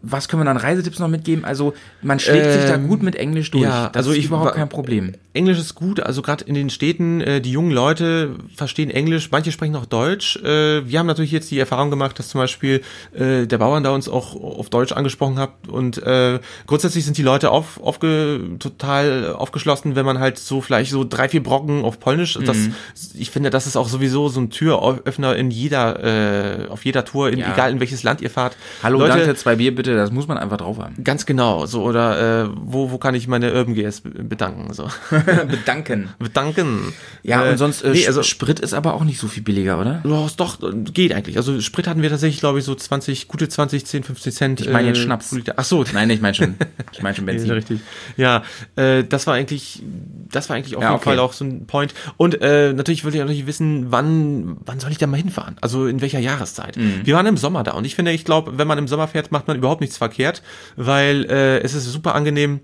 was 0.02 0.28
können 0.28 0.42
wir 0.44 0.50
an 0.50 0.56
Reisetipps 0.56 0.98
noch 0.98 1.08
mitgeben? 1.08 1.44
Also, 1.44 1.74
man 2.02 2.18
schlägt 2.18 2.52
sich 2.52 2.64
da 2.64 2.74
Ähm, 2.74 2.88
gut 2.88 3.02
mit 3.02 3.16
Englisch 3.16 3.50
durch. 3.50 3.64
ja, 3.64 3.88
das 3.88 3.98
also 4.00 4.10
ist 4.12 4.18
ich 4.18 4.26
überhaupt 4.26 4.54
kein 4.54 4.68
Problem. 4.68 5.12
Englisch 5.34 5.58
ist 5.58 5.74
gut, 5.74 5.98
also 6.00 6.22
gerade 6.22 6.44
in 6.44 6.54
den 6.54 6.70
Städten, 6.70 7.20
äh, 7.20 7.40
die 7.40 7.50
jungen 7.50 7.72
Leute 7.72 8.36
verstehen 8.54 8.88
Englisch, 8.90 9.30
manche 9.32 9.50
sprechen 9.50 9.74
auch 9.74 9.84
Deutsch. 9.84 10.36
Äh, 10.36 10.88
wir 10.88 10.98
haben 11.00 11.06
natürlich 11.06 11.32
jetzt 11.32 11.50
die 11.50 11.58
Erfahrung 11.58 11.90
gemacht, 11.90 12.16
dass 12.18 12.28
zum 12.28 12.40
Beispiel 12.40 12.82
äh, 13.12 13.46
der 13.46 13.58
Bauern 13.58 13.82
da 13.82 13.90
uns 13.90 14.08
auch 14.08 14.34
auf 14.36 14.70
Deutsch 14.70 14.92
angesprochen 14.92 15.38
hat 15.40 15.50
und 15.68 16.00
äh, 16.02 16.38
grundsätzlich 16.68 17.04
sind 17.04 17.18
die 17.18 17.22
Leute 17.24 17.50
auf, 17.50 17.80
aufge, 17.82 18.40
total 18.60 19.34
aufgeschlossen, 19.34 19.96
wenn 19.96 20.06
man 20.06 20.20
halt 20.20 20.38
so 20.38 20.60
vielleicht 20.60 20.92
so 20.92 21.04
drei, 21.04 21.28
vier 21.28 21.42
Brocken 21.42 21.84
auf 21.84 21.98
Polnisch, 21.98 22.38
das, 22.44 22.56
Mhm. 22.56 22.74
ich 23.18 23.30
finde, 23.32 23.50
das 23.50 23.66
ist 23.66 23.76
auch 23.76 23.88
sowieso 23.88 24.28
so 24.28 24.40
ein 24.40 24.50
Türöffner 24.50 25.34
in 25.34 25.50
jeder, 25.50 26.64
äh, 26.64 26.68
auf 26.68 26.84
jeder 26.84 27.04
Tour, 27.04 27.30
in, 27.30 27.40
Ja. 27.40 27.52
egal 27.52 27.72
in 27.72 27.80
welches 27.80 28.04
Land 28.04 28.20
ihr 28.20 28.30
fahrt. 28.30 28.56
Hallo, 28.84 29.00
Leute, 29.00 29.18
danke, 29.18 29.34
zwei 29.34 29.56
Bier 29.56 29.74
bitte, 29.74 29.96
das 29.96 30.12
muss 30.12 30.28
man 30.28 30.38
einfach 30.38 30.58
drauf 30.58 30.78
haben. 30.78 31.02
Ganz 31.02 31.26
genau, 31.26 31.66
so 31.66 31.82
oder 31.82 32.44
äh, 32.44 32.48
wo, 32.54 32.92
wo 32.92 32.98
kann 32.98 33.16
ich 33.16 33.26
meine 33.26 33.52
Urban 33.52 33.74
GS 33.74 34.00
bedanken? 34.04 34.72
So. 34.72 34.88
Bedanken. 35.48 36.10
bedanken. 36.18 36.92
Ja, 37.22 37.44
Äh, 37.46 37.50
und 37.52 37.58
sonst, 37.58 37.82
äh, 37.82 37.90
nee, 37.90 38.06
also 38.06 38.22
Sprit 38.22 38.60
ist 38.60 38.74
aber 38.74 38.94
auch 38.94 39.04
nicht 39.04 39.18
so 39.18 39.28
viel 39.28 39.42
billiger, 39.42 39.80
oder? 39.80 40.02
Ja, 40.04 40.26
doch, 40.36 40.58
geht 40.92 41.12
eigentlich. 41.12 41.36
Also 41.36 41.60
Sprit 41.60 41.86
hatten 41.86 42.02
wir 42.02 42.10
tatsächlich, 42.10 42.40
glaube 42.40 42.58
ich, 42.58 42.64
so 42.64 42.74
20, 42.74 43.28
gute 43.28 43.48
20, 43.48 43.86
10, 43.86 44.04
15 44.04 44.32
Cent. 44.32 44.60
Ich 44.60 44.68
meine 44.70 44.88
jetzt 44.88 44.98
äh, 44.98 45.02
Schnaps. 45.02 45.34
Ach 45.56 45.64
so, 45.64 45.84
Nein, 45.92 46.10
ich 46.10 46.20
meine 46.20 46.34
schon, 46.34 46.54
ich 46.92 47.02
meine 47.02 47.14
schon 47.16 47.24
Benzin. 47.26 47.48
ist 47.50 47.56
richtig. 47.56 47.80
Ja, 48.16 48.42
äh, 48.76 49.04
das 49.04 49.26
war 49.26 49.34
eigentlich, 49.34 49.82
das 50.30 50.48
war 50.48 50.56
eigentlich 50.56 50.76
auf 50.76 50.82
Ja, 50.82 50.90
jeden 50.90 50.96
okay. 51.00 51.10
Fall 51.10 51.18
auch 51.18 51.32
so 51.32 51.44
ein 51.44 51.66
Point. 51.66 51.94
Und 52.16 52.40
äh, 52.42 52.72
natürlich 52.72 53.04
wollte 53.04 53.16
ich 53.18 53.22
natürlich 53.22 53.46
wissen, 53.46 53.90
wann, 53.90 54.56
wann 54.64 54.80
soll 54.80 54.90
ich 54.90 54.98
da 54.98 55.06
mal 55.06 55.16
hinfahren? 55.16 55.56
Also 55.60 55.86
in 55.86 56.00
welcher 56.00 56.18
Jahreszeit? 56.20 56.76
Mhm. 56.76 57.00
Wir 57.04 57.14
waren 57.14 57.26
im 57.26 57.36
Sommer 57.36 57.62
da 57.64 57.72
und 57.72 57.84
ich 57.84 57.94
finde, 57.94 58.12
ich 58.12 58.24
glaube, 58.24 58.58
wenn 58.58 58.66
man 58.68 58.78
im 58.78 58.88
Sommer 58.88 59.08
fährt, 59.08 59.32
macht 59.32 59.48
man 59.48 59.56
überhaupt 59.56 59.80
nichts 59.80 59.96
verkehrt, 59.96 60.42
weil 60.76 61.24
äh, 61.30 61.58
es 61.60 61.74
ist 61.74 61.84
super 61.90 62.14
angenehm. 62.14 62.60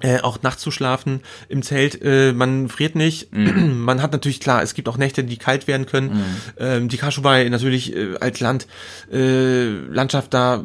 Äh, 0.00 0.20
auch 0.20 0.42
nachts 0.42 0.62
zu 0.62 0.70
schlafen 0.70 1.20
im 1.48 1.62
Zelt, 1.62 2.00
äh, 2.02 2.32
man 2.32 2.68
friert 2.68 2.94
nicht. 2.94 3.32
Mhm. 3.34 3.78
Man 3.88 4.00
hat 4.02 4.12
natürlich 4.12 4.38
klar, 4.38 4.62
es 4.62 4.74
gibt 4.74 4.88
auch 4.88 4.96
Nächte, 4.96 5.24
die 5.24 5.36
kalt 5.38 5.66
werden 5.66 5.86
können. 5.86 6.22
Ähm, 6.58 6.88
die 6.88 6.98
Kaschubei 6.98 7.48
natürlich 7.48 7.94
äh, 7.96 8.16
als 8.20 8.38
Land, 8.40 8.66
äh, 9.12 9.64
Landschaft 9.68 10.32
da, 10.34 10.62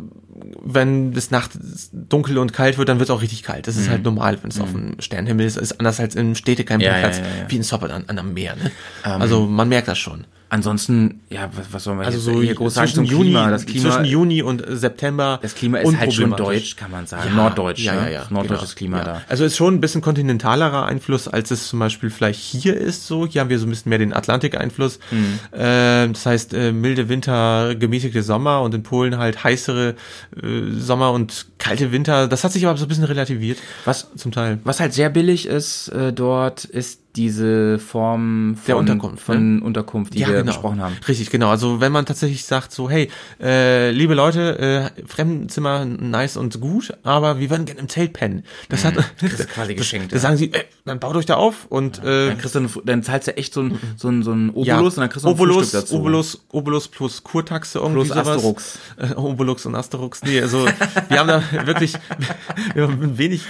wenn 0.63 1.13
es 1.13 1.31
nachts 1.31 1.89
dunkel 1.93 2.37
und 2.37 2.53
kalt 2.53 2.77
wird, 2.77 2.89
dann 2.89 2.99
wird 2.99 3.09
es 3.09 3.15
auch 3.15 3.21
richtig 3.21 3.43
kalt. 3.43 3.67
Das 3.67 3.75
ist 3.75 3.89
halt 3.89 4.03
normal, 4.03 4.37
wenn 4.41 4.49
es 4.51 4.59
auf 4.59 4.71
dem 4.71 4.99
Sternenhimmel 4.99 5.45
ist. 5.45 5.57
ist 5.57 5.79
anders 5.79 5.99
als 5.99 6.15
im 6.15 6.35
Städtecampingplatz, 6.35 7.19
Mhm. 7.19 7.23
Ja, 7.23 7.29
ja, 7.29 7.37
ja, 7.43 7.45
wie 7.49 7.55
in 7.55 7.63
Soppel 7.63 7.91
an, 7.91 8.03
an 8.07 8.19
einem 8.19 8.33
Meer. 8.33 8.55
Ne? 8.55 8.71
also 9.03 9.45
man 9.45 9.69
merkt 9.69 9.87
das 9.87 9.97
schon. 9.97 10.25
Ansonsten, 10.53 11.21
ja, 11.31 11.49
was, 11.55 11.65
was 11.71 11.83
sollen 11.83 11.97
wir 11.97 12.05
Also 12.05 12.17
jetzt 12.17 12.25
so 12.25 12.39
hier 12.43 12.53
groß 12.53 12.75
sagen 12.75 12.87
zwischen 12.87 13.07
zum 13.07 13.17
Juni, 13.17 13.31
Klima? 13.31 13.49
Das 13.49 13.65
Klima, 13.65 13.89
zwischen 13.89 14.05
Juni 14.05 14.43
und 14.43 14.63
äh, 14.63 14.75
September. 14.75 15.39
das 15.41 15.55
Klima 15.55 15.79
ist 15.79 15.97
halt 15.97 16.13
schon 16.13 16.29
deutsch, 16.35 16.75
kann 16.75 16.91
man 16.91 17.07
sagen. 17.07 17.35
Norddeutsch, 17.35 17.79
ja, 17.79 17.95
ne? 17.95 18.01
ja, 18.01 18.09
ja, 18.09 18.27
Norddeutsches 18.29 18.75
genau. 18.75 18.77
Klima 18.77 18.97
ja. 18.99 19.03
da. 19.03 19.21
Also 19.29 19.45
ist 19.45 19.57
schon 19.57 19.73
ein 19.73 19.81
bisschen 19.81 20.01
kontinentalerer 20.01 20.85
Einfluss, 20.85 21.27
als 21.27 21.49
es 21.49 21.69
zum 21.69 21.79
Beispiel 21.79 22.11
vielleicht 22.11 22.39
hier 22.39 22.77
ist. 22.77 23.07
So, 23.07 23.25
hier 23.25 23.41
haben 23.41 23.49
wir 23.49 23.57
so 23.57 23.65
ein 23.65 23.71
bisschen 23.71 23.89
mehr 23.89 23.97
den 23.97 24.13
Atlantik-Einfluss. 24.13 24.99
Mhm. 25.09 25.39
Ähm, 25.53 26.13
das 26.13 26.23
heißt 26.27 26.53
äh, 26.53 26.71
milde 26.71 27.09
Winter, 27.09 27.73
gemäßigte 27.73 28.21
Sommer 28.21 28.61
und 28.61 28.75
in 28.75 28.83
Polen 28.83 29.17
halt 29.17 29.43
heißere 29.43 29.95
äh, 30.39 30.71
Sommer 30.77 31.13
und 31.13 31.47
kalte 31.57 31.91
Winter. 31.91 32.27
Das 32.27 32.43
hat 32.43 32.51
sich 32.51 32.67
aber 32.67 32.77
so 32.77 32.85
ein 32.85 32.89
bisschen 32.89 33.05
relativiert. 33.05 33.57
Was, 33.85 34.07
Zum 34.17 34.31
Teil. 34.31 34.59
was 34.65 34.79
halt 34.79 34.93
sehr 34.93 35.09
billig 35.09 35.47
ist 35.47 35.87
äh, 35.87 36.13
dort, 36.13 36.63
ist 36.63 36.99
diese 37.15 37.77
Form 37.79 38.55
von 38.55 38.65
Der 38.65 38.77
Unterkunft, 38.77 39.23
von 39.23 39.61
Unterkunft, 39.61 40.13
die 40.15 40.25
wir 40.25 40.43
besprochen 40.43 40.81
haben. 40.81 40.95
Richtig, 41.07 41.29
genau. 41.29 41.49
Also 41.49 41.79
wenn 41.79 41.91
man 41.91 42.05
tatsächlich 42.05 42.45
sagt 42.45 42.71
so, 42.71 42.89
hey, 42.89 43.09
äh, 43.41 43.91
liebe 43.91 44.13
Leute, 44.15 44.91
äh, 44.97 45.05
Fremdenzimmer 45.07 45.85
nice 45.85 46.37
und 46.37 46.59
gut, 46.59 46.93
aber 47.03 47.39
wir 47.39 47.49
würden 47.49 47.65
gerne 47.65 47.81
im 47.81 47.89
Zelt 47.89 48.13
pennen. 48.13 48.43
Das 48.69 48.83
hat 48.85 48.95
Mhm. 48.95 49.03
Das 49.21 49.33
ist 49.39 49.49
quasi 49.49 49.75
geschenkt. 49.75 50.11
Das 50.13 50.21
sagen 50.21 50.37
sie, 50.37 50.51
äh, 50.53 50.63
dann 50.85 50.99
baut 50.99 51.15
euch 51.15 51.25
da 51.25 51.35
auf 51.35 51.65
und 51.69 51.99
äh, 52.03 52.27
Dann 52.29 52.37
kriegst 52.37 52.55
du, 52.55 52.59
einen- 52.59 52.69
dann 52.85 53.03
zahlst 53.03 53.27
du 53.27 53.37
echt 53.37 53.53
so 53.53 53.61
ein, 53.61 53.79
so 53.95 54.09
ein, 54.09 54.23
so 54.23 54.31
ein 54.31 54.49
Obolus 54.51 54.65
ja, 54.67 54.79
und 54.79 54.97
dann 54.97 55.09
kriegst 55.09 55.25
du 55.25 55.29
ein 55.29 55.33
Obolus, 55.33 55.55
Frühstück 55.57 55.79
dazu. 55.81 55.95
Obolus, 55.99 56.45
Obolus 56.51 56.87
plus 56.87 57.23
Kurtaxe 57.23 57.79
irgendwie 57.79 58.05
Plus 58.05 58.09
sowas. 58.09 58.27
Asterix. 58.27 58.79
Äh, 58.97 59.13
Obolus 59.15 59.65
und 59.65 59.75
Asterix. 59.75 60.21
Nee, 60.23 60.41
also 60.41 60.65
wir 61.09 61.19
haben 61.19 61.27
da 61.27 61.43
wirklich 61.65 61.93
wir 62.73 62.83
haben 62.83 63.17
wenig 63.17 63.43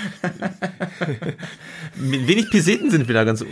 mit 1.95 2.27
wenig 2.27 2.49
Peseten 2.49 2.89
sind 2.91 3.07
wir 3.07 3.13
da 3.15 3.23
ganz 3.23 3.43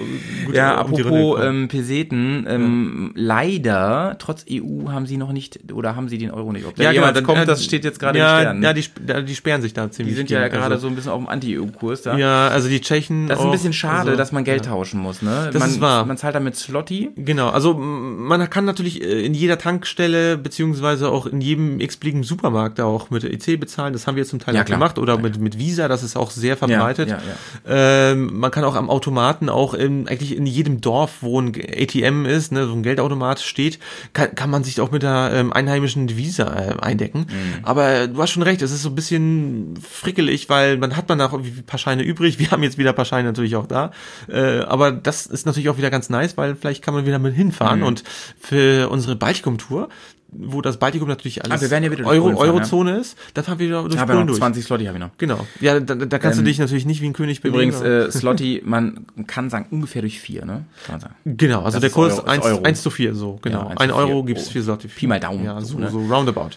gut 0.46 0.56
Ja, 0.56 0.72
die 0.72 0.80
apropos 0.96 1.40
ähm, 1.44 1.68
Peseten, 1.68 2.46
ähm, 2.48 3.12
leider, 3.16 4.16
trotz 4.20 4.46
EU 4.50 4.90
haben 4.92 5.06
sie 5.06 5.18
noch 5.18 5.32
nicht, 5.32 5.60
oder 5.74 5.96
haben 5.96 6.10
sie 6.10 6.18
den 6.18 6.32
Euro 6.32 6.52
nicht. 6.52 6.66
Ob 6.66 6.76
der 6.76 6.92
jemals 6.92 7.14
dann- 7.16 7.24
kommt, 7.24 7.40
äh, 7.40 7.46
das 7.46 7.64
steht 7.64 7.84
jetzt 7.84 8.00
gerade 8.00 8.20
ja, 8.20 8.38
in 8.38 8.42
Sternen. 8.42 8.64
Ja, 8.64 8.74
die, 8.74 8.84
ja, 9.08 9.22
die 9.22 9.36
sperren 9.36 9.62
sich 9.62 9.74
da 9.74 9.86
die 9.86 9.92
ziemlich. 9.92 10.16
sind 10.16 10.30
ja 10.30 10.44
gegen. 10.48 10.56
gerade 10.56 10.76
also, 10.76 10.88
so 10.88 10.88
ein 10.88 10.96
bisschen 10.96 11.12
auf 11.12 11.20
dem 11.20 11.28
Anti-EU-Kurs 11.30 12.02
da. 12.04 12.18
Ja, 12.18 12.48
also 12.50 12.70
die 12.70 12.82
Tschechen. 12.82 13.28
Das 13.28 13.40
ist 13.40 13.46
ein 13.46 13.52
bisschen 13.52 13.74
schade, 13.74 14.10
also, 14.12 14.18
dass 14.18 14.32
man 14.32 14.44
Geld 14.44 14.66
tauschen 14.66 15.00
muss, 15.00 15.22
ne? 15.22 15.50
Das 15.52 15.60
man, 15.60 15.70
ist 15.70 15.82
wahr. 15.82 16.06
Man 16.06 16.18
zahlt 16.18 16.36
damit 16.36 16.56
Slotty. 16.56 17.12
Genau, 17.16 17.50
also 17.50 17.74
man 17.74 18.50
kann 18.50 18.66
natürlich 18.66 19.02
äh, 19.04 19.26
in 19.26 19.34
jeder 19.34 19.58
Tankstelle 19.58 20.38
beziehungsweise 20.38 21.10
auch 21.10 21.26
in 21.26 21.42
jedem 21.42 21.80
x-beliebigen 21.80 22.24
Supermarkt 22.24 22.80
da 22.80 22.86
auch 22.86 23.10
mit 23.10 23.24
EC 23.24 23.60
bezahlen. 23.60 23.94
Das 23.94 24.08
haben 24.08 24.16
wir 24.16 24.26
zum 24.26 24.40
Teil 24.40 24.56
Ja, 24.56 24.64
gemacht 24.64 24.98
oder 25.00 25.18
mit, 25.18 25.40
mit 25.40 25.58
Visa, 25.58 25.88
das 25.88 26.04
ist 26.04 26.16
auch 26.16 26.32
sehr 26.32 26.58
verbreitet. 26.58 27.10
ja, 27.10 27.18
Ähm, 27.68 28.40
man 28.40 28.52
kann 28.52 28.64
auch 28.64 28.76
am 28.76 28.90
Automaten, 28.90 29.50
auch 29.50 29.74
in, 29.74 29.91
eigentlich 30.08 30.36
in 30.36 30.46
jedem 30.46 30.82
Dorf, 30.82 31.18
wo 31.22 31.40
ein 31.40 31.50
ATM 31.50 32.26
ist, 32.26 32.52
ne, 32.52 32.66
so 32.66 32.74
ein 32.74 32.84
Geldautomat 32.84 33.40
steht, 33.40 33.80
kann, 34.14 34.36
kann 34.36 34.50
man 34.50 34.64
sich 34.64 34.82
auch 34.82 34.92
mit 34.92 35.04
der 35.04 35.32
ähm, 35.34 35.54
einheimischen 35.54 36.08
Devise 36.08 36.44
äh, 36.44 36.82
eindecken. 36.82 37.28
Mhm. 37.30 37.64
Aber 37.64 38.08
du 38.08 38.22
hast 38.22 38.32
schon 38.32 38.44
recht, 38.44 38.62
es 38.62 38.72
ist 38.72 38.84
so 38.84 38.90
ein 38.90 38.96
bisschen 38.96 39.78
frickelig, 39.78 40.50
weil 40.50 40.78
man 40.78 40.96
hat 40.96 41.10
man 41.10 41.22
auch 41.22 41.34
irgendwie 41.34 41.60
ein 41.60 41.66
paar 41.66 41.80
Scheine 41.80 42.04
übrig. 42.04 42.40
Wir 42.40 42.52
haben 42.52 42.64
jetzt 42.64 42.78
wieder 42.78 42.92
ein 42.92 42.96
paar 42.96 43.06
Scheine 43.06 43.28
natürlich 43.30 43.56
auch 43.56 43.68
da. 43.68 43.92
Äh, 44.28 44.60
aber 44.62 44.92
das 44.92 45.26
ist 45.26 45.46
natürlich 45.46 45.70
auch 45.70 45.78
wieder 45.78 45.90
ganz 45.90 46.10
nice, 46.10 46.38
weil 46.38 46.56
vielleicht 46.56 46.84
kann 46.84 46.94
man 46.94 47.06
wieder 47.06 47.20
mit 47.20 47.36
hinfahren. 47.36 47.80
Mhm. 47.80 47.86
Und 47.86 48.04
für 48.40 48.90
unsere 48.90 49.16
Baltikum-Tour, 49.16 49.90
wo 50.32 50.62
das 50.62 50.78
Baltikum 50.78 51.08
natürlich 51.10 51.44
alles 51.44 51.60
Ah, 51.60 51.62
wir 51.62 51.72
werden 51.72 51.84
ja 51.84 52.06
Euro, 52.06 52.28
fahren, 52.28 52.36
ja. 52.36 52.42
Eurozone 52.54 52.98
ist, 52.98 53.18
da 53.34 53.44
fahren 53.44 53.60
wir 53.60 53.68
wieder 53.68 53.82
durch 53.84 53.96
ja 53.96 54.06
Polen 54.06 54.28
durch. 54.28 54.40
20 54.40 54.64
Slotty 54.64 54.86
habe 54.86 54.98
ich 54.98 55.04
noch. 55.04 55.10
Genau. 55.18 55.46
Ja, 55.60 55.80
da, 55.80 55.96
da 55.96 56.20
kannst 56.20 56.40
Ähm, 56.40 56.46
du 56.46 56.50
dich 56.50 56.58
natürlich 56.60 56.86
nicht 56.86 57.02
wie 57.02 57.08
ein 57.08 57.14
König 57.14 57.42
bewegen. 57.42 57.56
Übrigens, 57.72 57.76
aber- 57.82 58.08
äh, 58.08 58.12
Slotty, 58.12 58.62
man 58.66 59.06
kann 59.28 59.50
sagen, 59.50 59.66
ungefähr 59.72 60.02
durch 60.02 60.20
vier, 60.20 60.46
ne? 60.46 60.66
Kann 60.86 60.94
man 60.96 61.00
sagen. 61.02 61.16
Genau, 61.26 61.60
also 61.64 61.76
Das 61.76 61.82
der 61.82 61.90
Kurs 61.90 62.14
Euro- 62.14 62.22
ist 62.24 62.28
1, 62.30 62.46
Euro. 62.46 62.64
1 62.64 62.82
zu 62.82 62.90
4, 62.90 63.14
so, 63.14 63.40
genau. 63.42 63.60
Ja, 63.64 63.68
1 63.72 63.80
ein 63.82 63.92
Euro 63.92 64.24
4. 64.24 64.26
gibt's 64.26 64.50
für 64.50 64.62
Slotty. 64.64 64.88
Pi 64.88 65.08
mal 65.08 65.20
Daumen, 65.20 65.44
Ja, 65.44 65.60
so, 65.62 65.74
so, 65.74 65.80
ne? 65.80 65.90
so 65.90 66.00
roundabout. 66.00 66.52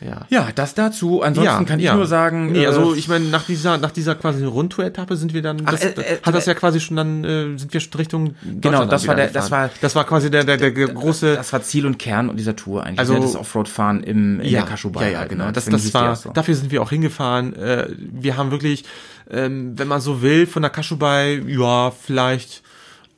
Ja. 0.00 0.26
Ja, 0.30 0.48
das 0.54 0.74
dazu. 0.74 1.22
Ansonsten 1.22 1.66
kann 1.66 1.78
ich 1.78 1.92
nur 1.92 2.06
sagen, 2.06 2.52
Nee, 2.52 2.64
äh, 2.64 2.66
also 2.68 2.94
ich 2.94 3.08
meine, 3.08 3.26
nach 3.26 3.44
dieser, 3.44 3.76
nach 3.78 3.90
dieser 3.90 4.14
quasi 4.14 4.44
Rundtour-Etappe 4.44 5.16
sind 5.16 5.34
wir 5.34 5.42
dann, 5.42 5.60
Ach, 5.64 5.72
das, 5.72 5.84
äh, 5.84 5.88
äh, 5.90 6.18
hat 6.22 6.34
das 6.34 6.46
äh, 6.46 6.50
ja 6.50 6.54
quasi 6.54 6.80
schon 6.80 6.96
dann, 6.96 7.24
äh, 7.24 7.58
sind 7.58 7.72
wir 7.74 7.80
Richtung 7.98 8.34
Genau, 8.60 8.86
das 8.86 9.06
war 9.06 9.14
der- 9.14 9.26
das 9.28 9.44
gefahren. 9.46 9.68
war- 9.68 9.70
das 9.80 9.94
war 9.94 10.04
quasi 10.04 10.30
der, 10.30 10.44
der, 10.44 10.56
der 10.56 10.70
große, 10.70 11.34
das 11.36 11.52
war 11.52 11.62
Ziel 11.62 11.84
und 11.86 11.98
Kern 11.98 12.36
dieser 12.36 12.56
Tour 12.56 12.84
eigentlich. 12.84 12.98
Also- 12.98 13.14
ne? 13.14 13.20
das 13.20 13.36
Offroad-Fahren 13.36 14.02
im, 14.02 14.40
in 14.40 14.46
ja, 14.50 14.60
der 14.60 14.68
Kaschubei. 14.70 15.02
ja, 15.06 15.10
ja, 15.10 15.18
halt, 15.20 15.28
genau. 15.30 15.46
ne? 15.46 15.52
Das, 15.52 15.66
das 15.66 15.92
war, 15.92 16.16
so. 16.16 16.30
dafür 16.30 16.54
sind 16.54 16.70
wir 16.72 16.82
auch 16.82 16.90
hingefahren. 16.90 17.54
Äh, 17.56 17.88
wir 17.98 18.36
haben 18.36 18.50
wirklich, 18.50 18.84
ähm, 19.30 19.78
wenn 19.78 19.88
man 19.88 20.00
so 20.00 20.22
will, 20.22 20.46
von 20.46 20.62
der 20.62 20.70
Kaschubei, 20.70 21.42
ja, 21.46 21.90
vielleicht 21.90 22.62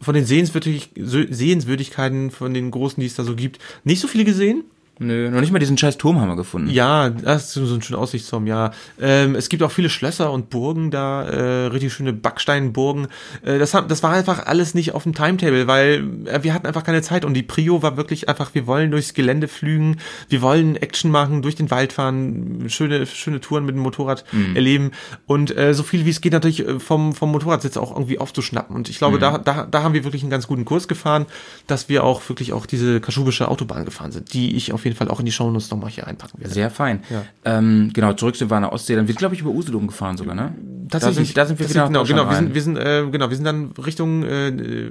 von 0.01 0.15
den 0.15 0.25
Sehenswürdig 0.27 0.91
Sehenswürdigkeiten, 0.97 2.31
von 2.31 2.55
den 2.55 2.71
großen, 2.71 3.01
die 3.01 3.07
es 3.07 3.15
da 3.15 3.25
so 3.25 3.35
gibt, 3.37 3.59
nicht 3.85 4.01
so 4.01 4.09
viele 4.09 4.25
gesehen. 4.25 4.65
Nö, 5.03 5.31
noch 5.31 5.41
nicht 5.41 5.53
mal 5.53 5.59
diesen 5.59 5.77
scheiß 5.77 5.99
Turm 5.99 6.21
haben 6.21 6.29
wir 6.29 6.37
gefunden. 6.37 6.71
Ja, 6.71 7.11
das 7.11 7.57
ist 7.57 7.69
so 7.69 7.75
ein 7.75 7.83
schöner 7.83 7.99
Aussichtsturm, 8.01 8.47
ja. 8.47 8.71
Ähm, 9.01 9.35
es 9.35 9.49
gibt 9.49 9.63
auch 9.63 9.71
viele 9.71 9.91
Schlösser 9.91 10.33
und 10.33 10.51
Burgen 10.51 10.91
da, 10.91 11.25
äh, 11.25 11.67
richtig 11.67 11.93
schöne 11.93 12.13
Backsteinburgen. 12.13 13.09
Äh, 13.45 13.59
das, 13.59 13.75
hat, 13.75 13.91
das 13.91 14.03
war 14.03 14.13
einfach 14.13 14.47
alles 14.47 14.75
nicht 14.75 14.95
auf 14.95 15.03
dem 15.03 15.15
Timetable, 15.15 15.67
weil 15.67 16.05
äh, 16.27 16.43
wir 16.43 16.55
hatten 16.55 16.67
einfach 16.67 16.85
keine 16.85 17.03
Zeit 17.03 17.25
und 17.25 17.35
die 17.35 17.43
Prio 17.43 17.83
war 17.83 17.97
wirklich 17.97 18.29
einfach, 18.29 18.55
wir 18.55 18.67
wollen 18.67 18.91
durchs 18.91 19.15
Gelände 19.15 19.49
flügen, 19.49 19.99
wir 20.29 20.43
wollen 20.43 20.77
Action 20.77 21.11
machen, 21.11 21.43
durch 21.43 21.57
den 21.57 21.71
Wald 21.71 21.93
fahren, 21.93 22.65
schöne, 22.69 23.07
schöne 23.07 23.41
Touren 23.41 23.65
mit 23.65 23.75
dem 23.75 23.83
Motorrad 23.83 24.25
erleben 24.55 24.93
und 25.27 25.57
äh, 25.57 25.75
so 25.75 25.83
viel 25.83 26.05
wie 26.05 26.11
es 26.11 26.21
geht 26.21 26.33
natürlich 26.33 26.67
äh, 26.67 26.79
vom, 26.79 27.13
vom 27.13 27.31
Motorradsitz 27.33 27.77
auch 27.77 27.93
irgendwie 27.93 28.19
aufzuschnappen. 28.19 28.75
Und 28.75 28.89
ich 28.89 28.99
glaube, 28.99 29.19
da, 29.19 29.39
da, 29.39 29.67
da 29.71 29.83
haben 29.83 29.95
wir 29.95 30.05
wirklich 30.05 30.23
einen 30.23 30.31
ganz 30.31 30.47
guten 30.47 30.65
Kurs 30.65 30.89
gefahren, 30.89 31.27
dass 31.67 31.89
wir 31.89 32.05
auch 32.05 32.27
wirklich 32.29 32.53
auch 32.53 32.67
diese 32.67 33.01
kaschubische 33.01 33.49
Autobahn 33.49 33.85
gefahren 33.85 34.13
sind, 34.13 34.33
die 34.33 34.57
ich 34.57 34.73
auf 34.73 34.85
jeden 34.85 34.92
Fall 34.97 35.09
auch 35.09 35.19
in 35.21 35.27
die 35.27 35.33
Shownotes 35.33 35.71
nochmal 35.71 35.91
hier 35.91 36.05
reinpacken 36.05 36.41
werde. 36.41 36.55
Sehr 36.55 36.71
fein. 36.71 37.03
Ja. 37.11 37.25
Ähm, 37.45 37.91
genau, 37.93 38.13
zurück 38.13 38.37
an 38.57 38.63
der 38.63 38.73
Ostsee. 38.73 38.97
Dann 38.97 39.09
wird, 39.09 39.19
glaube 39.19 39.35
ich, 39.35 39.41
über 39.41 39.51
Usedom 39.51 39.87
gefahren 39.87 40.17
sogar, 40.17 40.35
ne? 40.35 40.55
Tatsächlich, 40.91 41.33
da 41.35 41.47
sind, 41.47 41.59
da 41.61 41.65
sind 41.65 41.69
wir 41.69 41.69
wieder 41.69 41.87
genau, 41.89 42.05
genau, 42.05 42.29
wir 42.31 42.37
sind, 42.37 42.55
wir 42.55 42.63
sind, 42.63 42.77
äh, 42.77 43.05
genau, 43.11 43.29
wir 43.31 43.37
sind 43.37 43.45
dann 43.45 43.71
Richtung 43.85 44.23
äh, 44.25 44.49
äh, 44.49 44.91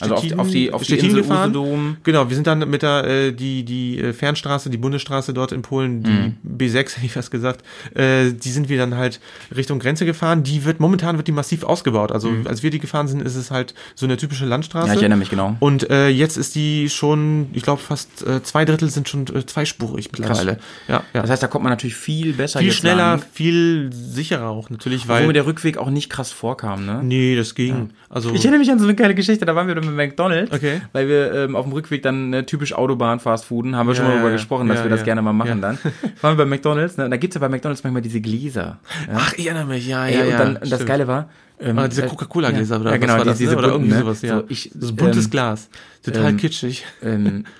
Also 0.00 0.14
auf 0.16 0.20
die- 0.20 0.26
Stettin- 0.28 0.38
auf 0.40 0.48
die- 0.50 0.72
auf 0.72 0.80
die 0.82 0.86
Stettin 0.86 1.06
Insel 1.10 1.22
gefahren. 1.22 1.50
Usedom. 1.56 1.96
Genau, 2.02 2.28
wir 2.28 2.34
sind 2.34 2.46
dann 2.46 2.68
mit 2.68 2.82
der 2.82 3.04
äh, 3.04 3.32
die 3.32 3.64
die 3.64 3.98
äh, 4.00 4.12
Fernstraße, 4.12 4.70
die 4.70 4.76
Bundesstraße 4.76 5.32
dort 5.32 5.52
in 5.52 5.62
Polen, 5.62 6.02
die 6.02 6.10
Mhm. 6.10 6.34
B6 6.58 6.76
hätte 6.96 7.06
ich 7.06 7.12
fast 7.12 7.30
gesagt, 7.30 7.64
äh, 7.94 8.32
die 8.32 8.50
sind 8.50 8.68
wir 8.68 8.76
dann 8.78 8.96
halt 8.96 9.20
Richtung 9.54 9.78
Grenze 9.78 10.04
gefahren. 10.04 10.42
Die 10.42 10.64
wird 10.64 10.80
momentan 10.80 11.16
wird 11.16 11.26
die 11.28 11.32
massiv 11.32 11.64
ausgebaut. 11.64 12.12
Also 12.12 12.30
als 12.44 12.62
wir 12.62 12.70
die 12.70 12.78
gefahren 12.78 13.08
sind, 13.08 13.22
ist 13.22 13.36
es 13.36 13.50
halt 13.50 13.74
so 13.94 14.06
eine 14.06 14.16
typische 14.16 14.44
Landstraße. 14.46 14.86
Mhm. 14.86 14.90
Ja, 14.90 14.94
ich 14.96 15.02
erinnere 15.02 15.18
mich 15.18 15.30
genau. 15.30 15.56
Und 15.60 15.88
äh, 15.90 16.08
jetzt 16.08 16.36
ist 16.36 16.54
die 16.54 16.88
schon, 16.90 17.46
ich 17.52 17.62
glaube 17.62 17.80
fast 17.80 18.26
äh, 18.26 18.42
zwei 18.42 18.64
Drittel 18.64 18.90
sind 18.90 19.08
schon 19.08 19.26
äh, 19.34 19.46
zweispurig 19.46 20.10
mittlerweile. 20.12 20.58
Ja, 20.88 21.02
ja. 21.14 21.22
Das 21.22 21.30
heißt, 21.30 21.42
da 21.42 21.46
kommt 21.46 21.62
man 21.64 21.72
natürlich 21.72 21.94
viel 21.96 22.32
besser 22.34 22.60
viel 22.60 22.72
schneller, 22.72 22.96
lang, 23.16 23.22
viel 23.32 23.90
sicherer 23.92 24.48
auch 24.48 24.70
natürlich, 24.70 25.08
wo 25.08 25.13
weil 25.20 25.26
mir 25.26 25.32
der 25.32 25.46
Rückweg 25.46 25.78
auch 25.78 25.90
nicht 25.90 26.10
krass 26.10 26.30
vorkam, 26.32 26.84
ne? 26.86 27.00
nee, 27.02 27.34
das 27.36 27.54
ging. 27.54 27.90
Also 28.08 28.30
Ich 28.32 28.42
erinnere 28.42 28.58
mich 28.60 28.70
an 28.70 28.78
so 28.78 28.84
eine 28.84 28.94
geile 28.94 29.14
Geschichte, 29.14 29.44
da 29.44 29.54
waren 29.54 29.66
wir 29.68 29.74
dann 29.74 29.86
mit 29.86 29.94
McDonalds, 29.94 30.52
Okay. 30.52 30.80
weil 30.92 31.08
wir 31.08 31.32
ähm, 31.34 31.56
auf 31.56 31.64
dem 31.64 31.72
Rückweg 31.72 32.02
dann 32.02 32.32
äh, 32.32 32.44
typisch 32.44 32.72
Autobahn 32.74 33.20
Fast 33.20 33.44
Fooden, 33.46 33.76
haben 33.76 33.86
wir 33.88 33.94
schon 33.94 34.04
mal 34.04 34.10
ja, 34.10 34.16
darüber 34.16 34.30
ja. 34.30 34.36
gesprochen, 34.36 34.68
dass 34.68 34.78
Ja, 34.78 34.84
wir 34.84 34.90
das 34.90 35.00
ja. 35.00 35.04
gerne 35.06 35.22
mal 35.22 35.32
machen 35.32 35.60
Ja. 35.60 35.68
dann. 35.74 35.78
Waren 36.20 36.36
wir 36.38 36.44
bei 36.44 36.48
McDonalds, 36.50 36.96
ne? 36.96 37.04
und 37.06 37.10
da 37.10 37.16
gibt's 37.16 37.34
ja 37.34 37.40
bei 37.40 37.48
McDonalds 37.48 37.82
manchmal 37.84 38.02
diese 38.02 38.20
Gläser. 38.20 38.78
Ja? 39.08 39.14
Ach, 39.16 39.32
ich 39.36 39.46
erinnere 39.46 39.66
mich, 39.66 39.86
ja, 39.86 40.06
Ey, 40.06 40.14
ja, 40.16 40.22
und 40.24 40.30
ja. 40.30 40.38
dann, 40.38 40.56
und 40.56 40.70
das. 40.72 40.84
Geile 40.86 41.06
war, 41.06 41.28
ähm, 41.60 41.78
Ah, 41.78 41.88
diese 41.88 42.02
äh, 42.04 42.08
Coca-Cola-Gläser 42.08 42.74
ja, 42.76 42.80
oder 42.80 42.90
ja, 42.90 42.96
was 42.96 43.00
genau, 43.00 43.12
war 43.14 43.20
die, 43.20 43.28
das, 43.30 43.38
diese 43.38 43.52
ne? 43.52 43.58
oder 43.58 43.68
bunten, 43.68 43.84
irgendwie 43.90 43.96
ne? 43.98 44.04
sowas, 44.04 44.22
ja. 44.22 44.38
So, 44.38 44.44
ich, 44.48 44.70
so 44.78 44.94
buntes 44.94 45.24
ähm, 45.26 45.30
Glas. 45.30 45.68
Total 46.02 46.30
ähm, 46.30 46.36
kitschig. 46.36 46.84
ähm, 47.02 47.44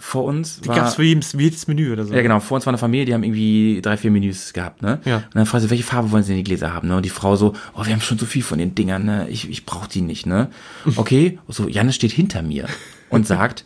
vor 0.00 0.24
uns 0.24 0.60
Die 0.60 0.68
war, 0.68 0.76
gab's 0.76 0.94
für 0.94 1.02
jedes, 1.02 1.34
jedes 1.34 1.68
Menü 1.68 1.92
oder 1.92 2.04
so. 2.04 2.14
Ja, 2.14 2.22
genau. 2.22 2.40
Vor 2.40 2.56
uns 2.56 2.66
war 2.66 2.70
eine 2.70 2.78
Familie, 2.78 3.04
die 3.04 3.14
haben 3.14 3.22
irgendwie 3.22 3.80
drei, 3.82 3.96
vier 3.96 4.10
Menüs 4.10 4.52
gehabt, 4.52 4.82
ne? 4.82 4.98
Ja. 5.04 5.18
Und 5.18 5.34
dann 5.34 5.46
fragte 5.46 5.66
sie, 5.66 5.70
welche 5.70 5.84
Farbe 5.84 6.10
wollen 6.10 6.22
sie 6.22 6.30
denn 6.30 6.38
die 6.38 6.44
Gläser 6.44 6.72
haben, 6.72 6.88
ne? 6.88 6.96
Und 6.96 7.04
die 7.04 7.10
Frau 7.10 7.36
so, 7.36 7.54
oh, 7.74 7.84
wir 7.84 7.92
haben 7.92 8.00
schon 8.00 8.18
so 8.18 8.24
viel 8.24 8.42
von 8.42 8.58
den 8.58 8.74
Dingern, 8.74 9.04
ne? 9.04 9.28
Ich, 9.28 9.48
ich 9.48 9.66
brauch 9.66 9.86
die 9.86 10.00
nicht, 10.00 10.26
ne? 10.26 10.48
Okay. 10.96 11.38
So, 11.48 11.68
Janne 11.68 11.92
steht 11.92 12.12
hinter 12.12 12.42
mir 12.42 12.66
und 13.10 13.26
sagt, 13.26 13.64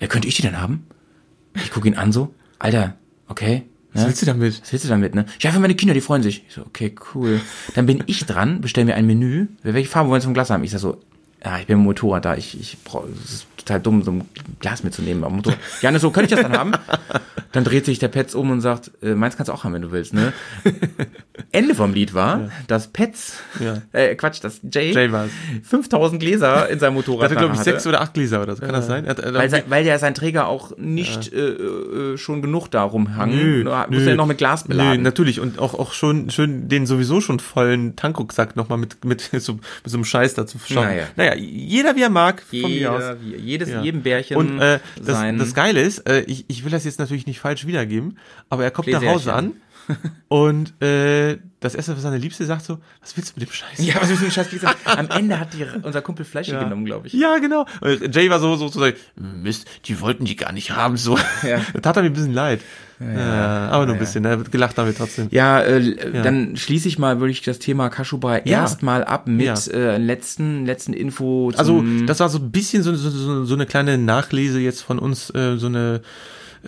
ja, 0.00 0.06
könnte 0.06 0.28
ich 0.28 0.36
die 0.36 0.42
denn 0.42 0.60
haben? 0.60 0.86
Ich 1.54 1.70
gucke 1.70 1.88
ihn 1.88 1.94
an 1.94 2.10
so, 2.10 2.34
Alter, 2.58 2.94
okay. 3.28 3.56
Ne? 3.56 3.62
Was 3.92 4.06
willst 4.06 4.22
du 4.22 4.26
damit? 4.26 4.62
Was 4.62 4.72
willst 4.72 4.84
du 4.84 4.88
damit, 4.88 5.14
ne? 5.14 5.26
Ja, 5.40 5.50
für 5.52 5.60
meine 5.60 5.74
Kinder, 5.74 5.94
die 5.94 6.00
freuen 6.00 6.22
sich. 6.22 6.44
Ich 6.48 6.54
so, 6.54 6.62
okay, 6.62 6.94
cool. 7.14 7.40
Dann 7.74 7.86
bin 7.86 8.02
ich 8.06 8.24
dran, 8.24 8.60
bestell 8.60 8.84
mir 8.84 8.94
ein 8.94 9.06
Menü. 9.06 9.46
Welche 9.62 9.88
Farbe 9.88 10.10
wollen 10.10 10.20
Sie 10.20 10.26
vom 10.26 10.34
Glas 10.34 10.50
haben? 10.50 10.64
Ich 10.64 10.70
sag 10.70 10.80
so, 10.80 11.00
ja, 11.46 11.60
ich 11.60 11.66
bin 11.68 11.78
Motorrad 11.78 12.24
da. 12.24 12.34
Ich, 12.34 12.58
ich 12.58 12.76
brauche, 12.82 13.06
es 13.24 13.32
ist 13.32 13.46
total 13.56 13.80
dumm, 13.80 14.02
so 14.02 14.10
ein 14.10 14.28
Glas 14.58 14.82
mitzunehmen 14.82 15.22
am 15.22 15.36
Motorrad. 15.36 15.60
Janne, 15.80 16.00
so, 16.00 16.10
könnte 16.10 16.34
ich 16.34 16.40
das 16.40 16.42
dann 16.42 16.58
haben? 16.58 16.72
Dann 17.52 17.62
dreht 17.62 17.84
sich 17.84 18.00
der 18.00 18.08
Petz 18.08 18.34
um 18.34 18.50
und 18.50 18.60
sagt, 18.60 18.90
äh, 19.00 19.14
meins 19.14 19.36
kannst 19.36 19.48
du 19.48 19.52
auch 19.52 19.62
haben, 19.62 19.72
wenn 19.72 19.82
du 19.82 19.92
willst, 19.92 20.12
ne? 20.12 20.32
Ende 21.52 21.74
vom 21.74 21.92
Lied 21.92 22.14
war, 22.14 22.50
dass 22.66 22.88
Petz, 22.88 23.34
Ja. 23.60 23.82
äh, 23.92 24.14
Quatsch, 24.14 24.42
dass 24.42 24.60
Jay, 24.72 24.92
Jay 24.92 25.12
war's. 25.12 25.30
5000 25.62 26.20
Gläser 26.20 26.68
in 26.68 26.78
seinem 26.78 26.94
Motorrad 26.94 27.24
hatte, 27.24 27.34
glaube 27.36 27.52
ich, 27.54 27.60
hatte. 27.60 27.70
sechs 27.70 27.86
oder 27.86 28.00
acht 28.00 28.14
Gläser 28.14 28.42
oder 28.42 28.56
so. 28.56 28.60
Kann 28.62 28.72
das 28.72 28.86
sein? 28.86 29.04
Er 29.04 29.10
hat, 29.10 29.18
er 29.18 29.34
weil, 29.34 29.42
hat, 29.42 29.50
sein, 29.50 29.62
weil 29.68 29.86
ja 29.86 29.98
sein 29.98 30.14
Träger 30.14 30.46
auch 30.48 30.72
nicht 30.78 31.32
äh, 31.32 31.38
äh, 31.40 32.16
schon 32.18 32.42
genug 32.42 32.68
da 32.70 32.82
rumhang. 32.82 33.30
Nö, 33.30 33.64
Nur 33.64 33.86
nö. 33.88 33.98
Muss 33.98 34.06
er 34.06 34.16
noch 34.16 34.26
mit 34.26 34.38
Glas 34.38 34.64
Nö, 34.64 34.68
beladen. 34.74 35.02
natürlich. 35.02 35.40
Und 35.40 35.58
auch, 35.58 35.74
auch 35.74 35.92
schon, 35.92 36.30
schön 36.30 36.68
den 36.68 36.86
sowieso 36.86 37.20
schon 37.20 37.38
vollen 37.40 37.96
Tankrucksack 37.96 38.56
nochmal 38.56 38.78
mit, 38.78 39.04
mit, 39.04 39.20
so, 39.38 39.54
mit 39.54 39.62
so 39.84 39.96
einem 39.96 40.04
Scheiß 40.04 40.34
dazu 40.34 40.58
schauen. 40.66 40.84
Naja. 40.84 41.04
Naja, 41.16 41.34
jeder 41.36 41.96
wie 41.96 42.02
er 42.02 42.10
mag, 42.10 42.42
von 42.42 42.70
mir 42.70 42.92
aus. 42.92 43.02
Jeder, 43.02 43.16
wie, 43.20 43.36
jedes, 43.36 43.68
Ja. 43.68 43.82
jedem 43.82 44.02
Bärchen 44.02 44.36
Und 44.36 44.58
äh, 44.60 44.78
das, 44.96 45.16
sein 45.16 45.38
das 45.38 45.54
Geile 45.54 45.80
ist, 45.82 46.08
äh, 46.08 46.20
ich, 46.22 46.44
ich 46.48 46.64
will 46.64 46.70
das 46.70 46.84
jetzt 46.84 46.98
natürlich 46.98 47.26
nicht 47.26 47.40
falsch 47.40 47.66
wiedergeben, 47.66 48.18
aber 48.48 48.64
er 48.64 48.70
kommt 48.70 48.88
nach 48.88 49.04
Hause 49.04 49.32
an. 49.32 49.52
Und 50.28 50.80
äh, 50.82 51.38
das 51.60 51.74
erste, 51.74 51.94
was 51.94 52.02
seine 52.02 52.18
Liebste 52.18 52.44
sagt, 52.44 52.64
so, 52.64 52.78
was 53.00 53.16
willst 53.16 53.36
du 53.36 53.40
mit 53.40 53.48
dem 53.48 53.52
Scheiß? 53.52 53.78
Ja, 53.84 53.94
was 54.00 54.10
ist 54.10 54.22
denn 54.22 54.30
Scheiß 54.30 54.50
Gläser? 54.50 54.74
Am 54.84 55.08
Ende 55.08 55.38
hat 55.40 55.54
die, 55.54 55.64
unser 55.82 56.02
Kumpel 56.02 56.24
Fleisch 56.24 56.48
Ja. 56.48 56.62
genommen, 56.62 56.84
glaube 56.84 57.06
ich. 57.06 57.12
Ja, 57.12 57.38
genau. 57.38 57.66
Und 57.80 58.14
Jay 58.14 58.28
war 58.30 58.38
so, 58.40 58.56
so 58.56 58.68
zu 58.68 58.78
sagen, 58.80 58.94
Mist, 59.16 59.66
die 59.86 60.00
wollten 60.00 60.24
die 60.24 60.36
gar 60.36 60.52
nicht 60.52 60.72
haben, 60.72 60.96
so. 60.96 61.18
Ja. 61.42 61.60
Tat 61.82 61.96
er 61.96 62.02
mir 62.02 62.10
ein 62.10 62.12
bisschen 62.14 62.34
leid. 62.34 62.60
Ja, 62.98 63.68
aber 63.68 63.84
nur 63.84 63.94
ein 63.96 63.98
bisschen, 63.98 64.24
wird 64.24 64.50
gelacht 64.50 64.78
damit 64.78 64.96
trotzdem. 64.96 65.28
Ja, 65.30 65.60
äh, 65.60 66.22
dann 66.22 66.56
schließe 66.56 66.88
ich 66.88 66.98
mal, 66.98 67.20
würde 67.20 67.30
ich 67.30 67.42
das 67.42 67.58
Thema 67.58 67.90
Kaschuba 67.90 68.36
Ja. 68.38 68.62
erstmal 68.62 69.04
ab 69.04 69.26
mit 69.28 69.44
Ja. 69.46 69.54
äh, 69.72 69.98
letzten, 69.98 70.64
letzten 70.64 70.94
Info. 70.94 71.52
Also, 71.56 71.84
das 72.06 72.20
war 72.20 72.28
so 72.30 72.38
ein 72.38 72.50
bisschen 72.50 72.82
so, 72.82 72.94
so, 72.94 73.10
so, 73.10 73.44
so 73.44 73.54
eine 73.54 73.66
kleine 73.66 73.98
Nachlese 73.98 74.60
jetzt 74.60 74.80
von 74.80 74.98
uns, 74.98 75.28
äh, 75.34 75.58
so 75.58 75.66
eine, 75.66 76.00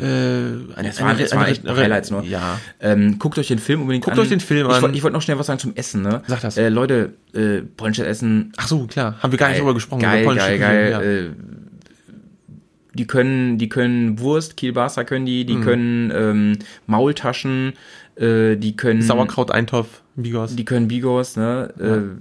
äh, 0.00 0.74
eine, 0.76 0.88
es 0.88 1.00
waren, 1.00 1.18
es 1.18 1.34
waren 1.34 1.46
echt 1.46 1.66
Highlights 1.68 2.10
nur. 2.10 2.22
Ja. 2.24 2.58
Ähm, 2.80 3.18
guckt 3.18 3.38
euch 3.38 3.48
den 3.48 3.58
Film 3.58 3.82
unbedingt 3.82 4.04
Guckt 4.04 4.16
an. 4.16 4.22
euch 4.22 4.28
den 4.28 4.40
Film 4.40 4.66
ich, 4.68 4.74
an. 4.76 4.82
wollt- 4.82 4.96
Ich 4.96 5.02
wollte 5.02 5.14
noch 5.14 5.22
schnell 5.22 5.38
was 5.38 5.46
sagen 5.46 5.58
zum 5.58 5.74
Essen, 5.76 6.02
ne? 6.02 6.22
Sag 6.26 6.40
das. 6.40 6.56
Äh, 6.56 6.68
Leute, 6.68 7.14
äh, 7.34 7.60
polnisches 7.62 8.06
Essen. 8.06 8.52
Ach 8.56 8.68
so, 8.68 8.86
klar. 8.86 9.16
Haben 9.22 9.32
wir 9.32 9.38
gar 9.38 9.48
nicht 9.48 9.54
geil, 9.56 9.60
drüber 9.62 9.74
gesprochen. 9.74 10.02
Geil, 10.02 10.24
geil, 10.24 10.36
Küche, 10.36 10.58
geil. 10.58 11.32
Äh, 11.34 12.94
die 12.94 13.06
können, 13.06 13.58
die 13.58 13.68
können 13.68 14.18
Wurst, 14.18 14.56
Kielbasa 14.56 15.04
können 15.04 15.26
die, 15.26 15.44
Mhm. 15.44 15.46
die 15.46 15.60
können 15.60 16.12
ähm, 16.14 16.58
Maultaschen, 16.86 17.74
äh, 18.16 18.56
die 18.56 18.76
können 18.76 19.00
ja. 19.00 19.06
Sauerkraut-Eintopf, 19.06 20.02
Bigos. 20.16 20.56
die 20.56 20.64
können 20.64 20.88
Bigos, 20.88 21.36
ne? 21.36 21.72
Äh, 21.78 22.20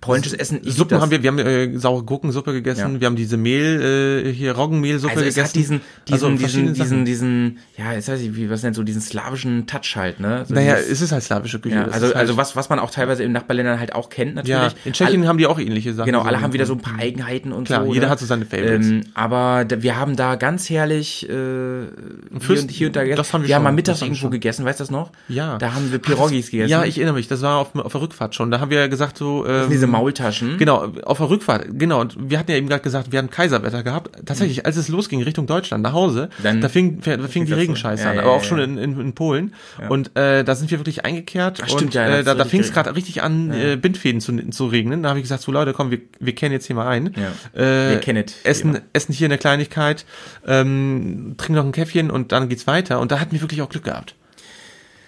polnisches 0.00 0.34
Essen. 0.34 0.60
Suppen 0.64 0.90
das. 0.90 1.00
haben 1.02 1.10
wir, 1.10 1.22
wir 1.22 1.30
haben 1.30 1.38
äh, 1.38 1.78
saure 1.78 2.02
Gurkensuppe 2.04 2.52
gegessen, 2.52 2.94
Ja. 2.94 3.00
wir 3.00 3.06
haben 3.06 3.16
diese 3.16 3.36
Mehl, 3.36 4.24
äh, 4.26 4.32
hier 4.32 4.52
Roggenmehlsuppe 4.52 5.12
also 5.14 5.24
es 5.24 5.34
gegessen. 5.34 5.48
hat 5.48 5.56
diesen, 5.56 5.80
diesen, 6.08 6.12
Also 6.12 6.30
diesen, 6.36 6.74
diesen, 6.74 7.04
diesen, 7.04 7.58
ja, 7.76 7.92
jetzt 7.92 8.08
weiß 8.08 8.20
ich, 8.20 8.36
wie, 8.36 8.50
was 8.50 8.62
nennt 8.62 8.76
so, 8.76 8.82
diesen 8.82 9.00
slawischen 9.00 9.66
Touch 9.66 9.96
halt, 9.96 10.20
ne? 10.20 10.44
So 10.46 10.54
Naja, 10.54 10.74
dieses- 10.76 10.90
es 10.90 11.00
ist 11.02 11.12
halt 11.12 11.22
slawische 11.22 11.58
Küche. 11.58 11.76
ja, 11.76 11.84
also, 11.86 12.06
halt, 12.06 12.16
also 12.16 12.36
was, 12.36 12.54
was 12.54 12.68
man 12.68 12.78
auch 12.78 12.90
teilweise 12.90 13.22
in 13.22 13.32
Nachbarländern 13.32 13.80
halt 13.80 13.94
auch 13.94 14.10
kennt, 14.10 14.34
natürlich. 14.34 14.56
ja, 14.56 14.70
in 14.84 14.92
Tschechien 14.92 15.26
haben 15.26 15.38
die 15.38 15.46
auch 15.46 15.58
ähnliche 15.58 15.94
Sachen. 15.94 16.06
Genau, 16.06 16.20
alle 16.22 16.36
so. 16.38 16.42
haben 16.42 16.52
wieder 16.52 16.66
so 16.66 16.74
ein 16.74 16.80
paar 16.80 16.98
Eigenheiten 16.98 17.52
und 17.52 17.64
Klar, 17.64 17.86
so. 17.86 17.94
jeder 17.94 18.06
ne? 18.06 18.10
hat 18.10 18.18
so 18.18 18.26
seine 18.26 18.44
Favorites. 18.44 18.86
Ähm, 18.88 19.04
aber 19.14 19.64
da, 19.64 19.82
wir 19.82 19.96
haben 19.96 20.16
da 20.16 20.34
ganz 20.36 20.68
herrlich 20.68 21.26
äh, 21.28 21.32
hier, 21.32 22.40
Fürst- 22.40 22.62
und, 22.64 22.70
hier 22.70 22.88
und 22.88 22.96
da 22.96 23.02
gegessen. 23.02 23.16
das 23.16 23.32
haben 23.32 23.42
wir 23.42 23.48
wir 23.48 23.54
haben 23.54 23.60
schon, 23.60 23.64
mal 23.64 23.72
mittags 23.72 24.00
haben 24.00 24.08
irgendwo 24.08 24.20
schon. 24.22 24.30
gegessen, 24.32 24.64
weißt 24.66 24.80
du 24.80 24.84
das 24.84 24.90
noch? 24.90 25.12
Ja. 25.28 25.56
Da 25.58 25.72
haben 25.74 25.90
wir 25.90 25.98
Pirogis 25.98 26.50
gegessen. 26.50 26.70
Ja, 26.70 26.84
ich 26.84 26.98
erinnere 26.98 27.14
mich, 27.14 27.26
das 27.28 27.40
war 27.42 27.56
auf, 27.58 27.74
auf 27.74 27.92
der 27.92 28.00
Rückfahrt 28.02 28.34
schon. 28.34 28.50
Da 28.50 28.60
haben 28.60 28.70
wir 28.70 28.78
ja 28.80 28.86
gesagt 28.86 29.16
so... 29.16 29.46
Ähm, 29.46 29.77
diese 29.78 29.86
Maultaschen. 29.86 30.58
Genau, 30.58 30.92
auf 31.04 31.18
der 31.18 31.30
Rückfahrt, 31.30 31.66
genau. 31.72 32.00
Und 32.00 32.16
wir 32.30 32.38
hatten 32.38 32.50
ja 32.50 32.56
eben 32.56 32.68
gerade 32.68 32.82
gesagt, 32.82 33.12
wir 33.12 33.18
hatten 33.18 33.30
Kaiserwetter 33.30 33.82
gehabt. 33.82 34.10
Tatsächlich, 34.26 34.66
als 34.66 34.76
es 34.76 34.88
losging 34.88 35.22
Richtung 35.22 35.46
Deutschland, 35.46 35.82
nach 35.82 35.92
Hause, 35.92 36.28
Dann- 36.42 36.60
da 36.60 36.68
fing, 36.68 37.00
da 37.00 37.28
fing 37.28 37.44
die. 37.46 37.52
Regenscheiße 37.52 38.04
Ja, 38.04 38.10
an, 38.10 38.16
ja, 38.16 38.22
aber 38.22 38.32
auch 38.32 38.44
schon 38.44 38.58
in, 38.58 38.78
in, 38.78 39.00
in 39.00 39.14
Polen. 39.14 39.54
Und 39.88 40.16
äh, 40.16 40.44
da 40.44 40.54
sind 40.54 40.70
wir 40.70 40.78
wirklich 40.78 41.04
eingekehrt. 41.04 41.60
Ach, 41.62 41.66
stimmt, 41.68 41.82
und 41.82 41.94
ja, 41.94 42.06
da 42.08 42.18
äh, 42.18 42.24
da, 42.24 42.34
da 42.34 42.44
fing 42.44 42.60
es 42.60 42.72
gerade 42.72 42.94
richtig 42.94 43.22
an, 43.22 43.50
äh, 43.52 43.76
Bindfäden 43.76 44.20
zu, 44.20 44.36
zu 44.50 44.66
regnen. 44.66 45.02
Da 45.02 45.08
habe 45.10 45.18
ich 45.18 45.24
gesagt, 45.24 45.42
so 45.42 45.50
Leute, 45.52 45.72
komm, 45.72 45.90
wir, 45.90 46.00
wir 46.20 46.34
kennen 46.34 46.52
jetzt 46.52 46.66
hier 46.66 46.76
mal 46.76 46.86
ein. 46.86 47.14
Äh, 47.54 47.90
Wir 47.90 48.00
kennen 48.00 48.24
es. 48.26 48.34
Essen, 48.44 48.78
essen 48.92 49.12
hier 49.12 49.26
eine 49.26 49.38
Kleinigkeit, 49.38 50.04
ähm, 50.46 51.34
trinken 51.36 51.54
noch 51.56 51.64
ein 51.64 51.72
Käffchen 51.72 52.10
und 52.10 52.32
dann 52.32 52.48
geht's 52.48 52.66
weiter. 52.66 53.00
Und 53.00 53.12
da 53.12 53.20
hatten 53.20 53.32
wir 53.32 53.40
wirklich 53.40 53.62
auch 53.62 53.68
Glück 53.68 53.84
gehabt. 53.84 54.14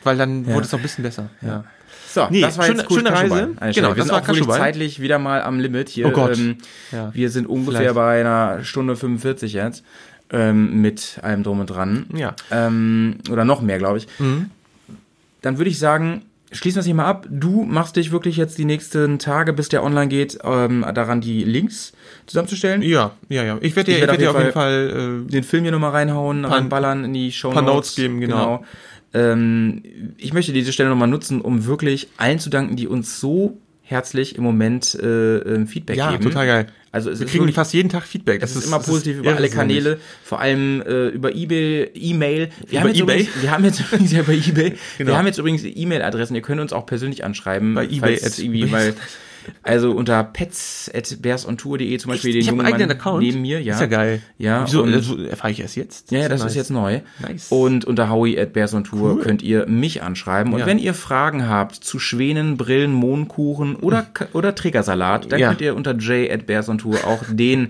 Weil 0.03 0.17
dann 0.17 0.47
wurde 0.47 0.63
es 0.67 0.73
auch 0.73 0.79
ein 0.79 0.83
bisschen 0.83 1.05
besser. 1.05 1.29
Ja. 1.43 1.65
So, 2.13 2.27
Nee, 2.31 2.41
das 2.41 2.59
war 2.59 2.65
schöne- 2.67 2.79
jetzt 2.81 2.91
cool 2.91 2.99
schöne. 2.99 3.13
Reise. 3.13 3.51
Der 3.61 3.73
Genau, 3.73 3.89
wir 3.91 3.95
das 3.95 4.05
sind 4.07 4.13
war 4.15 4.23
auch 4.23 4.27
wirklich 4.29 4.49
zeitlich 4.49 5.01
wieder 5.01 5.19
mal 5.19 5.43
am 5.43 5.61
Limit 5.61 5.89
hier. 5.89 6.07
Oh 6.09 6.11
Gott. 6.11 6.37
Ähm, 6.39 6.57
Ja. 6.93 7.11
Wir 7.15 7.31
sind 7.31 7.47
ungefähr 7.47 7.81
Vielleicht. 7.81 7.95
bei 7.95 8.21
einer 8.21 8.65
Stunde 8.65 8.97
45 8.97 9.53
jetzt 9.53 9.85
ähm, 10.33 10.81
mit 10.81 11.19
allem 11.23 11.43
drum 11.43 11.61
und 11.61 11.71
dran. 11.71 12.07
Ja. 12.15 12.35
Ähm, 12.51 13.19
oder 13.31 13.45
noch 13.45 13.63
mehr, 13.63 13.79
glaube 13.79 13.99
ich. 13.99 14.09
Dann 15.43 15.59
würde 15.59 15.71
ich 15.71 15.79
sagen, 15.79 16.23
schließen 16.53 16.77
wir 16.77 16.81
es 16.81 16.87
hier 16.87 16.95
mal 16.95 17.07
ab. 17.07 17.27
Du 17.31 17.63
machst 17.65 17.97
dich 17.97 18.13
wirklich 18.13 18.37
jetzt 18.37 18.59
die 18.59 18.65
nächsten 18.65 19.19
Tage, 19.19 19.53
bis 19.53 19.69
der 19.69 19.83
online 19.83 20.09
geht, 20.09 20.39
ähm, 20.45 20.85
daran 20.95 21.21
die 21.21 21.45
Links 21.45 21.93
zusammenzustellen. 22.27 22.83
Ja, 22.83 23.13
ja, 23.29 23.43
ja. 23.45 23.59
Ich 23.61 23.75
werde 23.77 23.93
dir, 23.93 24.01
werd 24.07 24.21
dir 24.21 24.31
auf 24.31 24.37
jeden 24.37 24.47
jeden 24.47 24.53
Fall, 24.53 25.23
äh, 25.27 25.31
den 25.31 25.45
Film 25.45 25.63
hier 25.63 25.73
nochmal 25.73 25.93
reinhauen, 25.93 26.45
reinballern 26.45 27.05
in 27.05 27.15
die 27.15 27.33
Show 27.33 27.51
paar 27.51 27.63
Notes 27.63 27.95
geben, 27.95 28.21
genau. 28.21 28.65
Ähm, 29.13 29.83
ich 30.19 30.33
möchte 30.33 30.53
diese 30.53 30.73
Stelle 30.73 30.89
nochmal 30.91 31.09
nutzen, 31.09 31.41
um 31.41 31.67
wirklich 31.67 32.09
allen 32.17 32.39
zu 32.39 32.51
danken, 32.51 32.77
die 32.77 32.87
uns 32.87 33.21
so 33.21 33.59
herzlich 33.83 34.37
im 34.37 34.45
Moment 34.45 34.95
äh, 34.95 35.39
ähm, 35.39 35.67
Feedback 35.67 35.97
ja, 35.97 36.13
geben. 36.13 36.23
total 36.23 36.47
geil. 36.47 36.67
Also 36.93 37.09
wir 37.09 37.15
ist 37.15 37.21
kriegen 37.27 37.43
wirklich- 37.43 37.55
fast 37.57 37.73
jeden 37.73 37.89
Tag 37.89 38.05
Feedback. 38.05 38.41
Das 38.41 38.55
ist 38.55 38.67
immer 38.67 38.79
positiv 38.79 39.19
über 39.19 39.31
irre, 39.31 39.37
alle 39.39 39.49
Kanäle, 39.49 39.99
vor 40.25 40.41
allem 40.41 40.81
äh, 40.83 41.09
über 41.09 41.35
eBay, 41.35 41.91
E-Mail. 41.95 42.51
Wir 42.67 42.71
Über 42.71 42.81
haben 42.81 42.89
jetzt 42.89 43.01
eBay? 43.01 43.21
Übrigens, 43.23 43.43
wir 43.43 43.51
haben 43.51 43.65
jetzt 43.65 43.81
übrigens 43.93 44.13
ja 44.13 44.23
bei 44.23 44.35
eBay. 44.35 44.75
Genau. 44.99 45.11
Wir 45.11 45.19
haben 45.19 45.27
jetzt 45.27 45.39
übrigens 45.39 45.63
E-Mail-Adressen. 45.65 46.35
Ihr 46.37 46.43
könnt 46.43 46.61
uns 46.61 46.73
auch 46.73 46.87
persönlich 46.87 47.25
anschreiben. 47.25 47.75
Bei 47.75 47.85
eBay 47.85 48.17
falls 48.19 48.39
irgendwie, 48.39 48.71
weil 48.71 48.95
also 49.63 49.93
unter 49.93 50.23
pets@bearsontour.de 50.25 51.97
zum 51.99 52.11
Beispiel 52.11 52.33
den 52.33 52.41
ich 52.41 52.49
habe 52.49 52.57
jungen 52.59 52.71
Mann 52.79 52.91
Account. 52.91 53.23
neben 53.23 53.43
mir. 53.43 53.61
Ja, 53.61 53.75
Ist 53.75 53.81
ja 53.81 53.87
geil. 53.87 54.23
Ja, 54.39 54.65
Wieso, 54.67 54.83
und- 54.83 54.93
also, 54.95 55.19
erfahre 55.19 55.53
ich 55.53 55.61
erst 55.61 55.77
jetzt? 55.77 56.11
Ja, 56.11 56.21
ja, 56.21 56.29
das 56.29 56.41
nice. 56.43 56.51
ist 56.53 56.57
jetzt 56.57 56.71
neu. 56.71 57.01
Nice. 57.21 57.49
Und 57.51 57.85
unter 57.85 58.11
Howie 58.11 58.39
at 58.39 58.53
Bears 58.53 58.75
on 58.75 58.85
Tour 58.85 59.15
Cool. 59.17 59.23
könnt 59.23 59.43
ihr 59.43 59.67
mich 59.67 60.03
anschreiben. 60.03 60.53
Und 60.53 60.61
Ja. 60.61 60.67
wenn 60.67 60.79
ihr 60.79 60.95
Fragen 60.95 61.49
habt 61.49 61.77
zu 61.77 61.99
Schwänen, 61.99 62.57
Brillen, 62.57 62.93
Mohnkuchen 62.93 63.77
oder, 63.77 64.07
oder 64.33 64.55
Trägersalat, 64.55 65.31
dann 65.33 65.41
Ja. 65.41 65.49
könnt 65.49 65.61
ihr 65.61 65.75
unter 65.77 65.95
J 65.95 66.31
at 66.31 66.47
Bears 66.47 66.69
on 66.69 66.79
Tour 66.79 66.99
auch 67.07 67.23
den, 67.31 67.69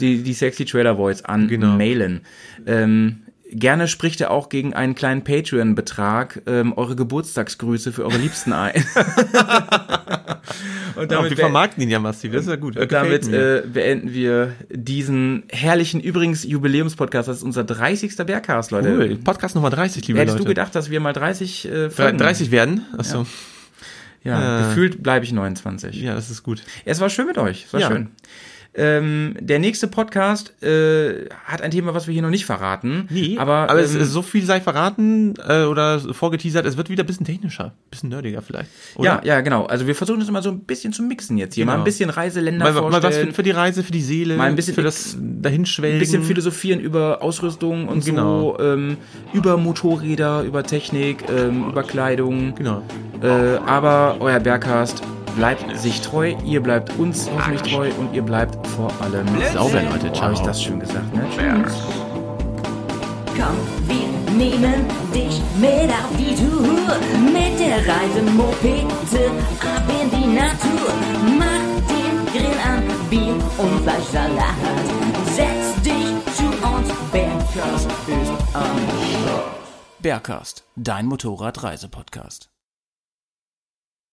die, 0.00 0.22
die 0.22 0.32
sexy 0.32 0.64
Trailer 0.64 0.96
Voice 0.96 1.22
Genau. 1.48 1.76
mailen. 1.76 2.20
Ähm, 2.66 3.22
gerne 3.50 3.88
spricht 3.88 4.20
er 4.20 4.30
auch 4.30 4.48
gegen 4.48 4.74
einen 4.74 4.94
kleinen 4.94 5.24
Patreon-Betrag 5.24 6.42
ähm, 6.46 6.72
eure 6.76 6.96
Geburtstagsgrüße 6.96 7.92
für 7.92 8.04
eure 8.04 8.18
Liebsten 8.18 8.52
ein. 8.52 8.72
und 10.96 11.10
Ja, 11.12 11.22
wir 11.22 11.30
be- 11.30 11.36
vermarkten 11.36 11.82
ihn 11.82 11.90
ja 11.90 11.98
massiv, 11.98 12.32
das 12.32 12.42
ist 12.42 12.48
ja 12.50 12.56
gut. 12.56 12.76
und 12.76 12.92
damit 12.92 13.28
äh, 13.28 13.62
beenden 13.66 14.12
wir 14.12 14.52
diesen 14.70 15.44
herrlichen, 15.50 16.00
übrigens 16.00 16.44
Jubiläumspodcast. 16.44 17.28
Das 17.28 17.38
ist 17.38 17.42
unser 17.42 17.64
30. 17.64 18.16
Bergcast, 18.16 18.70
Leute. 18.70 18.94
cool. 18.96 19.16
Podcast 19.22 19.54
Nummer 19.54 19.70
30, 19.70 20.06
liebe 20.08 20.18
Hättest 20.18 20.34
Leute. 20.36 20.44
du 20.44 20.48
gedacht, 20.48 20.74
dass 20.74 20.90
wir 20.90 21.00
mal 21.00 21.12
30 21.12 21.64
äh, 21.66 21.70
Drei- 21.70 21.90
Folgen 21.90 22.18
30 22.18 22.50
werden? 22.50 22.84
Achso. 22.96 23.26
Ja, 24.24 24.60
Äh. 24.60 24.64
gefühlt 24.68 25.02
bleibe 25.02 25.24
ich 25.24 25.32
29. 25.32 26.02
Ja, 26.02 26.14
das 26.14 26.28
ist 26.30 26.42
gut. 26.42 26.62
Es 26.84 27.00
war 27.00 27.08
schön 27.08 27.26
mit 27.26 27.38
euch. 27.38 27.64
Es 27.66 27.72
war 27.72 27.80
Ja. 27.80 27.88
schön. 27.88 28.08
Ähm, 28.78 29.34
der 29.40 29.58
nächste 29.58 29.88
Podcast 29.88 30.54
äh, 30.62 31.28
hat 31.44 31.62
ein 31.62 31.72
Thema, 31.72 31.94
was 31.94 32.06
wir 32.06 32.12
hier 32.14 32.22
noch 32.22 32.30
nicht 32.30 32.46
verraten. 32.46 33.08
aber, 33.38 33.68
aber 33.68 33.80
es 33.80 33.94
ähm, 33.94 34.02
ist 34.02 34.12
so 34.12 34.22
viel 34.22 34.44
sei 34.44 34.60
verraten 34.60 35.34
äh, 35.48 35.64
oder 35.64 35.98
vorgeteasert, 35.98 36.64
es 36.64 36.76
wird 36.76 36.88
wieder 36.88 37.02
ein 37.02 37.06
bisschen 37.06 37.26
technischer, 37.26 37.74
bisschen 37.90 38.08
nerdiger 38.10 38.40
vielleicht. 38.40 38.70
ja, 39.00 39.20
ja, 39.24 39.40
genau. 39.40 39.66
Also 39.66 39.86
wir 39.88 39.94
versuchen 39.96 40.20
das 40.20 40.28
immer 40.28 40.42
so 40.42 40.50
ein 40.50 40.60
bisschen 40.60 40.92
zu 40.92 41.02
mixen 41.02 41.38
jetzt 41.38 41.54
hier. 41.56 41.66
Mal 41.66 41.72
Genau. 41.72 41.82
ein 41.82 41.84
bisschen 41.84 42.08
Reiseländer 42.10 42.64
Mal, 42.64 42.72
mal 42.72 42.92
was 42.92 43.00
vorstellen. 43.02 43.28
für, 43.28 43.34
für 43.34 43.42
die 43.42 43.50
Reise, 43.50 43.82
für 43.82 43.92
die 43.92 44.00
Seele, 44.00 44.36
Mal 44.36 44.48
ein 44.48 44.54
bisschen- 44.56 44.74
für 44.74 44.82
das 44.84 45.16
Dahinschwelgen. 45.20 45.96
ein 45.98 46.00
bisschen 46.00 46.22
philosophieren 46.22 46.78
über 46.80 47.20
Ausrüstung 47.20 47.88
und 47.88 48.04
Genau. 48.04 48.56
so, 48.58 48.64
ähm, 48.64 48.96
über 49.32 49.56
Motorräder, 49.56 50.42
über 50.42 50.62
Technik, 50.62 51.24
ähm, 51.28 51.68
über 51.70 51.82
Kleidung. 51.82 52.54
Genau. 52.54 52.82
Äh, 53.22 53.56
aber 53.66 54.16
euer 54.20 54.38
Bergcast 54.38 55.02
bleibt 55.38 55.78
sich 55.78 56.00
treu, 56.00 56.34
ihr 56.44 56.60
bleibt 56.60 56.98
uns 56.98 57.30
hoffentlich 57.30 57.72
treu 57.72 57.90
und 58.00 58.12
ihr 58.12 58.22
bleibt 58.22 58.66
vor 58.66 58.90
allem 59.00 59.24
Sauber, 59.52 59.82
Leute. 59.82 60.12
Ciao. 60.12 60.24
Habe 60.24 60.34
ich 60.34 60.40
das 60.40 60.60
schön 60.60 60.80
gesagt, 60.80 61.14
ne? 61.14 61.24
Bears. 61.36 61.74
Komm, 63.36 63.56
wir 63.86 64.36
nehmen 64.36 64.84
dich 65.14 65.40
mit 65.60 65.90
auf 65.92 66.10
die 66.18 66.34
Tour. 66.34 66.96
Mit 67.32 67.60
der 67.60 67.78
Reisemopete 67.86 69.30
ab 69.60 69.84
in 70.02 70.10
die 70.10 70.26
Natur. 70.26 70.90
Mach 71.38 71.68
den 71.86 72.26
Grill 72.32 72.58
an, 72.66 72.82
Bier 73.08 73.34
und 73.58 73.80
Fleischsalat. 73.82 74.56
Setz 75.36 75.80
dich 75.82 76.34
zu 76.34 76.46
uns, 76.66 76.88
Bergkast 77.12 77.88
ist 78.08 78.54
am 78.54 78.76
Bergcast, 80.00 80.64
dein 80.74 81.06
Motorradreisepodcast. 81.06 82.50